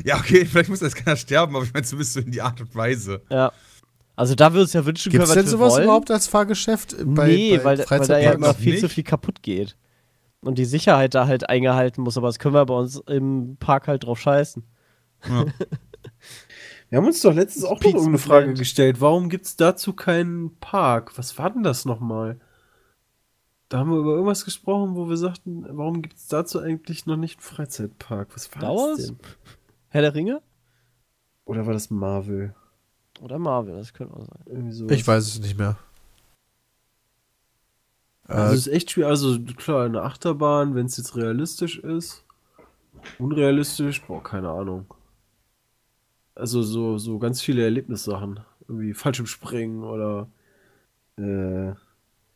Ja, 0.03 0.17
okay, 0.17 0.45
vielleicht 0.49 0.69
muss 0.69 0.81
jetzt 0.81 0.95
keiner 0.95 1.17
sterben, 1.17 1.55
aber 1.55 1.65
ich 1.65 1.73
meine 1.73 1.85
zumindest 1.85 2.13
so 2.13 2.19
in 2.19 2.31
die 2.31 2.41
Art 2.41 2.61
und 2.61 2.73
Weise. 2.75 3.21
Ja. 3.29 3.51
Also 4.15 4.35
da 4.35 4.53
würdest 4.53 4.73
du 4.73 4.79
ja 4.79 4.85
wünschen 4.85 5.11
Gibt 5.11 5.23
können, 5.23 5.23
es 5.23 5.29
was 5.29 5.35
denn 5.35 5.45
wir 5.45 5.51
sowas 5.51 5.73
wollen. 5.73 5.83
überhaupt 5.85 6.11
als 6.11 6.27
Fahrgeschäft? 6.27 6.95
Bei, 7.05 7.27
nee, 7.27 7.57
bei 7.57 7.63
weil, 7.63 7.85
weil 7.89 8.07
da 8.07 8.19
ja 8.19 8.31
immer 8.33 8.53
viel 8.53 8.73
nicht? 8.73 8.81
zu 8.81 8.89
viel 8.89 9.03
kaputt 9.03 9.41
geht. 9.41 9.77
Und 10.41 10.57
die 10.57 10.65
Sicherheit 10.65 11.15
da 11.15 11.25
halt 11.27 11.49
eingehalten 11.49 12.01
muss, 12.03 12.17
aber 12.17 12.27
das 12.27 12.39
können 12.39 12.53
wir 12.53 12.65
bei 12.65 12.73
uns 12.73 12.97
im 13.07 13.57
Park 13.59 13.87
halt 13.87 14.03
drauf 14.03 14.19
scheißen. 14.19 14.63
Ja. 15.27 15.45
Wir 16.89 16.97
haben 16.97 17.05
uns 17.05 17.21
doch 17.21 17.33
letztens 17.33 17.65
auch 17.65 17.79
noch 17.79 17.85
irgendeine 17.85 18.17
Frage 18.17 18.53
gestellt. 18.55 18.99
Warum 18.99 19.29
gibt 19.29 19.45
es 19.45 19.55
dazu 19.55 19.93
keinen 19.93 20.55
Park? 20.59 21.17
Was 21.19 21.37
war 21.37 21.51
denn 21.51 21.61
das 21.61 21.85
nochmal? 21.85 22.39
Da 23.69 23.77
haben 23.77 23.91
wir 23.91 23.99
über 23.99 24.13
irgendwas 24.13 24.43
gesprochen, 24.43 24.95
wo 24.95 25.07
wir 25.07 25.17
sagten, 25.17 25.65
warum 25.69 26.01
gibt 26.01 26.17
es 26.17 26.27
dazu 26.27 26.59
eigentlich 26.59 27.05
noch 27.05 27.17
nicht 27.17 27.35
einen 27.35 27.43
Freizeitpark? 27.43 28.29
Was 28.33 28.51
war 28.55 28.61
Dauers? 28.61 28.97
das 28.97 29.07
denn? 29.07 29.17
Herr 29.89 30.01
der 30.01 30.13
Ringe? 30.15 30.41
Oder 31.45 31.65
war 31.65 31.73
das 31.73 31.89
Marvel? 31.89 32.53
Oder 33.21 33.39
Marvel, 33.39 33.75
das 33.75 33.93
könnte 33.93 34.15
auch 34.15 34.25
sein. 34.25 34.89
Ich 34.89 35.05
weiß 35.05 35.27
es 35.27 35.39
nicht 35.39 35.57
mehr. 35.57 35.77
Also 38.27 38.53
Äh, 38.53 38.55
es 38.55 38.67
ist 38.67 38.73
echt 38.73 38.91
schwierig. 38.91 39.09
Also 39.09 39.39
klar, 39.57 39.85
eine 39.85 40.03
Achterbahn, 40.03 40.75
wenn 40.75 40.85
es 40.85 40.97
jetzt 40.97 41.15
realistisch 41.15 41.79
ist. 41.79 42.23
Unrealistisch, 43.17 44.01
boah, 44.03 44.21
keine 44.23 44.49
Ahnung. 44.49 44.93
Also 46.35 46.61
so, 46.61 46.97
so 46.97 47.17
ganz 47.17 47.41
viele 47.41 47.63
Erlebnissachen. 47.63 48.41
Irgendwie 48.67 48.93
Fallschirmspringen 48.93 49.83
oder 49.83 50.29
äh, 51.17 51.73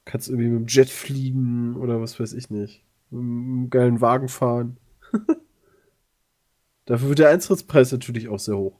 kannst 0.06 0.30
irgendwie 0.30 0.50
mit 0.50 0.60
dem 0.62 0.68
Jet 0.68 0.90
fliegen 0.90 1.76
oder 1.76 2.02
was 2.02 2.20
weiß 2.20 2.34
ich 2.34 2.50
nicht. 2.50 2.84
Mit 3.12 3.22
einem 3.22 3.70
geilen 3.70 4.02
Wagen 4.02 4.28
fahren. 4.28 4.78
Dafür 6.86 7.10
wird 7.10 7.20
der 7.20 7.30
Eintrittspreis 7.30 7.92
natürlich 7.92 8.28
auch 8.30 8.40
sehr 8.40 8.58
hoch. 8.58 8.80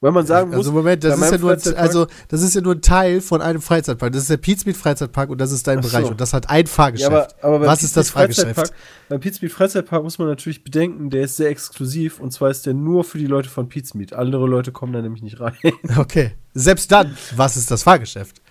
Weil 0.00 0.12
man 0.12 0.26
sagen 0.26 0.50
muss, 0.50 0.58
also 0.58 0.72
Moment, 0.72 1.02
das 1.04 1.18
ist 1.18 1.32
ja 1.32 1.38
nur 1.38 1.52
ein, 1.52 1.74
also 1.76 2.06
das 2.28 2.42
ist 2.42 2.54
ja 2.54 2.60
nur 2.60 2.74
ein 2.74 2.82
Teil 2.82 3.22
von 3.22 3.40
einem 3.40 3.62
Freizeitpark. 3.62 4.12
Das 4.12 4.22
ist 4.22 4.30
der 4.30 4.36
Pizmeet 4.36 4.76
Freizeitpark 4.76 5.30
und 5.30 5.40
das 5.40 5.52
ist 5.52 5.66
dein 5.66 5.82
so. 5.82 5.88
Bereich 5.88 6.04
und 6.10 6.20
das 6.20 6.34
hat 6.34 6.50
ein 6.50 6.66
Ja, 6.66 6.70
Fahrgeschäft. 6.70 7.10
aber, 7.10 7.28
aber 7.40 7.58
beim 7.60 7.68
Was 7.68 7.82
ist 7.82 7.96
das 7.96 8.10
Fahrgeschäft? 8.10 8.74
Beim 9.08 9.20
Pizmeet 9.20 9.52
Freizeitpark 9.52 10.02
muss 10.02 10.18
man 10.18 10.28
natürlich 10.28 10.62
bedenken, 10.64 11.08
der 11.08 11.22
ist 11.22 11.38
sehr 11.38 11.48
exklusiv 11.48 12.20
und 12.20 12.30
zwar 12.30 12.50
ist 12.50 12.66
der 12.66 12.74
nur 12.74 13.04
für 13.04 13.16
die 13.16 13.26
Leute 13.26 13.48
von 13.48 13.70
Pizmeet. 13.70 14.12
Andere 14.12 14.46
Leute 14.46 14.70
kommen 14.70 14.92
da 14.92 15.00
nämlich 15.00 15.22
nicht 15.22 15.40
rein. 15.40 15.56
Okay. 15.96 16.32
Selbst 16.52 16.92
dann, 16.92 17.16
was 17.34 17.56
ist 17.56 17.70
das 17.70 17.82
Fahrgeschäft? 17.84 18.42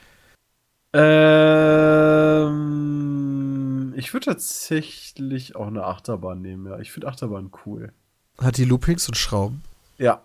ähm, 2.65 3.93
ich 3.97 4.13
würde 4.13 4.25
tatsächlich 4.27 5.55
auch 5.55 5.67
eine 5.67 5.83
Achterbahn 5.83 6.41
nehmen, 6.41 6.65
ja. 6.65 6.79
Ich 6.79 6.91
finde 6.91 7.07
Achterbahn 7.07 7.51
cool. 7.65 7.93
Hat 8.37 8.57
die 8.57 8.65
Loopings 8.65 9.07
und 9.07 9.15
Schrauben? 9.15 9.61
Ja. 9.97 10.21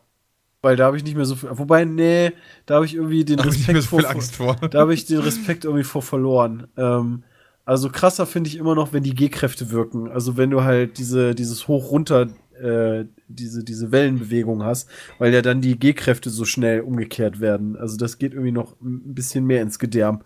Weil 0.62 0.76
da 0.76 0.86
habe 0.86 0.96
ich 0.96 1.04
nicht 1.04 1.16
mehr 1.16 1.24
so 1.24 1.36
viel. 1.36 1.48
Wobei, 1.52 1.84
nee, 1.84 2.32
da 2.66 2.74
habe 2.76 2.84
ich 2.84 2.94
irgendwie 2.94 3.24
den 3.24 3.38
Da 3.38 3.44
hab 3.44 3.52
ich 3.52 3.60
Respekt 3.60 3.68
nicht 3.68 3.74
mehr 3.74 3.82
so 3.82 3.96
viel 3.96 4.00
vor. 4.02 4.10
Angst 4.10 4.36
vor. 4.36 4.56
Da 4.68 4.80
habe 4.80 4.92
ich 4.92 5.06
den 5.06 5.20
Respekt 5.20 5.64
irgendwie 5.64 5.84
vor 5.84 6.02
verloren. 6.02 6.66
Ähm, 6.76 7.22
also 7.64 7.88
krasser 7.88 8.26
finde 8.26 8.48
ich 8.48 8.56
immer 8.56 8.74
noch, 8.74 8.92
wenn 8.92 9.02
die 9.02 9.14
G-Kräfte 9.14 9.70
wirken. 9.70 10.10
Also 10.10 10.36
wenn 10.36 10.50
du 10.50 10.62
halt 10.64 10.98
diese, 10.98 11.34
dieses 11.34 11.66
Hoch-Runter, 11.68 12.28
äh, 12.60 13.04
diese, 13.28 13.64
diese 13.64 13.90
Wellenbewegung 13.92 14.62
hast, 14.62 14.88
weil 15.18 15.32
ja 15.32 15.40
dann 15.40 15.60
die 15.62 15.78
G-Kräfte 15.78 16.30
so 16.30 16.44
schnell 16.44 16.80
umgekehrt 16.80 17.40
werden. 17.40 17.76
Also 17.76 17.96
das 17.96 18.18
geht 18.18 18.32
irgendwie 18.32 18.52
noch 18.52 18.78
ein 18.82 19.14
bisschen 19.14 19.46
mehr 19.46 19.62
ins 19.62 19.78
Gedärm. 19.78 20.22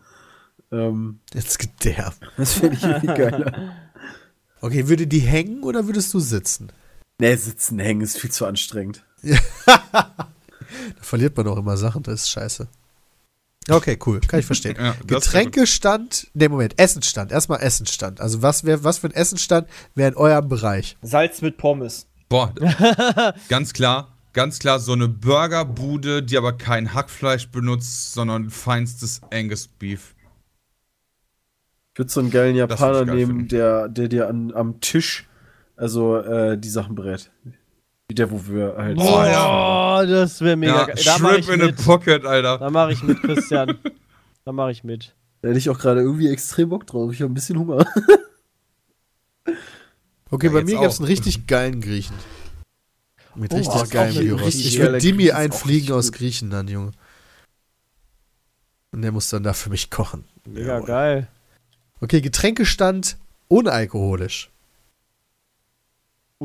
Ähm, 0.72 1.20
Jetzt 1.32 1.58
Gedärm. 1.58 2.14
das 2.36 2.54
finde 2.54 2.76
ich 2.76 2.82
irgendwie 2.82 3.06
geiler. 3.06 3.52
Okay, 4.60 4.88
würde 4.88 5.06
die 5.06 5.18
hängen 5.18 5.62
oder 5.62 5.86
würdest 5.86 6.14
du 6.14 6.20
sitzen? 6.20 6.72
Nee, 7.18 7.36
sitzen, 7.36 7.78
hängen 7.78 8.00
ist 8.00 8.18
viel 8.18 8.30
zu 8.30 8.46
anstrengend. 8.46 9.04
Da 10.96 11.02
verliert 11.02 11.36
man 11.36 11.46
auch 11.46 11.56
immer 11.56 11.76
Sachen, 11.76 12.02
das 12.02 12.22
ist 12.22 12.30
scheiße. 12.30 12.68
Okay, 13.70 13.98
cool, 14.06 14.20
kann 14.20 14.40
ich 14.40 14.46
verstehen. 14.46 14.76
Ja, 14.80 14.94
Getränkestand, 15.06 16.28
nee, 16.34 16.48
Moment, 16.48 16.78
Essenstand. 16.78 17.32
Erstmal 17.32 17.60
Essenstand. 17.60 18.20
Also 18.20 18.42
was, 18.42 18.64
wär, 18.64 18.84
was 18.84 18.98
für 18.98 19.08
ein 19.08 19.14
Essenstand 19.14 19.68
wäre 19.94 20.10
in 20.10 20.16
eurem 20.16 20.48
Bereich? 20.48 20.96
Salz 21.00 21.40
mit 21.40 21.56
Pommes. 21.56 22.06
Boah, 22.28 22.52
ganz 23.48 23.72
klar, 23.72 24.16
ganz 24.32 24.58
klar, 24.58 24.80
so 24.80 24.92
eine 24.92 25.08
Burgerbude, 25.08 26.22
die 26.22 26.36
aber 26.36 26.52
kein 26.54 26.92
Hackfleisch 26.92 27.48
benutzt, 27.48 28.12
sondern 28.12 28.50
feinstes 28.50 29.20
Angus 29.32 29.68
Beef. 29.68 30.14
Ich 31.92 31.98
würde 31.98 32.10
so 32.10 32.20
einen 32.20 32.30
geilen 32.30 32.56
Japaner 32.56 33.04
geil 33.06 33.14
nehmen, 33.14 33.30
finden. 33.32 33.48
der, 33.48 33.88
der 33.88 34.08
dir 34.08 34.28
an, 34.28 34.52
am 34.52 34.80
Tisch, 34.80 35.28
also 35.76 36.16
äh, 36.18 36.58
die 36.58 36.68
Sachen 36.68 36.94
brät. 36.94 37.30
Wie 38.08 38.14
der, 38.14 38.30
wo 38.30 38.40
wir 38.46 38.74
halt. 38.76 38.98
Oh, 38.98 40.02
das 40.06 40.40
wäre 40.40 40.56
mega 40.56 40.80
Ja, 40.80 40.84
geil. 40.86 40.96
Da 41.04 41.18
mache 41.18 41.38
ich 41.38 41.46
Shrimp 41.46 41.60
in 41.60 41.62
a 41.62 41.66
mit. 41.66 41.84
Pocket, 41.84 42.24
Alter. 42.24 42.58
Da 42.58 42.70
mache 42.70 42.92
ich 42.92 43.02
mit, 43.02 43.20
Christian. 43.22 43.78
Da 44.44 44.52
mache 44.52 44.72
ich 44.72 44.84
mit. 44.84 45.14
Da 45.40 45.48
hätte 45.48 45.58
ich 45.58 45.70
auch 45.70 45.78
gerade 45.78 46.00
irgendwie 46.00 46.28
extrem 46.28 46.68
Bock 46.68 46.86
drauf. 46.86 47.12
Ich 47.12 47.22
habe 47.22 47.32
ein 47.32 47.34
bisschen 47.34 47.58
Hunger. 47.58 47.86
Okay, 50.30 50.46
Ja, 50.46 50.52
bei 50.52 50.64
mir 50.64 50.80
gab 50.80 50.86
es 50.86 50.98
einen 50.98 51.06
richtig 51.06 51.46
geilen 51.46 51.80
Griechen. 51.80 52.16
Mit 53.36 53.52
Oh, 53.52 53.56
richtig 53.56 53.96
ein 53.98 54.14
Gyros. 54.14 54.54
Ich 54.56 54.78
würde 54.80 54.98
Dimi 54.98 55.30
einfliegen 55.30 55.94
aus. 55.94 56.10
Griechenland, 56.10 56.70
Junge. 56.70 56.90
Und 58.90 59.02
der 59.02 59.12
muss 59.12 59.28
dann 59.28 59.42
da 59.44 59.52
für 59.52 59.70
mich 59.70 59.90
kochen. 59.90 60.24
Mega 60.44 60.80
geil. 60.80 61.28
Okay, 62.00 62.20
Getränkestand 62.20 63.16
unalkoholisch. 63.48 64.50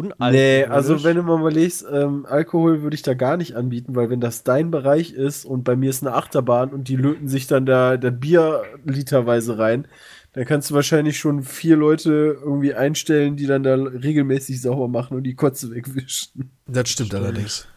Nee, 0.02 0.66
also 0.66 1.04
wenn 1.04 1.16
du 1.16 1.24
mal 1.24 1.40
überlegst, 1.40 1.86
ähm, 1.92 2.26
Alkohol 2.28 2.82
würde 2.82 2.96
ich 2.96 3.02
da 3.02 3.14
gar 3.14 3.38
nicht 3.38 3.56
anbieten, 3.56 3.96
weil 3.96 4.10
wenn 4.10 4.22
das 4.22 4.44
dein 4.44 4.72
Bereich 4.72 5.14
ist 5.14 5.46
und 5.46 5.64
bei 5.64 5.76
mir 5.76 5.90
ist 5.90 6.04
eine 6.04 6.16
Achterbahn 6.16 6.70
und 6.70 6.88
die 6.88 6.96
löten 6.96 7.28
sich 7.28 7.48
dann 7.48 7.66
da, 7.66 7.98
da 7.98 8.10
Bier 8.10 8.64
literweise 8.86 9.58
rein, 9.58 9.88
dann 10.34 10.46
kannst 10.46 10.70
du 10.70 10.76
wahrscheinlich 10.76 11.18
schon 11.18 11.44
vier 11.44 11.76
Leute 11.76 12.38
irgendwie 12.42 12.74
einstellen, 12.74 13.36
die 13.36 13.48
dann 13.48 13.64
da 13.64 13.76
regelmäßig 13.76 14.62
sauber 14.62 14.88
machen 14.88 15.18
und 15.18 15.24
die 15.24 15.36
Kotze 15.36 15.72
wegwischen. 15.72 16.52
Das 16.68 16.90
stimmt 16.90 17.14
allerdings. 17.16 17.68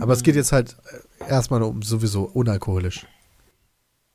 Aber 0.00 0.12
es 0.12 0.22
geht 0.22 0.36
jetzt 0.36 0.52
halt 0.52 0.76
äh, 1.20 1.30
erstmal 1.30 1.62
um 1.62 1.82
sowieso 1.82 2.24
unalkoholisch. 2.24 3.06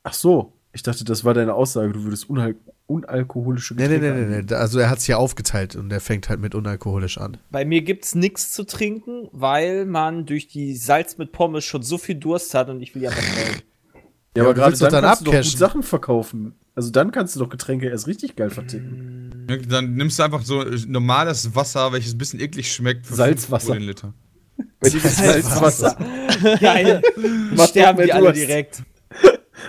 Ach 0.03 0.13
so, 0.13 0.53
ich 0.73 0.83
dachte, 0.83 1.03
das 1.03 1.25
war 1.25 1.33
deine 1.33 1.53
Aussage, 1.53 1.93
du 1.93 2.03
würdest 2.03 2.29
unal 2.29 2.55
unalkoholische 2.89 3.73
Nee, 3.75 3.83
nee, 3.83 3.87
nee, 3.89 3.95
Getränke 3.99 4.19
nee, 4.21 4.27
nee. 4.29 4.35
anbieten. 4.37 4.53
Also 4.55 4.79
er 4.79 4.89
hat 4.89 4.97
es 4.99 5.05
hier 5.05 5.19
aufgeteilt 5.19 5.75
und 5.75 5.91
er 5.91 5.99
fängt 5.99 6.29
halt 6.29 6.39
mit 6.39 6.55
unalkoholisch 6.55 7.17
an. 7.17 7.37
Bei 7.51 7.65
mir 7.65 7.81
gibt's 7.81 8.15
nichts 8.15 8.51
zu 8.51 8.63
trinken, 8.65 9.27
weil 9.31 9.85
man 9.85 10.25
durch 10.25 10.47
die 10.47 10.75
Salz 10.75 11.17
mit 11.17 11.31
Pommes 11.31 11.63
schon 11.65 11.83
so 11.83 11.97
viel 11.97 12.15
Durst 12.15 12.53
hat 12.53 12.69
und 12.69 12.81
ich 12.81 12.95
will 12.95 13.03
ja 13.03 13.09
was 13.11 13.17
trinken. 13.17 13.61
Ja, 14.35 14.43
Ja, 14.43 14.49
aber 14.49 14.53
du 14.53 14.59
gerade 14.61 14.77
dann 14.77 14.91
dann 14.91 15.01
kannst 15.03 15.21
du 15.21 15.25
doch 15.25 15.31
gut 15.31 15.39
abcashen. 15.39 15.57
Sachen 15.59 15.83
verkaufen. 15.83 16.53
Also 16.75 16.91
dann 16.91 17.11
kannst 17.11 17.35
du 17.35 17.39
doch 17.39 17.49
Getränke 17.49 17.89
erst 17.89 18.05
richtig 18.05 18.35
geil 18.35 18.51
verticken. 18.51 19.47
Ja, 19.49 19.57
Dann 19.57 19.95
nimmst 19.95 20.19
du 20.19 20.23
einfach 20.23 20.43
so 20.43 20.61
äh, 20.63 20.77
normales 20.87 21.55
Wasser, 21.55 21.91
welches 21.93 22.13
ein 22.13 22.19
bisschen 22.19 22.39
eklig 22.39 22.71
schmeckt. 22.71 23.07
Für 23.07 23.15
Salzwasser. 23.15 23.73
5 23.73 23.75
Euro 23.75 23.79
den 23.79 23.87
Liter. 23.87 24.13
Salzwasser. 24.83 25.97
Geil. 26.59 27.01
Mach 27.55 27.67
Sterben 27.67 28.03
die 28.05 28.13
alle 28.13 28.33
direkt. 28.33 28.83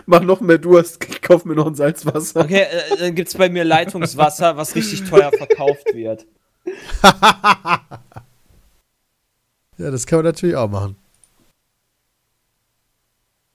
Mach 0.06 0.20
noch 0.22 0.40
mehr 0.40 0.58
Durst. 0.58 1.00
Kauf 1.22 1.44
mir 1.44 1.54
noch 1.54 1.66
ein 1.66 1.74
Salzwasser. 1.74 2.40
Okay, 2.40 2.62
äh, 2.62 2.96
dann 2.98 3.14
gibt's 3.14 3.34
bei 3.36 3.48
mir 3.48 3.64
Leitungswasser, 3.64 4.56
was 4.56 4.74
richtig 4.74 5.08
teuer 5.08 5.30
verkauft 5.32 5.86
wird. 5.94 6.26
Ja, 9.78 9.90
das 9.90 10.06
kann 10.06 10.18
man 10.18 10.26
natürlich 10.26 10.56
auch 10.56 10.68
machen. 10.68 10.96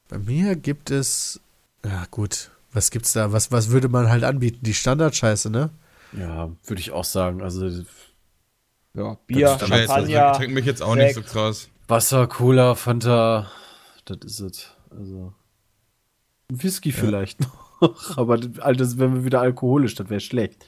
Bei 0.10 0.18
mir 0.18 0.56
gibt 0.56 0.90
es. 0.90 1.40
Ja, 1.86 2.06
gut. 2.10 2.49
Was 2.74 2.90
gibt's 2.90 3.14
da? 3.14 3.32
Was, 3.32 3.52
was 3.52 3.70
würde 3.70 3.90
man 3.90 4.10
halt 4.10 4.24
anbieten? 4.24 4.60
Die 4.64 4.74
Standardscheiße, 4.74 5.52
ne? 5.52 5.70
Ja, 6.14 6.49
würde 6.66 6.80
ich 6.82 6.91
auch 6.91 7.03
sagen. 7.03 7.41
Also 7.44 7.68
Ja, 8.95 9.18
Bier, 9.28 9.52
also, 9.52 9.66
Champagner. 9.68 10.32
ich 10.32 10.38
trinke 10.38 10.53
mich 10.56 10.66
jetzt 10.66 10.82
auch 10.82 10.95
nicht 10.95 11.14
so 11.14 11.22
Sekt. 11.22 11.32
krass. 11.32 11.70
Wasser, 11.88 12.26
Cola, 12.28 12.74
Fanta, 12.74 13.52
das 14.06 14.18
ist 14.26 14.40
es. 14.40 14.72
Also 14.90 15.32
Whisky 16.50 16.92
vielleicht 16.92 17.40
noch, 17.82 18.18
aber 18.18 18.38
das, 18.38 18.60
all 18.60 18.76
das 18.76 18.98
wären 18.98 19.14
wir 19.16 19.26
wieder 19.26 19.42
alkoholisch, 19.42 19.96
das 19.96 20.10
wäre 20.10 20.20
schlecht. 20.20 20.66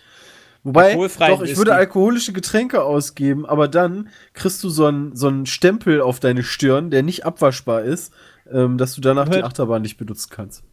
Wobei, 0.64 0.96
doch, 0.96 1.06
ich 1.44 1.56
würde 1.56 1.72
Whisky. 1.72 1.72
alkoholische 1.72 2.34
Getränke 2.34 2.84
ausgeben, 2.84 3.46
aber 3.46 3.68
dann 3.68 4.10
kriegst 4.34 4.64
du 4.64 4.70
so 4.70 4.86
einen 4.86 5.16
so 5.16 5.28
einen 5.28 5.46
Stempel 5.46 6.02
auf 6.02 6.20
deine 6.20 6.44
Stirn, 6.44 6.90
der 6.90 7.04
nicht 7.04 7.26
abwaschbar 7.26 7.84
ist, 7.84 8.12
ähm, 8.52 8.78
dass 8.78 8.96
du 8.96 9.02
danach 9.02 9.30
die 9.30 9.36
Hört- 9.38 9.46
Achterbahn 9.46 9.82
nicht 9.82 9.98
benutzen 9.98 10.30
kannst. 10.32 10.64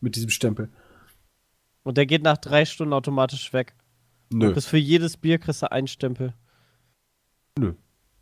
Mit 0.00 0.16
diesem 0.16 0.30
Stempel. 0.30 0.68
Und 1.82 1.96
der 1.96 2.04
geht 2.06 2.22
nach 2.22 2.36
drei 2.36 2.64
Stunden 2.66 2.92
automatisch 2.92 3.52
weg. 3.52 3.74
Nö. 4.30 4.52
Bis 4.52 4.66
für 4.66 4.76
jedes 4.76 5.16
Bier 5.16 5.38
kriegst 5.38 5.62
du 5.62 5.72
einen 5.72 5.86
Stempel. 5.88 6.34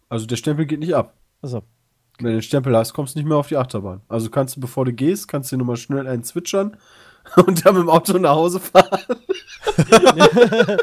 Also 0.08 0.26
der 0.26 0.36
Stempel 0.36 0.66
geht 0.66 0.78
nicht 0.78 0.94
ab. 0.94 1.16
Also, 1.42 1.64
Wenn 2.18 2.26
du 2.26 2.32
den 2.32 2.42
Stempel 2.42 2.76
hast, 2.76 2.92
kommst 2.94 3.14
du 3.14 3.18
nicht 3.18 3.28
mehr 3.28 3.36
auf 3.36 3.48
die 3.48 3.56
Achterbahn. 3.56 4.00
Also 4.08 4.30
kannst 4.30 4.56
du, 4.56 4.60
bevor 4.60 4.84
du 4.84 4.92
gehst, 4.92 5.28
kannst 5.28 5.52
du 5.52 5.56
nochmal 5.56 5.76
schnell 5.76 6.06
einen 6.06 6.24
zwitschern 6.24 6.76
und 7.36 7.64
dann 7.66 7.74
mit 7.74 7.82
dem 7.82 7.90
Auto 7.90 8.18
nach 8.18 8.34
Hause 8.34 8.60
fahren. 8.60 9.00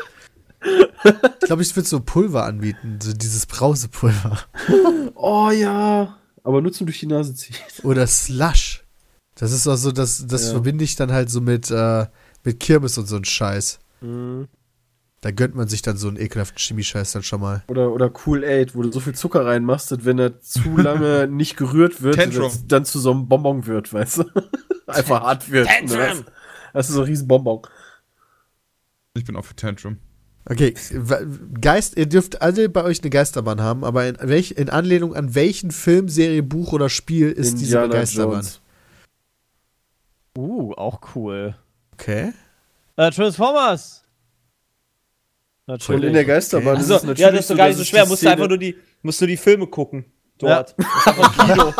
Ich 0.66 1.48
glaube, 1.48 1.62
ich 1.62 1.76
würde 1.76 1.90
so 1.90 2.00
Pulver 2.00 2.46
anbieten. 2.46 2.98
So 3.02 3.12
dieses 3.14 3.46
Brausepulver. 3.46 4.40
Oh 5.16 5.50
ja. 5.52 6.18
Aber 6.44 6.62
nur 6.62 6.72
zum 6.72 6.88
durch 6.88 7.00
die 7.02 7.08
Nase 7.08 7.34
ziehen. 7.36 7.56
Oder 7.84 8.08
Slush. 8.08 8.84
Das 9.36 9.52
ist 9.52 9.68
auch 9.68 9.76
so, 9.76 9.92
das, 9.92 10.26
das 10.28 10.46
Ja. 10.48 10.52
verbinde 10.52 10.84
ich 10.86 10.96
dann 10.96 11.12
halt 11.12 11.30
so 11.30 11.42
mit, 11.42 11.70
äh, 11.72 12.06
mit 12.44 12.60
Kirmes 12.62 12.98
und 12.98 13.08
so 13.08 13.18
ein 13.18 13.26
Scheiß. 13.26 13.80
mh. 14.02 14.46
Da 15.24 15.32
gönnt 15.32 15.56
man 15.56 15.70
sich 15.70 15.82
dann 15.82 15.96
so 15.96 16.10
einen 16.10 16.18
ekelhaften 16.18 16.58
Chemiescheiß 16.58 17.14
dann 17.14 17.24
schon 17.24 17.40
mal. 17.40 17.64
Oder, 17.70 17.94
oder 17.94 18.12
Cool 18.26 18.44
Aid, 18.44 18.76
wo 18.76 18.82
du 18.82 18.92
so 18.92 19.00
viel 19.00 19.16
Zucker 19.16 19.46
reinmachst, 19.46 19.90
dass 19.90 20.04
wenn 20.04 20.20
er 20.20 20.42
zu 20.42 20.76
lange 20.78 21.28
nicht 21.28 21.56
gerührt 21.56 22.02
wird, 22.02 22.18
das 22.18 22.68
dann 22.68 22.84
zu 22.84 23.00
so 23.00 23.12
einem 23.12 23.30
Bonbon 23.30 23.66
wird, 23.66 23.94
weißt 23.94 24.18
du? 24.18 24.26
Einfach 24.88 25.22
hart 25.22 25.50
wird. 25.50 25.70
Tantrum. 25.70 25.98
Das, 25.98 26.24
das 26.74 26.90
ist 26.90 26.96
so 26.96 27.04
ein 27.04 27.08
riesen 27.08 27.30
Bonbon. 27.30 27.62
Ich 29.14 29.24
bin 29.24 29.38
auch 29.38 29.46
für 29.46 29.56
Tantrum. 29.56 29.98
Okay, 30.44 30.74
Geist, 31.62 31.98
ihr 31.98 32.08
dürft 32.08 32.42
alle 32.42 32.68
bei 32.68 32.84
euch 32.84 33.00
eine 33.00 33.10
Geisterbahn 33.10 33.62
haben, 33.62 33.86
aber 33.86 34.06
in, 34.06 34.18
welch, 34.20 34.52
in 34.52 34.70
Anlehnung 34.70 35.16
an 35.16 35.36
welchen 35.36 35.72
Film, 35.72 36.10
Serie, 36.10 36.44
Buch 36.44 36.74
oder 36.74 36.90
Spiel 36.90 37.32
ist 37.32 37.60
diese 37.62 37.78
Indiana 37.78 37.94
Geisterbahn? 37.94 38.42
Jones. 38.42 38.62
Uh, 40.38 40.74
auch 40.74 41.16
cool. 41.16 41.56
Okay. 41.94 42.34
Äh, 42.98 43.12
Transformers! 43.12 44.03
Und 45.66 45.74
Natürlich. 45.74 46.04
in 46.04 46.14
der 46.14 46.26
Geisterbahn 46.26 46.76
Also, 46.76 46.96
ist 46.96 47.02
es 47.02 47.08
natürlich 47.08 47.20
ja, 47.20 47.32
das 47.32 47.40
ist 47.42 47.50
doch 47.50 47.56
gar 47.56 47.68
nicht 47.68 47.78
so 47.78 47.84
schwer. 47.86 48.06
Musst 48.06 48.24
du 48.24 48.30
einfach 48.30 48.50
nur 48.50 48.58
die, 48.58 48.76
musst 49.02 49.22
du 49.22 49.26
die 49.26 49.38
Filme 49.38 49.66
gucken. 49.68 50.06
Dort. 50.38 50.76
Das 50.78 50.88
ist 50.98 51.08
einfach 51.08 51.48
Kino. 51.48 51.74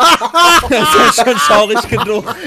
das 0.70 0.80
ist 0.80 1.18
ja 1.18 1.24
schon 1.24 1.38
schaurig 1.38 1.88
genug. 1.88 2.24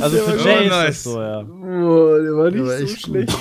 Also 0.00 0.16
für 0.18 0.36
Jay 0.38 0.64
ist 0.64 0.70
nice. 0.70 0.86
das 0.86 1.02
so, 1.02 1.20
ja. 1.20 1.40
Oh, 1.40 2.18
der 2.18 2.36
war 2.36 2.50
nicht 2.50 2.56
Der 2.56 2.66
war 2.66 2.78
so 2.78 2.84
echt 2.84 3.00
schlecht. 3.02 3.36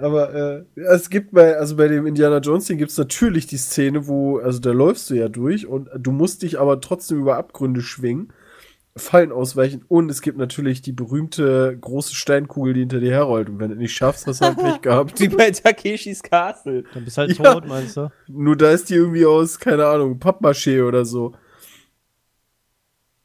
Aber 0.00 0.34
äh, 0.34 0.80
es 0.80 1.10
gibt 1.10 1.32
bei, 1.32 1.56
also 1.56 1.76
bei 1.76 1.88
dem 1.88 2.06
Indiana 2.06 2.38
Jones 2.38 2.66
Ding 2.66 2.78
gibt 2.78 2.90
es 2.90 2.98
natürlich 2.98 3.46
die 3.46 3.56
Szene, 3.58 4.06
wo, 4.06 4.38
also 4.38 4.58
da 4.58 4.72
läufst 4.72 5.10
du 5.10 5.14
ja 5.14 5.28
durch 5.28 5.66
und 5.66 5.88
du 5.96 6.10
musst 6.12 6.42
dich 6.42 6.58
aber 6.58 6.80
trotzdem 6.80 7.20
über 7.20 7.36
Abgründe 7.36 7.82
schwingen, 7.82 8.32
Fallen 8.96 9.30
ausweichen 9.30 9.84
und 9.88 10.10
es 10.10 10.20
gibt 10.20 10.36
natürlich 10.36 10.82
die 10.82 10.92
berühmte 10.92 11.76
große 11.80 12.14
Steinkugel, 12.14 12.74
die 12.74 12.80
hinter 12.80 12.98
dir 13.00 13.12
herrollt. 13.12 13.48
Und 13.48 13.58
wenn 13.60 13.70
du 13.70 13.76
nicht 13.76 13.94
schaffst, 13.94 14.26
hast 14.26 14.40
du 14.40 14.46
halt 14.46 14.58
Pech 14.58 14.80
gehabt. 14.82 15.18
Wie 15.20 15.28
bei 15.28 15.50
Takeshis 15.52 16.22
Castle. 16.22 16.84
Dann 16.92 17.04
bist 17.04 17.16
du 17.16 17.20
halt 17.22 17.38
Ja. 17.38 17.54
tot, 17.54 17.66
meinst 17.68 17.96
du? 17.96 18.10
Nur 18.26 18.56
da 18.56 18.70
ist 18.72 18.90
die 18.90 18.94
irgendwie 18.94 19.24
aus, 19.24 19.58
keine 19.60 19.86
Ahnung, 19.86 20.18
Pappmaché 20.18 20.84
oder 20.86 21.04
so. 21.04 21.34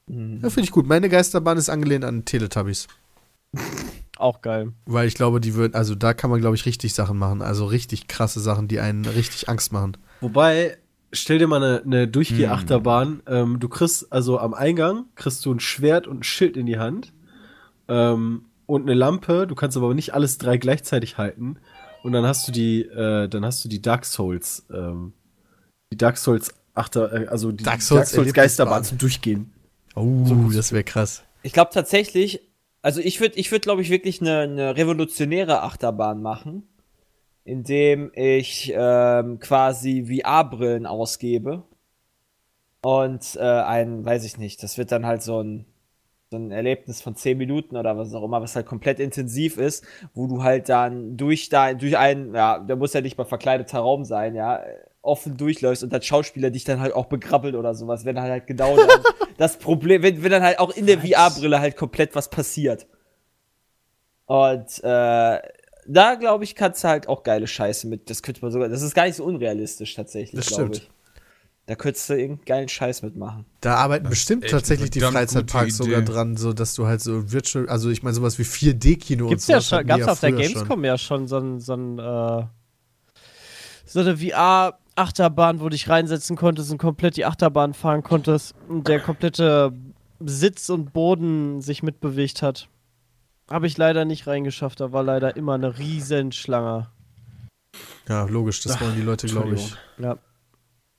Ja, 0.07 0.49
finde 0.49 0.61
ich 0.65 0.71
gut. 0.71 0.85
Meine 0.87 1.09
Geisterbahn 1.09 1.57
ist 1.57 1.69
angelehnt 1.69 2.05
an 2.05 2.25
Teletubbies. 2.25 2.87
Auch 4.17 4.41
geil. 4.41 4.71
Weil 4.85 5.07
ich 5.07 5.15
glaube, 5.15 5.41
die 5.41 5.55
würden, 5.55 5.73
also 5.73 5.93
da 5.95 6.13
kann 6.13 6.29
man, 6.29 6.39
glaube 6.39 6.55
ich, 6.55 6.65
richtig 6.65 6.93
Sachen 6.93 7.17
machen. 7.17 7.41
Also 7.41 7.65
richtig 7.65 8.07
krasse 8.07 8.39
Sachen, 8.39 8.67
die 8.67 8.79
einen 8.79 9.05
richtig 9.05 9.49
Angst 9.49 9.73
machen. 9.73 9.97
Wobei, 10.21 10.77
stell 11.15 11.39
dir 11.39 11.47
mal 11.47 11.63
eine, 11.63 11.81
eine 11.83 12.07
Durchgeh-Achterbahn. 12.07 13.23
Ähm, 13.27 13.59
du 13.59 13.69
kriegst, 13.69 14.11
also 14.11 14.39
am 14.39 14.53
Eingang 14.53 15.05
kriegst 15.15 15.45
du 15.45 15.53
ein 15.53 15.59
Schwert 15.59 16.07
und 16.07 16.19
ein 16.19 16.23
Schild 16.23 16.57
in 16.57 16.65
die 16.65 16.77
Hand. 16.77 17.13
Ähm, 17.87 18.45
und 18.65 18.83
eine 18.83 18.93
Lampe. 18.93 19.47
Du 19.47 19.55
kannst 19.55 19.77
aber 19.77 19.93
nicht 19.93 20.13
alles 20.13 20.37
drei 20.37 20.57
gleichzeitig 20.57 21.17
halten. 21.17 21.57
Und 22.03 22.11
dann 22.11 22.25
hast 22.25 22.47
du 22.47 22.51
die, 22.51 22.81
äh, 22.81 23.27
dann 23.27 23.45
hast 23.45 23.63
du 23.65 23.69
die 23.69 23.81
Dark 23.81 24.05
Souls, 24.05 24.65
ähm, 24.71 25.13
die 25.91 25.97
Dark 25.97 26.17
Souls 26.17 26.53
Achter, 26.75 27.13
äh, 27.13 27.27
also 27.27 27.51
die 27.51 27.63
Dark 27.63 27.81
Souls 27.81 28.11
Geisterbahn 28.11 28.35
Erlebnisbahn. 28.35 28.83
zum 28.83 28.97
Durchgehen. 28.97 29.53
Oh, 29.95 30.51
das 30.53 30.71
wäre 30.71 30.83
krass. 30.83 31.23
Ich 31.41 31.53
glaube 31.53 31.71
tatsächlich, 31.73 32.41
also 32.81 32.99
ich 33.01 33.21
würde, 33.21 33.37
ich 33.37 33.51
würde, 33.51 33.61
glaube 33.61 33.81
ich, 33.81 33.89
wirklich 33.89 34.21
eine, 34.21 34.39
eine 34.39 34.77
revolutionäre 34.77 35.63
Achterbahn 35.63 36.21
machen, 36.21 36.63
indem 37.45 38.11
ich 38.13 38.73
ähm, 38.75 39.39
quasi 39.39 40.05
VR-Brillen 40.05 40.85
ausgebe 40.85 41.63
und 42.81 43.35
äh, 43.35 43.39
ein, 43.39 44.03
weiß 44.03 44.25
ich 44.25 44.37
nicht, 44.37 44.61
das 44.61 44.77
wird 44.77 44.91
dann 44.91 45.05
halt 45.05 45.23
so 45.23 45.41
ein 45.41 45.65
so 46.31 46.37
ein 46.37 46.51
Erlebnis 46.51 47.01
von 47.01 47.15
10 47.15 47.37
Minuten 47.37 47.77
oder 47.77 47.97
was 47.97 48.13
auch 48.15 48.23
immer, 48.23 48.41
was 48.41 48.55
halt 48.55 48.65
komplett 48.65 48.99
intensiv 48.99 49.57
ist, 49.57 49.85
wo 50.15 50.25
du 50.25 50.43
halt 50.43 50.69
dann 50.69 51.17
durch 51.17 51.49
da, 51.49 51.73
durch 51.75 51.97
einen, 51.97 52.33
ja, 52.33 52.57
der 52.59 52.75
muss 52.75 52.93
ja 52.93 53.01
nicht 53.01 53.17
mal 53.17 53.25
verkleideter 53.25 53.79
Raum 53.79 54.05
sein, 54.05 54.33
ja, 54.35 54.63
offen 55.03 55.37
durchläufst 55.37 55.83
und 55.83 55.93
als 55.93 56.05
Schauspieler 56.05 56.49
dich 56.49 56.63
dann 56.63 56.79
halt 56.79 56.93
auch 56.93 57.05
begrabbeln 57.05 57.55
oder 57.55 57.75
sowas, 57.75 58.05
wenn 58.05 58.19
halt 58.19 58.47
genau 58.47 58.75
dann 58.75 58.89
das 59.37 59.57
Problem, 59.57 60.01
wenn, 60.01 60.23
wenn 60.23 60.31
dann 60.31 60.43
halt 60.43 60.59
auch 60.59 60.75
in 60.75 60.87
der 60.87 60.99
VR-Brille 60.99 61.59
halt 61.59 61.77
komplett 61.77 62.15
was 62.15 62.29
passiert. 62.29 62.87
Und 64.25 64.83
äh, 64.83 65.39
da 65.87 66.15
glaube 66.15 66.43
ich, 66.43 66.55
kannst 66.55 66.83
du 66.83 66.87
halt 66.87 67.07
auch 67.07 67.23
geile 67.23 67.47
Scheiße 67.47 67.87
mit. 67.87 68.09
Das 68.09 68.21
könnte 68.21 68.41
man 68.41 68.51
sogar. 68.51 68.69
Das 68.69 68.81
ist 68.81 68.93
gar 68.95 69.05
nicht 69.05 69.15
so 69.15 69.23
unrealistisch 69.23 69.93
tatsächlich. 69.93 70.35
Das 70.35 70.53
stimmt. 70.53 70.77
Ich. 70.77 70.89
Da 71.67 71.73
könntest 71.73 72.07
du 72.09 72.13
irgendeinen 72.13 72.45
geilen 72.45 72.69
Scheiß 72.69 73.01
mitmachen. 73.01 73.45
Da 73.61 73.75
arbeiten 73.75 74.03
Das 74.03 74.11
bestimmt 74.11 74.47
tatsächlich 74.47 74.91
die 74.91 74.99
Freizeitparks 74.99 75.77
sogar 75.77 76.03
dran, 76.03 76.37
so 76.37 76.53
dass 76.53 76.75
du 76.75 76.85
halt 76.85 77.01
so 77.01 77.31
Virtual, 77.31 77.67
also 77.67 77.89
ich 77.89 78.03
meine 78.03 78.13
sowas 78.13 78.37
wie 78.37 78.43
4D-Kino 78.43 79.27
Gibt's 79.29 79.47
und 79.47 79.53
ja 79.53 79.61
sowas 79.61 79.79
schon, 79.79 79.87
gab's 79.87 80.05
ja 80.05 80.11
auf 80.11 80.19
der 80.19 80.31
Gamescom 80.33 80.85
ja 80.85 80.97
schon 80.99 81.27
so 81.27 81.37
ein, 81.37 81.59
so 81.59 81.73
ein, 81.73 81.97
äh, 81.97 82.43
so 83.85 83.99
eine 83.99 84.17
VR-Achterbahn, 84.17 85.59
wo 85.59 85.63
du 85.63 85.69
dich 85.71 85.89
reinsetzen 85.89 86.35
konntest 86.35 86.71
und 86.71 86.77
komplett 86.77 87.17
die 87.17 87.25
Achterbahn 87.25 87.73
fahren 87.73 88.03
konntest 88.03 88.53
und 88.67 88.87
der 88.87 88.99
komplette 88.99 89.73
Sitz 90.19 90.69
und 90.69 90.93
Boden 90.93 91.61
sich 91.61 91.81
mitbewegt 91.81 92.43
hat. 92.43 92.69
Habe 93.49 93.67
ich 93.67 93.77
leider 93.77 94.05
nicht 94.05 94.25
reingeschafft, 94.27 94.79
da 94.79 94.91
war 94.91 95.03
leider 95.03 95.35
immer 95.35 95.53
eine 95.53 95.77
riesen 95.77 96.31
Schlange. 96.31 96.87
Ja, 98.07 98.23
logisch, 98.25 98.61
das 98.61 98.79
wollen 98.81 98.95
die 98.95 99.01
Leute, 99.01 99.27
glaube 99.27 99.55
ich, 99.55 99.75
Ja, 99.97 100.17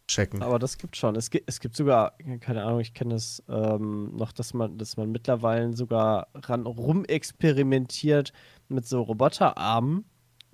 checken. 0.09 0.43
aber 0.43 0.59
das 0.59 0.79
gibt 0.79 0.97
schon. 0.97 1.17
Es 1.17 1.31
gibt, 1.31 1.49
es 1.49 1.61
gibt 1.61 1.77
sogar, 1.77 2.13
keine 2.41 2.65
Ahnung, 2.65 2.81
ich 2.81 2.95
kenne 2.95 3.15
das 3.15 3.43
ähm, 3.49 4.15
noch, 4.17 4.33
dass 4.33 4.55
man, 4.55 4.77
dass 4.79 4.97
man 4.97 5.11
mittlerweile 5.11 5.75
sogar 5.77 6.29
ran 6.35 6.67
rumexperimentiert 6.67 8.33
mit 8.69 8.87
so 8.87 9.03
Roboterarmen 9.03 10.05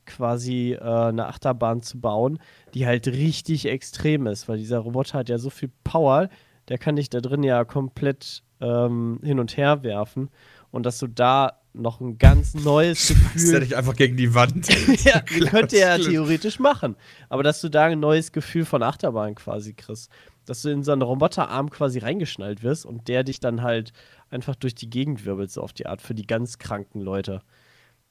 quasi 0.05 0.73
äh, 0.73 0.81
eine 0.81 1.27
Achterbahn 1.27 1.83
zu 1.83 2.01
bauen, 2.01 2.39
die 2.75 2.87
halt 2.87 3.07
richtig 3.07 3.67
extrem 3.67 4.27
ist, 4.27 4.49
weil 4.49 4.59
dieser 4.59 4.79
Roboter 4.79 5.19
hat 5.19 5.29
ja 5.29 5.39
so 5.39 5.49
viel 5.51 5.71
Power, 5.85 6.29
der 6.69 6.79
kann 6.79 6.97
dich 6.97 7.09
da 7.11 7.21
drin 7.21 7.43
ja 7.43 7.65
komplett 7.65 8.43
ähm, 8.61 9.21
hin 9.23 9.39
und 9.39 9.57
her 9.57 9.83
werfen 9.83 10.31
und 10.71 10.85
dass 10.87 10.99
du 10.99 11.07
da 11.07 11.62
noch 11.75 12.01
ein 12.01 12.19
ganz 12.19 12.55
neues 12.55 13.09
Gefühl. 13.33 13.61
dich 13.61 13.77
einfach 13.77 13.97
gegen 13.97 14.17
die 14.17 14.35
Wand. 14.35 14.69
ja, 15.05 15.21
könnte 15.51 15.79
ja 15.79 15.97
Klar. 15.97 16.09
theoretisch 16.11 16.59
machen. 16.59 16.97
Aber 17.29 17.43
dass 17.43 17.61
du 17.61 17.69
da 17.69 17.85
ein 17.87 18.01
neues 18.01 18.33
Gefühl 18.33 18.65
von 18.65 18.83
Achterbahn 18.83 19.35
quasi 19.35 19.75
kriegst. 19.75 20.11
Dass 20.45 20.63
du 20.63 20.71
in 20.71 20.83
so 20.83 20.91
einen 20.93 21.03
Roboterarm 21.03 21.71
quasi 21.71 22.01
reingeschnallt 22.01 22.63
wirst 22.63 22.85
und 22.85 23.07
der 23.09 23.23
dich 23.23 23.39
dann 23.39 23.63
halt 23.63 23.93
einfach 24.29 24.57
durch 24.57 24.75
die 24.75 24.91
Gegend 24.91 25.25
wirbelt, 25.25 25.51
so 25.53 25.63
auf 25.63 25.73
die 25.73 25.87
Art 25.87 26.03
für 26.03 26.15
die 26.15 26.27
ganz 26.27 26.59
kranken 26.59 27.01
Leute. 27.01 27.43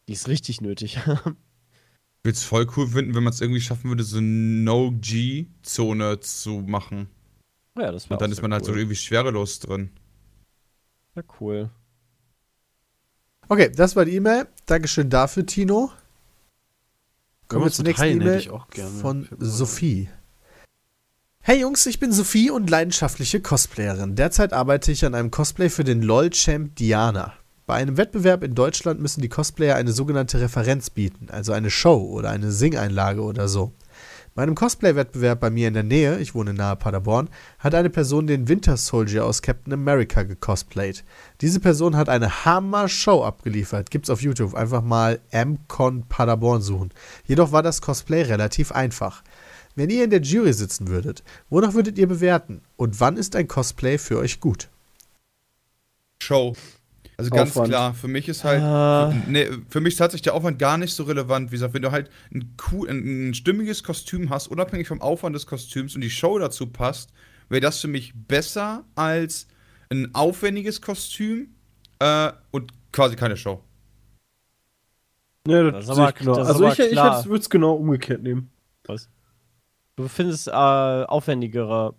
Die 0.08 0.14
ist 0.14 0.28
richtig 0.30 0.62
nötig. 0.62 0.96
Ich 0.98 1.06
würde 1.06 2.36
es 2.36 2.44
voll 2.44 2.68
cool 2.78 2.88
finden, 2.88 3.16
wenn 3.16 3.24
man 3.24 3.34
es 3.34 3.42
irgendwie 3.42 3.60
schaffen 3.62 3.90
würde, 3.90 4.04
so 4.04 4.18
eine 4.20 4.26
No-G-Zone 4.28 6.20
zu 6.22 6.62
machen. 6.66 7.10
ja, 7.78 7.92
das 7.92 8.06
wäre 8.10 8.16
Und 8.16 8.22
dann 8.22 8.32
ist 8.32 8.42
man 8.42 8.54
halt 8.54 8.64
so 8.64 8.74
irgendwie 8.74 8.96
schwerelos 8.96 9.60
drin. 9.60 9.90
Ja, 11.16 11.24
cool. 11.42 11.70
Okay, 13.52 13.70
das 13.70 13.98
war 13.98 14.06
die 14.06 14.16
E-Mail. 14.16 14.48
Dankeschön 14.66 15.10
dafür, 15.10 15.46
Tino. 15.46 15.92
Kommen 17.50 17.66
wir 17.66 17.72
zur 17.72 17.84
nächsten 17.84 18.22
hätte 18.22 18.48
E-Mail 18.48 18.50
von 19.02 19.28
Sophie. 19.40 20.08
Hey 21.42 21.60
Jungs, 21.60 21.86
ich 21.86 22.00
bin 22.00 22.14
Sophie 22.14 22.50
und 22.50 22.70
leidenschaftliche 22.70 23.42
Cosplayerin. 23.42 24.16
Derzeit 24.16 24.54
arbeite 24.54 24.94
ich 24.94 25.04
an 25.04 25.16
einem 25.16 25.32
Cosplay 25.32 25.68
für 25.68 25.84
den 25.84 26.02
LOL-Champ 26.02 26.78
Diana. 26.78 27.34
Bei 27.66 27.74
einem 27.74 27.98
Wettbewerb 27.98 28.42
in 28.44 28.56
Deutschland 28.56 29.02
müssen 29.02 29.20
die 29.20 29.28
Cosplayer 29.28 29.76
eine 29.76 29.92
sogenannte 29.92 30.40
Referenz 30.40 30.90
bieten, 30.90 31.28
also 31.30 31.52
eine 31.52 31.72
Show 31.72 32.10
oder 32.10 32.30
eine 32.30 32.54
Singeinlage 32.54 33.22
oder 33.22 33.50
so. 33.50 33.74
Bei 34.34 34.44
einem 34.44 34.56
Cosplay-Wettbewerb 34.56 35.42
bei 35.42 35.50
mir 35.50 35.68
in 35.68 35.74
der 35.74 35.84
Nähe, 35.84 36.18
ich 36.20 36.34
wohne 36.34 36.54
nahe 36.54 36.78
Paderborn, 36.78 37.30
hat 37.60 37.76
eine 37.76 37.90
Person 37.90 38.28
den 38.28 38.48
Winter 38.48 38.78
Soldier 38.78 39.26
aus 39.26 39.42
Captain 39.42 39.74
America 39.74 40.24
gecosplayt. 40.24 41.04
Diese 41.42 41.60
Person 41.60 41.98
hat 41.98 42.08
eine 42.08 42.46
Hammer-Show 42.46 43.26
abgeliefert. 43.26 43.92
Gibt's 43.92 44.10
auf 44.10 44.22
YouTube. 44.22 44.56
Einfach 44.56 44.84
mal 44.84 45.20
MCon 45.34 46.06
Paderborn 46.08 46.62
suchen. 46.62 46.92
Jedoch 47.26 47.52
war 47.52 47.62
das 47.62 47.82
Cosplay 47.82 48.22
relativ 48.22 48.72
einfach. 48.72 49.22
Wenn 49.76 49.90
ihr 49.90 50.06
in 50.06 50.10
der 50.12 50.22
Jury 50.22 50.54
sitzen 50.54 50.88
würdet, 50.88 51.24
wonach 51.50 51.74
würdet 51.74 51.98
ihr 51.98 52.08
bewerten? 52.08 52.62
Und 52.78 53.02
wann 53.02 53.18
ist 53.18 53.36
ein 53.36 53.50
Cosplay 53.50 53.98
für 53.98 54.18
euch 54.18 54.40
gut? 54.40 54.70
Show. 56.24 56.56
Also 57.18 57.30
ganz 57.30 57.52
Aufwand. 57.52 57.68
klar, 57.70 57.94
für 57.94 58.08
mich 58.08 58.28
ist 58.28 58.44
halt, 58.44 58.62
Ah. 58.62 59.14
nee, 59.28 59.48
für 59.70 59.80
mich 59.80 59.94
ist 59.94 59.98
tatsächlich 59.98 60.24
der 60.24 60.34
Aufwand 60.34 60.58
gar 60.58 60.78
nicht 60.78 60.94
so 60.94 61.04
relevant. 61.04 61.52
Wie 61.52 61.56
gesagt, 61.56 61.74
wenn 61.74 61.82
du 61.84 61.92
halt 61.92 62.10
ein, 62.34 62.56
cool, 62.72 62.90
ein, 62.90 63.30
ein 63.30 63.34
stimmiges 63.36 63.84
Kostüm 63.84 64.30
hast, 64.32 64.48
unabhängig 64.48 64.88
vom 64.88 65.02
Aufwand 65.02 65.36
des 65.36 65.46
Kostüms 65.46 65.94
und 65.96 66.02
die 66.02 66.10
Show 66.10 66.40
dazu 66.40 66.68
passt, 66.68 67.12
wäre 67.50 67.62
das 67.62 67.80
für 67.80 67.88
mich 67.88 68.14
besser 68.16 68.86
als 68.96 69.48
ein 69.90 70.10
aufwendiges 70.16 70.82
Kostüm 70.82 71.50
äh, 72.00 72.32
und 72.52 72.72
quasi 72.92 73.16
keine 73.16 73.38
Show. 73.38 73.62
Ja, 75.48 75.64
Das 75.64 75.74
das, 75.74 75.84
ist 75.86 75.90
aber- 75.92 76.10
ich 76.10 76.16
genau. 76.16 76.36
das 76.36 76.48
ist 76.48 76.54
Also 76.54 76.66
aber 76.66 76.74
ich, 76.74 76.80
ich 76.80 77.26
würde 77.30 77.42
es 77.42 77.50
genau 77.50 77.74
umgekehrt 77.76 78.24
nehmen. 78.24 78.50
Du 79.98 80.08
findest 80.08 80.48
äh, 80.48 80.52
aufwendigere 80.52 81.94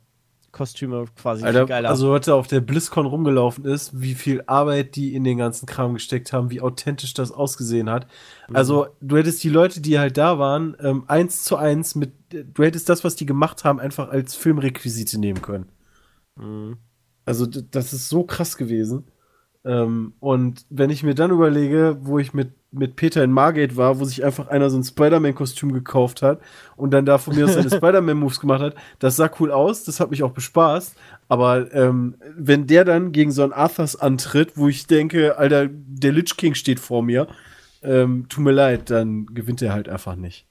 Kostüme 0.52 1.06
quasi 1.16 1.44
Alter, 1.44 1.64
geiler. 1.64 1.88
also 1.88 2.10
heute 2.10 2.34
auf 2.34 2.46
der 2.46 2.60
BlizzCon 2.60 3.06
rumgelaufen 3.06 3.64
ist, 3.64 4.00
wie 4.00 4.14
viel 4.14 4.44
Arbeit 4.46 4.96
die 4.96 5.14
in 5.14 5.24
den 5.24 5.38
ganzen 5.38 5.64
Kram 5.64 5.94
gesteckt 5.94 6.32
haben, 6.32 6.50
wie 6.50 6.60
authentisch 6.60 7.14
das 7.14 7.32
ausgesehen 7.32 7.88
hat. 7.88 8.06
Mhm. 8.48 8.56
Also 8.56 8.86
du 9.00 9.16
hättest 9.16 9.42
die 9.42 9.48
Leute, 9.48 9.80
die 9.80 9.98
halt 9.98 10.18
da 10.18 10.38
waren, 10.38 10.76
ähm, 10.80 11.04
eins 11.08 11.42
zu 11.42 11.56
eins 11.56 11.94
mit, 11.94 12.12
du 12.30 12.62
hättest 12.62 12.90
das, 12.90 13.02
was 13.02 13.16
die 13.16 13.26
gemacht 13.26 13.64
haben, 13.64 13.80
einfach 13.80 14.10
als 14.10 14.34
Filmrequisite 14.34 15.18
nehmen 15.18 15.40
können. 15.40 15.70
Mhm. 16.36 16.76
Also 17.24 17.46
das 17.46 17.92
ist 17.92 18.08
so 18.08 18.24
krass 18.24 18.56
gewesen. 18.56 19.04
Ähm, 19.64 20.14
und 20.20 20.66
wenn 20.70 20.90
ich 20.90 21.02
mir 21.02 21.14
dann 21.14 21.30
überlege, 21.30 21.96
wo 22.00 22.18
ich 22.18 22.34
mit, 22.34 22.52
mit 22.72 22.96
Peter 22.96 23.22
in 23.22 23.30
Margate 23.30 23.76
war, 23.76 24.00
wo 24.00 24.04
sich 24.04 24.24
einfach 24.24 24.48
einer 24.48 24.70
so 24.70 24.78
ein 24.78 24.84
Spider-Man-Kostüm 24.84 25.72
gekauft 25.72 26.22
hat 26.22 26.40
und 26.74 26.90
dann 26.90 27.04
da 27.04 27.18
von 27.18 27.36
mir 27.36 27.44
aus 27.44 27.54
seine 27.54 27.70
Spider-Man-Moves 27.76 28.40
gemacht 28.40 28.62
hat, 28.62 28.74
das 28.98 29.16
sah 29.16 29.30
cool 29.38 29.50
aus, 29.52 29.84
das 29.84 30.00
hat 30.00 30.10
mich 30.10 30.22
auch 30.22 30.32
bespaßt. 30.32 30.96
Aber 31.28 31.72
ähm, 31.74 32.16
wenn 32.36 32.66
der 32.66 32.84
dann 32.84 33.12
gegen 33.12 33.30
so 33.30 33.42
einen 33.42 33.52
Arthurs 33.52 33.96
antritt, 33.96 34.56
wo 34.56 34.68
ich 34.68 34.86
denke, 34.86 35.38
Alter, 35.38 35.68
der 35.68 36.12
Lich 36.12 36.36
King 36.36 36.54
steht 36.54 36.80
vor 36.80 37.02
mir, 37.02 37.28
ähm, 37.82 38.26
tut 38.28 38.44
mir 38.44 38.52
leid, 38.52 38.90
dann 38.90 39.26
gewinnt 39.26 39.60
er 39.60 39.72
halt 39.72 39.88
einfach 39.88 40.16
nicht. 40.16 40.46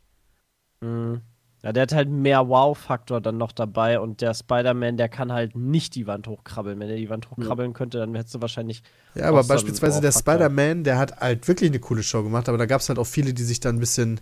Mhm. 0.82 1.22
Ja, 1.64 1.72
der 1.72 1.84
hat 1.84 1.94
halt 1.94 2.10
mehr 2.10 2.48
Wow-Faktor 2.48 3.22
dann 3.22 3.38
noch 3.38 3.52
dabei 3.52 4.00
und 4.00 4.22
der 4.22 4.34
Spider-Man, 4.34 4.98
der 4.98 5.10
kann 5.10 5.32
halt 5.32 5.56
nicht 5.56 5.94
die 5.94 6.08
Wand 6.08 6.28
hochkrabbeln. 6.28 6.80
Wenn 6.80 6.90
er 6.90 6.96
die 6.96 7.10
Wand 7.10 7.30
hochkrabbeln 7.30 7.74
könnte, 7.74 8.00
dann 8.00 8.16
hättest 8.16 8.34
du 8.34 8.42
wahrscheinlich. 8.42 8.82
Ja, 9.14 9.26
aber 9.26 9.44
beispielsweise 9.44 10.02
der. 10.02 10.12
Spider-Man, 10.12 10.84
der 10.84 10.98
hat 10.98 11.20
halt 11.20 11.48
wirklich 11.48 11.70
eine 11.70 11.80
coole 11.80 12.02
Show 12.02 12.24
gemacht, 12.24 12.50
aber 12.50 12.58
da 12.58 12.66
gab 12.66 12.82
es 12.82 12.90
halt 12.90 12.98
auch 12.98 13.06
viele, 13.06 13.34
die 13.36 13.44
sich 13.44 13.60
dann 13.60 13.76
ein 13.76 13.80
bisschen 13.80 14.22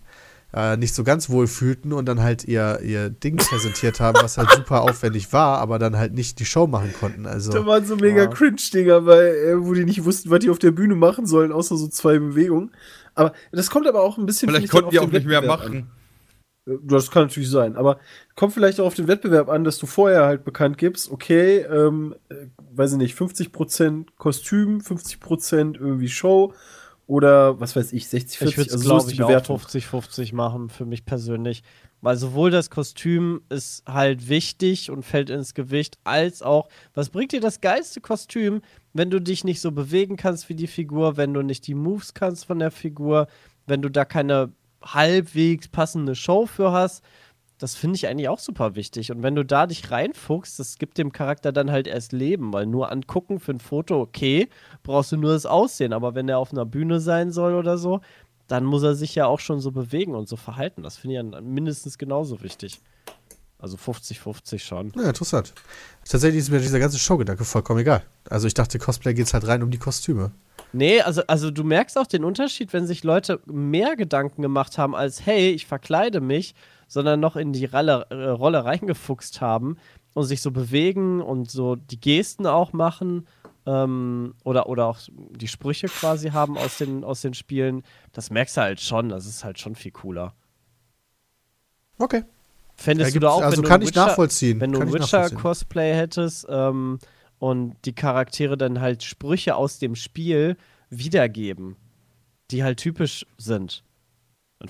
äh, 0.54 0.76
nicht 0.76 0.94
so 0.96 1.04
ganz 1.06 1.30
wohl 1.30 1.48
fühlten 1.48 1.94
und 1.94 2.08
dann 2.08 2.22
halt 2.22 2.44
ihr, 2.44 2.80
ihr 2.82 3.10
Ding 3.10 3.38
präsentiert 3.38 4.00
haben, 4.00 4.18
was 4.22 4.38
halt 4.38 4.50
super 4.52 4.82
aufwendig 4.82 5.32
war, 5.32 5.60
aber 5.60 5.80
dann 5.80 5.98
halt 5.98 6.14
nicht 6.14 6.40
die 6.40 6.46
Show 6.46 6.68
machen 6.68 6.94
konnten. 7.00 7.26
Also, 7.26 7.52
Da 7.54 7.66
waren 7.66 7.86
so 7.86 7.96
mega 7.96 8.24
Ja. 8.24 8.28
Cringe-Dinger, 8.28 9.06
weil, 9.06 9.28
äh, 9.28 9.66
wo 9.66 9.74
die 9.74 9.86
nicht 9.86 10.04
wussten, 10.04 10.30
was 10.30 10.40
die 10.40 10.50
auf 10.50 10.60
der 10.60 10.72
Bühne 10.72 10.96
machen 10.96 11.26
sollen, 11.26 11.52
außer 11.52 11.78
so 11.78 11.88
zwei 11.88 12.20
Bewegungen. 12.20 12.72
Aber 13.16 13.32
das 13.52 13.70
kommt 13.70 13.88
aber 13.88 14.02
auch 14.02 14.18
ein 14.18 14.26
bisschen. 14.26 14.50
Vielleicht 14.50 14.72
konnten 14.72 14.90
die 14.90 15.00
auch 15.00 15.12
nicht 15.12 15.26
mehr 15.26 15.42
machen. 15.42 15.76
An. 15.76 15.92
Das 16.84 17.12
kann 17.12 17.24
natürlich 17.24 17.50
sein, 17.50 17.76
aber 17.76 18.00
kommt 18.36 18.54
vielleicht 18.54 18.80
auch 18.80 18.86
auf 18.86 18.94
den 18.94 19.08
Wettbewerb 19.08 19.50
an, 19.50 19.64
dass 19.64 19.78
du 19.78 19.86
vorher 19.86 20.26
halt 20.26 20.44
bekannt 20.44 20.78
gibst, 20.78 21.12
okay, 21.12 21.60
ähm, 21.60 22.16
äh, 22.30 22.48
weiß 22.74 22.94
ich 22.94 22.98
nicht, 22.98 23.18
50% 23.18 24.08
Kostüm, 24.18 24.80
50% 24.80 25.76
irgendwie 25.80 26.10
Show 26.10 26.54
oder 27.10 27.60
was 27.60 27.76
weiß 27.76 27.92
ich, 27.94 28.08
60, 28.08 28.38
40, 28.38 28.52
Ich 28.52 28.58
würde 28.58 28.72
also 28.74 28.84
so 28.84 28.90
glaube 28.90 29.12
ich, 29.12 29.22
auch 29.24 29.28
Bewertung. 29.28 29.58
50-50 29.58 30.36
machen, 30.36 30.70
für 30.70 30.86
mich 30.86 31.06
persönlich. 31.06 31.64
Weil 32.02 32.16
sowohl 32.18 32.52
das 32.52 32.70
Kostüm 32.70 33.42
ist 33.50 33.84
halt 33.88 34.30
wichtig 34.30 34.92
und 34.92 35.04
fällt 35.04 35.32
ins 35.32 35.56
Gewicht, 35.56 35.98
als 36.04 36.44
auch, 36.44 36.70
was 36.94 37.10
bringt 37.10 37.32
dir 37.32 37.42
das 37.42 37.62
geilste 37.62 38.00
Kostüm, 38.00 38.62
wenn 38.94 39.10
du 39.10 39.20
dich 39.20 39.44
nicht 39.44 39.60
so 39.60 39.72
bewegen 39.72 40.18
kannst 40.18 40.50
wie 40.50 40.56
die 40.56 40.68
Figur, 40.68 41.18
wenn 41.18 41.34
du 41.34 41.42
nicht 41.42 41.66
die 41.66 41.74
Moves 41.74 42.14
kannst 42.14 42.46
von 42.46 42.60
der 42.60 42.72
Figur, 42.72 43.28
wenn 43.66 43.82
du 43.82 43.90
da 43.90 44.06
keine 44.06 44.54
halbwegs 44.82 45.68
passende 45.68 46.16
Show 46.16 46.46
für 46.46 46.72
hast. 46.72 47.04
Das 47.58 47.76
finde 47.76 47.98
ich 47.98 48.08
eigentlich 48.08 48.30
auch 48.30 48.40
super 48.40 48.76
wichtig. 48.76 49.12
Und 49.12 49.22
wenn 49.22 49.36
du 49.36 49.44
da 49.44 49.68
dich 49.68 49.92
reinfuchst, 49.92 50.60
das 50.60 50.78
gibt 50.78 50.98
dem 50.98 51.12
Charakter 51.12 51.52
dann 51.52 51.72
halt 51.72 51.88
erst 51.88 52.14
Leben, 52.14 52.54
weil 52.54 52.66
nur 52.66 52.90
angucken 52.90 53.40
für 53.40 53.52
ein 53.52 53.60
Foto, 53.60 54.00
okay, 54.00 54.48
brauchst 54.82 55.12
du 55.12 55.18
nur 55.18 55.34
das 55.34 55.46
Aussehen. 55.46 55.92
Aber 55.92 56.16
wenn 56.16 56.30
er 56.30 56.38
auf 56.38 56.54
einer 56.54 56.66
Bühne 56.66 57.02
sein 57.02 57.32
soll 57.32 57.56
oder 57.56 57.78
so, 57.78 58.00
dann 58.48 58.66
muss 58.66 58.84
er 58.84 58.96
sich 58.96 59.14
ja 59.14 59.28
auch 59.28 59.40
schon 59.40 59.60
so 59.60 59.72
bewegen 59.72 60.16
und 60.16 60.30
so 60.30 60.38
verhalten. 60.38 60.84
Das 60.84 60.98
finde 60.98 61.18
ich 61.18 61.34
ja 61.34 61.42
mindestens 61.42 61.98
genauso 61.98 62.42
wichtig. 62.42 62.80
Also 63.60 63.76
50-50 63.76 64.60
schon. 64.60 64.94
ja, 64.96 65.10
interessant. 65.10 65.54
Tatsächlich 66.08 66.40
ist 66.40 66.50
mir 66.50 66.60
dieser 66.60 66.80
ganze 66.80 66.98
Showgedanke 66.98 67.44
vollkommen 67.44 67.82
egal. 67.82 68.04
Also 68.30 68.48
ich 68.48 68.54
dachte, 68.54 68.80
Cosplay 68.80 69.14
geht 69.14 69.34
halt 69.34 69.46
rein 69.48 69.62
um 69.62 69.70
die 69.70 69.78
Kostüme. 69.78 70.32
Nee, 70.72 71.02
also, 71.02 71.24
also 71.28 71.52
du 71.52 71.64
merkst 71.66 71.98
auch 71.98 72.08
den 72.08 72.24
Unterschied, 72.24 72.72
wenn 72.72 72.88
sich 72.88 73.04
Leute 73.04 73.42
mehr 73.46 73.98
Gedanken 73.98 74.42
gemacht 74.42 74.78
haben 74.78 74.96
als, 74.96 75.26
hey, 75.26 75.50
ich 75.50 75.66
verkleide 75.66 76.22
mich, 76.22 76.56
sondern 76.88 77.20
noch 77.20 77.36
in 77.36 77.52
die 77.52 77.66
Rolle, 77.66 78.06
äh, 78.10 78.30
Rolle 78.30 78.64
reingefuchst 78.64 79.42
haben 79.42 79.78
und 80.14 80.24
sich 80.24 80.42
so 80.42 80.52
bewegen 80.52 81.22
und 81.22 81.52
so 81.52 81.76
die 81.76 82.00
Gesten 82.00 82.48
auch 82.48 82.72
machen 82.72 83.28
ähm, 83.66 84.36
oder, 84.44 84.70
oder 84.70 84.86
auch 84.86 85.00
die 85.12 85.48
Sprüche 85.48 85.88
quasi 85.88 86.30
haben 86.30 86.58
aus 86.58 86.78
den, 86.78 87.04
aus 87.04 87.22
den 87.22 87.34
Spielen. 87.34 87.84
Das 88.14 88.30
merkst 88.30 88.56
du 88.56 88.62
halt 88.62 88.80
schon, 88.80 89.10
das 89.10 89.26
ist 89.26 89.44
halt 89.44 89.60
schon 89.60 89.76
viel 89.76 89.92
cooler. 89.92 90.34
Okay. 91.98 92.24
Fändest 92.80 93.14
du 93.14 93.20
da 93.20 93.30
auch, 93.30 93.42
also 93.42 93.58
wenn 93.58 93.64
du 93.64 93.68
kann 93.68 93.82
ein 93.82 93.88
ich 93.88 93.94
nachvollziehen. 93.94 94.62
Wenn 94.62 94.72
du 94.72 94.80
ein. 94.80 94.94
Witcher-Cosplay 94.94 95.94
hättest 95.94 96.48
ähm, 96.50 97.00
und 97.38 97.76
die 97.84 97.94
Charaktere 97.94 98.58
dann 98.58 98.80
halt 98.80 99.04
Sprüche 99.04 99.56
aus 99.56 99.80
dem 99.80 99.96
Spiel 99.96 100.56
wiedergeben, 100.90 101.76
die 102.52 102.64
halt 102.64 102.80
typisch 102.80 103.26
sind, 103.38 103.84
dann 104.60 104.70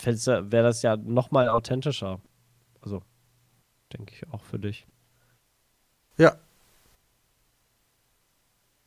wäre 0.51 0.63
das 0.63 0.81
ja 0.81 0.97
noch 0.97 1.29
mal 1.29 1.49
authentischer. 1.49 2.19
Also, 2.81 3.03
denke 3.93 4.15
ich 4.15 4.33
auch 4.33 4.43
für 4.43 4.57
dich. 4.57 4.87
Ja. 6.17 6.35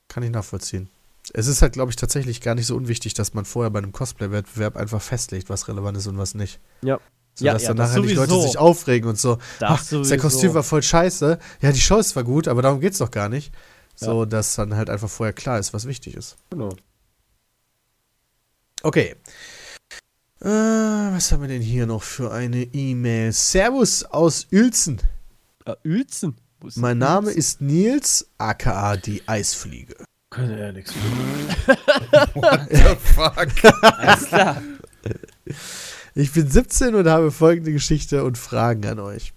Kann 0.09 0.25
ich 0.25 0.31
nachvollziehen. 0.31 0.91
Es 1.33 1.47
ist 1.47 1.63
halt, 1.63 1.75
glaube 1.75 1.91
ich, 1.91 1.97
tatsächlich 1.97 2.41
gar 2.41 2.57
nicht 2.57 2.67
so 2.67 2.75
unwichtig, 2.75 3.15
dass 3.15 3.35
man 3.35 3.45
vorher 3.45 3.71
bei 3.71 3.79
einem 3.79 3.93
Cosplay-Wettbewerb 3.93 4.77
einfach 4.77 5.01
festlegt, 5.01 5.49
was 5.49 5.69
relevant 5.69 5.97
ist 5.97 6.09
und 6.09 6.19
was 6.19 6.35
nicht. 6.35 6.59
Ja. 6.83 6.99
So, 7.35 7.45
Ja, 7.45 7.55
dass 7.55 7.63
ja, 7.63 7.69
dann 7.69 7.79
nachher 7.79 8.03
die 8.03 8.13
Leute 8.15 8.41
sich 8.43 8.59
aufregen 8.59 9.09
und 9.09 9.19
so. 9.19 9.39
Ach, 9.61 9.83
sowieso. 9.83 10.17
Kostüm 10.17 10.55
war 10.55 10.63
voll 10.63 10.83
scheiße. 10.83 11.39
Ja, 11.61 11.73
die 11.73 11.81
Show 11.81 11.99
ist 11.99 12.11
zwar 12.11 12.25
gut, 12.25 12.49
aber 12.49 12.63
darum 12.63 12.81
geht's 12.81 12.99
doch 12.99 13.11
gar 13.11 13.29
nicht. 13.29 13.53
So, 13.95 14.25
dass 14.25 14.55
dann 14.57 14.75
halt 14.75 14.91
einfach 14.91 15.09
vorher 15.09 15.33
klar 15.33 15.59
ist, 15.59 15.73
was 15.73 15.87
wichtig 15.87 16.17
ist. 16.17 16.37
Genau. 16.51 16.75
Okay. 18.83 19.15
Äh, 20.41 20.49
was 20.49 21.31
haben 21.31 21.43
wir 21.43 21.49
denn 21.49 21.63
hier 21.63 21.87
noch 21.87 22.03
für 22.03 22.33
eine 22.33 22.63
E-Mail? 22.63 23.33
Servus 23.33 24.03
aus 24.05 24.49
Uelzen. 24.53 25.01
Äh, 25.65 25.77
Uelzen? 25.87 26.37
Mein 26.75 26.99
Name 26.99 27.27
Uelzen? 27.29 27.39
ist 27.39 27.61
Nils, 27.61 28.29
aka 28.39 28.97
die 28.97 29.27
Eisfliege. 29.29 29.95
Kann 30.31 30.59
ja 30.59 30.73
nichts 30.73 30.95
What 32.35 32.61
the 32.71 32.97
fuck? 32.97 33.73
Alles 33.99 34.27
klar. 34.27 34.63
Ich 36.15 36.33
bin 36.33 36.47
17 36.47 36.95
und 36.95 37.09
habe 37.09 37.31
folgende 37.31 37.73
Geschichte 37.73 38.25
und 38.25 38.37
Fragen 38.37 38.85
an 38.87 38.99
euch. 38.99 39.33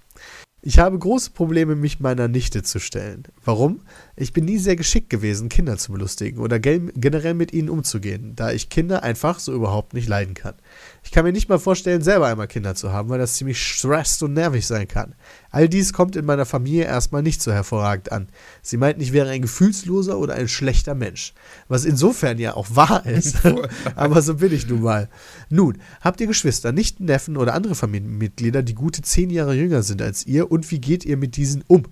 Ich 0.62 0.80
habe 0.80 1.00
große 1.00 1.32
Probleme, 1.32 1.76
mich 1.76 2.00
meiner 2.00 2.28
Nichte 2.28 2.64
zu 2.64 2.80
stellen. 2.80 3.24
Warum? 3.46 3.82
Ich 4.18 4.32
bin 4.32 4.46
nie 4.46 4.58
sehr 4.60 4.78
geschickt 4.78 5.10
gewesen, 5.10 5.50
Kinder 5.50 5.78
zu 5.78 5.92
belustigen 5.92 6.40
oder 6.40 6.58
generell 6.58 7.34
mit 7.34 7.52
ihnen 7.52 7.70
umzugehen, 7.70 8.34
da 8.34 8.50
ich 8.50 8.70
Kinder 8.70 9.04
einfach 9.04 9.40
so 9.40 9.54
überhaupt 9.54 9.94
nicht 9.94 10.08
leiden 10.08 10.36
kann. 10.36 10.56
Ich 11.04 11.12
kann 11.12 11.26
mir 11.26 11.34
nicht 11.34 11.50
mal 11.50 11.60
vorstellen, 11.60 12.02
selber 12.02 12.28
einmal 12.28 12.48
Kinder 12.48 12.76
zu 12.76 12.94
haben, 12.94 13.10
weil 13.10 13.20
das 13.20 13.34
ziemlich 13.34 13.62
stresst 13.62 14.24
und 14.24 14.32
nervig 14.32 14.66
sein 14.66 14.88
kann. 14.88 15.16
All 15.52 15.68
dies 15.68 15.92
kommt 15.92 16.16
in 16.16 16.24
meiner 16.24 16.46
Familie 16.46 16.86
erstmal 16.86 17.24
nicht 17.24 17.42
so 17.42 17.52
hervorragend 17.52 18.14
an. 18.14 18.30
Sie 18.62 18.78
meinten, 18.78 19.02
ich 19.02 19.12
wäre 19.12 19.30
ein 19.32 19.42
gefühlsloser 19.42 20.18
oder 20.18 20.36
ein 20.36 20.48
schlechter 20.48 20.96
Mensch. 20.96 21.34
Was 21.68 21.84
insofern 21.84 22.40
ja 22.40 22.56
auch 22.56 22.68
wahr 22.74 23.06
ist. 23.10 23.40
Aber 23.96 24.22
so 24.22 24.36
bin 24.36 24.54
ich 24.54 24.66
nun 24.66 24.82
mal. 24.82 25.10
Nun, 25.50 25.78
habt 26.00 26.22
ihr 26.22 26.28
Geschwister, 26.28 26.72
Nichten, 26.72 27.04
Neffen 27.04 27.36
oder 27.36 27.54
andere 27.54 27.76
Familienmitglieder, 27.76 28.64
die 28.64 28.76
gute 28.76 29.02
zehn 29.02 29.30
Jahre 29.30 29.56
jünger 29.56 29.84
sind 29.84 30.02
als 30.02 30.26
ihr 30.26 30.50
und 30.52 30.72
wie 30.72 30.80
geht 30.80 31.04
ihr 31.04 31.18
mit 31.18 31.36
diesen 31.36 31.66
um? 31.68 31.84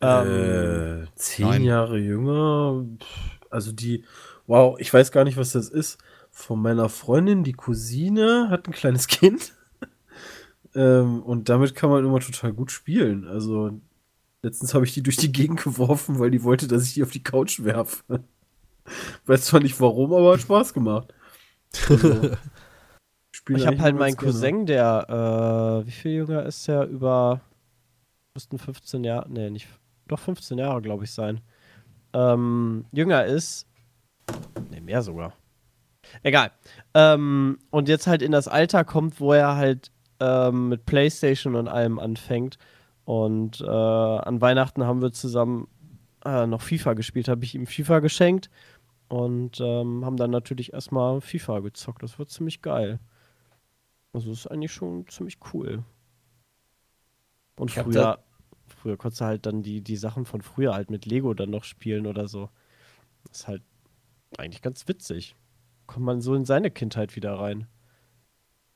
Ähm, 0.00 1.04
äh, 1.04 1.06
zehn 1.14 1.46
nein. 1.46 1.64
Jahre 1.64 1.98
jünger. 1.98 2.84
Also 3.50 3.72
die, 3.72 4.04
wow, 4.46 4.78
ich 4.78 4.92
weiß 4.92 5.12
gar 5.12 5.24
nicht, 5.24 5.36
was 5.36 5.52
das 5.52 5.68
ist. 5.68 5.98
Von 6.30 6.60
meiner 6.60 6.88
Freundin, 6.88 7.44
die 7.44 7.54
Cousine, 7.54 8.48
hat 8.50 8.66
ein 8.66 8.72
kleines 8.72 9.06
Kind. 9.08 9.54
ähm, 10.74 11.22
und 11.22 11.48
damit 11.48 11.74
kann 11.74 11.90
man 11.90 12.04
immer 12.04 12.20
total 12.20 12.52
gut 12.52 12.70
spielen. 12.70 13.26
Also 13.26 13.80
letztens 14.42 14.74
habe 14.74 14.84
ich 14.84 14.94
die 14.94 15.02
durch 15.02 15.16
die 15.16 15.32
Gegend 15.32 15.62
geworfen, 15.62 16.18
weil 16.18 16.30
die 16.30 16.42
wollte, 16.42 16.68
dass 16.68 16.84
ich 16.84 16.94
die 16.94 17.02
auf 17.02 17.10
die 17.10 17.22
Couch 17.22 17.62
werfe. 17.62 18.02
weiß 19.26 19.46
zwar 19.46 19.60
nicht 19.60 19.80
warum, 19.80 20.12
aber 20.12 20.34
hat 20.34 20.40
Spaß 20.40 20.74
gemacht. 20.74 21.12
Also, 21.88 22.30
Ich 23.48 23.66
habe 23.66 23.78
halt 23.78 23.96
meinen. 23.96 24.16
Cousin, 24.16 24.66
der, 24.66 25.82
äh, 25.82 25.86
wie 25.86 25.92
viel 25.92 26.12
jünger 26.12 26.44
ist 26.46 26.66
der? 26.66 26.86
Über, 26.88 27.40
müssten 28.34 28.58
15 28.58 29.04
Jahre, 29.04 29.30
nee, 29.30 29.50
nicht, 29.50 29.68
doch 30.08 30.18
15 30.18 30.58
Jahre, 30.58 30.82
glaube 30.82 31.04
ich, 31.04 31.12
sein. 31.12 31.40
Ähm, 32.12 32.86
jünger 32.92 33.24
ist, 33.24 33.66
nee, 34.70 34.80
mehr 34.80 35.02
sogar. 35.02 35.34
Egal. 36.22 36.52
Ähm, 36.94 37.58
und 37.70 37.88
jetzt 37.88 38.06
halt 38.06 38.22
in 38.22 38.32
das 38.32 38.48
Alter 38.48 38.84
kommt, 38.84 39.20
wo 39.20 39.32
er 39.32 39.56
halt 39.56 39.90
ähm, 40.20 40.68
mit 40.68 40.86
Playstation 40.86 41.54
und 41.56 41.68
allem 41.68 41.98
anfängt. 41.98 42.58
Und 43.04 43.60
äh, 43.60 43.64
an 43.66 44.40
Weihnachten 44.40 44.84
haben 44.84 45.02
wir 45.02 45.12
zusammen 45.12 45.68
äh, 46.24 46.46
noch 46.46 46.62
FIFA 46.62 46.94
gespielt, 46.94 47.28
habe 47.28 47.44
ich 47.44 47.54
ihm 47.54 47.66
FIFA 47.66 48.00
geschenkt. 48.00 48.50
Und 49.08 49.60
ähm, 49.60 50.04
haben 50.04 50.16
dann 50.16 50.30
natürlich 50.30 50.72
erstmal 50.72 51.20
FIFA 51.20 51.60
gezockt. 51.60 52.02
Das 52.02 52.18
wird 52.18 52.30
ziemlich 52.30 52.62
geil. 52.62 52.98
Also 54.12 54.32
ist 54.32 54.46
eigentlich 54.48 54.72
schon 54.72 55.06
ziemlich 55.06 55.38
cool. 55.52 55.84
Und 57.56 57.70
Ich 57.70 57.78
früher, 57.78 58.18
früher 58.86 58.96
konntest 58.96 59.20
du 59.20 59.24
halt 59.24 59.46
dann 59.46 59.64
die, 59.64 59.80
die 59.80 59.96
Sachen 59.96 60.26
von 60.26 60.42
früher 60.42 60.72
halt 60.72 60.90
mit 60.90 61.06
Lego 61.06 61.34
dann 61.34 61.50
noch 61.50 61.64
spielen 61.64 62.06
oder 62.06 62.28
so. 62.28 62.50
Das 63.24 63.40
ist 63.40 63.48
halt 63.48 63.62
eigentlich 64.38 64.62
ganz 64.62 64.86
witzig. 64.86 65.34
Kommt 65.88 66.06
man 66.06 66.20
so 66.20 66.36
in 66.36 66.44
seine 66.44 66.70
Kindheit 66.70 67.16
wieder 67.16 67.34
rein. 67.34 67.66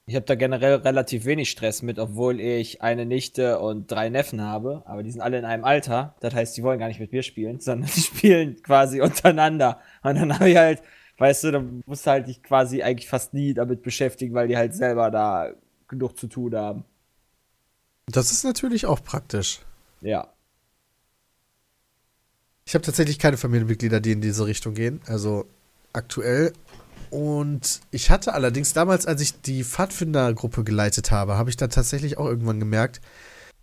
Ich 0.06 0.16
habe 0.16 0.26
da 0.26 0.34
generell 0.34 0.74
relativ 0.76 1.26
wenig 1.26 1.48
Stress 1.48 1.82
mit, 1.82 2.00
obwohl 2.00 2.40
ich 2.40 2.82
eine 2.82 3.06
Nichte 3.06 3.60
und 3.60 3.88
drei 3.88 4.08
Neffen 4.08 4.40
habe, 4.40 4.82
aber 4.84 5.04
die 5.04 5.12
sind 5.12 5.20
alle 5.20 5.38
in 5.38 5.44
einem 5.44 5.62
Alter. 5.62 6.16
Das 6.18 6.34
heißt, 6.34 6.56
die 6.56 6.64
wollen 6.64 6.80
gar 6.80 6.88
nicht 6.88 6.98
mit 6.98 7.12
mir 7.12 7.22
spielen, 7.22 7.60
sondern 7.60 7.88
die 7.94 8.00
spielen 8.00 8.60
quasi 8.64 9.00
untereinander. 9.00 9.78
Und 10.02 10.16
dann 10.16 10.34
habe 10.34 10.50
ich 10.50 10.56
halt, 10.56 10.82
weißt 11.18 11.44
du, 11.44 11.52
da 11.52 11.64
musst 11.86 12.04
du 12.04 12.10
halt 12.10 12.26
dich 12.26 12.42
quasi 12.42 12.82
eigentlich 12.82 13.08
fast 13.08 13.32
nie 13.32 13.54
damit 13.54 13.82
beschäftigen, 13.82 14.34
weil 14.34 14.48
die 14.48 14.56
halt 14.56 14.74
selber 14.74 15.12
da 15.12 15.52
genug 15.86 16.18
zu 16.18 16.26
tun 16.26 16.56
haben. 16.56 16.84
Das 18.06 18.32
ist 18.32 18.42
natürlich 18.42 18.86
auch 18.86 19.04
praktisch. 19.04 19.60
Ja. 20.00 20.32
Ich 22.64 22.74
habe 22.74 22.84
tatsächlich 22.84 23.18
keine 23.18 23.36
Familienmitglieder, 23.36 24.00
die 24.00 24.12
in 24.12 24.20
diese 24.20 24.46
Richtung 24.46 24.74
gehen. 24.74 25.00
Also 25.06 25.46
aktuell. 25.92 26.52
Und 27.10 27.80
ich 27.90 28.10
hatte 28.10 28.34
allerdings 28.34 28.72
damals, 28.72 29.06
als 29.06 29.20
ich 29.20 29.40
die 29.40 29.64
Pfadfindergruppe 29.64 30.62
geleitet 30.62 31.10
habe, 31.10 31.36
habe 31.36 31.50
ich 31.50 31.56
dann 31.56 31.70
tatsächlich 31.70 32.18
auch 32.18 32.26
irgendwann 32.26 32.60
gemerkt. 32.60 33.00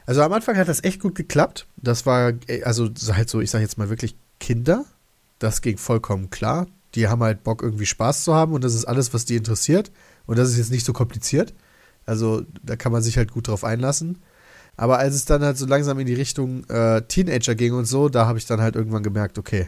Also 0.06 0.22
am 0.22 0.34
Anfang 0.34 0.58
hat 0.58 0.68
das 0.68 0.84
echt 0.84 1.00
gut 1.00 1.16
geklappt. 1.16 1.68
Das 1.78 2.06
war, 2.06 2.34
also 2.64 2.90
halt 3.14 3.30
so, 3.30 3.40
ich 3.40 3.52
sage 3.52 3.64
jetzt 3.64 3.78
mal 3.78 3.90
wirklich 3.90 4.16
Kinder. 4.40 4.86
Das 5.40 5.62
ging 5.62 5.78
vollkommen 5.78 6.30
klar. 6.30 6.68
Die 6.96 7.08
haben 7.08 7.24
halt 7.24 7.44
Bock, 7.44 7.62
irgendwie 7.62 7.86
Spaß 7.86 8.24
zu 8.24 8.34
haben 8.34 8.54
und 8.54 8.64
das 8.64 8.74
ist 8.74 8.86
alles, 8.86 9.14
was 9.14 9.26
die 9.26 9.36
interessiert. 9.36 9.92
Und 10.26 10.38
das 10.38 10.50
ist 10.50 10.58
jetzt 10.58 10.72
nicht 10.72 10.86
so 10.86 10.94
kompliziert. 10.94 11.54
Also 12.06 12.44
da 12.64 12.76
kann 12.76 12.92
man 12.92 13.02
sich 13.02 13.18
halt 13.18 13.32
gut 13.32 13.48
drauf 13.48 13.64
einlassen. 13.64 14.18
Aber 14.78 15.00
als 15.00 15.16
es 15.16 15.26
dann 15.26 15.42
halt 15.42 15.58
so 15.58 15.66
langsam 15.66 16.00
in 16.00 16.06
die 16.06 16.14
Richtung 16.14 16.64
äh, 16.70 17.02
Teenager 17.02 17.56
ging 17.56 17.74
und 17.74 17.86
so, 17.86 18.10
da 18.10 18.28
habe 18.28 18.38
ich 18.38 18.46
dann 18.46 18.62
halt 18.62 18.76
irgendwann 18.76 19.04
gemerkt, 19.04 19.40
okay, 19.40 19.68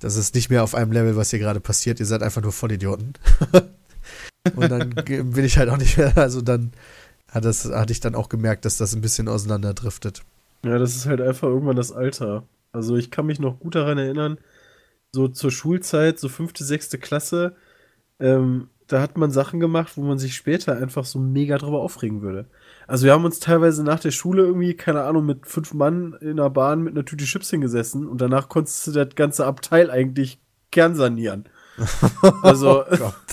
das 0.00 0.16
ist 0.16 0.34
nicht 0.34 0.48
mehr 0.48 0.64
auf 0.64 0.74
einem 0.74 0.90
Level, 0.90 1.16
was 1.16 1.30
hier 1.30 1.38
gerade 1.38 1.60
passiert. 1.60 2.00
Ihr 2.00 2.06
seid 2.06 2.22
einfach 2.22 2.42
nur 2.42 2.52
Vollidioten. 2.52 3.12
und 4.56 4.70
dann 4.70 4.90
bin 5.04 5.44
ich 5.44 5.58
halt 5.58 5.68
auch 5.68 5.76
nicht 5.76 5.98
mehr, 5.98 6.16
also 6.16 6.40
dann 6.40 6.72
hat 7.28 7.44
das, 7.44 7.66
hatte 7.66 7.92
ich 7.92 8.00
dann 8.00 8.14
auch 8.14 8.30
gemerkt, 8.30 8.64
dass 8.64 8.78
das 8.78 8.94
ein 8.94 9.02
bisschen 9.02 9.28
auseinanderdriftet. 9.28 10.22
Ja, 10.64 10.78
das 10.78 10.96
ist 10.96 11.06
halt 11.06 11.20
einfach 11.20 11.48
irgendwann 11.48 11.76
das 11.76 11.92
Alter. 11.92 12.44
Also 12.72 12.96
ich 12.96 13.10
kann 13.10 13.26
mich 13.26 13.38
noch 13.38 13.60
gut 13.60 13.74
daran 13.74 13.98
erinnern, 13.98 14.38
so 15.12 15.28
zur 15.28 15.50
Schulzeit, 15.50 16.18
so 16.18 16.28
fünfte, 16.28 16.64
sechste 16.64 16.98
Klasse, 16.98 17.54
ähm, 18.18 18.68
da 18.86 19.02
hat 19.02 19.18
man 19.18 19.30
Sachen 19.30 19.60
gemacht, 19.60 19.96
wo 19.96 20.02
man 20.02 20.18
sich 20.18 20.34
später 20.34 20.76
einfach 20.76 21.04
so 21.04 21.18
mega 21.18 21.58
drüber 21.58 21.80
aufregen 21.80 22.22
würde. 22.22 22.46
Also 22.88 23.04
wir 23.04 23.12
haben 23.12 23.26
uns 23.26 23.38
teilweise 23.38 23.84
nach 23.84 24.00
der 24.00 24.10
Schule 24.10 24.44
irgendwie, 24.44 24.74
keine 24.74 25.02
Ahnung, 25.02 25.26
mit 25.26 25.46
fünf 25.46 25.74
Mann 25.74 26.14
in 26.22 26.38
der 26.38 26.48
Bahn 26.48 26.82
mit 26.82 26.94
einer 26.94 27.04
Tüte 27.04 27.26
Chips 27.26 27.50
hingesessen 27.50 28.08
und 28.08 28.22
danach 28.22 28.48
konntest 28.48 28.86
du 28.86 28.92
das 28.92 29.14
ganze 29.14 29.44
Abteil 29.44 29.90
eigentlich 29.90 30.40
kernsanieren. 30.72 31.44
Also 32.42 32.84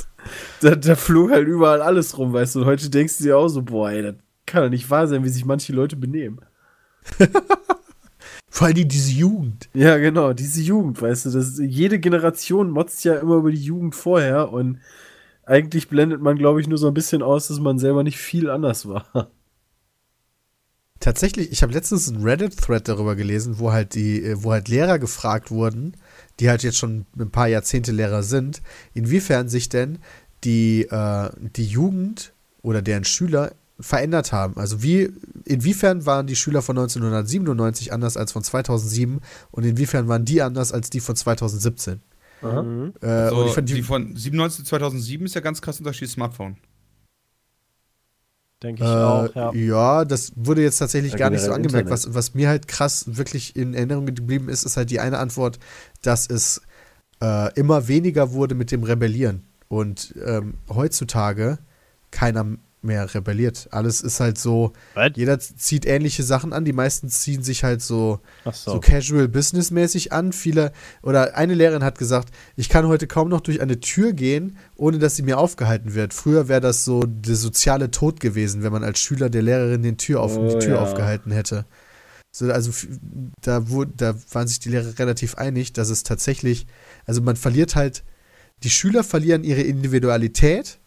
da, 0.62 0.76
da 0.76 0.96
flog 0.96 1.32
halt 1.32 1.48
überall 1.48 1.82
alles 1.82 2.18
rum, 2.18 2.34
weißt 2.34 2.56
du. 2.56 2.60
Und 2.60 2.66
heute 2.66 2.90
denkst 2.90 3.18
du 3.18 3.24
dir 3.24 3.38
auch 3.38 3.48
so, 3.48 3.62
boah, 3.62 3.90
ey, 3.90 4.04
das 4.04 4.16
kann 4.46 4.62
doch 4.62 4.70
nicht 4.70 4.90
wahr 4.90 5.08
sein, 5.08 5.24
wie 5.24 5.30
sich 5.30 5.46
manche 5.46 5.74
Leute 5.74 5.96
benehmen. 5.96 6.42
Vor 8.50 8.68
allem 8.68 8.88
diese 8.88 9.12
Jugend. 9.12 9.70
Ja, 9.74 9.98
genau, 9.98 10.34
diese 10.34 10.62
Jugend, 10.62 11.02
weißt 11.02 11.26
du, 11.26 11.30
das, 11.32 11.60
jede 11.60 12.00
Generation 12.00 12.70
motzt 12.70 13.04
ja 13.06 13.16
immer 13.16 13.38
über 13.38 13.52
die 13.52 13.64
Jugend 13.64 13.96
vorher 13.96 14.52
und 14.52 14.80
eigentlich 15.46 15.88
blendet 15.88 16.22
man, 16.22 16.38
glaube 16.38 16.62
ich, 16.62 16.68
nur 16.68 16.78
so 16.78 16.88
ein 16.88 16.94
bisschen 16.94 17.22
aus, 17.22 17.48
dass 17.48 17.60
man 17.60 17.80
selber 17.80 18.04
nicht 18.04 18.18
viel 18.18 18.50
anders 18.50 18.88
war. 18.88 19.32
Tatsächlich, 21.00 21.52
ich 21.52 21.62
habe 21.62 21.74
letztens 21.74 22.08
einen 22.10 22.24
Reddit-Thread 22.24 22.88
darüber 22.88 23.16
gelesen, 23.16 23.60
wo 23.60 23.72
halt 23.72 23.96
die, 23.96 24.24
äh, 24.24 24.44
wo 24.44 24.52
halt 24.52 24.70
Lehrer 24.70 24.98
gefragt 24.98 25.52
wurden, 25.52 25.96
die 26.40 26.50
halt 26.50 26.64
jetzt 26.64 26.78
schon 26.78 27.06
ein 27.18 27.32
paar 27.32 27.48
Jahrzehnte 27.48 27.92
Lehrer 27.92 28.24
sind, 28.24 28.62
inwiefern 28.94 29.50
sich 29.50 29.70
denn 29.70 30.00
die, 30.44 30.84
äh, 30.84 31.30
die 31.56 31.66
Jugend 31.66 32.34
oder 32.62 32.82
deren 32.82 33.04
Schüler 33.04 33.54
verändert 33.80 34.32
haben. 34.32 34.58
Also 34.58 34.82
wie, 34.82 35.12
inwiefern 35.44 36.06
waren 36.06 36.28
die 36.28 36.36
Schüler 36.36 36.62
von 36.62 36.78
1997 36.78 37.92
anders 37.92 38.16
als 38.16 38.32
von 38.32 38.44
2007 38.44 39.20
und 39.52 39.66
inwiefern 39.66 40.08
waren 40.08 40.24
die 40.24 40.42
anders 40.42 40.72
als 40.72 40.90
die 40.90 41.02
von 41.02 41.16
2017? 41.16 42.00
Aha. 42.42 42.64
Mhm. 42.64 42.94
Äh, 43.02 43.06
Also, 43.06 43.36
und 43.38 43.48
ich 43.48 43.54
fand 43.54 43.70
die, 43.70 43.74
die, 43.76 43.84
von 43.84 44.16
97 44.16 44.64
zu 44.64 44.70
2007 44.70 45.26
ist 45.26 45.36
ja 45.36 45.42
ganz 45.42 45.62
krass 45.62 45.80
Unterschied 45.80 46.10
Smartphone. 46.10 46.58
Denke 48.64 48.84
ich 48.84 48.90
Äh, 48.90 48.94
auch, 48.94 49.36
ja. 49.36 49.54
ja. 49.54 50.06
das 50.06 50.32
wurde 50.36 50.62
jetzt 50.64 50.78
tatsächlich 50.78 51.14
Ja, 51.14 51.20
gar 51.20 51.30
nicht 51.30 51.42
so 51.42 51.52
generell 51.52 51.66
angemerkt. 51.66 51.90
Was, 51.90 52.14
was 52.14 52.34
mir 52.34 52.48
halt 52.50 52.68
krass 52.68 53.06
wirklich 53.18 53.56
in 53.56 53.74
Erinnerung 53.74 54.06
geblieben 54.06 54.50
ist, 54.50 54.64
ist 54.64 54.78
halt 54.78 54.90
die 54.92 55.00
eine 55.00 55.20
Antwort, 55.20 55.60
dass 56.02 56.28
es 56.30 56.62
äh, 57.22 57.54
immer 57.56 57.88
weniger 57.88 58.32
wurde 58.32 58.56
mit 58.56 58.72
dem 58.72 58.84
Rebellieren. 58.84 59.44
Und 59.68 60.14
ähm, 60.26 60.56
heutzutage 60.70 61.58
keiner 62.12 62.46
mehr 62.86 63.14
rebelliert. 63.14 63.68
Alles 63.72 64.02
ist 64.02 64.20
halt 64.20 64.38
so, 64.38 64.74
Was? 64.94 65.12
jeder 65.16 65.40
zieht 65.40 65.86
ähnliche 65.86 66.24
Sachen 66.24 66.54
an. 66.54 66.64
Die 66.64 66.74
meisten 66.74 67.10
ziehen 67.10 67.44
sich 67.44 67.64
halt 67.64 67.82
so, 67.82 68.20
so 68.46 68.52
so. 68.74 68.80
casual 68.80 69.28
businessmäßig 69.28 70.14
an. 70.14 70.32
Viele, 70.32 70.72
oder 71.02 71.36
eine 71.36 71.54
Lehrerin 71.56 71.84
hat 71.84 71.98
gesagt, 71.98 72.30
ich 72.56 72.70
kann 72.70 72.88
heute 72.88 73.08
kaum 73.08 73.30
noch 73.30 73.42
durch 73.42 73.62
eine 73.62 73.80
Tür 73.80 74.14
gehen, 74.14 74.58
ohne 74.76 75.00
dass 75.00 75.16
sie 75.16 75.24
mir 75.24 75.38
aufgehalten 75.38 75.94
wird. 75.96 76.14
Früher 76.14 76.48
wäre 76.48 76.62
das 76.62 76.86
so 76.86 77.04
der 77.06 77.36
soziale 77.36 77.92
Tod 77.92 78.20
gewesen, 78.20 78.64
wenn 78.64 78.72
man 78.72 78.84
als 78.84 79.00
Schüler 79.00 79.30
der 79.30 79.42
Lehrerin 79.42 79.84
den 79.84 79.98
Tür 79.98 80.22
auf, 80.22 80.38
Oh, 80.38 80.48
die 80.48 80.60
Tür 80.60 80.76
ja. 80.76 80.82
aufgehalten 80.82 81.32
hätte. 81.32 81.66
So, 82.32 82.52
also 82.52 82.72
da, 83.42 83.70
wurde, 83.70 83.94
da 83.96 84.16
waren 84.32 84.48
sich 84.48 84.60
die 84.60 84.70
Lehrer 84.70 85.00
relativ 85.00 85.36
einig, 85.36 85.72
dass 85.72 85.90
es 85.90 86.04
tatsächlich, 86.04 86.68
also 87.06 87.22
man 87.22 87.38
verliert 87.38 87.76
halt, 87.76 88.04
die 88.64 88.70
Schüler 88.70 89.04
verlieren 89.04 89.44
ihre 89.44 89.62
Individualität. 89.62 90.80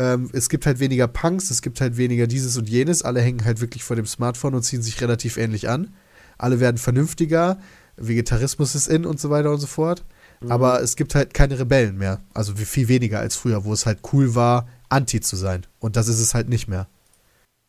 Ähm, 0.00 0.30
es 0.32 0.48
gibt 0.48 0.64
halt 0.64 0.80
weniger 0.80 1.08
Punks, 1.08 1.50
es 1.50 1.60
gibt 1.60 1.78
halt 1.82 1.98
weniger 1.98 2.26
dieses 2.26 2.56
und 2.56 2.70
jenes. 2.70 3.02
Alle 3.02 3.20
hängen 3.20 3.44
halt 3.44 3.60
wirklich 3.60 3.84
vor 3.84 3.96
dem 3.96 4.06
Smartphone 4.06 4.54
und 4.54 4.62
ziehen 4.62 4.80
sich 4.80 4.98
relativ 5.02 5.36
ähnlich 5.36 5.68
an. 5.68 5.92
Alle 6.38 6.58
werden 6.58 6.78
vernünftiger. 6.78 7.58
Vegetarismus 7.98 8.74
ist 8.74 8.88
in 8.88 9.04
und 9.04 9.20
so 9.20 9.28
weiter 9.28 9.50
und 9.50 9.58
so 9.58 9.66
fort. 9.66 10.04
Mhm. 10.40 10.52
Aber 10.52 10.80
es 10.80 10.96
gibt 10.96 11.14
halt 11.14 11.34
keine 11.34 11.58
Rebellen 11.58 11.98
mehr. 11.98 12.20
Also 12.32 12.54
viel 12.54 12.88
weniger 12.88 13.20
als 13.20 13.36
früher, 13.36 13.66
wo 13.66 13.74
es 13.74 13.84
halt 13.84 13.98
cool 14.14 14.34
war, 14.34 14.66
anti 14.88 15.20
zu 15.20 15.36
sein. 15.36 15.66
Und 15.80 15.96
das 15.96 16.08
ist 16.08 16.18
es 16.18 16.32
halt 16.32 16.48
nicht 16.48 16.66
mehr. 16.66 16.88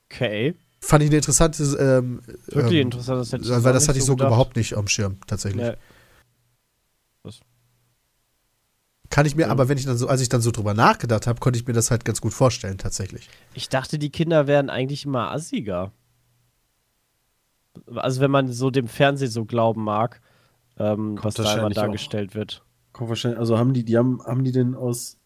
Okay. 0.10 0.56
Fand 0.80 1.04
ich 1.04 1.10
eine 1.10 1.18
interessante, 1.18 1.64
ähm, 1.80 2.22
Wirklich 2.48 2.80
ähm, 2.80 2.88
interessant, 2.88 3.20
das 3.20 3.34
hätte 3.34 3.44
ich 3.44 3.64
weil 3.64 3.74
das 3.74 3.90
hatte 3.90 3.98
ich 4.00 4.06
so 4.06 4.14
so 4.14 4.16
gedacht. 4.16 4.30
überhaupt 4.30 4.56
nicht 4.56 4.78
am 4.78 4.88
Schirm, 4.88 5.18
tatsächlich. 5.28 5.66
Ja. 5.66 5.76
Kann 9.12 9.26
ich 9.28 9.36
mir, 9.36 9.44
Ja. 9.44 9.50
aber 9.50 9.70
wenn 9.70 9.78
ich 9.78 9.86
dann 9.86 9.98
so, 9.98 10.08
als 10.08 10.22
ich 10.22 10.30
dann 10.30 10.42
so 10.42 10.50
drüber 10.52 10.74
nachgedacht 10.74 11.28
habe, 11.28 11.40
konnte 11.40 11.60
ich 11.60 11.68
mir 11.68 11.74
das 11.74 11.92
halt 11.92 12.04
ganz 12.06 12.20
gut 12.22 12.34
vorstellen, 12.34 12.78
tatsächlich. 12.80 13.30
Ich 13.54 13.70
dachte, 13.70 14.00
die 14.00 14.10
Kinder 14.10 14.48
wären 14.48 14.70
eigentlich 14.72 15.06
immer 15.06 15.32
assiger. 15.32 15.92
Also 17.96 18.22
wenn 18.22 18.32
man 18.32 18.52
so 18.52 18.70
dem 18.70 18.88
Fernsehen 18.88 19.30
so 19.32 19.46
glauben 19.46 19.84
mag, 19.84 20.22
ähm, 20.78 21.18
was 21.22 21.36
da 21.36 21.44
immer 21.44 21.52
wahrscheinlich 21.54 21.78
auch. 21.78 21.84
dargestellt 21.84 22.36
wird. 22.36 22.64
Kommt 22.94 23.10
wahrscheinlich, 23.10 23.40
also 23.40 23.58
haben 23.58 23.74
die, 23.74 23.84
die 23.84 23.98
haben, 23.98 24.22
haben 24.26 24.44
die 24.44 24.52
denn 24.52 24.76
aus 24.76 25.18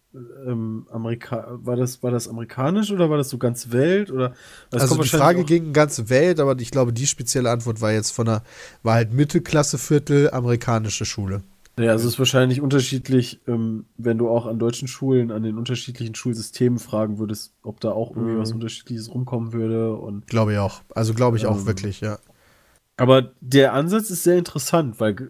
ähm, 0.47 0.87
Amerika, 0.91 1.47
war 1.61 1.75
das, 1.75 2.01
war 2.03 2.11
das 2.11 2.27
amerikanisch 2.27 2.91
oder 2.91 3.09
war 3.09 3.17
das 3.17 3.29
so 3.29 3.37
ganz 3.37 3.71
Welt 3.71 4.11
oder? 4.11 4.33
Das 4.69 4.83
also 4.83 5.01
die 5.01 5.09
Frage 5.09 5.41
auch- 5.41 5.45
ging 5.45 5.73
ganze 5.73 6.09
Welt, 6.09 6.39
aber 6.39 6.57
ich 6.59 6.71
glaube, 6.71 6.93
die 6.93 7.07
spezielle 7.07 7.49
Antwort 7.51 7.81
war 7.81 7.91
jetzt 7.91 8.11
von 8.11 8.27
einer, 8.27 8.43
war 8.83 8.95
halt 8.95 9.11
Mittelklasse-Viertel, 9.11 10.31
amerikanische 10.31 11.05
Schule. 11.05 11.43
Ja, 11.77 11.91
also 11.91 12.07
es 12.07 12.13
ist 12.13 12.19
wahrscheinlich 12.19 12.61
unterschiedlich, 12.61 13.41
ähm, 13.47 13.85
wenn 13.97 14.17
du 14.17 14.29
auch 14.29 14.45
an 14.45 14.59
deutschen 14.59 14.87
Schulen, 14.87 15.29
an 15.31 15.43
den 15.43 15.57
unterschiedlichen 15.57 16.15
Schulsystemen 16.15 16.79
fragen 16.79 17.17
würdest, 17.19 17.53
ob 17.63 17.81
da 17.81 17.91
auch 17.91 18.11
irgendwie 18.11 18.35
Mhm. 18.35 18.39
was 18.39 18.51
Unterschiedliches 18.53 19.13
rumkommen 19.13 19.51
würde. 19.51 19.93
Und 19.95 20.25
Glaube 20.27 20.53
ich 20.53 20.57
auch. 20.59 20.81
Also 20.93 21.13
glaube 21.13 21.35
ich 21.37 21.45
auch 21.47 21.57
Ähm, 21.57 21.65
wirklich, 21.65 21.99
ja. 22.01 22.17
Aber 22.97 23.33
der 23.41 23.73
Ansatz 23.73 24.09
ist 24.09 24.23
sehr 24.23 24.37
interessant, 24.37 25.01
weil 25.01 25.11
äh, 25.19 25.27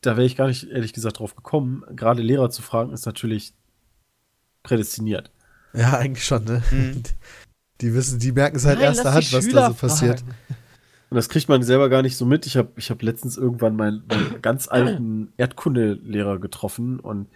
da 0.00 0.16
wäre 0.16 0.26
ich 0.26 0.34
gar 0.34 0.48
nicht, 0.48 0.64
ehrlich 0.64 0.92
gesagt, 0.92 1.20
drauf 1.20 1.36
gekommen. 1.36 1.84
Gerade 1.94 2.22
Lehrer 2.22 2.50
zu 2.50 2.60
fragen, 2.62 2.92
ist 2.92 3.06
natürlich 3.06 3.52
prädestiniert. 4.64 5.30
Ja, 5.74 5.96
eigentlich 5.98 6.24
schon, 6.24 6.44
ne? 6.44 6.62
Die 7.80 7.92
wissen, 7.92 8.20
die 8.20 8.30
merken 8.32 8.56
es 8.56 8.64
halt 8.64 8.78
Nein, 8.78 8.86
erster 8.86 9.12
Hand, 9.12 9.32
was 9.32 9.44
Schüler 9.44 9.60
da 9.62 9.68
so 9.68 9.74
passiert. 9.74 10.20
fragen. 10.20 10.34
Und 11.14 11.18
das 11.18 11.28
kriegt 11.28 11.48
man 11.48 11.62
selber 11.62 11.88
gar 11.88 12.02
nicht 12.02 12.16
so 12.16 12.26
mit. 12.26 12.44
Ich 12.44 12.56
habe 12.56 12.70
ich 12.74 12.90
hab 12.90 13.00
letztens 13.00 13.36
irgendwann 13.36 13.76
meinen, 13.76 14.02
meinen 14.08 14.34
ganz 14.42 14.66
alten 14.66 15.32
Erdkundelehrer 15.36 16.40
getroffen 16.40 16.98
und 16.98 17.28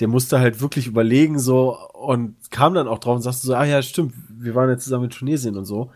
der 0.00 0.08
musste 0.08 0.40
halt 0.40 0.60
wirklich 0.60 0.88
überlegen 0.88 1.38
so 1.38 1.78
und 1.92 2.34
kam 2.50 2.74
dann 2.74 2.88
auch 2.88 2.98
drauf 2.98 3.14
und 3.14 3.22
sagte 3.22 3.46
so, 3.46 3.54
ah 3.54 3.64
ja, 3.64 3.82
stimmt, 3.82 4.14
wir 4.28 4.56
waren 4.56 4.68
ja 4.68 4.78
zusammen 4.78 5.04
in 5.04 5.10
Tunesien 5.10 5.56
und 5.56 5.64
so. 5.64 5.92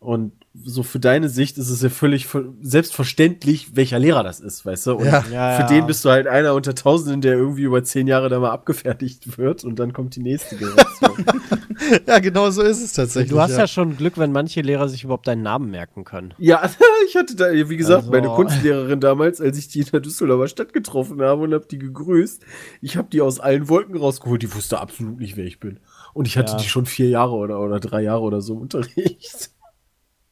Und 0.00 0.32
so 0.54 0.82
für 0.82 0.98
deine 0.98 1.28
Sicht 1.28 1.58
ist 1.58 1.68
es 1.68 1.82
ja 1.82 1.90
völlig 1.90 2.26
ver- 2.26 2.46
selbstverständlich, 2.62 3.76
welcher 3.76 3.98
Lehrer 3.98 4.22
das 4.24 4.40
ist, 4.40 4.64
weißt 4.64 4.86
du? 4.88 4.94
Und 4.94 5.04
Ja. 5.04 5.22
Ja, 5.30 5.52
für 5.56 5.62
ja. 5.62 5.66
den 5.68 5.86
bist 5.86 6.04
du 6.04 6.08
halt 6.08 6.26
einer 6.26 6.54
unter 6.54 6.74
Tausenden, 6.74 7.20
der 7.20 7.34
irgendwie 7.34 7.62
über 7.64 7.84
zehn 7.84 8.06
Jahre 8.06 8.30
da 8.30 8.40
mal 8.40 8.50
abgefertigt 8.50 9.36
wird 9.36 9.62
und 9.62 9.78
dann 9.78 9.92
kommt 9.92 10.16
die 10.16 10.22
nächste 10.22 10.56
Generation. 10.56 11.24
Ja, 12.06 12.18
genau 12.18 12.50
so 12.50 12.62
ist 12.62 12.82
es 12.82 12.92
tatsächlich. 12.92 13.30
Du 13.32 13.40
hast 13.40 13.56
ja. 13.56 13.66
schon 13.66 13.96
Glück, 13.96 14.16
wenn 14.18 14.32
manche 14.32 14.60
Lehrer 14.60 14.88
sich 14.88 15.02
überhaupt 15.02 15.26
deinen 15.26 15.42
Namen 15.42 15.70
merken 15.70 16.04
können. 16.04 16.34
Ja, 16.38 16.62
ich 17.08 17.16
hatte 17.16 17.34
da, 17.36 17.50
wie 17.52 17.76
gesagt, 17.76 18.00
Also- 18.02 18.10
meine 18.12 18.28
Kunstlehrerin 18.36 19.00
damals, 19.00 19.40
als 19.40 19.56
ich 19.58 19.68
die 19.68 19.80
in 19.80 19.86
der 19.86 20.00
Düsseldorfer 20.00 20.48
Stadt 20.48 20.72
getroffen 20.72 21.20
habe 21.22 21.42
und 21.42 21.54
habe 21.54 21.66
die 21.70 21.78
gegrüßt. 21.78 22.42
Ich 22.82 22.96
habe 22.96 23.08
die 23.10 23.20
aus 23.22 23.40
allen 23.40 23.68
Wolken 23.68 23.96
rausgeholt. 23.96 24.42
Die 24.42 24.54
wusste 24.54 24.78
absolut 24.78 25.18
nicht, 25.20 25.36
wer 25.36 25.46
ich 25.46 25.58
bin. 25.58 25.80
Und 26.12 26.26
ich 26.26 26.36
hatte 26.38 26.52
Ja. 26.52 26.58
die 26.58 26.68
schon 26.68 26.86
vier 26.86 27.08
Jahre 27.08 27.32
oder, 27.34 27.60
oder 27.60 27.80
drei 27.80 28.02
Jahre 28.02 28.22
oder 28.22 28.40
so 28.40 28.54
im 28.54 28.60
Unterricht. 28.62 29.50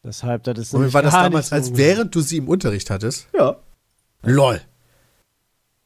Deshalb, 0.08 0.42
das 0.44 0.58
ist 0.58 0.72
Und 0.74 0.94
war 0.94 1.02
das 1.02 1.12
damals, 1.12 1.50
so 1.50 1.54
als 1.54 1.76
während 1.76 2.14
du 2.14 2.22
sie 2.22 2.38
im 2.38 2.48
Unterricht 2.48 2.88
hattest? 2.88 3.28
Ja. 3.34 3.58
LOL. 4.22 4.58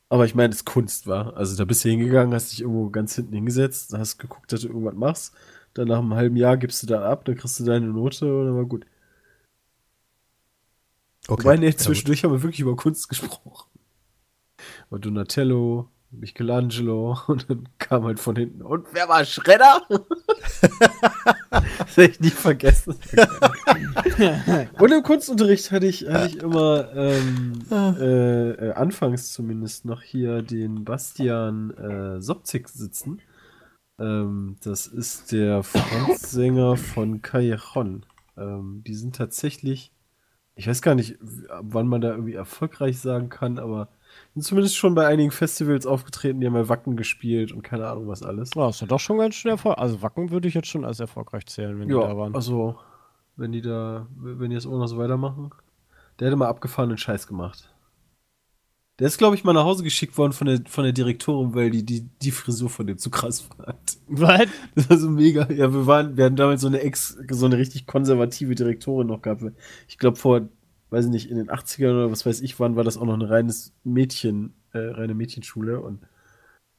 Aber 0.09 0.27
ich 0.27 0.37
meine, 0.37 0.51
das 0.51 0.65
Kunst 0.65 1.09
war. 1.09 1.37
Also 1.37 1.57
da 1.57 1.65
bist 1.65 1.85
du 1.85 1.89
hingegangen, 1.89 2.33
hast 2.33 2.53
dich 2.53 2.61
irgendwo 2.61 2.89
ganz 2.91 3.17
hinten 3.17 3.35
hingesetzt, 3.35 3.93
hast 3.95 4.19
geguckt, 4.19 4.53
dass 4.53 4.61
du 4.61 4.69
irgendwas 4.69 4.95
machst. 4.95 5.35
Dann 5.75 5.89
nach 5.89 5.99
einem 5.99 6.15
halben 6.15 6.37
Jahr 6.37 6.57
gibst 6.57 6.85
du 6.85 6.87
da 6.87 7.03
ab, 7.11 7.25
dann 7.25 7.35
kriegst 7.35 7.59
du 7.59 7.65
deine 7.65 7.87
Note 7.89 8.33
und 8.33 8.47
dann 8.47 8.55
war 8.57 8.65
gut. 8.65 8.87
Okay. 11.27 11.43
Wobei, 11.43 11.57
nee, 11.57 11.67
Ja, 11.67 11.73
gut. 11.73 11.81
zwischendurch 11.81 12.23
haben 12.23 12.31
wir 12.33 12.43
wirklich 12.45 12.61
über 12.61 12.77
Kunst 12.77 13.09
gesprochen. 13.09 13.69
Über 14.89 15.01
Donatello, 15.01 15.89
Michelangelo 16.13 17.19
und 17.27 17.49
dann 17.51 17.69
kam 17.79 18.05
halt 18.05 18.21
von 18.21 18.37
hinten. 18.37 18.63
Und 18.63 18.87
wer 18.93 19.09
war 19.09 19.25
Schredder? 19.25 19.83
das 21.51 21.97
hätte 21.97 22.11
ich 22.11 22.21
nie 22.21 22.31
vergessen. 22.31 22.95
und 24.79 24.93
im 24.93 25.03
Kunstunterricht 25.03 25.71
hatte 25.73 25.87
ich, 25.87 26.07
hatte 26.09 26.27
ich 26.27 26.39
immer 26.39 26.95
ähm, 26.95 27.65
äh, 27.71 28.51
äh, 28.51 28.73
anfangs 28.73 29.33
zumindest 29.33 29.85
noch 29.85 30.03
hier 30.03 30.43
den 30.43 30.85
Bastian 30.85 31.71
äh, 31.73 32.21
Sobzik 32.21 32.69
sitzen. 32.69 33.21
Ähm, 33.99 34.57
das 34.63 34.87
ist 34.87 35.33
der 35.33 35.63
Frontsänger 35.63 36.77
von 36.77 37.23
Callejon. 37.23 38.07
Ähm, 38.37 38.83
die 38.87 38.95
sind 38.95 39.17
tatsächlich 39.17 39.93
ich 40.55 40.69
weiß 40.69 40.83
gar 40.83 40.95
nicht, 40.95 41.17
wann 41.21 41.89
man 41.89 42.01
da 42.01 42.11
irgendwie 42.11 42.35
erfolgreich 42.35 43.01
sagen 43.01 43.29
kann, 43.29 43.59
aber 43.59 43.89
sind 44.35 44.43
zumindest 44.43 44.77
schon 44.77 44.95
bei 44.95 45.07
einigen 45.07 45.31
Festivals 45.31 45.87
aufgetreten, 45.87 46.41
die 46.41 46.47
haben 46.47 46.57
ja 46.57 46.69
Wacken 46.69 46.97
gespielt 46.97 47.53
und 47.53 47.63
keine 47.63 47.87
Ahnung 47.89 48.09
was 48.09 48.23
alles. 48.23 48.51
Ja, 48.55 48.71
ist 48.71 48.81
ja 48.81 48.87
doch 48.87 49.01
schon 49.01 49.19
ganz 49.19 49.35
schön 49.35 49.51
erfolgreich. 49.51 49.83
Also 49.83 50.03
Wacken 50.03 50.31
würde 50.31 50.49
ich 50.49 50.55
jetzt 50.55 50.69
schon 50.69 50.85
als 50.85 51.01
erfolgreich 51.01 51.47
zählen, 51.47 51.79
wenn 51.79 51.89
die 51.89 51.95
da 51.95 52.17
waren. 52.17 52.35
also 52.35 52.77
wenn 53.37 53.53
die 53.53 53.63
da, 53.63 54.07
wenn 54.17 54.51
die 54.51 54.57
das 54.57 54.67
auch 54.67 54.79
noch 54.79 54.87
so 54.87 54.99
weitermachen, 54.99 55.51
der 56.19 56.29
hätte 56.29 56.37
mal 56.37 56.49
abgefahrenen 56.49 56.99
Scheiß 56.99 57.27
gemacht. 57.27 57.69
Der 58.99 59.07
ist, 59.09 59.19
glaube 59.19 59.35
ich, 59.35 59.43
mal 59.43 59.55
nach 59.55 59.65
Hause 59.65 59.83
geschickt 59.83 60.17
worden 60.19 60.33
von 60.33 60.47
der, 60.47 60.61
von 60.67 60.85
der 60.85 60.93
Direktorin, 60.93 61.55
weil 61.55 61.71
die, 61.71 61.85
die 61.85 62.03
die 62.21 62.31
Frisur 62.31 62.69
von 62.69 62.87
dem 62.87 62.99
zu 62.99 63.11
krass 63.11 63.41
fand. 63.41 63.99
Was? 64.07 64.47
Das 64.75 64.91
war 64.91 64.99
so 64.99 65.11
mega. 65.11 65.51
Ja, 65.51 65.73
wir 65.73 65.87
waren, 65.87 66.17
wir 66.17 66.27
hatten 66.27 66.37
damals 66.37 66.61
so 66.61 66.69
eine 66.69 66.81
ex, 66.81 67.19
so 67.31 67.47
eine 67.47 67.57
richtig 67.57 67.87
konservative 67.87 68.55
Direktorin 68.55 69.09
noch 69.09 69.23
gehabt. 69.23 69.43
Ich 69.89 69.99
glaube 69.99 70.19
vor, 70.19 70.43
weiß 70.93 71.07
ich 71.07 71.11
nicht, 71.11 71.31
in 71.31 71.37
den 71.39 71.51
80ern 71.51 71.93
oder 71.93 72.11
was 72.13 72.27
weiß 72.27 72.41
ich 72.41 72.61
wann, 72.61 72.77
war 72.77 72.85
das 72.85 72.97
auch 72.99 73.05
noch 73.07 73.15
eine 73.15 73.31
reines 73.31 73.73
Mädchen, 73.85 74.55
äh, 74.73 74.79
reine 74.79 75.15
Mädchenschule 75.15 75.81
und 75.81 76.01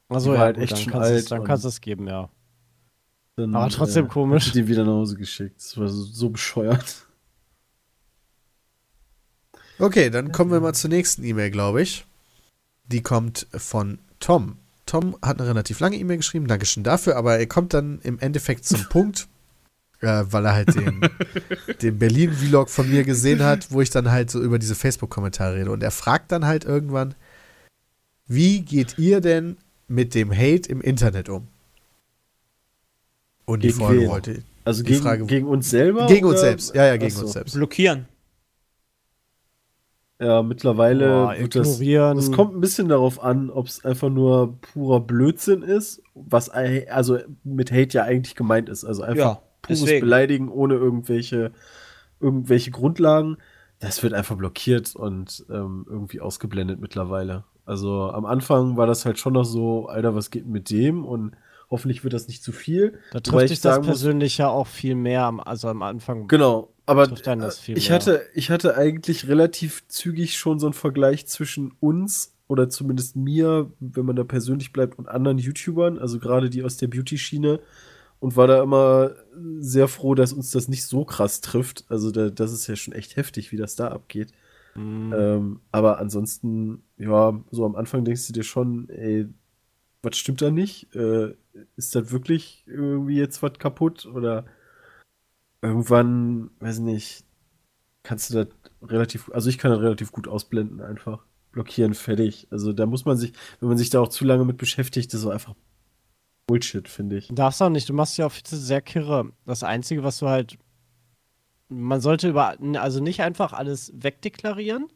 Also 0.08 0.30
Die 0.30 0.34
ja, 0.34 0.38
war 0.38 0.46
halt 0.46 0.56
gut, 0.56 0.64
echt 0.64 0.72
dann 0.72 0.78
schon 0.80 0.94
alt 0.94 1.30
Dann 1.30 1.44
kannst 1.44 1.64
du 1.64 1.68
es 1.68 1.80
geben, 1.80 2.06
ja. 2.08 2.30
dann, 3.36 3.54
Aber 3.54 3.68
trotzdem 3.70 4.08
komisch. 4.08 4.44
hab 4.44 4.46
ich 4.48 4.52
Den 4.52 4.68
wieder 4.68 4.84
nach 4.84 4.92
Hause 4.92 5.16
geschickt. 5.16 5.56
Das 5.58 5.76
war 5.78 5.88
so, 5.88 6.02
so 6.04 6.30
bescheuert. 6.30 7.06
Okay, 9.78 10.10
dann 10.10 10.30
kommen 10.32 10.52
wir 10.52 10.60
mal 10.60 10.74
zur 10.74 10.90
nächsten 10.90 11.24
E-Mail, 11.24 11.50
glaube 11.50 11.82
ich. 11.82 12.06
Die 12.86 13.02
kommt 13.02 13.46
von 13.52 13.98
Tom. 14.20 14.58
Tom 14.86 15.16
hat 15.22 15.40
eine 15.40 15.48
relativ 15.48 15.80
lange 15.80 15.96
E-Mail 15.96 16.18
geschrieben, 16.18 16.46
Dankeschön 16.46 16.84
dafür, 16.84 17.16
aber 17.16 17.38
er 17.38 17.46
kommt 17.46 17.74
dann 17.74 17.98
im 18.02 18.18
Endeffekt 18.18 18.64
zum 18.66 18.84
Punkt, 18.88 19.28
äh, 20.04 20.32
weil 20.32 20.44
er 20.46 20.52
halt 20.54 20.74
den, 20.74 21.00
den 21.82 21.98
Berlin-Vlog 21.98 22.70
von 22.70 22.88
mir 22.88 23.02
gesehen 23.04 23.42
hat, 23.42 23.70
wo 23.72 23.80
ich 23.80 23.90
dann 23.90 24.10
halt 24.10 24.30
so 24.30 24.40
über 24.40 24.58
diese 24.58 24.74
Facebook-Kommentare 24.74 25.56
rede. 25.56 25.70
Und 25.70 25.82
er 25.82 25.90
fragt 25.90 26.30
dann 26.32 26.44
halt 26.46 26.64
irgendwann, 26.64 27.14
wie 28.26 28.60
geht 28.62 28.98
ihr 28.98 29.20
denn 29.20 29.56
mit 29.88 30.14
dem 30.14 30.30
Hate 30.32 30.68
im 30.70 30.80
Internet 30.80 31.28
um? 31.28 31.48
Und 33.46 33.62
die 33.62 33.68
Gegen 33.68 33.78
Folge 33.80 34.00
wen? 34.02 34.08
wollte 34.10 34.42
Also 34.64 34.82
Die 34.82 34.92
gegen, 34.92 35.02
Frage- 35.02 35.26
gegen 35.26 35.46
uns 35.46 35.68
selber? 35.68 36.06
Gegen 36.06 36.24
uns 36.26 36.34
oder- 36.38 36.48
selbst, 36.48 36.74
ja, 36.74 36.86
ja, 36.86 36.96
gegen 36.96 37.12
Ach 37.12 37.18
so. 37.18 37.24
uns 37.24 37.32
selbst. 37.32 37.54
Blockieren. 37.54 38.06
Ja, 40.20 40.42
mittlerweile 40.42 41.08
Boah, 41.08 41.36
wird 41.38 41.54
das. 41.56 41.66
ignorieren. 41.74 42.16
Es 42.18 42.30
kommt 42.32 42.54
ein 42.54 42.60
bisschen 42.60 42.88
darauf 42.88 43.22
an, 43.22 43.50
ob 43.50 43.66
es 43.66 43.84
einfach 43.84 44.08
nur 44.08 44.58
purer 44.60 45.00
Blödsinn 45.00 45.62
ist, 45.62 46.00
was 46.14 46.48
also 46.48 47.18
mit 47.42 47.72
Hate 47.72 47.98
ja 47.98 48.04
eigentlich 48.04 48.36
gemeint 48.36 48.68
ist. 48.68 48.84
Also 48.84 49.02
einfach 49.02 49.18
Ja, 49.18 49.42
pures 49.66 49.80
deswegen. 49.80 50.00
Beleidigen 50.06 50.48
ohne 50.48 50.74
irgendwelche, 50.74 51.52
irgendwelche 52.20 52.70
Grundlagen. 52.70 53.36
Das 53.80 54.02
wird 54.02 54.14
einfach 54.14 54.36
blockiert 54.36 54.94
und 54.96 55.44
ähm, 55.50 55.84
irgendwie 55.88 56.20
ausgeblendet 56.20 56.80
mittlerweile. 56.80 57.44
Also 57.66 58.10
am 58.10 58.24
Anfang 58.24 58.76
war 58.76 58.86
das 58.86 59.04
halt 59.04 59.18
schon 59.18 59.32
noch 59.32 59.44
so, 59.44 59.86
Alter, 59.86 60.14
was 60.14 60.30
geht 60.30 60.46
mit 60.46 60.70
dem? 60.70 61.04
Und 61.04 61.34
hoffentlich 61.70 62.04
wird 62.04 62.14
das 62.14 62.28
nicht 62.28 62.42
zu 62.42 62.52
viel. 62.52 62.98
Da 63.10 63.20
trifft 63.20 63.44
ich 63.46 63.50
das 63.60 63.62
sagen 63.62 63.78
muss- 63.86 63.86
persönlich 63.98 64.38
ja 64.38 64.48
auch 64.48 64.66
viel 64.66 64.94
mehr, 64.94 65.24
am, 65.24 65.40
also 65.40 65.68
am 65.68 65.82
Anfang. 65.82 66.28
Genau, 66.28 66.72
aber 66.86 67.08
ich 67.10 67.26
mehr. 67.26 67.94
hatte, 67.94 68.22
ich 68.34 68.50
hatte 68.50 68.76
eigentlich 68.76 69.28
relativ 69.28 69.86
zügig 69.88 70.36
schon 70.36 70.58
so 70.58 70.66
einen 70.66 70.74
Vergleich 70.74 71.26
zwischen 71.26 71.72
uns 71.80 72.34
oder 72.46 72.68
zumindest 72.68 73.16
mir, 73.16 73.72
wenn 73.80 74.04
man 74.04 74.16
da 74.16 74.24
persönlich 74.24 74.72
bleibt, 74.72 74.98
und 74.98 75.08
anderen 75.08 75.38
YouTubern, 75.38 75.98
also 75.98 76.18
gerade 76.18 76.50
die 76.50 76.62
aus 76.62 76.76
der 76.76 76.88
Beauty-Schiene, 76.88 77.60
und 78.24 78.36
war 78.36 78.46
da 78.46 78.62
immer 78.62 79.16
sehr 79.60 79.86
froh, 79.86 80.14
dass 80.14 80.32
uns 80.32 80.50
das 80.50 80.66
nicht 80.66 80.86
so 80.86 81.04
krass 81.04 81.42
trifft. 81.42 81.84
Also 81.90 82.10
da, 82.10 82.30
das 82.30 82.54
ist 82.54 82.66
ja 82.66 82.74
schon 82.74 82.94
echt 82.94 83.16
heftig, 83.16 83.52
wie 83.52 83.58
das 83.58 83.76
da 83.76 83.88
abgeht. 83.88 84.32
Mhm. 84.74 85.12
Ähm, 85.14 85.60
aber 85.72 85.98
ansonsten, 85.98 86.84
ja, 86.96 87.38
so 87.50 87.66
am 87.66 87.76
Anfang 87.76 88.02
denkst 88.02 88.26
du 88.26 88.32
dir 88.32 88.42
schon, 88.42 88.88
ey, 88.88 89.28
was 90.00 90.16
stimmt 90.16 90.40
da 90.40 90.50
nicht? 90.50 90.94
Äh, 90.96 91.34
ist 91.76 91.94
das 91.94 92.12
wirklich 92.12 92.64
irgendwie 92.66 93.18
jetzt 93.18 93.42
was 93.42 93.58
kaputt? 93.58 94.06
Oder 94.06 94.46
irgendwann, 95.60 96.48
weiß 96.60 96.78
nicht, 96.78 97.26
kannst 98.04 98.30
du 98.30 98.42
das 98.42 98.48
relativ, 98.80 99.30
also 99.34 99.50
ich 99.50 99.58
kann 99.58 99.70
das 99.70 99.80
relativ 99.80 100.12
gut 100.12 100.28
ausblenden 100.28 100.80
einfach. 100.80 101.26
blockieren, 101.52 101.92
fertig. 101.92 102.48
Also 102.50 102.72
da 102.72 102.86
muss 102.86 103.04
man 103.04 103.18
sich, 103.18 103.34
wenn 103.60 103.68
man 103.68 103.76
sich 103.76 103.90
da 103.90 104.00
auch 104.00 104.08
zu 104.08 104.24
lange 104.24 104.46
mit 104.46 104.56
beschäftigt, 104.56 105.12
das 105.12 105.18
ist 105.18 105.24
so 105.24 105.30
einfach 105.30 105.54
Bullshit, 106.46 106.88
finde 106.88 107.18
ich. 107.18 107.28
Darfst 107.32 107.62
auch 107.62 107.70
nicht, 107.70 107.88
du 107.88 107.94
machst 107.94 108.16
ja 108.18 108.26
auch 108.26 108.32
viel 108.32 108.42
zu 108.42 108.56
sehr 108.56 108.82
kirre. 108.82 109.30
Das 109.46 109.62
Einzige, 109.62 110.02
was 110.04 110.18
du 110.18 110.28
halt. 110.28 110.58
Man 111.68 112.00
sollte 112.00 112.28
über. 112.28 112.56
Also 112.74 113.00
nicht 113.00 113.22
einfach 113.22 113.52
alles 113.52 113.92
wegdeklarieren. 113.94 114.86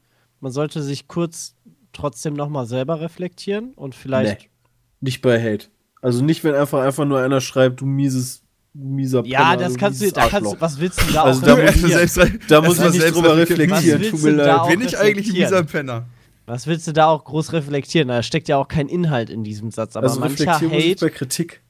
Man 0.41 0.53
sollte 0.53 0.83
sich 0.83 1.09
kurz 1.09 1.55
trotzdem 1.93 2.35
nochmal 2.35 2.67
selber 2.67 3.01
reflektieren 3.01 3.73
und 3.75 3.95
vielleicht. 3.95 4.43
Nee. 4.43 4.49
Nicht 5.01 5.23
bei 5.23 5.41
Hate. 5.41 5.69
Also 6.03 6.23
nicht, 6.25 6.45
wenn 6.45 6.55
einfach 6.55 6.83
einfach 6.83 7.05
nur 7.05 7.21
einer 7.21 7.41
schreibt, 7.41 7.81
du 7.81 7.87
mieses, 7.87 8.43
mieser 8.73 9.25
Ja, 9.25 9.51
Penner, 9.51 9.57
das 9.65 9.73
du 9.73 9.79
kannst 9.79 10.01
du, 10.03 10.13
da 10.13 10.29
kannst 10.29 10.53
du, 10.53 10.61
was 10.61 10.79
willst 10.79 11.01
du 11.01 11.13
da 11.13 11.25
Also 11.25 11.41
auch 11.41 11.47
da 11.47 11.57
muss 11.57 11.75
ich 11.75 12.47
Da 12.47 12.61
muss 12.61 12.77
Das 12.77 12.87
ich 12.87 12.93
nicht 12.93 13.01
selbst 13.03 13.17
drüber 13.17 13.37
reflektieren. 13.37 14.03
tut 14.03 14.23
mir 14.23 14.31
du 14.33 14.37
da 14.37 14.67
leid. 14.67 14.69
Bin 14.79 14.87
ich 14.87 14.99
eigentlich 14.99 15.29
ein 15.29 15.33
mieser 15.35 15.65
Penner? 15.65 16.07
Was 16.49 16.67
willst 16.67 16.87
du 16.87 16.93
da 16.93 17.09
auch 17.09 17.25
groß 17.25 17.53
reflektieren? 17.53 18.09
Da 18.09 18.23
steckt 18.23 18.49
ja 18.49 18.57
auch 18.57 18.69
kein 18.69 18.89
Inhalt 18.89 19.29
in 19.29 19.45
diesem 19.45 19.71
Satz. 19.71 19.97
Aber 19.97 20.07
Also 20.07 20.19
mancher 20.19 20.55
Hate, 20.55 20.97
bei 20.99 21.11
Kritik. 21.11 21.63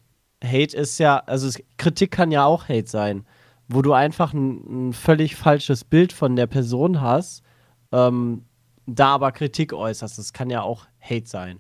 Hate 0.42 0.76
ist 0.76 0.98
ja, 0.98 1.18
also 1.18 1.48
es, 1.48 1.60
Kritik 1.78 2.12
kann 2.12 2.31
ja 2.31 2.44
auch 2.44 2.68
Hate 2.68 2.86
sein, 2.86 3.26
wo 3.66 3.82
du 3.82 3.92
einfach 3.92 4.32
ein, 4.32 4.89
ein 4.89 4.92
völlig 4.92 5.34
falsches 5.34 5.82
Bild 5.82 6.12
von 6.12 6.36
der 6.36 6.47
Person 6.47 7.00
hast, 7.00 7.42
ähm, 7.90 8.44
da 8.86 9.08
aber 9.08 9.32
Kritik 9.32 9.73
äußerst. 9.73 10.16
Das 10.16 10.32
kann 10.32 10.48
ja 10.48 10.62
auch 10.62 10.86
Hate 11.00 11.26
sein. 11.26 11.58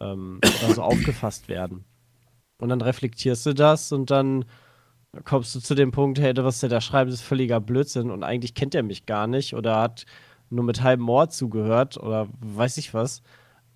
Ähm, 0.00 0.40
oder 0.64 0.74
so 0.74 0.82
aufgefasst 0.82 1.48
werden. 1.48 1.84
Und 2.60 2.68
dann 2.68 2.80
reflektierst 2.80 3.46
du 3.46 3.52
das 3.52 3.92
und 3.92 4.10
dann 4.10 4.44
kommst 5.24 5.54
du 5.54 5.60
zu 5.60 5.76
dem 5.76 5.92
Punkt, 5.92 6.18
hey, 6.18 6.32
was 6.36 6.58
der 6.58 6.68
da 6.68 6.80
schreibt, 6.80 7.12
ist 7.12 7.20
völliger 7.20 7.60
Blödsinn 7.60 8.10
und 8.10 8.24
eigentlich 8.24 8.54
kennt 8.54 8.74
er 8.74 8.82
mich 8.82 9.06
gar 9.06 9.28
nicht 9.28 9.54
oder 9.54 9.80
hat 9.80 10.04
nur 10.50 10.64
mit 10.64 10.82
halbem 10.82 11.08
Ohr 11.08 11.28
zugehört 11.30 11.96
oder 11.96 12.28
weiß 12.40 12.76
ich 12.78 12.94
was. 12.94 13.22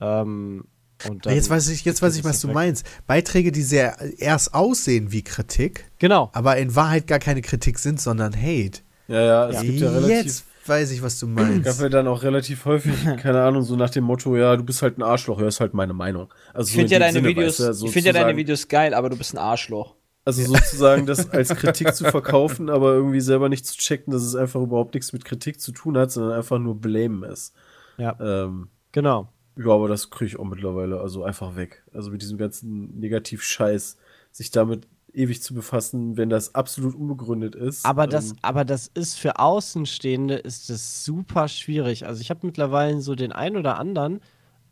Ähm, 0.01 0.65
und 1.09 1.27
dann 1.27 1.35
Jetzt 1.35 1.49
weiß 1.49 1.69
ich, 1.69 1.85
jetzt 1.85 2.03
weiß 2.03 2.17
ich, 2.17 2.25
was 2.25 2.41
du 2.41 2.49
weg. 2.49 2.55
meinst. 2.55 2.87
Beiträge, 3.07 3.53
die 3.53 3.63
sehr 3.63 3.97
erst 4.19 4.53
aussehen 4.55 5.13
wie 5.13 5.23
Kritik, 5.23 5.85
Genau. 5.99 6.31
aber 6.33 6.57
in 6.57 6.75
Wahrheit 6.75 7.07
gar 7.07 7.21
keine 7.21 7.41
Kritik 7.41 7.79
sind, 7.79 8.01
sondern 8.01 8.35
Hate. 8.35 8.81
Ja, 9.07 9.21
ja, 9.23 9.49
es 9.49 9.63
gibt 9.63 9.79
ja 9.81 9.91
relativ. 9.91 10.25
Jetzt 10.25 10.45
weiß 10.67 10.91
ich, 10.91 11.01
was 11.03 11.19
du 11.19 11.27
gab 11.29 11.47
meinst. 11.47 11.81
ja 11.81 11.89
dann 11.89 12.07
auch 12.09 12.23
relativ 12.23 12.65
häufig, 12.67 12.93
keine 13.23 13.43
Ahnung, 13.43 13.63
so 13.63 13.75
nach 13.77 13.91
dem 13.91 14.05
Motto, 14.05 14.37
ja, 14.37 14.57
du 14.57 14.65
bist 14.65 14.83
halt 14.83 14.99
ein 14.99 15.03
Arschloch, 15.03 15.41
ja, 15.41 15.47
ist 15.47 15.61
halt 15.61 15.73
meine 15.73 15.95
Meinung. 15.95 16.29
Also 16.53 16.69
Ich 16.69 16.75
so 16.75 16.81
in 16.81 16.89
finde 16.89 16.93
ja 16.95 16.99
deine 16.99 17.13
Sinne, 17.13 17.29
Videos, 17.29 17.61
weißt 17.61 17.81
du, 17.81 17.87
ich 17.87 17.93
finde 17.93 18.07
ja 18.09 18.13
deine 18.13 18.37
Videos 18.37 18.69
geil, 18.69 18.93
aber 18.93 19.09
du 19.09 19.17
bist 19.17 19.33
ein 19.35 19.39
Arschloch. 19.39 19.95
Also 20.29 20.43
sozusagen 20.43 21.07
das 21.07 21.31
als 21.31 21.49
Kritik 21.57 21.95
zu 21.95 22.05
verkaufen, 22.11 22.69
aber 22.69 22.93
irgendwie 22.93 23.21
selber 23.21 23.49
nicht 23.49 23.65
zu 23.65 23.79
checken, 23.79 24.13
dass 24.13 24.23
es 24.23 24.37
einfach 24.37 24.61
überhaupt 24.61 24.93
nichts 24.93 25.15
mit 25.15 25.25
Kritik 25.25 25.59
zu 25.59 25.73
tun 25.73 25.97
hat, 25.97 26.13
sondern 26.13 26.35
einfach 26.37 26.59
nur 26.59 26.79
Blamen 26.79 27.23
ist. 27.23 27.55
Ja. 27.97 28.15
Ähm, 28.21 28.69
Genau. 28.93 29.29
ja, 29.57 29.71
aber 29.71 29.89
das 29.89 30.11
kriege 30.11 30.27
ich 30.27 30.39
auch 30.39 30.45
mittlerweile, 30.45 31.01
also 31.01 31.25
einfach 31.25 31.57
weg. 31.57 31.83
Also 31.95 32.11
mit 32.11 32.21
diesem 32.21 32.37
ganzen 32.37 32.99
Negativ-Scheiß, 33.01 33.97
sich 34.31 34.51
damit 34.51 34.87
ewig 35.15 35.43
zu 35.43 35.55
befassen, 35.55 36.19
wenn 36.19 36.29
das 36.29 36.55
absolut 36.55 36.95
unbegründet 36.95 37.55
ist. 37.55 37.87
Aber 37.87 38.07
das, 38.07 38.33
ähm, 38.33 38.37
aber 38.43 38.67
das 38.67 38.89
ist 38.89 39.19
für 39.19 39.39
Außenstehende 39.39 40.35
ist 40.35 40.69
es 40.69 41.07
super 41.07 41.49
schwierig. 41.49 42.07
Also 42.07 42.21
ich 42.21 42.29
habe 42.29 42.47
mittlerweile 42.47 43.01
so 43.01 43.15
den 43.15 43.33
einen 43.33 43.57
oder 43.57 43.79
anderen, 43.79 44.21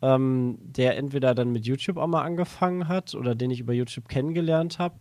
ähm, 0.03 0.59
der 0.61 0.97
entweder 0.97 1.33
dann 1.33 1.51
mit 1.51 1.65
YouTube 1.65 1.97
auch 1.97 2.07
mal 2.07 2.21
angefangen 2.21 2.87
hat 2.87 3.15
oder 3.15 3.33
den 3.33 3.49
ich 3.49 3.59
über 3.59 3.73
YouTube 3.73 4.07
kennengelernt 4.07 4.77
habe, 4.77 4.99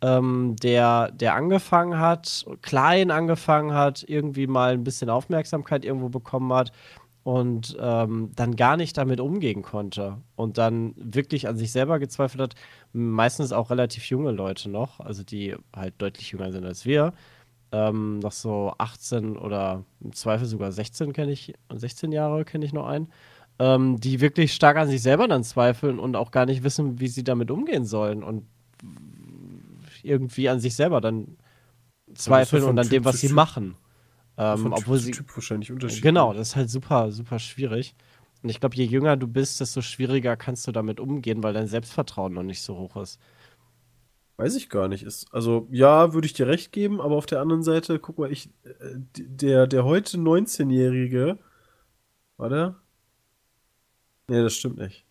ähm, 0.00 0.56
der, 0.62 1.10
der 1.12 1.34
angefangen 1.34 1.98
hat, 1.98 2.46
klein 2.62 3.10
angefangen 3.10 3.72
hat, 3.72 4.04
irgendwie 4.06 4.46
mal 4.46 4.72
ein 4.74 4.84
bisschen 4.84 5.10
Aufmerksamkeit 5.10 5.84
irgendwo 5.84 6.08
bekommen 6.08 6.52
hat 6.52 6.72
und 7.24 7.76
ähm, 7.80 8.30
dann 8.36 8.56
gar 8.56 8.76
nicht 8.76 8.96
damit 8.96 9.20
umgehen 9.20 9.62
konnte 9.62 10.18
und 10.36 10.56
dann 10.56 10.94
wirklich 10.96 11.48
an 11.48 11.56
sich 11.56 11.72
selber 11.72 11.98
gezweifelt 11.98 12.40
hat. 12.40 12.54
Meistens 12.92 13.52
auch 13.52 13.70
relativ 13.70 14.06
junge 14.06 14.30
Leute 14.30 14.70
noch, 14.70 15.00
also 15.00 15.22
die 15.24 15.54
halt 15.76 15.94
deutlich 15.98 16.30
jünger 16.30 16.52
sind 16.52 16.64
als 16.64 16.86
wir. 16.86 17.12
Ähm, 17.70 18.20
noch 18.20 18.32
so 18.32 18.72
18 18.78 19.36
oder 19.36 19.84
im 20.00 20.14
Zweifel 20.14 20.46
sogar 20.46 20.72
16 20.72 21.12
kenne 21.12 21.32
ich, 21.32 21.52
16 21.70 22.12
Jahre 22.12 22.46
kenne 22.46 22.64
ich 22.64 22.72
noch 22.72 22.86
einen, 22.86 23.12
ähm, 23.58 24.00
die 24.00 24.22
wirklich 24.22 24.54
stark 24.54 24.78
an 24.78 24.88
sich 24.88 25.02
selber 25.02 25.28
dann 25.28 25.44
zweifeln 25.44 25.98
und 25.98 26.16
auch 26.16 26.30
gar 26.30 26.46
nicht 26.46 26.62
wissen, 26.62 26.98
wie 26.98 27.08
sie 27.08 27.24
damit 27.24 27.50
umgehen 27.50 27.84
sollen 27.84 28.22
und 28.22 28.46
irgendwie 30.08 30.48
an 30.48 30.60
sich 30.60 30.74
selber 30.74 31.00
dann 31.00 31.36
zweifeln 32.14 32.64
und 32.64 32.78
an 32.78 32.84
Typ 32.84 32.90
dem, 32.90 33.04
was 33.04 33.20
sie 33.20 33.28
Typ- 33.28 33.34
machen. 33.34 33.76
Ähm, 34.36 34.58
von 34.58 34.72
obwohl 34.72 35.00
typ 35.00 35.16
sie 35.16 35.36
wahrscheinlich 35.36 35.72
unterschiedlich. 35.72 36.02
Genau, 36.02 36.32
das 36.32 36.50
ist 36.50 36.56
halt 36.56 36.70
super, 36.70 37.10
super 37.12 37.38
schwierig. 37.38 37.94
Und 38.42 38.50
ich 38.50 38.60
glaube, 38.60 38.76
je 38.76 38.84
jünger 38.84 39.16
du 39.16 39.26
bist, 39.26 39.60
desto 39.60 39.82
schwieriger 39.82 40.36
kannst 40.36 40.66
du 40.66 40.72
damit 40.72 41.00
umgehen, 41.00 41.42
weil 41.42 41.54
dein 41.54 41.66
Selbstvertrauen 41.66 42.32
noch 42.32 42.44
nicht 42.44 42.62
so 42.62 42.76
hoch 42.76 42.96
ist. 42.96 43.18
Weiß 44.36 44.54
ich 44.54 44.68
gar 44.70 44.86
nicht. 44.86 45.02
Ist, 45.02 45.26
also, 45.34 45.66
ja, 45.72 46.14
würde 46.14 46.26
ich 46.26 46.32
dir 46.34 46.46
recht 46.46 46.70
geben, 46.70 47.00
aber 47.00 47.16
auf 47.16 47.26
der 47.26 47.40
anderen 47.40 47.64
Seite, 47.64 47.98
guck 47.98 48.18
mal, 48.18 48.30
ich, 48.30 48.50
äh, 48.62 48.94
der, 49.16 49.66
der 49.66 49.84
heute 49.84 50.18
19-Jährige, 50.18 51.38
war 52.36 52.48
der? 52.48 52.76
Nee, 54.28 54.42
das 54.42 54.54
stimmt 54.54 54.78
nicht. 54.78 55.04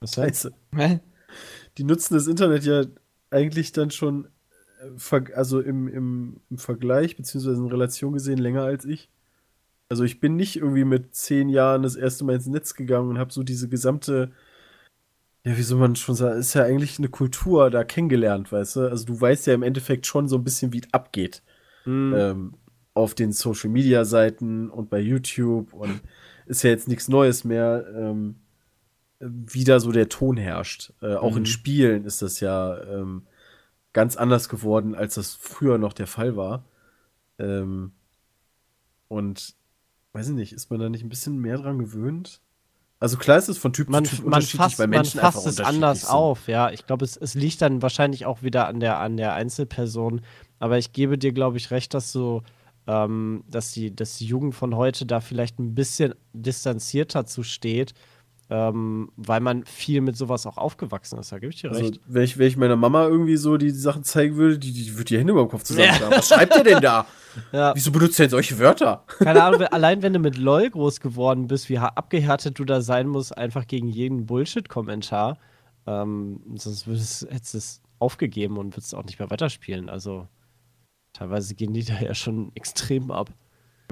Was. 0.00 0.50
Hä? 0.74 1.00
Die 1.78 1.84
nutzen 1.84 2.14
das 2.14 2.26
Internet 2.26 2.64
ja 2.64 2.84
eigentlich 3.30 3.72
dann 3.72 3.90
schon, 3.90 4.28
äh, 5.10 5.32
also 5.34 5.60
im, 5.60 5.88
im, 5.88 6.40
im 6.50 6.58
Vergleich, 6.58 7.16
beziehungsweise 7.16 7.60
in 7.60 7.68
Relation 7.68 8.12
gesehen, 8.12 8.38
länger 8.38 8.62
als 8.62 8.84
ich. 8.84 9.10
Also, 9.88 10.04
ich 10.04 10.20
bin 10.20 10.36
nicht 10.36 10.56
irgendwie 10.56 10.84
mit 10.84 11.14
zehn 11.14 11.48
Jahren 11.48 11.82
das 11.82 11.96
erste 11.96 12.24
Mal 12.24 12.36
ins 12.36 12.46
Netz 12.46 12.74
gegangen 12.74 13.08
und 13.08 13.18
habe 13.18 13.32
so 13.32 13.42
diese 13.42 13.68
gesamte 13.68 14.30
ja, 15.44 15.56
wie 15.56 15.62
soll 15.62 15.78
man 15.78 15.96
schon 15.96 16.14
sagen, 16.14 16.38
ist 16.38 16.54
ja 16.54 16.64
eigentlich 16.64 16.98
eine 16.98 17.08
Kultur 17.08 17.70
da 17.70 17.82
kennengelernt, 17.82 18.52
weißt 18.52 18.76
du? 18.76 18.80
Also 18.90 19.06
du 19.06 19.18
weißt 19.18 19.46
ja 19.46 19.54
im 19.54 19.62
Endeffekt 19.62 20.06
schon 20.06 20.28
so 20.28 20.36
ein 20.36 20.44
bisschen, 20.44 20.72
wie 20.72 20.80
es 20.80 20.92
abgeht. 20.92 21.42
Mhm. 21.86 22.14
Ähm, 22.16 22.54
auf 22.92 23.14
den 23.14 23.32
Social 23.32 23.70
Media 23.70 24.04
Seiten 24.04 24.68
und 24.68 24.90
bei 24.90 25.00
YouTube 25.00 25.72
und 25.72 26.00
ist 26.46 26.62
ja 26.62 26.70
jetzt 26.70 26.88
nichts 26.88 27.08
Neues 27.08 27.44
mehr, 27.44 27.86
ähm, 27.96 28.34
wie 29.20 29.64
da 29.64 29.80
so 29.80 29.92
der 29.92 30.08
Ton 30.08 30.36
herrscht. 30.36 30.92
Äh, 31.02 31.14
auch 31.14 31.36
in 31.36 31.42
Mhm. 31.42 31.46
Spielen 31.46 32.04
ist 32.04 32.22
das 32.22 32.40
ja 32.40 32.80
ähm, 32.82 33.26
ganz 33.92 34.16
anders 34.16 34.48
geworden, 34.48 34.94
als 34.94 35.14
das 35.14 35.34
früher 35.34 35.78
noch 35.78 35.92
der 35.92 36.06
Fall 36.06 36.36
war. 36.36 36.64
Ähm, 37.38 37.92
und 39.08 39.54
weiß 40.12 40.28
ich 40.28 40.34
nicht, 40.34 40.52
ist 40.52 40.70
man 40.70 40.80
da 40.80 40.88
nicht 40.88 41.04
ein 41.04 41.08
bisschen 41.08 41.38
mehr 41.38 41.58
dran 41.58 41.78
gewöhnt? 41.78 42.40
Also 42.98 43.16
klar 43.16 43.38
ist 43.38 43.48
es 43.48 43.58
von 43.58 43.72
Typ 43.72 43.88
Man, 43.88 44.04
zu 44.04 44.16
Typ 44.16 44.20
man 44.20 44.34
unterschiedlich, 44.34 44.60
fasst, 44.60 44.78
weil 44.78 44.86
man 44.86 44.98
Menschen 44.98 45.20
fasst 45.20 45.38
einfach 45.38 45.50
es 45.50 45.60
anders 45.60 46.00
sind. 46.02 46.10
auf, 46.10 46.48
ja. 46.48 46.70
Ich 46.70 46.86
glaube, 46.86 47.04
es, 47.04 47.16
es 47.16 47.34
liegt 47.34 47.62
dann 47.62 47.82
wahrscheinlich 47.82 48.26
auch 48.26 48.42
wieder 48.42 48.68
an 48.68 48.80
der, 48.80 48.98
an 48.98 49.16
der 49.16 49.34
Einzelperson. 49.34 50.20
Aber 50.58 50.78
ich 50.78 50.92
gebe 50.92 51.16
dir, 51.16 51.32
glaube 51.32 51.56
ich, 51.56 51.70
recht, 51.70 51.94
dass 51.94 52.12
so, 52.12 52.42
ähm, 52.86 53.42
dass 53.48 53.72
die, 53.72 53.94
dass 53.94 54.18
die 54.18 54.26
Jugend 54.26 54.54
von 54.54 54.76
heute 54.76 55.06
da 55.06 55.20
vielleicht 55.20 55.58
ein 55.58 55.74
bisschen 55.74 56.14
distanzierter 56.34 57.24
zu 57.24 57.42
steht, 57.42 57.94
ähm, 58.50 59.10
weil 59.16 59.40
man 59.40 59.64
viel 59.64 60.00
mit 60.00 60.16
sowas 60.16 60.44
auch 60.44 60.56
aufgewachsen 60.58 61.18
ist. 61.20 61.30
Da 61.30 61.38
gebe 61.38 61.52
ich 61.52 61.60
dir 61.60 61.70
Also, 61.70 61.82
recht. 61.84 62.00
wenn 62.06 62.22
ich, 62.24 62.36
wenn 62.36 62.48
ich 62.48 62.56
meiner 62.56 62.74
Mama 62.76 63.06
irgendwie 63.06 63.36
so 63.36 63.56
die 63.56 63.70
Sachen 63.70 64.02
zeigen 64.02 64.36
würde, 64.36 64.58
die, 64.58 64.72
die 64.72 64.92
würde 64.94 65.04
die 65.04 65.18
Hände 65.18 65.32
über 65.32 65.44
den 65.44 65.48
Kopf 65.50 65.62
zusammenschlagen. 65.62 66.18
Was 66.18 66.28
schreibt 66.28 66.56
ihr 66.56 66.64
denn 66.64 66.80
da? 66.80 67.06
Ja. 67.52 67.72
Wieso 67.76 67.92
benutzt 67.92 68.18
ihr 68.18 68.24
denn 68.24 68.30
solche 68.30 68.58
Wörter? 68.58 69.04
Keine 69.06 69.44
Ahnung, 69.44 69.62
allein 69.62 70.02
wenn 70.02 70.12
du 70.12 70.18
mit 70.18 70.36
LOL 70.36 70.68
groß 70.68 70.98
geworden 70.98 71.46
bist, 71.46 71.68
wie 71.68 71.78
abgehärtet 71.78 72.58
du 72.58 72.64
da 72.64 72.80
sein 72.80 73.06
musst, 73.06 73.38
einfach 73.38 73.68
gegen 73.68 73.86
jeden 73.86 74.26
Bullshit-Kommentar. 74.26 75.38
Ähm, 75.86 76.40
sonst 76.56 76.88
würdest, 76.88 77.28
hättest 77.30 77.54
du 77.54 77.58
es 77.58 77.82
aufgegeben 78.00 78.58
und 78.58 78.76
würdest 78.76 78.96
auch 78.96 79.04
nicht 79.04 79.20
mehr 79.20 79.30
weiterspielen. 79.30 79.88
Also 79.88 80.26
teilweise 81.12 81.54
gehen 81.54 81.72
die 81.72 81.84
da 81.84 82.00
ja 82.00 82.14
schon 82.14 82.50
extrem 82.56 83.12
ab. 83.12 83.30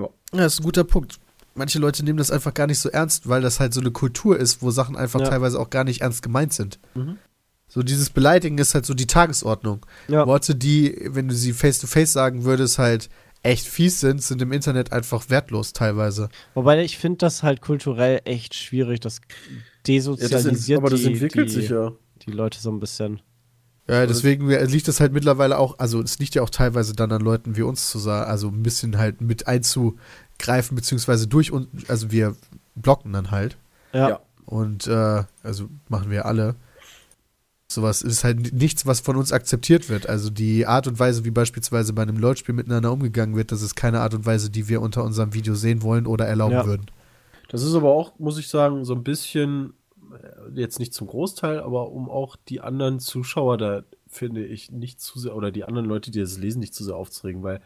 Ja, 0.00 0.08
das 0.32 0.54
ist 0.54 0.60
ein 0.60 0.64
guter 0.64 0.82
Punkt. 0.82 1.20
Manche 1.58 1.78
Leute 1.78 2.04
nehmen 2.04 2.18
das 2.18 2.30
einfach 2.30 2.54
gar 2.54 2.66
nicht 2.68 2.78
so 2.78 2.88
ernst, 2.88 3.28
weil 3.28 3.42
das 3.42 3.58
halt 3.60 3.74
so 3.74 3.80
eine 3.80 3.90
Kultur 3.90 4.38
ist, 4.38 4.62
wo 4.62 4.70
Sachen 4.70 4.96
einfach 4.96 5.20
Ja. 5.20 5.28
teilweise 5.28 5.58
auch 5.58 5.70
gar 5.70 5.84
nicht 5.84 6.00
ernst 6.00 6.22
gemeint 6.22 6.52
sind. 6.52 6.78
Mhm. 6.94 7.18
So 7.66 7.82
dieses 7.82 8.10
Beleidigen 8.10 8.56
ist 8.58 8.74
halt 8.74 8.86
so 8.86 8.94
die 8.94 9.06
Tagesordnung. 9.06 9.84
Ja. 10.06 10.26
Worte, 10.26 10.54
die, 10.54 10.96
wenn 11.10 11.28
du 11.28 11.34
sie 11.34 11.52
face 11.52 11.80
to 11.80 11.86
face 11.86 12.12
sagen 12.12 12.44
würdest, 12.44 12.78
halt 12.78 13.10
echt 13.42 13.66
fies 13.66 14.00
sind, 14.00 14.22
sind 14.22 14.40
im 14.40 14.52
Internet 14.52 14.92
einfach 14.92 15.28
wertlos 15.30 15.72
teilweise. 15.72 16.28
Wobei 16.54 16.82
ich 16.82 16.96
finde 16.96 17.18
das 17.18 17.42
halt 17.42 17.60
kulturell 17.60 18.20
echt 18.24 18.54
schwierig. 18.54 19.00
Das 19.00 19.20
desozialisiert 19.86 20.78
aber 20.78 20.90
das 20.90 21.00
die, 21.00 21.08
entwickelt 21.08 21.48
die, 21.50 21.54
sich 21.54 21.70
ja. 21.70 21.92
die 22.26 22.32
Leute 22.32 22.58
so 22.58 22.70
ein 22.70 22.80
bisschen. 22.80 23.20
Ja, 23.86 24.04
deswegen 24.04 24.50
liegt 24.50 24.86
das 24.86 25.00
halt 25.00 25.14
mittlerweile 25.14 25.56
auch, 25.56 25.78
also 25.78 26.02
es 26.02 26.18
liegt 26.18 26.34
ja 26.34 26.42
auch 26.42 26.50
teilweise 26.50 26.92
dann 26.92 27.10
an 27.10 27.22
Leuten 27.22 27.56
wie 27.56 27.62
uns 27.62 27.88
zu 27.88 27.98
sagen, 27.98 28.30
also 28.30 28.48
ein 28.48 28.62
bisschen 28.62 28.98
halt 28.98 29.22
mit 29.22 29.48
einzugreifen, 30.38 30.74
beziehungsweise 30.76 31.26
durch 31.26 31.52
uns, 31.52 31.68
also 31.88 32.10
wir 32.10 32.36
blocken 32.74 33.12
dann 33.12 33.30
halt. 33.30 33.56
Ja. 33.92 34.08
Ja. 34.10 34.20
Und 34.46 34.86
äh, 34.86 35.24
also 35.42 35.68
machen 35.88 36.10
wir 36.10 36.24
alle. 36.26 36.54
Sowas 37.70 38.00
ist 38.00 38.24
halt 38.24 38.54
nichts, 38.54 38.86
was 38.86 39.00
von 39.00 39.16
uns 39.16 39.30
akzeptiert 39.30 39.90
wird. 39.90 40.08
Also 40.08 40.30
die 40.30 40.66
Art 40.66 40.86
und 40.86 40.98
Weise, 40.98 41.24
wie 41.26 41.30
beispielsweise 41.30 41.92
bei 41.92 42.00
einem 42.02 42.16
LOL-Spiel 42.16 42.54
miteinander 42.54 42.90
umgegangen 42.90 43.36
wird, 43.36 43.52
das 43.52 43.60
ist 43.60 43.74
keine 43.74 44.00
Art 44.00 44.14
und 44.14 44.24
Weise, 44.24 44.48
die 44.48 44.68
wir 44.68 44.80
unter 44.80 45.04
unserem 45.04 45.34
Video 45.34 45.54
sehen 45.54 45.82
wollen 45.82 46.06
oder 46.06 46.26
erlauben 46.26 46.54
Ja. 46.54 46.66
würden. 46.66 46.86
Das 47.50 47.62
ist 47.62 47.74
aber 47.74 47.90
auch, 47.90 48.18
muss 48.18 48.38
ich 48.38 48.48
sagen, 48.48 48.84
so 48.86 48.94
ein 48.94 49.04
bisschen, 49.04 49.74
äh, 50.12 50.58
jetzt 50.60 50.78
nicht 50.78 50.94
zum 50.94 51.08
Großteil, 51.08 51.60
aber 51.60 51.90
um 51.90 52.08
auch 52.08 52.36
die 52.48 52.62
anderen 52.62 53.00
Zuschauer 53.00 53.58
da, 53.58 53.82
finde 54.06 54.46
ich, 54.46 54.70
nicht 54.70 55.00
zu 55.00 55.18
sehr, 55.18 55.36
oder 55.36 55.50
die 55.50 55.64
anderen 55.64 55.86
Leute, 55.86 56.10
die 56.10 56.20
das 56.20 56.38
lesen, 56.38 56.60
nicht 56.60 56.74
zu 56.74 56.84
sehr 56.84 56.96
aufzuregen, 56.96 57.42
weil 57.42 57.60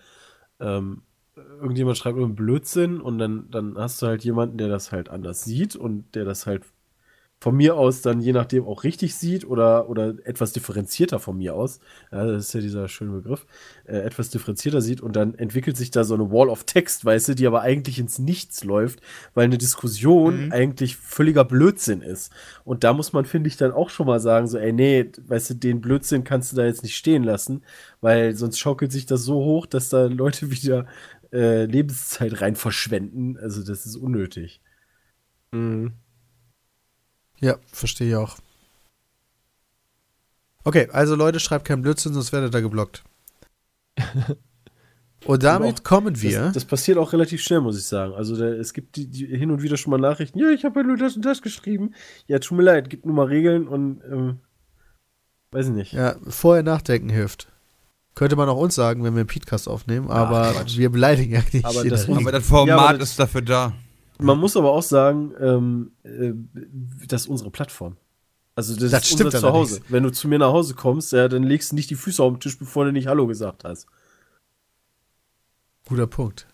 ähm, 0.59 1.03
irgendjemand 1.37 1.97
schreibt 1.99 2.17
nur 2.17 2.27
einen 2.27 2.35
Blödsinn 2.37 3.01
und 3.01 3.19
dann, 3.19 3.51
dann 3.51 3.77
hast 3.79 4.03
du 4.03 4.07
halt 4.07 4.25
jemanden, 4.25 4.59
der 4.59 4.69
das 4.69 4.93
halt 4.93 5.09
anders 5.09 5.45
sieht 5.45 5.77
und 5.77 6.15
der 6.15 6.25
das 6.25 6.47
halt 6.47 6.63
von 7.41 7.57
mir 7.57 7.77
aus 7.77 8.03
dann 8.03 8.21
je 8.21 8.33
nachdem 8.33 8.65
auch 8.67 8.85
richtig 8.85 9.17
sieht 9.17 9.45
oder, 9.45 9.89
oder 9.89 10.15
etwas 10.25 10.53
differenzierter 10.53 11.19
von 11.19 11.39
mir 11.39 11.55
aus, 11.55 11.81
ja, 12.13 12.25
das 12.25 12.47
ist 12.49 12.55
ja 12.55 12.61
dieser 12.61 12.89
schöne 12.89 13.13
Begriff, 13.13 13.47
äh, 13.85 13.99
etwas 13.99 14.31
differenzierter 14.31 14.81
sieht 14.81 15.01
und 15.01 15.17
dann 15.17 15.35
entwickelt 15.35 15.77
sich 15.77 15.91
da 15.91 16.05
so 16.05 16.15
eine 16.15 16.31
Wall 16.31 16.49
of 16.49 16.65
Text, 16.65 17.05
weißt 17.05 17.31
du, 17.31 17.35
die 17.35 17.47
aber 17.49 17.63
eigentlich 17.63 17.99
ins 17.99 18.21
Nichts 18.21 18.63
läuft, 18.65 19.01
weil 19.35 19.47
eine 19.47 19.59
Diskussion 19.59 20.45
Mhm. 20.45 20.51
eigentlich 20.51 20.97
völliger 20.97 21.45
Blödsinn 21.45 22.01
ist. 22.03 22.33
Und 22.65 22.85
da 22.85 22.93
muss 22.93 23.13
man, 23.13 23.25
finde 23.25 23.49
ich, 23.49 23.57
dann 23.57 23.73
auch 23.73 23.91
schon 23.91 24.07
mal 24.07 24.21
sagen, 24.21 24.47
so, 24.47 24.59
ey, 24.59 24.73
nee, 24.73 25.11
weißt 25.27 25.51
du, 25.51 25.55
den 25.55 25.81
Blödsinn 25.81 26.25
kannst 26.25 26.53
du 26.53 26.57
da 26.57 26.65
jetzt 26.65 26.83
nicht 26.85 26.97
stehen 26.97 27.25
lassen, 27.25 27.63
weil 28.01 28.35
sonst 28.37 28.59
schaukelt 28.59 28.93
sich 28.93 29.07
das 29.07 29.23
so 29.25 29.37
hoch, 29.45 29.67
dass 29.67 29.89
da 29.89 30.07
Leute 30.07 30.51
wieder 30.51 30.87
äh, 31.33 31.65
Lebenszeit 31.65 32.41
rein 32.41 32.57
verschwenden. 32.57 33.37
Also 33.39 33.63
das 33.65 33.87
ist 33.87 33.97
unnötig. 33.97 34.61
Mhm. 35.53 35.93
Ja, 37.41 37.57
verstehe 37.73 38.09
ich 38.11 38.17
auch. 38.17 38.37
Okay, 40.65 40.89
also 40.93 41.17
Leute, 41.17 41.41
schreibt 41.41 41.65
keinen 41.67 41.83
Blödsinn, 41.83 42.15
sonst 42.15 42.33
werdet 42.33 42.55
ihr 42.55 42.63
geblockt. 42.63 43.03
Und 45.25 45.43
damit 45.45 45.81
auch- 45.81 45.85
kommen 45.85 46.21
wir. 46.21 46.41
Das, 46.41 46.55
das 46.55 46.65
passiert 46.65 46.99
auch 46.99 47.13
relativ 47.13 47.43
schnell, 47.43 47.61
muss 47.61 47.79
ich 47.79 47.85
sagen. 47.85 48.13
Also 48.15 48.37
da, 48.37 48.47
es 48.47 48.73
gibt 48.73 48.97
die, 48.97 49.07
die 49.07 49.27
hin 49.27 49.51
und 49.53 49.63
wieder 49.63 49.77
schon 49.77 49.93
mal 49.93 49.99
Nachrichten, 50.01 50.39
ja, 50.39 50.51
ich 50.51 50.65
habe 50.65 50.81
ja 50.81 50.87
nur 50.87 50.97
das 50.97 51.15
und 51.15 51.25
das 51.25 51.43
geschrieben. 51.43 51.95
Ja, 52.27 52.39
tut 52.41 52.57
mir 52.59 52.65
leid, 52.65 52.91
gibt 52.91 53.07
nur 53.07 53.15
mal 53.15 53.27
Regeln 53.27 53.69
und 53.69 54.03
ähm, 54.05 54.41
weiß 55.53 55.67
ich 55.69 55.73
nicht. 55.75 55.93
ja, 55.93 56.17
vorher 56.29 56.65
nachdenken 56.65 57.09
hilft. 57.09 57.52
Könnte 58.15 58.37
man 58.37 58.49
auch 58.49 58.59
uns 58.59 58.75
sagen, 58.75 59.03
wenn 59.05 59.15
wir 59.15 59.21
einen 59.21 59.27
Podcast 59.27 59.69
aufnehmen, 59.69 60.11
aber 60.11 60.55
wir 60.67 60.91
beleidigen 60.91 61.33
ja 61.35 61.43
nicht. 61.53 61.65
Aber 61.65 61.83
das. 61.85 62.09
Aber 62.09 62.33
das 62.33 62.47
Format 62.47 62.69
Ja, 62.69 62.79
aber 62.79 62.99
das- 62.99 63.11
ist 63.11 63.19
dafür 63.19 63.43
da. 63.43 63.73
Man 64.19 64.39
muss 64.39 64.57
aber 64.57 64.71
auch 64.71 64.83
sagen, 64.83 65.33
ähm, 65.41 65.93
äh, 66.05 66.33
das 67.09 67.23
ist 67.23 67.29
unsere 67.29 67.51
Plattform. 67.51 67.97
Also 68.55 68.75
das, 68.79 68.91
Das 68.91 69.03
ist 69.05 69.09
stimmt 69.13 69.27
unser 69.35 69.41
Zuhause. 69.41 69.75
allerdings. 69.77 69.93
Wenn 69.93 70.03
du 70.03 70.11
zu 70.13 70.29
mir 70.29 70.39
nach 70.39 70.53
Hause 70.53 70.75
kommst, 70.75 71.13
ja, 71.13 71.27
dann 71.27 71.43
legst 71.43 71.73
du 71.73 71.75
nicht 71.77 71.89
die 71.91 71.95
Füße 71.95 72.23
auf 72.23 72.35
den 72.35 72.41
Tisch, 72.41 72.59
bevor 72.59 72.85
du 72.85 72.93
nicht 72.93 73.07
Hallo 73.09 73.27
gesagt 73.27 73.65
hast. 73.65 73.87
Guter 75.89 76.07
Punkt. 76.07 76.47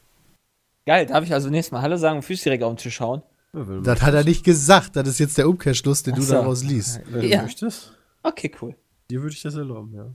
Geil, 0.86 1.06
darf 1.06 1.24
ich 1.24 1.32
also 1.34 1.50
nächstes 1.50 1.72
Mal 1.72 1.82
Hallo 1.82 1.96
sagen 1.96 2.18
und 2.18 2.22
Füße 2.22 2.44
direkt 2.44 2.62
auf 2.62 2.72
den 2.72 2.78
Tisch 2.78 3.00
hauen? 3.00 3.22
Ja, 3.52 3.64
du 3.64 3.80
Das 3.82 4.00
hat 4.02 4.14
er 4.14 4.24
nicht 4.24 4.44
gesagt. 4.44 4.96
Das 4.96 5.06
ist 5.08 5.18
jetzt 5.18 5.36
der 5.36 5.48
Umkehrschluss, 5.48 6.02
den 6.02 6.14
Ach 6.14 6.18
du 6.18 6.22
so. 6.24 6.34
daraus 6.34 6.62
liest. 6.62 7.00
Wenn 7.10 7.22
du 7.22 7.26
Ja. 7.26 7.42
möchtest, 7.42 7.92
Okay, 8.22 8.50
cool. 8.62 8.74
dir 9.10 9.20
würde 9.22 9.34
ich 9.34 9.42
das 9.42 9.54
erlauben, 9.56 9.92
ja. 9.94 10.06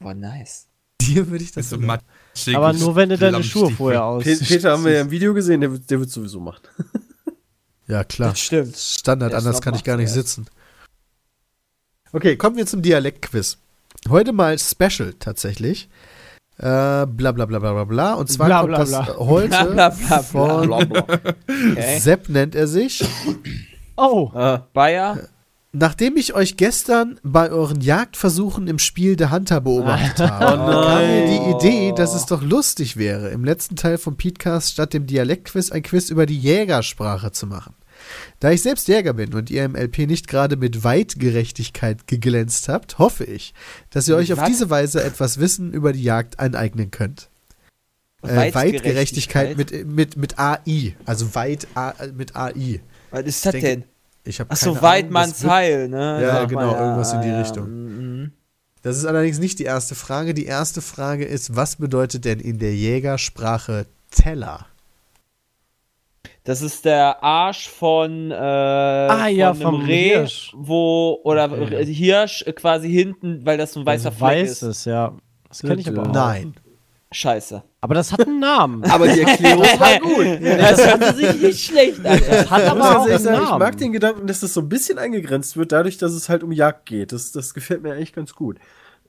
Boah, 0.00 0.14
nice. 0.14 0.67
Dir 1.00 1.28
würde 1.30 1.44
ich 1.44 1.52
das 1.52 1.70
so 1.70 1.78
matschig. 1.78 2.56
Aber 2.56 2.72
nur 2.72 2.94
wenn 2.96 3.08
du 3.08 3.16
deine. 3.18 3.42
Schuhe 3.42 3.70
vorher 3.70 4.04
aus. 4.04 4.24
Pe 4.24 4.36
Peter 4.36 4.72
haben 4.72 4.84
wir 4.84 4.92
ja 4.92 5.00
im 5.02 5.10
Video 5.10 5.32
gesehen, 5.34 5.60
der, 5.60 5.72
wird- 5.72 5.88
der 5.90 6.00
wird 6.00 6.10
sowieso 6.10 6.40
machen. 6.40 6.62
Ja, 7.90 8.04
klar. 8.04 8.30
Das 8.32 8.40
stimmt. 8.40 8.76
Standard, 8.76 9.30
Der 9.32 9.38
anders 9.38 9.62
kann 9.62 9.74
ich 9.74 9.82
gar 9.82 9.96
nicht 9.96 10.10
sitzen. 10.10 10.46
Okay, 12.12 12.36
kommen 12.36 12.56
wir 12.58 12.66
zum 12.66 12.82
Dialektquiz. 12.82 13.56
Heute 14.10 14.34
mal 14.34 14.58
Special 14.58 15.14
tatsächlich. 15.18 15.88
Äh, 16.58 17.06
bla 17.06 17.32
bla 17.32 17.46
bla 17.46 17.58
bla 17.58 17.72
bla 17.72 17.84
bla. 17.84 18.12
Und 18.12 18.30
zwar 18.30 18.46
Bla, 18.48 18.60
kommt 18.60 18.68
bla, 18.74 18.78
das 18.78 18.90
bla. 18.90 19.16
heute 19.18 19.48
Bla, 19.48 19.64
bla, 19.64 19.88
bla, 19.90 20.22
von 20.22 20.66
bla, 20.66 20.84
bla. 20.84 21.02
Okay. 21.46 21.98
Sepp 21.98 22.28
nennt 22.28 22.54
er 22.54 22.66
sich. 22.66 23.02
Oh, 23.96 24.30
Ah, 24.34 24.66
Bayer, 24.74 25.26
Nachdem 25.72 26.16
ich 26.16 26.34
euch 26.34 26.56
gestern 26.56 27.20
bei 27.22 27.50
euren 27.50 27.82
Jagdversuchen 27.82 28.68
im 28.68 28.78
Spiel 28.78 29.16
der 29.16 29.30
Hunter 29.30 29.60
beobachtet 29.60 30.18
habe, 30.18 30.62
Oh 30.62 30.86
kam 30.86 31.06
mir 31.06 31.26
die. 31.26 31.66
Idee, 31.66 31.92
dass 31.94 32.14
es 32.14 32.24
doch 32.24 32.42
lustig 32.42 32.96
wäre, 32.96 33.28
im 33.28 33.44
letzten 33.44 33.76
Teil 33.76 33.98
vom 33.98 34.16
Podcast 34.16 34.72
statt 34.72 34.94
dem 34.94 35.06
Dialektquiz 35.06 35.70
ein 35.70 35.82
Quiz 35.82 36.08
über 36.08 36.24
die 36.24 36.38
Jägersprache 36.38 37.32
zu 37.32 37.46
machen. 37.46 37.74
Da 38.40 38.50
ich 38.50 38.62
selbst 38.62 38.88
Jäger 38.88 39.12
bin 39.12 39.34
und 39.34 39.50
ihr 39.50 39.64
im 39.64 39.76
LP 39.76 40.06
nicht 40.06 40.26
gerade 40.26 40.56
mit 40.56 40.84
Weitgerechtigkeit 40.84 42.06
geglänzt 42.06 42.68
habt, 42.70 42.98
hoffe 42.98 43.24
ich, 43.24 43.52
dass 43.90 44.08
ihr 44.08 44.16
euch 44.16 44.32
auf 44.32 44.38
Was? 44.38 44.48
diese 44.48 44.70
Weise 44.70 45.02
etwas 45.02 45.38
Wissen 45.38 45.72
über 45.74 45.92
die 45.92 46.02
Jagd 46.02 46.38
aneignen 46.38 46.90
könnt. 46.90 47.28
Äh, 48.22 48.54
Weitgerechtigkeit 48.54 49.56
mit, 49.58 49.86
mit, 49.86 50.16
mit 50.16 50.38
AI, 50.38 50.96
also 51.04 51.34
weit 51.34 51.68
A, 51.74 51.92
mit 52.14 52.36
AI. 52.36 52.80
Was 53.10 53.24
ist 53.26 53.44
das 53.44 53.52
denke, 53.52 53.68
denn? 53.68 53.84
Ich 54.28 54.40
habe 54.40 54.50
Ach 54.52 54.56
so, 54.56 54.74
wird- 55.42 55.50
Heil, 55.50 55.88
ne? 55.88 56.20
Ja, 56.22 56.32
Sagt 56.32 56.48
genau, 56.50 56.70
man, 56.72 56.80
irgendwas 56.80 57.12
in 57.14 57.22
die 57.22 57.28
ja, 57.28 57.38
Richtung. 57.40 57.66
mhm. 57.68 58.32
Das 58.82 58.96
ist 58.96 59.04
allerdings 59.06 59.38
nicht 59.38 59.58
die 59.58 59.64
erste 59.64 59.94
Frage. 59.94 60.34
Die 60.34 60.46
erste 60.46 60.80
Frage 60.80 61.24
ist, 61.24 61.56
was 61.56 61.76
bedeutet 61.76 62.24
denn 62.24 62.38
in 62.40 62.58
der 62.58 62.74
Jägersprache 62.74 63.86
Teller? 64.10 64.66
Das 66.44 66.62
ist 66.62 66.84
der 66.84 67.22
Arsch 67.22 67.68
von, 67.68 68.30
äh, 68.30 68.34
Ah, 68.34 69.26
ja, 69.28 69.52
von 69.52 69.62
vom 69.62 69.80
Reh, 69.84 70.10
Hirsch. 70.10 70.52
wo, 70.56 71.20
oder 71.24 71.50
Okay. 71.52 71.84
Hirsch 71.86 72.42
äh, 72.46 72.52
quasi 72.52 72.90
hinten, 72.90 73.44
weil 73.44 73.58
das 73.58 73.72
so 73.72 73.80
ein 73.80 73.86
weißer 73.86 74.08
also 74.10 74.18
Fleck 74.18 74.42
weiß 74.44 74.50
ist. 74.50 74.62
es, 74.62 74.84
ja. 74.86 75.12
Das 75.48 75.60
kenne 75.60 75.80
ich 75.80 75.88
aber 75.88 76.08
auch. 76.08 76.12
Nein. 76.14 76.54
Scheiße. 77.12 77.62
Aber 77.80 77.94
das 77.94 78.12
hat 78.12 78.26
einen 78.26 78.40
Namen. 78.40 78.82
aber 78.90 79.06
die 79.08 79.20
Erklärung 79.20 79.62
war 79.62 79.98
gut. 80.00 80.40
Das 80.42 80.84
hört 80.84 81.16
sich 81.16 81.40
nicht 81.40 81.64
schlecht 81.64 82.04
an. 82.04 82.20
Das 82.28 82.50
hat 82.50 82.62
Ich 82.64 82.70
aber 82.70 82.98
auch 82.98 83.06
einen 83.06 83.18
sagen, 83.18 83.42
ich 83.42 83.48
Namen. 83.48 83.58
mag 83.60 83.76
den 83.76 83.92
Gedanken, 83.92 84.26
dass 84.26 84.40
das 84.40 84.52
so 84.54 84.60
ein 84.60 84.68
bisschen 84.68 84.98
eingegrenzt 84.98 85.56
wird, 85.56 85.70
dadurch, 85.72 85.96
dass 85.96 86.12
es 86.12 86.28
halt 86.28 86.42
um 86.42 86.50
Jagd 86.50 86.86
geht. 86.86 87.12
Das, 87.12 87.30
das 87.30 87.54
gefällt 87.54 87.82
mir 87.82 87.92
eigentlich 87.92 88.12
ganz 88.12 88.34
gut. 88.34 88.58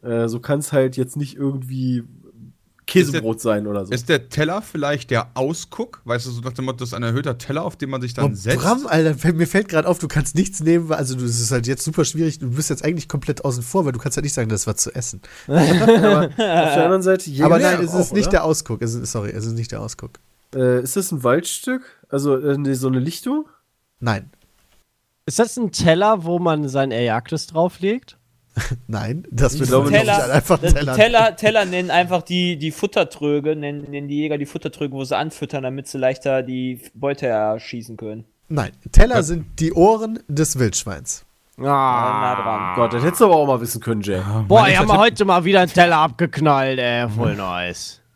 Äh, 0.03 0.27
so 0.27 0.39
kann 0.39 0.59
es 0.59 0.71
halt 0.71 0.97
jetzt 0.97 1.17
nicht 1.17 1.35
irgendwie 1.35 2.03
Käsebrot 2.89 3.39
sein 3.41 3.67
oder 3.67 3.85
so. 3.85 3.91
Ist 3.93 4.09
der 4.09 4.29
Teller 4.29 4.61
vielleicht 4.61 5.11
der 5.11 5.27
Ausguck? 5.35 6.01
Weißt 6.05 6.25
du, 6.25 6.31
so 6.31 6.41
nach 6.41 6.53
dem 6.53 6.65
Motto, 6.65 6.79
das 6.79 6.89
ist 6.89 6.93
ein 6.93 7.03
erhöhter 7.03 7.37
Teller, 7.37 7.63
auf 7.63 7.75
den 7.77 7.89
man 7.89 8.01
sich 8.01 8.13
dann 8.13 8.31
Oh, 8.31 8.35
setzt? 8.35 8.59
Bram, 8.61 8.85
Alter, 8.87 9.15
fällt- 9.15 9.35
mir 9.37 9.47
fällt 9.47 9.69
gerade 9.69 9.87
auf, 9.87 9.99
du 9.99 10.07
kannst 10.07 10.35
nichts 10.35 10.59
nehmen, 10.61 10.89
weil- 10.89 10.97
also 10.97 11.15
du- 11.15 11.25
es 11.25 11.39
ist 11.39 11.51
halt 11.51 11.67
jetzt 11.67 11.83
super 11.83 12.05
schwierig, 12.05 12.39
du 12.39 12.49
bist 12.51 12.69
jetzt 12.69 12.83
eigentlich 12.83 13.07
komplett 13.07 13.45
außen 13.45 13.63
vor, 13.63 13.85
weil 13.85 13.91
du 13.91 13.99
kannst 13.99 14.15
ja 14.17 14.21
nicht 14.21 14.33
sagen, 14.33 14.49
das 14.49 14.61
ist 14.61 14.67
was 14.67 14.75
zu 14.77 14.93
essen. 14.93 15.21
Aber 15.47 16.25
auf 16.25 16.35
der 16.35 16.83
anderen 16.83 17.01
Seite, 17.01 17.31
Aber 17.43 17.59
nein, 17.59 17.77
auch, 17.77 17.83
es 17.83 17.93
ist 17.93 18.13
nicht 18.13 18.23
oder? 18.27 18.31
der 18.31 18.43
Ausguck. 18.43 18.81
Es 18.81 18.93
ist, 18.93 19.11
sorry, 19.11 19.31
es 19.31 19.45
ist 19.45 19.53
nicht 19.53 19.71
der 19.71 19.81
Ausguck. 19.81 20.19
Äh, 20.55 20.81
ist 20.83 20.95
das 20.95 21.11
ein 21.11 21.23
Waldstück? 21.23 21.83
Also 22.09 22.37
äh, 22.37 22.75
so 22.75 22.87
eine 22.87 22.99
Lichtung? 22.99 23.45
Nein, 23.99 24.29
Ist 25.25 25.39
das 25.39 25.57
ein 25.57 25.71
Teller, 25.71 26.23
wo 26.23 26.39
man 26.39 26.67
sein 26.69 26.91
Erjagtes 26.91 27.47
drauflegt? 27.47 28.17
nein, 28.87 29.25
das 29.31 29.57
wird 29.59 29.69
glaube 29.69 29.89
glaube 29.89 30.05
nicht. 30.05 30.19
einfach 30.19 30.57
das 30.59 30.73
Teller. 30.73 30.95
Teller, 30.95 31.35
Teller 31.35 31.65
nennen 31.65 31.91
einfach 31.91 32.21
die, 32.23 32.57
die 32.57 32.71
Futtertröge, 32.71 33.55
nennen, 33.55 33.89
nennen 33.89 34.07
die 34.07 34.17
Jäger 34.17 34.37
die 34.37 34.45
Futtertröge, 34.45 34.93
wo 34.93 35.03
sie 35.03 35.15
anfüttern, 35.17 35.63
damit 35.63 35.87
sie 35.87 35.97
leichter 35.97 36.43
die 36.43 36.81
Beute 36.93 37.27
erschießen 37.27 37.95
können. 37.97 38.25
Nein, 38.49 38.71
Teller 38.91 39.23
sind 39.23 39.59
die 39.59 39.71
Ohren 39.73 40.19
des 40.27 40.57
Wildschweins. 40.59 41.25
Ah. 41.57 41.63
nah 41.63 42.35
dran. 42.41 42.75
Gott, 42.75 42.93
das 42.93 43.03
hättest 43.03 43.21
du 43.21 43.25
aber 43.25 43.35
auch 43.35 43.45
mal 43.47 43.59
wissen 43.61 43.81
können, 43.81 44.01
Jay. 44.01 44.21
Boah, 44.47 44.61
Mein 44.61 44.71
ich 44.71 44.77
hab 44.77 44.83
echter 44.85 44.93
mal 44.93 44.97
heute 44.99 45.25
mal 45.25 45.43
wieder 45.43 45.59
einen 45.61 45.71
Teller 45.71 45.97
abgeknallt, 45.97 46.79
ey. 46.79 47.09
Voll 47.09 47.35
nice. 47.35 48.01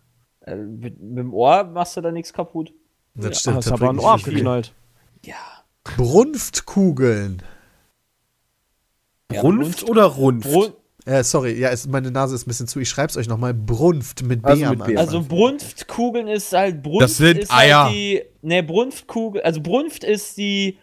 Äh, 0.46 0.58
mit, 0.58 1.00
mit 1.00 1.20
dem 1.20 1.34
Ohr 1.34 1.64
machst 1.64 1.96
du 1.96 2.02
da 2.02 2.12
nichts 2.12 2.34
kaputt. 2.34 2.74
Das 3.16 3.28
Ja, 3.28 3.34
stimmt. 3.40 3.56
hast 3.58 3.72
aber 3.72 3.92
ein 3.92 3.98
Ohr 4.00 4.16
nicht 4.16 4.26
viel. 4.26 4.34
abgeknallt. 4.34 4.74
Brunftkugeln. 9.30 9.62
Runft 9.64 9.90
oder 9.90 10.04
Runft? 10.06 10.50
Brun 10.52 10.74
Äh, 11.06 11.24
sorry, 11.24 11.60
ja, 11.60 11.70
es, 11.70 11.86
meine 11.88 12.12
Nase 12.12 12.34
ist 12.36 12.46
ein 12.46 12.50
bisschen 12.50 12.68
zu. 12.68 12.80
Ich 12.80 12.90
schreib's 12.90 13.18
euch 13.18 13.28
nochmal. 13.28 13.54
Brunft 13.54 14.24
mit 14.24 14.42
B 14.42 14.48
Also 14.48 14.66
am 14.66 14.70
mit 14.72 14.80
B. 14.80 14.84
Anfang. 14.84 14.98
also 14.98 15.22
Brunftkugeln 15.24 16.28
ist 16.28 16.54
halt 16.54 16.82
Brunft 16.82 17.02
Das 17.04 17.18
sind 17.18 17.40
ist 17.40 17.54
Eier. 17.54 17.86
Halt 17.86 17.94
die, 17.96 18.22
ne, 18.42 18.64
Brunftkugel, 18.64 19.42
also 19.42 19.60
Brunft 19.62 20.04
ist 20.06 20.38
die, 20.38 20.78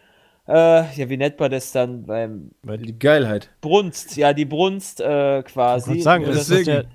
äh, 0.47 0.53
ja, 0.95 1.09
wie 1.09 1.17
nennt 1.17 1.39
man 1.39 1.49
das 1.49 1.71
dann 1.71 2.05
beim 2.05 2.51
Die 2.63 2.97
Geilheit. 2.99 3.49
Brunst, 3.61 4.15
ja, 4.17 4.33
die 4.33 4.45
Brunst 4.45 5.01
äh, 5.01 5.41
quasi. 5.43 5.93
Ich 5.99 6.05
wollte 6.05 6.43
sagen, 6.43 6.65
der, 6.65 6.79
Äh, 6.81 6.85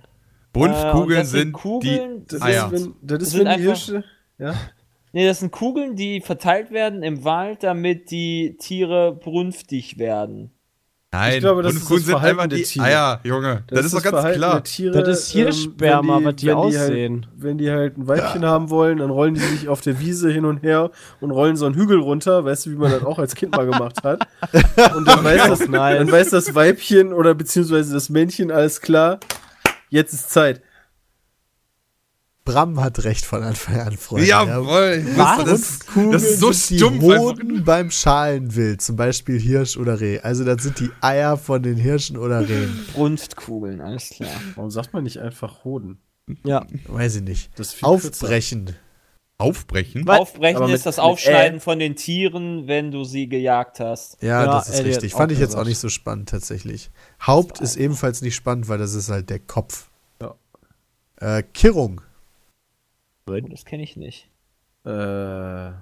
Brunftkugeln 0.52 1.20
das 1.20 1.30
sind 1.32 1.52
Kugeln, 1.52 2.20
die 2.20 2.26
Das 2.34 2.42
Eier. 2.42 2.72
ist, 2.72 2.84
wenn, 2.84 2.94
das 3.02 3.22
ist, 3.24 3.30
sind 3.32 3.44
wenn 3.46 3.56
die 3.58 3.62
Hirsche. 3.64 4.04
Ja? 4.38 4.54
Nee, 5.12 5.26
das 5.26 5.40
sind 5.40 5.50
Kugeln, 5.50 5.96
die 5.96 6.20
verteilt 6.20 6.70
werden 6.70 7.02
im 7.02 7.24
Wald, 7.24 7.62
damit 7.62 8.10
die 8.10 8.56
Tiere 8.58 9.14
brunftig 9.16 9.98
werden. 9.98 10.52
Nein, 11.12 11.34
Ich 11.34 11.40
glaube, 11.40 11.62
das 11.62 11.74
ist 11.74 11.86
Brunftkugeln 11.86 12.00
das 12.00 12.06
sind 12.06 12.12
Verhalten 12.12 12.38
einfach 12.40 12.48
der 12.48 12.58
die 12.58 12.64
Tiere. 12.64 12.84
Eier, 12.84 13.20
Junge. 13.22 13.64
Das, 13.68 13.86
ist 13.86 13.94
doch 13.94 14.02
ganz 14.02 14.14
Verhalten 14.16 14.38
klar. 14.38 14.54
der 14.54 14.62
Tiere, 14.64 15.02
Das 15.02 15.18
ist 15.20 15.30
Hirschsperma, 15.30 16.18
ähm, 16.18 16.24
was 16.24 16.36
die 16.36 16.46
wenn 16.48 16.54
aussehen. 16.54 17.26
Halt, 17.26 17.42
wenn 17.42 17.58
die 17.58 17.70
halt 17.70 17.96
ein 17.96 18.08
Weibchen 18.08 18.44
haben 18.44 18.70
wollen, 18.70 18.98
dann 18.98 19.10
rollen 19.10 19.34
die 19.34 19.40
sich 19.40 19.68
auf 19.68 19.80
der 19.80 20.00
Wiese 20.00 20.30
hin 20.30 20.44
und 20.44 20.62
her 20.62 20.90
und 21.20 21.30
rollen 21.30 21.56
so 21.56 21.64
einen 21.66 21.76
Hügel 21.76 22.00
runter, 22.00 22.44
weißt 22.44 22.66
du, 22.66 22.70
wie 22.70 22.76
man 22.76 22.90
das 22.90 23.04
auch 23.04 23.18
als 23.18 23.34
Kind 23.34 23.56
mal 23.56 23.66
gemacht 23.66 24.02
hat. 24.02 24.26
Und 24.96 25.06
dann 25.06 25.24
weiß, 25.24 25.46
das, 25.48 25.58
dann 25.60 26.10
weiß 26.10 26.30
das 26.30 26.54
Weibchen 26.54 27.12
oder 27.12 27.34
beziehungsweise 27.34 27.94
das 27.94 28.08
Männchen, 28.08 28.50
alles 28.50 28.80
klar, 28.80 29.20
jetzt 29.88 30.12
ist 30.12 30.30
Zeit. 30.30 30.60
Bram 32.46 32.80
hat 32.82 33.04
recht 33.04 33.26
von 33.26 33.42
Anfang 33.42 33.78
an, 33.80 33.96
Freunde. 33.98 34.26
Jawohl. 34.28 35.04
Was? 35.16 35.44
Das, 35.44 35.78
das, 35.80 36.10
das 36.12 36.22
ist 36.22 36.40
so 36.40 36.52
sind 36.52 36.78
stumpf. 36.78 37.00
Die. 37.00 37.18
Hoden 37.18 37.64
beim 37.64 37.90
Schalenwild, 37.90 38.80
zum 38.80 38.96
Beispiel 38.96 39.38
Hirsch 39.38 39.76
oder 39.76 40.00
Reh. 40.00 40.20
Also 40.20 40.44
das 40.44 40.62
sind 40.62 40.80
die 40.80 40.90
Eier 41.02 41.36
von 41.36 41.62
den 41.62 41.76
Hirschen 41.76 42.16
oder 42.16 42.48
Rehen. 42.48 42.86
Brunftkugeln, 42.94 43.82
alles 43.82 44.08
klar. 44.08 44.30
Warum 44.54 44.70
sagt 44.70 44.94
man 44.94 45.02
nicht 45.04 45.18
einfach 45.18 45.64
Hoden? 45.64 45.98
Ja. 46.44 46.64
Weiß 46.88 47.16
ich 47.16 47.22
nicht. 47.22 47.50
Das 47.58 47.66
ist 47.68 47.74
viel 47.74 47.84
Aufbrechen. 47.86 48.74
Aufbrechen? 49.38 50.08
Aufbrechen 50.08 50.64
mit- 50.64 50.74
ist 50.74 50.86
das 50.86 50.98
Aufschneiden 50.98 51.60
von 51.60 51.78
den 51.78 51.94
Tieren, 51.94 52.66
wenn 52.68 52.90
du 52.90 53.04
sie 53.04 53.28
gejagt 53.28 53.80
hast. 53.80 54.22
Ja, 54.22 54.44
Ja, 54.44 54.46
das 54.46 54.68
ist 54.70 54.76
Elliot 54.80 54.94
richtig. 54.96 55.12
Fand 55.12 55.30
ich 55.30 55.38
jetzt 55.38 55.54
auch 55.56 55.64
nicht 55.66 55.78
so 55.78 55.90
spannend 55.90 56.30
tatsächlich. 56.30 56.90
Haupt 57.26 57.60
ist 57.60 57.76
ebenfalls 57.76 58.22
nicht 58.22 58.34
spannend, 58.34 58.68
weil 58.68 58.78
das 58.78 58.94
ist 58.94 59.10
halt 59.10 59.28
der 59.28 59.40
Kopf. 59.40 59.90
Ja. 60.22 60.34
Äh, 61.16 61.42
Kirrung. 61.42 62.00
Das 63.26 63.64
kenne 63.64 63.82
ich 63.82 63.96
nicht. 63.96 64.30
Äh, 64.84 65.72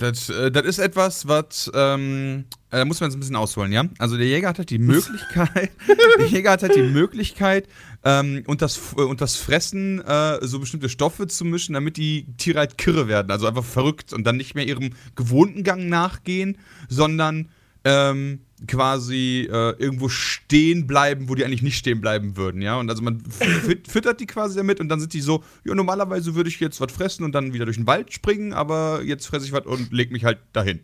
Das, 0.00 0.28
äh, 0.28 0.50
das 0.50 0.64
ist 0.64 0.78
etwas, 0.78 1.28
was, 1.28 1.70
ähm, 1.74 2.46
äh, 2.70 2.78
da 2.78 2.84
muss 2.84 3.00
man 3.00 3.08
jetzt 3.08 3.16
ein 3.16 3.20
bisschen 3.20 3.36
ausholen, 3.36 3.72
ja? 3.72 3.84
Also 3.98 4.16
der 4.16 4.26
Jäger 4.26 4.48
hat 4.48 4.58
halt 4.58 4.70
die 4.70 4.78
Möglichkeit, 4.78 5.70
der 6.18 6.26
Jäger 6.26 6.50
hat 6.50 6.62
halt 6.62 6.74
die 6.74 6.82
Möglichkeit, 6.82 7.68
ähm, 8.04 8.42
und, 8.46 8.60
das, 8.60 8.94
äh, 8.96 9.02
und 9.02 9.20
das 9.20 9.36
Fressen 9.36 10.00
äh, 10.00 10.44
so 10.44 10.58
bestimmte 10.58 10.88
Stoffe 10.88 11.28
zu 11.28 11.44
mischen, 11.44 11.74
damit 11.74 11.96
die 11.96 12.26
Tiere 12.36 12.58
halt 12.58 12.76
kirre 12.76 13.06
werden, 13.06 13.30
also 13.30 13.46
einfach 13.46 13.64
verrückt 13.64 14.12
und 14.12 14.24
dann 14.24 14.36
nicht 14.36 14.54
mehr 14.54 14.66
ihrem 14.66 14.90
gewohnten 15.14 15.62
Gang 15.62 15.88
nachgehen, 15.88 16.58
sondern 16.88 17.50
ähm, 17.84 18.40
quasi 18.68 19.48
äh, 19.50 19.70
irgendwo 19.78 20.08
stehen 20.08 20.86
bleiben, 20.86 21.28
wo 21.28 21.34
die 21.34 21.44
eigentlich 21.44 21.62
nicht 21.62 21.76
stehen 21.76 22.00
bleiben 22.00 22.36
würden, 22.36 22.62
ja? 22.62 22.78
Und 22.78 22.88
also 22.88 23.02
man 23.02 23.20
füt- 23.20 23.88
füttert 23.90 24.20
die 24.20 24.26
quasi 24.26 24.56
damit 24.56 24.80
und 24.80 24.88
dann 24.88 25.00
sind 25.00 25.12
die 25.12 25.20
so, 25.20 25.42
ja, 25.64 25.74
normalerweise 25.74 26.34
würde 26.34 26.48
ich 26.48 26.60
jetzt 26.60 26.80
was 26.80 26.92
fressen 26.92 27.24
und 27.24 27.32
dann 27.32 27.52
wieder 27.52 27.64
durch 27.64 27.76
den 27.76 27.86
Wald 27.86 28.12
springen, 28.12 28.52
aber 28.52 29.02
jetzt 29.02 29.26
fresse 29.26 29.46
ich 29.46 29.52
was 29.52 29.66
und 29.66 29.92
leg 29.92 30.12
mich 30.12 30.24
halt 30.24 30.38
dahin. 30.52 30.80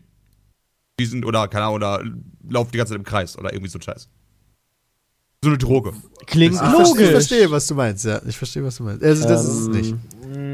Die 0.99 1.05
sind, 1.05 1.25
oder, 1.25 1.47
keine 1.47 1.65
Ahnung, 1.65 1.75
oder 1.75 2.03
lauf 2.49 2.71
die 2.71 2.77
ganze 2.77 2.91
Zeit 2.93 2.99
im 2.99 3.05
Kreis 3.05 3.37
oder 3.37 3.53
irgendwie 3.53 3.69
so 3.69 3.79
ein 3.79 3.81
Scheiß. 3.81 4.09
So 5.43 5.49
eine 5.49 5.57
Droge. 5.57 5.93
Klingt 6.27 6.53
Ich, 6.53 6.59
verstehe, 6.59 6.81
ich 6.83 6.87
logisch. 6.89 7.09
verstehe, 7.09 7.51
was 7.51 7.65
du 7.65 7.73
meinst, 7.73 8.05
ja. 8.05 8.21
Ich 8.27 8.37
verstehe, 8.37 8.63
was 8.63 8.75
du 8.77 8.83
meinst. 8.83 9.03
Also, 9.03 9.27
das 9.27 9.43
ist 9.43 9.59
es 9.61 9.67
Ähm, 9.67 9.71
nicht. 9.71 9.95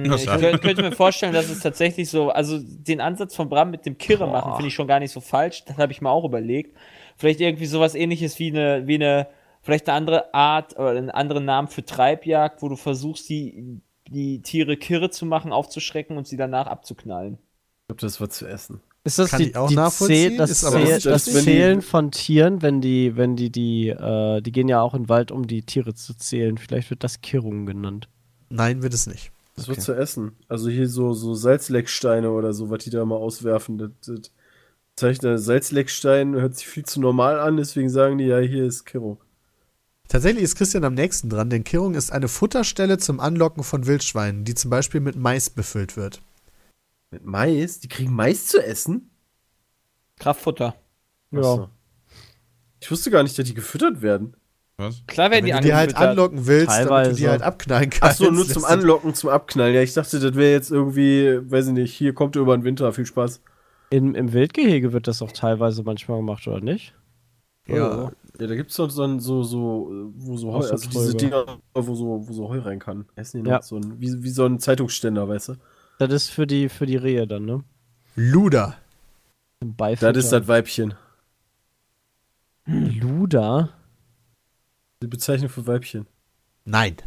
Ja, 0.06 0.16
Ich 0.16 0.26
könnte, 0.26 0.60
könnte 0.60 0.82
mir 0.84 0.94
vorstellen, 0.94 1.34
dass 1.34 1.50
es 1.50 1.60
tatsächlich 1.60 2.10
so, 2.10 2.30
also 2.30 2.58
den 2.62 3.02
Ansatz 3.02 3.36
von 3.36 3.50
Bram 3.50 3.72
mit 3.72 3.86
dem 3.86 3.98
Kirre 3.98 4.28
machen, 4.28 4.54
finde 4.54 4.70
ich 4.70 4.74
schon 4.74 4.88
gar 4.88 5.00
nicht 5.00 5.12
so 5.12 5.20
falsch. 5.20 5.66
Das 5.66 5.76
habe 5.78 5.92
ich 5.92 6.00
mir 6.00 6.10
auch 6.10 6.24
überlegt. 6.24 6.78
Vielleicht 7.18 7.42
irgendwie 7.42 7.66
sowas 7.66 7.96
ähnliches 7.96 8.40
wie 8.40 8.52
eine, 8.52 8.88
wie 8.88 8.96
eine, 8.96 9.28
vielleicht 9.62 9.90
eine 9.90 9.98
andere 9.98 10.34
Art 10.34 10.78
oder 10.78 10.92
einen 10.92 11.10
anderen 11.10 11.46
Namen 11.46 11.68
für 11.68 11.84
Treibjagd, 11.84 12.62
wo 12.62 12.70
du 12.70 12.76
versuchst, 12.76 13.28
die, 13.30 13.82
die 14.08 14.42
Tiere 14.42 14.78
kirre 14.78 15.10
zu 15.10 15.26
machen, 15.26 15.52
aufzuschrecken 15.52 16.18
und 16.18 16.28
sie 16.28 16.38
danach 16.38 16.68
abzuknallen. 16.68 17.34
ich 17.34 17.88
glaube, 17.88 18.02
das 18.02 18.22
war 18.22 18.30
zu 18.30 18.48
essen. 18.48 18.82
Ist 19.04 19.20
das 19.20 19.32
Kann 19.32 19.42
die, 19.42 19.50
ich 19.50 19.58
auch 19.58 19.70
die 19.70 19.76
das, 19.76 20.02
ist 20.02 21.06
das 21.06 21.24
Zählen 21.24 21.82
von 21.82 22.12
Tieren, 22.12 22.62
wenn 22.62 22.82
die, 22.82 23.16
wenn 23.16 23.38
die, 23.38 23.50
die, 23.50 23.88
äh, 23.88 24.42
die 24.42 24.52
gehen 24.52 24.68
ja 24.68 24.82
auch 24.82 24.94
in 24.94 25.04
den 25.04 25.10
Wald, 25.10 25.32
um 25.32 25.48
die 25.48 25.62
Tiere 25.62 25.94
zu 25.94 26.14
zählen. 26.14 26.58
Vielleicht 26.58 26.90
wird 26.90 27.06
das 27.06 27.22
Kirrung 27.22 27.66
genannt. 27.66 28.10
Nein, 28.50 28.84
wird 28.84 28.94
es 28.94 29.08
nicht. 29.08 29.32
Das 29.56 29.70
wird 29.70 29.82
zu 29.82 29.94
essen. 29.94 30.34
Also 30.50 30.70
hier 30.70 30.90
so, 30.90 31.14
so 31.14 31.34
Salzlecksteine 31.34 32.30
oder 32.30 32.54
so, 32.54 32.70
was 32.70 32.84
die 32.84 32.90
da 32.90 33.04
mal 33.06 33.16
auswerfen. 33.16 33.78
Das, 33.78 33.92
das 34.06 34.32
Zeichner 34.98 35.38
Salzleckstein 35.38 36.34
hört 36.34 36.56
sich 36.58 36.67
viel 36.67 36.84
zu 36.84 37.00
normal 37.00 37.40
an, 37.40 37.56
deswegen 37.56 37.90
sagen 37.90 38.17
die 38.17 38.26
ja, 38.26 38.40
hier 38.40 38.66
ist 38.66 38.85
Kiro. 38.85 39.19
Tatsächlich 40.08 40.43
ist 40.43 40.56
Christian 40.56 40.84
am 40.85 40.95
nächsten 40.95 41.30
dran, 41.30 41.50
denn 41.50 41.64
Kirrung 41.64 41.93
ist 41.93 42.11
eine 42.11 42.27
Futterstelle 42.27 42.98
zum 42.98 43.19
Anlocken 43.19 43.64
von 43.64 43.85
Wildschweinen, 43.85 44.43
die 44.43 44.56
zum 44.56 44.72
Beispiel 44.72 45.00
mit 45.00 45.16
Mais 45.16 45.50
befüllt 45.50 45.98
wird. 45.98 46.22
Mit 47.11 47.26
Mais? 47.26 47.80
Die 47.80 47.88
kriegen 47.88 48.14
Mais 48.14 48.48
zu 48.48 48.64
essen? 48.64 49.11
Kraftfutter. 50.17 50.76
Ja. 51.32 51.40
Achso. 51.40 51.69
Ich 52.80 52.90
wusste 52.90 53.11
gar 53.11 53.22
nicht, 53.22 53.38
dass 53.38 53.45
die 53.45 53.53
gefüttert 53.53 54.01
werden. 54.01 54.35
Was? 54.77 55.03
Klar 55.08 55.30
werden 55.30 55.45
Wenn 55.45 55.58
die 55.58 55.61
du 55.61 55.67
die 55.67 55.74
halt 55.74 55.95
anlocken 55.95 56.48
willst, 56.48 56.69
damit 56.69 56.85
du 56.85 56.90
Teilweise. 56.90 57.16
die 57.16 57.30
halt 57.30 57.42
abknallen 57.42 57.90
Ach 57.95 58.00
kannst. 58.00 58.17
so, 58.19 58.32
nur 58.32 58.48
zum 58.48 58.66
Anlocken, 58.66 59.14
zum 59.14 59.30
Abknallen. 59.30 59.76
Ja, 59.76 59.82
ich 59.82 59.93
dachte, 59.93 60.19
das 60.19 60.35
wäre 60.35 60.51
jetzt 60.51 60.72
irgendwie, 60.72 61.40
weiß 61.51 61.67
ich 61.67 61.74
nicht, 61.74 61.93
hier 61.93 62.14
kommt 62.14 62.35
ihr 62.35 62.42
über 62.42 62.58
den 62.58 62.64
Winter, 62.64 62.92
viel 62.93 63.06
Spaß. 63.06 63.42
In, 63.90 64.16
Im 64.16 64.33
Wildgehege 64.33 64.91
wird 64.93 65.07
das 65.07 65.22
auch 65.22 65.32
teilweise 65.32 65.83
manchmal 65.83 66.17
gemacht, 66.17 66.48
oder 66.48 66.59
nicht? 66.61 66.93
Ja. 67.67 68.11
Ja, 68.40 68.48
da 68.48 68.56
gibt 68.56 68.69
es 68.72 68.77
doch 68.77 68.90
so, 68.90 69.03
ein- 69.03 69.19
so, 69.19 69.43
so, 69.43 69.90
wo 70.16 70.38
so 70.38 70.53
Heu, 70.53 70.57
also 70.57 70.77
diese. 70.90 71.16
Dinger, 71.16 71.59
wo 71.74 71.95
so, 71.95 72.27
wo 72.27 72.33
so 72.33 72.49
Heu 72.49 72.59
rein 72.59 72.80
kann. 72.80 73.06
Essen 73.16 73.43
die 73.43 73.49
Ja. 73.49 73.57
noch 73.57 73.64
so 73.64 73.77
ein, 73.77 73.99
wie, 73.99 74.24
wie 74.24 74.30
so 74.30 74.45
ein 74.45 74.59
Zeitungsständer, 74.59 75.27
weißt 75.27 75.49
du? 75.49 75.53
Das 75.99 76.11
ist 76.14 76.30
für 76.30 76.45
die, 76.48 76.69
für 76.69 76.85
die 76.85 76.98
Rehe 76.98 77.27
dann, 77.27 77.45
ne? 77.45 77.64
Beifutter. 79.59 80.14
Das 80.14 80.24
ist 80.25 80.32
das 80.32 80.48
Weibchen. 80.48 80.93
Luda. 82.66 83.69
Die 85.01 85.07
Bezeichnung 85.07 85.49
für 85.49 85.66
Weibchen. 85.67 86.07
Nein. 86.66 86.98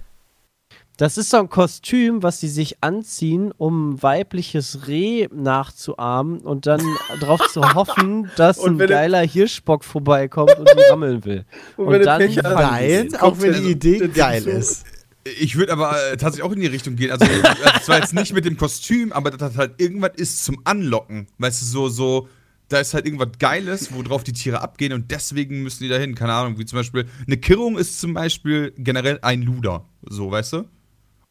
Das 1.01 1.17
ist 1.17 1.31
so 1.31 1.39
ein 1.39 1.49
Kostüm, 1.49 2.23
was 2.23 2.41
sie 2.41 2.49
sich 2.49 2.85
anziehen, 2.85 3.53
um 3.57 4.03
weibliches 4.03 4.87
Reh 4.87 5.29
nachzuahmen 5.35 6.41
und 6.41 6.67
dann 6.67 6.83
darauf 7.21 7.41
zu 7.51 7.63
hoffen, 7.73 8.31
dass 8.37 8.63
ein 8.63 8.79
er- 8.79 8.87
geiler 8.87 9.23
Hirschbock 9.23 9.83
vorbeikommt 9.83 10.55
und 10.59 10.69
sie 10.69 10.91
rammeln 10.91 11.25
will. 11.25 11.47
Und 11.79 11.87
Und 11.87 11.93
wenn 11.95 12.03
dann 12.03 12.19
Pech 12.19 12.37
Nein, 12.37 13.15
auch 13.15 13.41
wenn 13.41 13.55
also, 13.55 13.63
die 13.65 13.71
Idee 13.71 14.09
geil 14.09 14.47
ist. 14.47 14.85
Ich 15.25 15.57
würde 15.57 15.73
aber 15.73 15.93
äh, 15.93 16.19
tatsächlich 16.19 16.43
auch 16.43 16.53
in 16.53 16.61
die 16.61 16.67
Richtung 16.67 16.97
gehen. 16.97 17.13
Also, 17.13 17.25
äh, 17.25 17.81
zwar 17.83 18.01
jetzt 18.01 18.13
nicht 18.13 18.35
mit 18.35 18.45
dem 18.45 18.59
Kostüm, 18.59 19.11
aber 19.15 19.31
das 19.31 19.57
halt 19.57 19.81
irgendwas 19.81 20.13
ist 20.17 20.45
zum 20.45 20.61
Anlocken. 20.65 21.29
Weißt 21.39 21.63
du, 21.63 21.65
so, 21.65 21.89
so, 21.89 22.29
da 22.69 22.79
ist 22.79 22.93
halt 22.93 23.07
irgendwas 23.07 23.39
Geiles, 23.39 23.89
worauf 23.95 24.23
die 24.23 24.35
Tiere 24.35 24.61
abgehen 24.61 24.93
und 24.93 25.11
deswegen 25.11 25.63
müssen 25.63 25.83
die 25.83 25.89
dahin. 25.89 26.15
Keine 26.15 26.35
Ahnung, 26.35 26.59
wie 26.59 26.67
zum 26.67 26.79
Beispiel, 26.79 27.07
eine 27.27 27.39
Kirrung 27.39 27.79
ist 27.79 27.99
zum 28.03 28.13
Beispiel 28.13 28.75
generell 28.77 29.19
ein 29.23 29.41
Luder. 29.41 29.87
So, 30.03 30.31
weißt 30.31 30.53
du? 30.53 30.65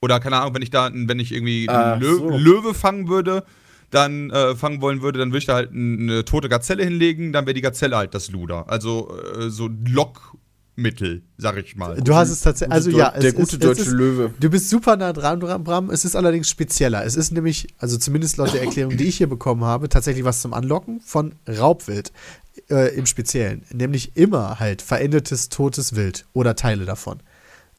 Oder 0.01 0.19
keine 0.19 0.37
Ahnung, 0.37 0.55
wenn 0.55 0.61
ich 0.61 0.69
da, 0.69 0.89
wenn 0.93 1.19
ich 1.19 1.33
irgendwie 1.33 1.67
einen 1.67 2.01
Lö 2.01 2.15
so. 2.15 2.29
Löwe 2.29 2.73
fangen 2.73 3.09
würde, 3.09 3.43
dann 3.89 4.29
äh, 4.29 4.55
fangen 4.55 4.81
wollen 4.81 5.01
würde, 5.01 5.19
dann 5.19 5.29
würde 5.29 5.39
ich 5.39 5.45
da 5.45 5.55
halt 5.55 5.71
eine 5.71 6.23
tote 6.23 6.47
Gazelle 6.47 6.83
hinlegen, 6.83 7.33
dann 7.33 7.45
wäre 7.45 7.53
die 7.53 7.61
Gazelle 7.61 7.97
halt 7.97 8.13
das 8.13 8.29
Luder. 8.29 8.69
Also 8.69 9.11
äh, 9.35 9.49
so 9.49 9.67
Lockmittel, 9.67 11.23
sag 11.37 11.57
ich 11.57 11.75
mal. 11.75 11.99
Du 12.01 12.15
hast 12.15 12.29
es 12.29 12.41
tatsächlich, 12.41 12.73
also 12.73 12.91
ja, 12.91 13.11
der 13.11 13.33
gute 13.33 13.55
ist, 13.57 13.63
deutsche 13.63 13.81
es 13.81 13.87
ist, 13.87 13.93
Löwe. 13.93 14.33
Du 14.39 14.49
bist 14.49 14.69
super 14.69 14.95
nah 14.95 15.11
dran, 15.11 15.39
Bram- 15.39 15.63
Bram. 15.63 15.89
Es 15.89 16.05
ist 16.05 16.15
allerdings 16.15 16.49
spezieller. 16.49 17.03
Es 17.03 17.15
ist 17.15 17.31
nämlich, 17.31 17.67
also 17.77 17.97
zumindest 17.97 18.37
laut 18.37 18.53
der 18.53 18.61
Erklärung, 18.63 18.95
die 18.95 19.05
ich 19.05 19.17
hier 19.17 19.27
bekommen 19.27 19.63
habe, 19.65 19.89
tatsächlich 19.89 20.23
was 20.23 20.41
zum 20.41 20.53
Anlocken 20.53 21.01
von 21.01 21.33
Raubwild 21.47 22.13
äh, 22.69 22.95
im 22.95 23.05
Speziellen. 23.05 23.63
Nämlich 23.73 24.15
immer 24.15 24.59
halt 24.59 24.81
verendetes, 24.81 25.49
totes 25.49 25.95
Wild 25.95 26.25
oder 26.33 26.55
Teile 26.55 26.85
davon. 26.85 27.19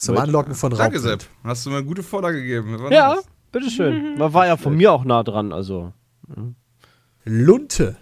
Zum. 0.01 0.17
Anlocken 0.17 0.55
von 0.55 0.71
Danke, 0.71 0.97
Raubwild. 0.97 1.21
Sepp. 1.23 1.31
Hast 1.45 1.67
du 1.67 1.71
mir 1.71 1.77
eine 1.77 1.85
gute 1.85 2.03
Vorlage 2.03 2.41
gegeben. 2.41 2.91
Ja, 2.91 3.19
bitteschön. 3.53 4.17
Man 4.19 4.33
war 4.33 4.47
ja 4.47 4.57
von 4.57 4.75
mir 4.75 4.93
auch 4.93 5.05
nah 5.05 5.23
dran, 5.23 5.53
also. 5.53 5.93
Lunte. 7.25 7.97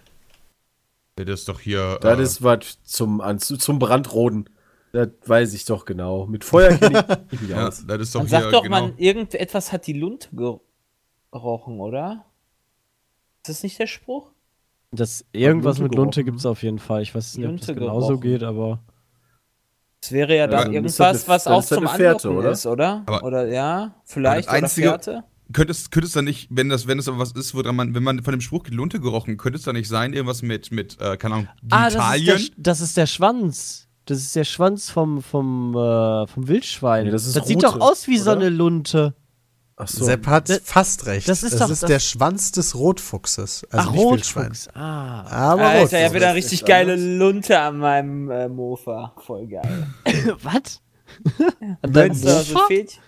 Ja, 1.18 1.25
Das 1.25 1.41
ist 1.41 1.49
doch 1.49 1.59
hier. 1.59 1.99
Das 2.01 2.20
äh, 2.20 2.23
ist 2.23 2.43
was 2.44 2.78
zum, 2.85 3.20
zum 3.41 3.78
Brandroden. 3.81 4.49
Das 4.93 5.09
weiß 5.27 5.55
ich 5.55 5.65
doch 5.65 5.85
genau. 5.85 6.27
Mit 6.27 6.44
Feuer 6.44 6.77
kenne 6.77 7.25
ich 7.33 7.41
mich 7.41 7.51
ja, 7.51 7.67
aus. 7.67 7.85
das 7.85 8.01
ist 8.01 8.15
doch 8.15 8.20
Man 8.20 8.28
hier. 8.28 8.41
sagt 8.43 8.55
doch, 8.55 8.62
genau. 8.62 8.81
man, 8.81 8.97
irgendetwas 8.97 9.73
hat 9.73 9.86
die 9.89 9.93
Lunte 9.93 10.28
gerochen, 11.33 11.81
oder? 11.81 12.25
Ist 13.43 13.49
das 13.49 13.62
nicht 13.65 13.78
der 13.81 13.89
Spruch? 13.89 14.31
Das, 14.93 15.25
irgendwas 15.33 15.78
Lunte 15.78 15.83
mit 15.83 15.94
Lunte 15.97 16.25
gibt 16.25 16.39
es 16.39 16.47
auf 16.47 16.62
jeden 16.62 16.78
Fall. 16.78 17.02
Ich 17.02 17.12
weiß 17.12 17.36
nicht, 17.36 17.47
ob 17.49 17.59
das 17.59 17.67
Lunte 17.67 17.81
genauso 17.81 18.07
gerochen. 18.18 18.20
geht, 18.23 18.43
aber. 18.44 18.81
Es 20.02 20.12
wäre 20.12 20.36
ja 20.36 20.47
dann 20.47 20.65
dann 20.65 20.73
irgendwas, 20.75 20.97
das 20.97 21.25
eine- 21.25 21.28
was 21.28 21.47
auch 21.47 21.57
das 21.60 21.68
zum 21.68 21.89
Fährte, 21.89 22.28
Anlocken 22.28 22.36
oder? 22.39 22.51
ist, 22.52 22.67
oder? 22.67 23.02
Aber- 23.07 23.23
oder 23.25 23.49
ja, 23.49 23.94
vielleicht 24.05 24.49
das 24.49 24.55
Einzige- 24.55 24.89
oder 24.94 24.99
Fährte. 25.02 25.25
Könnte 25.52 25.70
es, 25.73 25.91
könnte 25.91 26.07
es 26.07 26.12
dann 26.12 26.27
nicht, 26.27 26.49
wenn 26.51 26.68
das, 26.68 26.86
wenn 26.86 26.99
es 26.99 27.09
aber 27.09 27.18
was 27.18 27.33
ist, 27.33 27.55
woran 27.55 27.75
man, 27.75 27.94
wenn 27.94 28.02
man 28.02 28.23
von 28.23 28.33
dem 28.33 28.41
Spruch 28.43 28.65
Lunte 28.68 29.01
gerochen, 29.01 29.39
könnte 29.39 29.57
es 29.59 29.65
dann 29.65 29.77
nicht 29.77 29.89
sein, 29.89 30.12
irgendwas 30.12 30.43
mit, 30.43 30.70
mit, 30.70 31.01
äh, 31.01 31.17
keine 31.17 31.35
Ahnung, 31.36 31.49
Ah, 31.70 31.85
das 31.85 31.94
ist, 31.94 32.01
Italien? 32.01 32.27
der, 32.27 32.39
das 32.59 32.81
ist 32.83 32.97
der 32.99 33.07
Schwanz. 33.07 33.89
Das 34.05 34.18
ist 34.18 34.36
der 34.36 34.44
Schwanz 34.44 34.91
vom, 34.91 35.23
vom, 35.23 35.75
äh, 35.75 36.27
vom 36.27 36.49
Wildschwein. 36.49 37.07
Nee, 37.07 37.10
das 37.10 37.27
ist 37.27 37.44
sieht 37.47 37.62
doch 37.62 37.81
aus 37.81 38.07
wie 38.07 38.18
so 38.18 38.31
oder? 38.33 38.41
eine 38.41 38.49
Lunte. 38.51 39.15
Ach 39.81 39.86
so. 39.89 40.05
Sepp 40.05 40.26
hat 40.26 40.48
Das- 40.48 40.60
fast 40.65 41.07
recht. 41.07 41.28
das 41.28 41.42
ist 41.44 41.60
doch 41.60 41.68
das- 41.68 41.81
der 41.81 42.00
Schwanz 42.00 42.50
des 42.52 42.74
Rotfuchses. 42.74 43.65
Also 43.70 43.89
Ach, 43.89 43.92
nicht. 43.92 44.05
Rotfuchs. 44.05 44.68
Ah. 44.74 45.24
Aber 45.31 45.62
Alter, 45.62 45.81
Rotfuchs. 45.82 45.92
ja, 46.02 46.12
wieder 46.15 46.26
das 46.26 46.34
richtig 46.34 46.60
ist 46.62 46.66
geile. 46.66 46.97
Lunte 46.97 47.58
an 47.60 47.78
meinem 47.78 48.31
äh, 48.31 48.48
Mofa. 48.48 49.15
Voll 49.24 49.47
geil. 49.47 49.86
Was? 50.42 50.82
An 51.82 51.92
deinem 51.92 52.20
du, 52.20 52.28
so 52.42 52.55
Mofa? 52.55 52.66
fehlt? 52.66 53.00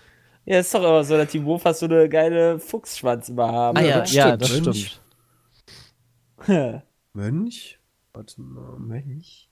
Ja, 0.45 0.59
ist 0.59 0.73
doch 0.73 0.79
immer 0.79 1.03
so, 1.03 1.17
dass 1.17 1.29
die 1.29 1.39
Mofas 1.39 1.79
so 1.79 1.85
eine 1.85 2.07
geile 2.09 2.57
Fuchsschwanz 2.59 3.29
immer 3.29 3.51
haben. 3.51 3.77
Ah 3.77 3.81
ja, 3.81 3.99
das 3.99 4.13
ja, 4.13 4.27
stimmt. 4.27 4.41
das 4.41 4.51
Mönch. 4.51 4.99
stimmt. 6.47 6.81
Mönch? 7.13 7.79
Warte 8.13 8.41
mal. 8.41 8.77
Mönch? 8.79 9.49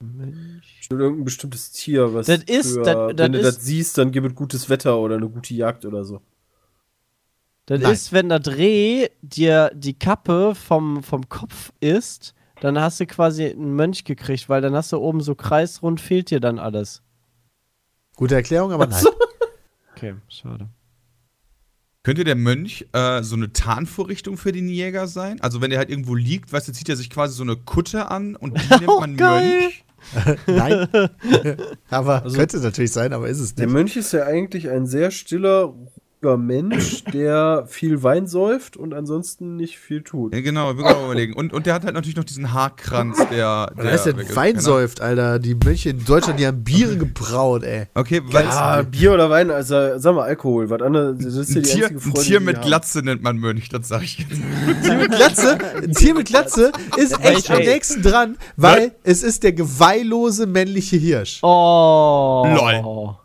Bestimmt 0.00 1.00
irgendein 1.00 1.24
bestimmtes 1.24 1.70
Tier, 1.70 2.12
was 2.12 2.26
Das 2.26 2.42
ist- 2.44 2.72
für, 2.72 2.82
das- 2.82 2.94
das 3.14 3.18
wenn 3.18 3.32
du 3.32 3.38
ist- 3.38 3.44
das 3.58 3.64
siehst, 3.64 3.98
dann 3.98 4.10
gibt 4.10 4.26
es 4.26 4.34
gutes 4.34 4.68
Wetter 4.68 4.98
oder 4.98 5.16
eine 5.16 5.28
gute 5.28 5.54
Jagd 5.54 5.84
oder 5.84 6.04
so. 6.04 6.20
Das 7.66 7.80
Nein. 7.80 7.92
ist, 7.92 8.12
wenn 8.12 8.28
das 8.28 8.46
Reh 8.48 9.08
dir 9.22 9.70
die 9.74 9.94
Kappe 9.98 10.54
vom, 10.54 11.02
vom 11.02 11.28
Kopf 11.28 11.72
isst, 11.80 12.34
dann 12.60 12.78
hast 12.80 13.00
du 13.00 13.06
quasi 13.06 13.46
einen 13.46 13.74
Mönch 13.74 14.04
gekriegt, 14.04 14.48
weil 14.48 14.60
dann 14.60 14.74
hast 14.74 14.92
du 14.92 14.98
oben 14.98 15.20
so 15.20 15.34
kreisrund, 15.34 16.00
fehlt 16.00 16.30
dir 16.30 16.40
dann 16.40 16.58
alles. 16.58 17.02
Gute 18.16 18.34
Erklärung, 18.34 18.72
aber 18.72 18.86
nein. 18.86 19.04
Okay, 19.96 20.14
schade. 20.28 20.68
Könnte 22.02 22.24
der 22.24 22.34
Mönch 22.34 22.86
äh, 22.92 23.22
so 23.22 23.36
eine 23.36 23.52
Tarnvorrichtung 23.52 24.36
für 24.36 24.50
den 24.50 24.68
Jäger 24.68 25.06
sein? 25.06 25.40
Also 25.40 25.60
wenn 25.60 25.70
er 25.70 25.78
halt 25.78 25.88
irgendwo 25.88 26.16
liegt, 26.16 26.52
weißt 26.52 26.66
du, 26.66 26.72
zieht 26.72 26.88
er 26.88 26.96
sich 26.96 27.10
quasi 27.10 27.34
so 27.34 27.44
eine 27.44 27.54
Kutte 27.56 28.10
an 28.10 28.34
und 28.34 28.58
die 28.60 28.68
nimmt 28.80 28.86
man 29.00 29.16
geil. 29.16 29.70
Mönch. 30.14 30.38
nein. 30.48 30.88
aber 31.90 32.24
Also- 32.24 32.36
könnte 32.36 32.58
natürlich 32.58 32.90
sein, 32.92 33.12
aber 33.12 33.28
ist 33.28 33.38
es 33.38 33.54
Der 33.54 33.66
nicht. 33.66 33.72
Mönch 33.74 33.96
ist 33.96 34.12
ja 34.12 34.24
eigentlich 34.24 34.68
ein 34.68 34.86
sehr 34.86 35.12
stiller, 35.12 35.74
ruhiger 36.22 36.36
Mensch, 36.36 37.04
der 37.12 37.64
viel 37.66 38.02
Wein 38.02 38.26
säuft 38.26 38.76
und 38.76 38.94
ansonsten 38.94 39.56
nicht 39.56 39.78
viel 39.78 40.02
tut. 40.02 40.34
Ja, 40.34 40.40
genau, 40.40 40.76
wir 40.76 40.84
können 40.84 40.96
auch 40.96 41.04
überlegen. 41.04 41.34
Und, 41.34 41.52
und 41.52 41.66
der 41.66 41.74
hat 41.74 41.84
halt 41.84 41.94
natürlich 41.94 42.16
noch 42.16 42.24
diesen 42.24 42.52
Haarkranz, 42.52 43.18
der. 43.30 43.72
Wer 43.74 43.92
ist 43.92 44.04
denn 44.04 44.16
weg 44.16 44.34
Wein 44.34 44.52
Genau. 44.52 44.64
säuft, 44.64 45.00
Alter? 45.00 45.38
Die 45.38 45.54
Mönche 45.54 45.90
in 45.90 46.04
Deutschland, 46.04 46.38
die 46.38 46.46
haben 46.46 46.62
Biere 46.62 46.96
gebraut, 46.96 47.62
ey. 47.64 47.86
Okay, 47.94 48.20
weil 48.26 48.46
Ah, 48.46 48.82
Bier 48.82 49.14
oder 49.14 49.30
Wein, 49.30 49.50
also 49.50 49.98
sag 49.98 50.14
mal 50.14 50.22
Alkohol, 50.24 50.68
was 50.70 50.82
anderes, 50.82 51.18
das 51.18 51.34
ist 51.34 51.50
ja 51.50 51.56
ein 51.56 51.62
die 51.62 51.68
Tier, 51.68 51.84
einzige 51.86 51.98
ein 51.98 52.12
Freude, 52.12 52.26
Tier 52.26 52.38
die 52.38 52.44
mit 52.44 52.56
haben. 52.56 52.66
Glatze 52.66 52.98
nennt 53.02 53.22
man 53.22 53.36
Mönch, 53.38 53.68
das 53.70 53.88
sag 53.88 54.02
ich 54.02 54.18
jetzt. 54.18 54.40
Tier 54.82 54.96
mit 54.96 55.10
Glatze, 55.12 55.58
ein 55.82 55.92
Tier 55.92 56.14
mit 56.14 56.26
Glatze 56.26 56.72
ist 56.96 57.18
echt 57.24 57.50
am 57.50 57.58
nächsten 57.58 58.02
dran, 58.02 58.36
weil 58.56 58.92
es 59.04 59.22
ist 59.22 59.42
der 59.42 59.52
geweihlose 59.52 60.46
männliche 60.46 60.96
Hirsch. 60.96 61.38
Oh. 61.42 62.44
Lol. 62.46 63.16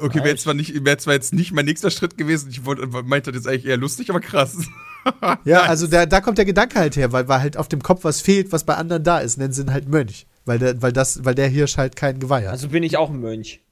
Okay, 0.00 0.24
wäre 0.24 0.36
zwar, 0.36 0.54
nicht- 0.54 0.84
wär 0.84 0.98
zwar 0.98 1.14
jetzt 1.14 1.32
nicht 1.32 1.52
mein 1.52 1.64
nächster 1.64 1.90
Schritt 1.90 2.16
gewesen, 2.18 2.50
ich 2.50 2.64
wollte, 2.64 2.86
meinte 3.04 3.32
das 3.32 3.40
jetzt 3.44 3.48
eigentlich 3.48 3.66
eher 3.66 3.76
lustig, 3.76 4.10
aber 4.10 4.20
krass. 4.20 4.56
Ja, 5.44 5.62
also 5.62 5.86
da, 5.86 6.04
da 6.04 6.20
kommt 6.20 6.36
der 6.36 6.44
Gedanke 6.44 6.78
halt 6.78 6.94
her, 6.94 7.10
weil, 7.10 7.26
weil 7.26 7.40
halt 7.40 7.56
auf 7.56 7.68
dem 7.68 7.82
Kopf 7.82 8.04
was 8.04 8.20
fehlt, 8.20 8.52
was 8.52 8.64
bei 8.64 8.74
anderen 8.74 9.02
da 9.02 9.18
ist, 9.20 9.38
nennen 9.38 9.54
sie 9.54 9.62
ihn 9.62 9.72
halt 9.72 9.88
Mönch. 9.88 10.26
Weil 10.44 10.58
der, 10.58 10.82
weil 10.82 10.92
das, 10.92 11.24
weil 11.24 11.34
der 11.34 11.48
Hirsch 11.48 11.78
halt 11.78 11.96
kein 11.96 12.20
Geweih 12.20 12.44
hat. 12.44 12.50
Also 12.50 12.68
bin 12.68 12.82
ich 12.82 12.98
auch 12.98 13.08
ein 13.08 13.18
Mönch. 13.18 13.62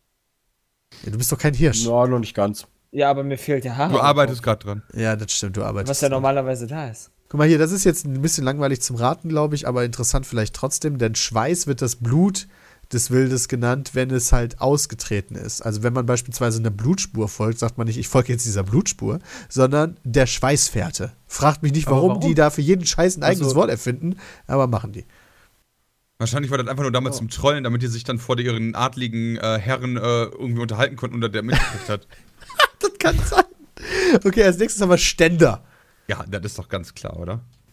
Ja, 1.05 1.10
du 1.12 1.18
bist 1.18 1.31
doch 1.31 1.36
kein 1.39 1.52
Hirsch. 1.52 1.84
Ja, 1.84 2.07
noch 2.07 2.18
nicht 2.18 2.34
ganz. 2.34 2.66
Ja, 2.92 3.10
aber 3.10 3.24
mir 3.24 3.36
fehlt 3.36 3.65
der 3.65 3.76
Haar. 3.76 3.90
Du 3.90 4.00
arbeitest 4.00 4.42
gerade 4.42 4.65
dran. 4.65 4.82
Ja, 4.94 5.16
das 5.16 5.31
stimmt, 5.32 5.58
du 5.58 5.65
arbeitest. 5.65 5.90
Was 5.90 6.00
ja 6.00 6.08
normalerweise 6.08 6.66
da 6.66 6.89
ist. 6.89 7.10
Guck 7.28 7.36
mal 7.39 7.47
hier, 7.47 7.58
das 7.58 7.73
ist 7.73 7.84
jetzt 7.84 8.07
ein 8.07 8.23
bisschen 8.23 8.44
langweilig 8.44 8.81
zum 8.81 8.97
Raten, 8.97 9.28
glaube 9.28 9.55
ich, 9.55 9.68
aber 9.68 9.84
interessant 9.84 10.24
vielleicht 10.24 10.55
trotzdem, 10.55 10.97
denn 10.97 11.15
Schweiß 11.15 11.66
wird 11.66 11.82
das 11.82 11.97
Blut 11.97 12.48
des 12.92 13.10
Wildes 13.10 13.49
genannt, 13.49 13.91
wenn 13.94 14.10
es 14.10 14.33
halt 14.33 14.60
ausgetreten 14.60 15.34
ist. 15.34 15.60
Also 15.60 15.83
wenn 15.83 15.92
man 15.92 16.07
beispielsweise 16.07 16.58
einer 16.58 16.70
Blutspur 16.70 17.28
folgt, 17.28 17.58
sagt 17.58 17.76
man 17.78 17.86
nicht, 17.86 17.99
ich 17.99 18.08
folge 18.08 18.33
jetzt 18.33 18.47
dieser 18.47 18.62
Blutspur, 18.65 19.18
sondern 19.49 19.99
der 20.05 20.26
Schweißfährte. 20.26 21.12
Fragt 21.26 21.62
mich 21.62 21.73
nicht, 21.73 21.86
warum, 21.86 22.10
warum? 22.10 22.20
die 22.23 22.34
da 22.34 22.50
für 22.50 22.62
jeden 22.62 22.86
Scheiß 22.86 23.17
ein 23.17 23.23
eigenes 23.23 23.49
Also- 23.49 23.57
Wort 23.57 23.70
erfinden, 23.70 24.17
aber 24.47 24.67
machen 24.67 24.92
die. 24.92 25.05
Wahrscheinlich 26.20 26.50
war 26.50 26.58
das 26.58 26.67
einfach 26.67 26.83
nur 26.83 26.91
damals 26.91 27.18
zum 27.18 27.28
Trollen, 27.28 27.62
damit 27.62 27.81
die 27.83 27.86
sich 27.86 28.02
dann 28.02 28.18
vor 28.18 28.36
ihren 28.41 28.75
adligen 28.75 29.36
äh, 29.36 29.58
Herren 29.58 29.97
äh, 29.97 30.00
irgendwie 30.00 30.60
unterhalten 30.62 30.97
konnten 30.97 31.23
und 31.23 31.33
der 31.34 31.42
mitgekriegt 31.42 31.89
hat. 31.89 32.07
Das 32.81 32.92
kann 32.99 33.18
sein. 33.18 33.44
Okay, 34.25 34.44
als 34.44 34.58
nächstes 34.58 34.81
haben 34.81 34.91
wir 34.91 34.99
Ständer. 34.99 35.65
Ja, 36.08 36.25
das 36.28 36.44
ist 36.44 36.58
doch 36.58 36.68
ganz 36.68 36.94
klar, 36.94 37.18
oder? 37.18 37.41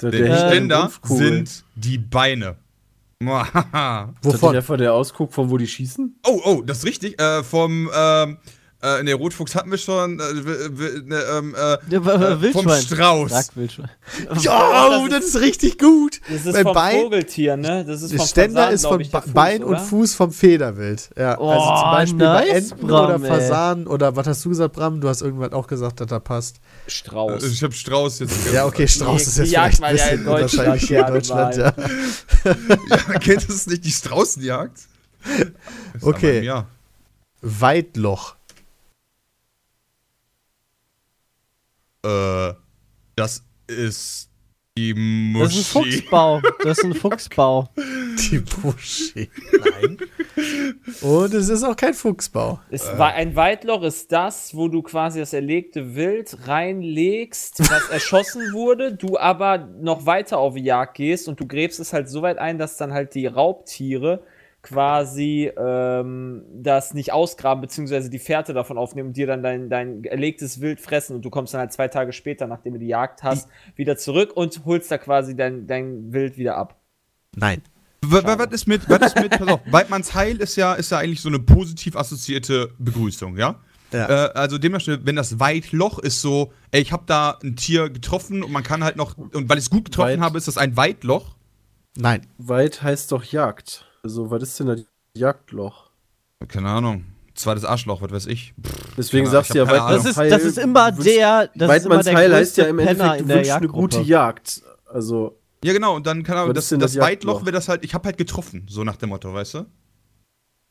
Der, 0.00 0.10
Denn 0.10 0.36
Ständer 0.36 0.90
sind 1.04 1.64
die 1.74 1.98
Beine. 1.98 2.56
Muahaha. 3.22 4.14
Ist 4.14 4.24
das 4.24 4.34
Wovon? 4.34 4.52
der, 4.52 4.62
von 4.62 4.78
der 4.78 4.94
ausguckt, 4.94 5.34
von 5.34 5.50
wo 5.50 5.58
die 5.58 5.66
schießen? 5.66 6.18
oh, 6.26 6.40
oh, 6.44 6.62
das 6.62 6.78
ist 6.78 6.86
richtig. 6.86 7.20
Äh, 7.20 7.42
vom, 7.44 7.90
ähm, 7.94 8.38
äh, 8.82 9.02
ne, 9.02 9.12
Rotfuchs 9.14 9.54
hatten 9.54 9.70
wir 9.70 9.78
schon. 9.78 10.18
Äh, 10.20 10.32
ne, 11.04 11.22
ähm, 11.36 11.54
äh, 11.54 11.58
Ja, 11.58 11.98
äh, 11.98 12.00
vom 12.00 12.40
Wildschwein. 12.42 12.82
Strauß. 12.82 13.30
Sag 13.30 13.56
Wildschwein. 13.56 13.90
Ja, 14.40 14.98
oh, 15.02 15.08
das 15.08 15.24
ist 15.26 15.40
richtig 15.40 15.78
gut. 15.78 16.20
Das 16.28 16.46
ist 16.46 16.54
Weil 16.54 16.62
vom 16.62 16.74
Bein- 16.74 17.00
Vogeltier, 17.02 17.56
ne? 17.56 17.84
Das 17.84 18.02
ist 18.02 18.10
Der 18.12 18.18
vom 18.20 18.28
Ständer 18.28 18.60
Fasan, 18.62 18.74
ist 18.74 18.86
von 18.86 19.00
ich, 19.00 19.10
Fuß, 19.10 19.22
Bein 19.34 19.62
und 19.64 19.70
oder? 19.74 19.80
Fuß 19.80 20.14
vom 20.14 20.32
Federwild. 20.32 21.10
Ja, 21.16 21.32
also 21.38 21.42
Oh, 21.42 21.80
zum 21.80 21.90
Beispiel 21.90 22.18
bei 22.18 22.44
nice, 22.46 22.70
Enten 22.72 22.86
Bram, 22.86 23.20
oder. 23.22 23.28
Fasanen 23.28 23.86
oder 23.86 24.16
was 24.16 24.26
hast 24.26 24.44
du 24.44 24.48
gesagt, 24.48 24.74
Bram? 24.74 25.00
Du 25.00 25.08
hast 25.08 25.22
irgendwas 25.22 25.52
auch 25.52 25.66
gesagt, 25.66 26.00
dass 26.00 26.06
da 26.08 26.18
passt. 26.18 26.56
Strauß. 26.86 27.42
Äh, 27.42 27.46
ich 27.48 27.62
hab 27.62 27.74
Strauß 27.74 28.20
jetzt. 28.20 28.52
Ja, 28.52 28.66
okay, 28.66 28.88
Strauß 28.88 29.22
Die- 29.22 29.28
ist 29.28 29.36
die 29.36 29.40
jetzt 29.42 29.50
vielleicht 29.50 29.82
ein 29.82 29.96
ja 29.96 30.02
bisschen 30.04 30.18
in 30.20 30.24
Deutschland 30.24 30.80
hier 30.80 31.00
in 31.00 31.06
Deutschland. 31.14 31.56
Ja. 31.56 31.74
Ja, 32.88 32.96
kennt 33.18 33.46
es 33.48 33.66
nicht 33.66 33.84
die 33.84 33.90
Straußenjagd? 33.90 34.78
Ist 35.94 36.02
Okay. 36.02 36.38
aber, 36.38 36.44
Ja. 36.46 36.66
Weitloch. 37.42 38.36
Äh, 42.04 42.54
das 43.16 43.44
ist 43.66 44.30
die 44.78 44.94
Das 45.38 45.54
ist 45.54 45.74
ein 45.74 45.82
Muschi. 45.82 45.92
Fuchsbau. 46.00 46.40
Das 46.62 46.78
ist 46.78 46.84
ein 46.84 46.94
Fuchsbau. 47.00 47.68
Die 47.76 48.42
Moschee. 48.62 49.28
Nein. 49.52 49.98
Und 51.02 51.34
es 51.34 51.48
ist 51.48 51.64
auch 51.64 51.76
kein 51.76 51.92
Fuchsbau. 51.92 52.60
Es 52.70 52.86
war 52.96 53.12
ein 53.14 53.36
Weitloch 53.36 53.82
ist 53.82 54.10
das, 54.12 54.54
wo 54.54 54.68
du 54.68 54.82
quasi 54.82 55.18
das 55.18 55.32
erlegte 55.32 55.94
Wild 55.94 56.46
reinlegst, 56.46 57.60
was 57.60 57.88
erschossen 57.90 58.52
wurde, 58.52 58.94
du 58.94 59.18
aber 59.18 59.58
noch 59.58 60.06
weiter 60.06 60.38
auf 60.38 60.54
die 60.54 60.64
Jagd 60.64 60.94
gehst 60.94 61.28
und 61.28 61.40
du 61.40 61.46
gräbst 61.46 61.80
es 61.80 61.92
halt 61.92 62.08
so 62.08 62.22
weit 62.22 62.38
ein, 62.38 62.56
dass 62.58 62.76
dann 62.76 62.92
halt 62.92 63.14
die 63.14 63.26
Raubtiere 63.26 64.22
quasi 64.62 65.50
ähm, 65.56 66.42
das 66.54 66.92
nicht 66.94 67.12
ausgraben, 67.12 67.60
beziehungsweise 67.62 68.10
die 68.10 68.18
Fährte 68.18 68.52
davon 68.52 68.76
aufnehmen 68.78 69.08
und 69.08 69.16
dir 69.16 69.26
dann 69.26 69.42
dein, 69.42 69.70
dein 69.70 70.04
erlegtes 70.04 70.60
Wild 70.60 70.80
fressen 70.80 71.16
und 71.16 71.24
du 71.24 71.30
kommst 71.30 71.54
dann 71.54 71.60
halt 71.60 71.72
zwei 71.72 71.88
Tage 71.88 72.12
später, 72.12 72.46
nachdem 72.46 72.74
du 72.74 72.78
die 72.78 72.88
Jagd 72.88 73.22
hast, 73.22 73.48
wieder 73.74 73.96
zurück 73.96 74.32
und 74.36 74.64
holst 74.64 74.90
da 74.90 74.98
quasi 74.98 75.34
dein, 75.34 75.66
dein 75.66 76.12
Wild 76.12 76.36
wieder 76.36 76.56
ab. 76.56 76.78
Nein. 77.34 77.62
Was 78.02 78.52
ist 78.52 78.66
mit, 78.66 78.88
was 78.88 79.14
ist 79.14 79.20
mit, 79.20 79.30
pass 79.30 79.48
auf, 79.48 79.60
Weidmanns 79.70 80.14
Heil 80.14 80.38
ist 80.38 80.56
ja, 80.56 80.74
ist 80.74 80.90
ja 80.90 80.98
eigentlich 80.98 81.20
so 81.20 81.28
eine 81.28 81.38
positiv 81.38 81.96
assoziierte 81.96 82.70
Begrüßung, 82.78 83.36
ja? 83.36 83.60
Ja. 83.92 84.26
Äh, 84.26 84.32
also 84.34 84.58
dementsprechend, 84.58 85.06
wenn 85.06 85.16
das 85.16 85.40
Weitloch 85.40 85.98
ist 85.98 86.20
so, 86.20 86.52
ey, 86.70 86.80
ich 86.80 86.92
habe 86.92 87.04
da 87.06 87.38
ein 87.42 87.56
Tier 87.56 87.90
getroffen 87.90 88.42
und 88.42 88.52
man 88.52 88.62
kann 88.62 88.84
halt 88.84 88.96
noch, 88.96 89.18
und 89.18 89.48
weil 89.48 89.58
ich 89.58 89.64
es 89.64 89.70
gut 89.70 89.86
getroffen 89.86 90.12
Weit- 90.12 90.20
habe, 90.20 90.38
ist 90.38 90.48
das 90.48 90.58
ein 90.58 90.76
Weitloch. 90.76 91.36
Nein. 91.96 92.26
Weit 92.38 92.82
heißt 92.82 93.10
doch 93.12 93.24
Jagd. 93.24 93.86
Also, 94.02 94.30
was 94.30 94.42
ist 94.42 94.58
denn 94.60 94.66
das 94.68 94.80
Jagdloch? 95.14 95.90
Keine 96.48 96.68
Ahnung. 96.68 97.04
Zweites 97.34 97.64
Arschloch, 97.64 98.02
was 98.02 98.10
weiß 98.10 98.26
ich. 98.26 98.54
Pff, 98.60 98.94
Deswegen 98.96 99.24
Keine 99.26 99.32
sagst 99.32 99.54
du 99.54 99.58
ja, 99.58 99.66
hab 99.66 99.72
Weidmanns 99.72 100.04
Das 100.04 100.16
ist, 100.16 100.32
das 100.32 100.42
ist 100.44 100.58
immer 100.58 100.92
der. 100.92 101.50
Das 101.54 101.68
Weidmanns 101.68 102.06
Heil 102.06 102.34
heißt 102.34 102.56
ja 102.56 102.64
im 102.66 102.78
Endeffekt, 102.78 103.20
du 103.22 103.28
wünschst 103.28 103.52
eine 103.52 103.68
gute. 103.68 104.00
Jagd. 104.00 104.62
Also, 104.86 105.38
Ja, 105.64 105.72
genau, 105.72 105.94
und 105.96 106.06
dann, 106.06 106.22
keine 106.22 106.40
Ahnung, 106.40 106.54
Was 106.56 106.68
das, 106.68 106.78
das, 106.78 106.92
das 106.94 107.02
Weitloch 107.02 107.34
Jagdloch? 107.34 107.44
wird 107.46 107.54
das 107.56 107.68
halt, 107.68 107.84
ich 107.84 107.94
habe 107.94 108.06
halt 108.06 108.18
getroffen, 108.18 108.66
so 108.68 108.82
nach 108.84 108.96
dem 108.96 109.10
Motto, 109.10 109.32
weißt 109.32 109.54
du? 109.54 109.58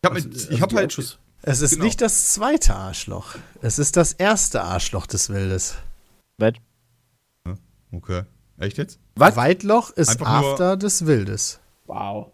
Ich 0.02 0.06
habe 0.10 0.16
also, 0.16 0.30
ich 0.50 0.62
hab 0.62 0.74
halt. 0.74 0.84
Einschuss- 0.92 1.18
Es 1.42 1.62
ist 1.62 1.72
Genau. 1.72 1.86
nicht 1.86 2.02
das 2.02 2.34
zweite 2.34 2.76
Arschloch. 2.76 3.36
Es 3.62 3.80
ist 3.80 3.96
das 3.96 4.14
erste 4.14 4.62
Arschloch 4.62 5.06
des 5.08 5.30
Wildes. 5.30 5.76
Okay. 7.92 8.24
Echt 8.60 8.78
jetzt? 8.78 9.00
Was? 9.16 9.36
Weitloch 9.36 9.90
ist 9.92 10.10
Einfach 10.10 10.28
After 10.28 10.78
des 10.78 11.06
Wildes. 11.08 11.60
Wow. 11.88 12.32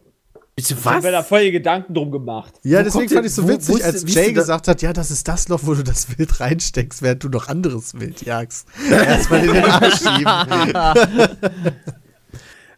Bitte 0.56 0.74
Ich 0.74 0.86
habe 0.86 1.02
mir 1.02 1.12
da 1.12 1.22
voll 1.22 1.44
die 1.44 1.52
Gedanken 1.52 1.94
drum 1.94 2.12
gemacht. 2.12 2.54
Ja, 2.64 2.80
Wo 2.80 2.84
deswegen 2.86 3.10
fand 3.10 3.26
ich 3.26 3.34
so 3.34 3.44
wo- 3.44 3.48
wo 3.50 3.54
witzig, 3.54 3.84
als 3.84 4.04
ist 4.04 4.16
Jay 4.16 4.32
gesagt 4.32 4.70
hat, 4.70 4.82
ja, 4.82 4.94
das 4.94 5.12
ist 5.12 5.28
das 5.28 5.50
Loch, 5.50 5.60
wo 5.64 5.74
du 5.74 5.84
das 5.84 6.18
Wild 6.18 6.40
reinsteckst, 6.40 7.02
während 7.02 7.24
du 7.26 7.30
noch 7.30 7.50
anderes 7.50 7.94
Wild 8.00 8.22
jagst. 8.22 8.66
Erstmal 8.90 9.46
in 9.46 9.54
den 9.54 9.66
Arsch 9.66 9.98
schieben. 9.98 10.96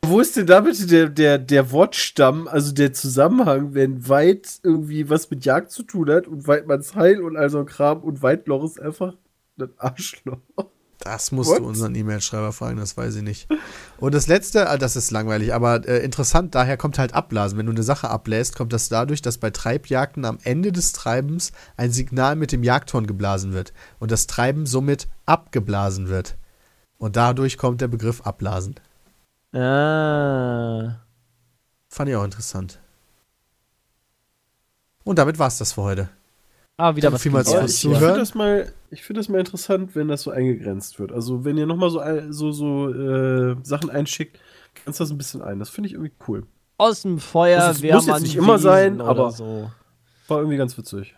Wo 0.03 0.19
ist 0.21 0.35
denn 0.37 0.45
da 0.47 0.61
bitte 0.61 0.85
der, 0.87 1.09
der, 1.09 1.37
der 1.37 1.71
Wortstamm, 1.71 2.47
also 2.47 2.71
der 2.73 2.93
Zusammenhang, 2.93 3.73
wenn 3.73 4.07
Weit 4.07 4.47
irgendwie 4.63 5.09
was 5.09 5.29
mit 5.29 5.43
Jagd 5.45 5.71
zu 5.71 5.83
tun 5.83 6.09
hat 6.09 6.27
und 6.27 6.47
Weidmanns 6.47 6.95
Heil 6.95 7.21
und 7.21 7.35
all 7.35 7.49
so 7.49 7.59
ein 7.59 7.65
Kram 7.65 7.99
und 8.01 8.21
Weitloch 8.23 8.63
ist 8.63 8.79
einfach 8.81 9.13
ein 9.59 9.69
Arschloch. 9.77 10.37
Das 10.99 11.31
musst 11.31 11.51
What? 11.51 11.59
du 11.59 11.65
unseren 11.65 11.93
E-Mail-Schreiber 11.93 12.51
fragen, 12.51 12.77
das 12.77 12.97
weiß 12.97 13.15
ich 13.15 13.21
nicht. 13.21 13.47
Und 13.99 14.15
das 14.15 14.27
letzte, 14.27 14.69
ah, 14.69 14.77
das 14.77 14.95
ist 14.95 15.11
langweilig, 15.11 15.53
aber 15.53 15.87
äh, 15.87 16.03
interessant, 16.03 16.55
daher 16.55 16.75
kommt 16.75 16.97
halt 16.97 17.13
Ablasen. 17.13 17.57
Wenn 17.57 17.67
du 17.67 17.71
eine 17.71 17.83
Sache 17.83 18.09
ablässt, 18.09 18.55
kommt 18.55 18.73
das 18.73 18.89
dadurch, 18.89 19.21
dass 19.21 19.37
bei 19.37 19.51
Treibjagden 19.51 20.25
am 20.25 20.39
Ende 20.43 20.71
des 20.71 20.93
Treibens 20.93 21.51
ein 21.75 21.91
Signal 21.91 22.35
mit 22.35 22.51
dem 22.51 22.63
Jagdhorn 22.63 23.05
geblasen 23.05 23.53
wird 23.53 23.73
und 23.99 24.11
das 24.11 24.25
Treiben 24.25 24.65
somit 24.65 25.07
abgeblasen 25.25 26.09
wird. 26.09 26.35
Und 26.97 27.15
dadurch 27.15 27.57
kommt 27.57 27.81
der 27.81 27.87
Begriff 27.87 28.21
Ablasen. 28.21 28.75
Ah. 29.53 30.99
Fand 31.89 32.09
ich 32.09 32.15
auch 32.15 32.23
interessant. 32.23 32.79
Und 35.03 35.19
damit 35.19 35.37
war's 35.39 35.57
das 35.57 35.73
für 35.73 35.83
heute. 35.83 36.09
Ah, 36.77 36.95
wieder 36.95 37.11
was 37.11 37.23
vielmals 37.23 37.51
fürs 37.51 37.73
ich 37.73 37.79
Zuhören. 37.81 37.99
finde 38.01 38.19
das, 38.19 38.35
mal- 38.35 38.71
ich 38.91 39.03
find 39.03 39.17
das 39.17 39.29
mal 39.29 39.39
interessant, 39.39 39.95
wenn 39.95 40.07
das 40.07 40.21
so 40.21 40.31
eingegrenzt 40.31 40.99
wird. 40.99 41.11
Also, 41.11 41.43
wenn 41.43 41.57
ihr 41.57 41.65
nochmal 41.65 41.89
so, 41.89 42.01
so, 42.29 42.51
so 42.51 42.93
äh, 42.93 43.55
Sachen 43.63 43.89
einschickt, 43.89 44.39
grenzt 44.75 44.99
das 44.99 45.09
ein 45.09 45.17
bisschen 45.17 45.41
ein. 45.41 45.57
Das 45.59 45.69
finde 45.69 45.87
ich 45.87 45.93
irgendwie 45.93 46.13
cool. 46.27 46.45
Aus 46.77 47.01
dem 47.01 47.17
Feuer 47.19 47.73
wäre 47.81 47.95
muss 47.97 48.05
jetzt 48.05 48.21
nicht 48.21 48.35
immer 48.35 48.59
sein, 48.59 49.01
aber- 49.01 49.31
so. 49.31 49.71
War 50.27 50.39
irgendwie 50.39 50.57
ganz 50.57 50.77
witzig. 50.77 51.15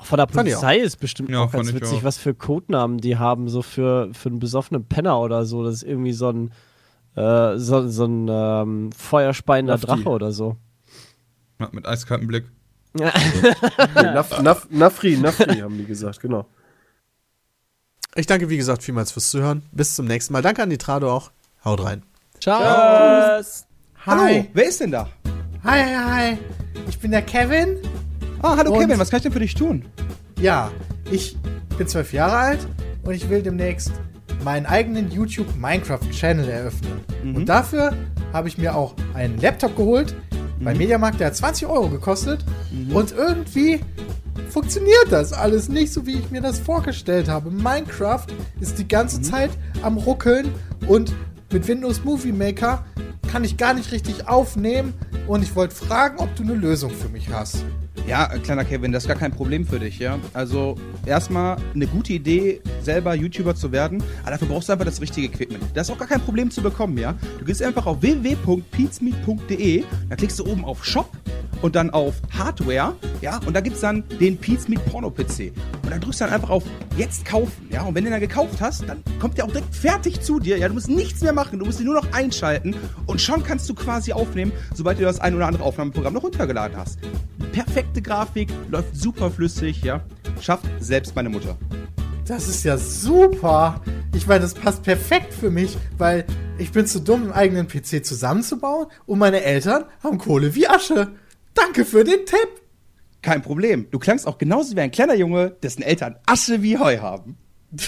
Von 0.00 0.16
der 0.16 0.26
ich 0.28 0.34
Polizei 0.34 0.78
ist 0.78 0.96
bestimmt 0.98 1.28
Ja, 1.28 1.40
auch 1.40 1.52
ganz 1.52 1.68
ich 1.68 1.74
witzig, 1.74 1.98
auch. 1.98 2.04
was 2.04 2.16
für 2.16 2.32
Codenamen 2.34 2.98
die 2.98 3.18
haben, 3.18 3.48
so 3.48 3.60
für, 3.60 4.08
für 4.14 4.30
einen 4.30 4.38
besoffenen 4.38 4.84
Penner 4.86 5.20
oder 5.20 5.44
so. 5.44 5.62
Das 5.62 5.74
ist 5.74 5.82
irgendwie 5.82 6.12
so 6.12 6.30
ein, 6.30 6.52
äh, 7.16 7.58
so, 7.58 7.86
so 7.88 8.06
ein 8.06 8.28
ähm, 8.30 8.92
feuerspeiender. 8.92 9.76
Drache 9.76 10.08
oder 10.08 10.32
so. 10.32 10.56
Ja, 11.60 11.68
mit 11.72 11.86
eiskaltem 11.86 12.26
Blick. 12.26 12.44
Naf, 12.94 14.42
Naf, 14.42 14.66
Nafri, 14.70 15.16
Nafri 15.16 15.60
haben 15.60 15.78
die 15.78 15.86
gesagt, 15.86 16.20
genau. 16.20 16.46
Ich 18.14 18.26
danke, 18.26 18.50
wie 18.50 18.56
gesagt, 18.58 18.82
vielmals 18.82 19.12
fürs 19.12 19.30
Zuhören. 19.30 19.62
Bis 19.72 19.94
zum 19.94 20.06
nächsten 20.06 20.32
Mal. 20.34 20.42
Danke 20.42 20.62
an 20.62 20.68
die 20.70 20.76
Trado 20.78 21.10
auch. 21.10 21.30
Haut 21.64 21.82
rein. 21.82 22.02
Tschüss. 22.38 23.66
Hallo, 24.04 24.46
wer 24.52 24.68
ist 24.68 24.80
denn 24.80 24.90
da? 24.90 25.08
Hi, 25.64 25.80
hi, 25.80 25.94
hi. 26.34 26.38
Ich 26.88 26.98
bin 26.98 27.12
der 27.12 27.22
Kevin. 27.22 27.78
Ah, 28.42 28.56
hallo 28.56 28.72
Und- 28.72 28.80
Kevin, 28.80 28.98
was 28.98 29.08
kann 29.10 29.18
ich 29.18 29.22
denn 29.22 29.32
für 29.32 29.38
dich 29.40 29.54
tun? 29.54 29.84
Ja, 30.40 30.70
ich 31.10 31.36
bin 31.78 31.86
zwölf 31.86 32.12
Jahre 32.12 32.36
alt 32.36 32.66
und 33.04 33.14
ich 33.14 33.28
will 33.30 33.42
demnächst 33.42 33.92
meinen 34.44 34.66
eigenen 34.66 35.10
YouTube 35.10 35.46
Minecraft 35.56 36.00
Channel 36.10 36.48
eröffnen. 36.48 37.00
Und 37.22 37.46
dafür 37.48 37.96
habe 38.32 38.48
ich 38.48 38.58
mir 38.58 38.74
auch 38.74 38.94
einen 39.14 39.38
Laptop 39.38 39.76
geholt 39.76 40.14
beim 40.64 40.78
Mediamarkt, 40.78 41.20
der 41.20 41.28
hat 41.28 41.36
20 41.36 41.66
Euro 41.68 41.88
gekostet. 41.88 42.44
Und 42.92 43.12
irgendwie 43.12 43.80
funktioniert 44.50 45.06
das 45.10 45.32
alles 45.32 45.68
nicht 45.68 45.92
so, 45.92 46.06
wie 46.06 46.18
ich 46.18 46.30
mir 46.30 46.40
das 46.40 46.58
vorgestellt 46.58 47.28
habe. 47.28 47.50
Minecraft 47.50 48.26
ist 48.60 48.78
die 48.78 48.86
ganze 48.86 49.20
Zeit 49.22 49.50
am 49.82 49.96
Ruckeln 49.96 50.52
und 50.86 51.12
mit 51.52 51.68
Windows 51.68 52.04
Movie 52.04 52.32
Maker 52.32 52.84
kann 53.30 53.44
ich 53.44 53.56
gar 53.56 53.74
nicht 53.74 53.92
richtig 53.92 54.28
aufnehmen. 54.28 54.94
Und 55.26 55.42
ich 55.42 55.54
wollte 55.54 55.74
fragen, 55.74 56.18
ob 56.18 56.34
du 56.36 56.42
eine 56.42 56.54
Lösung 56.54 56.90
für 56.90 57.08
mich 57.08 57.30
hast. 57.30 57.64
Ja, 58.06 58.26
kleiner 58.38 58.64
Kevin, 58.64 58.90
das 58.90 59.04
ist 59.04 59.08
gar 59.08 59.16
kein 59.16 59.32
Problem 59.32 59.66
für 59.66 59.78
dich, 59.78 59.98
ja. 59.98 60.18
Also 60.32 60.76
erstmal 61.06 61.56
eine 61.74 61.86
gute 61.86 62.14
Idee, 62.14 62.60
selber 62.82 63.14
YouTuber 63.14 63.54
zu 63.54 63.70
werden, 63.70 64.02
aber 64.22 64.32
dafür 64.32 64.48
brauchst 64.48 64.68
du 64.68 64.72
einfach 64.72 64.86
das 64.86 65.00
richtige 65.00 65.28
Equipment. 65.28 65.62
Das 65.74 65.88
ist 65.88 65.94
auch 65.94 65.98
gar 65.98 66.08
kein 66.08 66.20
Problem 66.20 66.50
zu 66.50 66.62
bekommen, 66.62 66.98
ja. 66.98 67.14
Du 67.38 67.44
gehst 67.44 67.62
einfach 67.62 67.86
auf 67.86 68.02
www.peatsmeet.de, 68.02 69.84
da 70.08 70.16
klickst 70.16 70.38
du 70.38 70.46
oben 70.46 70.64
auf 70.64 70.84
Shop 70.84 71.10
und 71.60 71.76
dann 71.76 71.90
auf 71.90 72.14
Hardware, 72.36 72.94
ja, 73.20 73.40
und 73.46 73.54
da 73.54 73.60
gibt's 73.60 73.80
dann 73.80 74.02
den 74.20 74.36
Peatsmeet 74.36 74.84
Porno 74.86 75.10
PC. 75.10 75.52
Und 75.82 75.90
dann 75.90 76.00
drückst 76.00 76.20
du 76.20 76.24
dann 76.24 76.34
einfach 76.34 76.50
auf 76.50 76.64
Jetzt 76.96 77.24
kaufen, 77.24 77.68
ja. 77.70 77.82
Und 77.82 77.94
wenn 77.94 78.04
du 78.04 78.10
dann 78.10 78.20
gekauft 78.20 78.60
hast, 78.60 78.88
dann 78.88 79.02
kommt 79.20 79.38
der 79.38 79.44
auch 79.44 79.52
direkt 79.52 79.74
fertig 79.74 80.20
zu 80.20 80.40
dir, 80.40 80.58
ja. 80.58 80.68
Du 80.68 80.74
musst 80.74 80.88
nichts 80.88 81.22
mehr 81.22 81.32
machen, 81.32 81.58
du 81.58 81.64
musst 81.64 81.78
ihn 81.78 81.86
nur 81.86 81.94
noch 81.94 82.12
einschalten 82.12 82.74
und 83.06 83.20
schon 83.20 83.44
kannst 83.44 83.68
du 83.68 83.74
quasi 83.74 84.12
aufnehmen, 84.12 84.50
sobald 84.74 84.98
du 84.98 85.04
das 85.04 85.20
ein 85.20 85.34
oder 85.34 85.46
andere 85.46 85.62
Aufnahmeprogramm 85.62 86.14
noch 86.14 86.24
runtergeladen 86.24 86.76
hast. 86.76 86.98
Perfekte 87.82 88.02
Grafik, 88.02 88.48
läuft 88.70 88.94
super 88.94 89.28
flüssig, 89.28 89.82
ja. 89.82 90.04
Schafft 90.40 90.66
selbst 90.78 91.16
meine 91.16 91.28
Mutter. 91.28 91.58
Das 92.28 92.46
ist 92.46 92.62
ja 92.62 92.78
super. 92.78 93.82
Ich 94.14 94.28
meine, 94.28 94.42
das 94.42 94.54
passt 94.54 94.84
perfekt 94.84 95.34
für 95.34 95.50
mich, 95.50 95.76
weil 95.98 96.24
ich 96.58 96.70
bin 96.70 96.86
zu 96.86 97.00
dumm, 97.00 97.22
einen 97.22 97.32
eigenen 97.32 97.66
PC 97.66 98.06
zusammenzubauen 98.06 98.86
und 99.04 99.18
meine 99.18 99.42
Eltern 99.42 99.86
haben 100.00 100.18
Kohle 100.18 100.54
wie 100.54 100.68
Asche. 100.68 101.08
Danke 101.54 101.84
für 101.84 102.04
den 102.04 102.24
Tipp. 102.24 102.62
Kein 103.20 103.42
Problem. 103.42 103.88
Du 103.90 103.98
klangst 103.98 104.28
auch 104.28 104.38
genauso 104.38 104.76
wie 104.76 104.80
ein 104.80 104.92
kleiner 104.92 105.14
Junge, 105.14 105.50
dessen 105.50 105.82
Eltern 105.82 106.14
Asche 106.24 106.62
wie 106.62 106.78
Heu 106.78 106.98
haben. 106.98 107.36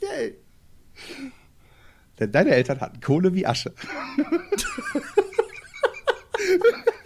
Yay. 0.00 0.36
Denn 2.20 2.30
deine 2.30 2.50
Eltern 2.50 2.80
hatten 2.80 3.00
Kohle 3.00 3.34
wie 3.34 3.44
Asche. 3.44 3.74